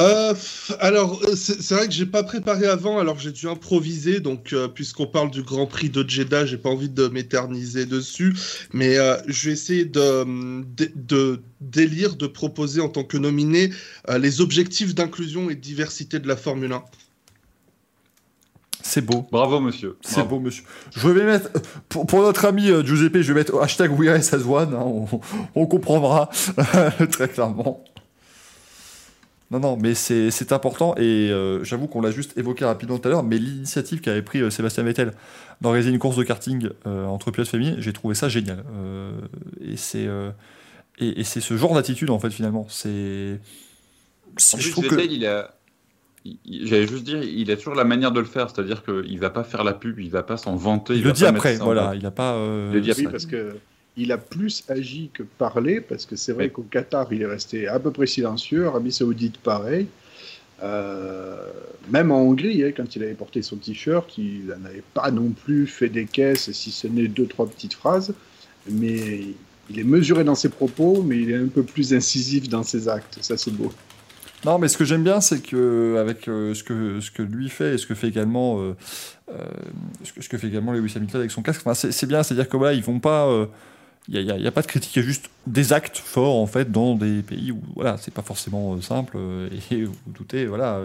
Euh, 0.00 0.34
alors, 0.80 1.20
euh, 1.22 1.36
c'est 1.36 1.74
vrai 1.74 1.86
que 1.86 1.92
j'ai 1.92 2.06
pas 2.06 2.24
préparé 2.24 2.66
avant, 2.66 2.98
alors 2.98 3.20
j'ai 3.20 3.30
dû 3.30 3.48
improviser. 3.48 4.18
Donc, 4.18 4.52
euh, 4.52 4.66
puisqu'on 4.66 5.06
parle 5.06 5.30
du 5.30 5.42
Grand 5.42 5.66
Prix 5.66 5.90
de 5.90 6.04
Jeddah, 6.06 6.44
j'ai 6.44 6.58
pas 6.58 6.70
envie 6.70 6.88
de 6.88 7.06
m'éterniser 7.06 7.86
dessus, 7.86 8.34
mais 8.72 8.98
euh, 8.98 9.16
je 9.28 9.46
vais 9.46 9.52
essayer 9.52 9.84
de, 9.84 10.24
de, 10.76 10.90
de 10.96 11.40
délire, 11.60 12.16
de 12.16 12.26
proposer 12.26 12.80
en 12.80 12.88
tant 12.88 13.04
que 13.04 13.16
nominé 13.16 13.70
les 14.18 14.40
objectifs 14.40 14.96
d'inclusion 14.96 15.50
et 15.50 15.54
de 15.54 15.60
diversité 15.60 16.18
de 16.18 16.26
la 16.26 16.36
Formule 16.36 16.72
1. 16.72 16.82
C'est 18.82 19.02
beau. 19.02 19.26
Bravo, 19.30 19.60
monsieur. 19.60 19.96
C'est 20.00 20.26
beau, 20.26 20.40
monsieur. 20.40 20.64
Je 20.90 21.08
vais 21.08 21.24
mettre, 21.24 21.50
pour, 21.88 22.06
pour 22.06 22.22
notre 22.22 22.44
ami 22.44 22.70
euh, 22.70 22.84
Giuseppe, 22.84 23.18
je 23.20 23.32
vais 23.32 23.40
mettre 23.40 23.60
hashtag 23.60 23.90
WeAreSasOne, 23.98 24.74
hein, 24.74 24.82
on, 24.82 25.06
on 25.54 25.66
comprendra 25.66 26.30
très 27.10 27.28
clairement. 27.28 27.84
Non, 29.50 29.58
non, 29.58 29.76
mais 29.76 29.94
c'est 29.94 30.30
c'est 30.30 30.52
important 30.52 30.94
et 30.96 31.28
euh, 31.30 31.64
j'avoue 31.64 31.88
qu'on 31.88 32.00
l'a 32.00 32.12
juste 32.12 32.38
évoqué 32.38 32.64
rapidement 32.64 32.98
tout 32.98 33.08
à 33.08 33.10
l'heure, 33.10 33.24
mais 33.24 33.36
l'initiative 33.36 34.00
qu'avait 34.00 34.22
pris 34.22 34.40
euh, 34.40 34.50
Sébastien 34.50 34.84
Vettel 34.84 35.12
d'organiser 35.60 35.90
une 35.90 35.98
course 35.98 36.16
de 36.16 36.22
karting 36.22 36.68
euh, 36.86 37.04
entre 37.06 37.32
pilotes 37.32 37.48
féminines, 37.48 37.74
j'ai 37.78 37.92
trouvé 37.92 38.14
ça 38.14 38.28
génial. 38.28 38.64
Euh, 38.72 39.10
et 39.60 39.76
c'est 39.76 40.06
euh, 40.06 40.30
et, 41.00 41.20
et 41.20 41.24
c'est 41.24 41.40
ce 41.40 41.56
genre 41.56 41.74
d'attitude 41.74 42.10
en 42.10 42.20
fait 42.20 42.30
finalement. 42.30 42.66
C'est 42.68 43.40
En 44.54 44.56
je 44.56 44.62
plus, 44.62 44.70
trouve 44.70 44.86
que 44.86 44.94
Vettel, 44.94 45.12
il 45.12 45.26
a. 45.26 45.52
J'allais 46.48 46.86
juste 46.86 47.04
dire, 47.04 47.22
il 47.22 47.50
a 47.50 47.56
toujours 47.56 47.74
la 47.74 47.84
manière 47.84 48.12
de 48.12 48.20
le 48.20 48.26
faire, 48.26 48.50
c'est-à-dire 48.50 48.82
qu'il 48.84 49.18
va 49.18 49.30
pas 49.30 49.42
faire 49.44 49.64
la 49.64 49.72
pub, 49.72 49.98
il 49.98 50.10
va 50.10 50.22
pas 50.22 50.36
s'en 50.36 50.54
vanter. 50.54 50.94
il 50.94 51.02
le 51.02 51.12
dit 51.12 51.24
après, 51.24 51.56
voilà, 51.56 51.94
il 51.94 52.04
a 52.04 52.10
pas. 52.10 52.34
euh, 52.34 52.68
Il 52.72 52.74
le 52.76 52.80
dit 52.82 52.90
Oui, 52.90 53.00
après. 53.02 53.12
parce 53.12 53.26
que 53.26 53.56
il 53.96 54.12
a 54.12 54.18
plus 54.18 54.62
agi 54.68 55.10
que 55.12 55.22
parlé, 55.22 55.80
parce 55.80 56.06
que 56.06 56.16
c'est 56.16 56.32
vrai 56.32 56.44
Oui. 56.44 56.50
qu'au 56.52 56.62
Qatar, 56.62 57.12
il 57.12 57.22
est 57.22 57.26
resté 57.26 57.68
à 57.68 57.78
peu 57.80 57.90
près 57.90 58.06
silencieux, 58.06 58.66
Arabie 58.66 58.92
Saoudite, 58.92 59.38
pareil. 59.38 59.86
Euh, 60.62 61.36
même 61.90 62.10
en 62.12 62.20
Hongrie, 62.22 62.64
hein, 62.64 62.72
quand 62.76 62.94
il 62.96 63.02
avait 63.02 63.14
porté 63.14 63.40
son 63.42 63.56
t-shirt, 63.56 64.16
il 64.18 64.46
n'avait 64.62 64.82
pas 64.94 65.10
non 65.10 65.30
plus 65.30 65.66
fait 65.66 65.88
des 65.88 66.04
caisses, 66.04 66.52
si 66.52 66.70
ce 66.70 66.86
n'est 66.86 67.08
deux, 67.08 67.26
trois 67.26 67.46
petites 67.48 67.74
phrases, 67.74 68.12
mais 68.70 69.22
il 69.70 69.78
est 69.78 69.84
mesuré 69.84 70.22
dans 70.22 70.34
ses 70.34 70.50
propos, 70.50 71.02
mais 71.02 71.18
il 71.18 71.30
est 71.30 71.36
un 71.36 71.46
peu 71.48 71.62
plus 71.62 71.94
incisif 71.94 72.48
dans 72.48 72.62
ses 72.62 72.88
actes. 72.88 73.18
Ça, 73.22 73.36
c'est 73.38 73.52
beau. 73.52 73.72
Non, 74.44 74.58
mais 74.58 74.68
ce 74.68 74.78
que 74.78 74.84
j'aime 74.84 75.02
bien, 75.02 75.20
c'est 75.20 75.40
que 75.40 75.96
avec 75.98 76.28
euh, 76.28 76.54
ce 76.54 76.64
que 76.64 77.00
ce 77.00 77.10
que 77.10 77.22
lui 77.22 77.48
fait 77.48 77.74
et 77.74 77.78
ce 77.78 77.86
que 77.86 77.94
fait 77.94 78.08
également 78.08 78.58
euh, 78.60 78.76
euh, 79.30 79.44
ce, 80.02 80.12
que, 80.12 80.22
ce 80.22 80.28
que 80.28 80.38
fait 80.38 80.46
également 80.46 80.72
Lewis 80.72 80.92
Hamilton 80.96 81.20
avec 81.20 81.30
son 81.30 81.42
casque, 81.42 81.60
enfin, 81.60 81.74
c'est 81.74 81.92
c'est 81.92 82.06
bien, 82.06 82.22
c'est-à-dire 82.22 82.48
que 82.48 82.56
voilà, 82.56 82.72
ils 82.72 82.82
vont 82.82 83.00
pas, 83.00 83.28
il 84.08 84.20
y, 84.20 84.30
a, 84.30 84.36
y 84.36 84.46
a 84.46 84.50
pas 84.50 84.62
de 84.62 84.66
critique, 84.66 84.96
il 84.96 85.00
y 85.00 85.02
a 85.02 85.06
juste 85.06 85.30
des 85.46 85.72
actes 85.72 85.98
forts 85.98 86.36
en 86.36 86.46
fait 86.46 86.70
dans 86.72 86.96
des 86.96 87.22
pays 87.22 87.52
où 87.52 87.60
voilà, 87.74 87.96
c'est 87.96 88.12
pas 88.12 88.22
forcément 88.22 88.74
euh, 88.74 88.80
simple 88.80 89.16
euh, 89.16 89.48
et 89.70 89.84
vous 89.84 89.92
vous 90.06 90.12
doutez, 90.12 90.46
voilà, 90.46 90.82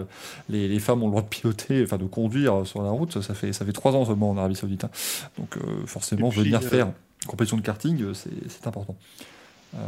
les, 0.48 0.68
les 0.68 0.78
femmes 0.78 1.02
ont 1.02 1.06
le 1.06 1.10
droit 1.10 1.22
de 1.22 1.28
piloter, 1.28 1.82
enfin 1.82 1.98
de 1.98 2.04
conduire 2.04 2.66
sur 2.66 2.82
la 2.82 2.90
route, 2.90 3.20
ça 3.20 3.34
fait 3.34 3.52
ça 3.52 3.64
fait 3.64 3.72
trois 3.72 3.94
ans 3.96 4.04
seulement 4.04 4.30
en 4.30 4.36
Arabie 4.36 4.54
Saoudite, 4.54 4.84
hein. 4.84 4.90
donc 5.38 5.56
euh, 5.56 5.86
forcément 5.86 6.28
puis, 6.28 6.40
venir 6.40 6.62
faire 6.62 6.86
une 6.86 7.28
compétition 7.28 7.56
de 7.56 7.62
karting, 7.62 8.14
c'est 8.14 8.30
c'est 8.48 8.66
important. 8.66 8.96
Euh, 9.74 9.78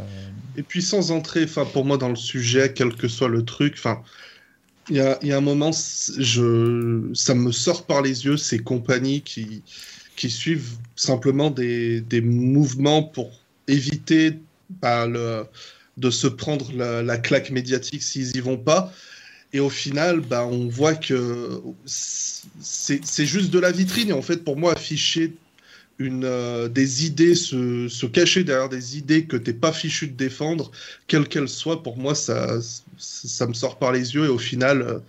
Et 0.57 0.63
puis 0.63 0.81
sans 0.81 1.11
entrer, 1.11 1.43
enfin 1.43 1.65
pour 1.65 1.85
moi 1.85 1.97
dans 1.97 2.09
le 2.09 2.15
sujet, 2.15 2.73
quel 2.73 2.95
que 2.95 3.07
soit 3.07 3.29
le 3.29 3.43
truc, 3.43 3.75
enfin 3.77 4.01
il 4.89 4.95
y 4.97 5.31
a, 5.31 5.37
un 5.37 5.41
moment, 5.41 5.71
je, 5.71 7.11
ça 7.13 7.35
me 7.35 7.51
sort 7.51 7.85
par 7.85 8.01
les 8.01 8.25
yeux 8.25 8.37
ces 8.37 8.57
compagnies 8.59 9.21
qui, 9.21 9.61
qui 10.15 10.31
suivent 10.31 10.77
simplement 10.95 11.51
des, 11.51 12.01
des 12.01 12.21
mouvements 12.21 13.03
pour 13.03 13.31
éviter 13.67 14.39
bah, 14.81 15.07
de 15.07 16.09
se 16.09 16.27
prendre 16.27 16.71
la, 16.73 17.03
la 17.03 17.17
claque 17.17 17.51
médiatique 17.51 18.01
s'ils 18.01 18.35
y 18.35 18.39
vont 18.39 18.57
pas. 18.57 18.91
Et 19.53 19.59
au 19.59 19.69
final, 19.69 20.21
bah, 20.21 20.45
on 20.45 20.67
voit 20.67 20.95
que 20.95 21.61
c'est 21.85 23.25
juste 23.25 23.51
de 23.51 23.59
la 23.59 23.71
vitrine. 23.71 24.09
Et 24.09 24.13
en 24.13 24.21
fait, 24.21 24.43
pour 24.43 24.57
moi, 24.57 24.73
afficher 24.73 25.35
euh, 26.01 26.69
des 26.69 27.05
idées, 27.05 27.35
se, 27.35 28.05
cacher 28.05 28.43
derrière 28.43 28.69
des 28.69 28.97
idées 28.97 29.25
que 29.25 29.37
t'es 29.37 29.53
pas 29.53 29.73
fichu 29.73 30.07
de 30.07 30.15
défendre, 30.15 30.71
quelles 31.07 31.27
qu'elles 31.27 31.49
soient, 31.49 31.83
pour 31.83 31.97
moi, 31.97 32.15
ça, 32.15 32.59
ça 32.97 33.47
me 33.47 33.53
sort 33.53 33.77
par 33.79 33.91
les 33.91 34.15
yeux. 34.15 34.25
Et 34.25 34.29
au 34.29 34.37
final, 34.37 34.81
euh, 34.81 34.99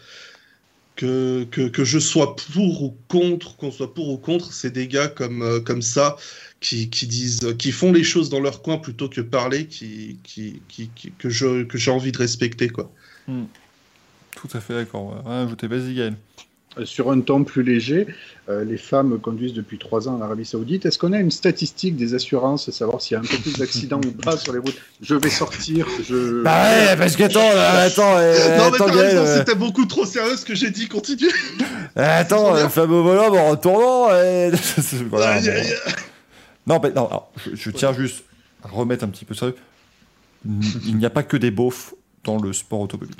que, 0.96 1.44
que, 1.44 1.68
que 1.68 1.84
je 1.84 1.98
sois 1.98 2.36
pour 2.36 2.82
ou 2.82 2.96
contre, 3.08 3.56
qu'on 3.56 3.70
soit 3.70 3.94
pour 3.94 4.08
ou 4.10 4.18
contre, 4.18 4.52
c'est 4.52 4.70
des 4.70 4.86
gars 4.88 5.08
comme, 5.08 5.42
euh, 5.42 5.60
comme 5.60 5.82
ça 5.82 6.16
qui, 6.60 6.90
qui 6.90 7.06
disent, 7.06 7.54
qui 7.58 7.72
font 7.72 7.92
les 7.92 8.04
choses 8.04 8.28
dans 8.28 8.40
leur 8.40 8.62
coin 8.62 8.78
plutôt 8.78 9.08
que 9.08 9.20
parler, 9.22 9.66
qui, 9.66 10.18
qui, 10.24 10.62
qui, 10.68 10.90
qui- 10.94 11.12
que 11.12 11.28
j'ai 11.30 11.90
envie 11.90 12.12
de 12.12 12.18
respecter 12.18 12.68
quoi. 12.68 12.92
tout 14.36 14.48
à 14.54 14.60
fait 14.60 14.74
d'accord. 14.74 15.24
Ouais. 15.26 15.32
Ajouter, 15.32 15.66
vas-y 15.66 15.94
Gaël. 15.94 16.16
Euh, 16.78 16.84
Sur 16.84 17.10
un 17.10 17.20
ton 17.20 17.42
plus 17.42 17.64
léger, 17.64 18.06
euh, 18.48 18.64
les 18.64 18.76
femmes 18.76 19.18
conduisent 19.18 19.54
depuis 19.54 19.76
trois 19.76 20.08
ans 20.08 20.14
en 20.14 20.20
Arabie 20.20 20.44
Saoudite. 20.44 20.86
Est-ce 20.86 21.00
qu'on 21.00 21.12
a 21.12 21.18
une 21.18 21.32
statistique 21.32 21.96
des 21.96 22.14
assurances, 22.14 22.70
savoir 22.70 23.00
s'il 23.00 23.14
y 23.14 23.16
a 23.16 23.20
un 23.20 23.24
peu 23.24 23.36
plus 23.38 23.58
d'accidents 23.58 24.00
ou 24.06 24.12
pas 24.12 24.36
sur 24.36 24.52
les 24.52 24.60
routes? 24.60 24.80
Je 25.00 25.16
vais 25.16 25.30
sortir. 25.30 25.88
Je... 26.08 26.42
Bah 26.42 26.70
ouais, 26.70 26.96
parce 26.96 27.16
que 27.16 27.24
attends, 27.24 27.40
euh, 27.40 27.86
attends, 27.86 28.16
euh, 28.18 28.58
non 28.58 28.70
mais 28.70 28.78
t'as 28.78 28.92
raison, 28.92 29.26
c'était 29.26 29.56
beaucoup 29.56 29.84
trop 29.86 30.04
sérieux 30.04 30.36
ce 30.36 30.44
que 30.44 30.54
j'ai 30.54 30.70
dit. 30.70 30.86
Continue. 30.86 31.32
attends, 31.96 32.54
femme 32.68 32.92
au 32.92 33.02
volant, 33.02 33.34
en 33.34 33.50
retournant. 33.50 34.06
voilà. 35.10 35.40
Non, 36.68 36.78
mais 36.80 36.90
non, 36.90 37.08
alors, 37.08 37.32
je, 37.36 37.56
je 37.56 37.70
tiens 37.70 37.92
juste 37.92 38.22
à 38.62 38.68
remettre 38.68 39.02
un 39.02 39.08
petit 39.08 39.24
peu 39.24 39.34
sérieux. 39.34 39.56
Il 40.44 40.96
n'y 40.96 41.06
a 41.06 41.10
pas 41.10 41.24
que 41.24 41.36
des 41.36 41.50
beaufs 41.50 41.94
dans 42.22 42.38
le 42.40 42.52
sport 42.52 42.80
automobile. 42.80 43.16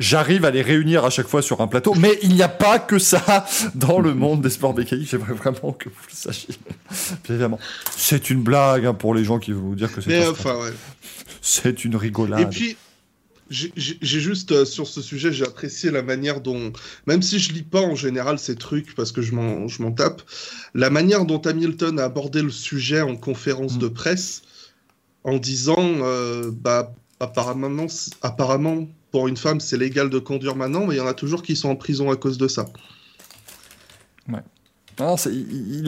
J'arrive 0.00 0.46
à 0.46 0.50
les 0.50 0.62
réunir 0.62 1.04
à 1.04 1.10
chaque 1.10 1.28
fois 1.28 1.42
sur 1.42 1.60
un 1.60 1.66
plateau, 1.68 1.94
mais 1.94 2.18
il 2.22 2.34
n'y 2.34 2.42
a 2.42 2.48
pas 2.48 2.78
que 2.78 2.98
ça 2.98 3.46
dans 3.74 4.00
le 4.00 4.14
monde 4.14 4.40
des 4.40 4.50
sports 4.50 4.74
mécaniques. 4.74 5.10
J'aimerais 5.10 5.34
vraiment 5.34 5.72
que 5.72 5.90
vous 5.90 5.94
le 6.08 6.14
sachiez. 6.14 6.54
Bien 6.88 7.34
évidemment, 7.34 7.60
c'est 7.96 8.30
une 8.30 8.42
blague 8.42 8.86
hein, 8.86 8.94
pour 8.94 9.14
les 9.14 9.24
gens 9.24 9.38
qui 9.38 9.52
vont 9.52 9.60
vous 9.60 9.74
dire 9.74 9.92
que 9.92 10.00
c'est 10.00 10.26
enfin 10.26 10.56
ouais. 10.56 10.72
C'est 11.42 11.84
une 11.84 11.96
rigolade. 11.96 12.40
Et 12.40 12.46
puis, 12.46 12.76
j'ai 13.50 14.20
juste, 14.20 14.52
euh, 14.52 14.64
sur 14.64 14.86
ce 14.86 15.02
sujet, 15.02 15.32
j'ai 15.32 15.44
apprécié 15.44 15.90
la 15.90 16.02
manière 16.02 16.40
dont, 16.40 16.72
même 17.06 17.20
si 17.20 17.38
je 17.38 17.52
lis 17.52 17.62
pas 17.62 17.80
en 17.80 17.94
général 17.96 18.38
ces 18.38 18.54
trucs 18.54 18.94
parce 18.94 19.12
que 19.12 19.22
je 19.22 19.34
m'en 19.34 19.68
je 19.68 19.82
m'en 19.82 19.92
tape, 19.92 20.22
la 20.74 20.88
manière 20.88 21.24
dont 21.24 21.40
Hamilton 21.40 21.98
a 21.98 22.04
abordé 22.04 22.42
le 22.42 22.50
sujet 22.50 23.00
en 23.00 23.16
conférence 23.16 23.74
Mm. 23.74 23.78
de 23.80 23.88
presse 23.88 24.42
en 25.24 25.36
disant, 25.36 25.76
euh, 25.78 26.50
bah, 26.52 26.94
apparemment, 27.18 27.86
apparemment, 28.22 28.88
pour 29.10 29.28
une 29.28 29.36
femme, 29.36 29.60
c'est 29.60 29.76
légal 29.76 30.08
de 30.10 30.18
conduire 30.18 30.56
maintenant, 30.56 30.86
mais 30.86 30.94
il 30.94 30.98
y 30.98 31.00
en 31.00 31.06
a 31.06 31.14
toujours 31.14 31.42
qui 31.42 31.56
sont 31.56 31.68
en 31.68 31.76
prison 31.76 32.10
à 32.10 32.16
cause 32.16 32.38
de 32.38 32.48
ça. 32.48 32.66
Non, 34.98 35.16
c'est- 35.16 35.32
il, 35.32 35.86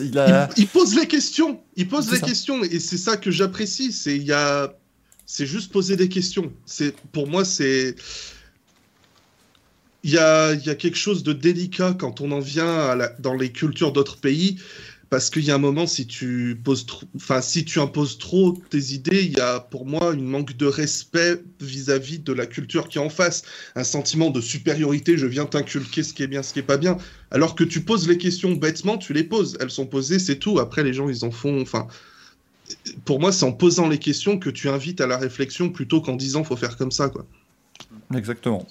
il 0.00 0.18
a. 0.18 0.48
pose 0.72 0.94
les 0.94 1.06
questions, 1.06 1.60
il 1.76 1.86
pose 1.86 2.10
les 2.10 2.18
ça. 2.18 2.26
questions, 2.26 2.62
et 2.64 2.80
c'est 2.80 2.96
ça 2.96 3.18
que 3.18 3.30
j'apprécie. 3.30 3.92
C'est 3.92 4.16
il 4.16 4.22
y 4.22 4.32
a, 4.32 4.74
c'est 5.26 5.44
juste 5.44 5.70
poser 5.70 5.96
des 5.96 6.08
questions. 6.08 6.50
C'est 6.64 6.94
pour 7.12 7.28
moi 7.28 7.44
c'est, 7.44 7.94
il 10.02 10.10
y 10.12 10.18
a, 10.18 10.54
y 10.54 10.70
a 10.70 10.74
quelque 10.74 10.96
chose 10.96 11.22
de 11.24 11.34
délicat 11.34 11.94
quand 11.98 12.20
on 12.22 12.32
en 12.32 12.40
vient 12.40 12.74
à 12.74 12.96
la- 12.96 13.08
dans 13.18 13.34
les 13.34 13.52
cultures 13.52 13.92
d'autres 13.92 14.16
pays, 14.16 14.56
parce 15.12 15.28
qu'il 15.28 15.44
y 15.44 15.50
a 15.50 15.56
un 15.56 15.58
moment, 15.58 15.86
si 15.86 16.06
tu 16.06 16.58
poses 16.64 16.86
enfin, 17.16 17.42
si 17.42 17.66
tu 17.66 17.80
imposes 17.80 18.16
trop 18.16 18.58
tes 18.70 18.94
idées, 18.94 19.22
il 19.22 19.36
y 19.36 19.40
a 19.40 19.60
pour 19.60 19.84
moi 19.84 20.14
une 20.14 20.24
manque 20.24 20.56
de 20.56 20.64
respect 20.64 21.38
vis-à-vis 21.60 22.20
de 22.20 22.32
la 22.32 22.46
culture 22.46 22.88
qui 22.88 22.96
est 22.96 23.00
en 23.02 23.10
face, 23.10 23.42
un 23.76 23.84
sentiment 23.84 24.30
de 24.30 24.40
supériorité. 24.40 25.18
Je 25.18 25.26
viens 25.26 25.44
t'inculquer 25.44 26.02
ce 26.02 26.14
qui 26.14 26.22
est 26.22 26.28
bien, 26.28 26.42
ce 26.42 26.54
qui 26.54 26.60
est 26.60 26.62
pas 26.62 26.78
bien. 26.78 26.96
Alors 27.30 27.54
que 27.54 27.62
tu 27.62 27.82
poses 27.82 28.08
les 28.08 28.16
questions 28.16 28.52
bêtement, 28.52 28.96
tu 28.96 29.12
les 29.12 29.22
poses. 29.22 29.58
Elles 29.60 29.70
sont 29.70 29.84
posées, 29.84 30.18
c'est 30.18 30.38
tout. 30.38 30.58
Après, 30.58 30.82
les 30.82 30.94
gens, 30.94 31.10
ils 31.10 31.26
en 31.26 31.30
font. 31.30 31.60
Enfin, 31.60 31.88
pour 33.04 33.20
moi, 33.20 33.32
c'est 33.32 33.44
en 33.44 33.52
posant 33.52 33.90
les 33.90 33.98
questions 33.98 34.38
que 34.38 34.48
tu 34.48 34.70
invites 34.70 35.02
à 35.02 35.06
la 35.06 35.18
réflexion 35.18 35.68
plutôt 35.68 36.00
qu'en 36.00 36.16
disant 36.16 36.42
faut 36.42 36.56
faire 36.56 36.78
comme 36.78 36.90
ça, 36.90 37.10
quoi. 37.10 37.26
Exactement 38.14 38.66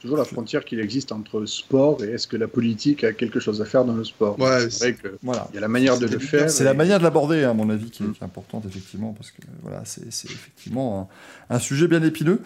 toujours 0.00 0.16
la 0.16 0.24
frontière 0.24 0.64
qu'il 0.64 0.80
existe 0.80 1.12
entre 1.12 1.44
sport 1.46 2.02
et 2.04 2.10
est-ce 2.10 2.26
que 2.26 2.36
la 2.36 2.48
politique 2.48 3.04
a 3.04 3.12
quelque 3.12 3.40
chose 3.40 3.60
à 3.60 3.64
faire 3.64 3.84
dans 3.84 3.94
le 3.94 4.04
sport. 4.04 4.38
Ouais, 4.38 4.70
c'est 4.70 4.92
vrai 4.92 4.94
que 4.94 5.18
voilà. 5.22 5.48
il 5.50 5.54
y 5.56 5.58
a 5.58 5.60
la 5.60 5.68
manière 5.68 5.98
de 5.98 6.06
le 6.06 6.18
faire. 6.18 6.50
C'est 6.50 6.64
la 6.64 6.74
manière 6.74 6.98
de 6.98 7.04
l'aborder, 7.04 7.44
à 7.44 7.52
mon 7.54 7.68
avis, 7.70 7.90
qui 7.90 8.04
est, 8.04 8.06
mm. 8.06 8.14
importante 8.22 8.64
effectivement, 8.66 9.12
parce 9.12 9.30
que 9.30 9.42
voilà, 9.62 9.82
c'est 9.84 10.06
effectivement 10.06 11.08
un, 11.50 11.58
sujet 11.58 11.88
bien 11.88 12.02
épineux. 12.02 12.40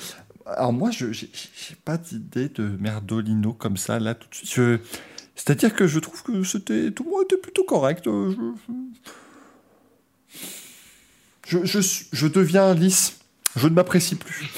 Alors 0.46 0.72
moi, 0.72 0.90
je 0.90 1.06
n'ai 1.06 1.76
pas 1.84 1.98
d'idée 1.98 2.48
de 2.48 2.64
Merdolino 2.80 3.52
comme 3.52 3.76
ça 3.76 3.98
là 3.98 4.14
tout 4.14 4.28
de 4.30 4.34
suite. 4.34 4.80
C'est-à-dire 5.34 5.74
que 5.74 5.86
je 5.86 5.98
trouve 5.98 6.22
que 6.22 6.44
c'était 6.44 6.90
tout 6.90 7.04
le 7.04 7.10
monde 7.10 7.24
était 7.24 7.36
plutôt 7.36 7.64
correct. 7.64 8.08
Je, 11.46 11.64
je, 11.64 11.80
je 12.12 12.26
deviens 12.26 12.74
lisse. 12.74 13.21
Je 13.56 13.68
ne 13.68 13.74
m'apprécie 13.74 14.14
plus. 14.14 14.50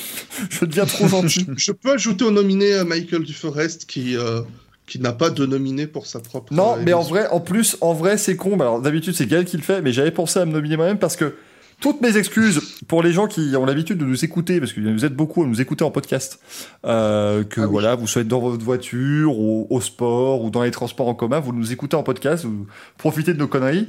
je 0.51 0.65
deviens 0.65 0.87
trop 0.87 1.09
gentil. 1.09 1.47
je 1.57 1.73
peux 1.73 1.93
ajouter 1.93 2.25
au 2.25 2.31
nominé 2.31 2.75
euh, 2.75 2.85
Michael 2.85 3.23
Duforest 3.23 3.87
qui, 3.87 4.17
euh, 4.17 4.43
qui 4.87 5.01
n'a 5.01 5.13
pas 5.13 5.31
de 5.31 5.47
nominé 5.47 5.87
pour 5.87 6.07
sa 6.07 6.21
propre. 6.21 6.53
Non, 6.53 6.77
mais 6.85 6.93
en 6.93 7.03
vrai, 7.03 7.29
en 7.29 7.41
plus, 7.41 7.77
en 7.81 7.93
vrai, 7.93 8.19
c'est 8.19 8.37
con. 8.37 8.59
Alors 8.61 8.81
d'habitude, 8.81 9.15
c'est 9.15 9.27
Gaël 9.27 9.45
qui 9.45 9.57
le 9.57 9.63
fait, 9.63 9.83
mais 9.83 9.93
j'avais 9.93 10.11
pensé 10.11 10.39
à 10.39 10.45
me 10.45 10.53
nominer 10.53 10.77
moi-même 10.77 10.99
parce 10.99 11.17
que 11.17 11.35
toutes 11.81 12.01
mes 12.01 12.17
excuses 12.17 12.61
pour 12.89 13.03
les 13.03 13.13
gens 13.13 13.27
qui 13.27 13.55
ont 13.57 13.67
l'habitude 13.67 13.99
de 13.99 14.05
nous 14.05 14.25
écouter, 14.25 14.61
parce 14.61 14.73
que 14.73 14.81
vous 14.81 15.05
êtes 15.05 15.15
beaucoup 15.15 15.43
à 15.43 15.47
nous 15.47 15.61
écouter 15.61 15.85
en 15.85 15.91
podcast, 15.91 16.41
euh, 16.87 17.45
que 17.45 17.61
ah 17.61 17.67
voilà, 17.67 17.95
vous 17.95 18.07
soyez 18.07 18.27
dans 18.27 18.41
votre 18.41 18.65
voiture, 18.65 19.39
au, 19.39 19.81
sport 19.81 20.43
ou 20.43 20.51
dans 20.51 20.63
les 20.63 20.71
transports 20.71 21.09
en 21.09 21.15
commun, 21.15 21.41
vous 21.41 21.53
nous 21.53 21.73
écoutez 21.73 21.97
en 21.97 22.03
podcast, 22.03 22.45
vous 22.45 22.67
profitez 22.97 23.35
de 23.35 23.39
nos 23.39 23.49
conneries. 23.49 23.89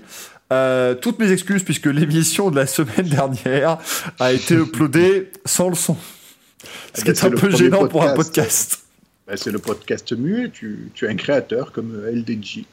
Euh, 0.54 0.94
toutes 0.94 1.20
mes 1.20 1.32
excuses 1.32 1.64
puisque 1.64 1.88
l'émission 1.88 2.52
de 2.52 2.56
la 2.56 2.68
semaine 2.68 3.08
dernière 3.08 3.80
a 4.20 4.32
été 4.32 4.56
uploadée 4.56 5.32
sans 5.46 5.70
le 5.70 5.76
son. 5.76 5.98
Ce 6.94 7.04
qui 7.04 7.10
est, 7.10 7.24
un 7.24 7.32
peu 7.32 7.50
gênant 7.50 7.88
pour 7.88 8.04
un 8.04 8.14
podcast. 8.14 8.82
Bah, 9.28 9.34
c'est 9.38 9.52
le 9.52 9.60
podcast 9.60 10.14
muet, 10.14 10.50
tu, 10.50 10.92
tu, 10.94 11.06
es 11.06 11.10
un 11.10 11.16
créateur 11.16 11.72
comme 11.72 12.00
LDJ. 12.06 12.66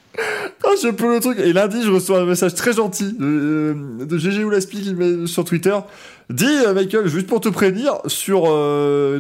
Ah, 0.65 0.69
je 0.83 0.89
peux 0.89 1.15
le 1.15 1.21
truc. 1.21 1.39
Et 1.39 1.53
lundi, 1.55 1.83
je 1.83 1.91
reçois 1.91 2.21
un 2.21 2.27
message 2.27 2.55
très 2.55 2.75
gentil 2.75 3.15
de, 3.15 3.25
euh, 3.25 4.05
de 4.05 4.19
GG 4.19 4.45
Oulaspi 4.45 4.83
qui 4.83 4.95
met 4.95 5.27
sur 5.27 5.45
Twitter. 5.45 5.77
Dis, 6.29 6.45
euh, 6.45 6.75
Michael, 6.75 7.09
juste 7.09 7.27
pour 7.27 7.41
te 7.41 7.49
prévenir, 7.49 7.95
sur 8.07 8.43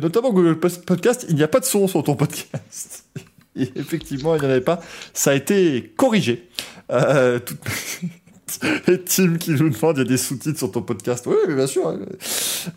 notamment 0.02 0.30
Google 0.30 0.58
Podcast, 0.58 1.24
il 1.28 1.36
n'y 1.36 1.42
a 1.42 1.48
pas 1.48 1.60
de 1.60 1.64
son 1.64 1.88
sur 1.88 2.02
ton 2.02 2.16
podcast. 2.16 3.04
Et 3.56 3.70
effectivement, 3.76 4.34
il 4.34 4.40
n'y 4.40 4.46
en 4.46 4.50
avait 4.50 4.60
pas. 4.60 4.80
Ça 5.12 5.32
a 5.32 5.34
été 5.34 5.92
corrigé. 5.96 6.48
Euh, 6.90 7.38
tout... 7.38 7.56
Et 8.88 9.00
Tim 9.00 9.36
qui 9.36 9.50
nous 9.50 9.70
demande, 9.70 9.96
il 9.96 9.98
y 9.98 10.02
a 10.02 10.04
des 10.04 10.16
sous-titres 10.16 10.58
sur 10.58 10.70
ton 10.70 10.82
podcast. 10.82 11.24
Oui, 11.26 11.36
mais 11.48 11.54
bien 11.54 11.66
sûr. 11.66 11.88
Hein. 11.88 11.98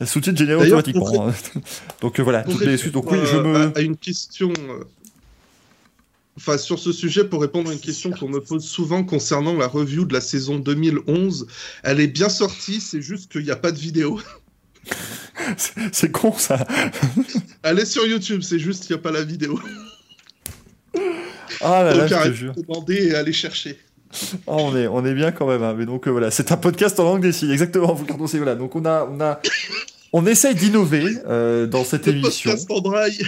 Sous-titres 0.06 0.38
généraux 0.38 0.64
automatiquement. 0.64 1.30
Hein. 1.30 1.34
Donc 2.02 2.20
euh, 2.20 2.24
voilà, 2.24 2.44
toutes 2.44 2.62
les 2.62 2.78
suites. 2.78 2.94
Donc 2.94 3.12
oui, 3.12 3.20
je 3.26 3.38
me... 3.38 3.78
À 3.78 3.82
une 3.82 3.98
question... 3.98 4.54
Euh, 4.70 4.84
enfin, 6.38 6.58
sur 6.58 6.80
ce 6.80 6.92
sujet, 6.92 7.24
pour 7.26 7.42
répondre 7.42 7.70
à 7.70 7.74
une 7.74 7.80
question 7.80 8.12
qu'on 8.12 8.30
me 8.30 8.40
pose 8.40 8.66
souvent 8.66 9.04
concernant 9.04 9.56
la 9.56 9.68
review 9.68 10.06
de 10.06 10.14
la 10.14 10.22
saison 10.22 10.60
2011, 10.60 11.48
elle 11.84 12.00
est 12.00 12.08
bien 12.08 12.30
sortie, 12.30 12.82
c'est 12.82 13.02
juste 13.02 13.32
qu'il 13.32 13.44
n'y 13.44 13.52
a 13.52 13.56
pas 13.56 13.72
de 13.72 13.80
vidéo. 13.80 14.20
c'est 15.92 16.12
con 16.12 16.34
ça. 16.38 16.66
elle 17.64 17.80
est 17.80 17.86
sur 17.86 18.06
YouTube, 18.06 18.42
c'est 18.44 18.60
juste 18.60 18.86
qu'il 18.86 18.96
n'y 18.96 19.00
a 19.00 19.04
pas 19.04 19.12
la 19.12 19.24
vidéo. 19.24 19.60
Ah 21.62 21.84
là 21.84 21.94
là, 21.96 22.08
je 22.08 22.30
te 22.30 22.34
jure. 22.34 22.54
demander 22.56 23.08
et 23.08 23.16
aller 23.16 23.34
chercher. 23.34 23.78
Oh, 24.48 24.58
on, 24.72 24.76
est, 24.76 24.88
on 24.88 25.06
est 25.06 25.14
bien 25.14 25.32
quand 25.32 25.48
même. 25.48 25.64
Hein. 25.64 25.76
Mais 25.78 25.86
donc 25.86 26.08
euh, 26.08 26.12
voilà, 26.12 26.32
c'est 26.32 26.52
un 26.52 26.58
podcast 26.58 27.00
en 27.00 27.04
langue 27.04 27.22
des 27.22 27.32
signes, 27.32 27.52
exactement. 27.52 27.94
Vous 27.94 28.06
voilà. 28.28 28.56
Donc 28.56 28.76
on 28.76 28.86
a, 28.86 29.08
on 29.12 29.20
a, 29.22 29.40
on 30.14 30.26
essaye 30.26 30.56
d'innover 30.56 31.06
euh, 31.28 31.68
dans 31.68 31.84
cette 31.84 32.08
émission. 32.08 32.52
Podcast 32.52 32.72
en 32.72 32.82
braille. 32.82 33.28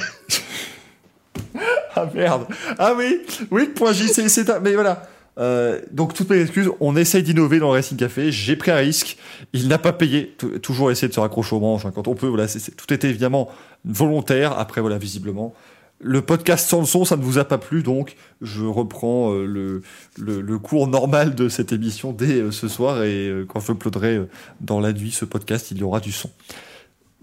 ah 1.95 2.09
merde. 2.13 2.47
Ah 2.77 2.93
oui, 2.97 3.21
oui. 3.51 3.67
Point 3.67 3.93
J. 3.93 4.07
C'est, 4.07 4.49
un... 4.49 4.59
mais 4.59 4.73
voilà. 4.73 5.07
Euh, 5.39 5.81
donc 5.91 6.15
toutes 6.15 6.29
mes 6.31 6.41
excuses, 6.41 6.69
on 6.79 6.95
essaye 6.95 7.21
d'innover 7.21 7.59
dans 7.59 7.67
le 7.67 7.73
Racing 7.73 7.97
Café. 7.97 8.31
J'ai 8.31 8.55
pris 8.55 8.71
un 8.71 8.77
risque. 8.77 9.17
Il 9.53 9.67
n'a 9.67 9.77
pas 9.77 9.93
payé. 9.93 10.35
toujours 10.61 10.91
essayer 10.91 11.07
de 11.07 11.13
se 11.13 11.19
raccrocher 11.19 11.55
aux 11.55 11.59
manches 11.59 11.85
hein, 11.85 11.91
quand 11.93 12.07
on 12.07 12.15
peut. 12.15 12.27
Voilà, 12.27 12.47
c'est, 12.47 12.75
tout 12.75 12.91
était 12.93 13.09
évidemment 13.09 13.49
volontaire. 13.85 14.57
Après 14.57 14.81
voilà, 14.81 14.97
visiblement, 14.97 15.53
le 15.99 16.21
podcast 16.21 16.67
sans 16.69 16.79
le 16.79 16.85
son, 16.85 17.05
ça 17.05 17.17
ne 17.17 17.23
vous 17.23 17.37
a 17.37 17.45
pas 17.45 17.57
plu, 17.57 17.81
donc 17.81 18.15
je 18.41 18.63
reprends 18.63 19.33
euh, 19.33 19.45
le, 19.45 19.81
le, 20.17 20.59
cours 20.59 20.87
normal 20.87 21.33
de 21.33 21.49
cette 21.49 21.71
émission 21.71 22.11
dès 22.13 22.35
euh, 22.35 22.51
ce 22.51 22.67
soir 22.67 23.03
et 23.03 23.27
euh, 23.27 23.45
quand 23.45 23.59
je 23.59 23.71
uploaderai 23.71 24.27
dans 24.61 24.79
la 24.79 24.93
nuit 24.93 25.11
ce 25.11 25.25
podcast, 25.25 25.71
il 25.71 25.79
y 25.79 25.83
aura 25.83 25.99
du 25.99 26.11
son. 26.11 26.29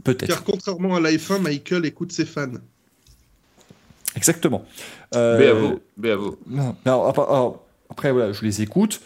Peut-être. 0.02 0.28
Car 0.28 0.44
contrairement 0.44 0.96
à 0.96 1.01
la 1.01 1.12
F1, 1.12 1.40
Michael 1.40 1.86
écoute 1.86 2.10
ses 2.12 2.26
fans. 2.26 2.48
Exactement. 4.16 4.64
Euh, 5.14 5.76
Bravo, 5.96 6.38
après, 7.90 8.12
voilà, 8.12 8.32
je 8.32 8.42
les 8.42 8.62
écoute. 8.62 9.01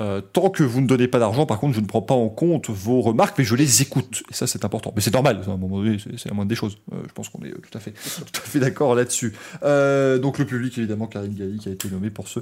Euh, 0.00 0.20
tant 0.20 0.50
que 0.50 0.62
vous 0.62 0.80
ne 0.80 0.86
donnez 0.86 1.08
pas 1.08 1.18
d'argent, 1.18 1.46
par 1.46 1.58
contre, 1.58 1.74
je 1.74 1.80
ne 1.80 1.86
prends 1.86 2.02
pas 2.02 2.14
en 2.14 2.28
compte 2.28 2.70
vos 2.70 3.00
remarques, 3.02 3.36
mais 3.38 3.44
je 3.44 3.54
les 3.54 3.82
écoute. 3.82 4.22
Et 4.30 4.34
ça, 4.34 4.46
c'est 4.46 4.64
important. 4.64 4.92
Mais 4.96 5.02
c'est 5.02 5.12
normal, 5.12 5.42
à 5.46 5.50
un 5.50 5.56
moment 5.56 5.78
donné, 5.78 5.98
c'est 6.16 6.28
la 6.28 6.34
moindre 6.34 6.48
des 6.48 6.54
choses. 6.54 6.78
Euh, 6.92 6.96
je 7.06 7.12
pense 7.12 7.28
qu'on 7.28 7.42
est 7.44 7.50
tout 7.50 7.76
à 7.76 7.80
fait, 7.80 7.90
tout 8.32 8.40
à 8.42 8.46
fait 8.46 8.60
d'accord 8.60 8.94
là-dessus. 8.94 9.34
Euh, 9.62 10.18
donc 10.18 10.38
le 10.38 10.46
public, 10.46 10.76
évidemment, 10.78 11.06
Karine 11.06 11.34
Galli, 11.34 11.58
qui 11.58 11.68
a 11.68 11.72
été 11.72 11.88
nommé 11.88 12.10
pour 12.10 12.28
ce 12.28 12.40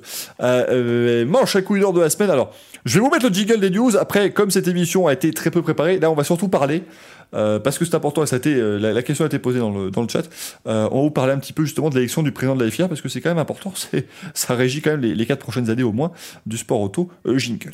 manche 1.24 1.56
à 1.56 1.62
couille 1.62 1.80
d'or 1.80 1.92
de 1.92 2.00
la 2.00 2.10
semaine. 2.10 2.30
Alors, 2.30 2.54
je 2.84 2.94
vais 2.94 3.00
vous 3.00 3.10
mettre 3.10 3.28
le 3.28 3.34
jingle 3.34 3.60
des 3.60 3.70
news. 3.70 3.96
Après, 3.96 4.30
comme 4.32 4.50
cette 4.50 4.68
émission 4.68 5.06
a 5.06 5.12
été 5.12 5.32
très 5.32 5.50
peu 5.50 5.62
préparée, 5.62 5.98
là, 5.98 6.10
on 6.10 6.14
va 6.14 6.24
surtout 6.24 6.48
parler 6.48 6.84
euh, 7.34 7.58
parce 7.58 7.78
que 7.78 7.84
c'est 7.84 7.94
important, 7.94 8.24
ça 8.26 8.36
a 8.36 8.38
été, 8.38 8.54
euh, 8.54 8.78
la, 8.78 9.02
question 9.02 9.24
a 9.24 9.26
été 9.26 9.38
posée 9.38 9.58
dans 9.58 9.70
le, 9.70 9.90
dans 9.90 10.02
le 10.02 10.08
chat. 10.08 10.22
Euh, 10.66 10.88
on 10.90 10.96
va 10.96 11.02
vous 11.02 11.10
parler 11.10 11.32
un 11.32 11.38
petit 11.38 11.52
peu 11.52 11.64
justement 11.64 11.90
de 11.90 11.94
l'élection 11.94 12.22
du 12.22 12.32
président 12.32 12.56
de 12.56 12.64
la 12.64 12.70
FIA, 12.70 12.88
parce 12.88 13.00
que 13.00 13.08
c'est 13.08 13.20
quand 13.20 13.30
même 13.30 13.38
important, 13.38 13.72
c'est, 13.76 14.06
ça 14.34 14.54
régit 14.54 14.80
quand 14.80 14.90
même 14.90 15.00
les, 15.00 15.14
les 15.14 15.26
quatre 15.26 15.40
prochaines 15.40 15.70
années 15.70 15.82
au 15.82 15.92
moins 15.92 16.12
du 16.46 16.56
sport 16.56 16.80
auto. 16.80 17.10
Euh, 17.26 17.38
Jingle. 17.38 17.70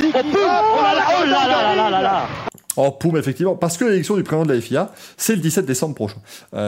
Oh, 2.76 2.90
poum, 2.90 3.16
effectivement, 3.16 3.55
parce 3.55 3.76
que 3.76 3.85
l'élection 3.85 4.16
du 4.16 4.24
président 4.24 4.44
de 4.44 4.52
la 4.52 4.60
FIA, 4.60 4.93
c'est 5.16 5.36
le 5.36 5.43
17 5.43 5.64
décembre 5.64 5.94
prochain. 5.94 6.16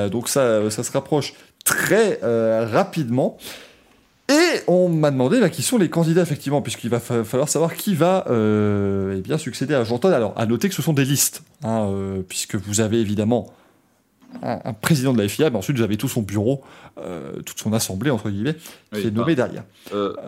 Donc 0.09 0.29
ça, 0.29 0.71
ça 0.71 0.85
se 0.85 0.93
rapproche 0.93 1.35
très 1.65 2.21
rapidement. 2.23 3.39
Et 4.29 4.61
on 4.67 4.89
m'a 4.89 5.11
demandé 5.11 5.39
là, 5.39 5.49
qui 5.49 5.63
sont 5.63 5.79
les 5.79 5.89
candidats, 5.89 6.23
effectivement, 6.23 6.61
puisqu'il 6.61 6.91
va 6.91 6.99
falloir 6.99 7.49
savoir 7.49 7.75
qui 7.75 7.95
va 7.95 8.25
euh, 8.29 9.15
eh 9.17 9.21
bien, 9.21 9.39
succéder 9.39 9.75
à 9.75 9.85
Jean 9.85 9.99
Todt. 9.99 10.13
Alors, 10.13 10.35
à 10.37 10.47
noter 10.47 10.69
que 10.69 10.75
ce 10.75 10.83
sont 10.83 10.93
des 10.93 11.05
listes, 11.05 11.43
hein, 11.63 11.89
euh, 11.91 12.23
puisque 12.29 12.57
vous 12.57 12.81
avez 12.81 13.01
évidemment 13.01 13.53
un, 14.43 14.73
président 14.73 15.13
de 15.13 15.23
la 15.23 15.29
FIA, 15.29 15.51
mais 15.51 15.57
ensuite 15.57 15.77
vous 15.77 15.85
avez 15.85 15.97
tout 15.97 16.09
son 16.09 16.23
bureau, 16.23 16.63
euh, 16.99 17.41
toute 17.43 17.59
son 17.59 17.73
assemblée, 17.73 18.11
entre 18.11 18.31
guillemets, 18.31 18.57
qui 18.93 19.07
est 19.07 19.11
nommé 19.13 19.37
derrière. 19.37 19.65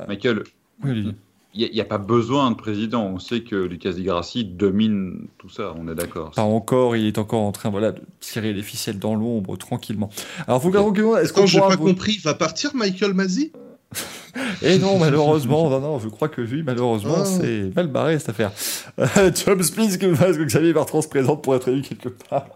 Michael, 0.06 0.44
il 0.84 1.14
n'y 1.54 1.80
a, 1.80 1.84
pas 1.84 1.98
besoin 1.98 2.52
de 2.52 2.56
président. 2.56 3.04
On 3.04 3.18
sait 3.18 3.40
que 3.40 3.56
Lucas 3.56 3.92
Di 3.92 4.04
Grassi 4.04 4.44
domine 4.44 5.26
tout 5.38 5.48
ça, 5.48 5.74
on 5.76 5.88
est 5.88 5.94
d'accord. 5.94 6.30
Pas 6.30 6.42
encore, 6.42 6.94
il 6.94 7.06
est 7.06 7.18
encore 7.18 7.42
en 7.42 7.52
train 7.52 7.70
voilà, 7.70 7.90
de 7.90 8.00
tirer 8.20 8.52
les 8.52 8.62
ficelles 8.62 9.00
dans 9.00 9.16
l'ombre 9.16 9.56
tranquillement. 9.56 10.08
Alors, 10.46 10.60
vous 10.60 10.70
okay. 10.70 11.02
est-ce 11.20 11.32
qu'on 11.32 11.46
j'ai 11.46 11.58
pas 11.58 11.76
compris, 11.76 12.14
il 12.14 12.22
va 12.22 12.34
partir 12.34 12.76
Michael 12.76 13.12
Mazzi 13.12 13.50
et 14.62 14.78
non, 14.78 14.98
malheureusement, 14.98 15.70
non, 15.70 15.80
non, 15.80 15.98
je 15.98 16.08
crois 16.08 16.28
que 16.28 16.40
lui, 16.40 16.62
malheureusement, 16.62 17.18
ah. 17.18 17.24
c'est 17.24 17.74
mal 17.74 17.88
barré 17.88 18.18
cette 18.18 18.30
affaire. 18.30 18.52
Euh, 18.98 19.30
Job 19.34 19.62
Spins, 19.62 19.96
que 19.96 20.44
Xavier 20.44 20.72
Bertrand 20.72 21.02
se 21.02 21.08
présente 21.08 21.42
pour 21.42 21.54
être 21.54 21.68
élu 21.68 21.82
quelque 21.82 22.08
part. 22.08 22.46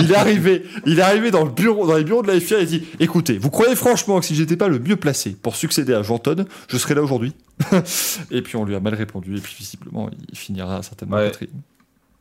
il 0.00 0.12
est 0.12 0.16
arrivé, 0.16 0.64
il 0.84 0.98
est 0.98 1.02
arrivé 1.02 1.30
dans 1.30 1.44
le 1.44 1.50
bureau, 1.50 1.86
dans 1.86 1.96
les 1.96 2.04
bureaux 2.04 2.22
de 2.22 2.28
la 2.28 2.38
FIA 2.38 2.60
et 2.60 2.66
dit 2.66 2.84
"Écoutez, 3.00 3.38
vous 3.38 3.50
croyez 3.50 3.74
franchement 3.74 4.20
que 4.20 4.26
si 4.26 4.34
j'étais 4.34 4.56
pas 4.56 4.68
le 4.68 4.78
mieux 4.78 4.96
placé 4.96 5.30
pour 5.30 5.56
succéder 5.56 5.94
à 5.94 6.02
Jean 6.02 6.18
Todd, 6.18 6.46
je 6.68 6.76
serais 6.76 6.94
là 6.94 7.02
aujourd'hui 7.02 7.32
Et 8.30 8.42
puis 8.42 8.56
on 8.56 8.64
lui 8.64 8.74
a 8.74 8.80
mal 8.80 8.94
répondu 8.94 9.36
et 9.36 9.40
puis 9.40 9.54
visiblement 9.58 10.10
il 10.30 10.36
finira 10.36 10.82
certainement 10.82 11.16
ouais. 11.16 11.32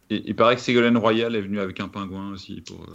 il 0.09 0.35
paraît 0.35 0.55
que 0.55 0.61
Ségolène 0.61 0.97
Royal 0.97 1.35
est 1.35 1.41
venu 1.41 1.59
avec 1.59 1.79
un 1.81 1.89
pingouin 1.89 2.31
aussi 2.31 2.61
pour. 2.61 2.81
Euh, 2.83 2.93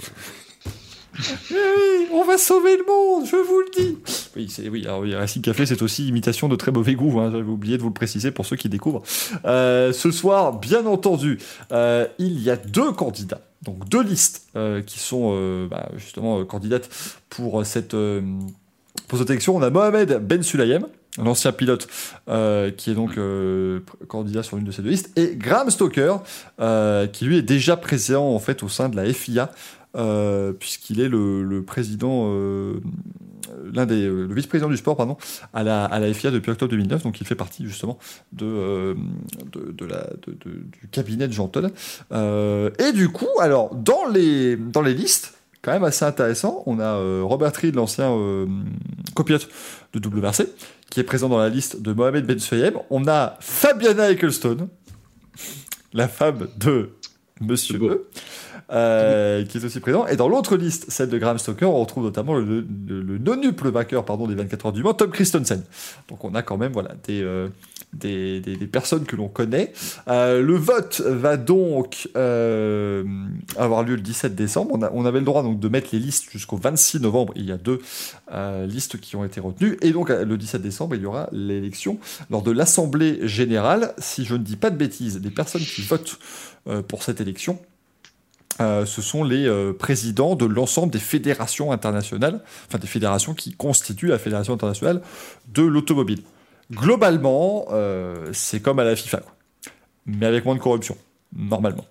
oui, 1.51 2.09
on 2.13 2.25
va 2.25 2.39
sauver 2.39 2.77
le 2.77 2.85
monde, 2.87 3.27
je 3.27 3.37
vous 3.37 3.61
le 3.61 3.71
dis. 3.77 3.99
Oui, 4.37 4.49
c'est 4.49 4.69
oui. 4.69 4.87
Racing 4.87 5.43
Café, 5.43 5.67
c'est 5.67 5.83
aussi 5.83 6.07
imitation 6.07 6.49
de 6.49 6.57
très 6.57 6.73
mauvais 6.73 6.95
goût. 6.95 7.21
Hein, 7.21 7.31
J'avais 7.33 7.43
oublié 7.43 7.77
de 7.77 7.83
vous 7.83 7.89
le 7.89 7.95
préciser 7.95 8.31
pour 8.31 8.47
ceux 8.47 8.57
qui 8.57 8.69
découvrent. 8.69 9.03
Euh, 9.45 9.93
ce 9.93 10.11
soir, 10.11 10.59
bien 10.59 10.87
entendu, 10.87 11.39
euh, 11.73 12.07
il 12.19 12.41
y 12.41 12.51
a 12.51 12.57
deux 12.57 12.93
candidats, 12.93 13.41
donc 13.63 13.89
deux 13.89 14.03
listes 14.03 14.49
euh, 14.57 14.83
qui 14.83 14.99
sont 14.99 15.33
euh, 15.35 15.69
justement 15.97 16.45
candidates 16.45 16.89
pour 17.29 17.65
cette 17.67 17.97
pour 19.09 19.21
élection. 19.21 19.57
On 19.57 19.63
a 19.63 19.71
Mohamed 19.71 20.19
Ben 20.27 20.43
Sulayem 20.43 20.87
l'ancien 21.19 21.51
pilote 21.51 21.89
qui 22.77 22.91
est 22.91 22.95
donc 22.95 23.19
candidat 24.07 24.45
sur 24.45 24.57
l'une 24.57 24.67
de 24.67 24.71
ces 24.71 24.81
deux 24.83 24.91
listes, 24.91 25.11
et 25.19 25.35
Graham 25.35 25.69
Stoker, 25.69 26.23
qui 27.13 27.25
lui 27.25 27.37
est 27.37 27.43
déjà 27.43 27.77
présent 27.77 28.29
en 28.33 28.39
fait 28.39 28.63
au 28.63 28.69
sein 28.69 28.89
de 28.89 28.97
la 28.97 29.13
FIA, 29.13 29.51
euh, 29.97 30.53
puisqu'il 30.53 31.01
est 31.01 31.09
le, 31.09 31.43
le 31.43 31.63
président, 31.65 32.27
euh, 32.33 32.81
l'un 33.73 33.87
des, 33.87 34.07
le 34.07 34.33
vice-président 34.33 34.69
du 34.69 34.77
sport, 34.77 34.97
pardon, 34.97 35.17
à 35.53 35.63
la, 35.63 35.85
à 35.85 35.99
la 35.99 36.13
FIA 36.15 36.31
depuis 36.31 36.51
octobre 36.51 36.71
2009, 36.71 37.03
donc 37.03 37.21
il 37.21 37.27
fait 37.27 37.35
partie 37.35 37.67
justement 37.67 37.99
de, 38.33 38.47
euh, 38.47 38.95
de, 39.53 39.73
de 39.73 39.85
la, 39.87 40.09
de- 40.27 40.33
du 40.35 40.89
cabinet 40.91 41.27
de 41.29 41.33
Jean 41.33 41.49
Todt. 41.49 41.73
Et 42.13 42.93
du 42.93 43.09
coup, 43.09 43.29
alors 43.41 43.75
dans 43.75 44.07
les, 44.13 44.57
dans 44.57 44.83
les 44.83 44.95
listes, 44.95 45.35
quand 45.63 45.73
même 45.73 45.85
assez 45.85 46.05
intéressant, 46.05 46.63
on 46.67 46.81
a 46.81 46.95
Robert 47.23 47.53
Reed, 47.55 47.75
l'ancien 47.75 48.17
copilote 49.15 49.49
de 49.93 50.09
WRC, 50.09 50.47
qui 50.89 51.01
est 51.01 51.05
présent 51.05 51.29
dans 51.29 51.39
la 51.39 51.49
liste 51.51 51.83
de 51.83 51.93
Mohamed 51.93 52.25
Ben 52.27 52.39
Suayem. 52.39 52.75
On 52.89 53.07
a 53.07 53.37
Fabiana 53.41 54.11
Ecclestone, 54.11 54.69
la 55.93 56.09
femme 56.09 56.49
de 56.59 56.91
Monsieur 57.43 57.79
euh, 58.73 59.45
qui 59.45 59.59
est 59.59 59.65
aussi 59.65 59.81
présent. 59.81 60.07
Et 60.07 60.15
dans 60.15 60.29
l'autre 60.29 60.57
liste, 60.57 60.87
celle 60.91 61.09
de 61.09 61.19
Graham 61.19 61.39
Stoker, 61.39 61.69
on 61.69 61.81
retrouve 61.81 62.05
notamment 62.05 62.35
le, 62.35 62.65
le, 62.87 63.03
le 63.03 63.19
non-nuple 63.19 63.69
vainqueur 63.69 64.05
pardon, 64.05 64.29
des 64.29 64.37
24 64.37 64.67
heures 64.67 64.73
du 64.73 64.85
Mans, 64.85 64.95
Tom 64.95 65.11
Christensen. 65.11 65.65
Donc 66.09 66.25
on 66.25 66.37
a 66.37 66.43
quand 66.43 66.57
même 66.57 66.71
voilà, 66.73 66.91
des, 67.05 67.21
euh, 67.21 67.49
des, 67.93 68.41
des, 68.41 68.57
personnes 68.69 69.07
que 69.07 69.17
l'on 69.17 69.27
connaît. 69.27 69.73
Euh, 70.07 70.41
le 70.41 70.55
vote 70.55 71.01
va 71.01 71.37
donc 71.37 72.09
avoir 72.15 73.83
lieu 73.83 73.97
le 73.97 74.03
17 74.03 74.37
décembre. 74.37 74.79
On, 74.93 75.05
avait 75.05 75.19
le 75.19 75.25
droit 75.25 75.43
donc 75.43 75.59
de 75.59 75.69
mettre 75.69 75.89
les 75.93 75.99
listes 75.99 76.31
jusqu'au 76.31 76.57
26 76.57 77.01
novembre. 77.01 77.33
Il 77.35 77.47
y 77.47 77.53
a 77.53 77.57
deux 77.57 77.81
listes 78.69 79.01
qui 79.01 79.17
ont 79.17 79.25
été 79.25 79.41
retenues. 79.41 79.79
Et 79.83 79.91
donc 79.91 80.11
le 80.11 80.37
17 80.37 80.63
décembre, 80.63 80.95
il 80.95 81.03
y 81.03 81.07
aura 81.07 81.29
l'élection 81.33 81.99
lors 82.31 82.43
de 82.43 82.53
l'Assemblée 82.53 83.19
générale. 83.27 83.95
Si 83.99 84.25
je 84.25 84.35
ne 84.35 84.45
dis 84.45 84.57
pas 84.57 84.71
de 84.71 84.77
bêtises, 84.77 85.21
les 85.21 85.31
personnes 85.31 85.63
qui 85.63 85.83
votent 85.83 86.21
pour 86.87 87.03
cette 87.03 87.21
élection, 87.21 87.59
euh, 88.61 88.85
ce 88.85 89.01
sont 89.01 89.25
les 89.25 89.47
euh, 89.47 89.73
présidents 89.73 90.35
de 90.35 90.45
l'ensemble 90.45 90.93
des 90.93 90.99
fédérations 90.99 91.73
internationales, 91.73 92.41
enfin 92.69 92.79
des 92.79 92.87
fédérations 92.87 93.33
qui 93.33 93.53
constituent 93.53 94.09
la 94.09 94.19
Fédération 94.19 94.53
internationale 94.53 95.01
de 95.55 95.63
l'automobile. 95.63 96.23
Globalement, 96.71 97.67
euh, 97.71 98.29
c'est 98.33 98.61
comme 98.61 98.79
à 98.79 98.85
la 98.85 98.97
FIFA, 98.97 99.19
quoi. 99.19 99.33
mais 100.07 100.27
avec 100.27 100.45
moins 100.45 100.55
de 100.57 100.61
corruption, 100.61 100.97
normalement. 101.35 101.87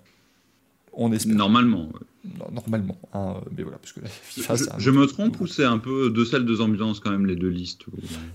On 0.92 1.12
espère. 1.12 1.34
Normalement. 1.34 1.86
ouais. 1.86 2.52
Normalement. 2.52 2.98
hein, 3.14 3.36
mais 3.56 3.62
voilà, 3.62 3.78
parce 3.78 3.92
que 3.92 4.00
la 4.00 4.08
FIFA, 4.08 4.54
je, 4.56 4.64
je 4.76 4.90
me 4.90 5.06
trompe 5.06 5.40
ou 5.40 5.46
c'est 5.46 5.64
un 5.64 5.78
peu 5.78 6.10
deux 6.10 6.26
salles, 6.26 6.44
deux 6.44 6.60
ambiances 6.60 7.00
quand 7.00 7.10
même, 7.10 7.24
les 7.24 7.36
deux 7.36 7.48
listes 7.48 7.82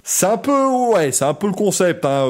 C'est 0.04 0.26
un 0.26 0.38
peu, 0.38 0.66
ouais, 0.94 1.12
c'est 1.12 1.26
un 1.26 1.36
peu 1.36 1.46
le 1.48 1.54
concept, 1.54 2.04
hein, 2.04 2.26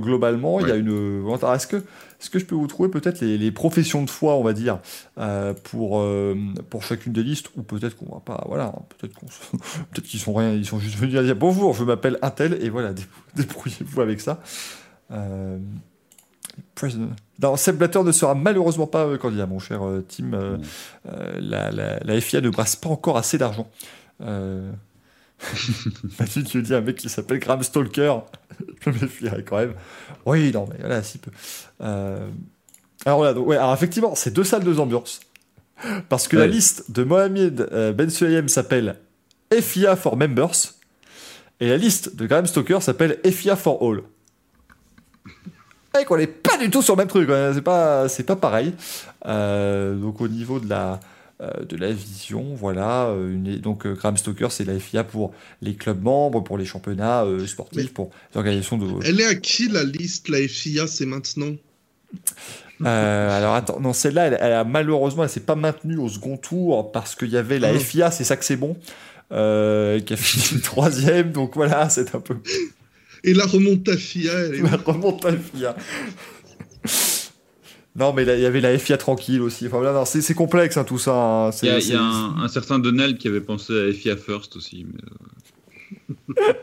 globalement. 0.00 0.60
Il 0.60 0.68
y 0.68 0.72
a 0.72 0.76
une. 0.76 1.22
Est-ce 1.54 1.66
que, 1.66 1.82
est-ce 2.24 2.30
que 2.30 2.38
je 2.38 2.46
peux 2.46 2.54
vous 2.54 2.66
trouver 2.66 2.88
peut-être 2.88 3.20
les, 3.20 3.36
les 3.36 3.52
professions 3.52 4.02
de 4.02 4.08
foi, 4.08 4.34
on 4.36 4.42
va 4.42 4.54
dire, 4.54 4.78
euh, 5.18 5.52
pour 5.64 6.00
euh, 6.00 6.34
pour 6.70 6.82
chacune 6.82 7.12
des 7.12 7.22
listes, 7.22 7.50
ou 7.56 7.62
peut-être 7.62 7.96
qu'on 7.98 8.14
va 8.14 8.20
pas, 8.20 8.42
voilà, 8.48 8.72
peut-être 8.96 9.12
qu'on, 9.14 9.26
peut-être 9.92 10.06
qu'ils 10.06 10.20
sont 10.20 10.32
rien, 10.32 10.52
ils 10.52 10.64
sont 10.64 10.78
juste 10.78 10.96
venus 10.96 11.16
à 11.18 11.22
dire 11.22 11.36
bonjour, 11.36 11.74
je 11.74 11.84
m'appelle 11.84 12.18
Intel 12.22 12.56
et 12.62 12.70
voilà, 12.70 12.92
dé- 12.94 13.02
débrouillez-vous 13.36 14.00
avec 14.00 14.22
ça. 14.22 14.40
Euh, 15.10 15.58
President. 16.74 17.10
Non, 17.42 17.56
Seb 17.56 17.76
Blatter 17.76 18.02
ne 18.02 18.12
sera 18.12 18.34
malheureusement 18.34 18.86
pas 18.86 19.18
candidat, 19.18 19.44
mon 19.46 19.58
cher 19.58 19.82
Tim. 20.08 20.32
euh, 20.32 20.56
la, 21.38 21.70
la, 21.70 21.98
la 21.98 22.20
FIA 22.22 22.40
ne 22.40 22.48
brasse 22.48 22.76
pas 22.76 22.88
encore 22.88 23.18
assez 23.18 23.36
d'argent. 23.36 23.68
Qui 25.38 26.56
me 26.58 26.62
dit 26.62 26.74
un 26.74 26.80
mec 26.80 26.96
qui 26.96 27.08
s'appelle 27.08 27.38
Graham 27.38 27.62
Stalker? 27.62 28.14
Je 28.84 28.90
me 28.90 29.00
méfierais 29.00 29.42
quand 29.42 29.58
même. 29.58 29.74
Oui, 30.26 30.50
non, 30.52 30.66
mais 30.70 30.76
voilà, 30.80 31.02
si 31.02 31.18
peu. 31.18 31.30
Euh... 31.80 32.28
Alors 33.06 33.18
voilà, 33.18 33.34
donc, 33.34 33.46
ouais, 33.46 33.56
alors 33.56 33.74
effectivement, 33.74 34.14
c'est 34.14 34.32
deux 34.32 34.44
salles, 34.44 34.64
deux 34.64 34.80
ambiances. 34.80 35.20
Parce 36.08 36.28
que 36.28 36.36
la 36.36 36.46
liste 36.46 36.90
de 36.90 37.04
Mohamed 37.04 37.68
euh, 37.72 37.92
Ben 37.92 38.08
Sulayem 38.08 38.48
s'appelle 38.48 38.96
FIA 39.52 39.96
for 39.96 40.16
Members 40.16 40.74
et 41.60 41.68
la 41.68 41.76
liste 41.76 42.16
de 42.16 42.26
Graham 42.26 42.46
Stoker 42.46 42.80
s'appelle 42.80 43.18
FIA 43.24 43.56
for 43.56 43.82
All. 43.82 44.02
Et 46.00 46.04
qu'on 46.04 46.16
n'est 46.16 46.26
pas 46.26 46.56
du 46.58 46.70
tout 46.70 46.82
sur 46.82 46.94
le 46.96 46.98
même 46.98 47.08
truc, 47.08 47.30
hein, 47.30 47.52
c'est 47.54 47.62
pas, 47.62 48.08
c'est 48.08 48.24
pas 48.24 48.36
pareil. 48.36 48.74
Euh, 49.26 49.94
donc 49.94 50.20
au 50.20 50.28
niveau 50.28 50.58
de 50.58 50.68
la, 50.68 50.98
de 51.40 51.76
la 51.76 51.92
vision, 51.92 52.54
voilà. 52.54 53.06
euh, 53.08 53.32
une- 53.34 53.58
donc 53.58 53.86
euh, 53.86 53.94
Graham 53.94 54.16
Stoker, 54.16 54.50
c'est 54.52 54.64
la 54.64 54.78
FIA 54.78 55.04
pour 55.04 55.32
les 55.62 55.74
clubs 55.74 56.02
membres, 56.02 56.42
pour 56.42 56.56
les 56.58 56.64
championnats 56.64 57.24
euh, 57.24 57.46
sportifs, 57.46 57.82
Mais- 57.84 57.88
pour 57.88 58.10
les 58.32 58.38
organisations 58.38 58.78
de. 58.78 58.86
Elle 59.04 59.20
est 59.20 59.26
à 59.26 59.34
qui 59.34 59.68
la 59.68 59.84
liste, 59.84 60.28
la 60.28 60.46
FIA, 60.46 60.86
c'est 60.86 61.06
maintenant? 61.06 61.54
Euh, 62.84 63.36
alors 63.36 63.54
attends, 63.54 63.80
non, 63.80 63.92
celle-là, 63.92 64.26
elle, 64.26 64.38
elle 64.40 64.52
a 64.52 64.64
malheureusement, 64.64 65.22
elle 65.24 65.28
s'est 65.30 65.40
pas 65.40 65.54
maintenue 65.56 65.96
au 65.98 66.08
second 66.08 66.36
tour 66.36 66.92
parce 66.92 67.14
qu'il 67.14 67.28
y 67.30 67.36
avait 67.36 67.58
la 67.58 67.68
Ah. 67.68 67.78
FIA, 67.78 68.10
c'est 68.10 68.24
ça 68.24 68.36
que 68.36 68.44
c'est 68.44 68.56
bon, 68.56 68.76
euh, 69.32 70.00
qui 70.00 70.12
a 70.12 70.16
fini 70.16 70.60
troisième, 70.62 71.32
donc 71.32 71.54
voilà, 71.54 71.88
c'est 71.88 72.14
un 72.14 72.20
peu 72.20 72.36
Et 73.24 73.32
la 73.34 73.46
remonte 73.46 73.90
FIA, 73.96 74.32
elle 74.32 74.54
est 74.56 74.62
la 74.62 74.76
remonte 74.76 75.24
à 75.24 75.32
FIA. 75.32 75.74
Non, 77.96 78.12
mais 78.12 78.24
là, 78.24 78.34
il 78.34 78.40
y 78.42 78.46
avait 78.46 78.60
la 78.60 78.76
FIA 78.76 78.96
tranquille 78.96 79.40
aussi. 79.40 79.66
Enfin, 79.68 79.76
voilà, 79.76 79.92
non, 79.92 80.04
c'est 80.04 80.20
c'est 80.20 80.34
complexe 80.34 80.76
hein, 80.76 80.82
tout 80.84 80.98
ça. 80.98 81.12
hein. 81.14 81.50
Il 81.62 81.68
y 81.68 81.70
a, 81.70 81.78
y 81.78 81.92
un, 81.94 82.34
un 82.42 82.48
certain 82.48 82.78
Donald 82.80 83.18
qui 83.18 83.28
avait 83.28 83.40
pensé 83.40 83.72
à 83.72 83.92
FIA 83.92 84.16
First 84.16 84.56
aussi. 84.56 84.84
Mais, 86.28 86.34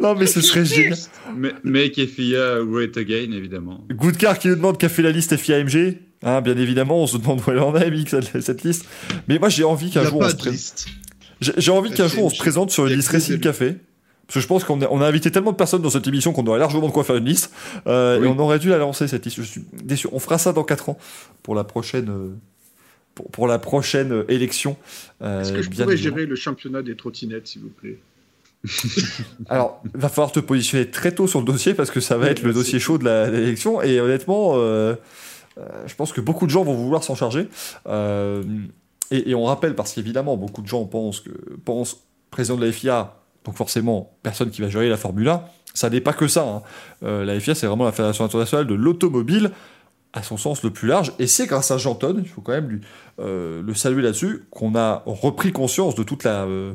Non, 0.00 0.14
mais 0.14 0.26
ce 0.26 0.40
serait 0.40 0.64
génial. 0.64 0.92
euh, 0.92 1.30
mais- 1.36 1.54
Make 1.64 1.98
FIA 2.06 2.58
Great 2.64 2.96
Again, 2.96 3.32
évidemment. 3.32 3.84
Goodcar 3.90 4.38
qui 4.38 4.48
nous 4.48 4.54
demande 4.56 4.78
qu'a 4.78 4.88
fait 4.88 5.02
la 5.02 5.10
liste 5.10 5.36
FIA-MG. 5.36 5.98
Hein, 6.22 6.40
bien 6.40 6.56
évidemment, 6.56 7.02
on 7.02 7.06
se 7.06 7.16
demande 7.18 7.40
où 7.46 7.50
elle 7.50 7.58
en 7.58 7.74
est, 7.76 7.90
Mick, 7.90 8.08
cette, 8.08 8.40
cette 8.40 8.62
liste. 8.62 8.86
Mais 9.28 9.38
moi, 9.38 9.48
j'ai 9.48 9.64
envie 9.64 9.90
qu'un 9.90 10.02
jour, 10.04 10.20
on 10.20 10.28
se 10.28 10.34
envie 11.70 11.90
jour 12.08 12.24
on 12.24 12.30
se 12.30 12.38
présente 12.38 12.70
sur 12.70 12.86
une 12.86 12.94
liste 12.94 13.08
Racing 13.08 13.40
Café. 13.40 13.76
Parce 14.26 14.34
que 14.34 14.40
je 14.40 14.46
pense 14.46 14.64
qu'on 14.64 14.82
a, 14.82 14.88
on 14.90 15.00
a 15.00 15.06
invité 15.06 15.30
tellement 15.30 15.52
de 15.52 15.56
personnes 15.56 15.82
dans 15.82 15.90
cette 15.90 16.06
émission 16.06 16.32
qu'on 16.32 16.46
aurait 16.46 16.58
largement 16.58 16.88
de 16.88 16.92
quoi 16.92 17.04
faire 17.04 17.16
une 17.16 17.26
liste. 17.26 17.52
Euh, 17.86 18.18
Oui. 18.20 18.26
Et 18.26 18.28
on 18.28 18.38
aurait 18.38 18.58
dû 18.58 18.68
la 18.70 18.78
lancer, 18.78 19.06
cette 19.06 19.24
liste. 19.24 19.36
Je 19.36 19.42
suis 19.42 19.64
déçu. 19.72 20.08
On 20.12 20.18
fera 20.18 20.38
ça 20.38 20.52
dans 20.52 20.64
4 20.64 20.88
ans 20.88 20.98
pour 21.44 21.54
la 21.54 21.62
prochaine, 21.64 22.08
euh, 22.10 22.28
pour, 23.14 23.30
pour 23.30 23.46
la 23.46 23.58
prochaine 23.60 24.12
euh, 24.12 24.24
élection. 24.30 24.76
Euh, 25.22 25.42
Est-ce 25.42 25.52
que 25.52 25.62
je 25.62 25.70
pourrais 25.70 25.96
gérer 25.96 26.26
le 26.26 26.34
championnat 26.34 26.82
des 26.82 26.96
trottinettes, 26.96 27.46
s'il 27.46 27.62
vous 27.62 27.68
plaît? 27.68 27.98
Alors, 29.48 29.80
va 29.94 30.08
falloir 30.08 30.32
te 30.32 30.40
positionner 30.40 30.90
très 30.90 31.12
tôt 31.12 31.26
sur 31.28 31.38
le 31.40 31.44
dossier 31.46 31.74
parce 31.74 31.90
que 31.92 32.00
ça 32.00 32.16
va 32.16 32.24
Oui, 32.26 32.30
être 32.32 32.42
le 32.42 32.52
dossier 32.52 32.80
chaud 32.80 32.98
de 32.98 33.04
l'élection. 33.30 33.80
Et 33.82 34.00
honnêtement, 34.00 34.54
euh, 34.56 34.94
euh, 35.58 35.62
je 35.86 35.94
pense 35.94 36.12
que 36.12 36.20
beaucoup 36.20 36.46
de 36.46 36.50
gens 36.50 36.64
vont 36.64 36.74
vouloir 36.74 37.04
s'en 37.04 37.14
charger. 37.14 37.48
Euh, 37.86 38.42
et, 39.12 39.30
et 39.30 39.34
on 39.36 39.44
rappelle, 39.44 39.76
parce 39.76 39.92
qu'évidemment, 39.92 40.36
beaucoup 40.36 40.62
de 40.62 40.66
gens 40.66 40.84
pensent 40.84 41.20
que 41.20 41.30
pensent 41.64 41.98
président 42.30 42.56
de 42.56 42.66
la 42.66 42.72
FIA, 42.72 43.14
donc 43.46 43.56
forcément, 43.56 44.10
personne 44.22 44.50
qui 44.50 44.60
va 44.60 44.68
gérer 44.68 44.88
la 44.88 44.96
Formule 44.98 45.28
1. 45.28 45.42
Ça 45.72 45.88
n'est 45.88 46.00
pas 46.00 46.12
que 46.12 46.26
ça. 46.28 46.42
hein. 46.42 46.62
Euh, 47.04 47.24
la 47.24 47.38
FIA, 47.38 47.54
c'est 47.54 47.66
vraiment 47.66 47.84
la 47.84 47.92
Fédération 47.92 48.24
internationale 48.24 48.66
de 48.66 48.74
l'automobile, 48.74 49.52
à 50.12 50.22
son 50.22 50.36
sens 50.36 50.62
le 50.62 50.70
plus 50.70 50.88
large. 50.88 51.12
Et 51.18 51.26
c'est 51.26 51.46
grâce 51.46 51.70
à 51.70 51.78
Jean 51.78 51.94
Todt, 51.94 52.16
il 52.18 52.28
faut 52.28 52.40
quand 52.40 52.52
même 52.52 52.80
euh, 53.20 53.62
le 53.62 53.74
saluer 53.74 54.02
là-dessus, 54.02 54.44
qu'on 54.50 54.74
a 54.74 55.02
repris 55.06 55.52
conscience 55.52 55.94
de 55.94 56.02
toute 56.02 56.24
la. 56.24 56.44
euh, 56.44 56.72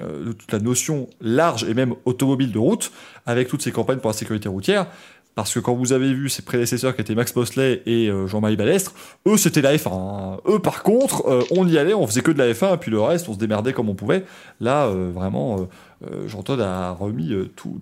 de 0.00 0.32
toute 0.32 0.50
la 0.50 0.58
notion 0.58 1.06
large 1.20 1.64
et 1.64 1.74
même 1.74 1.94
automobile 2.06 2.50
de 2.50 2.58
route, 2.58 2.90
avec 3.26 3.48
toutes 3.48 3.60
ces 3.60 3.72
campagnes 3.72 3.98
pour 3.98 4.08
la 4.08 4.16
sécurité 4.16 4.48
routière. 4.48 4.86
Parce 5.34 5.52
que 5.52 5.60
quand 5.60 5.74
vous 5.74 5.92
avez 5.92 6.14
vu 6.14 6.30
ses 6.30 6.40
prédécesseurs 6.42 6.94
qui 6.94 7.02
étaient 7.02 7.14
Max 7.14 7.36
Mosley 7.36 7.82
et 7.84 8.10
Jean-Marie 8.26 8.56
Balestre, 8.56 8.94
eux 9.28 9.36
c'était 9.36 9.60
la 9.60 9.76
F1. 9.76 9.90
hein. 9.92 10.36
Eux 10.48 10.58
par 10.60 10.82
contre, 10.82 11.46
on 11.50 11.66
y 11.68 11.76
allait, 11.76 11.92
on 11.92 12.06
faisait 12.06 12.22
que 12.22 12.30
de 12.30 12.38
la 12.38 12.52
F1 12.54 12.74
et 12.74 12.76
puis 12.78 12.90
le 12.90 13.00
reste 13.02 13.28
on 13.28 13.34
se 13.34 13.38
démerdait 13.38 13.74
comme 13.74 13.90
on 13.90 13.94
pouvait. 13.94 14.24
Là 14.60 14.88
vraiment, 14.88 15.68
Jean 16.26 16.42
Todt 16.42 16.60
a 16.60 16.90
remis 16.92 17.32
euh, 17.32 17.50
tout, 17.56 17.80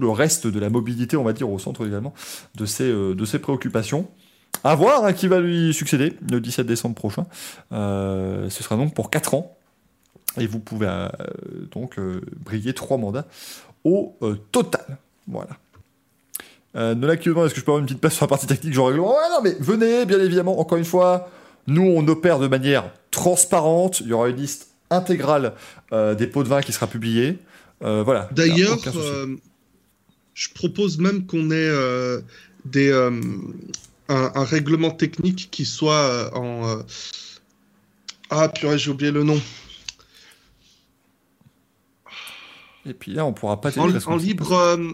le 0.00 0.10
reste 0.10 0.46
de 0.46 0.58
la 0.58 0.70
mobilité, 0.70 1.16
on 1.16 1.24
va 1.24 1.32
dire, 1.32 1.50
au 1.50 1.58
centre 1.58 1.86
également 1.86 2.14
de 2.54 2.66
ses, 2.66 2.84
euh, 2.84 3.14
de 3.14 3.24
ses 3.24 3.38
préoccupations. 3.38 4.08
À 4.64 4.74
voir 4.74 5.04
hein, 5.04 5.12
qui 5.12 5.28
va 5.28 5.40
lui 5.40 5.74
succéder 5.74 6.14
le 6.30 6.40
17 6.40 6.66
décembre 6.66 6.94
prochain. 6.94 7.26
Euh, 7.72 8.48
ce 8.50 8.62
sera 8.62 8.76
donc 8.76 8.94
pour 8.94 9.10
4 9.10 9.34
ans. 9.34 9.56
Et 10.38 10.46
vous 10.46 10.60
pouvez 10.60 10.86
euh, 10.88 11.08
donc 11.72 11.98
euh, 11.98 12.20
briller 12.44 12.72
trois 12.72 12.96
mandats 12.96 13.26
au 13.84 14.16
euh, 14.22 14.36
total. 14.50 14.98
Voilà. 15.26 15.50
Euh, 16.76 16.94
Nola 16.94 17.14
est-ce 17.14 17.22
que 17.22 17.60
je 17.60 17.64
peux 17.64 17.70
avoir 17.70 17.78
une 17.80 17.86
petite 17.86 18.00
place 18.00 18.14
sur 18.14 18.24
la 18.24 18.28
partie 18.28 18.46
technique, 18.46 18.78
Ouais, 18.78 18.96
non, 18.96 19.42
mais 19.42 19.54
venez, 19.60 20.06
bien 20.06 20.20
évidemment, 20.20 20.58
encore 20.58 20.78
une 20.78 20.84
fois. 20.84 21.28
Nous, 21.66 21.82
on 21.82 22.06
opère 22.08 22.38
de 22.38 22.48
manière 22.48 22.90
transparente. 23.10 24.00
Il 24.00 24.08
y 24.08 24.12
aura 24.12 24.28
une 24.28 24.36
liste 24.36 24.68
intégrale 24.90 25.52
euh, 25.92 26.14
des 26.14 26.26
pots 26.26 26.42
de 26.42 26.48
vin 26.48 26.60
qui 26.60 26.72
sera 26.72 26.86
publiée. 26.86 27.38
Euh, 27.82 28.02
voilà. 28.02 28.28
D'ailleurs, 28.32 28.78
euh, 28.96 29.36
je 30.34 30.48
propose 30.54 30.98
même 30.98 31.26
qu'on 31.26 31.50
ait 31.50 31.54
euh, 31.68 32.20
des, 32.64 32.90
euh, 32.90 33.20
un, 34.08 34.32
un 34.34 34.44
règlement 34.44 34.90
technique 34.90 35.48
qui 35.50 35.64
soit 35.64 35.94
euh, 35.94 36.30
en. 36.30 36.68
euh, 36.68 36.82
Ah, 38.30 38.48
purée, 38.48 38.78
j'ai 38.78 38.90
oublié 38.90 39.10
le 39.10 39.24
nom. 39.24 39.40
Et 42.86 42.94
puis 42.94 43.12
là, 43.12 43.24
on 43.24 43.32
pourra 43.32 43.60
pas 43.60 43.70
En, 43.78 44.16
libre. 44.16 44.52
euh, 44.52 44.92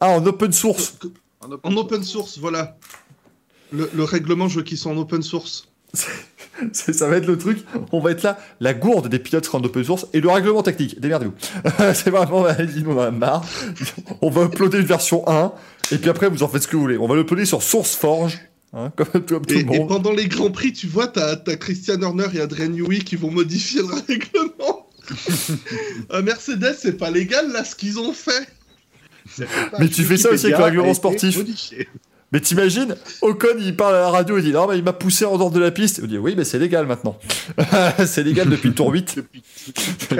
Ah, 0.00 0.10
en 0.10 0.24
open 0.26 0.52
source. 0.52 0.98
En 1.40 1.50
open 1.52 1.72
En 1.72 1.76
open 1.76 2.02
source, 2.04 2.38
voilà. 2.38 2.76
Le, 3.72 3.90
le 3.94 4.04
règlement, 4.04 4.48
je 4.48 4.58
veux 4.58 4.62
qu'ils 4.64 4.78
soient 4.78 4.92
en 4.92 4.96
open 4.96 5.22
source. 5.22 5.68
Ça 6.72 7.08
va 7.08 7.16
être 7.16 7.26
le 7.26 7.38
truc. 7.38 7.64
On 7.92 8.00
va 8.00 8.10
être 8.10 8.22
là. 8.22 8.38
La 8.60 8.74
gourde 8.74 9.08
des 9.08 9.18
pilotes 9.18 9.46
sera 9.46 9.58
en 9.58 9.64
open 9.64 9.82
source 9.82 10.06
et 10.12 10.20
le 10.20 10.28
règlement 10.28 10.62
technique. 10.62 11.00
Démerdez-vous. 11.00 11.34
c'est 11.94 12.10
vraiment, 12.10 12.44
on 12.44 12.98
en 12.98 12.98
a 12.98 13.10
marre. 13.10 13.44
On 14.20 14.30
va 14.30 14.44
uploader 14.44 14.78
une 14.78 14.84
version 14.84 15.26
1 15.26 15.52
et 15.92 15.98
puis 15.98 16.10
après, 16.10 16.28
vous 16.28 16.42
en 16.42 16.48
faites 16.48 16.62
ce 16.62 16.68
que 16.68 16.76
vous 16.76 16.82
voulez. 16.82 16.98
On 16.98 17.08
va 17.08 17.16
l'uploader 17.16 17.46
sur 17.46 17.62
SourceForge. 17.62 18.38
Hein, 18.72 18.92
comme, 18.94 19.24
comme 19.26 19.44
tout 19.44 19.54
Et, 19.54 19.60
et 19.60 19.86
pendant 19.86 20.12
les 20.12 20.28
grands 20.28 20.52
prix, 20.52 20.72
tu 20.72 20.86
vois, 20.86 21.08
t'as 21.08 21.36
as 21.44 21.56
Christian 21.56 22.00
Horner 22.02 22.28
et 22.34 22.40
Adrien 22.40 22.68
Newey 22.68 22.98
qui 22.98 23.16
vont 23.16 23.30
modifier 23.30 23.80
le 23.80 23.94
règlement. 24.08 24.86
Euh, 26.12 26.22
Mercedes, 26.22 26.76
c'est 26.78 26.96
pas 26.96 27.10
légal 27.10 27.50
là 27.50 27.64
ce 27.64 27.74
qu'ils 27.74 27.98
ont 27.98 28.12
fait. 28.12 28.48
Mais 29.78 29.88
tu 29.88 30.04
fais 30.04 30.16
ça 30.16 30.30
aussi 30.30 30.46
avec 30.46 30.58
le 30.58 30.64
règlement 30.64 30.94
sportif. 30.94 31.38
Mais 32.32 32.40
t'imagines, 32.40 32.94
Ocon 33.22 33.56
il 33.58 33.74
parle 33.74 33.96
à 33.96 34.00
la 34.00 34.10
radio 34.10 34.38
et 34.38 34.42
dit 34.42 34.52
non 34.52 34.68
mais 34.68 34.78
il 34.78 34.84
m'a 34.84 34.92
poussé 34.92 35.24
en 35.24 35.36
dehors 35.36 35.50
de 35.50 35.58
la 35.58 35.72
piste. 35.72 36.00
Il 36.02 36.08
dit 36.08 36.18
oui 36.18 36.34
mais 36.36 36.44
c'est 36.44 36.58
légal 36.58 36.86
maintenant. 36.86 37.18
c'est 38.06 38.22
légal 38.22 38.48
depuis 38.48 38.68
le 38.68 38.74
tour 38.74 38.90
8. 38.90 39.20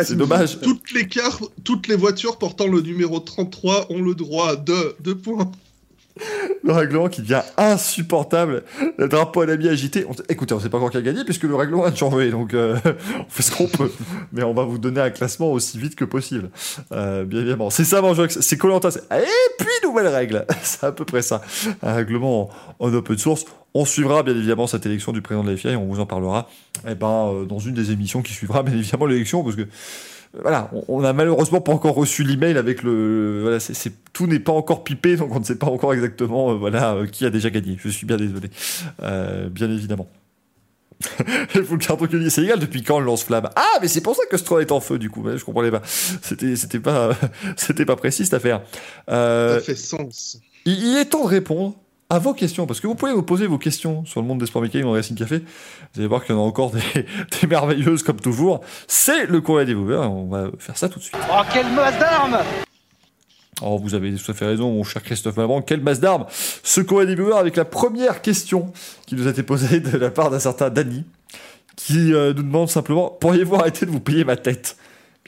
c'est 0.02 0.16
dommage. 0.16 0.60
Toutes 0.60 0.90
les 0.92 1.06
cars, 1.06 1.40
toutes 1.62 1.86
les 1.86 1.96
voitures 1.96 2.36
portant 2.36 2.66
le 2.66 2.80
numéro 2.80 3.20
33 3.20 3.92
ont 3.92 4.02
le 4.02 4.14
droit 4.14 4.56
de 4.56 4.96
deux 5.00 5.16
points. 5.16 5.50
Le 6.62 6.72
règlement 6.72 7.08
qui 7.08 7.22
devient 7.22 7.42
insupportable. 7.56 8.62
Le 8.98 9.08
drapeau 9.08 9.40
à 9.42 9.46
l'ami 9.46 9.68
agité. 9.68 10.04
On- 10.08 10.12
Écoutez, 10.28 10.54
on 10.54 10.60
sait 10.60 10.68
pas 10.68 10.76
encore 10.78 10.90
qui 10.90 10.96
a 10.98 11.02
gagné 11.02 11.24
puisque 11.24 11.44
le 11.44 11.54
règlement 11.54 11.84
a 11.84 11.94
changé. 11.94 12.30
Donc 12.30 12.54
euh, 12.54 12.76
on 13.18 13.24
fait 13.28 13.42
ce 13.42 13.50
qu'on 13.54 13.66
peut. 13.66 13.90
Mais 14.32 14.42
on 14.42 14.54
va 14.54 14.64
vous 14.64 14.78
donner 14.78 15.00
un 15.00 15.10
classement 15.10 15.50
aussi 15.52 15.78
vite 15.78 15.94
que 15.96 16.04
possible. 16.04 16.50
Euh, 16.92 17.24
bien 17.24 17.40
évidemment. 17.40 17.70
C'est 17.70 17.84
ça, 17.84 18.00
Manjox. 18.02 18.40
C'est 18.40 18.56
Colanta. 18.58 18.88
Et 18.90 19.24
puis 19.58 19.68
nouvelle 19.84 20.08
règle. 20.08 20.44
c'est 20.62 20.84
à 20.84 20.92
peu 20.92 21.04
près 21.04 21.22
ça. 21.22 21.40
Un 21.82 21.94
règlement 21.94 22.50
en, 22.78 22.86
en 22.88 22.94
open 22.94 23.18
source. 23.18 23.44
On 23.72 23.84
suivra 23.84 24.22
bien 24.24 24.34
évidemment 24.34 24.66
cette 24.66 24.84
élection 24.86 25.12
du 25.12 25.22
président 25.22 25.44
de 25.44 25.50
la 25.50 25.56
FIA 25.56 25.72
et 25.72 25.76
on 25.76 25.86
vous 25.86 26.00
en 26.00 26.06
parlera 26.06 26.48
eh 26.88 26.96
ben, 26.96 27.30
euh, 27.32 27.44
dans 27.44 27.60
une 27.60 27.74
des 27.74 27.92
émissions 27.92 28.20
qui 28.20 28.32
suivra 28.32 28.62
bien 28.64 28.74
évidemment 28.74 29.06
l'élection 29.06 29.44
parce 29.44 29.54
que 29.54 29.62
voilà, 30.40 30.70
on- 30.72 30.84
on 30.88 31.04
a 31.04 31.12
malheureusement 31.12 31.60
pas 31.60 31.72
encore 31.72 31.94
reçu 31.94 32.22
l'email 32.22 32.56
avec 32.56 32.82
le. 32.82 33.40
Voilà, 33.42 33.58
c'est- 33.60 33.92
tout 34.12 34.26
n'est 34.26 34.38
pas 34.40 34.52
encore 34.52 34.84
pipé, 34.84 35.16
donc 35.16 35.34
on 35.34 35.40
ne 35.40 35.44
sait 35.44 35.56
pas 35.56 35.66
encore 35.66 35.92
exactement 35.94 36.50
euh, 36.50 36.54
voilà, 36.54 36.94
euh, 36.94 37.06
qui 37.06 37.24
a 37.26 37.30
déjà 37.30 37.50
gagné. 37.50 37.76
Je 37.80 37.88
suis 37.88 38.06
bien 38.06 38.16
désolé. 38.16 38.48
Euh, 39.02 39.48
bien 39.48 39.70
évidemment. 39.70 40.08
Il 41.54 41.64
faut 41.64 41.74
le 41.76 41.78
carton 41.78 42.06
que 42.06 42.28
c'est 42.28 42.42
égal 42.44 42.58
depuis 42.58 42.82
quand 42.82 43.00
le 43.00 43.06
lance-flamme? 43.06 43.48
Ah, 43.56 43.78
mais 43.80 43.88
c'est 43.88 44.02
pour 44.02 44.14
ça 44.14 44.22
que 44.30 44.36
Stroll 44.36 44.60
est 44.60 44.70
en 44.72 44.80
feu, 44.80 44.98
du 44.98 45.08
coup. 45.08 45.24
Je 45.34 45.42
comprenais 45.44 45.70
pas. 45.70 45.80
C'était, 45.84 46.56
c'était 46.56 46.78
pas, 46.80 47.10
c'était 47.56 47.86
pas 47.86 47.96
précis 47.96 48.24
cette 48.24 48.34
affaire. 48.34 48.60
Ça 49.08 49.60
fait 49.64 49.74
sens. 49.74 50.38
il, 50.66 50.74
il 50.74 50.96
est 50.98 51.06
temps 51.06 51.24
de 51.24 51.28
répondre 51.30 51.74
à 52.10 52.18
vos 52.18 52.34
questions, 52.34 52.66
parce 52.66 52.80
que 52.80 52.88
vous 52.88 52.96
pouvez 52.96 53.12
vous 53.12 53.22
poser 53.22 53.46
vos 53.46 53.56
questions 53.56 54.04
sur 54.04 54.20
le 54.20 54.26
monde 54.26 54.40
des 54.40 54.46
sports 54.46 54.62
mécaniques 54.62 54.84
dans 54.84 54.92
Racing 54.92 55.16
Café. 55.16 55.38
Vous 55.38 56.00
allez 56.00 56.08
voir 56.08 56.24
qu'il 56.24 56.34
y 56.34 56.38
en 56.38 56.42
a 56.42 56.44
encore 56.44 56.72
des, 56.72 56.80
des 57.40 57.46
merveilleuses 57.46 58.02
comme 58.02 58.20
toujours. 58.20 58.60
C'est 58.88 59.26
le 59.26 59.40
courrier 59.40 59.64
des 59.64 59.74
viewers, 59.74 60.06
on 60.08 60.26
va 60.26 60.50
faire 60.58 60.76
ça 60.76 60.88
tout 60.88 60.98
de 60.98 61.04
suite. 61.04 61.16
Oh, 61.30 61.40
quelle 61.52 61.72
masse 61.72 61.98
d'armes 61.98 62.38
Oh, 63.62 63.78
vous 63.78 63.94
avez 63.94 64.14
tout 64.14 64.30
à 64.30 64.34
fait 64.34 64.46
raison, 64.46 64.72
mon 64.72 64.84
cher 64.84 65.02
Christophe 65.02 65.36
Malbranc. 65.36 65.62
Quelle 65.62 65.82
masse 65.82 66.00
d'armes 66.00 66.26
Ce 66.62 66.80
courrier 66.80 67.06
des 67.06 67.14
viewers 67.14 67.36
avec 67.36 67.56
la 67.56 67.64
première 67.64 68.22
question 68.22 68.72
qui 69.06 69.14
nous 69.14 69.26
a 69.26 69.30
été 69.30 69.42
posée 69.42 69.80
de 69.80 69.96
la 69.96 70.10
part 70.10 70.30
d'un 70.30 70.38
certain 70.38 70.70
Danny, 70.70 71.04
qui 71.76 72.12
euh, 72.12 72.32
nous 72.32 72.42
demande 72.42 72.68
simplement 72.68 73.10
Pourriez-vous 73.20 73.54
arrêter 73.54 73.86
de 73.86 73.90
vous 73.90 74.00
payer 74.00 74.24
ma 74.24 74.36
tête? 74.36 74.76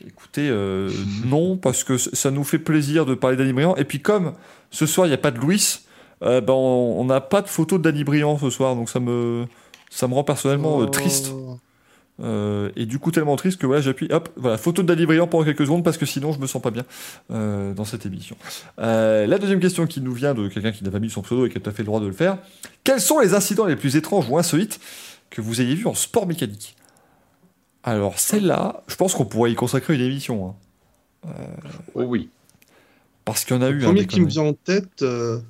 Écoutez, 0.04 0.48
euh, 0.48 0.90
non, 1.26 1.56
parce 1.56 1.84
que 1.84 1.96
ça 1.96 2.30
nous 2.30 2.42
fait 2.42 2.58
plaisir 2.58 3.06
de 3.06 3.14
parler 3.14 3.36
d'Annie 3.36 3.52
Briand. 3.52 3.76
Et 3.76 3.84
puis, 3.84 4.00
comme 4.00 4.32
ce 4.70 4.86
soir, 4.86 5.06
il 5.06 5.10
n'y 5.10 5.14
a 5.14 5.18
pas 5.18 5.30
de 5.30 5.38
Louis, 5.38 5.80
euh, 6.22 6.40
ben, 6.40 6.52
on 6.52 7.04
n'a 7.04 7.20
pas 7.20 7.42
de 7.42 7.48
photo 7.48 7.78
de 7.78 7.82
Danny 7.82 8.04
Briand 8.04 8.38
ce 8.38 8.50
soir, 8.50 8.74
donc 8.76 8.88
ça 8.88 9.00
me, 9.00 9.46
ça 9.90 10.08
me 10.08 10.14
rend 10.14 10.24
personnellement 10.24 10.82
euh, 10.82 10.86
triste. 10.86 11.30
Oh. 11.34 11.58
Euh, 12.20 12.70
et 12.76 12.86
du 12.86 12.98
coup, 12.98 13.10
tellement 13.10 13.36
triste 13.36 13.58
que 13.58 13.66
voilà, 13.66 13.80
j'appuie, 13.80 14.06
hop, 14.12 14.28
voilà, 14.36 14.58
photo 14.58 14.82
de 14.82 14.86
Danny 14.86 15.06
Briand 15.06 15.26
pendant 15.26 15.44
quelques 15.44 15.64
secondes 15.64 15.82
parce 15.82 15.96
que 15.96 16.06
sinon 16.06 16.32
je 16.32 16.38
me 16.38 16.46
sens 16.46 16.62
pas 16.62 16.70
bien 16.70 16.84
euh, 17.32 17.72
dans 17.74 17.84
cette 17.84 18.06
émission. 18.06 18.36
Euh, 18.78 19.26
la 19.26 19.38
deuxième 19.38 19.60
question 19.60 19.86
qui 19.86 20.00
nous 20.00 20.12
vient 20.12 20.34
de 20.34 20.46
quelqu'un 20.48 20.72
qui 20.72 20.84
n'a 20.84 20.90
pas 20.90 21.00
mis 21.00 21.10
son 21.10 21.22
pseudo 21.22 21.46
et 21.46 21.50
qui 21.50 21.56
a 21.56 21.60
tout 21.60 21.70
à 21.70 21.72
fait 21.72 21.82
le 21.82 21.86
droit 21.86 22.00
de 22.00 22.06
le 22.06 22.12
faire. 22.12 22.38
Quels 22.84 23.00
sont 23.00 23.18
les 23.18 23.34
incidents 23.34 23.64
les 23.66 23.76
plus 23.76 23.96
étranges 23.96 24.28
ou 24.28 24.38
insolites 24.38 24.78
que 25.30 25.40
vous 25.40 25.60
ayez 25.62 25.74
vus 25.74 25.86
en 25.86 25.94
sport 25.94 26.26
mécanique? 26.26 26.76
Alors, 27.82 28.20
celle-là, 28.20 28.84
je 28.86 28.94
pense 28.94 29.14
qu'on 29.14 29.24
pourrait 29.24 29.50
y 29.50 29.56
consacrer 29.56 29.94
une 29.94 30.02
émission. 30.02 30.54
hein, 31.24 31.30
Oh 31.94 32.02
oui. 32.02 32.28
parce 33.24 33.44
qu'il 33.44 33.56
y 33.56 33.58
en 33.58 33.62
a 33.62 33.70
eu. 33.70 33.78
Le 33.78 33.84
hein, 33.84 33.86
premier 33.86 34.06
qui 34.06 34.20
me 34.20 34.28
vient 34.28 34.42
en 34.44 34.52
tête, 34.52 35.02
euh, 35.02 35.40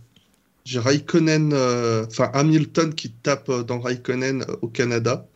j'ai 0.65 0.79
Raikkonen, 0.79 1.53
euh, 1.53 2.05
enfin 2.07 2.31
Hamilton 2.35 2.95
qui 2.95 3.11
tape 3.11 3.49
euh, 3.49 3.63
dans 3.63 3.81
Raikkonen 3.81 4.43
euh, 4.43 4.57
au 4.63 4.69
Canada. 4.69 5.27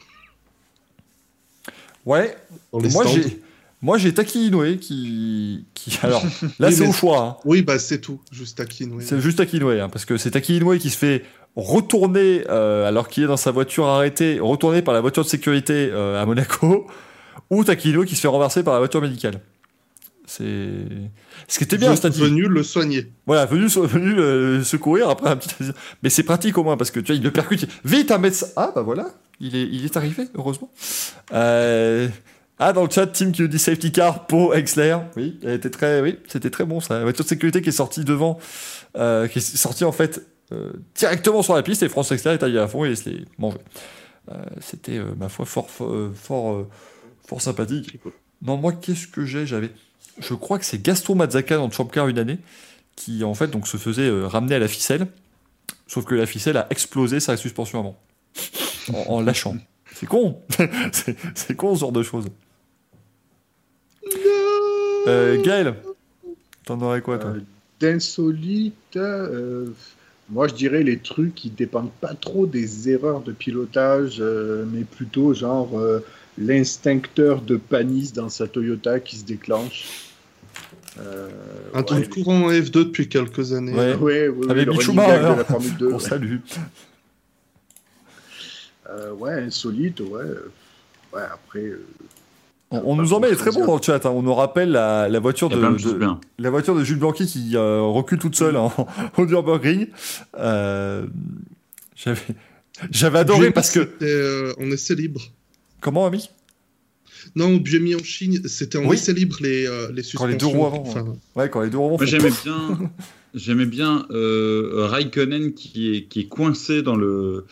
Ouais, 2.04 2.36
Dans 2.72 2.78
les 2.78 2.90
moi 2.90 3.04
j'ai. 3.06 3.42
Moi 3.82 3.98
j'ai 3.98 4.14
Taki 4.14 4.46
Inoue 4.46 4.78
qui, 4.78 5.66
qui. 5.74 5.98
Alors 6.02 6.22
là 6.58 6.68
Oui, 6.68 6.74
c'est 6.74 6.86
au 6.86 6.92
choix. 6.92 7.20
hein. 7.20 7.36
Oui, 7.44 7.62
bah 7.62 7.78
c'est 7.78 8.00
tout, 8.00 8.20
juste 8.32 8.58
Akin. 8.60 8.88
Oui. 8.92 9.04
C'est 9.06 9.20
juste 9.20 9.38
Taki 9.38 9.58
Inoue, 9.58 9.70
hein, 9.70 9.88
parce 9.90 10.04
que 10.04 10.16
c'est 10.16 10.30
Taki 10.30 10.56
Inoue 10.56 10.78
qui 10.78 10.90
se 10.90 10.96
fait 10.96 11.24
retourner 11.56 12.44
euh, 12.48 12.86
alors 12.86 13.08
qu'il 13.08 13.24
est 13.24 13.26
dans 13.26 13.36
sa 13.36 13.50
voiture 13.50 13.86
arrêtée, 13.86 14.38
retourné 14.40 14.82
par 14.82 14.94
la 14.94 15.00
voiture 15.00 15.24
de 15.24 15.28
sécurité 15.28 15.90
euh, 15.92 16.20
à 16.20 16.24
Monaco, 16.26 16.86
ou 17.50 17.64
Taki 17.64 17.90
Inoue 17.90 18.04
qui 18.04 18.14
se 18.14 18.20
fait 18.22 18.28
renverser 18.28 18.62
par 18.62 18.72
la 18.74 18.80
voiture 18.80 19.02
médicale. 19.02 19.40
C'est 20.26 20.52
ce 21.48 21.58
qui 21.58 21.64
était 21.64 21.78
bien, 21.78 21.94
c'est 21.94 22.14
venu 22.14 22.48
le 22.48 22.62
soigner. 22.62 23.12
Voilà, 23.26 23.46
venu, 23.46 23.66
venu 23.66 24.14
le 24.14 24.64
secourir 24.64 25.08
après 25.08 25.30
un 25.30 25.36
petit. 25.36 25.54
Mais 26.02 26.10
c'est 26.10 26.24
pratique 26.24 26.58
au 26.58 26.64
moins 26.64 26.76
parce 26.76 26.90
que 26.90 27.00
tu 27.00 27.06
vois, 27.06 27.14
il 27.16 27.22
le 27.22 27.30
percute. 27.30 27.66
Vite, 27.84 28.10
un 28.10 28.18
médecin. 28.18 28.48
Ah 28.56 28.72
bah 28.74 28.82
voilà, 28.82 29.08
il 29.40 29.54
est, 29.54 29.68
il 29.70 29.84
est 29.84 29.96
arrivé, 29.96 30.24
heureusement. 30.34 30.70
Euh, 31.32 32.08
Ah, 32.58 32.72
dans 32.72 32.84
le 32.84 32.90
chat, 32.90 33.06
Tim 33.06 33.32
qui 33.32 33.42
nous 33.42 33.48
dit 33.48 33.58
safety 33.58 33.92
car 33.92 34.26
pour 34.26 34.54
Exler. 34.54 34.96
Oui, 35.16 35.38
elle 35.42 35.54
était 35.54 35.70
très, 35.70 36.00
oui, 36.00 36.18
c'était 36.26 36.50
très 36.50 36.64
bon 36.64 36.80
ça. 36.80 36.94
La 36.98 37.02
voiture 37.02 37.24
de 37.24 37.28
sécurité 37.28 37.60
qui 37.60 37.68
est 37.68 37.72
sortie 37.72 38.02
devant, 38.04 38.38
euh, 38.96 39.28
qui 39.28 39.38
est 39.38 39.56
sortie 39.56 39.84
en 39.84 39.92
fait 39.92 40.26
euh, 40.52 40.72
directement 40.94 41.42
sur 41.42 41.54
la 41.54 41.62
piste 41.62 41.82
et 41.82 41.88
France 41.88 42.10
Exler 42.12 42.32
est 42.32 42.42
allé 42.42 42.58
à 42.58 42.66
fond 42.66 42.84
et 42.84 42.96
se 42.96 43.10
les 43.10 43.24
manger. 43.38 43.58
Euh, 44.30 44.34
c'était, 44.60 44.96
euh, 44.98 45.14
ma 45.18 45.28
foi, 45.28 45.44
fort, 45.44 45.68
fort, 45.70 45.92
euh, 45.92 46.12
fort, 46.14 46.52
euh, 46.54 46.68
fort 47.28 47.40
sympathique. 47.42 47.98
Non, 48.42 48.56
moi, 48.56 48.72
qu'est-ce 48.72 49.06
que 49.06 49.24
j'ai? 49.24 49.46
J'avais, 49.46 49.70
je 50.18 50.34
crois 50.34 50.58
que 50.58 50.64
c'est 50.64 50.80
Gaston 50.82 51.14
Mazzacca 51.14 51.56
dans 51.56 51.70
Champ 51.70 51.86
Car 51.86 52.08
une 52.08 52.18
année 52.18 52.38
qui 52.96 53.22
en 53.24 53.34
fait 53.34 53.48
donc 53.48 53.68
se 53.68 53.76
faisait 53.76 54.08
euh, 54.08 54.26
ramener 54.26 54.54
à 54.54 54.58
la 54.58 54.68
ficelle, 54.68 55.06
sauf 55.86 56.04
que 56.04 56.14
la 56.14 56.26
ficelle 56.26 56.56
a 56.56 56.66
explosé 56.70 57.20
sa 57.20 57.36
suspension 57.36 57.78
avant, 57.80 57.96
en, 59.08 59.20
lâchant. 59.20 59.56
C'est 59.94 60.06
con, 60.06 60.40
c'est 61.34 61.54
con 61.54 61.74
ce 61.74 61.80
genre 61.80 61.92
de 61.92 62.02
choses. 62.02 62.26
Euh, 65.06 65.40
Gaël, 65.42 65.74
t'en 66.64 66.80
aurais 66.80 67.00
quoi 67.00 67.18
toi? 67.18 67.30
Euh, 67.30 67.40
D'insolite, 67.78 68.96
euh, 68.96 69.66
moi 70.30 70.48
je 70.48 70.54
dirais 70.54 70.82
les 70.82 70.98
trucs 70.98 71.34
qui 71.34 71.50
dépendent 71.50 71.92
pas 72.00 72.14
trop 72.14 72.46
des 72.46 72.88
erreurs 72.90 73.20
de 73.20 73.32
pilotage, 73.32 74.20
mais 74.20 74.84
plutôt 74.84 75.34
genre 75.34 75.78
l'instincteur 76.38 77.40
de 77.42 77.56
Panis 77.56 78.12
dans 78.14 78.28
sa 78.28 78.46
Toyota 78.46 79.00
qui 79.00 79.16
se 79.16 79.24
déclenche. 79.24 79.84
Euh, 80.98 81.28
Un 81.74 81.82
temps 81.82 81.96
ouais, 81.96 82.02
de 82.02 82.06
courant 82.06 82.42
en 82.44 82.50
F2 82.50 82.70
depuis 82.84 83.08
quelques 83.08 83.52
années. 83.52 83.72
Ouais. 83.74 83.94
Ouais, 83.94 84.28
oui, 84.28 84.46
Avec 84.50 84.80
Schumacher. 84.80 85.20
de 85.22 85.36
la 85.38 85.44
Formule 85.44 85.76
2. 85.76 85.88
On 85.88 85.92
ouais. 85.94 86.00
salue. 86.00 86.36
Euh, 88.88 89.12
ouais, 89.12 89.32
insolite, 89.32 90.00
ouais. 90.00 90.22
Ouais, 91.12 91.22
après. 91.32 91.60
euh, 91.64 91.84
On, 92.70 92.82
on 92.84 92.96
nous 92.96 93.12
en 93.12 93.20
met 93.20 93.34
très 93.34 93.50
bon 93.50 93.66
dans 93.66 93.76
le 93.76 93.82
chat. 93.82 94.04
hein. 94.06 94.10
On 94.10 94.22
nous 94.22 94.34
rappelle 94.34 94.70
la, 94.70 95.08
la 95.08 95.18
voiture 95.18 95.48
de, 95.48 95.56
de 95.56 96.08
la 96.38 96.50
voiture 96.50 96.74
de 96.74 96.84
Jules 96.84 96.98
Blanqui 96.98 97.26
qui 97.26 97.56
euh, 97.56 97.80
recule 97.82 98.18
toute 98.18 98.36
seule 98.36 98.56
en, 98.56 98.72
au 99.18 99.26
Nürburgring. 99.26 99.88
Euh, 100.38 101.06
J'avais 101.96 102.20
j'avais 102.90 103.18
adoré 103.20 103.50
parce 103.52 103.70
que 103.70 103.88
euh, 104.02 104.52
en 104.60 104.70
essai 104.70 104.94
libre. 104.94 105.22
Comment 105.86 106.06
ami? 106.06 106.28
Non, 107.34 107.56
Buemi 107.56 107.94
en 107.94 108.02
Chine, 108.02 108.40
c'était 108.46 108.78
en 108.78 108.84
Oui. 108.86 108.96
essai 108.96 109.12
libre 109.12 109.36
les, 109.40 109.66
euh, 109.66 109.88
les 109.92 110.02
Quand 110.02 110.08
suspensions. 110.08 110.26
les 110.28 110.36
deux 110.36 110.46
roues 110.46 110.66
avant, 110.66 110.82
Enfin, 110.86 111.04
Ouais, 111.34 111.48
quand 111.48 111.60
les 111.62 111.70
deux 111.70 111.78
font 111.78 111.98
j'aimais 112.02 112.30
bien, 112.44 112.78
j'aimais 113.34 113.66
bien 113.66 114.06
euh, 114.10 114.86
Raikkonen 114.90 115.54
qui 115.54 115.94
est, 115.96 116.02
qui 116.04 116.20
est 116.20 116.28
coincé 116.28 116.82
dans 116.82 116.96
le, 116.96 117.46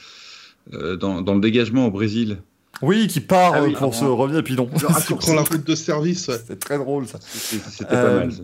euh, 0.73 0.97
dans, 0.97 1.23
dans 1.23 1.35
le 1.35 1.41
dégagement 1.41 1.87
au 1.87 1.91
Brésil. 1.91 2.39
Oui, 2.83 3.07
qui 3.07 3.21
part 3.21 3.53
Ah 3.55 3.63
oui, 3.65 3.73
euh, 3.75 3.79
pour 3.79 3.93
ah 3.95 3.97
se 3.97 4.05
bon. 4.05 4.17
revenir 4.17 4.41
et 4.41 4.43
puis 4.43 4.55
non. 4.55 4.67
Qui 4.67 4.85
raccourci. 4.85 5.15
prend 5.29 5.35
la 5.35 5.43
route 5.43 5.65
de 5.67 5.75
service. 5.75 6.29
ouais. 6.29 6.39
C'était 6.39 6.57
très 6.57 6.79
drôle 6.79 7.07
ça. 7.07 7.19
C'était 7.23 7.95
Euh, 7.95 8.03
pas 8.03 8.15
mal. 8.27 8.33
ça. 8.33 8.43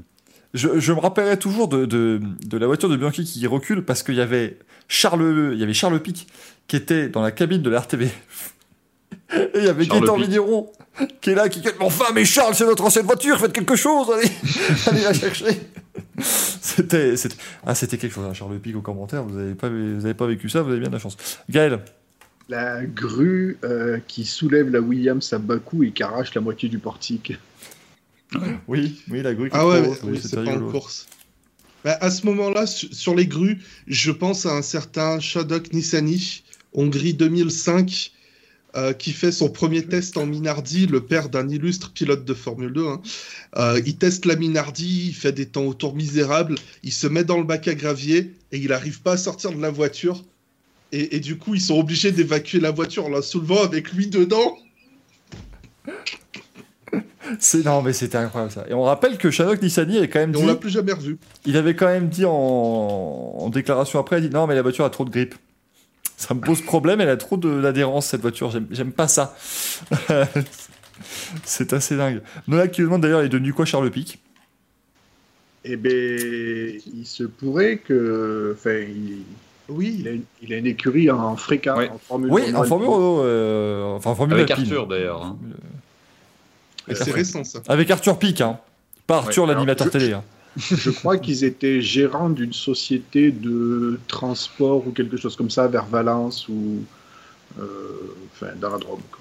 Je, 0.55 0.81
je 0.81 0.93
me 0.93 0.99
rappellerai 0.99 1.39
toujours 1.39 1.69
de, 1.69 1.85
de, 1.85 2.21
de 2.45 2.57
la 2.59 2.67
voiture 2.67 2.89
de 2.89 2.97
Bianchi 2.97 3.23
qui 3.25 3.47
recule 3.47 3.85
parce 3.85 4.03
qu'il 4.03 4.17
y 4.17 4.21
avait 4.21 4.59
Charles, 4.89 5.51
il 5.55 5.61
y 5.61 5.63
avait 5.63 5.75
Charles 5.75 6.01
Pic 6.03 6.27
qui 6.67 6.75
était 6.77 7.09
dans 7.09 7.23
la 7.23 7.31
cabine 7.31 7.63
de 7.63 7.71
la 7.71 7.81
RTV 7.81 8.09
Et 9.33 9.49
il 9.59 9.65
y 9.65 9.69
avait 9.69 9.87
Gaëtan. 9.87 10.17
Vigneron 10.17 10.71
qui 11.21 11.31
est 11.31 11.35
là, 11.35 11.49
qui 11.49 11.61
dit 11.61 11.69
Mais 11.79 11.85
enfin, 11.87 12.07
mais 12.15 12.25
Charles, 12.25 12.55
c'est 12.55 12.67
notre 12.67 12.85
ancienne 12.85 13.07
voiture, 13.07 13.39
faites 13.39 13.53
quelque 13.53 13.77
chose, 13.77 14.09
allez, 14.11 14.29
allez 14.87 15.03
la 15.03 15.13
chercher. 15.15 15.61
C'était, 16.21 17.17
c'était, 17.17 17.37
ah, 17.65 17.75
c'était 17.75 17.97
quelque 17.97 18.13
chose, 18.13 18.25
hein, 18.29 18.35
Charles 18.35 18.59
Pic 18.59 18.75
au 18.77 18.81
commentaire, 18.81 19.23
vous 19.23 19.39
n'avez 19.39 19.55
pas, 19.55 19.69
vous 19.69 20.05
avez 20.05 20.15
pas 20.15 20.27
vécu 20.27 20.49
ça, 20.49 20.63
vous 20.63 20.71
avez 20.71 20.81
bien 20.81 20.89
de 20.89 20.95
la 20.95 20.99
chance. 20.99 21.17
Gaël, 21.49 21.79
La 22.49 22.85
grue 22.85 23.59
euh, 23.65 23.99
qui 24.09 24.25
soulève 24.25 24.69
la 24.71 24.81
Williams 24.81 25.33
à 25.33 25.39
bas 25.39 25.59
coût 25.59 25.85
et 25.85 25.93
qui 25.93 26.03
arrache 26.03 26.35
la 26.35 26.41
moitié 26.41 26.69
du 26.69 26.79
portique. 26.79 27.33
oui, 28.69 29.01
oui, 29.11 29.23
la 29.23 29.35
grue 29.35 29.51
qui 29.51 29.57
Ah 29.59 29.67
ouais, 29.67 29.83
oui, 30.05 30.19
c'est 30.23 30.35
pas 30.37 30.43
en 30.43 30.55
rigolo. 30.55 30.71
course. 30.71 31.07
Bah, 31.85 31.97
à 32.01 32.11
ce 32.11 32.27
moment-là, 32.27 32.67
su- 32.67 32.93
sur 32.93 33.15
les 33.15 33.27
grues, 33.27 33.59
je 33.87 34.11
pense 34.11 34.45
à 34.45 34.51
un 34.55 34.63
certain 34.63 35.19
Shadok 35.19 35.73
Nissani, 35.73 36.43
Hongrie 36.75 37.15
2005, 37.15 38.13
euh, 38.77 38.93
qui 38.93 39.13
fait 39.13 39.33
son 39.33 39.49
premier 39.49 39.85
test 39.85 40.17
en 40.17 40.27
Minardi, 40.27 40.87
le 40.87 41.01
père 41.01 41.29
d'un 41.29 41.49
illustre 41.49 41.93
pilote 41.93 42.25
de 42.25 42.35
Formule 42.35 42.73
2. 42.73 42.87
hein. 42.87 43.01
Euh, 43.57 43.81
il 43.85 43.97
teste 43.97 44.27
la 44.27 44.37
Minardi, 44.37 45.09
il 45.09 45.15
fait 45.15 45.33
des 45.33 45.47
temps 45.47 45.65
autour 45.65 45.95
misérables, 45.97 46.55
il 46.85 46.93
se 46.93 47.07
met 47.07 47.25
dans 47.25 47.39
le 47.39 47.45
bac 47.45 47.67
à 47.69 47.75
gravier 47.75 48.33
et 48.53 48.59
il 48.59 48.69
n'arrive 48.69 49.01
pas 49.03 49.13
à 49.13 49.17
sortir 49.17 49.53
de 49.53 49.61
la 49.61 49.71
voiture. 49.71 50.23
Et, 50.93 51.17
et 51.17 51.21
du 51.21 51.37
coup, 51.39 51.55
ils 51.55 51.61
sont 51.61 51.79
obligés 51.79 52.13
d'évacuer 52.13 52.61
la 52.61 52.71
voiture 52.73 53.07
en 53.07 53.11
la 53.11 53.23
soulevant 53.23 53.63
avec 53.63 53.93
lui 53.93 54.07
dedans. 54.09 54.57
C'est, 57.39 57.65
non, 57.65 57.81
mais 57.83 57.93
c'était 57.93 58.19
incroyable 58.19 58.53
ça. 58.53 58.65
Et 58.69 58.75
on 58.75 58.83
rappelle 58.83 59.17
que 59.17 59.31
Shanok 59.31 59.63
Nissani 59.63 59.99
avait 59.99 60.09
quand 60.09 60.19
même 60.19 60.31
Et 60.31 60.37
dit, 60.39 60.43
on 60.43 60.47
l'a 60.47 60.57
plus 60.57 60.71
jamais 60.71 60.93
revu. 60.93 61.19
il 61.47 61.57
avait 61.57 61.77
quand 61.77 61.87
même 61.87 62.09
dit 62.09 62.25
en, 62.25 62.31
en 62.33 63.49
déclaration 63.51 64.01
après, 64.01 64.19
il 64.19 64.29
dit 64.29 64.35
non, 64.35 64.47
mais 64.49 64.55
la 64.57 64.63
voiture 64.63 64.85
a 64.85 64.91
trop 64.91 65.05
de 65.05 65.11
grippe. 65.11 65.37
Ça 66.21 66.35
me 66.35 66.41
pose 66.41 66.61
problème, 66.61 67.01
elle 67.01 67.09
a 67.09 67.17
trop 67.17 67.37
de- 67.39 67.63
d'adhérence 67.63 68.07
cette 68.07 68.21
voiture, 68.21 68.51
j'aime, 68.71 68.93
pas 68.93 69.09
ça. 69.09 69.35
c'est 71.45 71.73
assez 71.73 71.97
dingue. 71.97 72.21
Nola 72.47 72.69
qui 72.69 72.83
demande 72.83 73.01
d'ailleurs, 73.03 73.23
il 73.23 73.27
est 73.27 73.31
devenu 73.31 73.53
quoi 73.55 73.65
Charles 73.65 73.91
Pic? 73.91 74.19
Eh 75.65 75.77
ben, 75.77 75.91
il 76.95 77.07
se 77.07 77.25
pourrait 77.25 77.79
que. 77.79 78.55
Enfin, 78.59 78.77
il, 78.81 79.23
Oui, 79.71 79.97
il 80.01 80.09
a, 80.09 80.11
une, 80.13 80.23
il 80.43 80.53
a 80.53 80.57
une 80.59 80.67
écurie 80.67 81.11
en 81.11 81.37
fréca, 81.37 81.77
Ouais. 81.77 81.89
en 81.91 81.99
Formule 81.99 82.31
Oui, 82.33 82.43
1. 82.51 82.55
en 82.55 82.65
Formule, 82.65 82.89
euh, 82.91 83.85
enfin, 83.95 84.11
en 84.11 84.15
Formule 84.15 84.35
Avec 84.37 84.51
alpine. 84.51 84.65
Arthur 84.67 84.87
d'ailleurs. 84.89 85.23
hein. 85.25 85.39
Avec 86.87 86.97
c'est 86.97 87.03
Arthur. 87.03 87.15
récent 87.15 87.45
ça. 87.45 87.61
Avec 87.69 87.91
Arthur 87.91 88.19
Pic, 88.19 88.41
hein. 88.41 88.59
Pas 89.07 89.19
Arthur 89.19 89.45
Ouais, 89.45 89.55
l'animateur 89.55 89.87
je- 89.87 89.93
télé. 89.93 90.13
hein. 90.13 90.23
Je 90.57 90.91
crois 90.91 91.17
qu'ils 91.19 91.45
étaient 91.45 91.81
gérants 91.81 92.31
d'une 92.31 92.53
société 92.53 93.31
de 93.31 93.99
transport 94.09 94.87
ou 94.87 94.91
quelque 94.91 95.17
chose 95.17 95.37
comme 95.37 95.51
ça 95.51 95.69
vers 95.69 95.87
Valence 95.87 96.49
ou. 96.49 96.83
euh, 97.59 97.63
Enfin, 98.33 98.53
dans 98.61 98.71
la 98.71 98.79
Drôme. 98.79 99.01
quoi. 99.11 99.21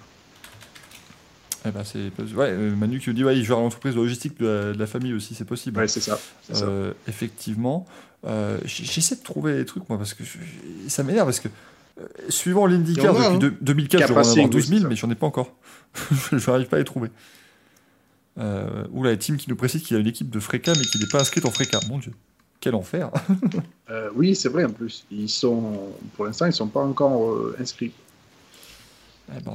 Eh 1.66 1.72
ben, 1.72 1.84
c'est, 1.84 2.00
ouais, 2.36 2.52
euh, 2.52 2.74
Manu 2.76 3.00
qui 3.00 3.10
nous 3.10 3.16
dit, 3.16 3.24
ouais, 3.26 3.38
il 3.38 3.44
joue 3.44 3.54
à 3.54 3.58
l'entreprise 3.58 3.94
de 3.94 4.00
logistique 4.00 4.40
de 4.40 4.46
la, 4.48 4.74
de 4.74 4.80
la 4.80 4.88
famille 4.88 5.14
aussi, 5.14 5.36
c'est 5.36 5.44
possible. 5.46 5.78
Ouais, 5.80 5.88
c'est 5.90 6.00
ça. 6.00 6.18
c'est 6.44 6.56
ça. 6.56 6.66
Euh, 6.66 6.94
effectivement. 7.08 7.86
Euh, 8.26 8.58
J'essaie 8.66 9.16
de 9.16 9.24
trouver 9.24 9.56
des 9.58 9.66
trucs, 9.66 9.88
moi, 9.90 9.98
parce 9.98 10.14
que 10.14 10.24
je- 10.24 10.38
ça 10.90 11.04
m'énerve, 11.04 11.28
parce 11.28 11.40
que 11.42 11.50
euh, 12.00 12.04
suivant 12.30 12.66
l'IndyCar, 12.66 13.14
depuis 13.14 13.28
hein. 13.28 13.38
deux- 13.38 13.56
2004, 13.62 14.02
je 14.04 14.08
devrais 14.08 14.22
en 14.22 14.24
Capricing, 14.24 14.40
avoir 14.46 14.50
12 14.52 14.64
oui, 14.64 14.68
000, 14.70 14.78
c'est 14.78 14.84
ça. 14.84 14.90
mais 14.90 14.96
j'en 14.96 15.10
ai 15.12 15.16
pas 15.16 15.28
encore. 15.28 15.54
je 16.32 16.50
n'arrive 16.50 16.68
pas 16.68 16.78
à 16.78 16.80
les 16.80 16.86
trouver. 16.86 17.10
Euh, 18.40 18.86
ou 18.92 19.04
la 19.04 19.18
team 19.18 19.38
qui 19.38 19.50
nous 19.50 19.56
précise 19.56 19.84
qu'il 19.84 19.98
a 19.98 20.00
une 20.00 20.08
équipe 20.08 20.30
de 20.30 20.40
Freca, 20.40 20.74
mais 20.78 20.86
qui 20.86 20.98
n'est 20.98 21.08
pas 21.08 21.20
inscrite 21.20 21.46
en 21.46 21.52
Freca. 21.52 21.80
Mon 21.90 21.98
Dieu, 21.98 22.14
quel 22.60 22.76
enfer. 22.76 23.10
Euh, 23.92 24.12
oui, 24.14 24.36
c'est 24.36 24.50
vrai 24.50 24.66
en 24.66 24.70
plus. 24.70 25.04
Ils 25.10 25.28
sont, 25.28 25.96
pour 26.16 26.26
l'instant, 26.26 26.46
ils 26.46 26.54
sont 26.54 26.68
pas 26.68 26.82
encore 26.84 27.32
euh, 27.32 27.58
inscrits. 27.60 27.92
Eh 29.36 29.42
ben, 29.42 29.52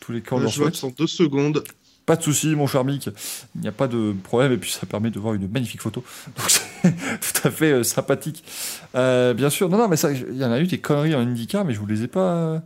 tous 0.00 0.10
les 0.10 0.20
camps 0.20 0.38
Je 0.38 0.42
leur 0.42 0.50
vois 0.50 0.64
souhaitent. 0.64 0.72
que 0.72 0.78
sont 0.78 0.94
deux 0.98 1.06
secondes. 1.06 1.62
Pas 2.04 2.16
de 2.16 2.22
souci, 2.22 2.56
mon 2.56 2.66
cher 2.66 2.84
Mick. 2.84 3.08
Il 3.54 3.60
n'y 3.60 3.68
a 3.68 3.72
pas 3.72 3.86
de 3.86 4.14
problème. 4.24 4.52
Et 4.52 4.56
puis, 4.56 4.72
ça 4.72 4.86
permet 4.86 5.10
de 5.10 5.20
voir 5.20 5.34
une 5.34 5.48
magnifique 5.48 5.80
photo. 5.80 6.02
Donc, 6.36 6.50
c'est 6.50 6.90
tout 7.20 7.46
à 7.46 7.50
fait 7.52 7.72
euh, 7.72 7.82
sympathique. 7.84 8.42
Euh, 8.96 9.32
bien 9.34 9.50
sûr. 9.50 9.68
Non, 9.68 9.78
non, 9.78 9.88
mais 9.88 9.96
ça, 9.96 10.10
il 10.10 10.36
y 10.36 10.44
en 10.44 10.50
a 10.50 10.58
eu 10.60 10.66
des 10.66 10.78
conneries 10.78 11.14
en 11.14 11.20
IndyCar, 11.20 11.64
mais 11.64 11.72
je 11.72 11.78
vous 11.78 11.86
les 11.86 12.02
ai 12.02 12.08
pas. 12.08 12.62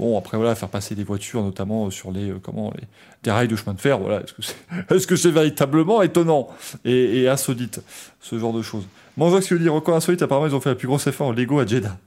Bon, 0.00 0.18
après, 0.18 0.38
voilà, 0.38 0.54
faire 0.54 0.70
passer 0.70 0.94
des 0.94 1.04
voitures, 1.04 1.42
notamment 1.42 1.86
euh, 1.86 1.90
sur 1.90 2.10
les, 2.10 2.30
euh, 2.30 2.38
comment, 2.42 2.72
les, 2.74 2.84
des 3.22 3.30
rails 3.30 3.48
de 3.48 3.54
chemin 3.56 3.74
de 3.74 3.80
fer, 3.80 3.98
voilà. 3.98 4.22
Est-ce 4.22 4.32
que 4.32 4.42
c'est 4.42 4.54
est 4.94 4.96
-ce 5.12 5.16
c'est 5.16 5.30
véritablement 5.30 6.00
étonnant? 6.02 6.48
Et, 6.86 7.20
et 7.20 7.28
insolite, 7.28 7.82
ce 8.20 8.38
genre 8.38 8.54
de 8.54 8.62
choses 8.62 8.84
Manjox 9.18 9.46
qui 9.46 9.54
lui 9.54 9.60
dit 9.60 9.68
record 9.68 9.96
insolite, 9.96 10.22
apparemment, 10.22 10.46
ils 10.46 10.54
ont 10.54 10.60
fait 10.60 10.70
la 10.70 10.74
plus 10.74 10.88
grosse 10.88 11.06
F1 11.06 11.22
en 11.22 11.32
Lego 11.32 11.58
à 11.60 11.66
Jeddah. 11.66 11.98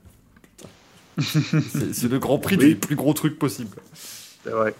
c'est 1.20 2.08
le 2.10 2.18
grand 2.18 2.38
prix 2.38 2.56
Oui. 2.56 2.68
du 2.70 2.74
plus 2.76 2.96
gros 2.96 3.12
truc 3.12 3.38
possible. 3.38 3.76
C'est 4.42 4.50
vrai. 4.50 4.74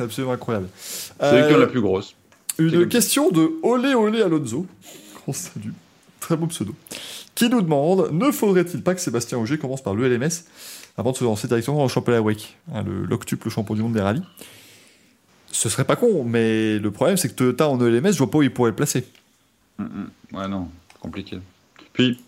Absolument 0.00 0.32
incroyable. 0.32 0.68
C'est 0.76 1.14
Euh, 1.24 1.58
la 1.58 1.66
plus 1.68 1.80
grosse. 1.80 2.14
Une 2.58 2.88
question 2.88 3.30
de 3.30 3.52
Olé 3.62 3.94
Olé 3.94 4.22
Alonso. 4.22 4.66
On 5.28 5.32
salue. 5.32 5.70
Très 6.20 6.36
beau 6.36 6.46
pseudo. 6.46 6.74
Qui 7.34 7.48
nous 7.48 7.62
demande 7.62 8.10
Ne 8.12 8.32
faudrait-il 8.32 8.82
pas 8.82 8.94
que 8.94 9.00
Sébastien 9.00 9.38
Auger 9.38 9.58
commence 9.58 9.82
par 9.82 9.94
le 9.94 10.08
LMS 10.08 10.44
avant 10.96 11.12
de 11.12 11.16
se 11.16 11.24
lancer 11.24 11.48
directement 11.48 11.76
dans 11.78 11.82
le 11.84 11.88
championnat 11.88 12.22
WEC 12.22 12.56
hein, 12.74 12.82
le 12.82 13.04
l'octuple 13.04 13.48
champion 13.50 13.74
du 13.74 13.82
monde 13.82 13.92
des 13.94 14.00
rallyes 14.00 14.22
Ce 15.52 15.68
serait 15.68 15.84
pas 15.84 15.96
con, 15.96 16.24
mais 16.24 16.78
le 16.78 16.90
problème 16.90 17.16
c'est 17.16 17.28
que 17.28 17.34
Toyota 17.34 17.68
en 17.68 17.76
LMS, 17.78 18.12
je 18.12 18.18
vois 18.18 18.30
pas 18.30 18.38
où 18.38 18.42
il 18.42 18.52
pourrait 18.52 18.70
le 18.70 18.76
placer. 18.76 19.04
Mm, 19.78 19.84
mm. 19.84 20.36
Ouais, 20.36 20.48
non, 20.48 20.68
compliqué. 21.00 21.38
Puis, 21.92 22.18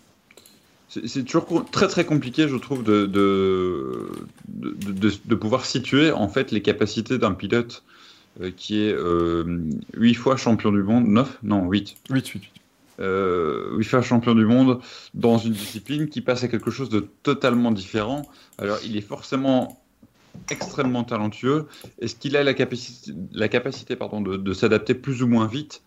c'est 0.87 1.23
toujours 1.23 1.65
très 1.69 1.87
très 1.87 2.05
compliqué, 2.05 2.47
je 2.47 2.55
trouve, 2.55 2.83
de, 2.83 3.05
de, 3.05 4.09
de, 4.47 4.91
de- 4.91 5.13
de 5.23 5.35
pouvoir 5.35 5.65
situer 5.65 6.11
en 6.11 6.27
fait 6.27 6.51
les 6.51 6.61
capacités 6.63 7.19
d'un 7.19 7.33
pilote 7.33 7.83
euh, 8.41 8.49
qui 8.55 8.81
est 8.81 8.93
euh, 8.93 9.59
8 9.95 10.13
fois 10.15 10.35
champion 10.37 10.71
du 10.71 10.81
monde, 10.81 11.05
9 11.07 11.39
Non, 11.43 11.69
8. 11.69 11.95
8, 12.09 12.27
8, 12.27 12.41
8. 12.41 12.51
Euh, 12.99 13.77
8 13.77 13.83
fois 13.85 14.01
champion 14.01 14.35
du 14.35 14.45
monde 14.45 14.79
dans 15.13 15.37
une 15.37 15.53
discipline 15.53 16.09
qui 16.09 16.21
passe 16.21 16.43
à 16.43 16.47
quelque 16.47 16.71
chose 16.71 16.89
de 16.89 17.07
totalement 17.23 17.71
différent. 17.71 18.23
Alors, 18.57 18.77
il 18.83 18.97
est 18.97 19.01
forcément 19.01 19.81
extrêmement 20.49 21.03
talentueux. 21.03 21.67
Est-ce 21.99 22.15
qu'il 22.15 22.35
a 22.35 22.43
la 22.43 22.53
capacité, 22.53 23.13
la 23.31 23.47
capacité 23.47 23.95
pardon, 23.95 24.21
de, 24.21 24.37
de 24.37 24.53
s'adapter 24.53 24.93
plus 24.93 25.23
ou 25.23 25.27
moins 25.27 25.47
vite? 25.47 25.81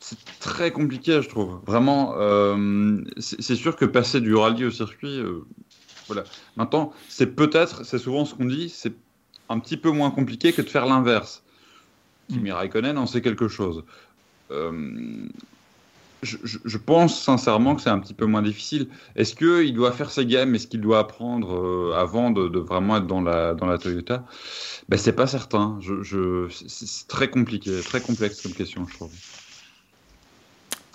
C'est 0.00 0.18
très 0.38 0.70
compliqué, 0.70 1.20
je 1.20 1.28
trouve. 1.28 1.60
Vraiment, 1.66 2.14
euh, 2.18 2.98
c'est 3.18 3.42
c'est 3.42 3.56
sûr 3.56 3.74
que 3.74 3.84
passer 3.84 4.20
du 4.20 4.34
rallye 4.36 4.64
au 4.64 4.70
circuit, 4.70 5.18
euh, 5.18 5.44
voilà. 6.06 6.22
Maintenant, 6.56 6.92
c'est 7.08 7.34
peut-être, 7.34 7.84
c'est 7.84 7.98
souvent 7.98 8.24
ce 8.24 8.34
qu'on 8.34 8.44
dit, 8.44 8.68
c'est 8.68 8.94
un 9.48 9.58
petit 9.58 9.76
peu 9.76 9.90
moins 9.90 10.12
compliqué 10.12 10.52
que 10.52 10.62
de 10.62 10.68
faire 10.68 10.86
l'inverse. 10.86 11.42
Kimi 12.28 12.52
Raikkonen 12.52 12.98
en 12.98 13.06
sait 13.06 13.20
quelque 13.20 13.48
chose. 13.48 13.84
Euh, 14.52 15.26
je, 16.22 16.78
pense 16.78 17.22
sincèrement 17.22 17.74
que 17.74 17.82
c'est 17.82 17.90
un 17.90 17.98
petit 17.98 18.14
peu 18.14 18.26
moins 18.26 18.42
difficile. 18.42 18.88
Est-ce 19.16 19.34
qu'il 19.34 19.74
doit 19.74 19.92
faire 19.92 20.10
ses 20.10 20.26
gammes? 20.26 20.54
Est-ce 20.54 20.66
qu'il 20.66 20.80
doit 20.80 20.98
apprendre 21.00 21.54
euh, 21.54 21.94
avant 21.96 22.30
de, 22.30 22.48
de 22.48 22.58
vraiment 22.58 22.96
être 22.96 23.06
dans 23.06 23.20
la, 23.20 23.54
dans 23.54 23.66
la 23.66 23.78
Toyota? 23.78 24.24
Ben, 24.88 24.96
C'est 24.96 25.12
pas 25.12 25.26
certain. 25.26 25.78
Je, 25.80 26.02
je- 26.02 26.48
c'est- 26.50 27.06
très 27.08 27.28
compliqué, 27.28 27.72
très 27.84 28.00
complexe 28.00 28.42
comme 28.42 28.52
question, 28.52 28.86
je 28.88 28.94
trouve. 28.94 29.10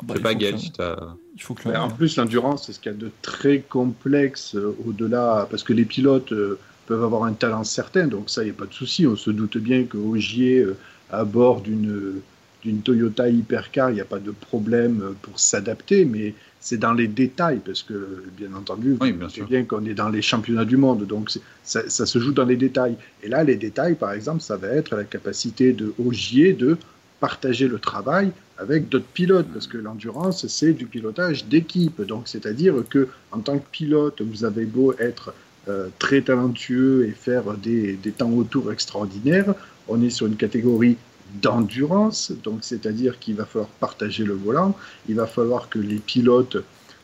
Bah, 0.03 0.15
je 0.18 0.23
sais 0.23 0.34
il 0.34 0.72
pas, 0.72 0.95
faut 0.95 1.18
Il 1.35 1.41
faut 1.41 1.53
que 1.53 1.69
Mais 1.69 1.77
en 1.77 1.89
plus, 1.89 2.18
l'endurance, 2.18 2.65
c'est 2.65 2.73
ce 2.73 2.80
qu'il 2.80 2.91
y 2.91 2.95
a 2.95 2.98
de 2.98 3.11
très 3.22 3.60
complexe 3.60 4.56
euh, 4.56 4.76
au-delà, 4.85 5.48
parce 5.49 5.64
que 5.64 5.73
les 5.73 5.85
pilotes 5.85 6.31
euh, 6.31 6.60
peuvent 6.88 7.03
avoir 7.03 7.23
un 7.23 7.34
talent 7.34 7.64
certain, 7.64 8.07
donc 8.07 8.30
ça, 8.30 8.41
il 8.41 8.45
n'y 8.45 8.52
a 8.52 8.56
pas 8.56 8.65
de 8.65 8.73
souci. 8.73 9.06
On 9.06 9.15
se 9.15 9.30
doute 9.30 9.57
bien 9.57 9.84
que 9.84 9.98
Ogier, 9.98 10.60
euh, 10.60 10.76
à 11.11 11.23
bord 11.23 11.61
d'une 11.61 12.22
d'une 12.64 12.82
Toyota 12.82 13.28
Hypercar, 13.30 13.90
il 13.90 13.96
n'y 13.96 14.02
a 14.02 14.06
pas 14.06 14.20
de 14.20 14.32
problème 14.32 15.02
euh, 15.04 15.12
pour 15.22 15.40
s'adapter, 15.40 16.06
mais 16.06 16.34
c'est 16.60 16.78
dans 16.78 16.94
les 16.94 17.08
détails, 17.08 17.60
parce 17.66 17.82
que, 17.82 18.24
bien 18.38 18.54
entendu, 18.54 18.96
Oui, 19.02 19.12
vous 19.12 19.18
bien 19.18 19.30
sûr. 19.30 19.48
bien 19.48 19.64
qu'on 19.64 19.84
est 19.86 19.96
dans 19.96 20.10
les 20.10 20.22
championnats 20.22 20.66
du 20.66 20.78
monde, 20.78 21.08
donc 21.08 21.32
ça, 21.64 21.90
ça 21.90 22.06
se 22.06 22.20
joue 22.20 22.34
dans 22.34 22.46
les 22.46 22.56
détails. 22.58 22.96
Et 23.24 23.30
là, 23.30 23.44
les 23.44 23.56
détails, 23.56 23.96
par 23.96 24.12
exemple, 24.12 24.42
ça 24.42 24.58
va 24.58 24.68
être 24.68 24.96
la 24.96 25.04
capacité 25.04 25.74
de 25.74 25.94
Ogier 26.06 26.54
de 26.54 26.78
partager 27.20 27.68
le 27.68 27.80
travail 27.80 28.32
avec 28.58 28.90
d'autres 28.90 29.06
pilotes, 29.06 29.48
parce 29.52 29.66
que 29.66 29.78
l'endurance, 29.78 30.46
c'est 30.48 30.74
du 30.74 30.86
pilotage 30.86 31.46
d'équipe. 31.46 32.00
Donc, 32.04 32.28
c'est-à-dire 32.28 32.76
que 32.90 33.08
en 33.32 33.40
tant 33.40 33.58
que 33.58 33.66
pilote, 33.72 34.22
vous 34.22 34.46
avez 34.46 34.66
beau 34.66 34.94
être 35.00 35.34
euh, 35.68 35.88
très 35.98 36.22
talentueux 36.22 37.08
et 37.08 37.12
faire 37.12 37.54
des, 37.56 37.94
des 37.94 38.12
temps 38.12 38.32
autour 38.32 38.72
extraordinaires, 38.72 39.54
on 39.88 40.02
est 40.04 40.12
sur 40.12 40.28
une 40.28 40.36
catégorie 40.36 40.98
d'endurance, 41.41 42.32
donc 42.44 42.60
c'est-à-dire 42.62 43.20
qu'il 43.20 43.36
va 43.36 43.45
falloir 43.45 43.70
partager 43.70 44.24
le 44.24 44.34
volant, 44.34 44.76
il 45.08 45.16
va 45.16 45.28
falloir 45.28 45.70
que 45.70 45.80
les 45.80 45.98
pilotes 45.98 46.58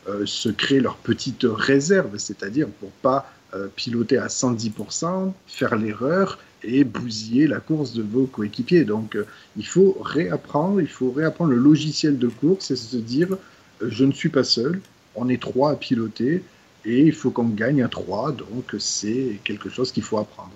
euh, 0.08 0.26
se 0.26 0.48
créent 0.48 0.80
leur 0.80 0.96
petite 0.96 1.44
réserve, 1.48 2.16
c'est-à-dire 2.18 2.68
pour 2.68 2.90
pas 2.90 3.30
euh, 3.54 3.68
piloter 3.74 4.18
à 4.18 4.26
110%, 4.28 5.32
faire 5.46 5.76
l'erreur 5.76 6.38
et 6.62 6.84
bousiller 6.84 7.46
la 7.46 7.60
course 7.60 7.92
de 7.92 8.02
vos 8.02 8.26
coéquipiers. 8.26 8.84
Donc 8.84 9.16
euh, 9.16 9.26
il 9.56 9.66
faut 9.66 9.96
réapprendre, 10.02 10.80
il 10.80 10.88
faut 10.88 11.10
réapprendre 11.10 11.50
le 11.52 11.56
logiciel 11.56 12.18
de 12.18 12.28
course 12.28 12.70
et 12.70 12.76
se 12.76 12.96
dire 12.96 13.36
je 13.80 14.04
ne 14.04 14.12
suis 14.12 14.28
pas 14.28 14.44
seul, 14.44 14.80
on 15.14 15.28
est 15.28 15.40
trois 15.40 15.72
à 15.72 15.76
piloter 15.76 16.42
et 16.84 17.00
il 17.02 17.12
faut 17.12 17.30
qu'on 17.30 17.48
gagne 17.48 17.82
à 17.82 17.88
trois, 17.88 18.32
donc 18.32 18.74
c'est 18.78 19.40
quelque 19.44 19.68
chose 19.68 19.92
qu'il 19.92 20.02
faut 20.02 20.18
apprendre. 20.18 20.52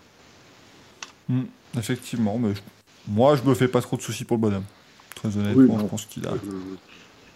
Hmm, 1.28 1.44
effectivement, 1.78 2.39
mais 2.39 2.55
je- 2.55 2.61
moi, 3.09 3.37
je 3.37 3.43
me 3.49 3.55
fais 3.55 3.69
pas 3.69 3.81
trop 3.81 3.97
de 3.97 4.03
soucis 4.03 4.24
pour 4.24 4.37
le 4.37 4.41
bonhomme. 4.43 4.65
Très 5.15 5.37
honnêtement, 5.37 5.74
Oui, 5.74 5.81
je 5.83 5.87
pense 5.87 6.05
qu'il 6.07 6.27
a 6.27 6.33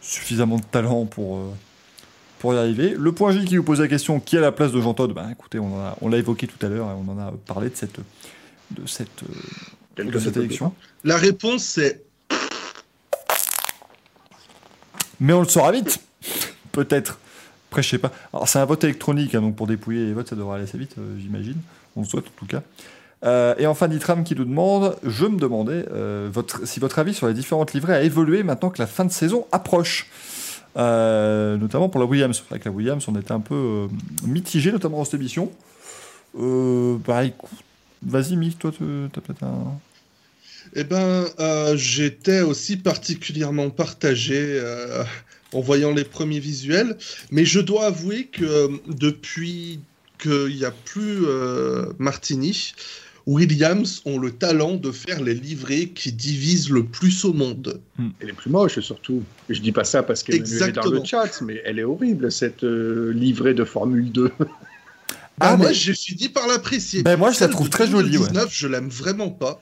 suffisamment 0.00 0.56
de 0.56 0.62
talent 0.64 1.04
pour, 1.04 1.36
euh, 1.38 1.50
pour 2.38 2.54
y 2.54 2.56
arriver. 2.58 2.94
Le 2.96 3.12
point 3.12 3.32
J 3.32 3.44
qui 3.44 3.56
vous 3.56 3.62
pose 3.64 3.80
la 3.80 3.88
question 3.88 4.20
qui 4.20 4.36
est 4.36 4.38
à 4.38 4.42
la 4.42 4.52
place 4.52 4.72
de 4.72 4.80
Jean 4.80 4.94
Todt 4.94 5.12
Ben 5.14 5.30
écoutez, 5.30 5.58
on 5.58 5.74
en 5.76 5.80
a- 5.80 5.96
on 6.00 6.08
l'a 6.08 6.18
évoqué 6.18 6.46
tout 6.46 6.64
à 6.64 6.68
l'heure 6.68 6.88
et 6.90 6.94
on 6.94 7.10
en 7.10 7.18
a 7.18 7.32
parlé 7.46 7.70
de 7.70 7.76
cette, 7.76 7.98
de 8.70 8.86
cette, 8.86 9.22
euh, 9.98 10.04
de 10.04 10.18
cette 10.18 10.36
élection. 10.36 10.74
La 11.04 11.16
réponse, 11.16 11.64
c'est 11.64 12.02
Mais 15.20 15.32
on 15.32 15.40
le 15.42 15.48
saura 15.48 15.72
vite, 15.72 16.00
peut-être. 16.72 17.18
Après, 17.70 17.82
je 17.82 17.88
sais 17.90 17.98
pas. 17.98 18.12
Alors, 18.32 18.48
c'est 18.48 18.58
un 18.58 18.64
vote 18.64 18.84
électronique, 18.84 19.34
hein, 19.34 19.40
donc 19.40 19.56
pour 19.56 19.66
dépouiller 19.66 20.04
les 20.06 20.12
votes, 20.12 20.28
ça 20.28 20.36
devrait 20.36 20.56
aller 20.56 20.64
assez 20.64 20.78
vite, 20.78 20.94
euh, 20.98 21.18
j'imagine. 21.18 21.56
On 21.96 22.02
le 22.02 22.06
souhaite 22.06 22.26
en 22.26 22.38
tout 22.38 22.46
cas. 22.46 22.62
Euh, 23.24 23.54
et 23.58 23.66
enfin, 23.66 23.88
Nitram 23.88 24.24
qui 24.24 24.34
nous 24.34 24.44
demande 24.44 24.96
Je 25.02 25.24
me 25.24 25.38
demandais 25.38 25.86
euh, 25.90 26.30
si 26.64 26.80
votre 26.80 26.98
avis 26.98 27.14
sur 27.14 27.26
les 27.26 27.34
différentes 27.34 27.72
livrées 27.72 27.94
a 27.94 28.02
évolué 28.02 28.42
maintenant 28.42 28.70
que 28.70 28.80
la 28.80 28.86
fin 28.86 29.04
de 29.04 29.12
saison 29.12 29.46
approche. 29.52 30.08
Euh, 30.76 31.56
notamment 31.56 31.88
pour 31.88 32.00
la 32.00 32.06
Williams. 32.06 32.42
Que 32.50 32.64
la 32.64 32.70
Williams, 32.70 33.04
on 33.08 33.18
était 33.18 33.32
un 33.32 33.40
peu 33.40 33.88
mitigé, 34.24 34.70
notamment 34.72 34.98
dans 34.98 35.04
cette 35.04 35.14
émission. 35.14 35.50
Bah 36.34 37.22
vas-y, 38.02 38.36
Mick, 38.36 38.58
toi, 38.58 38.70
tu 38.76 38.84
as 38.84 39.20
peut-être 39.20 39.42
un. 39.42 39.78
Eh 40.74 40.84
ben, 40.84 41.24
j'étais 41.76 42.42
aussi 42.42 42.76
particulièrement 42.76 43.70
partagé 43.70 44.62
en 45.54 45.60
voyant 45.60 45.92
les 45.92 46.04
premiers 46.04 46.40
visuels, 46.40 46.98
mais 47.30 47.46
je 47.46 47.60
dois 47.60 47.86
avouer 47.86 48.26
que 48.26 48.68
depuis 48.86 49.80
qu'il 50.18 50.56
n'y 50.56 50.64
a 50.66 50.72
plus 50.72 51.24
Martini, 51.98 52.74
Williams 53.26 54.02
ont 54.04 54.18
le 54.18 54.30
talent 54.30 54.74
de 54.76 54.92
faire 54.92 55.20
les 55.20 55.34
livrées 55.34 55.88
qui 55.88 56.12
divisent 56.12 56.70
le 56.70 56.84
plus 56.84 57.24
au 57.24 57.32
monde. 57.32 57.80
Elle 58.20 58.30
est 58.30 58.32
plus 58.32 58.50
moche 58.50 58.78
surtout. 58.80 59.22
Et 59.48 59.54
je 59.54 59.60
dis 59.60 59.72
pas 59.72 59.84
ça 59.84 60.02
parce 60.04 60.22
qu'elle 60.22 60.36
est 60.36 60.72
dans 60.72 60.88
le 60.90 61.02
chat, 61.04 61.40
mais 61.42 61.60
elle 61.64 61.78
est 61.80 61.84
horrible 61.84 62.30
cette 62.30 62.62
euh, 62.64 63.12
livrée 63.12 63.54
de 63.54 63.64
Formule 63.64 64.12
2. 64.12 64.30
Ah, 64.38 64.44
Ah, 65.40 65.56
moi, 65.58 65.68
mais- 65.68 65.74
j'ai 65.74 65.92
fini 65.92 66.30
par 66.30 66.46
l'apprécier. 66.46 67.02
Ben, 67.02 67.16
moi, 67.18 67.30
je 67.30 67.40
la 67.40 67.48
trouve 67.48 67.68
très 67.68 67.86
jolie, 67.86 68.16
ouais. 68.16 68.24
2019, 68.28 68.48
je 68.50 68.68
l'aime 68.68 68.88
vraiment 68.88 69.28
pas. 69.28 69.60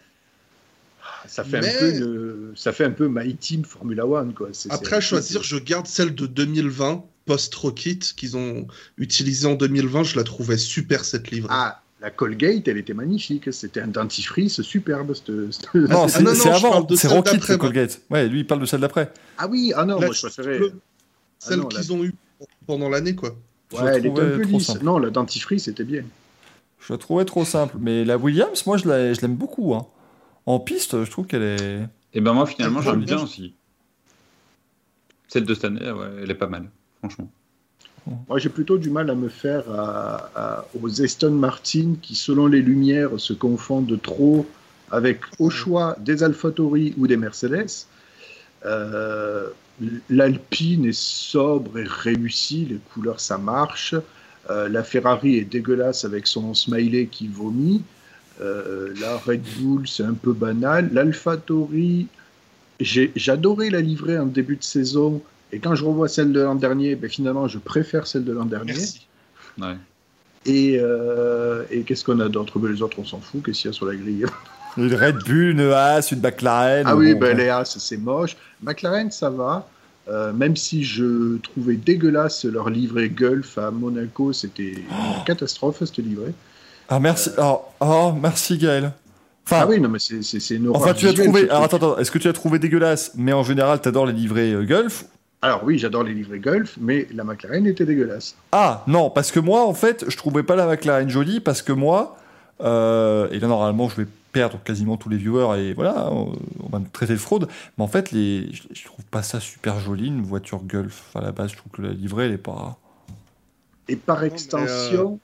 Ça 1.27 1.43
fait 1.43 1.61
Mais- 1.61 1.75
un 1.75 1.79
peu 1.81 1.91
une- 1.97 2.53
ça 2.55 2.73
fait 2.73 2.85
un 2.85 2.91
peu 2.93 3.09
My 3.11 3.35
Team 3.35 3.65
Formula 3.65 4.07
One 4.07 4.35
quoi. 4.35 4.51
C'est- 4.53 4.71
Après, 4.73 5.01
choisir, 5.01 5.43
je 5.43 5.57
garde 5.57 5.87
celle 5.87 6.15
de 6.15 6.27
2020, 6.27 7.03
post-Rocket, 7.25 8.13
qu'ils 8.15 8.37
ont 8.37 8.69
utilisée 8.99 9.47
en 9.49 9.55
2020. 9.55 10.05
Je 10.05 10.17
la 10.17 10.23
trouvais 10.23 10.59
super, 10.59 11.05
cette 11.05 11.31
livrée. 11.31 11.49
Ah, 11.53 11.81
la 12.05 12.11
Colgate, 12.11 12.69
elle 12.69 12.77
était 12.77 12.93
magnifique. 12.93 13.51
C'était 13.53 13.81
un 13.81 13.87
dentifrice 13.89 14.61
superbe. 14.61 15.15
cette- 15.15 15.53
cette- 15.53 15.75
Non, 15.75 16.03
Ah, 16.05 16.09
c'est 16.09 16.21
je 16.23 16.49
avant, 16.49 16.87
c'est 16.95 17.09
Rocket. 17.09 17.57
Colgate. 17.57 18.01
Ouais, 18.11 18.29
lui, 18.29 18.41
il 18.41 18.47
parle 18.47 18.61
de 18.61 18.67
celle 18.67 18.81
d'après. 18.81 19.11
Ah 19.39 19.47
oui, 19.49 19.73
ah 19.75 19.87
non, 19.87 19.99
La 19.99 20.07
moi 20.07 20.15
je 20.15 20.21
préférais. 20.21 20.61
Celle 21.39 21.61
la- 21.61 21.65
qu'ils 21.65 21.93
ont 21.95 22.05
eue 22.05 22.15
pendant 22.67 22.91
l'année, 22.91 23.15
quoi. 23.15 23.35
Je 23.73 23.77
la 23.79 23.83
Ouais, 23.85 23.91
elle 23.93 23.97
était 24.01 24.09
trouvais 24.11 24.23
un 24.35 24.37
peu 24.37 24.43
trop 24.43 24.59
lisse. 24.59 24.67
simple. 24.67 24.85
Non, 24.85 24.99
la 24.99 25.09
dentifrice 25.09 25.65
c'était 25.65 25.85
bien. 25.85 26.05
Je 26.87 26.93
la 26.93 26.99
trouvais 26.99 27.25
trop 27.25 27.47
simple. 27.47 27.77
Mais 27.81 28.05
la 28.05 28.19
Williams, 28.19 28.67
moi, 28.67 28.77
je 28.77 28.87
la- 28.87 29.15
je 29.15 29.21
l'aime 29.23 29.37
beaucoup. 29.37 29.75
hein. 29.75 29.87
En 30.45 30.61
piste, 30.61 31.03
je 31.05 31.11
trouve 31.11 31.27
qu'elle 31.27 31.43
est. 31.43 31.81
Et 32.13 32.21
ben 32.21 32.35
moi, 32.35 32.45
finalement, 32.45 32.83
j'aime 32.83 32.97
bien. 33.03 33.17
bien 33.17 33.25
aussi. 33.25 33.55
Celle 35.29 35.47
de 35.47 35.55
cette 35.55 35.65
année, 35.65 35.91
ouais, 35.91 36.07
elle 36.23 36.31
est 36.31 36.35
pas 36.35 36.49
mal, 36.49 36.69
franchement. 36.99 37.31
Moi, 38.29 38.39
j'ai 38.39 38.51
plutôt 38.51 38.77
du 38.79 38.91
mal 38.91 39.09
à 39.11 39.15
me 39.15 39.29
faire 39.29 39.65
à- 39.71 40.31
à- 40.35 40.67
aux 40.81 41.03
Aston 41.03 41.31
Martin 41.31 41.95
qui, 42.03 42.15
selon 42.15 42.47
les 42.47 42.61
lumières, 42.61 43.19
se 43.19 43.33
confondent 43.33 43.99
trop 44.03 44.47
avec, 44.91 45.21
au 45.39 45.49
choix, 45.51 45.97
des 46.01 46.23
AlphaTauri 46.23 46.95
ou 46.99 47.07
des 47.07 47.17
Mercedes. 47.17 47.71
Euh, 48.67 49.49
L'Alpine 50.09 50.85
est 50.87 50.97
sobre 50.97 51.79
et 51.81 51.85
réussie, 51.85 52.65
les 52.71 52.79
couleurs, 52.93 53.19
ça 53.19 53.39
marche. 53.39 53.97
Euh, 54.49 54.69
la 54.69 54.85
Ferrari 54.85 55.37
est 55.39 55.45
dégueulasse 55.45 56.05
avec 56.05 56.29
son 56.29 56.55
smiley 56.55 57.07
qui 57.07 57.27
vomit. 57.27 57.83
Euh, 58.41 58.95
la 59.01 59.17
Red 59.17 59.43
Bull, 59.59 59.89
c'est 59.89 60.05
un 60.05 60.15
peu 60.15 60.33
banal. 60.33 60.91
L'AlphaTauri, 60.93 62.07
j'ai- 62.79 63.11
j'adorais 63.17 63.71
la 63.71 63.81
livrée 63.81 64.17
en 64.19 64.27
début 64.27 64.57
de 64.57 64.63
saison. 64.63 65.21
Et 65.55 65.61
quand 65.61 65.75
je 65.77 65.85
revois 65.85 66.09
celle 66.09 66.33
de 66.33 66.41
l'an 66.41 66.57
dernier, 66.57 66.97
ben 66.97 67.09
finalement, 67.09 67.47
je 67.47 67.59
préfère 67.59 68.07
celle 68.07 68.25
de 68.25 68.33
l'an 68.33 68.45
dernier. 68.45 68.73
Merci. 68.73 69.07
Ouais. 69.61 69.77
Et, 70.47 70.79
euh, 70.81 71.63
et 71.71 71.83
qu'est-ce 71.83 72.05
qu'on 72.05 72.19
a 72.21 72.29
d'autre? 72.29 72.59
Ben, 72.59 72.73
Les 72.73 72.83
autres, 72.83 72.99
on 72.99 73.05
s'en 73.05 73.21
fout. 73.21 73.43
Qu'est-ce 73.45 73.63
qu'il 73.63 73.71
y 73.71 73.73
a 73.73 73.73
sur 73.73 73.87
la 73.87 73.95
grille? 73.95 74.27
Une 74.77 74.93
Red 74.93 75.19
Bull, 75.25 75.51
une 75.53 75.61
Haas, 75.73 76.09
une 76.11 76.21
McLaren. 76.21 76.85
Ah 76.87 76.97
oui, 76.97 77.15
bon, 77.15 77.21
ben, 77.21 77.27
ouais. 77.29 77.45
les 77.45 77.49
Haas, 77.49 77.77
c'est 77.79 77.97
moche. 77.97 78.37
McLaren, 78.63 79.11
ça 79.13 79.31
va. 79.31 79.69
Euh, 80.09 80.33
même 80.33 80.57
si 80.57 80.83
je 80.85 81.39
trouvais 81.39 81.77
dégueulasse 81.77 82.45
leur 82.45 82.69
livret 82.69 83.09
Gulf 83.09 83.57
à 83.57 83.71
Monaco, 83.71 84.33
c'était 84.33 84.73
une 84.73 85.25
catastrophe 85.25 85.79
cette 85.79 85.97
livrée. 85.99 86.35
Ah, 86.89 86.99
merci. 87.01 87.31
Oh, 87.39 87.61
oh, 87.81 88.13
merci, 88.21 88.59
Gaël. 88.59 88.93
Enfin, 89.47 89.61
Ah 89.63 89.67
oui, 89.69 89.81
non, 89.81 89.89
mais 89.89 89.99
c'est 90.01 90.55
une 90.57 90.69
horreur 90.69 90.83
enfin 90.83 90.95
tu 90.95 91.07
as 91.07 91.13
trouvé. 91.13 91.43
ce 91.43 91.51
Alors, 91.51 91.63
attends, 91.63 91.77
attends. 91.77 91.99
Est-ce 91.99 92.11
que 92.11 92.19
tu 92.19 92.29
as 92.29 92.33
trouvé 92.33 92.59
dégueulasse? 92.59 93.13
Mais 93.15 93.33
en 93.33 93.43
général, 93.45 93.81
t'adores 93.81 94.07
les 94.07 94.13
livrets 94.13 94.53
euh, 94.53 94.65
Gulf 94.65 95.05
Alors 95.45 95.63
oui, 95.63 95.79
j'adore 95.79 96.05
les 96.05 96.15
livrets 96.15 96.39
Gulf, 96.39 96.79
mais 96.81 97.07
la 97.13 97.23
McLaren 97.23 97.67
était 97.67 97.85
dégueulasse. 97.85 98.35
Ah, 98.53 98.83
non, 98.87 99.11
parce 99.11 99.31
que 99.31 99.39
moi, 99.41 99.67
en 99.67 99.75
fait, 99.75 100.07
je 100.09 100.17
trouvais 100.17 100.43
pas 100.43 100.57
la 100.57 100.67
McLaren 100.67 101.11
jolie 101.11 101.39
parce 101.39 101.61
que 101.61 101.73
moi, 101.73 102.17
euh, 102.63 103.29
et 103.31 103.39
là, 103.41 103.49
normalement, 103.49 103.91
je 103.91 103.97
vais 103.97 104.07
perdre 104.33 104.59
quasiment 104.65 104.97
tous 104.97 105.11
les 105.11 105.19
viewers 105.19 105.61
et 105.61 105.75
voilà, 105.75 106.09
on, 106.11 106.33
on 106.63 106.69
va 106.71 106.79
me 106.79 106.87
traiter 106.91 107.13
de 107.13 107.19
fraude. 107.19 107.47
Mais 107.77 107.85
en 107.85 107.89
fait, 107.89 108.11
les, 108.11 108.51
je, 108.55 108.63
je 108.73 108.85
trouve 108.87 109.05
pas 109.05 109.23
ça 109.23 109.39
super 109.39 109.79
joli, 109.81 110.07
une 110.07 110.23
voiture 110.23 110.63
Gulf. 110.65 111.11
À 111.15 111.21
la 111.21 111.31
base, 111.31 111.51
je 111.51 111.57
trouve 111.59 111.73
que 111.73 111.83
la 111.83 111.93
livrée, 111.93 112.25
elle 112.25 112.33
est 112.33 112.39
pas. 112.39 112.79
Et 113.89 113.97
par 113.97 114.25
extension, 114.25 115.21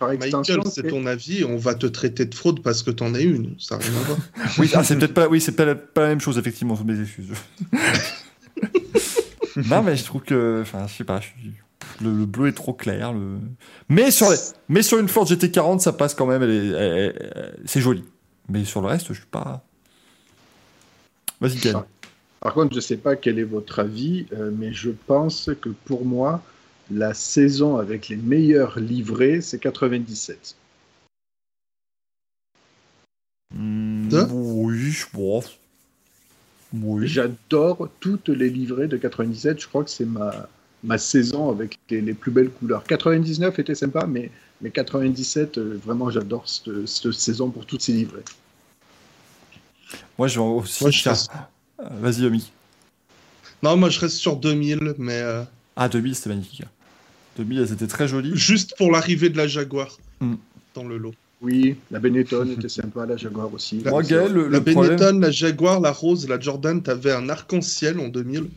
par 0.00 0.10
extension, 0.10 0.56
Michael, 0.56 0.72
c'est 0.72 0.88
ton 0.88 1.06
avis, 1.06 1.44
on 1.44 1.56
va 1.56 1.76
te 1.76 1.86
traiter 1.86 2.24
de 2.24 2.34
fraude 2.34 2.60
parce 2.60 2.82
que 2.82 2.90
t'en 2.90 3.14
es 3.14 3.22
une. 3.22 3.54
Ça 3.60 3.78
n'a 3.78 3.84
rien 3.84 4.00
à 4.00 4.02
voir. 4.02 4.18
Oui, 4.58 4.68
ah, 4.74 4.82
c'est 4.82 4.96
peut-être 4.96 5.14
pas, 5.14 5.28
oui, 5.28 5.40
c'est 5.40 5.54
pas 5.54 5.64
la 5.64 5.76
même 6.08 6.20
chose, 6.20 6.38
effectivement, 6.38 6.76
mes 6.84 7.00
excuses. 7.00 7.28
non, 9.68 9.82
mais 9.82 9.96
je 9.96 10.04
trouve 10.04 10.22
que, 10.22 10.60
enfin, 10.62 10.86
je 10.86 10.94
sais 10.94 11.04
pas, 11.04 11.20
je 11.20 11.26
suis- 11.28 11.52
le, 12.02 12.12
le 12.12 12.26
bleu 12.26 12.48
est 12.48 12.52
trop 12.52 12.72
clair. 12.74 13.12
Le... 13.12 13.38
Mais, 13.88 14.10
sur 14.10 14.30
les- 14.30 14.36
mais 14.68 14.82
sur 14.82 14.98
une 14.98 15.08
Ford 15.08 15.24
GT40, 15.26 15.80
ça 15.80 15.92
passe 15.92 16.14
quand 16.14 16.26
même, 16.26 16.42
elle 16.42 16.50
est- 16.50 16.68
elle- 16.68 17.30
elle- 17.34 17.58
c'est 17.66 17.80
joli. 17.80 18.04
Mais 18.48 18.64
sur 18.64 18.80
le 18.80 18.88
reste, 18.88 19.08
je 19.08 19.14
suis 19.14 19.26
pas. 19.26 19.64
Vas-y, 21.40 21.56
Ken. 21.56 21.82
Par 22.40 22.54
contre, 22.54 22.72
je 22.72 22.76
ne 22.76 22.80
sais 22.82 22.96
pas 22.96 23.16
quel 23.16 23.38
est 23.38 23.44
votre 23.44 23.78
avis, 23.80 24.26
euh, 24.32 24.50
mais 24.56 24.72
je 24.72 24.90
pense 24.90 25.50
que 25.60 25.68
pour 25.68 26.04
moi, 26.04 26.42
la 26.90 27.14
saison 27.14 27.76
avec 27.76 28.08
les 28.08 28.16
meilleurs 28.16 28.78
livrets, 28.78 29.40
c'est 29.40 29.58
97. 29.58 30.56
Hmm, 33.54 34.08
Hein? 34.14 34.28
oui, 34.30 34.94
bon. 35.12 35.42
Oui. 36.72 37.06
J'adore 37.08 37.88
toutes 38.00 38.28
les 38.28 38.48
livrées 38.50 38.86
de 38.88 38.96
97. 38.96 39.60
Je 39.60 39.66
crois 39.68 39.82
que 39.84 39.90
c'est 39.90 40.04
ma, 40.04 40.48
ma 40.84 40.98
saison 40.98 41.50
avec 41.50 41.78
les, 41.90 42.00
les 42.00 42.14
plus 42.14 42.30
belles 42.30 42.50
couleurs. 42.50 42.84
99 42.84 43.58
était 43.58 43.74
sympa, 43.74 44.06
mais, 44.06 44.30
mais 44.60 44.70
97, 44.70 45.58
euh, 45.58 45.80
vraiment, 45.84 46.10
j'adore 46.10 46.48
cette, 46.48 46.86
cette 46.86 47.12
saison 47.12 47.50
pour 47.50 47.66
toutes 47.66 47.82
ces 47.82 47.92
livrées. 47.92 48.22
Moi, 50.18 50.28
je 50.28 50.38
vais 50.38 50.46
aussi. 50.46 50.84
Moi, 50.84 50.90
je 50.90 51.08
reste- 51.08 51.30
euh, 51.80 51.84
Vas-y, 52.00 52.24
Omi. 52.26 52.50
Non, 53.62 53.76
moi, 53.76 53.88
je 53.90 53.98
reste 54.00 54.16
sur 54.16 54.36
2000, 54.36 54.94
mais 54.98 55.18
euh, 55.20 55.42
Ah, 55.76 55.88
2000, 55.88 56.14
c'était 56.14 56.30
magnifique. 56.30 56.62
2000, 57.36 57.58
elles 57.60 57.72
étaient 57.72 57.86
très 57.86 58.06
jolies. 58.08 58.32
juste 58.36 58.76
pour 58.76 58.90
l'arrivée 58.90 59.28
de 59.28 59.36
la 59.36 59.46
Jaguar 59.48 59.98
Hmm. 60.20 60.34
dans 60.74 60.84
le 60.84 60.98
lot. 60.98 61.14
Oui, 61.42 61.76
la 61.90 61.98
Benetton 62.00 62.46
était 62.50 62.68
sympa, 62.68 63.06
la 63.06 63.16
Jaguar 63.16 63.52
aussi. 63.54 63.82
Moi, 63.86 64.02
Gaël, 64.02 64.30
le, 64.32 64.48
La 64.48 64.58
le 64.58 64.64
problème. 64.64 64.96
Benetton, 64.96 65.18
la 65.20 65.30
Jaguar, 65.30 65.80
la 65.80 65.90
Rose, 65.90 66.28
la 66.28 66.38
Jordan, 66.38 66.82
t'avais 66.82 67.12
un 67.12 67.28
arc-en-ciel 67.30 67.98
en 67.98 68.08
2000. 68.08 68.48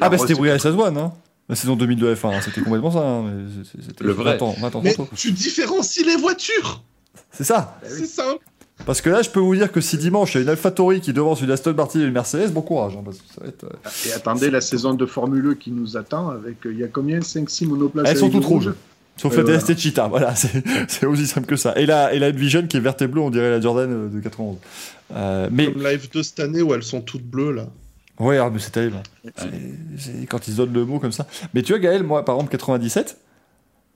Ah, 0.00 0.08
bah 0.08 0.16
La 0.16 0.18
c'était 0.18 0.34
Bruyère 0.34 0.60
Sazouane, 0.60 0.96
hein 0.96 1.12
La 1.50 1.54
saison 1.54 1.76
2000 1.76 1.98
de 1.98 2.14
F1, 2.14 2.28
hein, 2.34 2.40
c'était 2.42 2.62
complètement 2.62 2.90
ça. 2.90 3.00
hein, 3.00 3.30
c'était 3.64 4.02
Le 4.04 4.12
vrai. 4.12 4.38
20 4.38 4.42
ans, 4.42 4.56
20 4.58 4.74
ans 4.74 4.80
Mais 4.82 4.96
tu 5.14 5.32
différencies 5.32 6.04
les 6.04 6.16
voitures 6.16 6.82
C'est 7.30 7.44
ça. 7.44 7.78
Bah 7.82 7.88
oui. 7.90 7.96
C'est 7.98 8.06
simple. 8.06 8.38
Parce 8.86 9.00
que 9.00 9.08
là, 9.10 9.22
je 9.22 9.30
peux 9.30 9.38
vous 9.38 9.54
dire 9.54 9.70
que 9.70 9.80
si 9.80 9.96
dimanche, 9.98 10.34
il 10.34 10.38
y 10.38 10.40
a 10.40 10.42
une 10.42 10.48
AlphaTauri 10.48 11.00
qui 11.00 11.12
devance 11.12 11.40
une 11.42 11.50
Aston 11.52 11.74
Martin 11.74 12.00
et 12.00 12.04
une 12.04 12.10
Mercedes, 12.12 12.50
bon 12.52 12.62
courage. 12.62 12.96
hein, 12.96 13.02
parce 13.04 13.18
que 13.18 13.22
ça 13.32 13.40
va 13.42 13.46
être, 13.48 13.64
euh, 13.64 14.08
Et 14.08 14.12
attendez 14.12 14.50
la 14.50 14.60
saison 14.60 14.94
de 14.94 15.06
Formule 15.06 15.46
1 15.52 15.54
qui 15.54 15.70
nous 15.70 15.96
attend 15.96 16.30
avec, 16.30 16.66
euh, 16.66 16.72
il 16.72 16.78
y 16.80 16.84
a 16.84 16.88
combien? 16.88 17.20
5-6 17.20 17.66
monoplaces 17.68 18.08
Elles 18.08 18.16
sont 18.16 18.30
toutes 18.30 18.44
rouges. 18.46 18.72
Sauf 19.16 19.36
la 19.36 19.42
voilà. 19.42 19.58
DST 19.58 19.78
Cheetah, 19.78 20.08
voilà, 20.08 20.34
c'est 20.88 21.06
aussi 21.06 21.26
simple 21.26 21.46
que 21.46 21.56
ça. 21.56 21.72
Et 21.78 21.86
la, 21.86 22.12
et 22.12 22.18
la 22.18 22.30
Vision 22.32 22.66
qui 22.66 22.76
est 22.76 22.80
verte 22.80 23.00
et 23.02 23.06
bleue, 23.06 23.20
on 23.20 23.30
dirait 23.30 23.50
la 23.50 23.60
Jordan 23.60 23.90
euh, 23.92 24.08
de 24.08 24.20
91. 24.20 24.56
Euh, 25.14 25.48
mais, 25.52 25.72
Comme 25.72 25.82
la 25.82 25.94
F2 25.96 26.22
cette 26.22 26.40
année 26.40 26.62
où 26.62 26.74
elles 26.74 26.82
sont 26.82 27.00
toutes 27.00 27.22
bleues, 27.24 27.52
là. 27.52 27.68
ouais, 28.18 28.38
ah, 28.38 28.50
mais 28.52 28.58
c'est 28.58 28.72
terrible. 28.72 28.96
hein. 29.26 29.30
Quand 30.28 30.48
ils 30.48 30.52
se 30.52 30.56
donnent 30.56 30.72
le 30.72 30.84
mot 30.84 30.98
comme 30.98 31.12
ça. 31.12 31.26
Mais 31.54 31.62
tu 31.62 31.72
vois, 31.72 31.78
Gaël, 31.78 32.02
moi, 32.02 32.24
par 32.24 32.34
exemple, 32.34 32.50
97, 32.50 33.16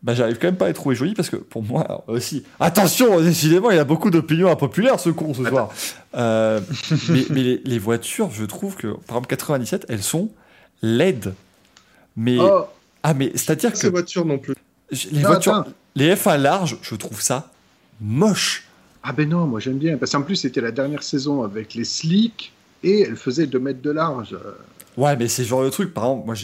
bah, 0.04 0.14
j'arrive 0.14 0.38
quand 0.38 0.46
même 0.46 0.56
pas 0.56 0.66
à 0.66 0.68
les 0.68 0.74
trouver 0.74 0.94
jolis 0.94 1.14
parce 1.14 1.28
que 1.30 1.34
pour 1.36 1.64
moi 1.64 2.04
aussi. 2.06 2.44
Attention, 2.60 3.20
décidément, 3.20 3.72
il 3.72 3.78
a 3.80 3.84
beaucoup 3.84 4.10
d'opinions 4.10 4.48
impopulaires 4.48 5.00
ce 5.00 5.10
con 5.10 5.34
ce 5.34 5.44
soir. 5.44 5.70
Euh, 6.16 6.60
mais 7.08 7.24
mais 7.30 7.42
les, 7.42 7.60
les 7.64 7.78
voitures, 7.80 8.30
je 8.30 8.44
trouve 8.44 8.76
que 8.76 8.86
par 8.86 9.16
exemple 9.16 9.26
97, 9.26 9.86
elles 9.88 10.04
sont 10.04 10.28
LED. 10.82 11.34
Mais 12.16 12.36
Oh, 12.40 12.66
ah 13.02 13.14
mais 13.14 13.32
c'est-à-dire 13.34 13.76
Ces 13.76 13.88
que 13.88 13.90
voitures 13.90 14.24
non 14.24 14.38
plus. 14.38 14.54
Les 14.90 15.20
Non, 15.20 15.28
voitures, 15.28 15.54
attends. 15.54 15.70
les 15.96 16.14
F1 16.14 16.36
larges, 16.38 16.76
je 16.82 16.94
trouve 16.94 17.20
ça 17.20 17.50
moche. 18.00 18.64
Ah 19.02 19.12
ben 19.12 19.28
non, 19.28 19.46
moi 19.46 19.60
j'aime 19.60 19.78
bien. 19.78 19.96
Parce 19.96 20.12
qu'en 20.12 20.22
plus, 20.22 20.36
c'était 20.36 20.60
la 20.60 20.70
dernière 20.70 21.02
saison 21.02 21.42
avec 21.42 21.74
les 21.74 21.84
slicks 21.84 22.52
et 22.82 23.02
elle 23.02 23.16
faisait 23.16 23.46
2 23.46 23.58
mètres 23.58 23.82
de 23.82 23.90
large. 23.90 24.36
Ouais, 24.96 25.16
mais 25.16 25.28
c'est 25.28 25.42
le 25.42 25.48
genre 25.48 25.62
de 25.64 25.70
truc. 25.70 25.94
Par 25.94 26.04
exemple, 26.04 26.26
moi, 26.26 26.34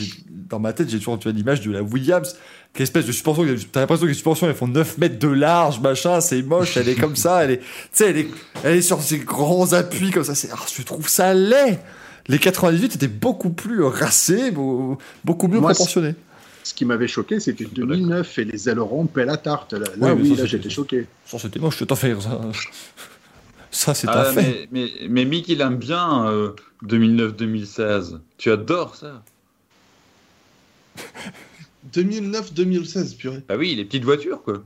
dans 0.49 0.61
ma 0.61 0.73
tête, 0.73 0.89
j'ai 0.89 0.99
toujours 0.99 1.19
l'image 1.25 1.61
de 1.63 1.73
la 1.73 1.83
Williams, 1.83 2.37
quelle 2.73 2.85
espèce 2.85 3.05
de 3.07 3.13
suspension. 3.13 3.45
T'as 3.73 3.81
l'impression 3.81 4.03
que 4.05 4.09
les 4.09 4.15
suspensions, 4.15 4.47
elles 4.49 4.55
font 4.55 4.69
9 4.69 4.99
mètres 4.99 5.19
de 5.19 5.29
large, 5.29 5.81
machin, 5.81 6.21
c'est 6.21 6.41
moche, 6.43 6.77
elle 6.77 6.89
est 6.89 6.95
comme 6.95 7.17
ça, 7.17 7.43
elle 7.45 7.51
est, 7.53 7.59
tu 7.59 7.65
sais, 7.93 8.11
elle 8.11 8.19
est, 8.19 8.29
elle 8.63 8.77
est 8.77 8.83
sur 8.83 9.03
ses 9.03 9.19
grands 9.19 9.73
appuis 9.73 10.11
comme 10.13 10.23
ça. 10.25 10.35
C'est, 10.37 10.51
ah, 10.53 10.57
je 10.73 10.83
trouve 10.83 11.09
ça 11.09 11.35
laid. 11.35 11.79
Les 12.29 12.39
98 12.39 12.95
étaient 12.95 13.09
beaucoup 13.09 13.51
plus 13.51 13.83
racés, 13.83 14.51
beau- 14.53 14.99
beaucoup 15.25 15.49
mieux 15.49 15.59
Moi, 15.61 15.71
proportionnés. 15.73 16.15
Ce 16.65 16.73
qui 16.75 16.85
m'avait 16.87 17.07
choqué, 17.09 17.39
c'était 17.41 17.67
2009 17.67 18.39
et 18.39 18.45
les 18.47 18.69
ailerons 18.71 19.07
paient 19.07 19.27
la 19.27 19.37
tarte. 19.37 19.75
Là, 19.75 19.81
là, 19.81 19.91
Ouais, 19.99 20.15
mais 20.17 20.23
oui, 20.23 20.35
là 20.35 20.47
j'étais 20.47 20.71
choqué. 20.71 21.07
Ça, 21.27 21.39
c'était 21.39 21.61
moche, 21.61 21.79
je 21.79 21.85
t'en 21.85 21.95
fais. 21.95 22.15
Ça, 22.19 22.41
ça 23.71 23.95
c'est 23.95 24.09
Ah, 24.09 24.33
mais, 24.35 24.67
mais, 24.73 24.91
mais 25.09 25.25
Mick, 25.27 25.49
il 25.49 25.61
aime 25.61 25.77
bien 25.77 26.27
euh, 26.27 26.53
2009-2016. 26.85 28.19
Tu 28.39 28.51
adores 28.51 28.97
ça 28.97 29.23
2009-2016, 31.93 33.17
purée. 33.17 33.43
Ah 33.49 33.57
oui, 33.57 33.75
les 33.75 33.85
petites 33.85 34.05
voitures, 34.05 34.43
quoi. 34.43 34.63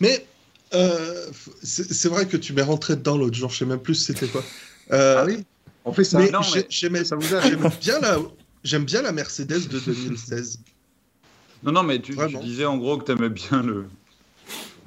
Mais 0.00 0.26
euh, 0.74 1.26
c'est 1.62 2.08
vrai 2.08 2.26
que 2.26 2.36
tu 2.36 2.52
m'es 2.52 2.62
rentré 2.62 2.96
dedans 2.96 3.16
l'autre 3.18 3.36
jour, 3.36 3.50
je 3.50 3.58
sais 3.58 3.64
même 3.66 3.78
plus 3.78 3.94
c'était 3.94 4.26
quoi. 4.26 4.42
Euh, 4.90 5.16
Ah 5.18 5.24
oui? 5.26 5.44
On 5.84 5.92
fait 5.92 6.04
ça. 6.04 6.18
mais 6.18 6.30
non, 6.30 6.40
j'ai- 6.42 6.60
mais- 6.60 6.66
j'aimais 6.70 7.04
Ça 7.04 7.14
vous 7.14 7.22
j'aime 7.22 7.68
bien 7.80 8.00
la 8.00 8.18
j'aime 8.64 8.84
bien 8.84 9.02
la 9.02 9.12
Mercedes 9.12 9.68
de 9.68 9.78
2016. 9.78 10.58
Non, 11.62 11.72
non, 11.72 11.82
mais 11.82 12.00
tu, 12.00 12.14
disais 12.42 12.64
en 12.64 12.76
gros 12.76 12.98
que 12.98 13.04
t'aimais 13.04 13.30
bien 13.30 13.62
le. 13.62 13.86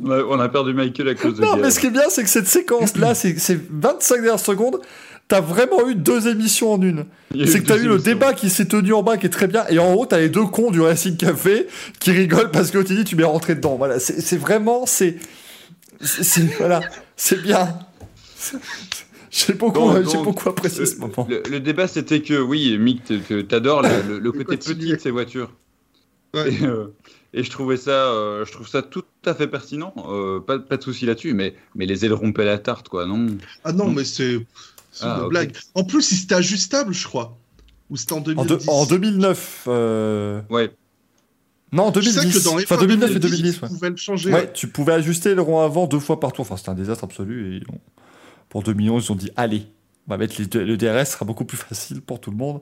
On 0.03 0.39
a, 0.39 0.47
perdu 0.47 0.75
Michael 0.75 1.09
à 1.09 1.15
cause 1.15 1.35
de 1.35 1.41
Non, 1.41 1.57
mais 1.57 1.71
ce 1.71 1.79
qui 1.79 1.87
est 1.87 1.91
bien, 1.91 2.07
c'est 2.09 2.23
que 2.23 2.29
cette 2.29 2.47
séquence-là, 2.47 3.15
c'est 3.15 3.39
c'est 3.39 3.59
25 3.71 4.17
dernières 4.17 4.39
secondes, 4.39 4.79
t'as 5.27 5.41
vraiment 5.41 5.87
eu 5.87 5.95
deux 5.95 6.27
émissions 6.27 6.73
en 6.73 6.81
une. 6.81 7.05
C'est 7.31 7.61
que 7.61 7.67
t'as 7.67 7.77
eu 7.77 7.87
le 7.87 7.93
émissions. 7.95 8.03
débat 8.03 8.33
qui 8.33 8.51
s'est 8.51 8.67
tenu 8.67 8.93
en 8.93 9.01
bas 9.01 9.17
qui 9.17 9.25
est 9.25 9.29
très 9.29 9.47
bien 9.47 9.65
et 9.69 9.79
en 9.79 9.93
haut 9.95 10.05
t'as 10.05 10.19
les 10.19 10.29
deux 10.29 10.45
cons 10.45 10.69
du 10.69 10.81
Racing 10.81 11.17
Café 11.17 11.65
qui 11.99 12.11
rigolent 12.11 12.51
parce 12.51 12.69
que 12.69 12.77
tu 12.83 12.93
dis 12.95 13.05
tu 13.05 13.15
m'es 13.15 13.23
rentré 13.23 13.55
dedans. 13.55 13.75
Voilà, 13.75 13.99
c'est 13.99 14.21
c'est 14.21 14.37
vraiment 14.37 14.85
c'est- 14.85 15.17
voilà, 16.59 16.81
c'est 17.15 17.41
bien. 17.41 17.79
J'ai 19.31 19.53
beaucoup 19.53 19.79
Donc- 19.79 19.97
j'ai 20.05 20.13
donc, 20.13 20.23
beaucoup 20.25 20.49
apprécié 20.49 20.85
ce 20.85 20.95
Euh, 20.95 20.99
moment. 20.99 21.27
Le, 21.29 21.43
le 21.49 21.59
débat, 21.59 21.87
c'était 21.87 22.21
que 22.21 22.39
oui, 22.41 22.77
Mick, 22.77 23.03
t'adores 23.47 23.81
le, 23.81 23.89
le- 24.07 24.19
le 24.19 24.31
côté 24.43 24.57
petit 24.57 24.75
de 24.75 24.97
ces 24.97 25.11
voitures. 25.11 25.51
Ouais. 26.33 26.53
Et, 26.53 26.63
euh, 26.65 26.87
et 27.33 27.43
je 27.43 27.49
trouvais 27.49 27.77
ça, 27.77 27.91
euh, 27.91 28.45
je 28.45 28.51
trouve 28.51 28.67
ça 28.67 28.81
tout 28.81 29.03
à 29.25 29.33
fait 29.33 29.47
pertinent. 29.47 29.93
Euh, 30.09 30.39
pas, 30.39 30.59
pas 30.59 30.77
de 30.77 30.83
souci 30.83 31.05
là-dessus, 31.05 31.33
mais, 31.33 31.55
mais 31.75 31.85
les 31.85 32.05
ailerons 32.05 32.31
paient 32.31 32.45
la 32.45 32.57
tarte, 32.57 32.89
quoi, 32.89 33.05
non? 33.05 33.27
Ah 33.63 33.73
non, 33.73 33.89
mais 33.89 34.03
c'est 34.05 34.39
Ah, 35.01 35.19
une 35.23 35.29
blague. 35.29 35.53
En 35.75 35.83
plus, 35.83 36.01
c'était 36.01 36.35
ajustable, 36.35 36.93
je 36.93 37.05
crois. 37.07 37.37
Ou 37.89 37.97
c'était 37.97 38.13
en 38.13 38.17
En, 38.17 38.21
2010. 38.21 38.47
deux- 38.65 38.69
en 38.71 38.85
2009 38.85 39.63
euh, 39.67 40.41
Ouais. 40.49 40.71
non 41.71 41.83
en 41.83 41.93
Je 41.93 42.01
sais 42.01 42.15
2010 42.21 42.39
que 42.39 42.43
dans 42.45 42.57
les 42.57 42.63
enfin 42.65 42.77
2009 42.77 43.15
et 43.15 43.19
2010 43.19 43.61
ouais. 43.61 43.67
tu 43.69 43.73
pouvais 43.73 43.89
le 43.89 43.95
changer. 43.97 44.33
Ouais, 44.33 44.51
tu 44.53 44.67
pouvais 44.67 44.93
ajuster 44.93 45.35
le 45.35 45.41
rond 45.41 45.59
avant 45.61 45.87
deux 45.87 45.99
fois 45.99 46.19
par 46.19 46.33
tour. 46.33 46.41
Enfin, 46.43 46.57
c'était 46.57 46.69
un 46.69 46.73
désastre 46.75 47.03
absolu. 47.05 47.57
Et 47.57 47.63
on- 47.71 47.79
pour 48.49 48.63
2011, 48.63 49.05
ils 49.05 49.11
ont 49.11 49.15
dit 49.15 49.31
allez, 49.35 49.67
on 50.07 50.11
va 50.11 50.17
mettre 50.17 50.35
les 50.41 50.65
le 50.65 50.77
DRS, 50.77 51.05
ce 51.05 51.13
sera 51.13 51.25
beaucoup 51.25 51.45
plus 51.45 51.57
facile 51.57 52.01
pour 52.01 52.19
tout 52.21 52.31
le 52.31 52.37
monde, 52.37 52.61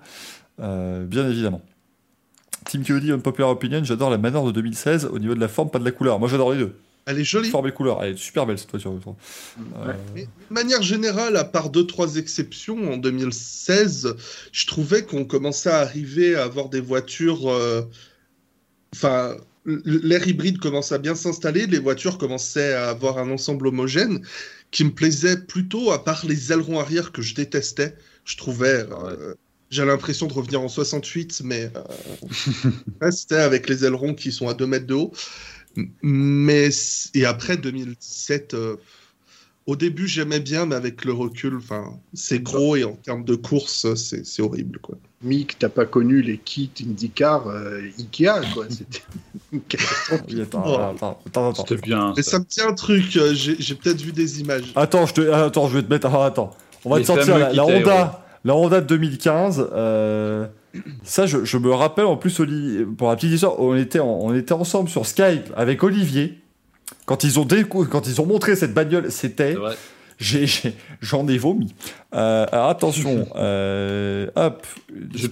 euh, 0.60 1.06
bien 1.06 1.30
évidemment. 1.30 1.62
Team 2.66 2.84
QED, 2.84 3.12
Unpopular 3.12 3.50
Opinion, 3.50 3.84
j'adore 3.84 4.10
la 4.10 4.18
manière 4.18 4.44
de 4.44 4.52
2016 4.52 5.06
au 5.06 5.20
niveau 5.20 5.36
de 5.36 5.40
la 5.40 5.48
forme, 5.48 5.70
pas 5.70 5.78
de 5.78 5.86
la 5.86 5.92
couleur. 5.92 6.20
Moi, 6.20 6.28
j'adore 6.28 6.52
les 6.52 6.58
deux. 6.58 6.76
Elle 7.06 7.20
est 7.20 7.24
jolie. 7.24 7.50
Forme 7.52 7.68
et 7.68 7.72
couleur. 7.72 8.04
Elle 8.04 8.14
est 8.14 8.18
super 8.18 8.48
belle 8.48 8.58
cette 8.58 8.72
voiture. 8.72 8.92
Euh, 8.92 9.94
Mais 10.16 10.24
de 10.24 10.28
manière 10.54 10.82
générale, 10.82 11.38
à 11.38 11.44
part 11.44 11.70
deux, 11.70 11.86
trois 11.86 12.16
exceptions, 12.16 12.92
en 12.92 12.98
2016, 12.98 14.16
je 14.52 14.66
trouvais 14.66 15.04
qu'on 15.04 15.26
commençait 15.26 15.70
à 15.70 15.78
arriver 15.82 16.36
à 16.36 16.44
avoir 16.46 16.70
des 16.70 16.82
voitures. 16.82 17.48
euh, 17.52 17.84
Enfin, 18.96 19.36
l'air 19.66 20.28
hybride 20.28 20.58
commençait 20.58 20.96
à 20.96 21.00
bien 21.00 21.16
s'installer, 21.16 21.68
les 21.68 21.80
voitures 21.80 22.18
commençaient 22.18 22.74
à 22.74 22.90
avoir 22.90 23.18
un 23.18 23.30
ensemble 23.30 23.68
homogène 23.68 24.22
qui 24.76 24.84
me 24.84 24.92
plaisait 24.92 25.38
plutôt, 25.38 25.94
à 25.94 26.04
part 26.04 26.26
les 26.26 26.52
ailerons 26.52 26.82
arrière 26.82 27.14
que 27.14 27.22
je 27.22 27.34
détestais. 27.34 27.96
Je 28.26 28.36
trouvais. 28.36 28.86
euh, 28.92 29.34
J'ai 29.70 29.86
l'impression 29.86 30.28
de 30.28 30.34
revenir 30.34 30.60
en 30.60 30.68
68, 30.68 31.44
mais 31.46 31.72
euh, 31.78 33.10
c'était 33.12 33.36
avec 33.36 33.70
les 33.70 33.86
ailerons 33.86 34.14
qui 34.14 34.34
sont 34.34 34.50
à 34.50 34.54
2 34.54 34.68
mètres 34.68 34.86
de 34.86 34.96
haut. 34.96 35.14
Mais 36.02 36.72
et 37.14 37.24
après 37.24 37.56
2017, 37.56 38.54
euh, 38.54 38.76
au 39.68 39.76
début 39.76 40.08
j'aimais 40.08 40.40
bien, 40.40 40.66
mais 40.66 40.76
avec 40.76 41.06
le 41.06 41.14
recul, 41.14 41.56
enfin, 41.58 41.86
c'est 42.14 42.42
gros 42.44 42.76
et 42.76 42.84
en 42.84 42.94
termes 42.94 43.24
de 43.24 43.36
course, 43.36 43.88
c'est 43.96 44.42
horrible, 44.42 44.80
quoi. 44.80 44.96
Mick, 45.24 45.58
t'as 45.58 45.70
pas 45.70 45.86
connu 45.86 46.22
les 46.22 46.38
kits 46.38 46.70
IndyCar 46.88 47.48
euh, 47.48 47.82
Ikea, 47.98 48.42
quoi. 48.54 48.66
C'était 48.70 49.02
une 49.52 49.62
catastrophe. 49.62 50.22
oui, 50.30 50.42
attends, 50.42 50.64
attends, 50.92 51.20
attends, 51.26 51.50
attends. 51.50 51.66
C'était 51.68 51.82
bien. 51.82 52.14
Mais 52.16 52.22
ça. 52.22 52.32
ça 52.32 52.40
me 52.40 52.46
tient 52.46 52.68
un 52.70 52.74
truc, 52.74 53.16
euh, 53.18 53.34
j'ai 53.34 53.76
peut-être 53.76 54.02
vu 54.02 54.12
des 54.12 54.40
images. 54.42 54.72
Attends, 54.76 55.06
je 55.08 55.14
te, 55.16 55.30
ah, 55.32 55.46
attends, 55.46 55.68
je 55.68 55.76
vais 55.78 55.84
te 55.84 55.90
mettre. 55.90 56.08
ah, 56.14 56.26
attends, 56.26 56.52
on 56.84 56.92
va 56.92 56.98
Les 56.98 57.04
te 57.04 57.08
sortir 57.08 57.38
la. 57.40 57.66
Honda, 57.66 58.24
la 58.44 58.56
Honda 58.56 58.82
de 58.82 58.86
2015. 58.88 59.70
euh, 59.74 60.46
ça, 61.04 61.26
je, 61.26 61.44
je 61.46 61.58
me 61.58 61.72
rappelle 61.72 62.06
en 62.06 62.18
plus, 62.18 62.40
Oli- 62.40 62.86
pour 62.98 63.10
la 63.10 63.16
petite 63.16 63.32
histoire, 63.32 63.60
on 63.60 63.76
était, 63.76 64.00
en- 64.00 64.20
on 64.22 64.36
était 64.36 64.54
ensemble 64.54 64.90
sur 64.90 65.06
Skype 65.08 65.52
avec 65.56 65.82
Olivier. 65.84 66.38
Quand 67.06 67.24
ils 67.24 67.40
ont 67.40 67.46
décou- 67.46 67.86
quand 67.88 68.08
ils 68.08 68.20
ont 68.22 68.26
montré 68.26 68.56
cette 68.56 68.74
bagnole, 68.74 69.12
c'était, 69.12 69.56
j'en 71.02 71.28
ai 71.28 71.38
vomi. 71.38 71.74
Euh, 72.14 72.46
alors 72.52 72.70
attention, 72.70 73.28
euh, 73.36 74.28
hop, 74.36 74.66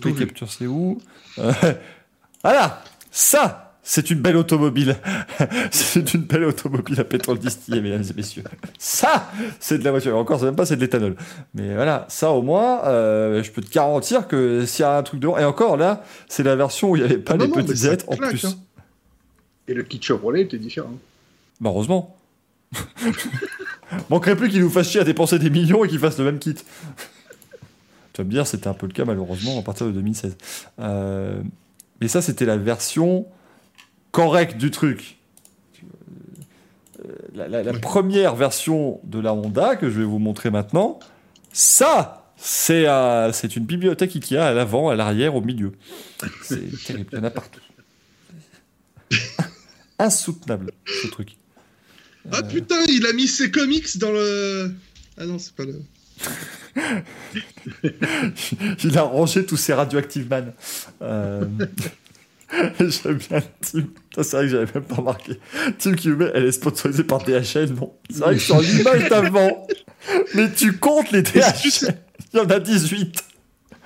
tout 0.02 0.10
vu. 0.14 0.26
capture, 0.26 0.52
c'est 0.52 0.68
où 0.68 1.00
Euh, 1.40 1.52
Voilà, 2.44 2.84
ça. 3.12 3.60
C'est 3.86 4.10
une 4.12 4.20
belle 4.20 4.38
automobile. 4.38 4.96
c'est 5.72 6.14
une 6.14 6.22
belle 6.22 6.46
automobile 6.46 6.98
à 7.02 7.04
pétrole 7.04 7.38
distillé, 7.38 7.82
mesdames 7.82 8.04
et 8.10 8.14
messieurs. 8.16 8.44
Ça, 8.80 9.30
c'est 9.60 9.78
de 9.78 9.84
la 9.84 9.92
voiture. 9.92 10.16
Encore, 10.16 10.40
c'est 10.40 10.46
même 10.46 10.56
pas, 10.56 10.66
c'est 10.66 10.78
de 10.78 10.82
l'éthanol. 10.82 11.16
Mais 11.54 11.74
voilà, 11.76 12.06
ça 12.08 12.32
au 12.32 12.42
moins, 12.42 12.86
euh, 12.86 13.44
je 13.44 13.52
peux 13.52 13.62
te 13.62 13.70
garantir 13.70 14.30
que 14.30 14.66
s'il 14.66 14.84
y 14.84 14.86
a 14.86 14.96
un 14.98 15.04
truc 15.04 15.20
devant, 15.20 15.38
et 15.38 15.44
encore 15.44 15.76
là, 15.76 16.02
c'est 16.30 16.44
la 16.44 16.56
version 16.56 16.92
où 16.92 16.96
il 16.96 17.00
n'y 17.04 17.06
avait 17.10 17.18
pas 17.18 17.34
Ah 17.34 17.38
non, 17.38 17.44
les 17.44 17.50
non, 17.50 17.56
petites 17.66 18.06
en 18.08 18.16
claque, 18.16 18.30
plus. 18.30 18.46
hein. 18.46 18.54
Et 19.68 19.74
le 19.74 19.84
kit 19.84 20.00
Chevrolet 20.02 20.44
était 20.44 20.58
différent. 20.60 20.92
Bah 21.64 21.70
heureusement. 21.70 22.16
Manquerait 24.10 24.36
plus 24.36 24.50
qu'il 24.50 24.60
nous 24.60 24.70
fasse 24.70 24.90
chier 24.90 25.00
à 25.00 25.04
dépenser 25.06 25.40
des 25.40 25.50
millions 25.50 25.86
et 25.86 25.88
qu'il 25.88 25.98
fasse 26.00 26.18
le 26.20 26.26
même 26.26 26.40
kit. 26.40 26.56
tu 26.56 26.62
vas 28.18 28.24
me 28.26 28.30
dire, 28.30 28.46
c'était 28.46 28.68
un 28.68 28.74
peu 28.74 28.86
le 28.86 28.92
cas 28.92 29.06
malheureusement 29.06 29.58
à 29.60 29.62
partir 29.62 29.88
de 29.88 29.92
2016. 29.94 30.36
Euh, 30.80 31.42
mais 32.02 32.10
ça, 32.10 32.22
c'était 32.22 32.46
la 32.46 32.58
version 32.58 33.26
correcte 34.12 34.58
du 34.58 34.72
truc. 34.72 35.18
Euh, 37.06 37.08
La, 37.34 37.48
la- 37.48 37.64
la 37.64 37.72
Ouais. 37.72 37.80
première 37.80 38.36
version 38.36 39.00
de 39.06 39.20
la 39.20 39.34
Honda 39.34 39.76
que 39.78 39.90
je 39.90 40.00
vais 40.00 40.06
vous 40.06 40.20
montrer 40.20 40.50
maintenant, 40.50 41.00
ça, 41.54 42.32
c'est 42.36 42.88
euh, 42.90 43.32
c'est 43.32 43.56
une 43.56 43.64
bibliothèque 43.66 44.16
Ikea 44.16 44.38
à 44.38 44.52
l'avant, 44.54 44.90
à 44.90 44.96
l'arrière, 44.96 45.36
au 45.36 45.42
milieu. 45.42 45.72
C'est 46.44 46.60
terrible, 46.86 47.10
il 47.14 47.18
y 47.20 47.22
en 47.22 47.24
a 47.24 47.30
partout. 47.32 47.62
Insoutenable, 50.00 50.72
ce 50.86 51.08
truc. 51.08 51.36
Ah 52.32 52.38
Euh, 52.40 52.42
putain, 52.44 52.84
il 52.88 53.06
a 53.06 53.14
mis 53.14 53.28
ses 53.28 53.52
comics 53.52 53.98
dans 53.98 54.12
le. 54.12 54.72
Ah 55.18 55.26
non, 55.26 55.38
c'est 55.40 55.54
pas 55.54 55.66
le. 55.66 55.76
il 58.84 58.98
a 58.98 59.02
rangé 59.04 59.46
tous 59.46 59.58
ses 59.58 59.74
Radioactive 59.74 60.28
Man. 60.30 60.54
Euh... 61.02 61.46
J'aime 62.80 63.18
bien 63.18 63.42
Tim. 63.62 63.88
C'est 64.16 64.32
vrai 64.32 64.44
que 64.44 64.48
j'avais 64.50 64.72
même 64.76 64.84
pas 64.84 64.96
remarqué. 64.96 65.40
Tim 65.80 65.94
qui 65.96 66.10
met, 66.10 66.30
elle 66.34 66.46
est 66.46 66.52
sponsorisée 66.52 67.04
par 67.04 67.24
DHL, 67.24 67.74
non. 67.74 67.94
C'est 68.10 68.20
vrai 68.20 68.36
que 68.36 68.42
sur 68.42 68.62
l'image 68.62 69.10
d'avant, 69.10 69.68
mais 70.36 70.52
tu 70.52 70.74
comptes 70.74 71.12
les 71.12 71.20
Est-ce 71.20 71.86
DHL. 71.88 71.98
Il 72.34 72.38
y 72.38 72.42
en 72.42 72.46
a 72.50 72.60
18. 72.60 73.24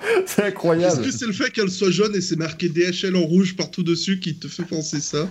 C'est 0.00 0.22
Est-ce 0.22 0.40
incroyable. 0.42 1.02
que 1.02 1.10
c'est 1.10 1.26
le 1.26 1.32
fait 1.32 1.50
qu'elle 1.50 1.70
soit 1.70 1.90
jaune 1.90 2.14
et 2.14 2.20
c'est 2.20 2.36
marqué 2.36 2.68
DHL 2.68 3.16
en 3.16 3.22
rouge 3.22 3.56
partout 3.56 3.82
dessus 3.82 4.20
qui 4.20 4.38
te 4.38 4.46
fait 4.48 4.62
penser 4.64 5.00
ça? 5.00 5.28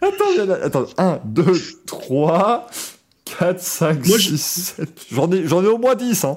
Attends, 0.00 0.24
il 0.32 0.38
y 0.38 0.40
en 0.42 0.50
a... 0.50 0.54
Attends, 0.54 0.86
1, 0.98 1.20
2, 1.24 1.44
3, 1.86 2.70
4, 3.38 3.60
5, 3.60 4.06
Moi, 4.06 4.18
6, 4.18 4.38
7. 4.76 4.88
J'en 5.12 5.30
ai, 5.32 5.46
j'en 5.46 5.62
ai 5.62 5.68
au 5.68 5.78
moins 5.78 5.94
10. 5.94 6.24
Hein. 6.24 6.36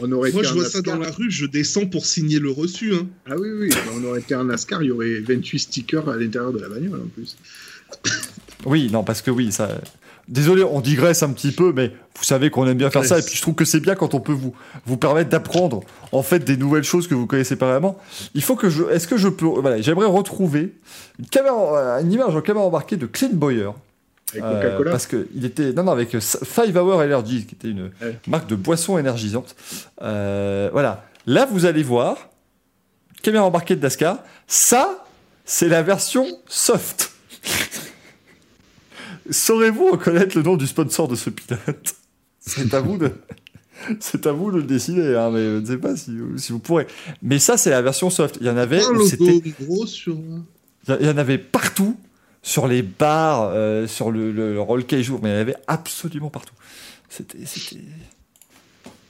On 0.00 0.12
aurait 0.12 0.30
Moi, 0.32 0.40
été 0.42 0.48
je 0.48 0.54
vois 0.54 0.64
ça 0.68 0.78
NASCAR. 0.78 0.94
dans 0.96 1.02
la 1.02 1.10
rue, 1.10 1.30
je 1.30 1.46
descends 1.46 1.86
pour 1.86 2.06
signer 2.06 2.38
le 2.38 2.50
reçu. 2.50 2.94
Hein. 2.94 3.06
Ah 3.28 3.34
oui, 3.36 3.48
oui, 3.58 3.70
on 3.94 4.04
aurait 4.04 4.20
été 4.20 4.34
en 4.34 4.44
NASCAR, 4.44 4.82
il 4.82 4.86
y 4.88 4.90
aurait 4.92 5.20
28 5.20 5.58
stickers 5.58 6.08
à 6.08 6.16
l'intérieur 6.16 6.52
de 6.52 6.60
la 6.60 6.68
bagnole 6.68 7.00
en 7.00 7.08
plus. 7.08 7.36
Oui, 8.66 8.88
non, 8.92 9.04
parce 9.04 9.22
que 9.22 9.30
oui, 9.30 9.50
ça. 9.52 9.80
Désolé, 10.28 10.62
on 10.62 10.80
digresse 10.80 11.22
un 11.22 11.30
petit 11.32 11.52
peu, 11.52 11.72
mais 11.74 11.88
vous 12.16 12.24
savez 12.24 12.50
qu'on 12.50 12.66
aime 12.66 12.76
bien 12.76 12.90
faire 12.90 13.04
ça. 13.04 13.18
Et 13.18 13.22
puis 13.22 13.34
je 13.34 13.40
trouve 13.42 13.54
que 13.54 13.64
c'est 13.64 13.80
bien 13.80 13.94
quand 13.94 14.12
on 14.14 14.20
peut 14.20 14.32
vous, 14.32 14.54
vous 14.84 14.96
permettre 14.98 15.30
d'apprendre 15.30 15.80
en 16.12 16.22
fait 16.22 16.40
des 16.40 16.56
nouvelles 16.58 16.84
choses 16.84 17.08
que 17.08 17.14
vous 17.14 17.26
connaissez 17.26 17.56
pas 17.56 17.70
vraiment. 17.70 17.96
Il 18.34 18.42
faut 18.42 18.54
que 18.54 18.68
je. 18.68 18.82
Est-ce 18.90 19.08
que 19.08 19.16
je 19.16 19.28
peux. 19.28 19.46
Voilà, 19.46 19.80
j'aimerais 19.80 20.06
retrouver 20.06 20.74
une, 21.18 21.26
caméra, 21.26 21.78
euh, 21.78 22.00
une 22.02 22.12
image 22.12 22.36
en 22.36 22.40
caméra 22.42 22.64
embarquée 22.66 22.96
de 22.96 23.06
Clint 23.06 23.30
Boyer. 23.32 23.70
Avec 24.32 24.44
Euh, 24.44 24.60
Coca-Cola. 24.62 24.90
parce 24.90 25.06
que 25.06 25.26
il 25.34 25.46
était 25.46 25.72
non 25.72 25.84
non 25.84 25.92
avec 25.92 26.10
Five 26.20 26.76
Hour 26.76 26.96
Energy 27.00 27.46
qui 27.46 27.54
était 27.54 27.68
une 27.68 27.90
Ouais. 28.02 28.18
marque 28.26 28.46
de 28.46 28.56
boisson 28.56 28.98
énergisante. 28.98 29.56
Euh, 30.02 30.68
voilà. 30.72 31.06
Là 31.26 31.48
vous 31.50 31.64
allez 31.64 31.82
voir 31.82 32.28
caméra 33.22 33.44
embarquée 33.46 33.74
de 33.76 33.80
Dascar. 33.80 34.18
Ça 34.46 35.06
c'est 35.46 35.68
la 35.68 35.82
version 35.82 36.26
soft. 36.46 37.12
Saurez-vous 39.30 39.92
reconnaître 39.92 40.36
le 40.36 40.42
nom 40.42 40.56
du 40.56 40.66
sponsor 40.66 41.08
de 41.08 41.14
ce 41.14 41.30
pilote? 41.30 41.96
C'est 42.40 42.72
à 42.74 42.80
vous 42.80 42.96
de 42.98 43.12
c'est 44.00 44.26
à 44.26 44.32
vous 44.32 44.50
de 44.50 44.56
le 44.56 44.62
décider. 44.64 45.14
Hein, 45.14 45.30
mais 45.30 45.44
je 45.44 45.58
ne 45.60 45.64
sais 45.66 45.78
pas 45.78 45.96
si, 45.96 46.16
si 46.36 46.52
vous 46.52 46.58
pourrez. 46.58 46.86
Mais 47.22 47.38
ça 47.38 47.56
c'est 47.56 47.70
la 47.70 47.82
version 47.82 48.10
soft. 48.10 48.38
Il 48.40 48.46
y 48.46 48.50
en 48.50 48.56
avait 48.56 48.80
c'était 49.06 49.40
gros 49.60 49.86
sur. 49.86 50.16
il 50.88 51.06
y 51.06 51.10
en 51.10 51.18
avait 51.18 51.38
partout, 51.38 51.96
sur 52.42 52.66
les 52.66 52.82
bars, 52.82 53.50
euh, 53.52 53.86
sur 53.86 54.10
le, 54.10 54.32
le, 54.32 54.54
le 54.54 54.60
roll 54.60 54.84
cage 54.84 55.04
jour, 55.04 55.20
mais 55.22 55.30
il 55.30 55.32
y 55.32 55.36
en 55.36 55.40
avait 55.40 55.56
absolument 55.66 56.30
partout. 56.30 56.54
C'était. 57.08 57.38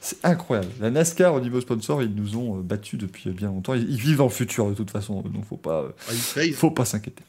C'est 0.01 0.25
incroyable. 0.25 0.69
La 0.81 0.91
NASCAR, 0.91 1.35
au 1.35 1.41
niveau 1.41 1.61
sponsor, 1.61 2.03
ils 2.03 2.15
nous 2.15 2.37
ont 2.37 2.59
euh, 2.59 2.63
battus 2.63 2.99
depuis 2.99 3.31
bien 3.31 3.49
longtemps. 3.49 3.75
Ils, 3.75 3.91
ils 3.91 4.01
vivent 4.01 4.19
dans 4.19 4.25
le 4.25 4.31
futur, 4.31 4.69
de 4.71 4.75
toute 4.75 4.91
façon, 4.91 5.21
donc 5.23 5.45
faut 5.47 5.57
pas, 5.57 5.83
euh, 5.83 5.89
Ah, 6.37 6.41
faut 6.55 6.71
pas 6.71 6.85
s'inquiéter. 6.85 7.23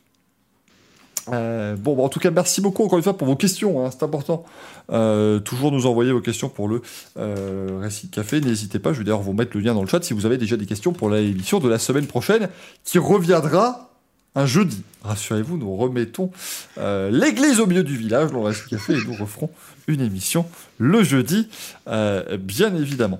Euh, 1.33 1.75
bon, 1.75 2.03
en 2.03 2.09
tout 2.09 2.19
cas, 2.19 2.31
merci 2.31 2.61
beaucoup 2.61 2.83
encore 2.83 2.97
une 2.97 3.03
fois 3.03 3.17
pour 3.17 3.27
vos 3.27 3.35
questions, 3.35 3.85
hein, 3.85 3.89
c'est 3.91 4.03
important. 4.03 4.45
Euh, 4.91 5.39
toujours 5.39 5.71
nous 5.71 5.85
envoyer 5.85 6.11
vos 6.11 6.21
questions 6.21 6.49
pour 6.49 6.67
le 6.67 6.81
euh, 7.17 7.79
Récit 7.81 8.09
Café. 8.09 8.41
N'hésitez 8.41 8.79
pas, 8.79 8.93
je 8.93 8.99
vais 8.99 9.03
d'ailleurs 9.03 9.21
vous 9.21 9.33
mettre 9.33 9.55
le 9.55 9.61
lien 9.61 9.73
dans 9.73 9.81
le 9.81 9.87
chat 9.87 10.03
si 10.03 10.13
vous 10.13 10.25
avez 10.25 10.37
déjà 10.37 10.57
des 10.57 10.65
questions 10.65 10.93
pour 10.93 11.09
l'émission 11.09 11.59
de 11.59 11.69
la 11.69 11.79
semaine 11.79 12.07
prochaine 12.07 12.49
qui 12.83 12.97
reviendra 12.97 13.89
un 14.35 14.45
jeudi. 14.45 14.83
Rassurez-vous, 15.03 15.57
nous 15.57 15.75
remettons 15.75 16.31
euh, 16.77 17.09
l'église 17.09 17.59
au 17.59 17.65
milieu 17.65 17.83
du 17.83 17.97
village 17.97 18.31
dans 18.31 18.39
le 18.39 18.47
Récit 18.47 18.69
Café 18.69 18.93
et 18.93 19.05
nous 19.05 19.13
referons 19.13 19.49
une 19.87 20.01
émission 20.01 20.45
le 20.77 21.03
jeudi, 21.03 21.49
euh, 21.87 22.37
bien 22.37 22.75
évidemment. 22.75 23.19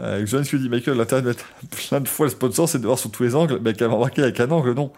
Euh, 0.00 0.24
Johan 0.26 0.42
qui 0.42 0.58
dit 0.58 0.68
Michael, 0.68 0.96
de 0.96 1.20
mettre 1.20 1.44
plein 1.70 2.00
de 2.00 2.08
fois 2.08 2.26
le 2.26 2.30
sponsor, 2.30 2.68
c'est 2.68 2.78
de 2.78 2.86
voir 2.86 2.98
sur 2.98 3.10
tous 3.10 3.24
les 3.24 3.34
angles, 3.34 3.58
mais 3.62 3.74
qu'à 3.74 3.88
marqué 3.88 4.22
avec 4.22 4.38
un 4.40 4.50
angle, 4.50 4.74
non. 4.74 4.92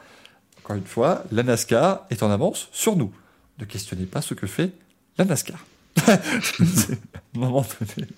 Encore 0.64 0.76
une 0.76 0.84
fois, 0.84 1.24
la 1.32 1.42
NASCAR 1.42 2.06
est 2.10 2.22
en 2.22 2.30
avance 2.30 2.68
sur 2.72 2.96
nous. 2.96 3.12
Ne 3.58 3.64
questionnez 3.64 4.06
pas 4.06 4.22
ce 4.22 4.34
que 4.34 4.46
fait 4.46 4.70
la 5.18 5.24
NASCAR. 5.24 5.58
Moment 7.34 7.64
donné. 7.80 8.08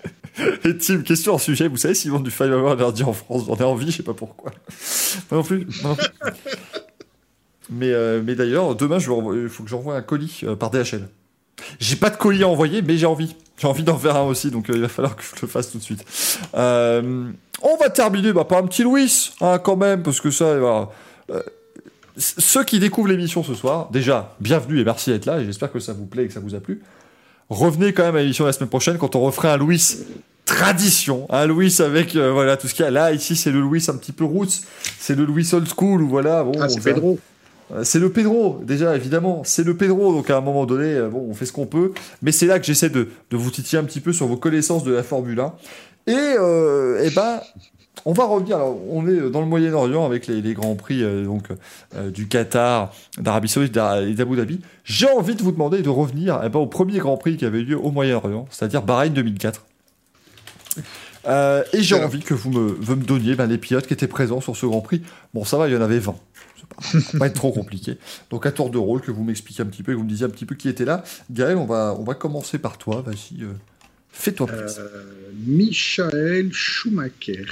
Et 0.63 0.77
Tim, 0.77 1.01
question 1.01 1.35
en 1.35 1.37
sujet, 1.37 1.67
vous 1.67 1.77
savez 1.77 1.93
s'ils 1.93 2.11
vendent 2.11 2.23
du 2.23 2.31
Five 2.31 2.51
Hour 2.51 2.71
Energy 2.71 3.03
en 3.03 3.13
France 3.13 3.43
J'en 3.47 3.55
ai 3.55 3.63
envie, 3.63 3.91
je 3.91 3.97
sais 3.97 4.03
pas 4.03 4.13
pourquoi. 4.13 4.51
Moi 5.31 5.39
non 5.39 5.43
plus. 5.43 5.67
Mais, 7.69 7.91
euh, 7.91 8.21
mais 8.23 8.35
d'ailleurs, 8.35 8.75
demain, 8.75 8.97
il 8.99 9.49
faut 9.49 9.63
que 9.63 9.69
j'envoie 9.69 9.95
un 9.95 10.01
colis 10.01 10.41
euh, 10.43 10.55
par 10.55 10.69
DHL. 10.69 11.07
J'ai 11.79 11.95
pas 11.95 12.09
de 12.09 12.17
colis 12.17 12.43
à 12.43 12.47
envoyer, 12.47 12.81
mais 12.81 12.97
j'ai 12.97 13.05
envie. 13.05 13.35
J'ai 13.57 13.67
envie 13.67 13.83
d'en 13.83 13.97
faire 13.97 14.15
un 14.15 14.23
aussi, 14.23 14.51
donc 14.51 14.69
euh, 14.69 14.73
il 14.75 14.81
va 14.81 14.89
falloir 14.89 15.15
que 15.15 15.23
je 15.23 15.41
le 15.41 15.47
fasse 15.47 15.71
tout 15.71 15.77
de 15.77 15.83
suite. 15.83 16.03
On 16.53 17.77
va 17.79 17.89
terminer 17.89 18.33
bah, 18.33 18.43
par 18.43 18.57
un 18.57 18.67
petit 18.67 18.83
Louis, 18.83 19.31
hein, 19.41 19.59
quand 19.59 19.77
même, 19.77 20.03
parce 20.03 20.19
que 20.19 20.31
ça. 20.31 20.89
Ceux 22.17 22.63
qui 22.63 22.79
découvrent 22.79 23.07
l'émission 23.09 23.43
ce 23.43 23.55
soir, 23.55 23.89
déjà, 23.91 24.35
bienvenue 24.39 24.79
et 24.79 24.83
merci 24.83 25.09
d'être 25.09 25.25
là, 25.25 25.39
et 25.39 25.45
j'espère 25.45 25.71
que 25.71 25.79
ça 25.79 25.93
vous 25.93 26.05
plaît 26.05 26.25
et 26.25 26.27
que 26.27 26.33
ça 26.33 26.39
vous 26.39 26.53
a 26.53 26.59
plu. 26.59 26.81
Revenez 27.49 27.91
quand 27.93 28.03
même 28.03 28.15
à 28.15 28.21
l'émission 28.21 28.45
la 28.45 28.53
semaine 28.53 28.69
prochaine 28.69 28.97
quand 28.97 29.15
on 29.15 29.21
referait 29.21 29.49
un 29.49 29.57
Louis 29.57 29.81
tradition, 30.45 31.25
un 31.31 31.45
Louis 31.47 31.75
avec 31.79 32.15
euh, 32.15 32.31
voilà 32.31 32.55
tout 32.57 32.67
ce 32.67 32.73
qu'il 32.75 32.85
y 32.85 32.87
a 32.87 32.91
là. 32.91 33.11
Ici, 33.13 33.35
c'est 33.35 33.49
le 33.51 33.61
Louis 33.61 33.83
un 33.87 33.95
petit 33.95 34.11
peu 34.11 34.23
roots, 34.25 34.61
c'est 34.99 35.15
le 35.15 35.25
Louis 35.25 35.47
old 35.53 35.67
school 35.67 36.01
ou 36.03 36.07
voilà. 36.07 36.43
Bon, 36.43 36.51
Ah, 36.61 36.69
c'est 36.69 36.81
Pedro. 36.83 37.17
euh, 37.73 37.83
C'est 37.83 37.99
le 37.99 38.11
Pedro, 38.11 38.59
déjà, 38.63 38.95
évidemment. 38.95 39.41
C'est 39.43 39.63
le 39.63 39.75
Pedro, 39.75 40.13
donc 40.13 40.29
à 40.29 40.37
un 40.37 40.41
moment 40.41 40.65
donné, 40.65 40.93
euh, 40.93 41.09
bon, 41.09 41.25
on 41.29 41.33
fait 41.33 41.45
ce 41.47 41.53
qu'on 41.53 41.65
peut. 41.65 41.93
Mais 42.21 42.31
c'est 42.31 42.45
là 42.45 42.59
que 42.59 42.65
j'essaie 42.65 42.89
de, 42.89 43.09
de 43.31 43.37
vous 43.37 43.49
titiller 43.49 43.79
un 43.79 43.85
petit 43.85 44.01
peu 44.01 44.13
sur 44.13 44.27
vos 44.27 44.37
connaissances 44.37 44.83
de 44.83 44.91
la 44.93 45.01
Formule 45.03 45.39
1. 45.39 45.53
Et, 46.05 46.11
euh, 46.15 47.01
eh 47.03 47.09
ben, 47.11 47.39
on 48.05 48.13
va 48.13 48.25
revenir. 48.25 48.57
Alors, 48.57 48.77
on 48.89 49.07
est 49.07 49.29
dans 49.29 49.41
le 49.41 49.47
Moyen-Orient 49.47 50.05
avec 50.05 50.27
les, 50.27 50.41
les 50.41 50.53
grands 50.53 50.75
prix 50.75 51.03
euh, 51.03 51.25
donc, 51.25 51.47
euh, 51.95 52.09
du 52.09 52.27
Qatar, 52.27 52.93
d'Arabie 53.17 53.47
Saoudite 53.47 53.77
et 53.77 54.13
d'Abu 54.13 54.35
Dhabi. 54.35 54.59
J'ai 54.83 55.09
envie 55.09 55.35
de 55.35 55.43
vous 55.43 55.51
demander 55.51 55.81
de 55.81 55.89
revenir 55.89 56.41
eh 56.43 56.49
ben, 56.49 56.59
au 56.59 56.67
premier 56.67 56.99
grand 56.99 57.17
prix 57.17 57.37
qui 57.37 57.45
avait 57.45 57.59
eu 57.59 57.65
lieu 57.65 57.77
au 57.77 57.91
Moyen-Orient, 57.91 58.45
c'est-à-dire 58.49 58.81
Bahreïn 58.81 59.13
2004. 59.13 59.65
Euh, 61.25 61.63
et 61.71 61.81
j'ai 61.81 61.95
envie 61.95 62.19
que 62.19 62.33
vous 62.33 62.51
me, 62.51 62.71
vous 62.71 62.95
me 62.95 63.03
donniez 63.03 63.35
ben, 63.35 63.47
les 63.47 63.57
pilotes 63.57 63.87
qui 63.87 63.93
étaient 63.93 64.07
présents 64.07 64.41
sur 64.41 64.57
ce 64.57 64.65
Grand 64.65 64.81
Prix. 64.81 65.01
Bon, 65.33 65.45
ça 65.45 65.57
va, 65.57 65.67
il 65.67 65.73
y 65.73 65.77
en 65.77 65.81
avait 65.81 65.99
20. 65.99 66.15
C'est 66.81 67.11
pas, 67.11 67.19
pas 67.19 67.27
être 67.27 67.35
trop 67.35 67.51
compliqué. 67.53 67.97
Donc, 68.29 68.45
à 68.45 68.51
tour 68.51 68.69
de 68.69 68.77
rôle, 68.77 68.99
que 68.99 69.11
vous 69.11 69.23
m'expliquiez 69.23 69.63
un 69.63 69.67
petit 69.67 69.83
peu, 69.83 69.93
que 69.93 69.97
vous 69.97 70.03
me 70.03 70.09
disiez 70.09 70.25
un 70.25 70.29
petit 70.29 70.45
peu 70.45 70.55
qui 70.55 70.67
était 70.67 70.85
là. 70.85 71.03
Gaël, 71.31 71.55
on 71.55 71.65
va, 71.65 71.95
on 71.97 72.03
va 72.03 72.15
commencer 72.15 72.57
par 72.57 72.77
toi. 72.77 73.01
Vas-y, 73.05 73.45
fais-toi 74.11 74.47
plaisir. 74.47 74.83
Michael 75.45 76.51
Schumacher. 76.51 77.45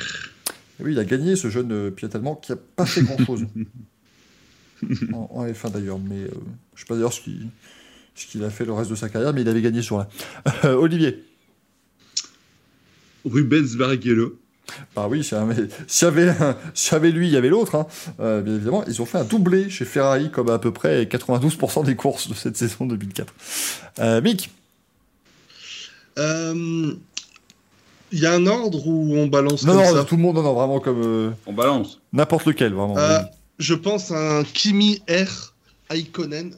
Et 0.82 0.84
Oui, 0.84 0.94
il 0.94 1.00
a 1.00 1.06
gagné 1.06 1.36
ce 1.36 1.50
jeune 1.50 1.72
euh, 1.72 1.92
pilote 1.92 2.16
allemand 2.16 2.36
qui 2.36 2.52
a 2.52 2.56
pas 2.56 2.86
fait 2.86 3.04
grand-chose. 3.04 3.46
en, 5.14 5.30
en 5.32 5.46
F1 5.46 5.72
d'ailleurs, 5.72 6.00
mais 6.00 6.22
euh, 6.24 6.30
je 6.76 6.82
sais 6.82 6.88
pas 6.88 6.96
d'ailleurs 6.96 7.14
ce 7.14 7.22
qu'il 7.22 7.48
ce 8.16 8.26
qu'il 8.26 8.44
a 8.44 8.50
fait 8.50 8.66
le 8.66 8.74
reste 8.74 8.90
de 8.90 8.96
sa 8.96 9.08
carrière, 9.10 9.34
mais 9.34 9.42
il 9.42 9.48
avait 9.50 9.62
gagné 9.62 9.82
sur 9.82 9.98
là. 9.98 10.10
Euh, 10.66 10.74
Olivier. 10.76 11.24
Rubens 13.26 13.76
Barrichello. 13.78 14.38
Bah 14.96 15.08
oui, 15.10 15.24
s'il 15.24 15.38
y 15.38 15.42
avait, 15.42 15.68
s'il 15.88 16.06
y 16.06 16.96
avait, 16.96 17.12
lui, 17.12 17.28
il 17.28 17.34
y 17.34 17.38
avait 17.38 17.50
l'autre, 17.50 17.76
hein. 17.76 17.88
Euh, 18.20 18.42
bien 18.42 18.56
évidemment. 18.56 18.84
Ils 18.88 19.02
ont 19.02 19.06
fait 19.06 19.18
un 19.18 19.24
doublé 19.24 19.70
chez 19.70 19.86
Ferrari, 19.86 20.30
comme 20.32 20.50
à 20.50 20.60
peu 20.60 20.72
près 20.72 21.04
92% 21.06 21.86
des 21.86 21.96
courses 21.96 22.30
de 22.30 22.34
cette 22.34 22.58
saison 22.58 22.86
2004. 22.86 23.34
Euh, 24.00 24.22
Mick, 24.22 24.50
Euh, 26.18 26.94
Il 28.12 28.20
y 28.20 28.26
a 28.26 28.34
un 28.34 28.46
ordre 28.48 28.86
où 28.88 29.16
on 29.16 29.28
balance 29.28 29.64
non, 29.64 29.74
comme 29.74 29.84
non, 29.84 29.94
ça. 29.94 30.04
tout 30.04 30.16
le 30.18 30.22
monde, 30.22 30.36
non, 30.36 30.44
non, 30.44 30.54
vraiment 30.54 30.80
comme 30.80 31.02
euh, 31.04 31.32
On 31.46 31.54
balance. 31.54 32.00
n'importe 32.12 32.46
lequel, 32.46 32.74
vraiment. 32.74 32.98
Euh, 32.98 33.20
je 33.60 33.74
pense 33.74 34.12
à 34.12 34.40
un 34.40 34.44
Kimi 34.44 35.02
R. 35.10 35.54
Aikonen. 35.90 36.54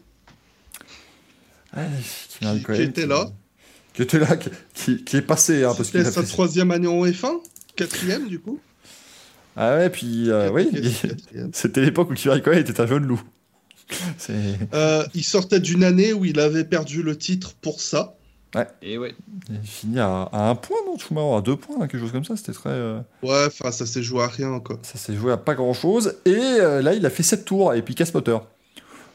Ouais, 1.76 1.84
qui, 2.30 2.40
qui- 2.46 2.64
qui 2.74 2.82
était 2.82 3.06
là. 3.08 3.30
Qui 3.94 4.02
était 4.04 4.20
là, 4.20 4.36
qui, 4.38 4.50
qui- 4.74 5.04
qui 5.04 5.18
est 5.18 5.22
passé, 5.22 5.64
hein, 5.64 5.74
parce 5.78 5.90
qu'il 5.92 6.00
C'était 6.00 6.10
a 6.10 6.12
sa 6.12 6.22
fait... 6.24 6.28
troisième 6.28 6.72
année 6.72 6.88
en 6.88 7.04
F1 7.06 7.34
Quatrième, 7.76 8.28
du 8.28 8.40
coup 8.40 8.60
Ah 9.56 9.76
ouais, 9.76 9.90
puis 9.90 10.30
euh, 10.30 10.50
oui, 10.52 10.70
Quatrième. 10.72 11.52
c'était 11.54 11.82
l'époque 11.82 12.10
où 12.10 12.14
Kimi 12.16 12.34
Raikkonen 12.34 12.60
était 12.60 12.80
un 12.82 12.88
jeune 12.88 13.06
loup. 13.06 13.22
C'est... 14.18 14.34
Euh, 14.74 15.04
il 15.14 15.24
sortait 15.24 15.60
d'une 15.60 15.84
année 15.84 16.14
où 16.14 16.26
il 16.26 16.40
avait 16.40 16.64
perdu 16.64 17.04
le 17.04 17.18
titre 17.18 17.54
pour 17.62 17.82
ça. 17.82 18.16
Et 18.82 18.98
ouais. 18.98 19.16
Il 19.50 19.68
finit 19.68 20.00
à, 20.00 20.24
à 20.32 20.50
un 20.50 20.56
point, 20.56 20.78
non, 20.86 20.98
Schumacher, 20.98 21.38
à 21.38 21.42
deux 21.42 21.56
points, 21.56 21.78
hein, 21.82 21.88
quelque 21.88 22.00
chose 22.02 22.12
comme 22.12 22.24
ça. 22.26 22.36
C'était 22.38 22.52
très. 22.54 22.70
euh, 22.70 23.00
Ouais, 23.24 23.46
enfin, 23.48 23.72
ça 23.72 23.86
s'est 23.86 24.04
joué 24.04 24.22
à 24.24 24.28
rien, 24.28 24.60
quoi. 24.60 24.78
Ça 24.84 24.98
s'est 24.98 25.16
joué 25.16 25.32
à 25.32 25.38
pas 25.38 25.56
grand 25.56 25.74
chose. 25.74 26.16
Et 26.26 26.36
euh, 26.36 26.82
là, 26.82 26.94
il 26.94 27.06
a 27.06 27.10
fait 27.10 27.24
7 27.24 27.46
tours 27.46 27.74
et 27.74 27.82
puis 27.82 27.96
casse-moteur. 27.96 28.48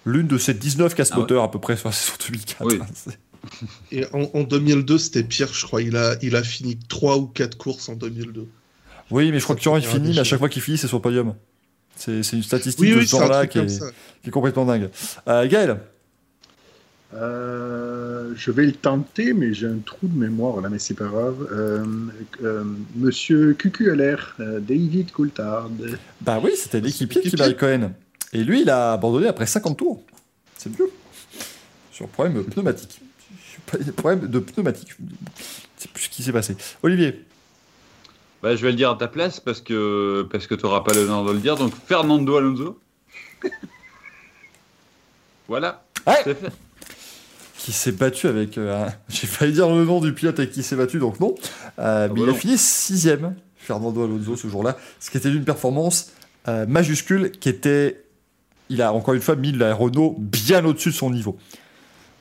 L'une 0.05 0.27
de 0.27 0.39
ces 0.39 0.55
19 0.55 0.95
casse-moteurs 0.95 1.43
à 1.45 1.51
peu 1.51 1.59
près 1.59 1.77
sur 1.77 1.89
la 1.89 1.93
saison 1.93 2.17
2004. 2.29 2.65
Oui. 2.67 2.79
hein, 2.83 2.87
c'est- 2.95 3.19
Et 3.93 4.05
en, 4.13 4.29
en 4.35 4.43
2002, 4.43 4.99
c'était 4.99 5.23
pire, 5.23 5.53
je 5.53 5.65
crois. 5.65 5.81
Il 5.83 5.97
a, 5.97 6.17
il 6.23 6.35
a 6.35 6.43
fini 6.43 6.77
3 6.89 7.19
ou 7.19 7.27
4 7.29 7.57
courses 7.57 7.89
en 7.89 7.95
2002. 7.95 8.47
Oui, 9.13 9.31
mais 9.31 9.39
je 9.39 9.45
crois 9.45 9.55
que 9.55 9.61
Turan, 9.61 9.77
il 9.77 9.85
finit, 9.87 10.11
mais 10.15 10.19
à 10.19 10.25
chaque 10.25 10.39
fois 10.41 10.49
qu'il 10.49 10.61
finit, 10.61 10.77
c'est 10.77 10.89
sur 10.89 10.97
le 10.99 11.03
podium. 11.03 11.35
C'est, 11.97 12.23
c'est 12.23 12.37
une 12.37 12.43
statistique 12.43 12.81
Oui, 12.85 12.91
de 12.93 12.99
oui, 12.99 13.07
ce 13.07 13.17
genre-là 13.17 13.47
qui 13.47 13.59
est 13.59 14.31
complètement 14.31 14.65
dingue. 14.67 14.91
Euh, 15.29 15.49
Gaël 15.49 15.79
Euh, 17.15 18.33
je 18.37 18.51
vais 18.51 18.67
le 18.67 18.73
tenter, 18.73 19.33
mais 19.33 19.55
j'ai 19.55 19.67
un 19.67 19.79
trou 19.79 20.09
de 20.09 20.19
mémoire 20.19 20.61
là, 20.61 20.69
mais 20.69 20.79
c'est 20.79 20.95
pas 20.95 21.07
grave. 21.07 21.49
Euh, 21.51 21.85
euh, 22.43 22.65
Monsieur 22.97 23.55
QQLR, 23.55 24.35
euh, 24.41 24.61
David 24.61 25.13
Coulthard. 25.13 25.71
Bah 26.21 26.39
oui, 26.43 26.53
c'était 26.57 26.81
l'équipier 26.81 27.23
de. 27.23 27.43
Raikkonen. 27.43 27.95
Et 28.35 28.45
lui, 28.45 28.63
il 28.63 28.71
a 28.71 28.93
abandonné 28.93 29.27
après 29.27 29.47
50 29.47 29.79
tours. 29.79 30.03
C'est 30.59 30.71
vieux. 30.71 30.91
Sur 31.91 32.09
problème 32.09 32.45
pneumatique. 32.45 33.01
Problème 33.97 34.29
de 34.29 34.39
pneumatique. 34.39 34.91
C'est 35.79 35.91
plus 35.91 36.05
ce 36.05 36.09
qui 36.11 36.23
s'est 36.23 36.33
passé. 36.33 36.57
Olivier. 36.83 37.25
Bah, 38.43 38.55
je 38.55 38.63
vais 38.63 38.71
le 38.71 38.77
dire 38.77 38.91
à 38.91 38.97
ta 38.97 39.09
place 39.09 39.41
parce 39.41 39.61
que 39.61 40.27
parce 40.31 40.47
que 40.47 40.55
tu 40.55 40.65
n'auras 40.65 40.83
pas 40.83 40.93
l'honneur 40.93 41.25
de 41.25 41.33
le 41.33 41.39
dire. 41.39 41.57
Donc 41.57 41.73
Fernando 41.87 42.37
Alonso. 42.37 42.79
voilà. 45.49 45.85
Ouais. 46.07 46.21
C'est 46.25 46.35
fait. 46.35 46.53
Qui 47.59 47.73
s'est 47.73 47.93
battu 47.93 48.27
avec. 48.29 48.57
euh, 48.57 48.89
J'ai 49.11 49.27
failli 49.27 49.53
dire 49.53 49.69
le 49.69 49.85
nom 49.85 50.01
du 50.01 50.15
pilote 50.15 50.39
avec 50.39 50.53
qui 50.53 50.61
il 50.61 50.65
s'est 50.65 50.77
battu, 50.77 50.99
donc 50.99 51.21
non. 51.21 51.35
Euh, 51.79 52.09
mais 52.09 52.15
bah 52.15 52.21
il 52.21 52.23
a 52.25 52.33
non. 52.33 52.35
fini 52.35 52.57
sixième, 52.57 53.35
Fernando 53.59 54.05
Alonso, 54.05 54.37
ce 54.37 54.49
jour-là, 54.49 54.79
ce 55.01 55.11
qui 55.11 55.19
était 55.19 55.29
une 55.29 55.45
performance 55.45 56.13
euh, 56.49 56.65
majuscule 56.67 57.33
qui 57.33 57.49
était. 57.51 58.03
Il 58.71 58.81
a 58.83 58.93
encore 58.93 59.15
une 59.15 59.21
fois 59.23 59.35
mis 59.37 59.53
la 59.53 59.75
Renault 59.75 60.15
bien 60.19 60.65
au-dessus 60.65 60.91
de 60.91 60.95
son 60.95 61.11
niveau. 61.11 61.37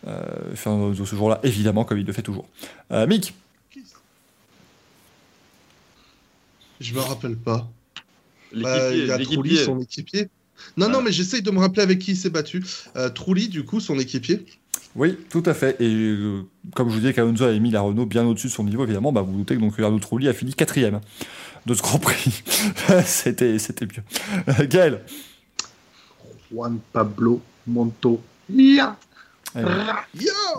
Euh, 0.08 0.22
Fernando 0.56 0.86
Alonso, 0.88 1.06
ce 1.06 1.16
jour-là, 1.16 1.40
évidemment, 1.44 1.84
comme 1.86 1.98
il 2.00 2.06
le 2.06 2.14
fait 2.14 2.22
toujours. 2.22 2.48
Euh, 2.92 3.06
Mick, 3.08 3.34
Je 6.80 6.94
me 6.94 7.00
rappelle 7.00 7.36
pas. 7.36 7.68
Bah, 8.56 8.92
L'équipier, 8.92 9.02
il 9.04 9.08
y 9.08 9.12
a 9.12 9.18
Trulli, 9.20 9.58
son 9.58 9.80
équipier. 9.80 10.30
Non, 10.78 10.86
Ah. 10.88 10.90
non, 10.90 11.02
mais 11.02 11.12
j'essaye 11.12 11.42
de 11.42 11.52
me 11.52 11.60
rappeler 11.60 11.82
avec 11.82 12.00
qui 12.00 12.12
il 12.12 12.18
s'est 12.18 12.30
battu. 12.30 12.64
Euh, 12.96 13.10
Trulli, 13.10 13.48
du 13.50 13.66
coup, 13.66 13.80
son 13.80 13.98
équipier. 14.00 14.46
Oui, 14.98 15.16
tout 15.30 15.44
à 15.46 15.54
fait. 15.54 15.80
Et 15.80 15.88
euh, 15.94 16.42
comme 16.76 16.90
je 16.90 16.96
vous 16.96 17.00
disais 17.00 17.14
qu'Alonso 17.14 17.44
avait 17.44 17.60
mis 17.60 17.70
la 17.70 17.82
Renault 17.82 18.08
bien 18.08 18.26
au-dessus 18.26 18.48
de 18.48 18.52
son 18.52 18.64
niveau, 18.64 18.84
évidemment, 18.84 19.12
bah, 19.12 19.22
vous 19.22 19.32
vous 19.32 19.38
doutez 19.40 19.56
que 19.56 19.62
donc, 19.62 19.80
Arnaud 19.80 20.00
Trulli 20.00 20.28
a 20.28 20.34
fini 20.34 20.54
quatrième 20.56 21.00
de 21.68 21.74
ce 21.76 21.82
Grand 21.84 22.00
Prix. 22.00 22.44
c'était, 23.06 23.60
c'était 23.60 23.86
mieux. 23.86 24.04
Euh, 24.50 24.66
Gaël, 24.68 25.04
Juan 26.52 26.80
Pablo 26.92 27.42
Monto. 27.68 28.22
Ya 28.50 28.98
eh, 29.56 29.60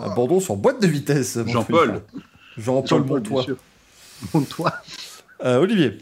abandon 0.01 0.39
sur 0.39 0.55
boîte 0.55 0.81
de 0.81 0.87
vitesse. 0.87 1.37
Jean-Paul. 1.45 2.01
Jean-Paul 2.57 2.87
Jean-Paul, 2.87 3.21
Montois. 3.21 3.45
Montois. 4.33 4.73
Euh, 5.43 5.57
Olivier, 5.59 5.97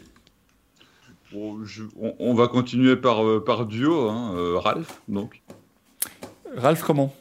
Bon, 1.32 1.64
je- 1.64 1.84
on, 2.00 2.14
on 2.18 2.34
va 2.34 2.48
continuer 2.48 2.96
par, 2.96 3.24
euh, 3.24 3.44
par 3.44 3.66
duo, 3.66 4.08
hein, 4.08 4.32
euh, 4.34 4.58
Ralph. 4.58 5.00
Donc, 5.08 5.42
Ralph, 6.56 6.82
comment? 6.82 7.14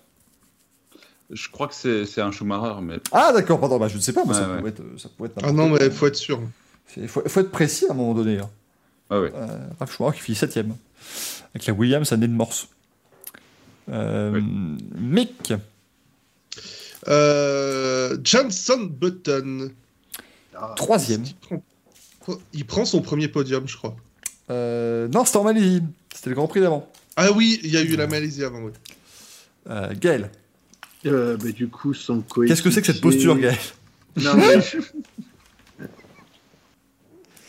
Je 1.32 1.50
crois 1.50 1.68
que 1.68 1.74
c'est 1.76 2.06
c'est 2.06 2.22
un 2.22 2.32
Schumacher, 2.32 2.82
mais 2.82 2.98
Ah, 3.12 3.32
d'accord, 3.34 3.60
pardon, 3.60 3.78
bah, 3.80 3.88
je 3.88 3.96
ne 3.98 4.02
sais 4.02 4.14
pas, 4.14 4.24
moi, 4.26 4.34
ça, 4.34 4.48
Ouais, 4.50 4.58
Pouvait 4.58 4.70
être, 4.70 4.84
ça 4.98 5.10
pouvait 5.10 5.30
être 5.30 5.40
Ah 5.44 5.52
non, 5.52 5.70
mais 5.70 5.90
faut 5.90 6.08
être 6.08 6.16
sûr. 6.16 6.40
Il 6.96 7.08
faut, 7.08 7.22
faut 7.28 7.40
être 7.42 7.52
précis 7.52 7.86
à 7.90 7.92
un 7.92 7.96
moment 7.96 8.14
donné. 8.14 8.40
hein. 8.40 8.50
ah 9.10 9.20
ouais. 9.20 9.32
Euh, 9.36 9.68
Ralph 9.80 9.96
Schumacher 9.96 10.18
qui 10.18 10.24
finit 10.24 10.38
septième. 10.38 10.76
Avec 11.54 11.66
la 11.68 11.74
Williams 11.74 12.12
année 12.14 12.28
de 12.28 12.34
morse. 12.34 12.68
Euh, 13.90 14.32
Oui. 14.34 14.44
Mick, 14.96 15.54
Euh, 17.08 18.18
Johnson 18.24 18.90
Button. 18.90 19.70
Ah, 20.56 20.74
troisième. 20.76 21.24
Il 21.24 21.36
prend... 21.36 21.64
il 22.54 22.66
prend 22.66 22.86
son 22.86 23.02
premier 23.02 23.28
podium, 23.28 23.68
je 23.68 23.78
crois. 23.78 23.96
Euh, 24.50 25.08
non, 25.10 25.24
c'était 25.26 25.38
en 25.38 25.44
Malaisie. 25.44 25.84
C'était 26.14 26.30
le 26.32 26.36
Grand 26.36 26.48
Prix 26.48 26.62
d'avant. 26.62 26.90
Ah 27.16 27.32
oui, 27.32 27.60
il 27.64 27.72
y 27.72 27.78
a 27.78 27.82
eu 27.82 27.96
la 27.96 28.08
Malaisie 28.08 28.44
avant, 28.44 28.62
oui. 28.62 28.72
Euh, 29.70 29.94
Gaël, 30.00 30.30
euh, 31.08 31.38
bah, 31.38 31.52
du 31.52 31.68
coup, 31.68 31.94
son 31.94 32.22
coéquipier. 32.22 32.48
qu'est-ce 32.48 32.62
que 32.64 32.72
c'est 32.72 32.82
que 32.82 32.88
cette 32.88 33.02
posture, 33.02 33.38
Gaël? 33.38 33.58
Non, 34.18 34.36
mais... 34.36 34.60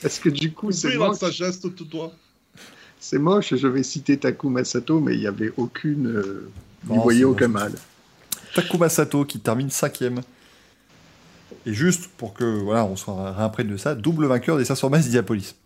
Parce 0.02 0.18
que 0.18 0.28
du 0.28 0.52
coup, 0.52 0.70
c'est 0.70 0.96
moche, 0.96 1.18
sa 1.18 1.30
geste 1.30 1.64
au 1.64 1.70
tout 1.70 1.84
doigt. 1.84 2.12
c'est 3.00 3.18
moche. 3.18 3.54
Je 3.54 3.66
vais 3.66 3.82
citer 3.82 4.16
Takuma 4.16 4.64
Sato, 4.64 5.00
mais 5.00 5.14
il 5.14 5.20
n'y 5.20 5.26
avait 5.26 5.52
aucune. 5.56 6.06
Euh... 6.06 6.48
Non, 6.88 7.08
c'est 7.10 7.24
aucun 7.24 7.48
mal. 7.48 7.72
Takuma 8.54 8.88
Sato 8.88 9.24
qui 9.24 9.40
termine 9.40 9.70
cinquième. 9.70 10.20
Et 11.66 11.72
juste 11.72 12.06
pour 12.16 12.34
que 12.34 12.44
voilà, 12.44 12.84
on 12.84 12.94
soit 12.96 13.32
réimprégné 13.32 13.72
de 13.72 13.76
ça, 13.76 13.94
double 13.94 14.26
vainqueur 14.26 14.56
des 14.56 14.64
500 14.64 14.90
miles 14.90 15.00
d'Indianapolis. 15.00 15.56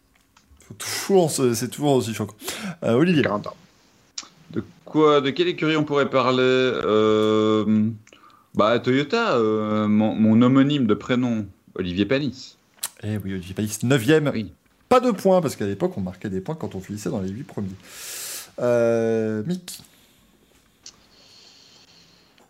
Faut 0.66 0.74
Toujours, 0.74 1.30
c'est 1.30 1.54
c'est 1.54 1.68
toujours 1.68 1.92
aussi 1.92 2.14
choquant. 2.14 2.34
Euh, 2.84 2.94
Olivier, 2.94 3.22
40 3.22 3.48
ans. 3.48 3.56
De 4.52 4.62
quoi, 4.84 5.20
de 5.20 5.30
quelle 5.30 5.48
écurie 5.48 5.76
on 5.76 5.84
pourrait 5.84 6.10
parler 6.10 6.42
Euh, 6.42 7.88
Bah 8.54 8.78
Toyota, 8.78 9.36
euh, 9.36 9.88
mon, 9.88 10.14
mon 10.14 10.40
homonyme 10.42 10.86
de 10.86 10.94
prénom, 10.94 11.46
Olivier 11.74 12.04
Panis. 12.06 12.56
eh 13.02 13.16
oui, 13.24 13.32
Olivier 13.34 13.54
Panis, 13.54 13.78
9ème. 13.82 14.30
Oui. 14.32 14.52
Pas 14.90 15.00
de 15.00 15.10
points, 15.10 15.40
parce 15.40 15.56
qu'à 15.56 15.66
l'époque, 15.66 15.94
on 15.96 16.02
marquait 16.02 16.28
des 16.28 16.40
points 16.42 16.54
quand 16.54 16.74
on 16.74 16.80
finissait 16.80 17.08
dans 17.08 17.20
les 17.20 17.30
8 17.30 17.44
premiers. 17.44 17.68
Euh, 18.60 19.42
Mick, 19.46 19.80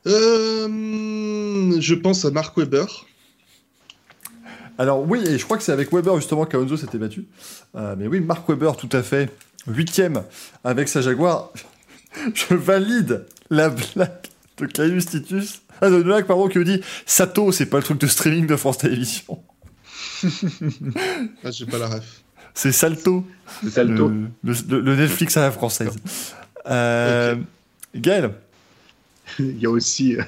Euh, 0.07 1.81
je 1.81 1.95
pense 1.95 2.25
à 2.25 2.31
Mark 2.33 2.57
Webber. 2.57 2.87
alors 4.79 5.09
oui, 5.09 5.21
et 5.25 5.39
je 5.39 5.45
crois 5.45 5.57
que 5.57 5.63
c'est 5.63 5.71
avec 5.71 5.93
Weber 5.93 6.17
justement 6.17 6.45
qu'Alonso 6.45 6.77
s'était 6.77 6.99
battu. 6.99 7.27
Euh, 7.77 7.95
mais 7.97 8.09
oui, 8.09 8.21
Mark 8.21 8.49
Webber, 8.49 8.73
tout 8.77 8.89
à 8.93 9.03
fait, 9.05 9.31
8ème 9.71 10.23
avec 10.65 10.89
sa 10.89 11.01
Jaguar. 11.03 11.53
je 12.35 12.55
valide 12.55 13.27
la 13.51 13.71
blague 13.71 14.11
de 14.59 14.67
Caius 14.67 15.07
Titus. 15.07 15.63
Ah, 15.81 15.91
de 15.91 16.03
blague, 16.03 16.27
pardon, 16.27 16.49
qui 16.49 16.59
nous 16.59 16.65
dit 16.65 16.81
Sato, 17.07 17.51
c'est 17.53 17.67
pas 17.67 17.79
le 17.79 17.83
truc 17.83 17.99
de 18.01 18.07
streaming 18.07 18.47
de 18.47 18.57
France 18.57 18.79
Télévisions. 18.79 19.43
Ah, 21.45 21.51
j'ai 21.51 21.67
pas 21.67 21.79
la 21.79 21.89
ref. 21.89 22.23
C'est 22.55 22.73
Salto. 22.73 23.27
C'est 23.63 23.71
Salto. 23.71 24.09
Le, 24.43 24.55
le- 24.69 24.81
le 24.81 24.97
Netflix 24.97 25.37
à 25.37 25.41
la 25.43 25.51
française. 25.53 25.95
Euh, 26.67 27.37
Gaël 27.95 28.33
Il 29.39 29.59
y 29.59 29.67
a 29.67 29.71
aussi 29.71 30.17
euh, 30.17 30.23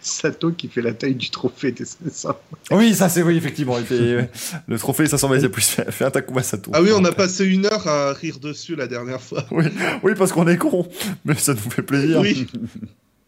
Sato 0.00 0.52
qui 0.52 0.68
fait 0.68 0.82
la 0.82 0.92
taille 0.92 1.14
du 1.14 1.30
trophée 1.30 1.72
des 1.72 1.84
500. 1.84 2.36
Oui, 2.72 2.94
ça 2.94 3.08
c'est 3.08 3.22
oui, 3.22 3.36
effectivement. 3.36 3.78
Il 3.78 3.84
fait, 3.84 4.30
le 4.68 4.78
trophée 4.78 5.06
500 5.06 5.28
mètres 5.28 5.48
plus 5.48 5.66
fait, 5.68 5.90
fait 5.90 6.04
un 6.04 6.10
Takuma 6.10 6.42
Sato. 6.42 6.70
Ah 6.74 6.82
oui, 6.82 6.90
on 6.94 7.04
a 7.04 7.12
passé 7.12 7.44
une 7.44 7.66
heure 7.66 7.86
à 7.86 8.12
rire 8.12 8.38
dessus 8.38 8.76
la 8.76 8.86
dernière 8.86 9.20
fois. 9.20 9.44
Oui, 9.50 9.64
oui, 10.02 10.12
parce 10.16 10.32
qu'on 10.32 10.46
est 10.48 10.56
con, 10.58 10.86
mais 11.24 11.34
ça 11.34 11.54
nous 11.54 11.70
fait 11.70 11.82
plaisir. 11.82 12.20
Oui. 12.20 12.46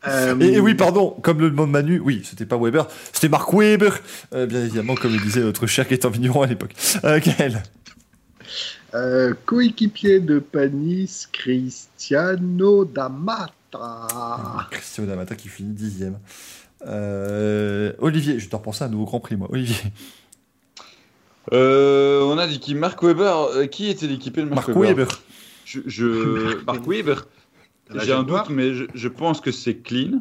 Euh, 0.06 0.38
Et, 0.40 0.54
et 0.54 0.60
oui, 0.60 0.74
pardon, 0.74 1.10
comme 1.22 1.40
le 1.40 1.50
demande 1.50 1.70
Manu, 1.70 2.00
oui, 2.00 2.22
c'était 2.24 2.46
pas 2.46 2.56
Weber, 2.56 2.86
c'était 3.12 3.28
Mark 3.28 3.52
Weber, 3.52 3.98
Euh, 4.34 4.46
bien 4.46 4.60
évidemment, 4.60 4.94
comme 4.94 5.12
le 5.12 5.18
disait 5.18 5.40
notre 5.40 5.66
cher 5.66 5.88
Gaëtan 5.88 6.10
Vigneron 6.10 6.42
à 6.42 6.46
l'époque. 6.46 6.72
Euh, 7.04 7.20
Gaël 7.20 7.62
euh, 8.94 9.34
coéquipier 9.44 10.20
de 10.20 10.38
Panis, 10.38 11.26
Cristiano 11.32 12.84
D'Amata. 13.72 14.66
Christian 14.70 15.04
Damata 15.04 15.34
qui 15.34 15.48
finit 15.48 15.72
dixième. 15.72 16.18
Euh, 16.86 17.92
Olivier, 17.98 18.38
je 18.38 18.48
te 18.48 18.56
repenser 18.56 18.84
à 18.84 18.86
un 18.86 18.90
nouveau 18.90 19.04
Grand 19.04 19.20
Prix, 19.20 19.36
moi. 19.36 19.48
Olivier, 19.50 19.76
Euh, 21.52 22.22
on 22.24 22.36
a 22.38 22.46
dit 22.46 22.60
qui 22.60 22.74
Mark 22.74 23.02
Webber. 23.02 23.22
euh, 23.54 23.66
qui 23.66 23.88
était 23.88 24.06
l'équipé 24.06 24.42
de 24.42 24.48
Mark, 24.48 24.68
Weber. 24.68 25.08
Je, 25.64 25.80
je- 25.86 26.62
Mark 26.64 26.86
Webber. 26.86 27.14
La 27.90 28.04
J'ai 28.04 28.12
un 28.12 28.22
doute, 28.22 28.50
mais 28.50 28.74
je, 28.74 28.84
je 28.94 29.08
pense 29.08 29.40
que 29.40 29.50
c'est 29.50 29.76
clean. 29.78 30.20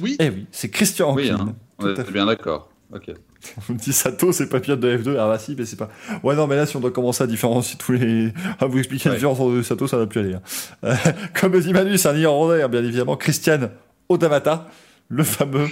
Oui. 0.00 0.16
Eh 0.18 0.28
oui, 0.30 0.46
c'est 0.50 0.70
Christian 0.70 1.14
Oui, 1.14 1.30
hein. 1.30 1.54
On 1.78 1.88
est 1.88 2.10
bien 2.10 2.26
d'accord. 2.26 2.68
Ok. 2.92 3.12
On 3.68 3.72
me 3.74 3.78
dit 3.78 3.92
Sato, 3.92 4.32
c'est 4.32 4.48
pas 4.48 4.60
pilote 4.60 4.80
de 4.80 4.96
F2. 4.96 5.16
Ah 5.18 5.28
bah 5.28 5.38
si, 5.38 5.54
mais 5.58 5.64
c'est 5.66 5.76
pas. 5.76 5.88
Ouais, 6.22 6.34
non, 6.36 6.46
mais 6.46 6.56
là, 6.56 6.66
si 6.66 6.76
on 6.76 6.80
doit 6.80 6.90
commencer 6.90 7.22
à 7.24 7.26
différencier 7.26 7.76
tous 7.78 7.92
les. 7.92 8.32
à 8.60 8.66
vous 8.66 8.78
expliquer 8.78 9.08
la 9.08 9.12
Ouais. 9.12 9.16
différence 9.18 9.40
entre 9.40 9.62
Sato, 9.62 9.86
ça 9.86 9.96
va 9.98 10.06
plus 10.06 10.20
aller. 10.20 10.34
hein. 10.34 10.42
Euh, 10.84 10.94
comme 11.40 11.58
dit 11.60 11.72
Manu, 11.72 11.98
c'est 11.98 12.08
un 12.08 12.16
Irlandais, 12.16 12.62
hein, 12.62 12.68
bien 12.68 12.82
évidemment. 12.84 13.16
Christian 13.16 13.70
Odamata, 14.08 14.68
le 15.08 15.24
fameux, 15.24 15.68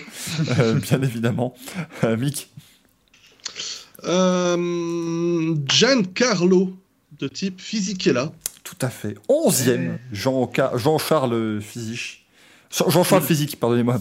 euh, 0.59 0.75
bien 0.75 1.01
évidemment. 1.03 1.55
Euh, 2.05 2.17
Mick. 2.17 2.49
Euh, 4.05 5.55
Giancarlo, 5.67 6.77
de 7.19 7.29
type 7.29 7.61
Fisichella. 7.61 8.33
Tout 8.65 8.77
à 8.81 8.89
fait. 8.89 9.15
Onzième, 9.29 9.99
Jean 10.13 10.51
Jean-Charles 10.75 11.61
Physique. 11.61 12.27
Jean-Charles 12.71 13.23
Physique, 13.23 13.61
pardonnez-moi. 13.61 13.99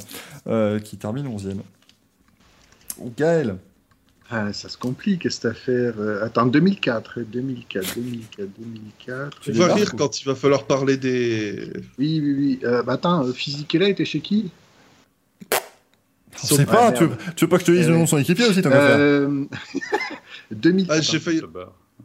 euh, 0.48 0.80
qui 0.80 0.98
termine 0.98 1.28
onzième. 1.28 1.62
Gaël. 3.10 3.58
Ah, 4.30 4.54
ça 4.54 4.70
se 4.70 4.78
complique 4.78 5.30
cette 5.30 5.46
affaire. 5.46 5.94
Euh, 6.00 6.24
attends, 6.24 6.46
2004, 6.46 7.20
2004, 7.22 7.96
2004, 7.96 8.48
2004. 8.60 9.40
Tu 9.42 9.50
On 9.50 9.54
va 9.54 9.60
débarques 9.66 9.78
rire 9.80 9.92
ou- 9.94 9.98
quand 9.98 10.22
il 10.22 10.26
va 10.26 10.36
falloir 10.36 10.64
parler 10.66 10.96
des. 10.98 11.70
Oui, 12.00 12.22
oui, 12.24 12.34
oui. 12.38 12.60
Euh, 12.64 12.82
bah, 12.84 12.94
attends, 12.94 13.26
euh, 13.26 13.34
Fisichella 13.34 13.90
était 13.90 14.06
chez 14.06 14.22
qui 14.22 14.50
Je 16.42 16.48
sais 16.48 16.66
pas, 16.66 16.88
Ah, 16.88 16.92
tu 16.94 17.06
veux, 17.06 17.16
tu 17.36 17.44
veux 17.46 17.50
pas 17.50 17.58
que 17.58 17.62
je 17.64 17.68
te 17.68 17.72
dise 17.76 17.88
le 17.90 17.96
nom 17.96 18.04
de 18.04 18.08
son 18.10 18.18
équipier 18.20 18.46
aussi, 18.46 18.62
tant 18.62 18.70
qu'à 18.70 18.80
faire 18.88 18.96
euh... 19.00 19.46
2000 20.52 20.86
Ah, 20.90 21.02
j'ai 21.02 21.18
attends, 21.18 21.24
failli. 21.26 21.42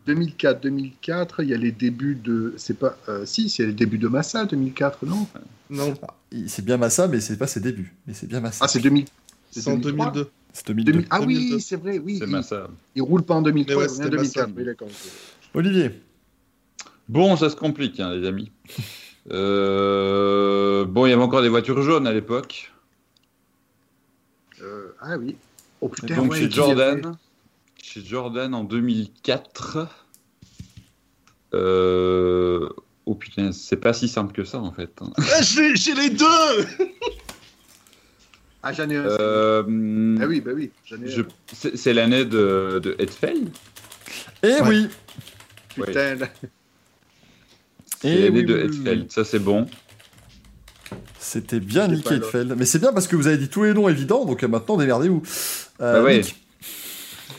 2004, 0.06 0.60
2004, 0.62 1.42
il 1.44 1.48
y 1.50 1.54
a 1.54 1.56
les 1.56 1.72
débuts 1.72 2.16
de. 2.16 2.54
C'est 2.56 2.78
pas. 2.78 2.96
euh, 3.08 3.24
si, 3.24 3.48
c'est 3.48 3.66
les 3.66 3.72
débuts 3.72 3.98
de 3.98 4.08
Massa, 4.08 4.44
2004, 4.46 5.06
non 5.06 5.26
Non, 5.70 5.94
C'est 6.48 6.64
bien 6.64 6.76
Massa, 6.76 7.06
mais 7.08 7.20
c'est 7.20 7.36
pas 7.36 7.46
ses 7.46 7.60
débuts. 7.60 7.94
Mais 8.06 8.14
c'est 8.14 8.26
bien 8.26 8.40
Massa. 8.40 8.64
Ah, 8.64 8.68
c'est 8.68 8.80
2000. 8.80 9.04
c'est 9.52 9.66
en 9.68 9.76
2003? 9.76 10.10
2002. 10.12 10.30
C'est 10.56 10.68
2002. 10.68 10.92
2000 10.92 11.06
Ah 11.10 11.18
2002. 11.20 11.54
oui, 11.54 11.60
c'est 11.60 11.76
vrai, 11.76 11.98
oui. 11.98 12.16
C'est 12.18 12.24
il, 12.24 12.30
Massa. 12.30 12.68
il 12.94 13.02
roule 13.02 13.22
pas 13.22 13.34
en 13.34 13.42
2003, 13.42 13.74
Mais 13.74 13.80
ouais, 13.82 13.86
il 13.86 13.88
revient 13.88 14.00
en 14.00 14.04
c'était 14.04 14.16
2004. 14.16 14.48
Massa. 14.48 14.52
Oui, 14.56 14.64
d'accord. 14.64 14.88
Olivier. 15.54 15.90
Bon, 17.08 17.36
ça 17.36 17.50
se 17.50 17.56
complique, 17.56 18.00
hein, 18.00 18.14
les 18.14 18.26
amis. 18.26 18.50
Euh, 19.32 20.84
Bon, 20.84 21.04
il 21.04 21.10
y 21.10 21.12
avait 21.12 21.20
encore 21.22 21.42
des 21.42 21.48
voitures 21.48 21.82
jaunes 21.82 22.06
à 22.06 22.12
l'époque. 22.12 22.72
Euh, 24.62 24.94
ah 25.00 25.18
oui. 25.18 25.34
Oh 25.80 25.88
putain, 25.88 26.14
Donc 26.14 26.30
ouais, 26.30 26.38
chez 26.38 26.48
Jordan, 26.48 27.16
chez 27.82 28.04
Jordan 28.04 28.54
en 28.54 28.62
2004. 28.62 29.88
Euh... 31.54 32.68
Oh 33.04 33.16
putain, 33.16 33.50
c'est 33.50 33.76
pas 33.78 33.92
si 33.92 34.06
simple 34.06 34.32
que 34.32 34.44
ça 34.44 34.60
en 34.60 34.70
fait. 34.70 34.90
Ah, 35.18 35.42
j'ai 35.42 35.94
les 35.94 36.10
deux 36.10 36.66
Ah, 38.68 38.72
j'en 38.72 38.90
ai 38.90 38.96
un. 38.96 39.04
Euh, 39.06 40.16
Ah 40.20 40.26
oui, 40.26 40.40
bah 40.40 40.50
oui, 40.54 40.70
je- 40.84 41.22
c'est 41.52 41.76
c'est 41.76 41.92
l'année 41.94 42.24
de, 42.24 42.80
de 42.82 42.96
Hetfeld 42.98 43.48
Eh 44.42 44.46
Ouais. 44.48 44.60
oui 44.66 44.88
Putain. 45.74 46.16
C'est 48.02 48.08
Eh 48.08 48.22
l'année 48.24 48.40
oui, 48.40 48.44
de 48.44 48.54
oui, 48.54 48.60
Hetfeld, 48.64 49.00
oui. 49.02 49.06
ça 49.08 49.24
c'est 49.24 49.38
bon. 49.38 49.66
C'était 51.18 51.60
bien 51.60 51.88
Nick 51.88 52.10
Heidfeld. 52.10 52.54
Mais 52.56 52.64
c'est 52.64 52.78
bien 52.78 52.92
parce 52.92 53.06
que 53.08 53.16
vous 53.16 53.26
avez 53.26 53.36
dit 53.38 53.48
tous 53.48 53.64
les 53.64 53.74
noms 53.74 53.88
évidents, 53.88 54.24
donc 54.24 54.42
euh, 54.42 54.48
maintenant 54.48 54.76
démerdez-vous. 54.76 55.22
Euh, 55.80 55.92
Bah 55.94 56.02
ouais. 56.02 56.18
Nick, 56.18 56.36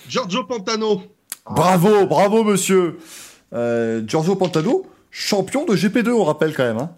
Giorgio 0.10 0.44
Pantano. 0.46 1.04
Bravo, 1.50 2.06
bravo 2.08 2.44
monsieur 2.44 2.98
euh, 3.54 4.02
Giorgio 4.06 4.36
Pantano, 4.36 4.86
champion 5.12 5.66
de 5.66 5.76
GP2, 5.76 6.10
on 6.12 6.24
rappelle 6.26 6.54
quand 6.54 6.64
même. 6.66 6.78
Hein. 6.78 6.92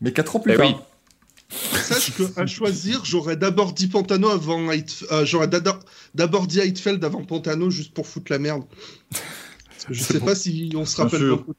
Mais 0.00 0.12
4 0.12 0.36
ans 0.36 0.40
plus 0.40 0.52
Eh 0.52 0.56
tard. 0.56 0.66
oui. 0.66 0.74
Sache 1.48 2.12
qu'à 2.34 2.46
choisir, 2.46 3.04
j'aurais 3.04 3.36
d'abord 3.36 3.72
dit 3.72 3.86
Pantano 3.86 4.28
avant 4.28 4.60
euh, 4.68 5.24
J'aurais 5.24 5.46
d'abord- 5.48 5.78
d'abord 6.14 6.46
dit 6.46 6.58
Heidfeld 6.60 7.04
avant 7.04 7.24
Pantano 7.24 7.70
juste 7.70 7.94
pour 7.94 8.06
foutre 8.06 8.32
la 8.32 8.38
merde. 8.38 8.64
Parce 9.10 9.84
que 9.86 9.94
je 9.94 10.02
sais 10.02 10.18
bon. 10.18 10.26
pas 10.26 10.34
si 10.34 10.72
on 10.74 10.84
se 10.84 11.00
rappelle 11.00 11.28
beaucoup 11.28 11.54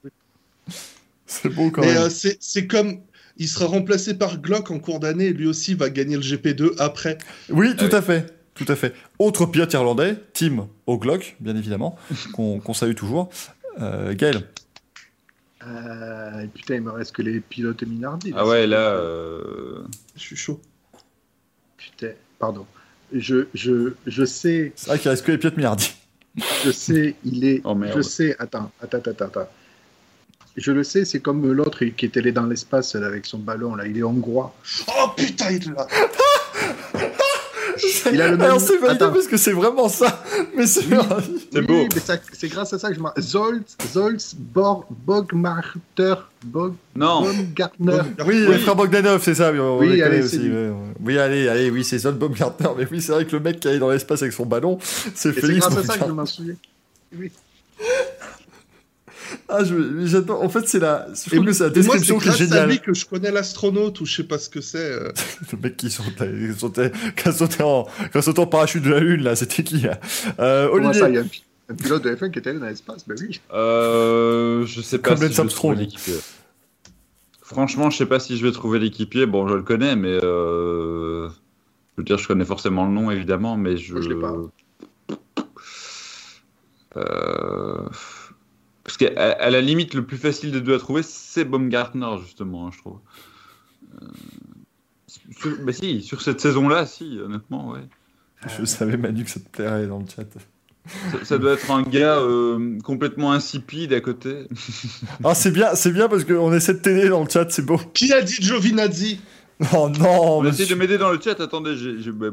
C'est 1.25 1.49
beau 1.49 1.72
quand 1.72 1.82
Mais 1.82 1.93
même. 1.93 2.03
euh, 2.03 2.09
c'est 2.09 2.38
c'est 2.40 2.67
comme. 2.67 2.99
Il 3.40 3.48
sera 3.48 3.67
remplacé 3.67 4.16
par 4.16 4.41
Glock 4.41 4.72
en 4.72 4.80
cours 4.80 4.99
d'année 4.99 5.25
et 5.25 5.33
lui 5.33 5.45
aussi 5.45 5.75
va 5.75 5.90
gagner 5.91 6.16
le 6.16 6.24
GP2 6.24 6.72
après. 6.80 7.19
Oui, 7.49 7.75
tout 7.75 7.85
Ouais. 7.85 7.95
à 7.95 8.01
fait. 8.01 8.33
Tout 8.56 8.66
à 8.67 8.75
fait. 8.75 8.93
Autre 9.19 9.45
pilote 9.45 9.72
irlandais, 9.74 10.16
Tim 10.33 10.67
O'Glock, 10.88 11.35
bien 11.40 11.56
évidemment, 11.56 11.95
qu'on 12.33 12.59
qu'on 12.59 12.74
salue 12.74 12.95
toujours. 12.95 13.30
Euh, 13.80 14.16
Gaël. 14.16 14.49
Euh, 15.68 16.42
et 16.44 16.48
putain, 16.48 16.76
il 16.76 16.82
me 16.82 16.92
reste 16.92 17.12
que 17.14 17.22
les 17.22 17.40
pilotes 17.40 17.84
Minardi. 17.84 18.34
Ah 18.36 18.46
ouais, 18.48 18.66
là. 18.68 18.78
euh, 18.92 19.84
Je 20.16 20.22
suis 20.22 20.36
chaud. 20.36 20.62
Putain, 21.78 22.12
pardon. 22.40 22.66
Je, 23.14 23.48
je, 23.54 23.94
je 24.06 24.26
sais, 24.26 24.72
C'est 24.76 24.90
vrai 24.90 25.00
qu'il 25.00 25.10
reste 25.10 25.26
que 25.26 25.32
les 25.32 25.38
pilotes 25.38 25.58
Millardi. 25.58 25.94
je 26.66 26.72
sais, 26.72 27.16
il 27.26 27.46
est. 27.46 27.62
Oh, 27.64 27.74
merde. 27.76 27.94
je 27.98 28.02
sais, 28.02 28.36
attends, 28.40 28.72
attends, 28.82 28.98
attends, 29.00 29.26
attends. 29.26 29.50
Je 30.56 30.72
le 30.72 30.84
sais, 30.84 31.06
c'est 31.06 31.20
comme 31.20 31.52
l'autre 31.52 31.86
qui 31.86 32.06
est 32.06 32.18
allé 32.18 32.32
dans 32.32 32.46
l'espace 32.48 32.96
là, 32.96 33.06
avec 33.08 33.26
son 33.28 33.38
ballon, 33.38 33.76
là. 33.76 33.86
Il 33.86 33.98
est 33.98 34.04
hongrois. 34.04 34.56
Oh 34.88 35.10
putain, 35.16 35.52
il 35.52 35.72
l'a. 35.72 35.86
Il 38.14 38.22
a 38.22 38.28
le 38.32 38.38
même- 38.38 38.42
Alors 38.42 38.60
c'est 38.62 38.78
validé 38.78 39.04
Attends. 39.04 39.14
parce 39.14 39.28
que 39.28 39.38
c'est 39.38 39.52
vraiment 39.54 39.90
ça. 39.90 40.24
Mais 40.56 40.66
c'est 40.68 40.82
C'est 40.82 41.60
Oui, 41.60 41.66
beau. 41.66 41.88
mais 41.94 42.02
c'est 42.34 42.48
grâce 42.50 42.74
à 42.74 42.80
ça 42.80 42.90
que 42.90 42.96
je 42.96 43.00
m'en. 43.00 43.12
Zolz, 43.20 43.62
Zolz, 43.92 44.36
Bor, 44.38 44.86
Bogmarter, 44.90 46.16
Bog, 46.46 46.74
Non, 46.96 47.22
Baumgartner. 47.24 48.00
Oui, 48.26 48.26
Oui. 48.28 48.48
les 48.54 48.58
frères 48.60 48.76
Bogdanov, 48.76 49.22
c'est 49.24 49.36
ça. 49.36 49.52
Oui, 49.52 49.60
on 49.60 49.80
Oui, 49.80 50.02
allez, 50.02 50.22
aussi. 50.24 50.40
ouais. 50.50 50.72
Oui, 51.04 51.18
allez, 51.18 51.48
allez, 51.48 51.70
oui, 51.70 51.84
c'est 51.84 51.98
Zol 52.00 52.16
Baumgartner. 52.16 52.70
Mais 52.78 52.88
oui, 52.92 53.02
c'est 53.02 53.12
vrai 53.12 53.26
que 53.26 53.32
le 53.36 53.40
mec 53.42 53.60
qui 53.60 53.68
est 53.68 53.80
dans 53.80 53.90
l'espace 53.90 54.22
avec 54.22 54.34
son 54.34 54.46
ballon, 54.46 54.78
c'est 54.82 55.30
Et 55.30 55.34
c'est 55.34 55.42
Félix 55.42 55.60
grâce 55.68 55.78
à 55.78 55.84
ça 55.84 55.98
que 55.98 56.08
je 56.08 56.12
m'en 56.12 56.26
souviens. 56.26 56.56
Oui. 57.18 57.32
Ah, 59.50 59.64
j'adore. 60.04 60.44
En 60.44 60.50
fait, 60.50 60.68
c'est 60.68 60.80
la, 60.80 61.08
je 61.14 61.28
Et 61.34 61.36
trouve 61.38 61.46
que 61.48 61.54
c'est 61.54 61.64
la 61.64 61.70
Et 61.70 61.84
moi, 61.84 61.96
description 61.98 62.20
c'est 62.20 62.26
qui 62.30 62.30
est 62.44 62.48
géniale. 62.48 62.70
lui 62.70 62.80
que 62.80 62.94
je 62.94 63.06
connais 63.06 63.32
l'astronaute 63.32 64.00
ou 64.02 64.06
je 64.06 64.16
sais 64.18 64.24
pas 64.24 64.38
ce 64.38 64.50
que 64.50 64.62
c'est. 64.62 64.78
euh. 64.78 65.12
Le 65.52 65.58
mec 65.60 65.78
qui 65.78 65.90
sautait, 65.90 66.32
qui 66.54 66.60
sautait, 66.60 66.92
qui 67.16 67.28
a 67.28 67.32
sauté 67.32 67.64
en, 67.64 67.88
qui 68.14 68.22
sauté 68.22 68.40
en 68.42 68.48
parachute 68.48 68.84
de 68.84 68.90
la 68.92 69.00
lune, 69.00 69.24
là, 69.24 69.36
c'était 69.36 69.64
qui 69.64 69.80
là 69.82 70.00
euh, 70.40 70.68
Comment 70.72 70.90
Olivier. 70.90 71.02
ça, 71.02 71.10
il 71.10 71.16
y 71.16 71.18
a 71.18 71.22
un, 71.22 71.26
pi- 71.26 71.44
un 71.70 71.76
pilote 71.76 72.04
de 72.04 72.16
F1 72.16 72.32
qui 72.32 72.40
est 72.40 72.48
allé 72.48 72.60
dans 72.60 72.66
l'espace 72.68 73.06
Ben 73.08 73.16
oui. 73.20 73.40
euh, 73.54 74.66
je 74.66 74.82
sais 74.82 74.98
pas 75.00 75.10
Comme 75.10 75.18
si 75.18 75.24
Lance 75.24 75.32
je 75.32 75.36
vais 75.36 75.42
Armstrong. 75.42 75.74
trouver 75.74 75.86
l'équipier. 75.86 76.16
Franchement, 77.42 77.90
je 77.90 77.98
sais 77.98 78.06
pas 78.06 78.20
si 78.20 78.38
je 78.38 78.46
vais 78.46 78.52
trouver 78.52 78.80
l'équipier. 78.80 79.26
Bon, 79.26 79.48
je 79.48 79.54
le 79.56 79.64
connais, 79.64 79.96
mais 79.96 80.20
euh... 80.24 81.30
je 81.30 81.34
veux 81.98 82.04
dire, 82.04 82.18
je 82.18 82.28
connais 82.28 82.44
forcément 82.46 82.86
le 82.86 82.92
nom 82.92 83.10
évidemment, 83.10 83.56
mais 83.56 83.78
je. 83.78 83.94
Moi, 83.94 84.02
je 84.02 84.10
l'ai 84.10 84.16
pas. 84.16 84.34
Euh, 86.98 87.78
Parce 88.88 88.95
qu'à 88.98 89.33
à 89.33 89.49
la 89.49 89.59
limite, 89.59 89.93
le 89.93 90.06
plus 90.06 90.17
facile 90.17 90.51
des 90.51 90.61
deux 90.61 90.74
à 90.74 90.80
trouver, 90.80 91.03
c'est 91.03 91.43
Baumgartner, 91.43 92.07
justement, 92.24 92.67
hein, 92.67 92.72
je 92.74 92.77
trouve. 92.80 92.99
Euh, 94.01 94.07
sur- 95.38 95.57
Bah 95.59 95.74
si, 95.74 96.01
sur 96.01 96.22
cette 96.22 96.40
saison-là, 96.40 96.85
si, 96.85 97.19
honnêtement, 97.19 97.69
ouais. 97.72 97.82
Je 98.59 98.64
savais, 98.64 98.95
Manu, 98.95 99.25
que 99.25 99.30
ça 99.30 99.41
te 99.41 99.49
plairait 99.49 99.88
dans 99.88 99.99
le 99.99 100.06
chat. 100.06 100.24
Ça, 101.11 101.25
ça 101.25 101.38
doit 101.38 101.51
être 101.53 101.69
un 101.69 101.82
gars 101.83 102.19
euh, 102.19 102.80
complètement 102.82 103.33
insipide 103.33 103.91
à 103.91 103.99
côté. 103.99 104.48
Ah, 105.24 105.35
c'est 105.35 105.51
bien, 105.51 105.75
c'est 105.75 105.91
bien 105.91 106.07
parce 106.07 106.24
qu'on 106.24 106.53
essaie 106.53 106.74
de 106.75 106.80
t'aider 106.80 107.09
dans 107.09 107.24
le 107.25 107.30
chat, 107.30 107.49
c'est 107.49 107.66
beau. 107.66 107.77
Qui 107.93 108.14
a 108.14 108.22
dit 108.22 108.38
Giovinazzi? 108.40 109.19
Oh 109.74 109.90
non, 109.99 110.38
On 110.38 110.45
essaie 110.45 110.61
monsieur. 110.64 110.75
de 110.75 110.80
m'aider 110.80 110.98
dans 110.98 111.11
le 111.11 111.19
chat, 111.19 111.41
attendez, 111.41 111.75
j'ai, 111.75 111.99
j'ai- 111.99 112.11
bah, 112.14 112.27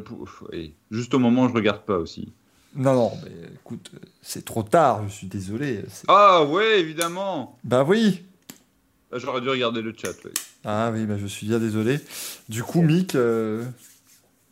juste 0.93 1.15
au 1.15 1.19
moment 1.19 1.45
où 1.45 1.49
je 1.49 1.55
regarde 1.55 1.85
pas 1.85 1.97
aussi. 1.97 2.33
Non, 2.77 2.95
non, 2.95 3.13
mais 3.23 3.31
écoute, 3.55 3.91
c'est 4.21 4.45
trop 4.45 4.63
tard, 4.65 5.05
je 5.09 5.13
suis 5.15 5.27
désolé. 5.29 5.85
Ah 6.09 6.43
ouais, 6.45 6.81
évidemment 6.81 7.59
Bah 7.63 7.85
oui. 7.87 8.23
Ah, 9.13 9.19
J'aurais 9.19 9.41
dû 9.41 9.49
regarder 9.49 9.81
le 9.81 9.95
chat. 9.97 10.13
Ah 10.65 10.91
oui, 10.93 11.05
bah 11.07 11.17
je 11.19 11.27
suis 11.27 11.47
bien 11.47 11.61
désolé. 11.61 12.01
Du 12.49 12.63
coup, 12.65 12.83
Mick, 12.83 13.15
euh, 13.15 13.65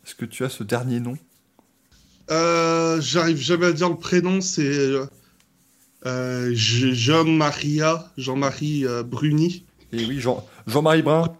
est-ce 0.07 0.15
que 0.15 0.25
tu 0.25 0.44
as 0.44 0.49
ce 0.49 0.62
dernier 0.62 1.01
nom? 1.01 1.18
Euh, 2.31 3.01
J'arrive 3.01 3.39
jamais 3.39 3.67
à 3.67 3.73
dire 3.73 3.89
le 3.89 3.97
prénom, 3.97 4.41
c'est 4.41 4.62
euh, 6.07 6.51
Je- 6.55 6.92
Jean-Maria, 6.92 8.10
Jean-Marie 8.17 8.86
euh, 8.86 9.02
Bruni. 9.02 9.65
Et 9.92 10.05
oui, 10.05 10.20
Jean, 10.20 10.47
Jean-Marie 10.68 11.02
Brun. 11.02 11.34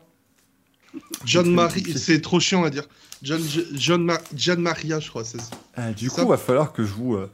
John-Marie, 1.25 1.95
c'est 1.97 2.21
trop 2.21 2.41
chiant 2.41 2.65
à 2.65 2.71
dire. 2.71 2.85
John, 3.23 3.41
John, 3.75 4.05
Ma- 4.05 4.19
John 4.35 4.61
Maria, 4.61 4.99
je 5.01 5.09
crois, 5.09 5.25
c'est 5.25 5.41
ça. 5.41 5.51
Ah, 5.77 5.93
du 5.93 6.11
coup, 6.11 6.27
va 6.27 6.37
falloir 6.37 6.73
que 6.73 6.85
je 6.85 6.93
vous 6.93 7.15
euh, 7.15 7.31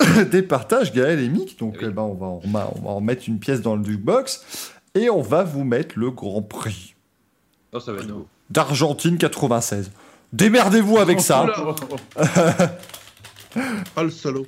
départage, 0.30 0.92
Gaël 0.92 1.18
et 1.20 1.28
Mick. 1.28 1.58
Donc, 1.58 1.74
Oui. 1.80 1.86
eh 1.88 1.90
ben, 1.90 2.02
on, 2.02 2.14
va, 2.14 2.26
on, 2.26 2.40
va, 2.50 2.70
on 2.76 2.80
va 2.82 2.90
en 2.90 3.00
mettre 3.00 3.24
une 3.28 3.38
pièce 3.38 3.60
dans 3.60 3.74
le 3.76 3.84
jukebox. 3.84 4.70
Et 4.94 5.10
on 5.10 5.20
va 5.22 5.42
vous 5.44 5.64
mettre 5.64 5.98
le 5.98 6.10
Grand 6.10 6.42
Prix 6.42 6.94
Oh, 7.72 7.80
ça 7.80 7.92
va 7.92 8.00
être 8.00 8.08
d'Argentine 8.50 9.18
96. 9.18 9.90
Démerdez-vous 10.32 10.98
avec 10.98 11.20
ça. 11.20 11.46
Ah, 12.16 12.64
le 14.02 14.10
salaud. 14.10 14.46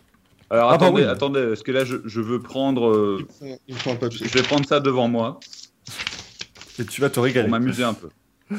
Alors 0.53 0.73
Ah 0.73 0.79
bah 0.79 0.87
attendez, 0.87 1.03
oui. 1.03 1.09
attendez, 1.09 1.47
parce 1.49 1.63
que 1.63 1.71
là 1.73 1.85
je, 1.85 1.97
je 2.07 2.21
veux 2.21 2.41
prendre. 2.41 2.89
euh, 2.89 3.19
Il 3.21 3.77
faut- 3.77 3.91
il 3.93 3.99
faut 4.01 4.11
je 4.11 4.25
vais 4.39 4.43
prendre 4.43 4.67
ça 4.67 4.81
devant 4.81 5.07
moi 5.07 5.39
Et 6.79 6.85
tu 6.85 7.01
vas 7.01 7.09
te 7.09 7.15
pour 7.15 7.25
régaler. 7.25 7.49
m'amuser 7.49 7.85
un 7.85 7.95
peu. 7.95 8.09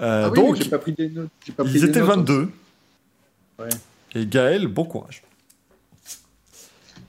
Euh, 0.00 0.24
Ah 0.26 0.30
oui, 0.30 0.34
donc, 0.36 0.56
j'ai 0.56 0.68
pas 0.70 0.78
pris 0.78 0.92
des 0.92 1.08
notes. 1.08 1.28
j'ai 1.46 1.52
pas 1.52 1.64
pris 1.64 1.72
ils 1.74 1.80
des 1.82 1.88
étaient 1.88 2.00
notes. 2.00 2.08
22. 2.28 2.50
Ouais. 3.58 3.68
Et 4.14 4.26
Gaël, 4.26 4.66
bon 4.66 4.84
courage. 4.84 5.22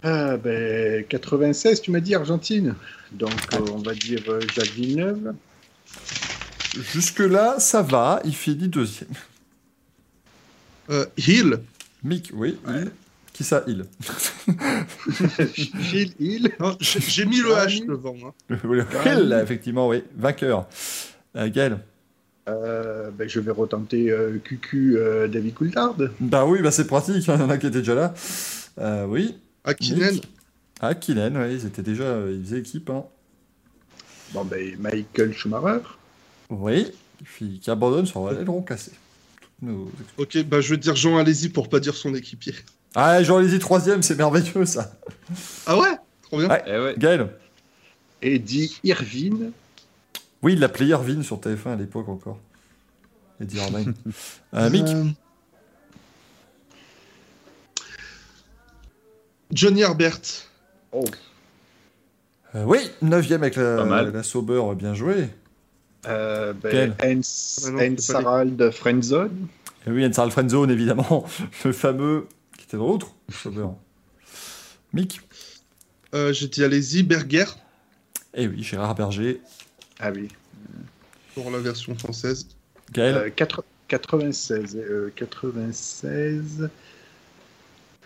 Ah, 0.03 0.36
ben, 0.38 1.06
96, 1.08 1.82
tu 1.82 1.92
m'as 1.92 2.02
dit 2.02 2.14
Argentine. 2.14 2.76
Donc, 3.12 3.32
euh, 3.53 3.60
on 3.74 3.78
va 3.78 3.94
dire 3.94 4.22
euh, 4.28 4.42
Jacques 4.53 4.72
Villeneuve. 4.72 5.34
Jusque-là, 6.92 7.60
ça 7.60 7.82
va. 7.82 8.20
Il 8.26 8.36
finit 8.36 8.68
deuxième. 8.68 9.12
Euh, 10.90 11.06
Hill. 11.18 11.60
Mick, 12.03 12.32
oui. 12.34 12.58
Ouais. 12.68 12.84
Qui 13.32 13.44
ça, 13.44 13.64
il 13.66 13.86
Gilles 15.56 16.14
Hill. 16.20 16.52
Non, 16.60 16.76
J'ai 16.80 17.26
mis 17.26 17.38
le 17.40 17.50
H 17.53 17.86
devant. 17.88 18.16
hein. 18.26 18.34
Le 18.64 18.86
il, 19.06 19.34
effectivement, 19.42 19.88
oui. 19.88 20.03
Vainqueur. 20.16 20.68
Euh, 21.36 21.50
Gaël 21.50 21.80
Euh, 22.50 23.10
ben, 23.12 23.28
je 23.30 23.40
vais 23.40 23.52
retenter 23.52 24.12
euh, 24.12 24.38
QQ 24.44 24.98
euh, 24.98 25.28
David 25.28 25.54
Coulthard. 25.54 25.96
Bah 26.20 26.46
oui, 26.46 26.62
bah 26.62 26.72
c'est 26.72 26.88
pratique. 26.88 27.28
hein, 27.30 27.36
Il 27.38 27.42
y 27.42 27.44
en 27.44 27.50
a 27.50 27.58
qui 27.58 27.68
étaient 27.68 27.80
déjà 27.80 27.96
là. 27.96 28.14
Euh, 28.80 29.06
oui. 29.06 29.38
Akinen. 29.64 30.20
Ah, 30.82 30.94
Kylian, 30.96 31.36
ouais, 31.36 31.54
ils 31.56 31.66
étaient 31.66 31.82
déjà. 31.84 32.04
euh, 32.04 32.36
Ils 32.38 32.44
faisaient 32.46 32.60
équipe. 32.60 32.90
Hein. 32.90 33.06
Bon, 34.34 34.44
ben, 34.44 34.76
Michael 34.80 35.34
Schumacher. 35.34 35.80
Oui. 36.50 36.92
Qui, 37.38 37.60
qui 37.60 37.72
abandonne 37.72 38.06
sur 38.06 38.30
l'aileron 38.30 38.62
cassé. 38.62 38.92
Nos- 39.62 39.90
Ok, 40.18 40.44
bah 40.44 40.60
je 40.60 40.72
vais 40.72 40.78
dire 40.78 40.96
Jean 40.98 41.18
Alési 41.18 41.48
pour 41.48 41.70
pas 41.70 41.80
dire 41.80 41.96
son 41.96 42.14
équipier. 42.14 42.54
Ah, 42.96 43.24
Jean 43.24 43.40
Lézy, 43.40 43.60
troisième, 43.60 44.04
c'est 44.04 44.16
merveilleux 44.18 44.66
ça. 44.66 44.92
Ah 45.66 45.80
ouais? 45.80 45.96
Trop 46.24 46.40
bien. 46.40 46.50
Ouais. 46.50 46.64
Eh 46.68 46.78
ouais. 46.80 46.96
Gaël 46.98 47.30
Eddie 48.22 48.78
Irvine. 48.84 49.52
Oui, 50.44 50.54
il 50.54 50.60
l'appelait 50.60 50.88
Irvine 50.88 51.24
sur 51.24 51.40
TF1 51.40 51.74
à 51.74 51.76
l'époque 51.76 52.10
encore. 52.10 52.40
Eddie 53.42 53.58
Irvine. 53.58 53.94
euh, 54.54 54.70
Mick 54.70 54.88
Euh, 54.88 55.06
Johnny 59.52 59.82
Herbert. 59.82 60.20
Oh. 60.92 61.06
Euh, 62.56 62.64
Oui, 62.66 62.80
neuvième 63.02 63.42
avec 63.44 63.56
Pas 63.56 63.86
la, 63.86 64.04
la 64.04 64.24
Sauber, 64.24 64.62
bien 64.76 64.94
joué. 64.94 65.30
Euh, 66.08 66.54
ben, 66.54 66.94
Ah. 67.00 68.18
Harald 68.18 68.72
Frenzone. 68.72 69.48
Et 69.86 69.92
oui, 69.92 70.14
Charles 70.14 70.32
Friendzone, 70.32 70.72
évidemment. 70.72 71.26
Le 71.66 71.72
fameux. 71.72 72.28
Qui 72.58 72.66
était 72.66 72.78
dans 72.78 72.88
l'autre 72.88 73.08
Sauber. 73.30 73.68
Mick 74.94 75.22
Euh, 76.14 76.32
J'ai 76.34 76.48
dit 76.48 76.64
Alési. 76.64 77.04
Berger. 77.04 77.46
Eh 78.34 78.48
oui, 78.48 78.64
Gérard 78.64 78.96
Berger. 78.96 79.42
Ah 80.00 80.12
oui. 80.12 80.28
Pour 81.36 81.50
la 81.52 81.60
version 81.60 81.96
française. 81.98 82.48
Gaël 82.92 83.16
Euh, 83.16 83.30
quatre- 83.30 83.64
96. 83.88 84.76
euh, 84.76 85.12
96. 85.16 86.70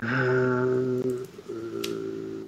euh, 0.03 1.01
euh, 1.49 2.43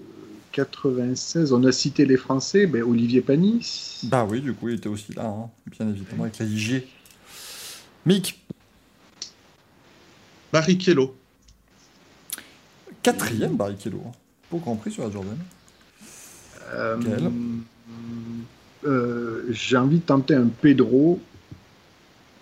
96. 0.52 1.54
On 1.54 1.64
a 1.64 1.72
cité 1.72 2.06
les 2.06 2.18
Français. 2.18 2.66
Ben, 2.68 2.84
Olivier 2.84 3.22
Panis. 3.22 4.02
Bah 4.04 4.26
oui, 4.30 4.42
du 4.42 4.54
coup, 4.54 4.70
il 4.70 4.76
était 4.76 4.90
aussi 4.90 5.14
là, 5.14 5.26
hein, 5.26 5.50
bien 5.68 5.90
évidemment, 5.90 6.24
avec 6.24 6.38
la 6.40 6.46
IG. 6.46 6.84
Mick, 8.06 8.40
Barrichello. 10.52 11.16
quatrième 13.04 13.56
Barrichello. 13.56 14.02
hein. 14.08 14.12
Beau 14.52 14.58
Grand 14.58 14.76
Prix 14.76 14.92
sur 14.92 15.04
la 15.04 15.12
Jordan. 15.12 15.38
Euh, 16.72 16.98
Quel 17.02 17.32
euh, 18.86 19.46
J'ai 19.50 19.78
envie 19.78 19.98
de 20.00 20.04
tenter 20.04 20.36
un 20.36 20.48
Pedro. 20.62 21.20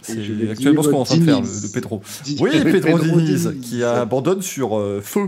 C'est 0.02 0.14
actuellement 0.52 0.84
ce 0.84 0.90
qu'on 0.90 0.98
est 0.98 1.00
en 1.00 1.04
train 1.04 1.18
de 1.18 1.24
faire, 1.26 1.42
le, 1.42 1.46
Diniz. 1.48 1.64
le 1.64 1.70
Pedro. 1.72 2.02
Di- 2.24 2.38
Oui, 2.40 2.52
Pedro 2.64 3.00
Diniz, 3.00 3.48
Diniz. 3.48 3.68
qui 3.70 3.84
abandonne 3.84 4.42
sur 4.42 4.78
euh, 4.80 5.02
feu. 5.02 5.28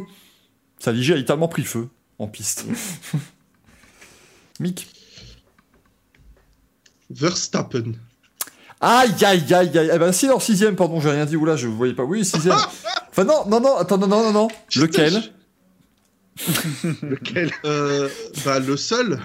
Sa 0.80 0.92
Ligier 0.92 1.16
a 1.16 1.18
littéralement 1.18 1.48
pris 1.50 1.64
feu 1.64 1.88
en 2.20 2.28
piste. 2.28 2.66
Mick. 4.60 4.88
Verstappen. 7.10 7.94
Aïe, 8.82 9.12
aïe, 9.26 9.54
aïe, 9.54 9.78
aïe. 9.78 9.90
Eh 9.94 9.98
ben, 10.00 10.12
si, 10.12 10.28
non, 10.28 10.40
sixième, 10.40 10.76
pardon, 10.76 11.02
j'ai 11.02 11.10
rien 11.12 11.26
dit. 11.26 11.36
Oula, 11.36 11.56
je 11.58 11.68
ne 11.68 11.74
voyais 11.74 11.94
pas. 11.94 12.04
Oui, 12.04 12.24
sixième. 12.24 12.56
enfin, 13.10 13.24
non, 13.26 13.46
non, 13.48 13.60
non, 13.60 13.76
attends, 13.78 13.98
non, 13.98 14.08
non, 14.08 14.24
non, 14.24 14.32
non. 14.32 14.48
Lequel? 14.76 15.22
Lequel? 17.02 17.52
Euh, 17.66 18.08
bah, 18.46 18.60
le 18.60 18.78
seul. 18.78 19.20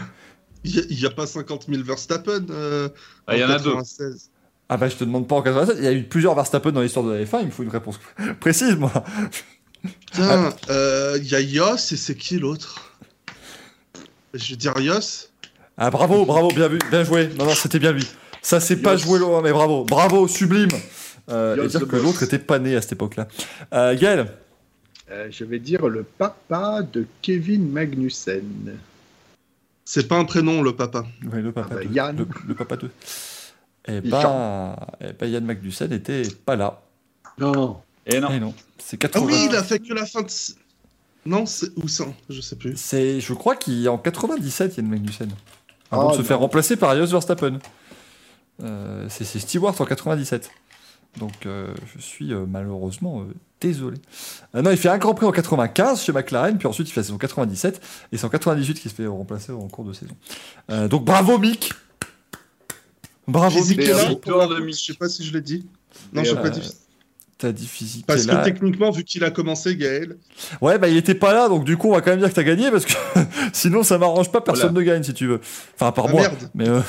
Il 0.65 0.97
n'y 0.99 1.07
a, 1.07 1.11
pas 1.11 1.27
50 1.27 1.67
000 1.69 1.83
Verstappen. 1.83 2.47
euh, 2.51 2.89
Ah, 3.27 3.37
il 3.37 3.41
y 3.41 3.45
en 3.45 3.51
a 3.51 3.59
deux. 3.59 3.71
96. 3.71 4.31
Ah 4.69 4.79
bah, 4.79 4.89
je 4.89 4.97
te 4.97 5.05
demande 5.05 5.29
pas 5.29 5.37
en 5.37 5.43
87. 5.43 5.77
Il 5.79 5.85
y 5.85 5.89
a 5.89 5.93
eu 5.93 6.05
plusieurs 6.05 6.35
Verstappen 6.35 6.73
dans 6.73 6.81
l'histoire 6.81 7.05
de 7.05 7.13
la 7.13 7.25
F1. 7.25 7.41
Il 7.41 7.47
me 7.47 7.51
faut 7.51 7.63
une 7.63 7.69
réponse 7.69 8.01
précise, 8.41 8.77
moi. 8.77 8.93
Putain, 10.11 10.55
euh, 10.71 11.19
il 11.21 11.29
y 11.29 11.35
a 11.35 11.41
Yos 11.41 11.77
et 11.93 11.97
c'est 11.97 12.15
qui 12.15 12.39
l'autre? 12.39 12.97
Je 14.33 14.51
vais 14.51 14.57
dire 14.57 14.73
Yos. 14.79 15.29
Ah, 15.77 15.91
bravo, 15.91 16.25
bravo, 16.25 16.49
bien 16.49 16.69
vu, 16.69 16.79
bien 16.91 17.05
joué. 17.05 17.29
Non, 17.39 17.45
non, 17.45 17.55
c'était 17.55 17.79
bien 17.79 17.93
lui. 17.93 18.07
Ça, 18.41 18.61
c'est 18.61 18.77
pas 18.77 18.97
joué 18.97 19.19
loin, 19.19 19.43
mais 19.43 19.53
bravo, 19.53 19.85
bravo, 19.85 20.29
sublime. 20.29 20.71
Euh, 21.31 21.63
et 21.63 21.69
dire 21.69 21.81
the 21.81 21.87
que 21.87 21.97
l'autre 21.97 22.23
était 22.23 22.39
pas 22.39 22.59
né 22.59 22.77
à 22.77 22.81
cette 22.83 22.93
époque-là. 22.93 23.29
Euh, 23.73 23.97
Gaël 23.99 24.29
Euh, 25.11 25.29
Je 25.31 25.45
vais 25.45 25.59
dire 25.59 25.89
le 25.89 26.03
papa 26.05 26.81
de 26.83 27.07
Kevin 27.23 27.71
Magnussen. 27.71 28.79
C'est 29.85 30.09
pas 30.09 30.17
un 30.17 30.25
prénom, 30.25 30.63
le 30.63 30.75
papa. 30.75 31.05
Ouais, 31.31 31.43
le 31.43 31.53
papa 31.53 31.69
Ah 31.73 31.75
bah. 31.77 31.91
Yann. 31.91 32.17
Le, 32.17 32.27
le 32.49 32.55
papa 32.55 32.77
2. 32.77 32.91
Eh 33.87 34.01
ben, 34.01 34.77
eh 35.01 35.13
ben, 35.13 35.27
Yann 35.27 35.45
Magnussen 35.45 35.93
était 35.93 36.23
pas 36.47 36.57
là. 36.57 36.83
Non. 37.39 37.81
Et 38.07 38.19
non. 38.21 38.29
Eh 38.33 38.41
non, 38.41 38.55
c'est 38.79 38.97
Ah 38.97 39.09
80. 39.09 39.27
oui, 39.27 39.47
il 39.51 39.57
a 39.57 39.63
fait 39.63 39.79
que 39.79 39.93
la 39.93 40.07
fin 40.07 40.23
de. 40.23 40.29
Non, 41.27 41.45
c'est 41.47 41.71
où 41.77 41.89
ça? 41.89 42.05
Je 42.31 42.41
sais 42.41 42.57
plus. 42.57 42.75
C'est, 42.77 43.21
je 43.21 43.33
crois 43.35 43.57
qu'il 43.57 43.85
est 43.85 43.89
en 43.89 43.99
97, 43.99 44.77
Yann 44.79 44.87
Magnussen. 44.89 45.31
Avant 45.91 46.07
Oh, 46.09 46.11
de 46.11 46.17
se 46.17 46.19
non. 46.23 46.25
faire 46.25 46.39
remplacer 46.39 46.77
par 46.77 46.97
Jos 46.97 47.07
Verstappen. 47.07 47.59
Euh, 48.63 49.07
c'est, 49.11 49.25
c'est 49.25 49.39
Stewart 49.39 49.79
en 49.81 49.85
97. 49.85 50.51
Donc, 51.19 51.47
euh, 51.47 51.73
je 51.95 52.01
suis 52.03 52.33
euh, 52.33 52.45
malheureusement 52.49 53.21
euh, 53.23 53.25
désolé. 53.61 53.99
Euh, 54.55 54.63
non, 54.63 54.71
il 54.73 54.77
fait 54.77 54.89
un 54.89 54.99
Grand 54.99 55.15
Prix 55.15 55.27
en 55.27 55.33
95 55.33 56.03
chez 56.03 56.13
McLaren, 56.13 56.59
puis 56.59 56.67
ensuite 56.67 56.89
il 56.89 56.93
fait 56.93 57.01
la 57.01 57.05
saison 57.05 57.19
97, 57.19 57.81
et 58.13 58.17
c'est 58.17 58.25
en 58.25 58.29
98 58.31 58.81
qu'il 58.81 58.91
se 58.91 58.97
fait 58.97 59.07
remplacer 59.07 59.53
en 59.53 59.69
cours 59.69 59.85
de 59.85 59.93
saison. 59.93 60.15
Euh, 60.71 60.89
donc, 60.89 61.05
bravo 61.05 61.39
Mick 61.39 61.73
Bravo 63.27 63.57
Physique 63.59 63.79
Mick. 63.79 63.89
Je 63.89 64.73
sais 64.73 64.95
pas 64.95 65.09
si 65.09 65.25
je 65.25 65.33
l'ai 65.33 65.41
dit. 65.41 65.67
Non, 66.13 66.23
Et, 66.23 66.25
je 66.25 66.31
sais 66.35 66.37
pas 66.43 66.51
dit. 66.51 66.69
T'as 67.39 67.53
dit 67.53 67.67
physique 67.67 68.07
Parce 68.07 68.27
que 68.27 68.33
là. 68.33 68.45
techniquement, 68.45 68.91
vu 68.91 69.03
qu'il 69.03 69.25
a 69.25 69.31
commencé, 69.31 69.77
Gaël. 69.77 70.17
Ouais, 70.61 70.79
bah 70.79 70.89
il 70.89 70.97
était 70.97 71.15
pas 71.17 71.33
là, 71.33 71.49
donc 71.49 71.65
du 71.65 71.77
coup 71.77 71.89
on 71.89 71.93
va 71.95 72.01
quand 72.01 72.11
même 72.11 72.21
dire 72.21 72.29
que 72.31 72.35
t'as 72.35 72.45
gagné 72.45 72.71
parce 72.71 72.85
que 72.87 72.93
sinon 73.53 73.83
ça 73.83 73.99
m'arrange 73.99 74.31
pas, 74.31 74.41
personne 74.41 74.71
Voilà. 74.73 74.81
ne 74.81 74.85
gagne 74.87 75.03
si 75.03 75.15
tu 75.15 75.27
veux. 75.27 75.41
Enfin, 75.75 75.89
à 75.89 75.93
part 75.93 76.07
Ah, 76.09 76.13
moi. 76.13 76.21
merde. 76.23 76.51
Mais 76.55 76.69
euh, 76.69 76.81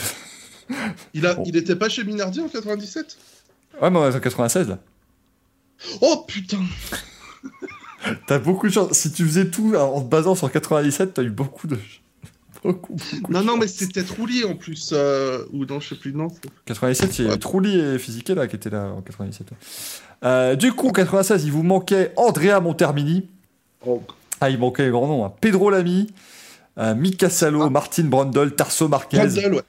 Il, 1.16 1.26
a, 1.26 1.34
Bon. 1.36 1.44
il 1.48 1.56
était 1.58 1.76
pas 1.76 1.90
chez 1.90 2.04
Minardi 2.04 2.42
en 2.42 2.48
97 2.48 3.18
ouais, 3.82 3.90
mais 3.90 3.98
on 4.00 4.10
est 4.10 4.16
en 4.16 4.20
96 4.20 4.70
là. 4.70 4.80
Oh 6.02 6.24
putain 6.28 6.60
T'as 8.28 8.40
beaucoup 8.40 8.68
de 8.68 8.72
chance. 8.74 8.92
Si 8.94 9.12
tu 9.12 9.26
faisais 9.26 9.50
tout 9.50 9.74
en 9.76 10.02
te 10.02 10.08
basant 10.08 10.36
sur 10.36 10.52
97, 10.52 11.16
t'as 11.16 11.24
eu 11.24 11.30
beaucoup 11.30 11.68
de. 11.68 11.78
Beaucoup, 12.64 12.94
beaucoup 12.96 13.32
Non, 13.32 13.42
de 13.42 13.46
non, 13.46 13.52
chance. 13.54 13.60
mais 13.62 13.68
c'était 13.68 14.04
Trulli 14.04 14.44
en 14.44 14.56
plus. 14.56 14.90
euh, 14.92 15.46
Ou 15.54 15.66
non, 15.66 15.80
je 15.80 15.90
sais 15.90 15.96
plus, 15.96 16.14
non. 16.14 16.30
97, 16.66 17.20
il 17.20 17.26
y 17.28 17.30
a 17.30 17.36
eu. 17.36 17.38
Trulli 17.40 17.80
et 17.80 18.00
Physique 18.00 18.30
là 18.30 18.48
qui 18.48 18.56
étaient 18.56 18.72
là 18.72 18.86
en 18.88 19.02
97. 19.02 19.50
Euh, 20.24 20.56
du 20.56 20.74
coup, 20.74 20.92
96, 20.92 21.44
il 21.46 21.52
vous 21.52 21.62
manquait 21.62 22.12
Andrea 22.18 22.60
Montermini. 22.62 23.28
Oh, 23.86 24.02
Ah, 24.42 24.50
il 24.50 24.58
manquait 24.58 24.86
les 24.86 24.90
grands 24.90 25.06
noms. 25.08 25.24
hein. 25.26 25.34
Pedro 25.42 25.70
Lamy, 25.70 26.08
euh, 26.80 26.96
Mika 26.96 27.30
Salo, 27.30 27.62
Ah. 27.64 27.70
Martin 27.70 28.06
Brundle, 28.06 28.56
Tarso 28.56 28.88
Marquez. 28.88 29.18
Brundle, 29.18 29.56
ouais. 29.58 29.62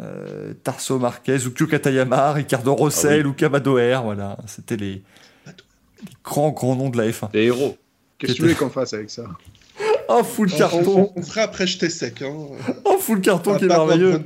Euh, 0.00 0.52
Tarso 0.62 0.98
Marquez, 0.98 1.38
Ukyo 1.46 1.66
Katayama, 1.66 2.32
Ricardo 2.32 2.74
Rossell, 2.74 3.12
Ah 3.12 3.16
oui. 3.16 3.22
Luca 3.24 3.48
Badoer, 3.48 4.00
voilà, 4.02 4.36
c'était 4.46 4.76
les, 4.76 4.92
les 5.46 5.52
grands 6.22 6.50
grands 6.50 6.76
noms 6.76 6.88
de 6.90 6.98
la 6.98 7.08
F1. 7.08 7.32
Des 7.32 7.44
héros. 7.44 7.76
Qu'est-ce 8.18 8.32
que 8.32 8.36
tu 8.36 8.42
voulais 8.42 8.54
qu'on 8.54 8.70
fasse 8.70 8.92
avec 8.94 9.10
ça? 9.10 9.24
Oh, 10.10 10.24
full 10.24 10.48
On, 10.54 10.56
carton, 10.56 11.12
on, 11.14 11.20
on 11.20 11.22
fera 11.22 11.42
après 11.42 11.66
jeter 11.66 11.90
sec. 11.90 12.22
Hein. 12.22 12.32
oh, 12.86 12.96
full 12.98 13.20
carton 13.20 13.58
qui 13.58 13.66
est 13.66 13.68
merveilleux. 13.68 14.22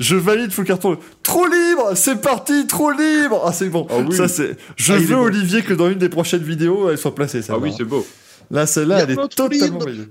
Je 0.00 0.16
valide 0.16 0.50
full 0.50 0.64
carton. 0.64 0.98
Trop 1.22 1.46
libre, 1.46 1.92
c'est 1.94 2.20
parti, 2.20 2.66
trop 2.66 2.90
libre. 2.90 3.42
Ah, 3.46 3.52
c'est 3.52 3.68
bon. 3.68 3.86
Ah 3.88 3.98
oui. 3.98 4.14
Ça, 4.16 4.26
c'est. 4.26 4.56
Je 4.74 4.92
Ah, 4.92 4.98
veux 4.98 5.14
bon. 5.14 5.22
Olivier 5.22 5.62
que 5.62 5.72
dans 5.72 5.88
une 5.88 5.98
des 6.00 6.08
prochaines 6.08 6.42
vidéos, 6.42 6.90
elle 6.90 6.98
soit 6.98 7.14
placée. 7.14 7.42
Ah 7.48 7.58
oui, 7.58 7.72
c'est 7.76 7.84
beau. 7.84 8.04
Là, 8.50 8.66
celle-là, 8.66 9.04
elle 9.04 9.12
est 9.12 9.14
totalement 9.14 9.48
libre. 9.64 9.84
validée. 9.84 10.08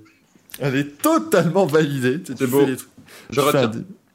Elle 0.59 0.75
est 0.77 1.01
totalement 1.01 1.65
validée. 1.65 2.22
C'est 2.25 2.48
beau. 2.48 2.65
fais 2.65 3.67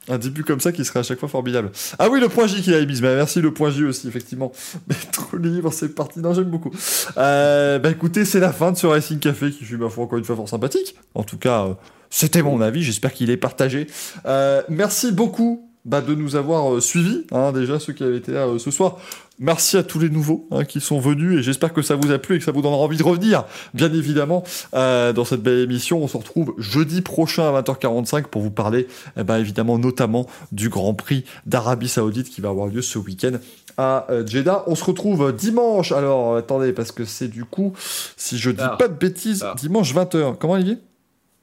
un, 0.09 0.17
début 0.17 0.43
comme 0.43 0.59
ça 0.59 0.71
qui 0.71 0.83
serait 0.85 0.99
à 0.99 1.03
chaque 1.03 1.19
fois 1.19 1.29
formidable. 1.29 1.71
Ah 1.99 2.09
oui, 2.09 2.19
le 2.19 2.29
point 2.29 2.47
J 2.47 2.61
qu'il 2.61 2.73
a 2.73 2.79
émis. 2.79 3.01
Bah, 3.01 3.15
merci 3.15 3.41
le 3.41 3.53
point 3.53 3.71
J 3.71 3.85
aussi, 3.85 4.07
effectivement. 4.07 4.51
Mais 4.87 4.95
trop 5.11 5.37
libre, 5.37 5.71
c'est 5.71 5.93
parti. 5.93 6.19
Non, 6.19 6.33
j'aime 6.33 6.45
beaucoup. 6.45 6.71
Euh, 7.17 7.79
bah 7.79 7.89
écoutez, 7.89 8.25
c'est 8.25 8.39
la 8.39 8.51
fin 8.51 8.71
de 8.71 8.77
ce 8.77 8.87
Racing 8.87 9.19
Café 9.19 9.51
qui 9.51 9.65
fut, 9.65 9.77
ma 9.77 9.89
foi, 9.89 10.03
encore 10.03 10.17
une 10.17 10.25
fois 10.25 10.35
fort 10.35 10.49
sympathique. 10.49 10.95
En 11.15 11.23
tout 11.23 11.37
cas, 11.37 11.65
euh, 11.65 11.73
c'était 12.09 12.41
mon 12.41 12.61
avis. 12.61 12.83
J'espère 12.83 13.13
qu'il 13.13 13.29
est 13.29 13.37
partagé. 13.37 13.87
Euh, 14.25 14.61
merci 14.69 15.11
beaucoup. 15.11 15.67
Bah, 15.83 16.01
de 16.01 16.13
nous 16.13 16.35
avoir 16.35 16.79
suivis, 16.79 17.25
hein, 17.31 17.51
déjà 17.51 17.79
ceux 17.79 17.93
qui 17.93 18.03
avaient 18.03 18.17
été 18.17 18.31
là 18.31 18.45
ce 18.59 18.69
soir. 18.69 18.99
Merci 19.43 19.75
à 19.75 19.81
tous 19.81 19.97
les 19.97 20.11
nouveaux 20.11 20.47
hein, 20.51 20.65
qui 20.65 20.79
sont 20.79 20.99
venus 20.99 21.39
et 21.39 21.41
j'espère 21.41 21.73
que 21.73 21.81
ça 21.81 21.95
vous 21.95 22.11
a 22.11 22.19
plu 22.19 22.35
et 22.35 22.37
que 22.37 22.45
ça 22.45 22.51
vous 22.51 22.61
donnera 22.61 22.77
envie 22.77 22.97
de 22.97 23.03
revenir, 23.03 23.45
bien 23.73 23.91
évidemment, 23.91 24.43
euh, 24.75 25.13
dans 25.13 25.25
cette 25.25 25.41
belle 25.41 25.57
émission. 25.57 25.97
On 26.03 26.07
se 26.07 26.15
retrouve 26.15 26.53
jeudi 26.59 27.01
prochain 27.01 27.51
à 27.51 27.59
20h45 27.59 28.25
pour 28.27 28.43
vous 28.43 28.51
parler, 28.51 28.85
eh 29.17 29.23
ben, 29.23 29.39
évidemment, 29.39 29.79
notamment 29.79 30.27
du 30.51 30.69
Grand 30.69 30.93
Prix 30.93 31.25
d'Arabie 31.47 31.87
Saoudite 31.87 32.29
qui 32.29 32.39
va 32.39 32.49
avoir 32.49 32.67
lieu 32.67 32.83
ce 32.83 32.99
week-end 32.99 33.31
à 33.79 34.05
euh, 34.11 34.23
Jeddah. 34.27 34.63
On 34.67 34.75
se 34.75 34.83
retrouve 34.83 35.35
dimanche. 35.35 35.91
Alors, 35.91 36.33
euh, 36.33 36.39
attendez, 36.39 36.71
parce 36.71 36.91
que 36.91 37.03
c'est 37.03 37.27
du 37.27 37.43
coup, 37.43 37.73
si 38.17 38.37
je 38.37 38.51
dis 38.51 38.57
Tard. 38.57 38.77
pas 38.77 38.89
de 38.89 38.93
bêtises, 38.93 39.39
Tard. 39.39 39.55
dimanche 39.55 39.91
20h. 39.95 40.35
Comment, 40.37 40.53
Olivier? 40.53 40.77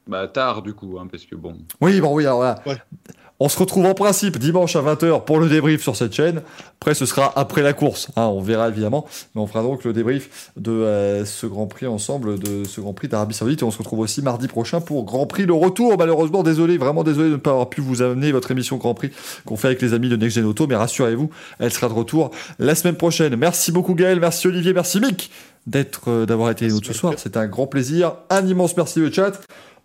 Bah, 0.07 0.27
tard, 0.27 0.63
du 0.63 0.73
coup, 0.73 0.99
hein, 0.99 1.09
parce 1.11 1.25
que 1.25 1.35
bon. 1.35 1.57
oui, 1.81 2.01
bon, 2.01 2.15
oui, 2.15 2.25
alors 2.25 2.39
voilà. 2.39 2.63
Ouais. 2.65 2.79
On 3.41 3.49
se 3.49 3.57
retrouve 3.57 3.87
en 3.87 3.95
principe 3.95 4.37
dimanche 4.39 4.75
à 4.75 4.83
20h 4.83 5.25
pour 5.25 5.39
le 5.39 5.49
débrief 5.49 5.81
sur 5.81 5.95
cette 5.95 6.13
chaîne. 6.13 6.43
Après, 6.81 6.95
ce 6.95 7.07
sera 7.07 7.33
après 7.37 7.63
la 7.63 7.73
course. 7.73 8.09
hein, 8.17 8.27
on 8.27 8.41
verra 8.41 8.69
évidemment. 8.69 9.07
Mais 9.35 9.41
on 9.41 9.47
fera 9.47 9.63
donc 9.63 9.85
le 9.85 9.93
débrief 9.93 10.51
de 10.57 10.73
euh, 10.73 11.25
ce 11.25 11.47
Grand 11.47 11.67
Prix 11.69 11.87
ensemble, 11.87 12.41
de 12.41 12.65
ce 12.65 12.81
Grand 12.81 12.95
Prix 12.95 13.07
d'Arabie 13.07 13.35
Saoudite. 13.35 13.63
Et 13.63 13.65
on 13.65 13.71
se 13.71 13.79
retrouve 13.79 14.01
aussi 14.01 14.23
mardi 14.23 14.49
prochain 14.49 14.81
pour 14.81 15.05
Grand 15.05 15.27
Prix 15.27 15.47
le 15.47 15.55
retour. 15.55 15.97
Malheureusement, 15.97 16.43
désolé, 16.43 16.79
vraiment 16.79 17.05
désolé 17.05 17.29
de 17.29 17.35
ne 17.35 17.37
pas 17.37 17.51
avoir 17.51 17.71
pu 17.71 17.81
vous 17.81 18.03
amener 18.03 18.33
votre 18.33 18.51
émission 18.51 18.77
Grand 18.77 18.95
Prix 18.95 19.13
qu'on 19.45 19.57
fait 19.57 19.69
avec 19.69 19.83
les 19.83 19.95
amis 19.95 20.09
de 20.09 20.17
Next 20.17 20.35
Gen 20.35 20.45
Auto. 20.45 20.67
Mais 20.67 20.75
rassurez-vous, 20.77 21.31
elle 21.61 21.73
sera 21.73 21.89
de 21.89 21.95
retour 21.95 22.33
la 22.59 22.75
semaine 22.75 22.97
prochaine. 22.97 23.37
Merci 23.37 23.71
beaucoup 23.71 23.95
Gaël, 23.95 24.19
merci 24.19 24.49
Olivier, 24.49 24.73
merci 24.73 24.99
Mick 25.01 25.31
d'être, 25.69 26.11
euh, 26.11 26.27
d'avoir 26.27 26.51
été 26.51 26.65
avec 26.65 26.75
nous 26.77 26.83
ce 26.85 26.93
soir. 26.93 27.15
C'était 27.17 27.39
un 27.39 27.47
grand 27.47 27.67
plaisir. 27.67 28.15
Un 28.31 28.47
immense 28.47 28.77
merci 28.77 28.99
le 28.99 29.13
chat. 29.13 29.33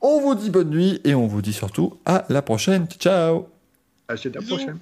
On 0.06 0.20
vous 0.20 0.36
dit 0.36 0.50
bonne 0.50 0.70
nuit 0.70 1.00
et 1.06 1.16
on 1.16 1.28
vous 1.28 1.42
dit 1.42 1.54
surtout 1.54 1.98
à 2.06 2.26
la 2.30 2.42
prochaine. 2.42 2.88
Ciao 3.00 3.48
À 4.10 4.16
la 4.16 4.42
Bisous. 4.42 4.56
prochaine. 4.58 4.78